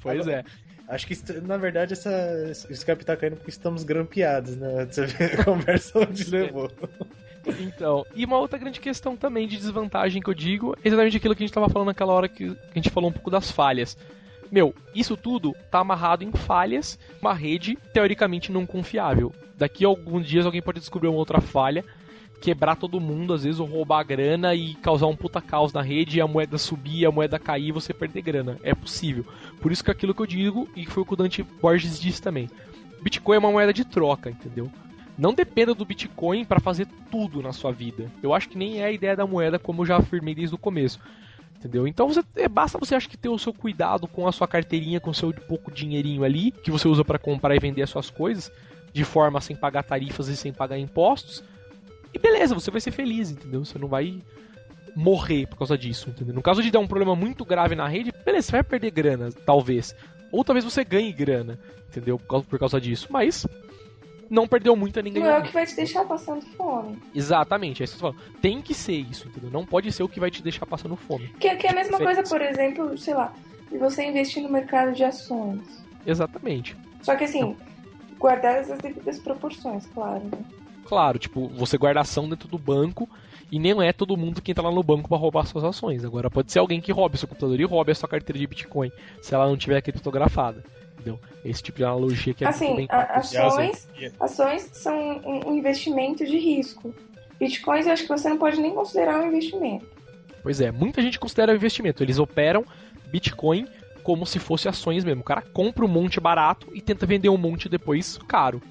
Pois 0.02 0.26
é. 0.26 0.44
Acho 0.88 1.06
que, 1.06 1.16
na 1.42 1.56
verdade, 1.56 1.94
essa, 1.94 2.10
esse 2.50 2.70
Skype 2.72 3.04
tá 3.04 3.16
caindo 3.16 3.36
porque 3.36 3.50
estamos 3.50 3.82
grampeados, 3.82 4.56
né? 4.56 4.86
Você 4.90 5.06
vê 5.06 5.24
a 5.24 5.44
conversa 5.44 5.98
onde 6.00 6.28
levou. 6.30 6.70
Então, 7.60 8.04
e 8.14 8.24
uma 8.24 8.38
outra 8.38 8.58
grande 8.58 8.80
questão 8.80 9.16
também 9.16 9.48
de 9.48 9.56
desvantagem 9.56 10.22
que 10.22 10.30
eu 10.30 10.34
digo 10.34 10.76
é 10.84 10.88
exatamente 10.88 11.16
aquilo 11.16 11.34
que 11.34 11.42
a 11.42 11.46
gente 11.46 11.54
tava 11.54 11.68
falando 11.68 11.88
naquela 11.88 12.12
hora 12.12 12.28
que 12.28 12.44
a 12.46 12.74
gente 12.74 12.90
falou 12.90 13.10
um 13.10 13.12
pouco 13.12 13.30
das 13.30 13.50
falhas. 13.50 13.96
Meu, 14.50 14.74
isso 14.94 15.16
tudo 15.16 15.54
tá 15.70 15.78
amarrado 15.78 16.24
em 16.24 16.30
falhas, 16.30 16.98
uma 17.20 17.32
rede 17.32 17.76
teoricamente 17.92 18.52
não 18.52 18.66
confiável. 18.66 19.32
Daqui 19.56 19.84
a 19.84 19.88
alguns 19.88 20.26
dias 20.26 20.44
alguém 20.44 20.60
pode 20.60 20.78
descobrir 20.78 21.08
uma 21.08 21.18
outra 21.18 21.40
falha, 21.40 21.84
quebrar 22.40 22.76
todo 22.76 23.00
mundo, 23.00 23.32
às 23.32 23.44
vezes, 23.44 23.60
ou 23.60 23.66
roubar 23.66 24.00
a 24.00 24.02
grana 24.02 24.54
e 24.54 24.74
causar 24.74 25.06
um 25.06 25.16
puta 25.16 25.40
caos 25.40 25.72
na 25.72 25.80
rede, 25.80 26.18
e 26.18 26.20
a 26.20 26.26
moeda 26.26 26.58
subir, 26.58 27.06
a 27.06 27.10
moeda 27.10 27.38
cair 27.38 27.68
e 27.68 27.72
você 27.72 27.94
perder 27.94 28.20
grana. 28.20 28.58
É 28.62 28.74
possível. 28.74 29.24
Por 29.60 29.72
isso 29.72 29.82
que 29.82 29.90
é 29.90 29.92
aquilo 29.92 30.14
que 30.14 30.20
eu 30.20 30.26
digo, 30.26 30.68
e 30.76 30.84
foi 30.84 31.02
o 31.02 31.06
que 31.06 31.14
o 31.14 31.16
Dante 31.16 31.42
Borges 31.42 31.98
disse 31.98 32.20
também. 32.20 32.50
Bitcoin 33.00 33.36
é 33.36 33.38
uma 33.38 33.52
moeda 33.52 33.72
de 33.72 33.84
troca, 33.84 34.28
entendeu? 34.28 34.70
Não 35.16 35.34
dependa 35.34 35.74
do 35.74 35.84
Bitcoin 35.84 36.44
para 36.44 36.60
fazer 36.60 36.86
tudo 37.10 37.42
na 37.42 37.52
sua 37.52 37.70
vida. 37.70 38.10
Eu 38.22 38.32
acho 38.32 38.48
que 38.48 38.56
nem 38.56 38.80
é 38.80 38.84
a 38.84 38.92
ideia 38.92 39.16
da 39.16 39.26
moeda, 39.26 39.58
como 39.58 39.82
eu 39.82 39.86
já 39.86 39.96
afirmei 39.96 40.34
desde 40.34 40.54
o 40.54 40.58
começo. 40.58 40.98
Entendeu? 41.56 41.86
Então 41.86 42.08
você, 42.08 42.22
é, 42.36 42.48
basta 42.48 42.78
você 42.78 42.94
acho 42.94 43.08
que 43.08 43.16
ter 43.16 43.28
o 43.28 43.38
seu 43.38 43.52
cuidado 43.52 44.08
com 44.08 44.26
a 44.26 44.32
sua 44.32 44.48
carteirinha, 44.48 44.98
com 44.98 45.10
o 45.10 45.14
seu 45.14 45.32
pouco 45.32 45.70
dinheirinho 45.70 46.24
ali, 46.24 46.50
que 46.50 46.72
você 46.72 46.88
usa 46.88 47.04
para 47.04 47.20
comprar 47.20 47.54
e 47.54 47.60
vender 47.60 47.82
as 47.82 47.90
suas 47.90 48.10
coisas, 48.10 48.50
de 48.92 49.04
forma 49.04 49.40
sem 49.40 49.54
pagar 49.54 49.84
tarifas 49.84 50.26
e 50.26 50.36
sem 50.36 50.52
pagar 50.52 50.76
impostos. 50.76 51.44
E 52.12 52.18
beleza, 52.18 52.54
você 52.54 52.70
vai 52.70 52.80
ser 52.80 52.90
feliz, 52.90 53.30
entendeu? 53.30 53.64
Você 53.64 53.78
não 53.78 53.86
vai 53.86 54.20
morrer 54.94 55.46
por 55.46 55.56
causa 55.56 55.78
disso, 55.78 56.10
entendeu? 56.10 56.34
No 56.34 56.42
caso 56.42 56.62
de 56.62 56.70
dar 56.70 56.80
um 56.80 56.86
problema 56.86 57.14
muito 57.14 57.44
grave 57.44 57.76
na 57.76 57.86
rede, 57.86 58.12
beleza, 58.24 58.48
você 58.48 58.52
vai 58.52 58.64
perder 58.64 58.90
grana, 58.90 59.30
talvez. 59.46 59.94
Ou 60.32 60.42
talvez 60.42 60.64
você 60.64 60.84
ganhe 60.84 61.12
grana, 61.12 61.58
entendeu? 61.88 62.18
Por 62.18 62.26
causa, 62.26 62.46
por 62.46 62.58
causa 62.58 62.80
disso. 62.80 63.06
Mas 63.10 63.46
não 64.32 64.48
perdeu 64.48 64.74
muito 64.74 64.98
a 64.98 65.02
ninguém. 65.02 65.22
Não 65.22 65.30
é 65.30 65.38
o 65.38 65.42
que 65.42 65.52
vai 65.52 65.66
te 65.66 65.76
deixar 65.76 66.06
passando 66.06 66.40
fome. 66.56 66.98
Exatamente, 67.14 67.82
é 67.82 67.84
isso 67.84 67.98
que 67.98 68.02
eu 68.02 68.12
tô 68.12 68.16
falando. 68.16 68.40
Tem 68.40 68.62
que 68.62 68.72
ser 68.72 68.94
isso, 68.94 69.28
entendeu? 69.28 69.50
Não 69.50 69.66
pode 69.66 69.92
ser 69.92 70.02
o 70.02 70.08
que 70.08 70.18
vai 70.18 70.30
te 70.30 70.42
deixar 70.42 70.64
passando 70.64 70.96
fome. 70.96 71.28
Que, 71.38 71.54
que 71.56 71.66
é 71.66 71.70
a 71.70 71.74
mesma 71.74 71.98
coisa, 71.98 72.22
por 72.22 72.40
exemplo, 72.40 72.96
sei 72.96 73.12
lá, 73.12 73.30
de 73.70 73.76
você 73.76 74.06
investir 74.06 74.42
no 74.42 74.48
mercado 74.48 74.94
de 74.94 75.04
ações. 75.04 75.84
Exatamente. 76.06 76.74
Só 77.02 77.14
que 77.14 77.24
assim, 77.24 77.54
guardadas 78.18 78.70
as 78.70 78.78
devidas 78.78 79.18
proporções, 79.18 79.86
claro. 79.88 80.24
Né? 80.24 80.42
Claro, 80.86 81.18
tipo, 81.18 81.48
você 81.48 81.76
guarda 81.76 82.00
ação 82.00 82.28
dentro 82.28 82.48
do 82.48 82.58
banco 82.58 83.08
E 83.50 83.58
nem 83.58 83.86
é 83.86 83.92
todo 83.92 84.16
mundo 84.16 84.40
que 84.40 84.50
entra 84.50 84.64
lá 84.64 84.72
no 84.72 84.82
banco 84.82 85.10
para 85.10 85.18
roubar 85.18 85.44
suas 85.44 85.62
ações. 85.62 86.06
Agora 86.06 86.30
pode 86.30 86.50
ser 86.50 86.58
alguém 86.58 86.80
que 86.80 86.90
roube 86.90 87.18
seu 87.18 87.28
computador 87.28 87.60
e 87.60 87.64
roube 87.64 87.92
a 87.92 87.94
sua 87.94 88.08
carteira 88.08 88.38
de 88.38 88.46
Bitcoin, 88.46 88.90
se 89.20 89.34
ela 89.34 89.46
não 89.46 89.58
tiver 89.58 89.82
criptografada. 89.82 90.64
Entendeu? 91.02 91.20
Esse 91.44 91.62
tipo 91.62 91.78
de 91.78 91.84
analogia 91.84 92.32
que 92.32 92.44
é 92.44 92.48
assim, 92.48 92.76
bem... 92.76 92.86
a, 92.88 93.18
ações, 93.18 93.88
ações 94.20 94.70
são 94.72 95.20
um 95.24 95.56
investimento 95.56 96.24
de 96.24 96.38
risco. 96.38 96.94
Bitcoins 97.40 97.86
eu 97.86 97.92
acho 97.92 98.04
que 98.04 98.08
você 98.08 98.28
não 98.28 98.38
pode 98.38 98.60
nem 98.60 98.72
considerar 98.72 99.20
um 99.20 99.26
investimento. 99.26 99.84
Pois 100.44 100.60
é, 100.60 100.70
muita 100.70 101.02
gente 101.02 101.18
considera 101.18 101.52
um 101.52 101.56
investimento. 101.56 102.02
Eles 102.04 102.20
operam 102.20 102.64
Bitcoin 103.06 103.66
como 104.04 104.24
se 104.24 104.38
fosse 104.38 104.68
ações 104.68 105.04
mesmo. 105.04 105.22
O 105.22 105.24
cara 105.24 105.42
compra 105.42 105.84
um 105.84 105.88
monte 105.88 106.20
barato 106.20 106.68
e 106.72 106.80
tenta 106.80 107.04
vender 107.04 107.28
um 107.28 107.36
monte 107.36 107.68
depois 107.68 108.16
caro. 108.28 108.62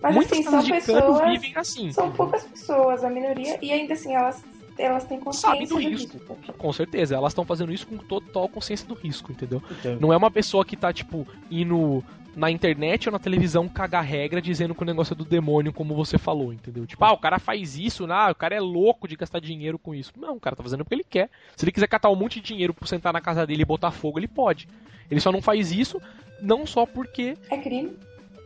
Mas 0.00 0.14
Muitas 0.14 0.38
assim, 0.38 0.50
são 0.50 0.62
de 0.62 0.70
pessoas. 0.70 1.30
vivem 1.30 1.52
assim. 1.56 1.92
São 1.92 2.10
poucas 2.12 2.44
pessoas, 2.44 3.04
a 3.04 3.10
minoria, 3.10 3.58
e 3.60 3.72
ainda 3.72 3.94
assim 3.94 4.14
elas, 4.14 4.42
elas 4.78 5.04
têm 5.04 5.18
consciência 5.20 5.66
do 5.66 5.74
do 5.74 5.76
risco. 5.80 6.18
risco. 6.18 6.52
Com 6.54 6.72
certeza, 6.72 7.14
elas 7.16 7.32
estão 7.32 7.44
fazendo 7.44 7.72
isso 7.72 7.86
com 7.86 7.96
total 7.96 8.48
consciência 8.48 8.86
do 8.86 8.94
risco, 8.94 9.30
entendeu? 9.32 9.62
Então, 9.70 9.96
Não 10.00 10.12
é 10.12 10.16
uma 10.16 10.30
pessoa 10.30 10.64
que 10.64 10.76
tá, 10.76 10.92
tipo, 10.92 11.26
indo 11.50 12.02
na 12.36 12.50
internet 12.50 13.08
ou 13.08 13.12
na 13.12 13.18
televisão 13.20 13.68
cagar 13.68 14.02
regra 14.02 14.42
dizendo 14.42 14.74
que 14.74 14.82
o 14.82 14.84
negócio 14.86 15.12
é 15.14 15.16
do 15.16 15.24
demônio, 15.24 15.72
como 15.72 15.94
você 15.94 16.18
falou, 16.18 16.52
entendeu? 16.52 16.84
Tipo, 16.84 17.04
ah, 17.04 17.12
o 17.12 17.18
cara 17.18 17.38
faz 17.38 17.78
isso, 17.78 18.04
ah, 18.10 18.30
o 18.32 18.34
cara 18.34 18.56
é 18.56 18.60
louco 18.60 19.06
de 19.06 19.14
gastar 19.14 19.38
dinheiro 19.40 19.78
com 19.78 19.94
isso. 19.94 20.12
Não, 20.18 20.34
o 20.36 20.40
cara 20.40 20.56
tá 20.56 20.62
fazendo 20.62 20.84
porque 20.84 20.94
ele 20.96 21.06
quer. 21.08 21.30
Se 21.56 21.64
ele 21.64 21.70
quiser 21.70 21.86
catar 21.86 22.10
um 22.10 22.16
monte 22.16 22.40
de 22.40 22.46
dinheiro 22.46 22.74
pra 22.74 22.88
sentar 22.88 23.12
na 23.12 23.20
casa 23.20 23.46
dele 23.46 23.62
e 23.62 23.64
botar 23.64 23.92
fogo, 23.92 24.18
ele 24.18 24.26
pode. 24.26 24.68
Ele 25.08 25.20
só 25.20 25.30
não 25.30 25.40
faz 25.40 25.70
isso, 25.70 26.02
não 26.42 26.66
só 26.66 26.84
porque 26.84 27.36
É 27.48 27.56
crime. 27.58 27.92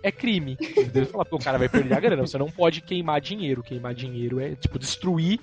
é 0.02 0.12
crime. 0.12 0.58
Entendeu? 0.76 1.06
Fala, 1.06 1.24
"Pô, 1.24 1.36
o 1.36 1.42
cara 1.42 1.56
vai 1.56 1.70
perder 1.70 1.94
a 1.94 2.00
grana. 2.00 2.26
Você 2.26 2.36
não 2.36 2.50
pode 2.50 2.82
queimar 2.82 3.22
dinheiro. 3.22 3.62
Queimar 3.62 3.94
dinheiro 3.94 4.38
é, 4.38 4.54
tipo, 4.54 4.78
destruir. 4.78 5.40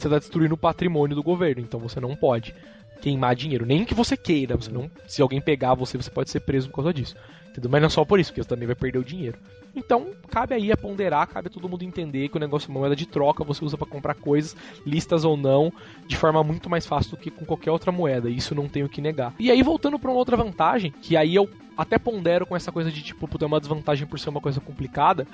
Você 0.00 0.08
tá 0.08 0.18
destruindo 0.18 0.54
o 0.54 0.58
patrimônio 0.58 1.14
do 1.14 1.22
governo. 1.22 1.62
Então 1.62 1.78
você 1.78 2.00
não 2.00 2.16
pode 2.16 2.54
queimar 3.00 3.34
dinheiro. 3.34 3.66
Nem 3.66 3.84
que 3.84 3.94
você 3.94 4.16
queira. 4.16 4.56
Você 4.56 4.70
não, 4.70 4.90
se 5.06 5.20
alguém 5.20 5.40
pegar 5.40 5.74
você, 5.74 5.96
você 5.96 6.10
pode 6.10 6.30
ser 6.30 6.40
preso 6.40 6.68
por 6.68 6.76
causa 6.76 6.94
disso. 6.94 7.14
Entendeu? 7.50 7.70
Mas 7.70 7.80
não 7.80 7.86
é 7.86 7.90
só 7.90 8.04
por 8.04 8.20
isso, 8.20 8.30
porque 8.30 8.42
você 8.42 8.48
também 8.48 8.66
vai 8.66 8.76
perder 8.76 8.98
o 8.98 9.04
dinheiro. 9.04 9.36
Então, 9.74 10.08
cabe 10.28 10.54
aí 10.54 10.72
a 10.72 10.76
ponderar, 10.76 11.28
cabe 11.28 11.48
a 11.48 11.50
todo 11.50 11.68
mundo 11.68 11.84
entender 11.84 12.28
que 12.28 12.36
o 12.36 12.40
negócio 12.40 12.68
é 12.68 12.70
uma 12.70 12.80
moeda 12.80 12.96
de 12.96 13.06
troca, 13.06 13.44
você 13.44 13.64
usa 13.64 13.76
para 13.76 13.86
comprar 13.86 14.14
coisas, 14.14 14.56
listas 14.84 15.24
ou 15.24 15.36
não, 15.36 15.72
de 16.06 16.16
forma 16.16 16.42
muito 16.42 16.68
mais 16.68 16.86
fácil 16.86 17.12
do 17.12 17.16
que 17.16 17.30
com 17.30 17.44
qualquer 17.44 17.70
outra 17.70 17.92
moeda. 17.92 18.28
Isso 18.28 18.54
não 18.54 18.68
tenho 18.68 18.88
que 18.88 19.00
negar. 19.00 19.34
E 19.38 19.50
aí, 19.50 19.62
voltando 19.62 19.98
para 19.98 20.10
uma 20.10 20.18
outra 20.18 20.36
vantagem, 20.36 20.92
que 21.02 21.16
aí 21.16 21.34
eu 21.34 21.48
até 21.76 21.98
pondero 21.98 22.46
com 22.46 22.56
essa 22.56 22.70
coisa 22.70 22.90
de 22.90 23.02
tipo, 23.02 23.26
ter 23.38 23.44
uma 23.44 23.60
desvantagem 23.60 24.06
por 24.06 24.18
ser 24.18 24.28
uma 24.28 24.40
coisa 24.40 24.60
complicada. 24.60 25.26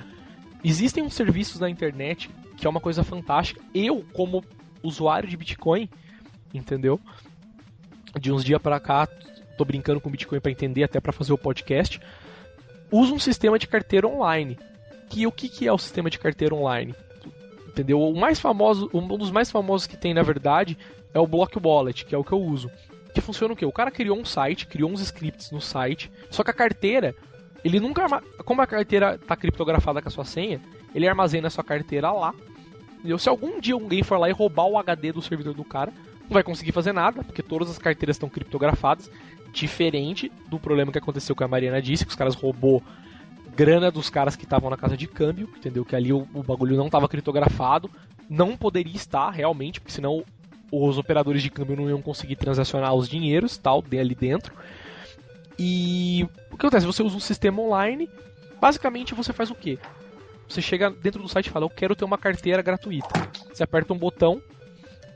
Existem 0.63 1.03
uns 1.03 1.13
serviços 1.13 1.59
na 1.59 1.69
internet 1.69 2.29
que 2.57 2.65
é 2.65 2.69
uma 2.69 2.81
coisa 2.81 3.03
fantástica. 3.03 3.61
Eu, 3.73 4.03
como 4.13 4.43
usuário 4.81 5.29
de 5.29 5.37
Bitcoin, 5.37 5.87
entendeu? 6.53 6.99
De 8.19 8.31
uns 8.31 8.43
dias 8.43 8.61
para 8.61 8.79
cá, 8.79 9.07
tô 9.57 9.63
brincando 9.63 10.01
com 10.01 10.09
Bitcoin 10.09 10.39
para 10.39 10.51
entender, 10.51 10.83
até 10.83 10.99
para 10.99 11.13
fazer 11.13 11.33
o 11.33 11.37
podcast. 11.37 12.01
Uso 12.91 13.13
um 13.13 13.19
sistema 13.19 13.59
de 13.59 13.67
carteira 13.67 14.07
online. 14.07 14.57
Que 15.09 15.27
o 15.27 15.31
que, 15.31 15.47
que 15.47 15.67
é 15.67 15.71
o 15.71 15.77
sistema 15.77 16.09
de 16.09 16.17
carteira 16.17 16.55
online? 16.55 16.95
Entendeu? 17.67 18.01
O 18.01 18.19
mais 18.19 18.39
famoso, 18.39 18.89
um 18.93 19.17
dos 19.17 19.29
mais 19.29 19.51
famosos 19.51 19.85
que 19.85 19.95
tem 19.95 20.13
na 20.13 20.23
verdade 20.23 20.77
é 21.13 21.19
o 21.19 21.27
Block 21.27 21.57
Wallet, 21.63 22.05
que 22.05 22.15
é 22.15 22.17
o 22.17 22.23
que 22.23 22.31
eu 22.31 22.41
uso. 22.41 22.71
Que 23.13 23.21
funciona 23.21 23.53
o 23.53 23.57
quê? 23.57 23.65
O 23.65 23.71
cara 23.71 23.91
criou 23.91 24.17
um 24.17 24.25
site, 24.25 24.67
criou 24.67 24.89
uns 24.89 25.01
scripts 25.01 25.51
no 25.51 25.61
site, 25.61 26.11
só 26.29 26.43
que 26.43 26.51
a 26.51 26.53
carteira, 26.53 27.15
ele 27.63 27.79
nunca 27.79 28.03
arma... 28.03 28.23
como 28.45 28.61
a 28.61 28.67
carteira 28.67 29.17
tá 29.17 29.35
criptografada 29.35 30.01
com 30.01 30.07
a 30.07 30.11
sua 30.11 30.25
senha, 30.25 30.61
ele 30.93 31.07
armazena 31.07 31.47
a 31.47 31.51
sua 31.51 31.63
carteira 31.63 32.11
lá. 32.11 32.33
Entendeu? 32.99 33.17
Se 33.17 33.29
algum 33.29 33.59
dia 33.59 33.73
alguém 33.73 34.03
for 34.03 34.17
lá 34.17 34.29
e 34.29 34.33
roubar 34.33 34.65
o 34.65 34.77
HD 34.77 35.11
do 35.11 35.21
servidor 35.21 35.53
do 35.53 35.63
cara, 35.63 35.93
não 36.21 36.33
vai 36.33 36.43
conseguir 36.43 36.71
fazer 36.71 36.93
nada, 36.93 37.23
porque 37.23 37.41
todas 37.41 37.69
as 37.69 37.77
carteiras 37.77 38.15
estão 38.15 38.29
criptografadas, 38.29 39.09
diferente 39.51 40.31
do 40.49 40.59
problema 40.59 40.91
que 40.91 40.97
aconteceu 40.97 41.35
com 41.35 41.43
a 41.43 41.47
Mariana 41.47 41.81
disse, 41.81 42.05
que 42.05 42.09
os 42.09 42.15
caras 42.15 42.35
roubou 42.35 42.83
grana 43.55 43.89
dos 43.89 44.09
caras 44.09 44.35
que 44.35 44.43
estavam 44.43 44.69
na 44.69 44.77
casa 44.77 44.95
de 44.95 45.07
câmbio, 45.07 45.49
entendeu? 45.57 45.83
Que 45.83 45.95
ali 45.95 46.13
o, 46.13 46.27
o 46.33 46.43
bagulho 46.43 46.77
não 46.77 46.85
estava 46.87 47.07
criptografado, 47.07 47.89
não 48.29 48.55
poderia 48.55 48.95
estar 48.95 49.31
realmente, 49.31 49.79
porque 49.79 49.93
senão 49.93 50.23
os 50.71 50.97
operadores 50.97 51.41
de 51.41 51.49
câmbio 51.49 51.75
não 51.75 51.89
iam 51.89 52.01
conseguir 52.01 52.35
transacionar 52.35 52.93
os 52.93 53.07
dinheiros, 53.07 53.57
tal, 53.57 53.83
ali 53.99 54.13
dentro. 54.13 54.53
E 55.59 56.27
o 56.51 56.57
que 56.57 56.65
acontece? 56.65 56.85
Você 56.85 57.01
usa 57.01 57.15
um 57.15 57.19
sistema 57.19 57.61
online, 57.61 58.09
basicamente 58.59 59.15
você 59.15 59.33
faz 59.33 59.49
o 59.49 59.55
quê? 59.55 59.79
Você 60.47 60.61
chega 60.61 60.89
dentro 60.89 61.21
do 61.21 61.27
site 61.27 61.47
e 61.47 61.49
fala, 61.49 61.65
eu 61.65 61.69
quero 61.69 61.95
ter 61.95 62.05
uma 62.05 62.17
carteira 62.17 62.61
gratuita. 62.61 63.29
Você 63.51 63.63
aperta 63.63 63.93
um 63.93 63.97
botão, 63.97 64.41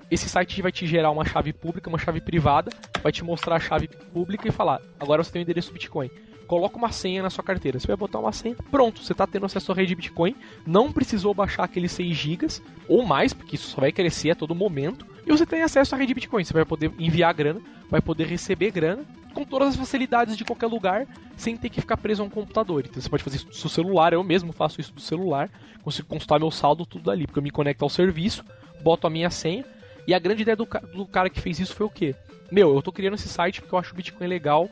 esse 0.09 0.27
site 0.27 0.61
vai 0.61 0.71
te 0.71 0.85
gerar 0.85 1.11
uma 1.11 1.23
chave 1.23 1.53
pública, 1.53 1.89
uma 1.89 1.97
chave 1.97 2.19
privada, 2.19 2.71
vai 3.01 3.11
te 3.11 3.23
mostrar 3.23 3.55
a 3.55 3.59
chave 3.59 3.87
pública 3.87 4.47
e 4.47 4.51
falar, 4.51 4.81
agora 4.99 5.23
você 5.23 5.31
tem 5.31 5.41
o 5.41 5.43
endereço 5.43 5.71
Bitcoin. 5.71 6.09
Coloca 6.51 6.75
uma 6.75 6.91
senha 6.91 7.23
na 7.23 7.29
sua 7.29 7.45
carteira. 7.45 7.79
Você 7.79 7.87
vai 7.87 7.95
botar 7.95 8.19
uma 8.19 8.33
senha, 8.33 8.57
pronto, 8.69 9.01
você 9.01 9.13
está 9.13 9.25
tendo 9.25 9.45
acesso 9.45 9.71
à 9.71 9.75
rede 9.75 9.95
Bitcoin. 9.95 10.35
Não 10.67 10.91
precisou 10.91 11.33
baixar 11.33 11.63
aqueles 11.63 11.93
6 11.93 12.13
GB 12.13 12.47
ou 12.89 13.05
mais, 13.05 13.31
porque 13.31 13.55
isso 13.55 13.69
só 13.69 13.79
vai 13.79 13.89
crescer 13.89 14.31
a 14.31 14.35
todo 14.35 14.53
momento. 14.53 15.07
E 15.25 15.31
você 15.31 15.45
tem 15.45 15.61
acesso 15.61 15.95
à 15.95 15.97
rede 15.97 16.13
Bitcoin. 16.13 16.43
Você 16.43 16.51
vai 16.51 16.65
poder 16.65 16.91
enviar 16.99 17.33
grana, 17.33 17.61
vai 17.89 18.01
poder 18.01 18.27
receber 18.27 18.69
grana 18.69 19.05
com 19.33 19.45
todas 19.45 19.69
as 19.69 19.75
facilidades 19.77 20.35
de 20.35 20.43
qualquer 20.43 20.67
lugar, 20.67 21.07
sem 21.37 21.55
ter 21.55 21.69
que 21.69 21.79
ficar 21.79 21.95
preso 21.95 22.21
a 22.21 22.25
um 22.25 22.29
computador. 22.29 22.83
Então 22.85 23.01
você 23.01 23.07
pode 23.07 23.23
fazer 23.23 23.37
isso 23.37 23.47
do 23.47 23.55
seu 23.55 23.69
celular, 23.69 24.11
eu 24.11 24.21
mesmo 24.21 24.51
faço 24.51 24.81
isso 24.81 24.91
do 24.91 24.99
celular, 24.99 25.49
consigo 25.81 26.09
consultar 26.09 26.37
meu 26.37 26.51
saldo 26.51 26.85
tudo 26.85 27.11
ali, 27.11 27.27
porque 27.27 27.39
eu 27.39 27.43
me 27.43 27.49
conecto 27.49 27.85
ao 27.85 27.89
serviço, 27.89 28.43
boto 28.83 29.07
a 29.07 29.09
minha 29.09 29.29
senha. 29.29 29.63
E 30.05 30.13
a 30.13 30.19
grande 30.19 30.41
ideia 30.41 30.57
do, 30.57 30.67
do 30.93 31.05
cara 31.05 31.29
que 31.29 31.39
fez 31.39 31.61
isso 31.61 31.73
foi 31.73 31.85
o 31.85 31.89
quê? 31.89 32.13
Meu, 32.51 32.75
eu 32.75 32.81
tô 32.81 32.91
criando 32.91 33.13
esse 33.13 33.29
site 33.29 33.61
porque 33.61 33.73
eu 33.73 33.79
acho 33.79 33.93
o 33.93 33.95
Bitcoin 33.95 34.27
legal, 34.27 34.69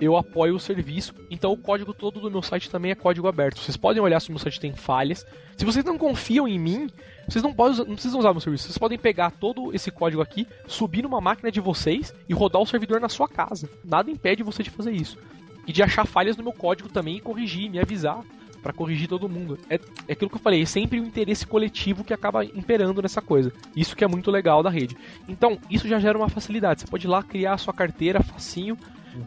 eu 0.00 0.16
apoio 0.16 0.56
o 0.56 0.60
serviço, 0.60 1.14
então 1.30 1.52
o 1.52 1.56
código 1.56 1.94
todo 1.94 2.20
do 2.20 2.30
meu 2.30 2.42
site 2.42 2.70
também 2.70 2.90
é 2.90 2.94
código 2.94 3.28
aberto. 3.28 3.60
Vocês 3.60 3.76
podem 3.76 4.02
olhar 4.02 4.20
se 4.20 4.28
o 4.28 4.32
meu 4.32 4.38
site 4.38 4.58
tem 4.58 4.74
falhas. 4.74 5.24
Se 5.56 5.64
vocês 5.64 5.84
não 5.84 5.96
confiam 5.96 6.48
em 6.48 6.58
mim, 6.58 6.88
vocês 7.28 7.42
não, 7.42 7.52
podem, 7.52 7.78
não 7.78 7.94
precisam 7.94 8.18
usar 8.18 8.32
meu 8.32 8.40
serviço. 8.40 8.64
Vocês 8.64 8.78
podem 8.78 8.98
pegar 8.98 9.30
todo 9.30 9.74
esse 9.74 9.90
código 9.90 10.22
aqui, 10.22 10.46
subir 10.66 11.02
numa 11.02 11.20
máquina 11.20 11.50
de 11.50 11.60
vocês 11.60 12.12
e 12.28 12.34
rodar 12.34 12.60
o 12.60 12.66
servidor 12.66 13.00
na 13.00 13.08
sua 13.08 13.28
casa. 13.28 13.68
Nada 13.84 14.10
impede 14.10 14.42
você 14.42 14.62
de 14.62 14.70
fazer 14.70 14.92
isso. 14.92 15.18
E 15.66 15.72
de 15.72 15.82
achar 15.82 16.06
falhas 16.06 16.36
no 16.36 16.42
meu 16.42 16.52
código 16.52 16.88
também 16.88 17.16
e 17.16 17.20
corrigir, 17.20 17.70
me 17.70 17.78
avisar 17.78 18.22
para 18.62 18.72
corrigir 18.72 19.08
todo 19.08 19.28
mundo. 19.28 19.58
É, 19.68 19.74
é 20.06 20.12
aquilo 20.12 20.30
que 20.30 20.36
eu 20.36 20.40
falei, 20.40 20.62
é 20.62 20.66
sempre 20.66 21.00
o 21.00 21.04
interesse 21.04 21.46
coletivo 21.46 22.04
que 22.04 22.14
acaba 22.14 22.44
imperando 22.44 23.02
nessa 23.02 23.20
coisa. 23.20 23.52
Isso 23.76 23.96
que 23.96 24.04
é 24.04 24.08
muito 24.08 24.30
legal 24.30 24.62
da 24.62 24.70
rede. 24.70 24.96
Então, 25.28 25.58
isso 25.68 25.88
já 25.88 25.98
gera 25.98 26.16
uma 26.16 26.28
facilidade. 26.28 26.80
Você 26.80 26.86
pode 26.86 27.06
ir 27.06 27.10
lá 27.10 27.22
criar 27.22 27.54
a 27.54 27.58
sua 27.58 27.74
carteira 27.74 28.22
facinho, 28.22 28.78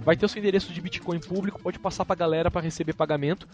vai 0.03 0.15
ter 0.15 0.25
o 0.25 0.29
seu 0.29 0.39
endereço 0.39 0.71
de 0.73 0.81
Bitcoin 0.81 1.19
público, 1.19 1.61
pode 1.61 1.79
passar 1.79 2.05
pra 2.05 2.15
galera 2.15 2.49
para 2.51 2.61
receber 2.61 2.93
pagamento. 2.93 3.47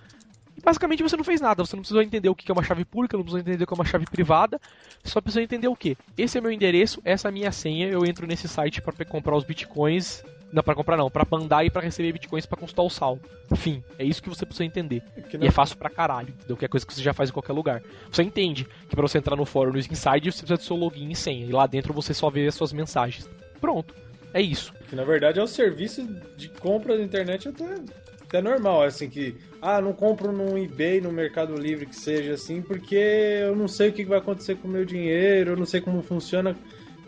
E 0.58 0.62
basicamente 0.62 1.02
você 1.02 1.16
não 1.16 1.24
fez 1.24 1.40
nada, 1.40 1.66
você 1.66 1.76
não 1.76 1.82
precisou 1.82 2.02
entender 2.02 2.28
o 2.30 2.36
que 2.36 2.52
é 2.52 2.54
uma 2.54 2.64
chave 2.64 2.84
pública, 2.84 3.16
não 3.16 3.24
precisou 3.24 3.40
entender 3.40 3.64
o 3.64 3.68
que 3.68 3.74
é 3.74 3.76
uma 3.76 3.86
chave 3.86 4.06
privada, 4.06 4.60
só 5.04 5.22
precisou 5.22 5.42
entender 5.42 5.68
o 5.70 5.76
que? 5.76 5.98
Esse 6.18 6.38
é 6.38 6.42
meu 6.42 6.52
endereço, 6.52 7.02
essa 7.06 7.28
é 7.28 7.30
a 7.30 7.32
minha 7.32 7.52
senha, 7.52 7.88
eu 7.88 8.06
entro 8.06 8.28
nesse 8.28 8.48
site 8.50 8.82
para 8.82 8.94
comprar 9.06 9.36
os 9.36 9.44
bitcoins. 9.46 10.24
Não, 10.52 10.62
para 10.62 10.76
comprar 10.76 10.98
não, 10.98 11.10
para 11.10 11.26
mandar 11.32 11.64
e 11.64 11.70
para 11.70 11.82
receber 11.82 12.12
bitcoins 12.12 12.46
para 12.46 12.60
consultar 12.60 12.84
o 12.84 12.90
saldo. 12.90 13.22
Enfim, 13.50 13.82
é 13.98 14.04
isso 14.04 14.22
que 14.22 14.28
você 14.28 14.46
precisa 14.46 14.66
entender. 14.66 15.02
que 15.30 15.38
E 15.38 15.40
não- 15.40 15.48
é 15.48 15.50
fácil 15.52 15.78
pra 15.78 15.90
caralho, 15.90 16.28
entendeu? 16.38 16.58
Que 16.58 16.66
é 16.66 16.68
coisa 16.68 16.86
que 16.86 16.94
você 16.94 17.02
já 17.02 17.14
faz 17.14 17.30
em 17.30 17.34
qualquer 17.34 17.54
lugar. 17.54 17.82
Você 18.12 18.22
entende 18.22 18.68
que 18.90 18.94
pra 18.94 19.02
você 19.08 19.18
entrar 19.18 19.38
no 19.38 19.46
fórum 19.46 19.72
no 19.72 19.80
Inside 19.80 20.30
você 20.30 20.40
precisa 20.40 20.58
do 20.58 20.64
seu 20.64 20.76
login 20.76 21.10
e 21.10 21.16
senha. 21.16 21.46
E 21.46 21.52
lá 21.54 21.66
dentro 21.66 21.94
você 21.94 22.14
só 22.14 22.30
vê 22.30 22.46
as 22.48 22.56
suas 22.56 22.74
mensagens. 22.74 23.30
Pronto. 23.62 23.96
É 24.34 24.42
isso. 24.42 24.74
Que 24.90 24.96
na 24.96 25.04
verdade 25.04 25.40
é 25.40 25.44
o 25.44 25.48
serviço 25.48 26.08
de 26.38 26.50
compra 26.50 26.98
da 26.98 27.04
internet 27.04 27.50
até, 27.50 27.76
até 28.24 28.42
normal, 28.42 28.84
assim, 28.84 29.10
que 29.10 29.36
ah, 29.62 29.82
não 29.82 29.94
compro 29.94 30.32
no 30.32 30.58
eBay, 30.58 31.02
no 31.02 31.12
Mercado 31.12 31.56
Livre 31.56 31.86
que 31.86 31.96
seja 31.96 32.34
assim, 32.34 32.62
porque 32.62 32.96
eu 32.96 33.56
não 33.56 33.68
sei 33.68 33.90
o 33.90 33.94
que 33.94 34.06
vai 34.06 34.20
acontecer 34.20 34.56
com 34.56 34.68
o 34.68 34.72
meu 34.72 34.86
dinheiro, 34.86 35.52
eu 35.52 35.58
não 35.58 35.66
sei 35.66 35.82
como 35.82 36.02
funciona. 36.02 36.56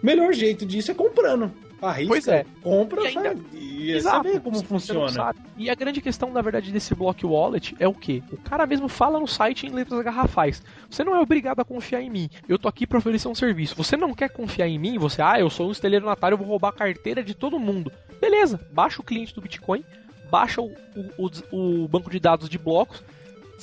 Melhor 0.02 0.34
jeito 0.34 0.66
disso 0.66 0.92
é 0.92 0.94
comprando. 0.94 1.52
Arrisca, 1.86 2.08
Pois 2.10 2.28
é. 2.28 2.46
compra 2.62 3.02
E 3.04 3.08
ainda- 3.08 3.36
e 3.54 3.92
Exato, 3.92 4.28
saber 4.28 4.40
como 4.40 4.64
funciona. 4.64 5.36
E 5.58 5.70
a 5.70 5.76
grande 5.76 6.00
questão, 6.02 6.32
na 6.32 6.42
verdade, 6.42 6.72
desse 6.72 6.96
Block 6.96 7.26
Wallet 7.26 7.76
é 7.80 7.88
o 7.88 7.94
quê? 7.94 8.24
O 8.32 8.38
cara 8.38 8.66
mesmo 8.66 8.88
fala 8.88 9.20
no 9.20 9.28
site 9.28 9.68
em 9.68 9.72
letras 9.72 10.02
garrafais. 10.04 10.64
Você 10.90 11.04
não 11.04 11.16
é 11.16 11.20
obrigado 11.20 11.60
a 11.60 11.66
confiar 11.66 12.02
em 12.02 12.10
mim. 12.10 12.30
Eu 12.48 12.58
tô 12.58 12.68
aqui 12.68 12.88
pra 12.88 12.98
oferecer 12.98 13.28
um 13.28 13.36
serviço. 13.36 13.76
Você 13.76 13.98
não 13.98 14.14
quer 14.14 14.30
confiar 14.30 14.68
em 14.68 14.80
mim? 14.80 14.98
Você, 14.98 15.22
ah, 15.22 15.40
eu 15.40 15.50
sou 15.50 15.68
um 15.68 15.72
estelionatário, 15.72 16.36
eu 16.36 16.40
vou 16.40 16.48
roubar 16.48 16.70
a 16.70 16.74
carteira 16.74 17.22
de 17.24 17.34
todo 17.34 17.60
mundo. 17.60 17.92
Beleza, 18.22 18.60
baixa 18.72 19.02
o 19.02 19.04
cliente 19.04 19.36
do 19.36 19.42
Bitcoin, 19.42 19.84
baixa 20.32 20.62
o, 20.62 20.72
o, 21.18 21.30
o- 21.52 21.84
o 21.84 21.88
banco 21.90 22.10
de 22.10 22.20
dados 22.20 22.48
de 22.48 22.58
blocos, 22.58 23.04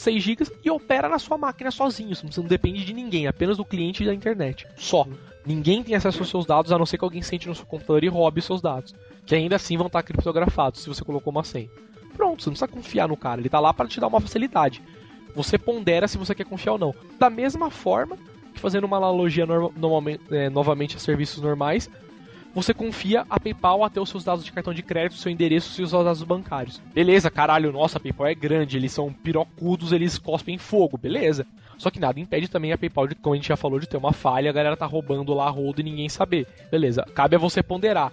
6 0.01 0.23
GB 0.23 0.47
e 0.65 0.71
opera 0.71 1.09
na 1.09 1.19
sua 1.19 1.37
máquina 1.37 1.71
sozinho. 1.71 2.15
Você 2.15 2.41
não 2.41 2.49
depende 2.49 2.85
de 2.85 2.95
ninguém, 2.95 3.27
apenas 3.27 3.59
do 3.59 3.65
cliente 3.65 4.03
e 4.03 4.07
da 4.07 4.15
internet. 4.15 4.67
Só. 4.77 5.07
Ninguém 5.45 5.83
tem 5.83 5.95
acesso 5.95 6.21
aos 6.21 6.29
seus 6.29 6.47
dados, 6.47 6.73
a 6.73 6.79
não 6.79 6.87
ser 6.87 6.97
que 6.97 7.05
alguém 7.05 7.23
sente 7.23 7.49
no 7.49 7.55
seu 7.55 7.67
computador 7.67 8.03
e 8.03 8.09
roube 8.09 8.41
os 8.41 8.47
seus 8.47 8.63
dados. 8.63 8.95
Que 9.27 9.35
ainda 9.35 9.57
assim 9.57 9.77
vão 9.77 9.89
estar 9.89 10.03
criptografados 10.03 10.81
se 10.81 10.89
você 10.89 11.05
colocou 11.05 11.31
uma 11.31 11.45
senha. 11.45 11.71
Pronto, 12.17 12.43
você 12.43 12.49
não 12.49 12.55
precisa 12.55 12.69
confiar 12.69 13.09
no 13.09 13.17
cara, 13.17 13.41
ele 13.41 13.49
tá 13.49 13.61
lá 13.61 13.73
para 13.73 13.89
te 13.89 14.01
dar 14.01 14.09
uma 14.09 14.21
facilidade. 14.21 14.83
Você 15.35 15.57
pondera 15.59 16.09
se 16.09 16.19
você 16.19 16.35
quer 16.35 16.45
confiar 16.45 16.73
ou 16.73 16.79
não. 16.79 16.95
Da 17.19 17.31
mesma 17.31 17.71
forma 17.71 18.17
que 18.53 18.61
fazendo 18.61 18.85
uma 18.85 18.97
analogia 18.97 19.47
normalmente, 19.47 20.23
é, 20.31 20.51
novamente 20.51 20.97
a 20.97 20.99
serviços 20.99 21.43
normais, 21.43 21.89
você 22.55 22.75
confia 22.75 23.25
a 23.31 23.39
PayPal 23.39 23.85
até 23.85 24.01
os 24.01 24.09
seus 24.09 24.25
dados 24.25 24.45
de 24.45 24.53
cartão 24.53 24.75
de 24.75 24.83
crédito, 24.83 25.19
seu 25.19 25.31
endereço 25.31 25.71
e 25.71 25.75
seus 25.75 25.93
dados 25.93 26.23
bancários. 26.23 26.81
Beleza, 26.93 27.31
caralho, 27.31 27.73
nossa, 27.73 27.99
a 27.99 28.01
PayPal 28.01 28.27
é 28.27 28.35
grande, 28.35 28.77
eles 28.77 28.93
são 28.93 29.13
pirocudos, 29.13 29.93
eles 29.93 30.19
cospem 30.19 30.59
fogo, 30.59 30.99
beleza. 30.99 31.47
Só 31.79 31.91
que 31.91 32.01
nada 32.01 32.21
impede 32.21 32.49
também 32.49 32.73
a 32.73 32.79
PayPal, 32.79 33.07
de, 33.07 33.15
como 33.15 33.35
a 33.35 33.37
gente 33.37 33.49
já 33.49 33.57
falou, 33.57 33.79
de 33.79 33.89
ter 33.89 33.97
uma 33.97 34.13
falha, 34.13 34.51
a 34.51 34.53
galera 34.53 34.77
tá 34.77 34.85
roubando 34.85 35.33
lá 35.33 35.47
a 35.47 35.51
hold 35.51 35.79
e 35.79 35.83
ninguém 35.83 36.09
saber. 36.09 36.47
Beleza, 36.71 37.05
cabe 37.15 37.37
a 37.37 37.39
você 37.39 37.63
ponderar. 37.63 38.13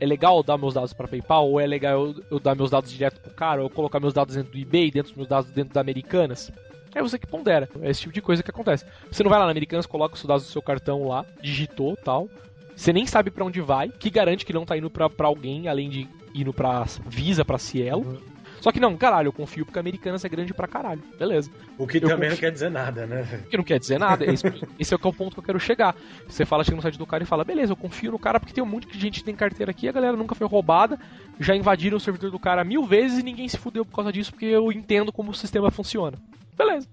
É 0.00 0.06
legal 0.06 0.36
eu 0.36 0.42
dar 0.42 0.56
meus 0.56 0.74
dados 0.74 0.92
para 0.92 1.06
PayPal 1.06 1.48
ou 1.48 1.60
é 1.60 1.66
legal 1.66 2.06
eu, 2.06 2.24
eu, 2.30 2.40
dar 2.40 2.54
meus 2.54 2.70
dados 2.70 2.90
direto 2.90 3.20
pro 3.20 3.30
cara 3.32 3.62
ou 3.62 3.70
colocar 3.70 4.00
meus 4.00 4.14
dados 4.14 4.34
dentro 4.34 4.50
do 4.50 4.58
eBay, 4.58 4.90
dentro 4.90 5.10
dos 5.10 5.16
meus 5.16 5.28
dados 5.28 5.50
dentro 5.50 5.74
da 5.74 5.80
Americanas? 5.80 6.50
É 6.94 7.02
você 7.02 7.18
que 7.18 7.26
pondera. 7.26 7.68
É 7.80 7.90
esse 7.90 8.00
tipo 8.00 8.12
de 8.12 8.20
coisa 8.20 8.42
que 8.42 8.50
acontece. 8.50 8.84
Você 9.10 9.22
não 9.22 9.30
vai 9.30 9.38
lá 9.38 9.44
na 9.44 9.50
Americanas, 9.50 9.86
coloca 9.86 10.14
os 10.14 10.24
dados 10.24 10.44
do 10.44 10.50
seu 10.50 10.62
cartão 10.62 11.06
lá, 11.06 11.24
digitou 11.40 11.96
tal, 11.96 12.28
você 12.74 12.92
nem 12.92 13.06
sabe 13.06 13.30
para 13.30 13.44
onde 13.44 13.60
vai, 13.60 13.88
que 13.88 14.10
garante 14.10 14.44
que 14.44 14.52
não 14.52 14.64
tá 14.64 14.76
indo 14.76 14.90
pra, 14.90 15.08
pra 15.08 15.26
alguém, 15.26 15.68
além 15.68 15.88
de 15.88 16.08
indo 16.34 16.52
pra 16.52 16.84
Visa, 17.06 17.44
pra 17.44 17.58
Cielo. 17.58 18.02
Uhum. 18.02 18.32
Só 18.62 18.70
que 18.70 18.78
não, 18.78 18.96
caralho, 18.96 19.26
eu 19.26 19.32
confio 19.32 19.66
porque 19.66 19.76
a 19.76 19.80
Americanas 19.80 20.24
é 20.24 20.28
grande 20.28 20.54
pra 20.54 20.68
caralho. 20.68 21.02
Beleza. 21.18 21.50
O 21.76 21.84
que 21.84 21.96
eu 21.96 22.02
também 22.02 22.14
confio... 22.16 22.30
não 22.30 22.36
quer 22.36 22.52
dizer 22.52 22.70
nada, 22.70 23.06
né? 23.08 23.42
O 23.44 23.48
que 23.48 23.56
não 23.56 23.64
quer 23.64 23.80
dizer 23.80 23.98
nada. 23.98 24.24
Esse, 24.24 24.46
esse 24.78 24.94
é 24.94 24.96
o 24.96 25.12
ponto 25.12 25.32
que 25.32 25.40
eu 25.40 25.42
quero 25.42 25.58
chegar. 25.58 25.96
Você 26.28 26.46
fala, 26.46 26.62
chega 26.62 26.76
no 26.76 26.82
site 26.82 26.96
do 26.96 27.04
cara 27.04 27.24
e 27.24 27.26
fala, 27.26 27.42
beleza, 27.42 27.72
eu 27.72 27.76
confio 27.76 28.12
no 28.12 28.20
cara 28.20 28.38
porque 28.38 28.54
tem 28.54 28.62
um 28.62 28.66
monte 28.66 28.86
de 28.86 29.00
gente 29.00 29.18
que 29.18 29.24
tem 29.24 29.34
carteira 29.34 29.72
aqui, 29.72 29.88
a 29.88 29.92
galera 29.92 30.16
nunca 30.16 30.36
foi 30.36 30.46
roubada, 30.46 30.96
já 31.40 31.56
invadiram 31.56 31.96
o 31.96 32.00
servidor 32.00 32.30
do 32.30 32.38
cara 32.38 32.62
mil 32.62 32.84
vezes 32.84 33.18
e 33.18 33.24
ninguém 33.24 33.48
se 33.48 33.58
fudeu 33.58 33.84
por 33.84 33.96
causa 33.96 34.12
disso 34.12 34.30
porque 34.30 34.46
eu 34.46 34.70
entendo 34.70 35.10
como 35.10 35.32
o 35.32 35.34
sistema 35.34 35.68
funciona. 35.68 36.16
Beleza. 36.56 36.86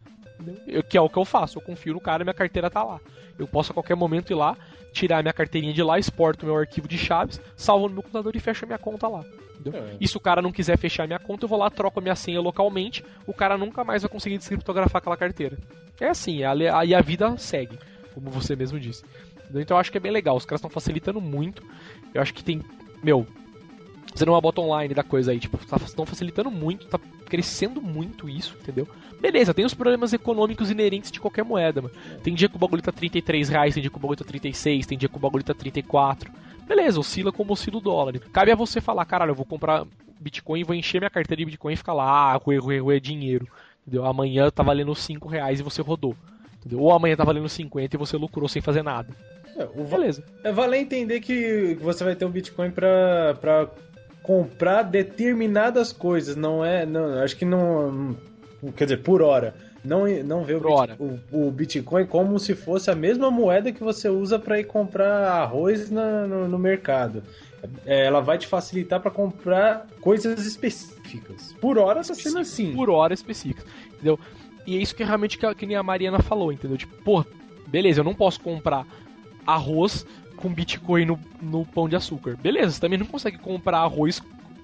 Eu, 0.66 0.82
que 0.82 0.98
é 0.98 1.02
o 1.02 1.08
que 1.08 1.18
eu 1.18 1.26
faço, 1.26 1.60
eu 1.60 1.62
confio 1.62 1.94
no 1.94 2.02
cara 2.02 2.24
e 2.24 2.26
minha 2.26 2.34
carteira 2.34 2.72
tá 2.72 2.84
lá. 2.84 3.00
Eu 3.38 3.48
posso 3.48 3.72
a 3.72 3.76
qualquer 3.76 3.96
momento 3.96 4.32
ir 4.32 4.36
lá, 4.36 4.58
tirar 4.92 5.22
minha 5.22 5.34
carteirinha 5.34 5.74
de 5.74 5.84
lá, 5.84 6.00
exporto 6.00 6.46
meu 6.46 6.58
arquivo 6.58 6.88
de 6.88 6.98
chaves, 6.98 7.42
salvo 7.56 7.88
no 7.88 7.94
meu 7.94 8.04
computador 8.04 8.36
e 8.36 8.40
fecho 8.40 8.66
a 8.66 8.68
minha 8.68 8.78
conta 8.78 9.08
lá. 9.08 9.24
É. 9.74 9.98
E 10.00 10.08
se 10.08 10.16
o 10.16 10.20
cara 10.20 10.42
não 10.42 10.52
quiser 10.52 10.78
fechar 10.78 11.06
minha 11.06 11.20
conta, 11.20 11.46
eu 11.46 11.50
vou 11.50 11.60
lá, 11.60 11.70
troco 11.70 12.00
a 12.00 12.02
minha 12.02 12.16
senha 12.16 12.40
localmente, 12.40 13.04
o 13.28 13.34
cara 13.34 13.58
nunca 13.58 13.84
mais 13.84 14.02
vai 14.02 14.10
conseguir 14.10 14.38
descriptografar 14.38 15.00
aquela 15.00 15.18
carteira. 15.18 15.58
É 16.00 16.08
assim, 16.08 16.42
aí 16.44 16.96
a 16.96 17.02
vida 17.02 17.38
segue, 17.38 17.78
como 18.14 18.30
você 18.30 18.56
mesmo 18.56 18.80
disse. 18.80 19.04
Então 19.54 19.76
eu 19.76 19.82
acho 19.82 19.92
que 19.92 19.98
é 19.98 20.02
bem 20.02 20.12
legal, 20.12 20.36
os 20.36 20.46
caras 20.46 20.60
estão 20.60 20.70
facilitando 20.70 21.20
muito. 21.20 21.64
Eu 22.14 22.22
acho 22.22 22.34
que 22.34 22.44
tem, 22.44 22.62
meu, 23.04 23.28
fazendo 24.14 24.32
uma 24.32 24.42
bota 24.42 24.62
online 24.62 24.94
da 24.94 25.04
coisa 25.04 25.32
aí, 25.32 25.40
tipo, 25.40 25.58
estão 25.58 26.06
tá, 26.06 26.06
facilitando 26.06 26.50
muito, 26.50 26.88
tá 26.88 27.00
crescendo 27.30 27.82
muito 27.82 28.28
isso, 28.28 28.58
entendeu? 28.60 28.88
Beleza, 29.22 29.54
tem 29.54 29.66
os 29.66 29.74
problemas 29.74 30.14
econômicos 30.14 30.72
inerentes 30.72 31.12
de 31.12 31.20
qualquer 31.20 31.44
moeda, 31.44 31.82
mano. 31.82 31.94
Tem 32.24 32.34
dia 32.34 32.50
que 32.50 32.56
o 32.56 32.60
bagulho 32.60 32.82
tá 32.82 32.92
33 32.92 33.50
reais, 33.50 33.74
tem 33.74 33.82
dia 33.82 33.92
que 33.92 33.98
o 33.98 34.00
bagulho 34.00 34.18
tá 34.18 34.26
36, 34.26 34.86
tem 34.86 34.98
dia 34.98 35.10
que 35.10 35.16
o 35.16 35.20
bagulho 35.20 35.44
tá 35.44 35.54
34. 35.54 36.32
Beleza, 36.68 37.00
oscila 37.00 37.32
como 37.32 37.54
oscila 37.54 37.78
o 37.78 37.82
dólar. 37.82 38.20
Cabe 38.32 38.52
a 38.52 38.56
você 38.56 38.80
falar, 38.80 39.06
caralho, 39.06 39.32
eu 39.32 39.36
vou 39.36 39.46
comprar 39.46 39.86
Bitcoin, 40.20 40.64
vou 40.64 40.76
encher 40.76 41.00
minha 41.00 41.10
carteira 41.10 41.40
de 41.40 41.46
Bitcoin 41.46 41.74
e 41.74 41.78
ficar 41.78 41.94
lá, 41.94 42.06
ah, 42.06 42.36
ruê, 42.36 42.58
ruê, 42.58 42.80
ruê, 42.80 43.00
dinheiro. 43.00 43.48
Entendeu? 43.82 44.06
Amanhã 44.06 44.50
tá 44.50 44.64
valendo 44.64 44.94
5 44.94 45.28
reais 45.28 45.60
e 45.60 45.64
você 45.64 45.82
rodou. 45.82 46.16
Entendeu? 46.60 46.80
Ou 46.80 46.92
amanhã 46.92 47.16
tá 47.16 47.24
valendo 47.24 47.50
50 47.50 47.96
e 47.96 48.00
você 48.00 48.18
lucrou 48.18 48.48
sem 48.48 48.62
fazer 48.62 48.84
nada. 48.84 49.10
É, 49.58 49.66
Beleza. 49.66 50.24
É 50.44 50.52
valer 50.52 50.80
entender 50.80 51.20
que 51.22 51.78
você 51.82 52.04
vai 52.04 52.16
ter 52.16 52.26
um 52.26 52.32
Bitcoin 52.32 52.72
pra, 52.72 53.36
pra 53.40 53.70
comprar 54.24 54.84
determinadas 54.84 55.92
coisas, 55.92 56.36
não 56.36 56.64
é. 56.64 56.86
Não, 56.86 57.22
acho 57.22 57.36
que 57.36 57.46
não. 57.46 58.16
Quer 58.76 58.86
dizer, 58.86 58.98
por 58.98 59.22
hora. 59.22 59.54
Não, 59.84 60.06
não 60.26 60.44
vê 60.44 60.56
o, 60.56 60.60
Bitcoin, 60.60 61.22
o, 61.32 61.48
o 61.48 61.52
Bitcoin 61.52 62.06
como 62.06 62.38
se 62.38 62.54
fosse 62.54 62.92
a 62.92 62.96
mesma 62.96 63.32
moeda 63.32 63.72
que 63.72 63.82
você 63.82 64.10
usa 64.10 64.38
para 64.38 64.60
ir 64.60 64.66
comprar 64.66 65.30
arroz 65.32 65.90
na, 65.90 66.28
no, 66.28 66.50
no 66.50 66.60
mercado. 66.60 67.24
É, 67.86 68.06
ela 68.06 68.20
vai 68.20 68.38
te 68.38 68.46
facilitar 68.46 69.00
para 69.00 69.10
comprar 69.10 69.88
coisas 70.02 70.46
específicas. 70.46 71.54
Por 71.62 71.78
hora 71.78 72.04
tá 72.04 72.14
sendo 72.14 72.40
assim. 72.40 72.74
Por 72.76 72.90
hora 72.90 73.14
específicas. 73.14 73.66
Entendeu? 73.94 74.20
E 74.66 74.78
é 74.78 74.82
isso 74.82 74.94
que 74.94 75.04
realmente 75.04 75.38
que, 75.38 75.56
que 75.56 75.66
nem 75.66 75.78
a 75.78 75.84
Mariana 75.84 76.20
falou, 76.20 76.52
entendeu? 76.52 76.78
Tipo, 76.78 76.96
pô, 77.02 77.26
beleza, 77.68 78.02
eu 78.02 78.04
não 78.04 78.14
posso 78.14 78.40
comprar 78.42 78.86
arroz 79.48 80.06
com 80.40 80.54
Bitcoin 80.54 81.06
no, 81.06 81.20
no 81.42 81.66
pão 81.66 81.90
de 81.90 81.96
açúcar. 81.96 82.38
Beleza, 82.38 82.72
você 82.72 82.82
também 82.82 82.98
não 82.98 83.06
consegue 83.06 83.38
comprar 83.38 83.80
arroz 83.80 84.22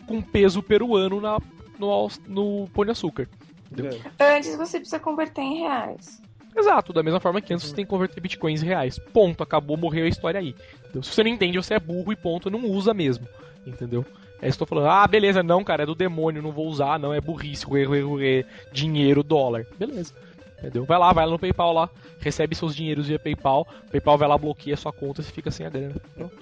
com 0.07 0.22
peso 0.22 0.64
peruano 0.64 1.19
na, 1.19 1.38
no, 1.77 2.10
no 2.27 2.69
pão 2.73 2.85
de 2.85 2.91
açúcar. 2.91 3.27
Entendeu? 3.72 3.99
Antes 4.19 4.56
você 4.56 4.80
precisa 4.80 4.99
converter 4.99 5.41
em 5.41 5.60
reais. 5.60 6.22
Exato, 6.56 6.93
da 6.93 7.03
mesma 7.03 7.19
forma 7.19 7.41
que 7.41 7.53
antes 7.53 7.65
você 7.65 7.76
tem 7.76 7.84
que 7.84 7.89
converter 7.89 8.22
bitcoins 8.22 8.64
em 8.64 8.68
reais. 8.68 8.97
Ponto, 8.97 9.43
acabou, 9.43 9.76
morreu 9.76 10.06
a 10.06 10.10
história 10.10 10.39
aí. 10.39 10.56
Se 10.93 11.11
você 11.11 11.23
não 11.23 11.30
entende, 11.30 11.57
você 11.57 11.73
é 11.73 11.80
burro 11.80 12.14
e 12.14 12.15
ponto, 12.15 12.49
não 12.49 12.64
usa 12.65 12.93
mesmo. 12.93 13.27
Entendeu? 13.68 14.06
É 14.41 14.47
estou 14.47 14.65
falando, 14.65 14.88
ah, 14.88 15.06
beleza, 15.07 15.43
não, 15.43 15.64
cara, 15.64 15.84
é 15.84 15.85
do 15.85 15.95
demônio, 15.95 16.41
não 16.41 16.52
vou 16.52 16.68
usar, 16.68 16.99
não, 16.99 17.14
é 17.14 17.19
burrice, 17.19 17.68
ué, 17.68 17.85
ué, 17.88 18.03
ué, 18.03 18.45
dinheiro, 18.72 19.23
dólar. 19.23 19.65
Beleza. 19.77 20.14
Entendeu? 20.60 20.86
Vai 20.86 20.98
lá, 20.98 21.11
vai 21.14 21.26
lá 21.26 21.32
no 21.32 21.40
PayPal 21.40 21.73
lá, 21.73 21.90
recebe 22.19 22.56
seus 22.56 22.76
dinheiros 22.76 23.07
via 23.07 23.19
PayPal, 23.19 23.68
PayPal 23.91 24.18
vai 24.18 24.27
lá, 24.27 24.38
bloqueia 24.38 24.77
sua 24.77 24.91
conta 24.91 25.22
e 25.22 25.26
fica 25.26 25.52
sem 25.52 25.65
a 25.65 25.69
grana. 25.69 25.95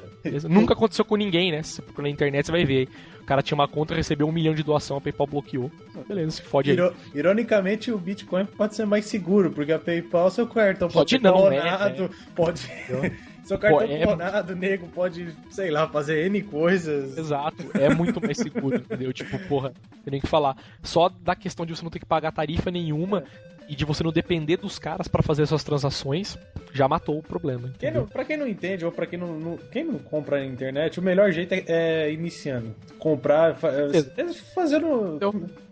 Nunca 0.49 0.73
aconteceu 0.73 1.03
com 1.03 1.15
ninguém, 1.15 1.51
né? 1.51 1.63
Se 1.63 1.73
você 1.73 1.81
procurar 1.81 2.07
na 2.07 2.13
internet, 2.13 2.45
você 2.45 2.51
vai 2.51 2.65
ver. 2.65 2.87
O 3.21 3.25
cara 3.25 3.41
tinha 3.41 3.55
uma 3.55 3.67
conta, 3.67 3.95
recebeu 3.95 4.27
um 4.27 4.31
milhão 4.31 4.53
de 4.53 4.63
doação, 4.63 4.97
a 4.97 5.01
PayPal 5.01 5.27
bloqueou. 5.27 5.71
Beleza, 6.07 6.31
se 6.31 6.41
fode 6.41 6.71
aí. 6.71 6.77
Ironicamente, 7.13 7.91
o 7.91 7.97
Bitcoin 7.97 8.45
pode 8.45 8.75
ser 8.75 8.85
mais 8.85 9.05
seguro, 9.05 9.51
porque 9.51 9.71
a 9.71 9.79
PayPal, 9.79 10.29
seu 10.29 10.47
cartão 10.47 10.89
pode, 10.89 11.17
pode 11.17 11.23
não, 11.23 11.33
clonado, 11.33 12.03
é, 12.03 12.05
é. 12.05 12.09
pode... 12.35 12.69
Seu 13.43 13.57
cartão 13.57 13.81
é... 13.81 14.03
clonado, 14.03 14.55
nego, 14.55 14.87
pode, 14.87 15.35
sei 15.49 15.69
lá, 15.69 15.87
fazer 15.87 16.25
N 16.27 16.41
coisas. 16.43 17.17
Exato, 17.17 17.63
é 17.73 17.93
muito 17.93 18.21
mais 18.21 18.37
seguro, 18.37 18.77
entendeu? 18.77 19.11
Tipo, 19.11 19.37
porra, 19.47 19.73
tem 20.03 20.11
nem 20.11 20.21
que 20.21 20.27
falar. 20.27 20.55
Só 20.81 21.09
da 21.09 21.35
questão 21.35 21.65
de 21.65 21.75
você 21.75 21.83
não 21.83 21.91
ter 21.91 21.99
que 21.99 22.05
pagar 22.05 22.31
tarifa 22.31 22.71
nenhuma 22.71 23.19
é. 23.19 23.52
E 23.73 23.75
de 23.75 23.85
você 23.85 24.03
não 24.03 24.11
depender 24.11 24.57
dos 24.57 24.77
caras 24.77 25.07
para 25.07 25.23
fazer 25.23 25.47
suas 25.47 25.63
transações, 25.63 26.37
já 26.71 26.87
matou 26.87 27.17
o 27.17 27.23
problema. 27.23 27.73
Quem 27.79 27.91
não, 27.91 28.05
pra 28.05 28.23
quem 28.23 28.37
não 28.37 28.47
entende, 28.47 28.85
ou 28.85 28.91
pra 28.91 29.07
quem 29.07 29.17
não, 29.17 29.39
não, 29.39 29.57
quem 29.71 29.83
não 29.83 29.97
compra 29.97 30.37
na 30.37 30.45
internet, 30.45 30.99
o 30.99 31.03
melhor 31.03 31.31
jeito 31.31 31.53
é, 31.53 31.63
é 31.67 32.13
iniciando. 32.13 32.75
Comprar, 32.99 33.57
é, 33.63 34.21
é 34.21 34.33
fazer, 34.53 34.77
no, 34.77 35.19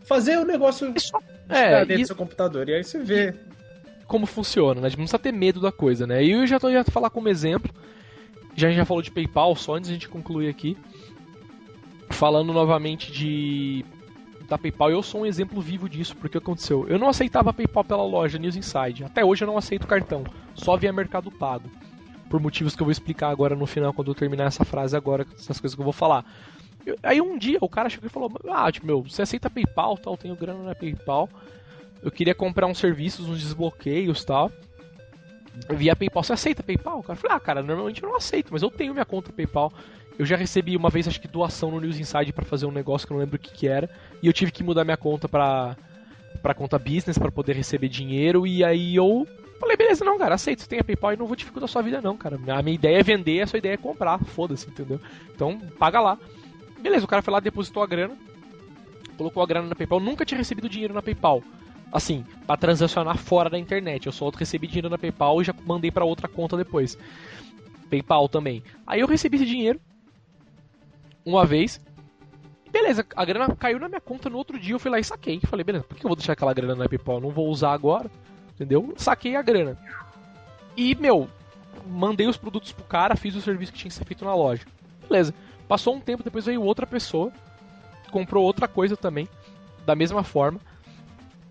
fazer 0.04 0.40
o 0.40 0.46
negócio 0.46 0.92
é, 1.48 1.86
dentro 1.86 1.94
e... 1.94 2.02
do 2.02 2.08
seu 2.08 2.16
computador. 2.16 2.68
E 2.68 2.74
aí 2.74 2.84
você 2.84 2.98
vê 2.98 3.36
como 4.08 4.26
funciona, 4.26 4.82
né? 4.82 4.90
Não 4.90 4.96
precisa 4.96 5.20
ter 5.20 5.32
medo 5.32 5.62
da 5.62 5.72
coisa, 5.72 6.08
né? 6.08 6.24
E 6.24 6.32
eu 6.32 6.48
já 6.48 6.60
tô 6.60 6.70
ia 6.70 6.84
falar 6.84 7.12
como 7.12 7.30
exemplo. 7.30 7.72
Já 8.56 8.68
a 8.68 8.72
gente 8.72 8.80
já 8.80 8.86
falou 8.86 9.04
de 9.04 9.12
PayPal, 9.12 9.56
só 9.56 9.76
antes 9.76 9.92
a 9.92 9.94
gente 9.94 10.10
concluir 10.10 10.50
aqui. 10.50 10.76
Falando 12.10 12.52
novamente 12.52 13.12
de 13.12 13.86
da 14.52 14.58
PayPal, 14.58 14.92
eu 14.92 15.02
sou 15.02 15.22
um 15.22 15.26
exemplo 15.26 15.62
vivo 15.62 15.90
disso, 15.90 16.16
porque 16.18 16.38
aconteceu. 16.38 16.86
Eu 16.88 17.00
não 17.00 17.10
aceitava 17.10 17.54
PayPal 17.54 17.84
pela 17.84 18.04
loja 18.04 18.38
News 18.38 18.56
Inside. 18.56 19.06
Até 19.06 19.24
hoje 19.24 19.44
eu 19.44 19.48
não 19.48 19.58
aceito 19.58 19.88
cartão, 19.88 20.24
só 20.54 20.78
via 20.78 20.94
Mercado 20.94 21.32
Pago. 21.32 21.70
Por 22.30 22.40
motivos 22.40 22.76
que 22.76 22.82
eu 22.82 22.86
vou 22.86 22.92
explicar 22.92 23.30
agora 23.30 23.56
no 23.56 23.66
final, 23.66 23.94
quando 23.94 24.12
eu 24.12 24.16
terminar 24.16 24.46
essa 24.46 24.64
frase 24.64 24.96
agora, 24.96 25.26
essas 25.36 25.60
coisas 25.60 25.76
que 25.76 25.82
eu 25.82 25.86
vou 25.86 25.94
falar. 25.94 26.26
Eu, 26.86 26.98
aí 27.04 27.22
um 27.22 27.38
dia 27.38 27.58
o 27.62 27.70
cara 27.70 27.90
chegou 27.90 28.08
e 28.08 28.10
falou: 28.10 28.32
Ah, 28.50 28.72
tipo, 28.72 28.86
meu, 28.86 29.04
você 29.04 29.22
aceita 29.22 29.50
PayPal, 29.50 29.98
tal, 29.98 30.18
tenho 30.18 30.36
grana 30.36 30.64
na 30.64 30.76
PayPal 30.76 31.30
eu 32.02 32.12
queria 32.12 32.34
comprar 32.34 32.66
uns 32.66 32.80
serviços, 32.80 33.28
uns 33.28 33.40
desbloqueios 33.40 34.26
tal. 34.26 34.52
Via 35.70 35.96
PayPal. 35.96 36.24
Você 36.24 36.34
aceita 36.34 36.64
PayPal? 36.64 37.02
Cara, 37.04 37.14
eu 37.14 37.22
falei, 37.22 37.38
ah, 37.38 37.40
cara, 37.40 37.62
normalmente 37.62 38.02
eu 38.02 38.10
não 38.10 38.16
aceito, 38.16 38.50
mas 38.52 38.62
eu 38.62 38.72
tenho 38.72 38.94
minha 38.94 39.06
conta 39.06 39.32
PayPal. 39.32 39.72
Eu 40.18 40.26
já 40.26 40.36
recebi 40.36 40.76
uma 40.76 40.90
vez, 40.90 41.08
acho 41.08 41.20
que 41.20 41.28
doação 41.28 41.72
no 41.72 41.80
News 41.80 42.00
Inside 42.00 42.34
para 42.34 42.46
fazer 42.46 42.66
um 42.66 42.72
negócio 42.72 43.08
que 43.08 43.14
eu 43.14 43.16
não 43.16 43.24
lembro 43.24 43.38
o 43.38 43.40
que, 43.40 43.52
que 43.52 43.68
era. 43.68 43.90
E 44.22 44.28
eu 44.28 44.34
tive 44.34 44.52
que 44.52 44.64
mudar 44.64 44.84
minha 44.84 44.98
conta 44.98 45.28
pra, 45.28 45.76
pra 46.42 46.54
conta 46.54 46.78
business 46.78 47.18
para 47.18 47.32
poder 47.32 47.56
receber 47.56 47.88
dinheiro. 47.88 48.46
E 48.46 48.64
aí 48.64 48.96
eu 48.96 49.28
falei, 49.60 49.78
beleza, 49.78 50.06
não, 50.06 50.18
cara, 50.18 50.36
aceito. 50.36 50.62
Você 50.62 50.68
tem 50.68 50.80
a 50.80 50.84
PayPal 50.84 51.14
e 51.14 51.18
não 51.18 51.26
vou 51.26 51.36
dificultar 51.36 51.66
a 51.66 51.72
sua 51.72 51.82
vida, 51.82 52.02
não, 52.02 52.18
cara. 52.18 52.36
A 52.36 52.62
minha 52.62 52.76
ideia 52.76 53.00
é 53.00 53.04
vender, 53.04 53.42
a 53.42 53.48
sua 53.48 53.58
ideia 53.58 53.74
é 53.74 53.78
comprar. 53.78 54.20
Foda-se, 54.20 54.70
entendeu? 54.70 55.00
Então, 55.34 55.60
paga 55.80 56.00
lá. 56.00 56.18
Beleza, 56.80 57.06
o 57.06 57.08
cara 57.08 57.22
foi 57.22 57.34
lá, 57.34 57.40
depositou 57.40 57.82
a 57.82 57.88
grana. 57.88 58.16
Colocou 59.18 59.42
a 59.42 59.46
grana 59.46 59.68
na 59.68 59.76
PayPal. 59.76 60.00
Nunca 60.00 60.26
tinha 60.26 60.38
recebido 60.38 60.70
dinheiro 60.70 60.94
na 60.94 61.02
PayPal 61.02 61.44
assim, 61.92 62.26
para 62.48 62.58
transacionar 62.58 63.18
fora 63.18 63.50
da 63.50 63.60
internet. 63.60 64.06
Eu 64.06 64.12
só 64.12 64.30
recebi 64.30 64.68
dinheiro 64.68 64.90
na 64.90 64.98
PayPal 64.98 65.42
e 65.42 65.46
já 65.46 65.54
mandei 65.66 65.92
para 65.92 66.06
outra 66.06 66.28
conta 66.28 66.56
depois. 66.56 66.98
PayPal 67.90 68.30
também. 68.30 68.64
Aí 68.88 69.02
eu 69.02 69.08
recebi 69.08 69.36
esse 69.36 69.46
dinheiro 69.46 69.80
uma 71.26 71.46
vez. 71.46 71.80
Beleza, 72.72 73.06
a 73.16 73.26
grana 73.26 73.54
caiu 73.56 73.80
na 73.80 73.90
minha 73.90 74.00
conta 74.00 74.30
no 74.30 74.38
outro 74.38 74.58
dia, 74.58 74.74
eu 74.74 74.80
fui 74.80 74.90
lá 74.90 75.00
e 75.00 75.04
saquei. 75.04 75.40
Falei, 75.42 75.64
beleza, 75.64 75.84
por 75.84 75.98
que 75.98 76.06
eu 76.06 76.10
vou 76.10 76.16
deixar 76.16 76.34
aquela 76.34 76.54
grana 76.54 76.76
na 76.76 76.88
PayPal? 76.88 77.20
Não 77.20 77.30
vou 77.30 77.50
usar 77.50 77.74
agora, 77.74 78.10
entendeu? 78.54 78.94
Saquei 78.98 79.36
a 79.36 79.42
grana. 79.42 79.78
E, 80.76 80.96
meu, 80.96 81.28
mandei 81.86 82.28
os 82.28 82.38
produtos 82.38 82.72
pro 82.72 82.86
cara, 82.86 83.16
fiz 83.16 83.36
o 83.36 83.42
serviço 83.42 83.74
que 83.74 83.80
tinha 83.80 83.90
que 83.90 83.96
ser 83.96 84.06
feito 84.06 84.24
na 84.24 84.34
loja. 84.34 84.66
Beleza. 85.08 85.34
Passou 85.68 85.96
um 85.96 86.00
tempo, 86.00 86.24
depois 86.24 86.46
veio 86.46 86.62
outra 86.64 86.88
pessoa, 86.88 87.32
comprou 88.10 88.44
outra 88.46 88.68
coisa 88.68 88.96
também, 88.96 89.28
da 89.86 89.96
mesma 89.96 90.24
forma. 90.24 90.60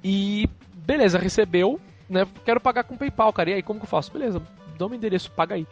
E 0.03 0.49
beleza, 0.75 1.19
recebeu 1.19 1.81
né, 2.11 2.27
quero 2.45 2.61
pagar 2.61 2.83
com 2.83 2.97
PayPal, 2.97 3.33
cara. 3.33 3.51
E 3.51 3.55
aí, 3.55 3.63
como 3.63 3.79
que 3.79 3.87
eu 3.87 3.89
faço? 3.91 4.13
Beleza, 4.13 4.43
dá 4.77 4.87
um 4.87 4.93
endereço, 4.93 5.31
paga 5.31 5.55
aí. 5.55 5.63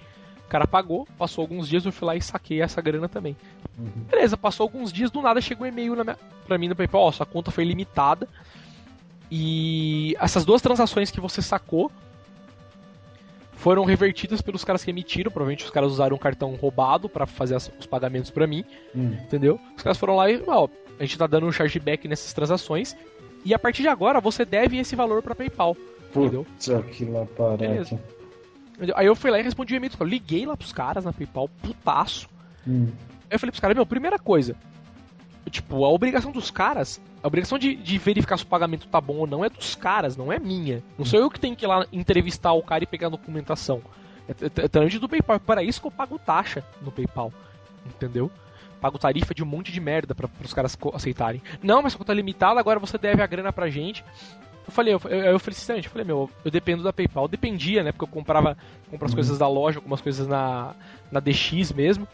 O 0.47 0.49
cara 0.49 0.67
pagou, 0.67 1.07
passou 1.19 1.43
alguns 1.43 1.69
dias, 1.69 1.85
eu 1.85 1.93
fui 1.93 2.07
lá 2.07 2.15
e 2.15 2.23
saquei 2.23 2.63
essa 2.63 2.81
grana 2.81 3.09
também. 3.09 3.37
Uhum. 3.79 4.05
Beleza, 4.11 4.37
passou 4.37 4.65
alguns 4.65 4.93
dias, 4.93 5.11
do 5.11 5.23
nada 5.23 5.41
chegou 5.41 5.65
um 5.65 5.69
e-mail 5.69 5.95
na 5.95 6.05
minha, 6.05 6.19
pra 6.47 6.59
mim 6.59 6.69
no 6.69 6.75
PayPal, 6.75 7.03
ó, 7.03 7.13
sua 7.13 7.27
conta 7.27 7.51
foi 7.51 7.65
limitada. 7.65 8.29
E 9.31 10.17
essas 10.19 10.45
duas 10.45 10.63
transações 10.63 11.11
que 11.11 11.21
você 11.21 11.43
sacou 11.43 11.93
foram 13.53 13.85
revertidas 13.85 14.41
pelos 14.41 14.65
caras 14.65 14.83
que 14.83 14.91
emitiram. 14.91 15.31
Provavelmente 15.31 15.65
os 15.65 15.71
caras 15.71 15.93
usaram 15.93 16.17
um 16.17 16.19
cartão 16.19 16.55
roubado 16.55 17.09
para 17.09 17.27
fazer 17.27 17.57
as, 17.57 17.71
os 17.79 17.87
pagamentos 17.87 18.31
para 18.31 18.47
mim. 18.47 18.65
Hum. 18.95 19.13
Entendeu? 19.23 19.61
Os 19.77 19.83
caras 19.83 19.99
foram 19.99 20.17
lá 20.17 20.31
e, 20.31 20.43
ó, 20.47 20.69
a 20.99 21.03
gente 21.03 21.19
tá 21.19 21.27
dando 21.27 21.47
um 21.47 21.53
chargeback 21.53 22.09
nessas 22.09 22.33
transações. 22.33 22.97
E 23.45 23.53
a 23.53 23.59
partir 23.59 23.83
de 23.83 23.89
agora 23.89 24.21
você 24.21 24.45
deve 24.45 24.79
esse 24.79 24.97
valor 24.97 25.23
para 25.23 25.35
PayPal. 25.35 25.77
Entendeu? 26.15 26.45
Putz, 26.45 26.69
que 26.97 27.05
Beleza. 27.69 28.01
Aí 28.95 29.07
eu 29.07 29.17
fui 29.17 29.31
lá 29.31 29.39
e 29.39 29.43
respondi 29.43 29.75
o 29.75 29.77
e-mail. 29.77 29.93
Liguei 30.03 30.47
lá 30.47 30.57
pros 30.57 30.73
caras 30.73 31.05
na 31.05 31.13
PayPal, 31.13 31.49
putaço. 31.61 32.29
Hum. 32.67 32.89
Eu 33.31 33.39
falei 33.39 33.51
pros 33.51 33.61
caras, 33.61 33.77
meu, 33.77 33.87
primeira 33.87 34.19
coisa, 34.19 34.57
Tipo, 35.51 35.85
a 35.85 35.89
obrigação 35.89 36.31
dos 36.31 36.51
caras, 36.51 37.01
a 37.23 37.27
obrigação 37.27 37.59
de, 37.59 37.75
de, 37.75 37.99
verificar 37.99 38.37
se 38.37 38.45
o 38.45 38.47
pagamento 38.47 38.87
tá 38.87 39.01
bom 39.01 39.17
ou 39.17 39.27
não 39.27 39.45
é 39.45 39.49
dos 39.49 39.75
caras, 39.75 40.17
não 40.17 40.33
é 40.33 40.39
minha. 40.39 40.83
Não 40.99 41.05
sou 41.05 41.19
eu 41.19 41.31
que 41.31 41.41
tenho 41.41 41.57
que 41.57 41.65
ir 41.65 41.69
lá 41.69 41.87
entrevistar 41.93 42.53
o 42.53 42.63
cara 42.63 42.85
e 42.85 42.87
pegar 42.87 43.07
a 43.07 43.11
documentação. 43.11 43.81
É, 44.29 44.33
é, 44.33 44.65
é 44.65 44.69
trâmite 44.69 44.99
do 44.99 45.09
PayPal. 45.09 45.37
É 45.37 45.39
para 45.39 45.63
isso 45.63 45.81
que 45.81 45.87
eu 45.87 45.91
pago 45.91 46.19
taxa 46.19 46.65
no 46.83 46.93
PayPal. 46.93 47.33
Entendeu? 47.87 48.31
Pago 48.81 48.99
tarifa 48.99 49.35
de 49.35 49.43
um 49.43 49.47
monte 49.47 49.73
de 49.73 49.81
merda 49.81 50.15
para 50.15 50.29
os 50.45 50.53
caras 50.53 50.77
aceitarem. 50.93 51.43
Não, 51.63 51.83
mas 51.83 51.95
conta 51.95 52.13
limitada, 52.13 52.61
agora 52.61 52.79
você 52.79 52.99
deve 52.99 53.23
a 53.23 53.27
grana 53.27 53.53
pra 53.53 53.71
gente. 53.71 54.05
Eu 54.67 54.73
falei, 54.73 54.93
eu, 54.93 55.01
eu, 55.05 55.19
eu 55.19 55.39
falei 55.39 55.55
sinceramente, 55.55 55.87
eu 55.87 55.93
falei, 55.93 56.07
meu, 56.07 56.31
eu 56.45 56.51
dependo 56.51 56.83
da 56.83 56.93
PayPal. 56.93 57.25
Eu 57.25 57.29
dependia, 57.29 57.83
né? 57.83 57.91
Porque 57.91 58.05
eu 58.05 58.09
comprava, 58.09 58.57
comprava 58.91 59.07
as 59.07 59.13
uhum. 59.13 59.17
coisas 59.17 59.39
da 59.39 59.49
loja, 59.49 59.79
algumas 59.79 60.01
coisas 60.01 60.27
na, 60.27 60.75
na 61.11 61.21
DX 61.21 61.73
mesmo. 61.73 62.07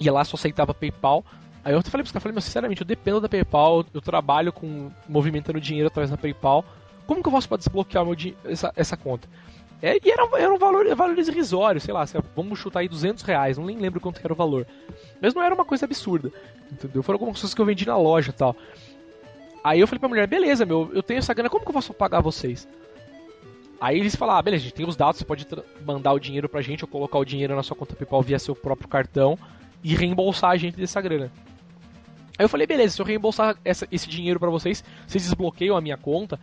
Ia 0.00 0.12
lá, 0.12 0.24
só 0.24 0.36
aceitava 0.36 0.74
PayPal. 0.74 1.24
Aí 1.64 1.72
eu 1.72 1.82
falei 1.82 2.02
pros 2.02 2.12
caras, 2.12 2.22
falei, 2.22 2.34
meu, 2.34 2.42
sinceramente, 2.42 2.82
eu 2.82 2.86
dependo 2.86 3.20
da 3.20 3.28
PayPal, 3.28 3.86
eu 3.94 4.00
trabalho 4.00 4.52
com 4.52 4.90
movimentando 5.08 5.60
dinheiro 5.60 5.88
através 5.88 6.10
da 6.10 6.16
PayPal. 6.16 6.64
Como 7.06 7.22
que 7.22 7.28
eu 7.28 7.32
posso 7.32 7.56
desbloquear 7.56 8.04
meu, 8.04 8.14
essa, 8.44 8.72
essa 8.76 8.96
conta? 8.96 9.28
É, 9.82 9.98
e 10.02 10.10
era, 10.10 10.26
era 10.38 10.52
um 10.52 10.58
valor, 10.58 10.94
valores 10.94 11.28
irrisórios, 11.28 11.82
sei 11.82 11.92
lá, 11.92 12.04
vamos 12.34 12.58
chutar 12.58 12.80
aí 12.80 12.88
200 12.88 13.22
reais, 13.22 13.58
não 13.58 13.66
nem 13.66 13.76
lembro 13.76 14.00
quanto 14.00 14.20
era 14.22 14.32
o 14.32 14.36
valor. 14.36 14.66
Mas 15.20 15.34
não 15.34 15.42
era 15.42 15.54
uma 15.54 15.64
coisa 15.64 15.84
absurda, 15.84 16.32
entendeu? 16.70 17.02
Foram 17.02 17.16
algumas 17.16 17.38
coisas 17.38 17.54
que 17.54 17.60
eu 17.60 17.66
vendi 17.66 17.86
na 17.86 17.96
loja 17.96 18.30
e 18.30 18.32
tal. 18.32 18.56
Aí 19.62 19.80
eu 19.80 19.86
falei 19.86 19.98
pra 19.98 20.08
mulher, 20.08 20.26
beleza, 20.26 20.64
meu, 20.64 20.90
eu 20.94 21.02
tenho 21.02 21.18
essa 21.18 21.34
grana, 21.34 21.50
como 21.50 21.64
que 21.64 21.70
eu 21.70 21.74
posso 21.74 21.92
pagar 21.92 22.20
vocês? 22.20 22.68
Aí 23.80 23.98
eles 23.98 24.14
falaram, 24.14 24.38
ah, 24.38 24.42
beleza, 24.42 24.62
a 24.62 24.64
gente 24.64 24.74
tem 24.74 24.86
os 24.86 24.96
dados, 24.96 25.18
você 25.18 25.24
pode 25.24 25.46
mandar 25.84 26.12
o 26.12 26.18
dinheiro 26.18 26.48
pra 26.48 26.62
gente 26.62 26.84
ou 26.84 26.88
colocar 26.88 27.18
o 27.18 27.24
dinheiro 27.24 27.54
na 27.54 27.62
sua 27.62 27.76
conta 27.76 27.94
PayPal 27.94 28.22
via 28.22 28.38
seu 28.38 28.54
próprio 28.54 28.88
cartão 28.88 29.38
e 29.84 29.94
reembolsar 29.94 30.50
a 30.50 30.56
gente 30.56 30.76
dessa 30.78 31.00
grana. 31.00 31.30
Aí 32.36 32.44
eu 32.44 32.48
falei, 32.48 32.66
beleza, 32.66 32.96
se 32.96 33.02
eu 33.02 33.06
reembolsar 33.06 33.56
essa, 33.64 33.86
esse 33.92 34.08
dinheiro 34.08 34.40
para 34.40 34.50
vocês, 34.50 34.82
vocês 35.06 35.22
desbloqueiam 35.22 35.76
a 35.76 35.80
minha 35.80 35.96
conta 35.96 36.40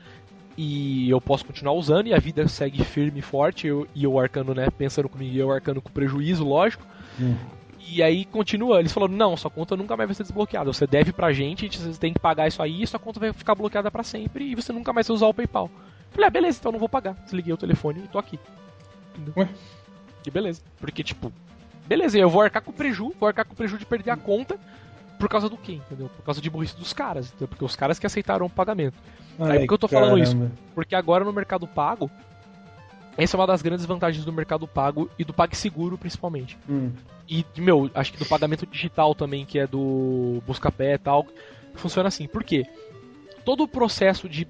e 0.56 1.10
eu 1.10 1.20
posso 1.20 1.44
continuar 1.44 1.74
usando 1.74 2.08
e 2.08 2.14
a 2.14 2.20
vida 2.20 2.48
segue 2.48 2.84
firme 2.86 3.20
e 3.20 3.22
forte 3.22 3.68
eu, 3.68 3.88
e 3.96 4.04
eu 4.04 4.18
arcando, 4.18 4.54
né, 4.54 4.70
pensando 4.70 5.10
comigo 5.10 5.36
e 5.36 5.40
eu 5.40 5.52
arcando 5.52 5.82
com 5.82 5.90
prejuízo, 5.90 6.46
lógico. 6.46 6.86
Hum. 7.20 7.36
E 7.90 8.02
aí 8.02 8.24
continua, 8.24 8.80
eles 8.80 8.94
falaram, 8.94 9.14
não, 9.14 9.36
sua 9.36 9.52
conta 9.52 9.76
nunca 9.76 9.98
mais 9.98 10.08
vai 10.08 10.16
ser 10.16 10.24
desbloqueada, 10.24 10.72
você 10.72 10.88
deve 10.88 11.12
pra 11.12 11.34
gente, 11.34 11.68
você 11.68 12.00
tem 12.00 12.14
que 12.14 12.20
pagar 12.20 12.48
isso 12.48 12.62
aí 12.62 12.84
e 12.84 12.88
sua 12.88 13.00
conta 13.00 13.20
vai 13.20 13.34
ficar 13.34 13.56
bloqueada 13.56 13.92
para 13.92 14.04
sempre 14.04 14.46
e 14.46 14.56
você 14.56 14.72
nunca 14.72 14.94
mais 14.94 15.08
vai 15.08 15.16
usar 15.16 15.28
o 15.28 15.34
PayPal. 15.34 15.66
Eu 15.66 16.12
falei, 16.12 16.28
ah, 16.28 16.30
beleza, 16.30 16.60
então 16.60 16.70
eu 16.70 16.74
não 16.74 16.80
vou 16.80 16.90
pagar. 16.90 17.14
Desliguei 17.24 17.54
o 17.54 17.58
telefone 17.58 18.04
e 18.04 18.08
tô 18.08 18.18
aqui. 18.18 18.40
Ué? 19.36 19.50
E 20.26 20.32
beleza. 20.32 20.62
Porque, 20.80 21.04
tipo, 21.04 21.34
beleza, 21.92 22.18
eu 22.18 22.30
vou 22.30 22.42
arcar 22.42 22.62
com 22.62 22.72
o 22.72 22.74
preju, 22.74 23.14
vou 23.20 23.28
arcar 23.28 23.46
com 23.46 23.52
o 23.52 23.56
preju 23.56 23.78
de 23.78 23.86
perder 23.86 24.12
a 24.12 24.16
conta, 24.16 24.58
por 25.20 25.28
causa 25.28 25.50
do 25.50 25.58
quê? 25.58 25.74
Entendeu? 25.74 26.08
Por 26.08 26.24
causa 26.24 26.40
de 26.40 26.50
burrice 26.50 26.74
dos 26.78 26.94
caras, 26.94 27.28
entendeu? 27.28 27.50
Porque 27.50 27.66
os 27.66 27.76
caras 27.76 28.00
que 28.00 28.06
aceitaram 28.06 28.46
o 28.46 28.50
pagamento. 28.50 28.96
Ai, 29.38 29.52
Aí 29.52 29.60
por 29.60 29.68
que 29.68 29.74
eu 29.74 29.78
tô 29.78 29.90
caramba. 29.90 30.08
falando 30.08 30.24
isso? 30.24 30.52
Porque 30.74 30.96
agora 30.96 31.26
no 31.26 31.34
mercado 31.34 31.68
pago, 31.68 32.10
essa 33.18 33.36
é 33.36 33.40
uma 33.40 33.46
das 33.46 33.62
grandes 33.62 33.86
vantagens 33.86 34.24
do 34.24 34.32
mercado 34.32 34.66
pago 34.66 35.10
e 35.20 35.26
do 35.26 35.34
PagSeguro 35.34 35.98
principalmente. 35.98 36.58
Hum. 36.70 36.94
E, 37.28 37.46
meu, 37.58 37.92
acho 37.94 38.14
que 38.14 38.20
do 38.20 38.26
pagamento 38.26 38.66
digital 38.66 39.14
também, 39.14 39.46
que 39.46 39.60
é 39.60 39.68
do 39.68 40.42
Buscapé 40.48 40.94
e 40.94 40.98
tal, 40.98 41.28
funciona 41.76 42.08
assim. 42.08 42.26
Por 42.26 42.42
quê? 42.42 42.66
Todo 43.44 43.64
o 43.64 43.68
processo 43.68 44.30
de, 44.30 44.48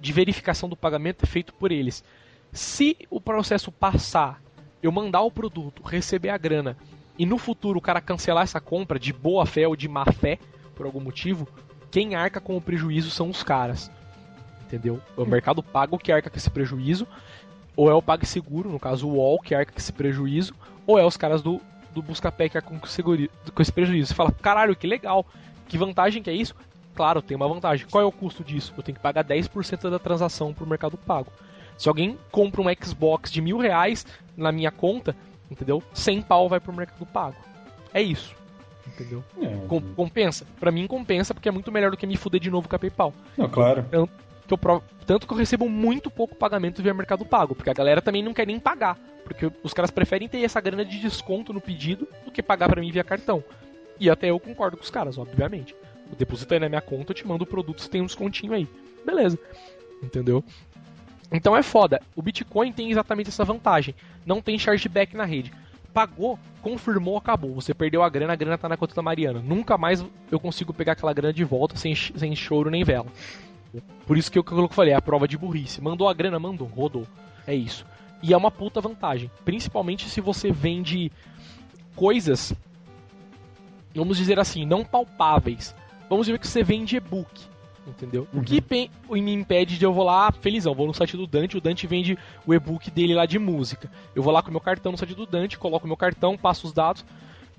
de 0.00 0.12
verificação 0.12 0.68
do 0.68 0.76
pagamento 0.76 1.24
é 1.24 1.26
feito 1.26 1.52
por 1.54 1.72
eles. 1.72 2.04
Se 2.52 2.96
o 3.10 3.20
processo 3.20 3.72
passar, 3.72 4.40
eu 4.86 4.92
mandar 4.92 5.22
o 5.22 5.30
produto, 5.30 5.82
receber 5.82 6.28
a 6.28 6.36
grana 6.36 6.76
e 7.18 7.24
no 7.24 7.38
futuro 7.38 7.78
o 7.78 7.82
cara 7.82 8.02
cancelar 8.02 8.44
essa 8.44 8.60
compra 8.60 8.98
de 8.98 9.14
boa 9.14 9.46
fé 9.46 9.66
ou 9.66 9.74
de 9.74 9.88
má 9.88 10.04
fé, 10.04 10.38
por 10.74 10.84
algum 10.84 11.00
motivo, 11.00 11.48
quem 11.90 12.14
arca 12.14 12.38
com 12.38 12.54
o 12.54 12.60
prejuízo 12.60 13.10
são 13.10 13.30
os 13.30 13.42
caras. 13.42 13.90
Entendeu? 14.66 15.00
É 15.16 15.20
o 15.20 15.26
mercado 15.26 15.62
pago 15.62 15.96
que 15.96 16.12
arca 16.12 16.28
com 16.28 16.36
esse 16.36 16.50
prejuízo, 16.50 17.06
ou 17.74 17.90
é 17.90 17.94
o 17.94 18.02
PagSeguro, 18.02 18.68
no 18.68 18.78
caso 18.78 19.08
o 19.08 19.14
UOL, 19.14 19.40
que 19.40 19.54
arca 19.54 19.72
com 19.72 19.78
esse 19.78 19.92
prejuízo, 19.92 20.54
ou 20.86 20.98
é 20.98 21.04
os 21.04 21.16
caras 21.16 21.40
do, 21.40 21.62
do 21.92 22.02
Buscapé 22.02 22.50
que 22.50 22.58
arcam 22.58 22.78
com, 22.78 22.86
com 22.86 23.62
esse 23.62 23.72
prejuízo. 23.72 24.08
Você 24.08 24.14
fala, 24.14 24.32
caralho, 24.32 24.76
que 24.76 24.86
legal, 24.86 25.24
que 25.66 25.78
vantagem 25.78 26.22
que 26.22 26.28
é 26.28 26.34
isso? 26.34 26.54
Claro, 26.94 27.22
tem 27.22 27.36
uma 27.36 27.48
vantagem. 27.48 27.86
Qual 27.90 28.02
é 28.02 28.06
o 28.06 28.12
custo 28.12 28.44
disso? 28.44 28.74
Eu 28.76 28.82
tenho 28.82 28.96
que 28.96 29.02
pagar 29.02 29.24
10% 29.24 29.88
da 29.88 29.98
transação 29.98 30.52
pro 30.52 30.66
mercado 30.66 30.98
pago. 30.98 31.32
Se 31.76 31.88
alguém 31.88 32.18
compra 32.30 32.62
um 32.62 32.66
Xbox 32.82 33.30
de 33.30 33.40
mil 33.40 33.58
reais 33.58 34.06
na 34.36 34.52
minha 34.52 34.70
conta, 34.70 35.16
entendeu? 35.50 35.82
100 35.92 36.22
pau 36.22 36.48
vai 36.48 36.60
pro 36.60 36.72
mercado 36.72 37.06
pago. 37.06 37.36
É 37.92 38.02
isso. 38.02 38.34
Entendeu? 38.86 39.24
É. 39.40 39.66
Com, 39.66 39.80
compensa? 39.80 40.46
Para 40.60 40.70
mim 40.70 40.86
compensa 40.86 41.32
porque 41.34 41.48
é 41.48 41.52
muito 41.52 41.72
melhor 41.72 41.90
do 41.90 41.96
que 41.96 42.06
me 42.06 42.16
fuder 42.16 42.40
de 42.40 42.50
novo 42.50 42.68
com 42.68 42.76
a 42.76 42.78
PayPal. 42.78 43.14
Não, 43.36 43.48
claro. 43.48 43.84
Tanto 43.90 44.10
que, 44.46 44.66
eu, 44.66 44.82
tanto 45.06 45.26
que 45.26 45.32
eu 45.32 45.38
recebo 45.38 45.68
muito 45.68 46.10
pouco 46.10 46.34
pagamento 46.34 46.82
via 46.82 46.92
Mercado 46.92 47.24
Pago, 47.24 47.54
porque 47.54 47.70
a 47.70 47.74
galera 47.74 48.02
também 48.02 48.22
não 48.22 48.34
quer 48.34 48.46
nem 48.46 48.60
pagar. 48.60 48.98
Porque 49.24 49.50
os 49.62 49.72
caras 49.72 49.90
preferem 49.90 50.28
ter 50.28 50.42
essa 50.42 50.60
grana 50.60 50.84
de 50.84 51.00
desconto 51.00 51.52
no 51.52 51.60
pedido 51.60 52.06
do 52.24 52.30
que 52.30 52.42
pagar 52.42 52.68
para 52.68 52.80
mim 52.80 52.92
via 52.92 53.02
cartão. 53.02 53.42
E 53.98 54.10
até 54.10 54.30
eu 54.30 54.38
concordo 54.38 54.76
com 54.76 54.82
os 54.82 54.90
caras, 54.90 55.16
obviamente. 55.16 55.74
Deposita 56.18 56.54
aí 56.54 56.60
na 56.60 56.68
minha 56.68 56.82
conta, 56.82 57.12
eu 57.12 57.14
te 57.14 57.26
mando 57.26 57.44
o 57.44 57.46
produto, 57.46 57.80
você 57.80 57.88
tem 57.88 58.02
um 58.02 58.06
descontinho 58.06 58.52
aí. 58.52 58.68
Beleza. 59.04 59.38
Entendeu? 60.02 60.44
Então 61.34 61.56
é 61.56 61.64
foda. 61.64 62.00
O 62.14 62.22
Bitcoin 62.22 62.72
tem 62.72 62.92
exatamente 62.92 63.28
essa 63.28 63.44
vantagem. 63.44 63.92
Não 64.24 64.40
tem 64.40 64.56
chargeback 64.56 65.16
na 65.16 65.24
rede. 65.24 65.52
Pagou, 65.92 66.38
confirmou, 66.62 67.16
acabou. 67.16 67.54
Você 67.54 67.74
perdeu 67.74 68.04
a 68.04 68.08
grana, 68.08 68.32
a 68.32 68.36
grana 68.36 68.56
tá 68.56 68.68
na 68.68 68.76
conta 68.76 68.94
da 68.94 69.02
Mariana. 69.02 69.42
Nunca 69.42 69.76
mais 69.76 70.04
eu 70.30 70.38
consigo 70.38 70.72
pegar 70.72 70.92
aquela 70.92 71.12
grana 71.12 71.32
de 71.32 71.42
volta 71.42 71.76
sem, 71.76 71.94
sem 71.94 72.36
choro 72.36 72.70
nem 72.70 72.84
vela. 72.84 73.06
Por 74.06 74.16
isso 74.16 74.30
que 74.30 74.38
eu, 74.38 74.44
que 74.44 74.52
eu 74.52 74.68
falei, 74.68 74.92
é 74.92 74.96
a 74.96 75.02
prova 75.02 75.26
de 75.26 75.36
burrice. 75.36 75.82
Mandou 75.82 76.08
a 76.08 76.14
grana, 76.14 76.38
mandou, 76.38 76.68
rodou. 76.68 77.04
É 77.46 77.54
isso. 77.54 77.84
E 78.22 78.32
é 78.32 78.36
uma 78.36 78.50
puta 78.50 78.80
vantagem. 78.80 79.28
Principalmente 79.44 80.08
se 80.08 80.20
você 80.20 80.52
vende 80.52 81.10
coisas, 81.96 82.54
vamos 83.92 84.16
dizer 84.16 84.38
assim, 84.38 84.64
não 84.64 84.84
palpáveis. 84.84 85.74
Vamos 86.08 86.26
dizer 86.26 86.38
que 86.38 86.46
você 86.46 86.62
vende 86.62 86.96
e-book 86.96 87.53
entendeu? 87.86 88.26
Uhum. 88.32 88.40
O 88.40 88.44
que 88.44 88.62
me 89.10 89.32
impede 89.32 89.78
de 89.78 89.84
eu 89.84 89.92
vou 89.92 90.04
lá 90.04 90.30
felizão, 90.32 90.74
vou 90.74 90.86
no 90.86 90.94
site 90.94 91.16
do 91.16 91.26
Dante, 91.26 91.56
o 91.56 91.60
Dante 91.60 91.86
vende 91.86 92.18
o 92.46 92.54
e-book 92.54 92.90
dele 92.90 93.14
lá 93.14 93.26
de 93.26 93.38
música. 93.38 93.90
Eu 94.14 94.22
vou 94.22 94.32
lá 94.32 94.42
com 94.42 94.48
o 94.48 94.52
meu 94.52 94.60
cartão 94.60 94.92
no 94.92 94.98
site 94.98 95.14
do 95.14 95.26
Dante, 95.26 95.58
coloco 95.58 95.84
o 95.84 95.88
meu 95.88 95.96
cartão, 95.96 96.36
passo 96.36 96.66
os 96.66 96.72
dados. 96.72 97.04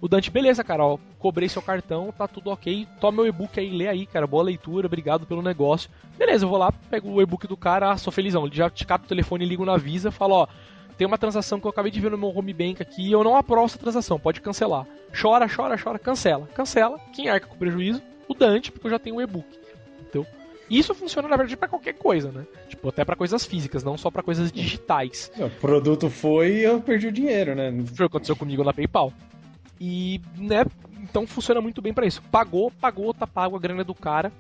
O 0.01 0.07
Dante, 0.07 0.29
beleza, 0.29 0.63
cara, 0.63 0.85
ó, 0.85 0.97
cobrei 1.19 1.47
seu 1.47 1.61
cartão, 1.61 2.13
tá 2.15 2.27
tudo 2.27 2.49
ok, 2.49 2.85
toma 2.99 3.23
meu 3.23 3.27
e-book 3.27 3.59
aí, 3.59 3.69
lê 3.69 3.87
aí, 3.87 4.05
cara, 4.05 4.27
boa 4.27 4.43
leitura, 4.43 4.87
obrigado 4.87 5.25
pelo 5.25 5.41
negócio. 5.41 5.89
Beleza, 6.17 6.45
eu 6.45 6.49
vou 6.49 6.57
lá, 6.57 6.71
pego 6.71 7.09
o 7.09 7.21
e-book 7.21 7.47
do 7.47 7.55
cara, 7.55 7.91
ah, 7.91 7.97
sou 7.97 8.11
felizão, 8.11 8.45
ele 8.45 8.55
já 8.55 8.69
te 8.69 8.85
cata 8.85 9.05
o 9.05 9.07
telefone, 9.07 9.45
ligo 9.45 9.63
na 9.63 9.77
Visa, 9.77 10.11
falo, 10.11 10.35
ó, 10.35 10.47
tem 10.97 11.07
uma 11.07 11.17
transação 11.17 11.59
que 11.59 11.65
eu 11.65 11.69
acabei 11.69 11.91
de 11.91 11.99
ver 11.99 12.11
no 12.11 12.17
meu 12.17 12.35
home 12.35 12.53
bank 12.53 12.81
aqui 12.81 13.07
e 13.07 13.11
eu 13.11 13.23
não 13.23 13.35
aprovo 13.35 13.65
essa 13.65 13.77
transação, 13.77 14.19
pode 14.19 14.41
cancelar. 14.41 14.85
Chora, 15.19 15.47
chora, 15.47 15.77
chora, 15.77 15.99
cancela. 15.99 16.47
Cancela. 16.53 16.99
Quem 17.13 17.29
arca 17.29 17.47
com 17.47 17.57
prejuízo? 17.57 18.01
O 18.27 18.33
Dante, 18.33 18.71
porque 18.71 18.87
eu 18.87 18.91
já 18.91 18.99
tenho 18.99 19.15
o 19.17 19.21
e-book. 19.21 19.47
Isso 20.69 20.95
funciona, 20.95 21.27
na 21.27 21.37
verdade, 21.37 21.57
para 21.57 21.67
qualquer 21.67 21.93
coisa, 21.93 22.31
né? 22.31 22.45
Tipo, 22.67 22.89
até 22.89 23.05
para 23.05 23.15
coisas 23.15 23.45
físicas, 23.45 23.83
não 23.83 23.97
só 23.97 24.09
para 24.09 24.23
coisas 24.23 24.51
digitais. 24.51 25.31
O 25.37 25.49
produto 25.49 26.09
foi 26.09 26.55
e 26.57 26.63
eu 26.63 26.81
perdi 26.81 27.07
o 27.07 27.11
dinheiro, 27.11 27.53
né? 27.53 27.71
Foi 27.93 28.05
o 28.05 28.09
que 28.09 28.15
aconteceu 28.15 28.35
comigo 28.35 28.63
na 28.63 28.73
PayPal. 28.73 29.13
E, 29.79 30.21
né, 30.37 30.65
então 31.03 31.27
funciona 31.27 31.61
muito 31.61 31.81
bem 31.81 31.93
para 31.93 32.05
isso. 32.05 32.21
Pagou, 32.31 32.71
pagou, 32.71 33.13
tá 33.13 33.27
pago 33.27 33.55
a 33.55 33.59
grana 33.59 33.83
do 33.83 33.93
cara. 33.93 34.31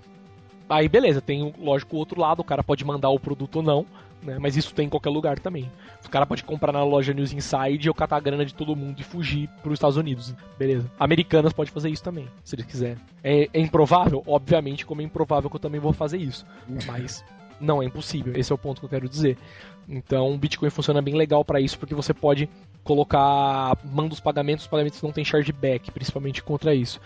Aí 0.67 0.89
beleza, 0.89 1.21
tem, 1.21 1.53
lógico, 1.59 1.95
o 1.95 1.99
outro 1.99 2.19
lado, 2.19 2.39
o 2.39 2.43
cara 2.43 2.63
pode 2.63 2.83
mandar 2.83 3.09
o 3.09 3.19
produto 3.19 3.57
ou 3.57 3.63
não, 3.63 3.85
né? 4.25 4.37
Mas 4.39 4.57
isso 4.57 4.73
tem 4.73 4.87
em 4.87 4.89
qualquer 4.89 5.09
lugar 5.09 5.39
também. 5.39 5.71
O 6.05 6.09
cara 6.09 6.25
pode 6.25 6.43
comprar 6.43 6.71
na 6.71 6.83
loja 6.83 7.13
News 7.13 7.31
Inside 7.31 7.87
eu 7.87 7.93
catar 7.93 8.17
a 8.17 8.19
grana 8.19 8.45
de 8.45 8.53
todo 8.53 8.75
mundo 8.75 8.99
e 8.99 9.03
fugir 9.03 9.47
para 9.61 9.69
os 9.69 9.75
Estados 9.75 9.97
Unidos. 9.97 10.33
Beleza. 10.57 10.89
Americanas 10.99 11.53
pode 11.53 11.71
fazer 11.71 11.89
isso 11.89 12.03
também, 12.03 12.27
se 12.43 12.55
eles 12.55 12.65
quiserem. 12.65 12.97
É, 13.23 13.47
é, 13.53 13.59
improvável? 13.59 14.23
Obviamente, 14.27 14.85
como 14.85 15.01
é 15.01 15.03
improvável 15.03 15.49
que 15.49 15.55
eu 15.55 15.59
também 15.59 15.79
vou 15.79 15.93
fazer 15.93 16.17
isso. 16.17 16.45
Mas 16.87 17.23
Não 17.59 17.81
é 17.81 17.85
impossível, 17.85 18.33
esse 18.35 18.51
é 18.51 18.55
o 18.55 18.57
ponto 18.57 18.79
que 18.79 18.85
eu 18.85 18.89
quero 18.89 19.07
dizer. 19.07 19.37
Então, 19.87 20.33
o 20.33 20.37
Bitcoin 20.37 20.69
funciona 20.69 21.01
bem 21.01 21.15
legal 21.15 21.45
para 21.45 21.61
isso, 21.61 21.77
porque 21.77 21.95
você 21.95 22.13
pode 22.13 22.49
colocar, 22.83 23.77
manda 23.83 24.13
os 24.13 24.19
pagamentos, 24.19 24.65
os 24.65 24.69
pagamentos 24.69 25.01
não 25.01 25.11
tem 25.11 25.23
chargeback, 25.23 25.91
principalmente 25.91 26.43
contra 26.43 26.73
isso. 26.75 26.99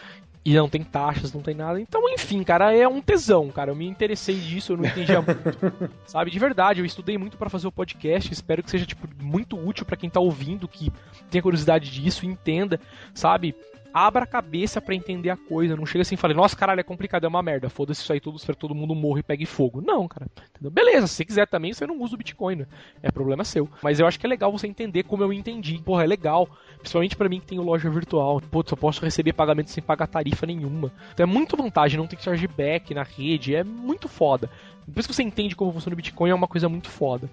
E 0.44 0.54
não 0.54 0.70
tem 0.70 0.84
taxas, 0.84 1.34
não 1.34 1.42
tem 1.42 1.54
nada. 1.54 1.80
Então, 1.82 2.10
enfim, 2.10 2.44
cara, 2.44 2.74
é 2.74 2.88
um 2.88 3.02
tesão, 3.02 3.50
cara. 3.50 3.72
Eu 3.72 3.76
me 3.76 3.88
interessei 3.88 4.36
disso, 4.36 4.74
eu 4.74 4.78
não 4.78 4.86
entendia 4.86 5.22
muito. 5.22 5.92
sabe, 6.08 6.32
de 6.32 6.40
verdade, 6.40 6.80
eu 6.80 6.86
estudei 6.86 7.18
muito 7.18 7.38
para 7.38 7.50
fazer 7.50 7.68
o 7.68 7.72
podcast. 7.72 8.32
Espero 8.32 8.64
que 8.64 8.72
seja, 8.72 8.86
tipo, 8.86 9.08
muito 9.22 9.58
útil 9.60 9.86
para 9.86 9.98
quem 9.98 10.10
tá 10.10 10.20
ouvindo, 10.20 10.68
que 10.68 10.92
tenha 11.30 11.42
curiosidade 11.42 11.92
disso, 11.92 12.26
entenda, 12.26 12.80
sabe? 13.14 13.54
Abra 13.94 14.24
a 14.24 14.28
cabeça 14.28 14.82
para 14.82 14.96
entender 14.96 15.30
a 15.30 15.38
coisa. 15.38 15.76
Não 15.76 15.86
chega 15.86 16.02
assim 16.02 16.16
e 16.16 16.18
fale, 16.18 16.34
nossa, 16.34 16.56
caralho, 16.56 16.80
é 16.80 16.84
complicado, 16.84 17.26
é 17.26 17.28
uma 17.28 17.42
merda. 17.42 17.70
Foda-se 17.70 18.02
isso 18.02 18.14
aí 18.14 18.20
tudo, 18.20 18.38
espero 18.38 18.58
todo 18.58 18.76
mundo 18.76 18.96
morre 18.96 19.22
e 19.22 19.24
pegue 19.24 19.46
fogo. 19.46 19.82
Não, 19.82 20.08
cara. 20.08 20.28
Entendeu? 20.52 20.72
Beleza, 20.72 21.08
se 21.08 21.16
você 21.16 21.26
quiser 21.26 21.48
também, 21.48 21.74
você 21.74 21.86
não 21.86 22.00
usa 22.00 22.16
o 22.16 22.18
Bitcoin, 22.18 22.58
né? 22.58 22.68
É 23.02 23.12
problema 23.12 23.44
seu. 23.44 23.70
Mas 23.82 24.00
eu 24.00 24.08
acho 24.08 24.20
que 24.20 24.26
é 24.26 24.30
legal 24.30 24.52
você 24.52 24.68
entender 24.68 25.04
como 25.04 25.24
eu 25.24 25.34
entendi. 25.34 25.82
Porra, 25.84 26.04
é 26.04 26.08
legal. 26.08 26.48
Principalmente 26.78 27.16
para 27.16 27.30
mim 27.30 27.40
que 27.40 27.48
tenho 27.48 27.62
loja 27.62 27.90
virtual. 27.90 28.42
Putz, 28.42 28.72
eu 28.72 28.78
posso 28.78 29.04
receber 29.04 29.34
pagamento 29.34 29.72
sem 29.72 29.84
pagar 29.84 30.08
tarifa 30.08 30.46
nenhuma. 30.46 30.92
Então 31.14 31.24
é 31.24 31.28
muito 31.28 31.58
vantagem, 31.58 31.98
não 31.98 32.08
tem 32.08 32.18
que 32.18 32.24
chargeback 32.24 32.94
na 32.94 33.04
rede. 33.04 33.56
É 33.56 33.64
muito 33.64 34.08
foda. 34.08 34.50
Depois 34.88 35.06
que 35.06 35.14
você 35.14 35.22
entende 35.22 35.56
como 35.56 35.72
funciona 35.72 35.94
o 35.94 35.98
Bitcoin, 35.98 36.32
é 36.32 36.36
uma 36.36 36.48
coisa 36.48 36.68
muito 36.68 36.90
foda. 36.90 37.30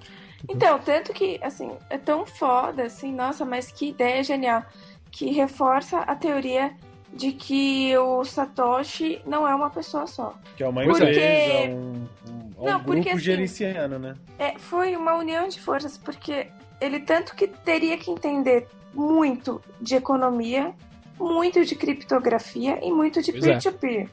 Então, 0.49 0.79
tanto 0.79 1.15
que, 1.15 1.41
assim, 1.43 1.73
é 1.89 1.97
tão 1.97 2.27
foda, 2.27 2.85
assim, 2.85 3.11
nossa, 3.13 3.45
mas 3.47 3.73
que 3.73 3.89
ideia 3.89 4.23
genial 4.23 4.63
que 5.11 5.31
reforça 5.33 5.99
a 6.01 6.15
teoria 6.15 6.75
de 7.13 7.33
que 7.33 7.97
o 7.97 8.25
Satoshi 8.25 9.23
não 9.27 9.47
é 9.49 9.55
uma 9.55 9.71
pessoa 9.71 10.07
só. 10.07 10.35
Que 10.57 10.63
é 10.65 10.69
uma 10.69 10.83
Porque- 10.85 11.05
empresa, 11.05 11.71
um, 11.75 11.77
um, 11.79 12.07
um 12.59 12.65
Não, 12.65 12.81
porque, 12.81 13.01
grupo 13.01 13.09
assim, 13.17 13.19
gerenciano, 13.21 13.99
né? 13.99 14.15
É, 14.39 14.59
foi 14.59 14.95
uma 14.97 15.15
união 15.15 15.49
de 15.49 15.61
forças, 15.61 15.97
porque 15.97 16.49
ele 16.81 17.01
tanto 17.01 17.35
que 17.35 17.47
teria 17.49 17.97
que 17.97 18.11
entender 18.11 18.69
muito 18.93 19.63
de 19.81 19.95
economia, 19.97 20.75
muito 21.19 21.65
de 21.65 21.75
criptografia 21.75 22.79
e 22.85 22.93
muito 22.93 23.23
de 23.23 23.31
é. 23.31 23.41
peer-to-peer. 23.41 24.09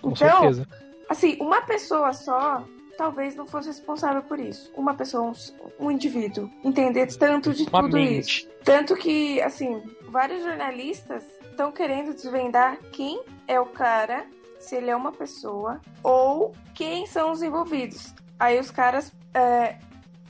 Com 0.00 0.10
Então, 0.12 0.38
certeza. 0.40 0.66
assim, 1.08 1.36
uma 1.40 1.60
pessoa 1.62 2.12
só 2.14 2.64
talvez 3.00 3.34
não 3.34 3.46
fosse 3.46 3.68
responsável 3.68 4.22
por 4.22 4.38
isso. 4.38 4.70
Uma 4.76 4.92
pessoa, 4.92 5.32
um, 5.78 5.90
indivíduo, 5.90 6.50
entender 6.62 7.06
tanto 7.16 7.54
de 7.54 7.62
Uma 7.62 7.80
tudo 7.80 7.94
mente. 7.94 8.40
isso. 8.40 8.48
Tanto 8.62 8.94
que, 8.94 9.40
assim, 9.40 9.82
vários 10.10 10.44
jornalistas 10.44 11.24
estão 11.50 11.72
querendo 11.72 12.12
desvendar 12.12 12.76
quem 12.92 13.22
é 13.48 13.58
o 13.58 13.64
cara, 13.64 14.26
se 14.58 14.76
ele 14.76 14.90
é 14.90 14.94
uma 14.94 15.12
pessoa, 15.12 15.80
ou 16.02 16.54
quem 16.74 17.06
são 17.06 17.32
os 17.32 17.42
envolvidos. 17.42 18.14
Aí 18.38 18.60
os 18.60 18.70
caras, 18.70 19.10
é, 19.32 19.78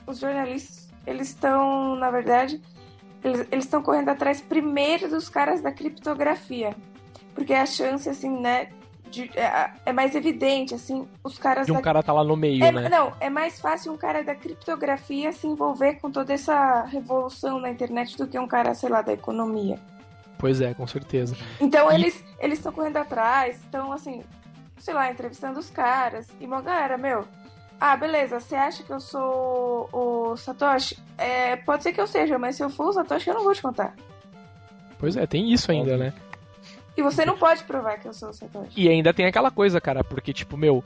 os 0.06 0.20
jornalistas, 0.20 0.88
eles 1.04 1.30
estão, 1.30 1.96
na 1.96 2.08
verdade, 2.12 2.62
eles 3.24 3.48
eles 3.50 3.64
estão 3.64 3.82
correndo 3.82 4.10
atrás 4.10 4.40
primeiro 4.40 5.08
dos 5.08 5.28
caras 5.28 5.60
da 5.60 5.72
criptografia. 5.72 6.76
Porque 7.34 7.52
a 7.52 7.66
chance, 7.66 8.08
assim, 8.08 8.30
né, 8.30 8.68
de- 9.10 9.30
é, 9.38 9.70
é 9.86 9.92
mais 9.92 10.14
evidente, 10.14 10.74
assim, 10.74 11.06
os 11.24 11.36
caras 11.38 11.66
De 11.66 11.72
um 11.72 11.76
da 11.76 11.82
cara 11.82 12.02
tá 12.02 12.12
lá 12.12 12.22
no 12.24 12.36
meio, 12.36 12.64
é, 12.64 12.70
né? 12.72 12.88
Não, 12.88 13.12
é 13.20 13.28
mais 13.28 13.60
fácil 13.60 13.92
um 13.92 13.96
cara 13.96 14.22
da 14.22 14.34
criptografia 14.34 15.32
se 15.32 15.46
envolver 15.46 15.94
com 16.00 16.10
toda 16.10 16.32
essa 16.32 16.84
revolução 16.84 17.60
na 17.60 17.68
internet 17.70 18.16
do 18.16 18.26
que 18.26 18.38
um 18.38 18.46
cara, 18.46 18.74
sei 18.74 18.88
lá, 18.88 19.02
da 19.02 19.12
economia. 19.12 19.78
Pois 20.38 20.60
é, 20.60 20.72
com 20.72 20.86
certeza. 20.86 21.36
Então 21.60 21.90
E- 21.90 21.94
eles 21.96 22.24
eles 22.38 22.58
estão 22.58 22.72
correndo 22.72 22.96
atrás, 22.96 23.56
estão 23.56 23.92
assim, 23.92 24.22
sei 24.78 24.94
lá, 24.94 25.10
entrevistando 25.10 25.58
os 25.58 25.68
caras. 25.68 26.26
E 26.40 26.46
uma 26.46 26.62
galera, 26.62 26.96
meu, 26.96 27.26
ah, 27.78 27.96
beleza, 27.96 28.40
você 28.40 28.54
acha 28.54 28.82
que 28.82 28.90
eu 28.92 29.00
sou 29.00 29.88
o 29.92 30.36
Satoshi? 30.38 30.96
É, 31.18 31.56
pode 31.56 31.82
ser 31.82 31.92
que 31.92 32.00
eu 32.00 32.06
seja, 32.06 32.38
mas 32.38 32.56
se 32.56 32.62
eu 32.62 32.70
for 32.70 32.86
o 32.88 32.92
Satoshi, 32.92 33.28
eu 33.28 33.34
não 33.34 33.44
vou 33.44 33.52
te 33.54 33.60
contar. 33.60 33.94
Pois 34.98 35.16
é, 35.16 35.26
tem 35.26 35.52
isso 35.52 35.70
ainda, 35.70 35.96
né? 35.98 36.12
E 36.96 37.02
você 37.02 37.24
não 37.24 37.36
pode 37.38 37.64
provar 37.64 37.98
que 37.98 38.08
eu 38.08 38.12
sou 38.12 38.30
o 38.30 38.32
Satoshi. 38.32 38.72
E 38.76 38.88
ainda 38.88 39.14
tem 39.14 39.26
aquela 39.26 39.50
coisa, 39.50 39.80
cara, 39.80 40.02
porque, 40.02 40.32
tipo, 40.32 40.56
meu, 40.56 40.84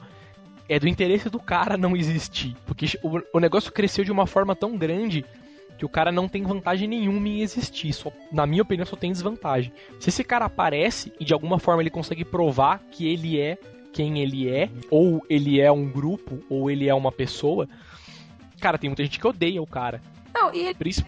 é 0.68 0.78
do 0.78 0.88
interesse 0.88 1.28
do 1.28 1.40
cara 1.40 1.76
não 1.76 1.96
existir. 1.96 2.56
Porque 2.66 2.86
o, 3.02 3.20
o 3.32 3.40
negócio 3.40 3.72
cresceu 3.72 4.04
de 4.04 4.12
uma 4.12 4.26
forma 4.26 4.54
tão 4.54 4.76
grande 4.76 5.24
que 5.76 5.84
o 5.84 5.88
cara 5.88 6.12
não 6.12 6.28
tem 6.28 6.42
vantagem 6.42 6.88
nenhuma 6.88 7.28
em 7.28 7.40
existir. 7.40 7.92
Só, 7.92 8.12
na 8.30 8.46
minha 8.46 8.62
opinião, 8.62 8.86
só 8.86 8.96
tem 8.96 9.10
desvantagem. 9.10 9.72
Se 9.98 10.08
esse 10.10 10.22
cara 10.22 10.44
aparece 10.44 11.12
e 11.18 11.24
de 11.24 11.32
alguma 11.32 11.58
forma 11.58 11.82
ele 11.82 11.90
consegue 11.90 12.24
provar 12.24 12.80
que 12.90 13.10
ele 13.12 13.40
é 13.40 13.58
quem 13.92 14.18
ele 14.18 14.50
é, 14.50 14.68
ou 14.90 15.24
ele 15.30 15.60
é 15.60 15.70
um 15.70 15.88
grupo, 15.88 16.42
ou 16.50 16.68
ele 16.68 16.88
é 16.88 16.94
uma 16.94 17.12
pessoa, 17.12 17.68
cara, 18.60 18.76
tem 18.76 18.90
muita 18.90 19.04
gente 19.04 19.20
que 19.20 19.26
odeia 19.26 19.62
o 19.62 19.66
cara. 19.66 20.02
Não, 20.34 20.52
e 20.52 20.58
ele, 20.58 20.74
Princi- 20.74 21.04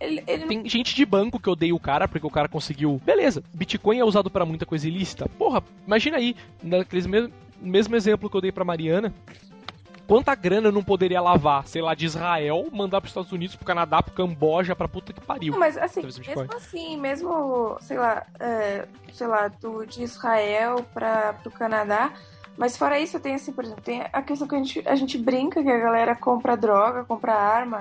ele, 0.00 0.24
ele, 0.26 0.46
Tem 0.46 0.68
gente 0.68 0.94
de 0.94 1.04
banco 1.04 1.38
que 1.38 1.50
odeia 1.50 1.74
o 1.74 1.78
cara 1.78 2.08
porque 2.08 2.26
o 2.26 2.30
cara 2.30 2.48
conseguiu. 2.48 3.00
Beleza, 3.04 3.44
Bitcoin 3.52 3.98
é 3.98 4.04
usado 4.04 4.30
pra 4.30 4.46
muita 4.46 4.64
coisa 4.64 4.88
ilícita. 4.88 5.28
Porra, 5.38 5.62
imagina 5.86 6.16
aí, 6.16 6.34
naqueles 6.62 7.06
mesmo, 7.06 7.30
mesmo 7.60 7.94
exemplo 7.94 8.30
que 8.30 8.36
eu 8.36 8.40
dei 8.40 8.50
pra 8.50 8.64
Mariana. 8.64 9.12
Quanta 10.06 10.34
grana 10.34 10.68
eu 10.68 10.72
não 10.72 10.84
poderia 10.84 11.20
lavar, 11.20 11.66
sei 11.66 11.80
lá, 11.80 11.94
de 11.94 12.04
Israel, 12.04 12.68
mandar 12.70 13.00
pros 13.00 13.10
Estados 13.10 13.32
Unidos, 13.32 13.56
pro 13.56 13.64
Canadá, 13.64 14.02
pro 14.02 14.12
Camboja, 14.12 14.76
pra 14.76 14.86
puta 14.86 15.14
que 15.14 15.20
pariu. 15.20 15.52
Não, 15.52 15.58
mas 15.60 15.78
assim, 15.78 16.02
mesmo 16.02 16.54
assim, 16.54 16.96
mesmo, 16.98 17.76
sei 17.80 17.96
lá, 17.98 18.22
é, 18.38 18.86
sei 19.14 19.26
lá, 19.26 19.48
do, 19.48 19.86
de 19.86 20.02
Israel 20.02 20.84
para 20.92 21.34
o 21.46 21.50
Canadá, 21.50 22.12
mas 22.56 22.76
fora 22.76 23.00
isso, 23.00 23.18
tem 23.18 23.34
assim, 23.34 23.50
por 23.52 23.64
exemplo, 23.64 23.82
tem 23.82 24.04
a 24.12 24.20
questão 24.20 24.46
que 24.46 24.54
a 24.54 24.58
gente, 24.58 24.82
a 24.86 24.94
gente 24.94 25.16
brinca 25.16 25.62
que 25.62 25.70
a 25.70 25.78
galera 25.78 26.14
compra 26.14 26.54
droga, 26.54 27.02
compra 27.04 27.32
arma, 27.34 27.80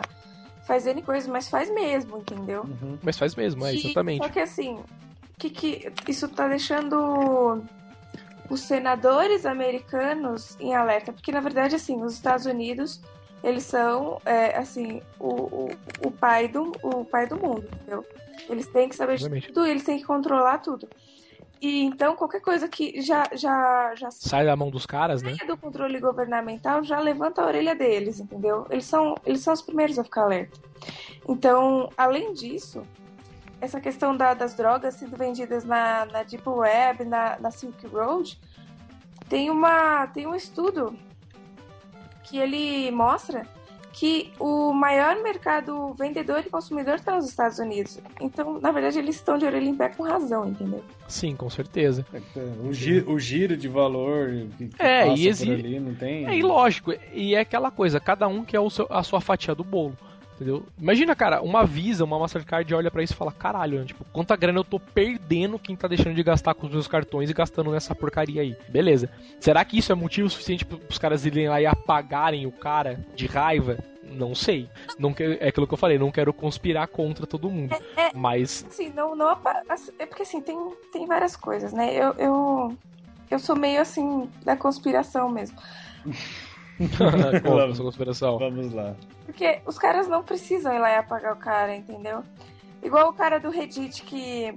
faz 0.66 0.86
N 0.86 1.02
coisas, 1.02 1.28
mas 1.28 1.48
faz 1.48 1.70
mesmo, 1.74 2.18
entendeu? 2.18 2.64
Uhum. 2.64 2.98
Mas 3.04 3.18
faz 3.18 3.36
mesmo, 3.36 3.66
é, 3.66 3.74
exatamente. 3.74 4.24
Só 4.24 4.30
que 4.30 4.40
assim, 4.40 4.80
que, 5.38 5.50
que 5.50 5.94
isso 6.08 6.28
tá 6.30 6.48
deixando 6.48 7.64
os 8.50 8.62
senadores 8.62 9.46
americanos 9.46 10.58
em 10.60 10.76
alerta, 10.76 11.12
porque 11.12 11.32
na 11.32 11.40
verdade, 11.40 11.76
assim, 11.76 12.02
os 12.04 12.14
Estados 12.14 12.46
Unidos, 12.46 13.02
eles 13.44 13.64
são, 13.64 14.22
é, 14.26 14.58
assim, 14.58 15.02
o, 15.20 15.28
o, 15.30 15.70
o, 16.02 16.12
pai 16.12 16.48
do, 16.48 16.78
o 16.82 17.06
pai 17.06 17.28
do 17.28 17.38
mundo, 17.38 17.68
entendeu? 17.76 18.06
Eles 18.50 18.68
têm 18.68 18.90
que 18.90 18.96
saber 18.96 19.18
de 19.18 19.30
tudo, 19.48 19.66
eles 19.66 19.84
têm 19.84 19.98
que 19.98 20.06
controlar 20.06 20.60
tudo. 20.60 20.88
E 21.64 21.82
então, 21.86 22.14
qualquer 22.14 22.42
coisa 22.42 22.68
que 22.68 23.02
já, 23.02 23.24
já, 23.34 23.96
já 23.96 24.12
Sai 24.12 24.46
da 24.46 24.54
mão 24.54 24.70
dos 24.70 24.86
caras, 24.86 25.22
né? 25.24 25.34
do 25.48 25.56
controle 25.56 25.98
governamental, 25.98 26.84
já 26.84 27.00
levanta 27.00 27.42
a 27.42 27.46
orelha 27.46 27.74
deles, 27.74 28.20
entendeu? 28.20 28.68
Eles 28.70 28.84
são, 28.84 29.16
eles 29.26 29.40
são 29.40 29.54
os 29.54 29.62
primeiros 29.62 29.98
a 29.98 30.04
ficar 30.04 30.24
alerta. 30.24 30.60
Então, 31.26 31.90
além 31.96 32.34
disso, 32.34 32.86
essa 33.62 33.80
questão 33.80 34.14
da- 34.18 34.34
das 34.34 34.54
drogas 34.56 34.96
sendo 34.96 35.16
vendidas 35.16 35.64
na, 35.64 36.06
na 36.08 36.24
Deep 36.24 36.44
Web, 36.50 37.06
na, 37.06 37.40
na 37.40 37.50
Silk 37.50 37.88
Road, 37.88 38.38
tem, 39.30 39.50
uma, 39.50 40.06
tem 40.08 40.28
um 40.28 40.36
estudo 40.36 40.94
que 42.26 42.38
ele 42.38 42.92
mostra 42.92 43.48
que 43.94 44.34
o 44.40 44.74
maior 44.74 45.22
mercado 45.24 45.94
vendedor 45.94 46.40
e 46.46 46.50
consumidor 46.50 46.96
está 46.96 47.16
nos 47.16 47.30
Estados 47.30 47.60
Unidos. 47.60 48.00
Então, 48.20 48.60
na 48.60 48.72
verdade, 48.72 48.98
eles 48.98 49.16
estão 49.16 49.38
de 49.38 49.46
orelha 49.46 49.70
em 49.70 49.76
pé 49.76 49.90
com 49.90 50.02
razão, 50.04 50.50
entendeu? 50.50 50.84
Sim, 51.08 51.36
com 51.36 51.48
certeza. 51.50 52.04
O 52.64 52.74
giro, 52.74 53.12
o 53.12 53.20
giro 53.20 53.56
de 53.56 53.68
valor 53.68 54.30
que, 54.58 54.68
que 54.68 54.82
É, 54.82 55.06
passa 55.06 55.22
e 55.22 55.28
exi- 55.28 55.46
por 55.46 55.54
ali, 55.54 55.80
não 55.80 55.94
tem... 55.94 56.26
É, 56.28 56.36
e 56.36 56.42
lógico, 56.42 56.92
e 57.14 57.36
é 57.36 57.40
aquela 57.42 57.70
coisa, 57.70 58.00
cada 58.00 58.28
um 58.28 58.44
quer 58.44 58.60
o 58.60 58.70
seu- 58.70 58.88
a 58.90 59.04
sua 59.04 59.22
fatia 59.22 59.54
do 59.54 59.64
bolo. 59.64 59.96
Entendeu? 60.36 60.66
Imagina, 60.80 61.16
cara, 61.16 61.42
uma 61.42 61.64
Visa, 61.66 62.04
uma 62.04 62.18
Mastercard 62.20 62.74
olha 62.74 62.90
pra 62.90 63.04
isso 63.04 63.14
e 63.14 63.16
fala, 63.16 63.32
caralho, 63.32 63.80
né, 63.80 63.86
tipo, 63.86 64.04
quanta 64.12 64.36
grana 64.36 64.60
eu 64.60 64.64
tô 64.64 64.80
perdendo 64.80 65.60
quem 65.60 65.76
tá 65.76 65.88
deixando 65.88 66.16
de 66.16 66.24
gastar 66.24 66.54
com 66.56 66.66
os 66.66 66.74
meus 66.74 66.88
cartões 66.88 67.30
e 67.30 67.34
gastando 67.34 67.72
nessa 67.72 67.94
porcaria 67.94 68.42
aí. 68.42 68.58
Beleza. 68.68 69.10
Será 69.40 69.64
que 69.64 69.78
isso 69.78 69.92
é 69.92 69.96
motivo 69.96 70.30
suficiente 70.30 70.66
pro- 70.66 70.80
pros 70.80 70.98
caras 70.98 71.26
irem 71.26 71.48
lá 71.50 71.62
e 71.62 71.66
apagarem 71.66 72.46
o 72.48 72.52
cara 72.52 73.00
de 73.16 73.28
raiva? 73.28 73.78
Não 74.04 74.36
sei. 74.36 74.70
Não 75.00 75.14
que- 75.14 75.38
é 75.40 75.48
aquilo 75.48 75.68
que 75.68 75.74
eu 75.74 75.78
falei, 75.78 75.98
não 75.98 76.12
quero 76.12 76.34
conspirar 76.34 76.88
contra 76.88 77.26
todo 77.26 77.50
mundo. 77.50 77.76
É, 77.96 78.12
Mas. 78.14 78.66
Assim, 78.70 78.90
não, 78.90 79.16
não 79.16 79.38
assim, 79.70 79.92
é 79.98 80.06
porque 80.06 80.24
assim, 80.24 80.42
tem, 80.42 80.58
tem 80.92 81.06
várias 81.08 81.36
coisas, 81.36 81.72
né? 81.74 81.94
Eu, 81.96 82.12
eu, 82.18 82.78
eu 83.32 83.40
sou 83.40 83.56
meio 83.56 83.82
assim 83.82 84.30
da 84.44 84.58
conspiração 84.58 85.30
mesmo. 85.30 85.58
Sua 87.76 87.86
conspiração? 87.86 88.38
Vamos 88.38 88.74
lá. 88.74 88.96
Porque 89.26 89.60
os 89.66 89.78
caras 89.78 90.08
não 90.08 90.24
precisam 90.24 90.74
ir 90.74 90.80
lá 90.80 90.92
e 90.92 90.98
apagar 90.98 91.34
o 91.34 91.38
cara, 91.38 91.76
entendeu? 91.76 92.24
Igual 92.82 93.10
o 93.10 93.14
cara 93.14 93.40
do 93.40 93.50
Reddit 93.50 94.04
que, 94.04 94.54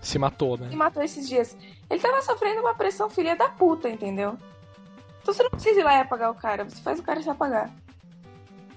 Se 0.00 0.18
matou, 0.18 0.56
que 0.56 0.64
né? 0.64 0.76
matou 0.76 1.02
esses 1.02 1.28
dias. 1.28 1.56
Ele 1.90 2.00
tava 2.00 2.22
sofrendo 2.22 2.60
uma 2.60 2.74
pressão 2.74 3.10
filha 3.10 3.36
da 3.36 3.48
puta, 3.48 3.88
entendeu? 3.88 4.38
Então 5.20 5.34
você 5.34 5.42
não 5.42 5.50
precisa 5.50 5.80
ir 5.80 5.84
lá 5.84 5.98
e 5.98 6.00
apagar 6.00 6.30
o 6.30 6.34
cara, 6.34 6.64
você 6.64 6.80
faz 6.82 6.98
o 6.98 7.02
cara 7.02 7.22
se 7.22 7.28
apagar. 7.28 7.70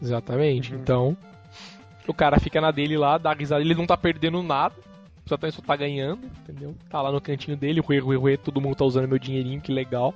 Exatamente. 0.02 0.74
Uhum. 0.74 0.80
Então, 0.82 1.18
o 2.08 2.14
cara 2.14 2.40
fica 2.40 2.60
na 2.60 2.72
dele 2.72 2.98
lá, 2.98 3.18
dá 3.18 3.34
risada, 3.34 3.62
ele 3.62 3.74
não 3.74 3.88
tá 3.88 3.98
perdendo 3.98 4.44
nada. 4.44 4.76
Só 5.26 5.38
tá, 5.38 5.50
só 5.50 5.60
tá 5.60 5.76
ganhando, 5.76 6.28
entendeu? 6.44 6.76
Tá 6.88 7.02
lá 7.02 7.12
no 7.12 7.20
cantinho 7.20 7.58
dele, 7.58 7.82
ruê, 7.82 7.98
ruê, 7.98 8.16
ruê, 8.16 8.38
todo 8.38 8.62
mundo 8.62 8.76
tá 8.76 8.86
usando 8.86 9.08
meu 9.08 9.18
dinheirinho, 9.18 9.60
que 9.60 9.72
legal. 9.72 10.14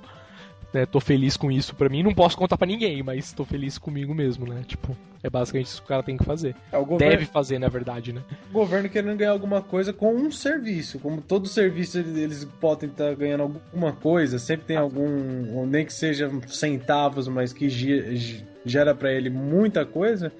Né, 0.72 0.86
tô 0.86 1.00
feliz 1.00 1.36
com 1.36 1.50
isso 1.50 1.74
pra 1.74 1.88
mim. 1.88 2.02
Não 2.02 2.14
posso 2.14 2.36
contar 2.36 2.56
pra 2.56 2.66
ninguém, 2.66 3.02
mas 3.02 3.32
tô 3.32 3.44
feliz 3.44 3.76
comigo 3.78 4.14
mesmo, 4.14 4.46
né? 4.46 4.62
Tipo, 4.66 4.96
é 5.22 5.28
basicamente 5.28 5.66
isso 5.66 5.78
que 5.80 5.84
o 5.86 5.88
cara 5.88 6.02
tem 6.02 6.16
que 6.16 6.24
fazer. 6.24 6.54
É, 6.72 6.78
governo, 6.78 6.98
Deve 6.98 7.26
fazer, 7.26 7.58
na 7.58 7.68
verdade, 7.68 8.12
né? 8.12 8.22
o 8.50 8.52
governo 8.52 8.88
querendo 8.88 9.16
ganhar 9.16 9.32
alguma 9.32 9.60
coisa 9.62 9.92
com 9.92 10.14
um 10.14 10.30
serviço. 10.30 10.98
Como 10.98 11.20
todo 11.20 11.46
serviço 11.48 11.98
eles, 11.98 12.44
podem 12.60 12.88
estar 12.90 13.14
ganhando 13.14 13.42
alguma 13.42 13.92
coisa, 13.92 14.38
sempre 14.38 14.66
tem 14.66 14.76
algum, 14.76 15.54
ou 15.56 15.66
nem 15.66 15.84
que 15.84 15.92
seja 15.92 16.30
centavos, 16.48 17.26
mas 17.28 17.52
que 17.52 17.68
ge- 17.68 18.44
gera 18.64 18.94
pra 18.94 19.12
ele 19.12 19.28
muita 19.30 19.84
coisa. 19.84 20.32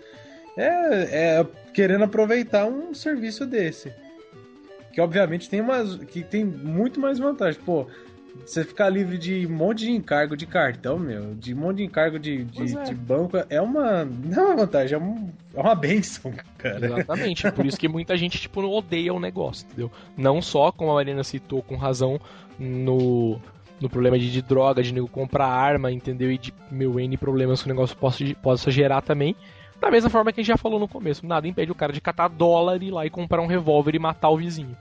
É, 0.57 1.39
é 1.41 1.47
querendo 1.73 2.05
aproveitar 2.05 2.67
um 2.67 2.93
serviço 2.95 3.47
desse. 3.47 3.93
Que 4.93 5.01
obviamente 5.01 5.49
tem 5.49 5.61
umas. 5.61 5.95
que 5.97 6.23
tem 6.25 6.45
muito 6.45 6.99
mais 6.99 7.19
vantagem. 7.19 7.61
Pô, 7.65 7.87
você 8.45 8.65
ficar 8.65 8.89
livre 8.89 9.19
de 9.19 9.47
um 9.47 9.51
monte 9.51 9.81
de 9.81 9.91
encargo 9.91 10.37
de 10.37 10.47
cartão, 10.47 10.99
meu, 10.99 11.35
de 11.35 11.55
um 11.55 11.59
monte 11.59 11.79
de 11.79 11.85
encargo 11.85 12.19
de, 12.19 12.45
de, 12.45 12.77
é. 12.77 12.85
de 12.85 12.95
banco, 12.95 13.37
é 13.49 13.61
uma. 13.61 14.05
Não 14.05 14.43
é 14.43 14.47
uma 14.47 14.57
vantagem, 14.57 14.97
é, 14.97 15.01
um- 15.01 15.31
é 15.55 15.61
uma 15.61 15.75
benção, 15.75 16.33
cara. 16.59 16.85
Exatamente. 16.85 17.51
Por 17.53 17.67
isso 17.67 17.79
que 17.79 17.89
muita 17.89 18.17
gente, 18.17 18.39
tipo, 18.41 18.63
não 18.63 18.71
odeia 18.71 19.13
o 19.15 19.21
negócio, 19.21 19.67
entendeu? 19.67 19.91
Não 20.17 20.41
só, 20.43 20.71
como 20.73 20.91
a 20.91 20.95
Marina 20.95 21.23
citou 21.25 21.63
com 21.63 21.77
razão, 21.77 22.21
no, 22.59 23.39
no 23.81 23.89
problema 23.89 24.19
de, 24.19 24.31
de 24.31 24.43
droga, 24.43 24.83
de 24.83 24.93
nego 24.93 25.09
comprar 25.09 25.47
arma, 25.47 25.91
entendeu? 25.91 26.31
E 26.31 26.39
de 26.39 26.53
meu 26.71 27.01
N 27.01 27.17
problemas 27.17 27.63
que 27.63 27.69
o 27.69 27.73
negócio 27.73 27.97
possa, 27.97 28.25
possa 28.43 28.71
gerar 28.71 29.01
também. 29.01 29.35
Da 29.81 29.91
mesma 29.91 30.11
forma 30.11 30.31
que 30.31 30.41
a 30.41 30.43
gente 30.43 30.53
já 30.53 30.59
falou 30.59 30.79
no 30.79 30.87
começo, 30.87 31.27
nada 31.27 31.49
impede 31.49 31.73
o 31.73 31.75
cara 31.75 31.93
de 31.93 32.01
catar 32.03 32.29
dólar 32.29 32.83
e 32.83 32.89
ir 32.89 32.91
lá 32.91 33.07
e 33.07 33.11
comprar 33.11 33.41
um 33.41 33.47
revólver 33.47 33.95
e 33.95 33.99
matar 33.99 34.29
o 34.29 34.37
vizinho. 34.37 34.77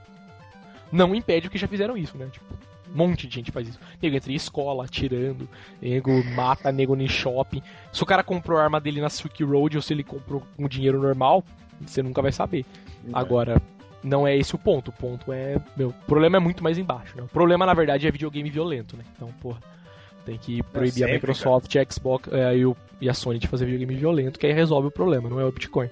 Não 0.92 1.14
impede 1.14 1.46
o 1.46 1.50
que 1.50 1.56
já 1.56 1.66
fizeram 1.66 1.96
isso, 1.96 2.18
né? 2.18 2.26
Tipo, 2.30 2.44
um 2.94 2.96
monte 2.96 3.26
de 3.26 3.34
gente 3.34 3.50
faz 3.52 3.68
isso. 3.68 3.78
Nego 4.02 4.16
entra 4.16 4.32
em 4.32 4.34
escola, 4.34 4.84
atirando, 4.84 5.48
nego 5.80 6.22
mata 6.34 6.70
nego 6.72 6.96
no 6.96 7.08
shopping. 7.08 7.62
Se 7.92 8.02
o 8.02 8.06
cara 8.06 8.22
comprou 8.22 8.58
a 8.58 8.62
arma 8.64 8.80
dele 8.80 9.00
na 9.00 9.08
Silk 9.08 9.42
Road 9.44 9.76
ou 9.76 9.82
se 9.82 9.92
ele 9.92 10.02
comprou 10.04 10.42
com 10.56 10.68
dinheiro 10.68 11.00
normal, 11.00 11.44
você 11.80 12.02
nunca 12.02 12.20
vai 12.20 12.32
saber. 12.32 12.64
Agora, 13.12 13.60
não 14.02 14.26
é 14.26 14.36
esse 14.36 14.54
o 14.54 14.58
ponto. 14.58 14.88
O 14.88 14.92
ponto 14.92 15.32
é. 15.32 15.60
Meu, 15.76 15.88
o 15.88 15.92
problema 16.06 16.36
é 16.36 16.40
muito 16.40 16.62
mais 16.64 16.78
embaixo, 16.78 17.16
né? 17.16 17.22
O 17.22 17.28
problema, 17.28 17.64
na 17.64 17.74
verdade, 17.74 18.06
é 18.06 18.10
videogame 18.10 18.50
violento, 18.50 18.96
né? 18.96 19.04
Então, 19.16 19.28
porra. 19.40 19.60
Tem 20.24 20.36
que 20.36 20.62
proibir 20.62 21.04
a 21.04 21.06
sempre, 21.06 21.12
Microsoft, 21.14 21.74
a 21.76 21.84
Xbox 21.90 22.28
é, 22.30 22.54
e, 22.58 22.66
o- 22.66 22.76
e 23.00 23.08
a 23.08 23.14
Sony 23.14 23.38
de 23.38 23.48
fazer 23.48 23.64
videogame 23.64 23.94
violento, 23.96 24.38
que 24.38 24.46
aí 24.46 24.52
resolve 24.52 24.88
o 24.88 24.90
problema, 24.90 25.30
não 25.30 25.40
é 25.40 25.44
o 25.46 25.50
Bitcoin. 25.50 25.88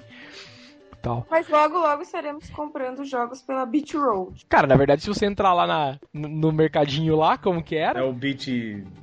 Tal. 1.00 1.26
Mas 1.30 1.48
logo, 1.48 1.78
logo 1.78 2.02
estaremos 2.02 2.50
comprando 2.50 3.04
jogos 3.04 3.40
pela 3.40 3.64
Beach 3.64 3.96
Road. 3.96 4.44
Cara, 4.48 4.66
na 4.66 4.76
verdade, 4.76 5.02
se 5.02 5.08
você 5.08 5.26
entrar 5.26 5.54
lá 5.54 5.66
na, 5.66 5.98
no 6.12 6.50
mercadinho 6.52 7.16
lá, 7.16 7.38
como 7.38 7.62
que 7.62 7.76
era? 7.76 8.00
É 8.00 8.02
o 8.02 8.12
Beat. 8.12 8.48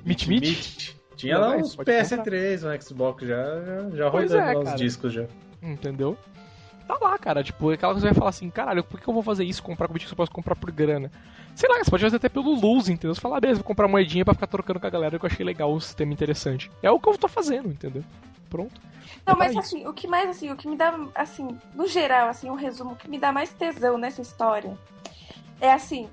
Meet 0.04 0.26
Meet? 0.26 0.96
Tinha 1.16 1.38
Não, 1.38 1.48
lá 1.48 1.56
uns 1.56 1.74
pode 1.74 1.90
PS3 1.90 2.60
no 2.60 2.82
Xbox 2.82 3.26
já, 3.26 3.44
já, 3.64 3.90
já 3.96 4.08
rodando 4.08 4.36
é, 4.36 4.52
lá 4.52 4.60
os 4.60 4.74
discos 4.74 5.12
já. 5.14 5.24
Entendeu? 5.62 6.16
Tá 6.86 6.96
lá, 7.00 7.18
cara. 7.18 7.42
Tipo, 7.42 7.70
aquela 7.70 7.92
coisa 7.92 8.06
que 8.06 8.08
você 8.08 8.14
vai 8.14 8.18
falar 8.18 8.30
assim, 8.30 8.48
caralho, 8.50 8.84
por 8.84 9.00
que 9.00 9.08
eu 9.08 9.14
vou 9.14 9.22
fazer 9.22 9.44
isso? 9.44 9.62
Comprar 9.62 9.88
com 9.88 9.98
se 9.98 10.06
eu 10.06 10.16
posso 10.16 10.30
comprar 10.30 10.54
por 10.54 10.70
grana? 10.70 11.10
Sei 11.54 11.68
lá, 11.68 11.76
você 11.78 11.90
pode 11.90 12.02
fazer 12.02 12.16
até 12.16 12.28
pelo 12.28 12.54
lose, 12.54 12.92
entendeu? 12.92 13.14
Você 13.14 13.20
fala, 13.20 13.38
ah, 13.38 13.40
beleza, 13.40 13.60
vou 13.60 13.66
comprar 13.66 13.88
moedinha 13.88 14.24
pra 14.24 14.34
ficar 14.34 14.46
trocando 14.46 14.78
com 14.78 14.86
a 14.86 14.90
galera 14.90 15.18
que 15.18 15.24
eu 15.24 15.30
achei 15.30 15.44
legal 15.44 15.72
o 15.72 15.80
sistema 15.80 16.12
interessante. 16.12 16.70
É 16.82 16.90
o 16.90 17.00
que 17.00 17.08
eu 17.08 17.18
tô 17.18 17.28
fazendo, 17.28 17.68
entendeu? 17.68 18.04
Pronto. 18.48 18.80
Não, 19.26 19.34
É 19.34 19.36
mas 19.36 19.56
assim, 19.56 19.86
o 19.86 19.92
que 19.92 20.06
mais, 20.06 20.28
assim, 20.28 20.50
o 20.50 20.56
que 20.56 20.68
me 20.68 20.76
dá, 20.76 20.94
assim, 21.14 21.58
no 21.74 21.86
geral, 21.86 22.28
assim, 22.28 22.50
um 22.50 22.54
resumo, 22.54 22.92
o 22.92 22.96
que 22.96 23.08
me 23.08 23.18
dá 23.18 23.32
mais 23.32 23.52
tesão 23.52 23.98
nessa 23.98 24.22
história 24.22 24.76
é 25.60 25.72
assim, 25.72 26.08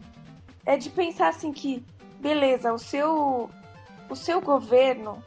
é 0.66 0.78
de 0.78 0.90
pensar 0.90 1.30
assim 1.30 1.52
que, 1.52 1.84
beleza, 2.20 2.74
o 2.74 2.80
seu, 2.80 3.50
o 4.10 4.16
seu 4.16 4.42
governo 4.42 5.22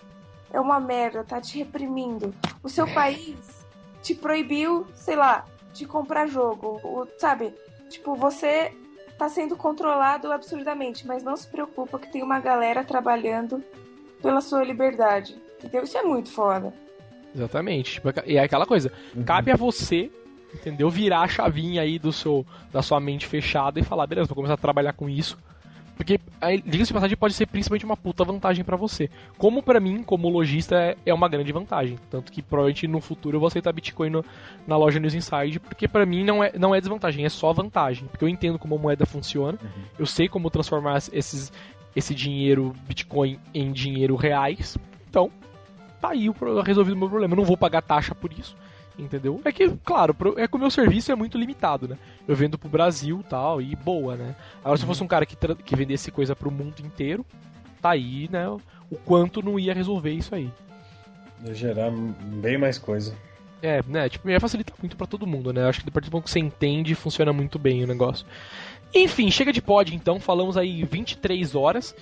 é 0.50 0.58
uma 0.58 0.80
merda, 0.80 1.22
tá 1.22 1.40
te 1.40 1.58
reprimindo. 1.58 2.34
O 2.62 2.68
seu 2.68 2.86
país 2.88 3.55
te 4.06 4.14
proibiu, 4.14 4.86
sei 4.94 5.16
lá, 5.16 5.44
de 5.72 5.84
comprar 5.84 6.26
jogo, 6.28 6.80
o- 6.84 7.06
sabe? 7.18 7.52
Tipo, 7.88 8.14
você 8.14 8.72
tá 9.18 9.28
sendo 9.28 9.56
controlado 9.56 10.30
absurdamente, 10.32 11.04
mas 11.06 11.24
não 11.24 11.36
se 11.36 11.46
preocupa 11.48 11.98
que 11.98 12.12
tem 12.12 12.22
uma 12.22 12.38
galera 12.38 12.84
trabalhando 12.84 13.62
pela 14.22 14.40
sua 14.40 14.62
liberdade. 14.62 15.36
Entendeu? 15.58 15.82
Isso 15.82 15.98
é 15.98 16.02
muito 16.02 16.30
foda. 16.30 16.72
Exatamente. 17.34 17.94
Tipo, 17.94 18.08
E 18.26 18.36
é 18.36 18.42
aquela 18.44 18.64
coisa, 18.66 18.92
cabe 19.26 19.50
a 19.50 19.56
você, 19.56 20.10
entendeu? 20.54 20.88
Virar 20.88 21.22
a 21.22 21.28
chavinha 21.28 21.82
aí 21.82 21.98
do 21.98 22.12
seu, 22.12 22.46
da 22.72 22.82
sua 22.82 23.00
mente 23.00 23.26
fechada 23.26 23.80
e 23.80 23.82
falar, 23.84 24.06
beleza, 24.06 24.28
vou 24.28 24.36
começar 24.36 24.54
a 24.54 24.58
trabalhar 24.58 24.92
com 24.92 25.08
isso. 25.08 25.36
Porque, 25.96 26.20
diga-se 26.64 26.88
de 26.88 26.92
passagem, 26.94 27.16
pode 27.16 27.32
ser 27.32 27.46
principalmente 27.46 27.84
uma 27.86 27.96
puta 27.96 28.22
vantagem 28.22 28.62
pra 28.62 28.76
você. 28.76 29.08
Como 29.38 29.62
pra 29.62 29.80
mim, 29.80 30.02
como 30.02 30.28
lojista, 30.28 30.76
é, 30.76 30.96
é 31.06 31.14
uma 31.14 31.26
grande 31.28 31.50
vantagem. 31.52 31.98
Tanto 32.10 32.30
que 32.30 32.42
provavelmente 32.42 32.86
no 32.86 33.00
futuro 33.00 33.36
eu 33.36 33.40
vou 33.40 33.46
aceitar 33.46 33.72
Bitcoin 33.72 34.10
no- 34.10 34.24
na 34.66 34.76
loja 34.76 35.00
News 35.00 35.14
Inside, 35.14 35.58
porque 35.58 35.88
pra 35.88 36.04
mim 36.04 36.22
não 36.22 36.44
é, 36.44 36.52
não 36.58 36.74
é 36.74 36.80
desvantagem, 36.80 37.24
é 37.24 37.28
só 37.30 37.50
vantagem. 37.52 38.06
Porque 38.08 38.22
eu 38.24 38.28
entendo 38.28 38.58
como 38.58 38.74
a 38.74 38.78
moeda 38.78 39.06
funciona, 39.06 39.58
eu 39.98 40.04
sei 40.04 40.28
como 40.28 40.50
transformar 40.50 40.98
esses, 41.12 41.50
esse 41.94 42.14
dinheiro 42.14 42.74
Bitcoin 42.86 43.38
em 43.54 43.72
dinheiro 43.72 44.16
reais. 44.16 44.76
Então, 45.08 45.30
tá 45.98 46.10
aí 46.10 46.28
o 46.28 46.34
resolvido 46.62 46.94
o 46.94 46.98
meu 46.98 47.08
problema. 47.08 47.32
Eu 47.32 47.38
não 47.38 47.44
vou 47.44 47.56
pagar 47.56 47.80
taxa 47.80 48.14
por 48.14 48.30
isso. 48.32 48.54
Entendeu? 48.98 49.40
É 49.44 49.52
que, 49.52 49.68
claro, 49.84 50.16
é 50.38 50.48
que 50.48 50.56
o 50.56 50.58
meu 50.58 50.70
serviço 50.70 51.12
é 51.12 51.14
muito 51.14 51.36
limitado, 51.36 51.86
né? 51.86 51.98
Eu 52.26 52.34
vendo 52.34 52.56
pro 52.56 52.68
Brasil 52.68 53.22
tal, 53.28 53.60
e 53.60 53.76
boa, 53.76 54.16
né? 54.16 54.34
Agora, 54.64 54.78
se 54.78 54.84
eu 54.84 54.86
fosse 54.86 55.02
um 55.02 55.06
cara 55.06 55.26
que, 55.26 55.36
que 55.36 55.76
vendesse 55.76 56.10
coisa 56.10 56.34
pro 56.34 56.50
mundo 56.50 56.80
inteiro, 56.80 57.24
tá 57.82 57.90
aí, 57.90 58.26
né? 58.30 58.48
O 58.48 58.96
quanto 59.04 59.42
não 59.42 59.58
ia 59.58 59.74
resolver 59.74 60.12
isso 60.12 60.34
aí. 60.34 60.50
Ia 61.44 61.54
gerar 61.54 61.90
bem 61.90 62.56
mais 62.56 62.78
coisa. 62.78 63.14
É, 63.62 63.82
né? 63.86 64.08
Tipo, 64.08 64.30
ia 64.30 64.40
facilitar 64.40 64.74
muito 64.80 64.96
pra 64.96 65.06
todo 65.06 65.26
mundo, 65.26 65.52
né? 65.52 65.68
Acho 65.68 65.82
que 65.82 65.88
a 65.88 65.92
partir 65.92 66.08
do 66.08 66.12
ponto 66.12 66.24
que 66.24 66.30
você 66.30 66.38
entende, 66.38 66.94
funciona 66.94 67.32
muito 67.32 67.58
bem 67.58 67.84
o 67.84 67.86
negócio. 67.86 68.26
Enfim, 68.94 69.30
chega 69.30 69.52
de 69.52 69.60
pod 69.60 69.94
então. 69.94 70.18
Falamos 70.18 70.56
aí 70.56 70.84
23 70.84 71.54
horas 71.54 71.94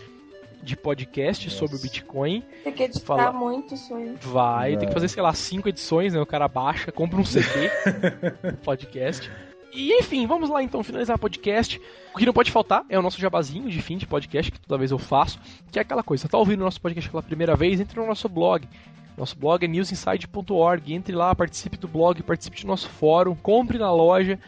de 0.64 0.76
podcast 0.76 1.46
Nossa. 1.46 1.58
sobre 1.58 1.76
o 1.76 1.78
Bitcoin. 1.78 2.42
Tem 2.64 2.72
que 2.72 2.82
editar 2.82 3.16
Fala. 3.16 3.32
muito 3.32 3.74
isso 3.74 3.94
aí. 3.94 4.16
Vai, 4.20 4.70
tem 4.70 4.78
Vai. 4.78 4.86
que 4.88 4.92
fazer, 4.94 5.08
sei 5.08 5.22
lá, 5.22 5.32
cinco 5.34 5.68
edições, 5.68 6.14
né? 6.14 6.20
O 6.20 6.26
cara 6.26 6.48
baixa, 6.48 6.90
compra 6.90 7.20
um 7.20 7.24
CD, 7.24 7.70
podcast. 8.64 9.30
E 9.72 9.92
enfim, 9.92 10.24
vamos 10.26 10.48
lá 10.48 10.62
então 10.62 10.84
finalizar 10.84 11.16
o 11.16 11.18
podcast. 11.18 11.80
O 12.14 12.18
que 12.18 12.24
não 12.26 12.32
pode 12.32 12.50
faltar 12.50 12.84
é 12.88 12.98
o 12.98 13.02
nosso 13.02 13.20
jabazinho 13.20 13.68
de 13.68 13.82
fim 13.82 13.96
de 13.96 14.06
podcast, 14.06 14.50
que 14.50 14.60
toda 14.60 14.78
vez 14.78 14.92
eu 14.92 14.98
faço, 14.98 15.38
que 15.72 15.78
é 15.78 15.82
aquela 15.82 16.02
coisa, 16.02 16.22
você 16.22 16.28
tá 16.28 16.38
ouvindo 16.38 16.60
o 16.60 16.64
nosso 16.64 16.80
podcast 16.80 17.10
pela 17.10 17.22
primeira 17.22 17.56
vez, 17.56 17.80
entre 17.80 17.98
no 17.98 18.06
nosso 18.06 18.28
blog. 18.28 18.68
Nosso 19.16 19.36
blog 19.36 19.64
é 19.64 19.68
newsinside.org, 19.68 20.92
entre 20.92 21.14
lá, 21.14 21.34
participe 21.34 21.76
do 21.76 21.86
blog, 21.86 22.22
participe 22.22 22.62
do 22.62 22.66
nosso 22.66 22.88
fórum, 22.88 23.34
compre 23.34 23.78
na 23.78 23.92
loja. 23.92 24.38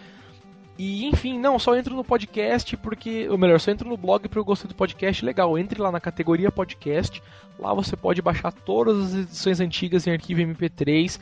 E 0.78 1.06
enfim, 1.06 1.38
não, 1.38 1.58
só 1.58 1.74
entro 1.74 1.96
no 1.96 2.05
podcast 2.05 2.76
porque, 2.76 3.28
ou 3.30 3.38
melhor, 3.38 3.58
só 3.58 3.70
entro 3.70 3.88
no 3.88 3.96
blog 3.96 4.22
porque 4.22 4.38
eu 4.38 4.44
gostei 4.44 4.68
do 4.68 4.74
podcast, 4.74 5.24
legal. 5.24 5.58
Entre 5.58 5.80
lá 5.80 5.90
na 5.90 6.00
categoria 6.00 6.52
podcast, 6.52 7.22
lá 7.58 7.72
você 7.72 7.96
pode 7.96 8.20
baixar 8.20 8.52
todas 8.52 8.98
as 8.98 9.14
edições 9.14 9.60
antigas 9.60 10.06
em 10.06 10.12
arquivo 10.12 10.42
MP3, 10.42 11.18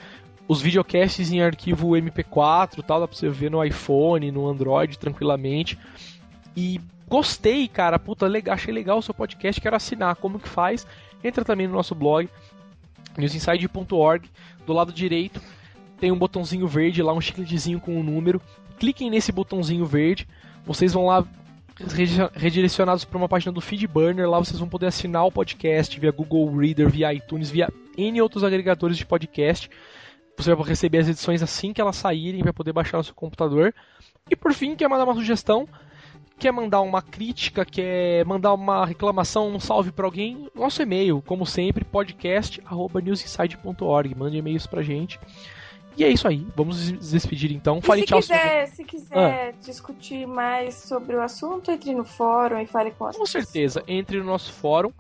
os 0.49 0.60
videocasts 0.60 1.31
em 1.31 1.41
arquivo 1.41 1.91
MP4, 1.91 2.83
tal, 2.83 3.00
dá 3.00 3.07
pra 3.07 3.16
você 3.16 3.28
ver 3.28 3.50
no 3.50 3.65
iPhone, 3.65 4.33
no 4.33 4.49
Android 4.49 4.99
tranquilamente. 4.99 5.78
E 6.57 6.81
gostei, 7.08 7.68
cara, 7.68 7.97
puta, 7.97 8.26
legal, 8.26 8.55
achei 8.55 8.74
legal 8.74 8.99
o 8.99 9.02
seu 9.02 9.15
podcast, 9.15 9.60
quero 9.60 9.76
assinar. 9.76 10.16
Como 10.16 10.41
que 10.41 10.49
faz? 10.49 10.84
Entra 11.23 11.44
também 11.44 11.68
no 11.68 11.74
nosso 11.74 11.94
blog, 11.94 12.28
newsinside.org, 13.16 14.28
do 14.66 14.73
lado 14.73 14.92
direito 14.92 15.41
tem 16.05 16.12
um 16.12 16.18
botãozinho 16.18 16.66
verde 16.66 17.02
lá, 17.02 17.15
um 17.15 17.20
chicletezinho 17.20 17.81
com 17.81 17.99
um 17.99 18.02
número. 18.02 18.41
Cliquem 18.78 19.11
nesse 19.11 19.33
botãozinho 19.33 19.86
verde, 19.86 20.28
vocês 20.65 20.93
vão 20.93 21.07
lá 21.07 21.25
redi- 21.93 22.31
redirecionados 22.35 23.05
para 23.05 23.19
uma 23.19 23.28
página 23.28 23.53
do 23.53 23.61
Feedburner, 23.61 24.28
lá 24.28 24.39
vocês 24.39 24.59
vão 24.59 24.69
poder 24.69 24.86
assinar 24.86 25.27
o 25.27 25.33
podcast 25.33 25.99
via 25.99 26.11
Google 26.11 26.55
Reader, 26.57 26.89
via 26.89 27.15
iTunes, 27.15 27.51
via 27.51 27.69
N 27.97 28.20
outros 28.20 28.43
agregadores 28.44 28.97
de 28.97 29.07
podcast. 29.07 29.70
Você 30.36 30.53
vai 30.55 30.69
receber 30.69 30.99
as 30.99 31.09
edições 31.09 31.43
assim 31.43 31.73
que 31.73 31.81
elas 31.81 31.97
saírem, 31.97 32.43
vai 32.43 32.53
poder 32.53 32.73
baixar 32.73 32.99
no 32.99 33.05
seu 33.05 33.15
computador. 33.15 33.73
E 34.28 34.35
por 34.35 34.53
fim, 34.53 34.75
quer 34.75 34.89
mandar 34.89 35.05
uma 35.05 35.15
sugestão, 35.15 35.69
quer 36.39 36.51
mandar 36.51 36.81
uma 36.81 37.01
crítica, 37.01 37.65
quer 37.65 38.25
mandar 38.25 38.53
uma 38.55 38.85
reclamação, 38.85 39.55
um 39.55 39.61
salve 39.61 39.93
para 39.93 40.07
alguém, 40.07 40.49
nosso 40.55 40.83
e-mail, 40.83 41.23
como 41.25 41.47
sempre, 41.47 41.85
podcast@newsinside.org. 41.85 44.15
Mande 44.17 44.39
e-mails 44.39 44.67
pra 44.67 44.83
gente. 44.83 45.20
E 45.97 46.03
é 46.05 46.09
isso 46.09 46.27
aí. 46.27 46.47
Vamos 46.57 46.91
nos 46.91 47.11
despedir 47.11 47.53
então. 47.53 47.81
Fale 47.81 48.01
se 48.03 48.07
tchau. 48.09 48.21
quiser, 48.21 48.67
se 48.69 48.83
Ah. 48.83 48.85
quiser 48.85 49.55
discutir 49.63 50.27
mais 50.27 50.75
sobre 50.75 51.15
o 51.17 51.23
assunto, 51.23 51.71
entre 51.71 51.95
no 51.95 52.05
fórum 52.05 52.59
e 52.61 52.67
fale 52.67 52.91
com 52.91 53.07
as 53.07 53.17
Com 53.17 53.27
certeza, 53.27 53.83
entre 53.87 54.19
no 54.19 54.25
nosso 54.25 54.53
fórum, 54.53 54.93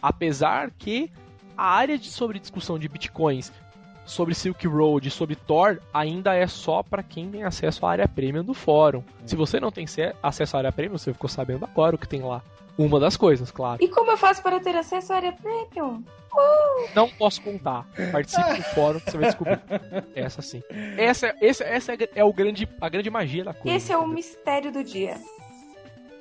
apesar 0.00 0.70
que 0.78 1.10
a 1.56 1.64
área 1.70 1.98
de, 1.98 2.10
sobre 2.10 2.38
discussão 2.38 2.78
de 2.78 2.88
bitcoins, 2.88 3.50
sobre 4.04 4.34
Silk 4.34 4.64
Road, 4.68 5.10
sobre 5.10 5.34
Tor, 5.34 5.80
ainda 5.92 6.34
é 6.34 6.46
só 6.46 6.82
para 6.82 7.02
quem 7.02 7.28
tem 7.28 7.42
acesso 7.42 7.84
à 7.84 7.90
área 7.90 8.06
premium 8.06 8.44
do 8.44 8.54
fórum. 8.54 9.02
Se 9.24 9.34
você 9.34 9.58
não 9.58 9.72
tem 9.72 9.86
ce- 9.86 10.14
acesso 10.22 10.56
à 10.56 10.60
área 10.60 10.70
premium, 10.72 10.96
você 10.96 11.12
ficou 11.12 11.28
sabendo 11.28 11.64
agora 11.64 11.96
o 11.96 11.98
que 11.98 12.06
tem 12.06 12.22
lá. 12.22 12.40
Uma 12.78 13.00
das 13.00 13.16
coisas, 13.16 13.50
claro. 13.50 13.82
E 13.82 13.88
como 13.88 14.10
eu 14.10 14.16
faço 14.16 14.42
para 14.42 14.60
ter 14.60 14.76
acesso 14.76 15.12
à 15.12 15.16
área 15.16 15.32
premium? 15.32 16.02
Não 16.94 17.08
posso 17.08 17.40
contar. 17.40 17.86
Participe 18.12 18.54
do 18.54 18.62
fórum 18.62 19.00
que 19.00 19.10
você 19.10 19.16
vai 19.16 19.26
descobrir. 19.26 19.60
Essa 20.14 20.42
sim. 20.42 20.62
Essa, 20.98 21.34
essa, 21.40 21.64
essa 21.64 21.92
é 22.14 22.24
o 22.24 22.32
grande, 22.32 22.68
a 22.80 22.88
grande 22.88 23.08
magia 23.08 23.44
da 23.44 23.54
coisa. 23.54 23.76
Esse 23.76 23.92
é 23.92 23.96
o 23.96 24.06
mistério 24.06 24.70
do 24.70 24.84
dia. 24.84 25.16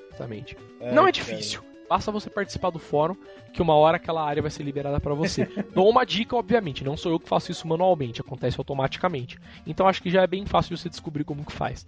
Exatamente. 0.10 0.58
Não 0.94 1.06
é 1.06 1.12
difícil. 1.12 1.62
Basta 1.90 2.12
você 2.12 2.30
participar 2.30 2.70
do 2.70 2.80
fórum, 2.80 3.16
que 3.54 3.62
uma 3.62 3.76
hora 3.76 3.98
aquela 3.98 4.24
área 4.24 4.42
vai 4.42 4.52
ser 4.52 4.64
liberada 4.64 5.00
para 5.00 5.14
você. 5.14 5.46
Dou 5.74 5.90
uma 5.90 6.06
dica, 6.06 6.36
obviamente, 6.36 6.84
não 6.84 6.98
sou 6.98 7.12
eu 7.12 7.20
que 7.20 7.30
faço 7.30 7.52
isso 7.52 7.68
manualmente, 7.68 8.22
acontece 8.22 8.60
automaticamente. 8.60 9.40
Então 9.66 9.88
acho 9.88 10.02
que 10.02 10.10
já 10.10 10.24
é 10.24 10.28
bem 10.28 10.46
fácil 10.46 10.76
você 10.76 10.90
descobrir 10.90 11.24
como 11.24 11.46
que 11.46 11.52
faz. 11.52 11.86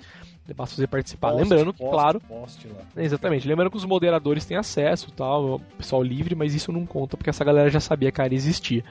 Basta 0.55 0.75
você 0.75 0.87
participar. 0.87 1.31
Lembrando 1.31 1.73
que, 1.73 1.79
post, 1.79 1.91
claro. 1.91 2.21
post 2.21 2.67
lá. 2.67 3.03
Exatamente. 3.03 3.47
Lembrando 3.47 3.69
que 3.69 3.77
os 3.77 3.85
moderadores 3.85 4.45
têm 4.45 4.55
acesso, 4.55 5.11
tal, 5.11 5.55
o 5.55 5.59
pessoal 5.59 6.01
livre, 6.01 6.35
mas 6.35 6.53
isso 6.53 6.71
não 6.71 6.85
conta, 6.85 7.17
porque 7.17 7.29
essa 7.29 7.43
galera 7.43 7.69
já 7.69 7.79
sabia 7.79 8.11
que 8.11 8.21
a 8.21 8.23
área 8.23 8.35
existia. 8.35 8.83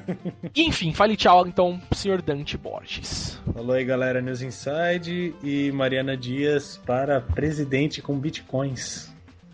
Enfim, 0.56 0.92
fale 0.94 1.16
tchau 1.16 1.46
então, 1.46 1.80
senhor 1.92 2.22
Dante 2.22 2.56
Borges. 2.56 3.38
Falou 3.52 3.74
aí, 3.74 3.84
galera, 3.84 4.22
News 4.22 4.42
Inside 4.42 5.34
e 5.42 5.70
Mariana 5.72 6.16
Dias 6.16 6.80
para 6.86 7.20
presidente 7.20 8.00
com 8.00 8.18
bitcoins. 8.18 9.11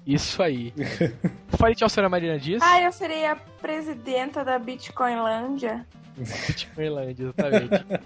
Isso 0.09 0.43
aí. 0.43 0.73
Fale 1.59 1.75
tchau, 1.75 1.87
senhora 1.87 2.09
Marina 2.09 2.39
Dias. 2.39 2.63
Ah, 2.63 2.81
eu 2.81 2.91
serei 2.91 3.27
a 3.27 3.37
presidenta 3.37 4.43
da 4.43 4.59
Bitcoinlândia. 4.59 5.87
Bitcoinlândia, 6.17 7.25
exatamente. 7.25 8.03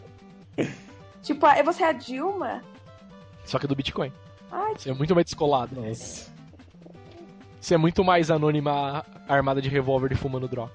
Tipo, 1.23 1.47
ah, 1.47 1.63
você 1.63 1.85
é 1.85 1.87
a 1.87 1.93
Dilma? 1.93 2.61
Só 3.45 3.57
que 3.57 3.69
do 3.69 3.77
Bitcoin. 3.77 4.13
Ai, 4.51 4.75
Você 4.77 4.91
é 4.91 4.93
muito 4.93 5.15
mais 5.15 5.25
descolado. 5.25 5.81
Nossa. 5.81 6.29
Você 7.61 7.75
é 7.75 7.79
muito 7.79 8.03
mais 8.03 8.29
anônima 8.29 9.07
armada 9.29 9.63
de 9.63 9.69
revólver 9.69 10.11
e 10.11 10.17
fumando 10.17 10.49
droga. 10.49 10.73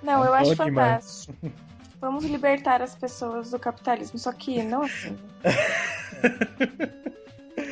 não, 0.00 0.24
eu 0.24 0.32
acho 0.32 0.54
fantástico. 0.54 1.34
Vamos 2.00 2.24
libertar 2.24 2.80
as 2.80 2.94
pessoas 2.94 3.50
do 3.50 3.58
capitalismo, 3.58 4.16
só 4.16 4.32
que 4.32 4.62
não 4.62 4.82
assim. 4.82 5.18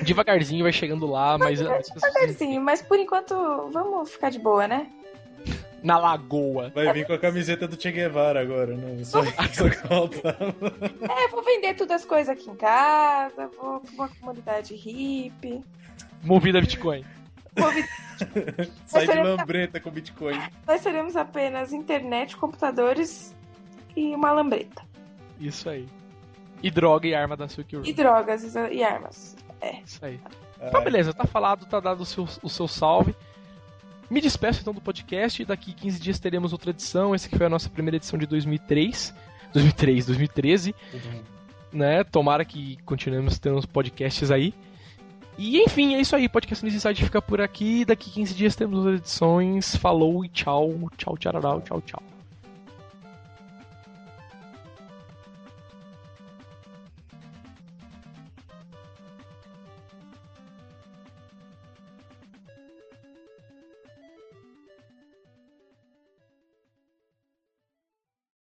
Devagarzinho 0.02 0.62
vai 0.62 0.72
chegando 0.72 1.06
lá, 1.06 1.36
mas 1.38 1.58
Devagarzinho, 1.60 2.60
mas 2.60 2.82
por 2.82 2.98
enquanto 2.98 3.34
vamos 3.72 4.10
ficar 4.10 4.30
de 4.30 4.38
boa, 4.38 4.66
né? 4.68 4.86
na 5.82 5.96
lagoa. 5.96 6.70
Vai 6.74 6.92
vir 6.92 7.06
com 7.06 7.12
a 7.12 7.18
camiseta 7.18 7.68
do 7.68 7.80
Che 7.80 7.92
Guevara 7.92 8.40
agora, 8.40 8.74
né? 8.76 9.04
Só, 9.04 9.22
só 9.22 9.70
faltava. 9.86 10.54
É, 11.08 11.28
vou 11.28 11.42
vender 11.44 11.74
todas 11.74 12.02
as 12.02 12.04
coisas 12.04 12.28
aqui 12.28 12.50
em 12.50 12.56
casa, 12.56 13.48
vou 13.56 13.80
pra 13.80 13.92
uma 13.94 14.08
comunidade 14.08 14.74
hippie. 14.74 15.62
Movida 16.22 16.58
a 16.58 16.60
Bitcoin. 16.60 17.04
Vi- 17.54 17.88
Sai 18.86 19.06
de 19.06 19.12
seremos- 19.12 19.36
lambreta 19.38 19.80
com 19.80 19.90
Bitcoin. 19.90 20.40
Nós 20.66 20.82
teremos 20.82 21.16
apenas 21.16 21.72
internet, 21.72 22.36
computadores 22.36 23.34
e 23.96 24.14
uma 24.14 24.32
lambreta. 24.32 24.82
Isso 25.40 25.70
aí. 25.70 25.86
E 26.60 26.70
droga 26.72 27.06
e 27.06 27.14
arma 27.14 27.36
da 27.36 27.48
Silk 27.48 27.76
Road. 27.76 27.88
E 27.88 27.92
drogas 27.92 28.42
e 28.42 28.74
e 28.74 28.82
armas. 29.60 29.90
Isso 29.90 30.04
aí. 30.04 30.20
Ah, 30.60 30.66
Então, 30.68 30.82
beleza, 30.82 31.12
tá 31.12 31.24
falado, 31.24 31.66
tá 31.66 31.80
dado 31.80 32.00
o 32.02 32.06
seu, 32.06 32.28
o 32.42 32.48
seu 32.48 32.66
salve. 32.68 33.14
Me 34.10 34.20
despeço 34.20 34.60
então 34.60 34.72
do 34.72 34.80
podcast. 34.80 35.44
Daqui 35.44 35.72
15 35.72 36.00
dias 36.00 36.18
teremos 36.18 36.52
outra 36.52 36.70
edição. 36.70 37.14
Essa 37.14 37.26
aqui 37.26 37.36
foi 37.36 37.46
a 37.46 37.50
nossa 37.50 37.68
primeira 37.68 37.96
edição 37.96 38.18
de 38.18 38.26
2003. 38.26 39.14
2003, 39.52 40.06
2013. 40.06 40.74
Né? 41.72 42.02
Tomara 42.04 42.44
que 42.44 42.78
continuemos 42.84 43.38
tendo 43.38 43.58
os 43.58 43.66
podcasts 43.66 44.30
aí. 44.30 44.54
E 45.36 45.60
enfim, 45.62 45.94
é 45.94 46.00
isso 46.00 46.16
aí. 46.16 46.28
Podcast 46.28 46.64
News 46.64 46.74
Inside 46.74 47.04
fica 47.04 47.20
por 47.22 47.40
aqui. 47.40 47.84
Daqui 47.84 48.10
15 48.10 48.34
dias 48.34 48.56
temos 48.56 48.78
outras 48.78 49.00
edições. 49.00 49.76
Falou 49.76 50.24
e 50.24 50.28
tchau. 50.28 50.90
Tchau, 50.96 51.16
tchau, 51.16 51.60
tchau, 51.60 51.82
tchau. 51.82 52.02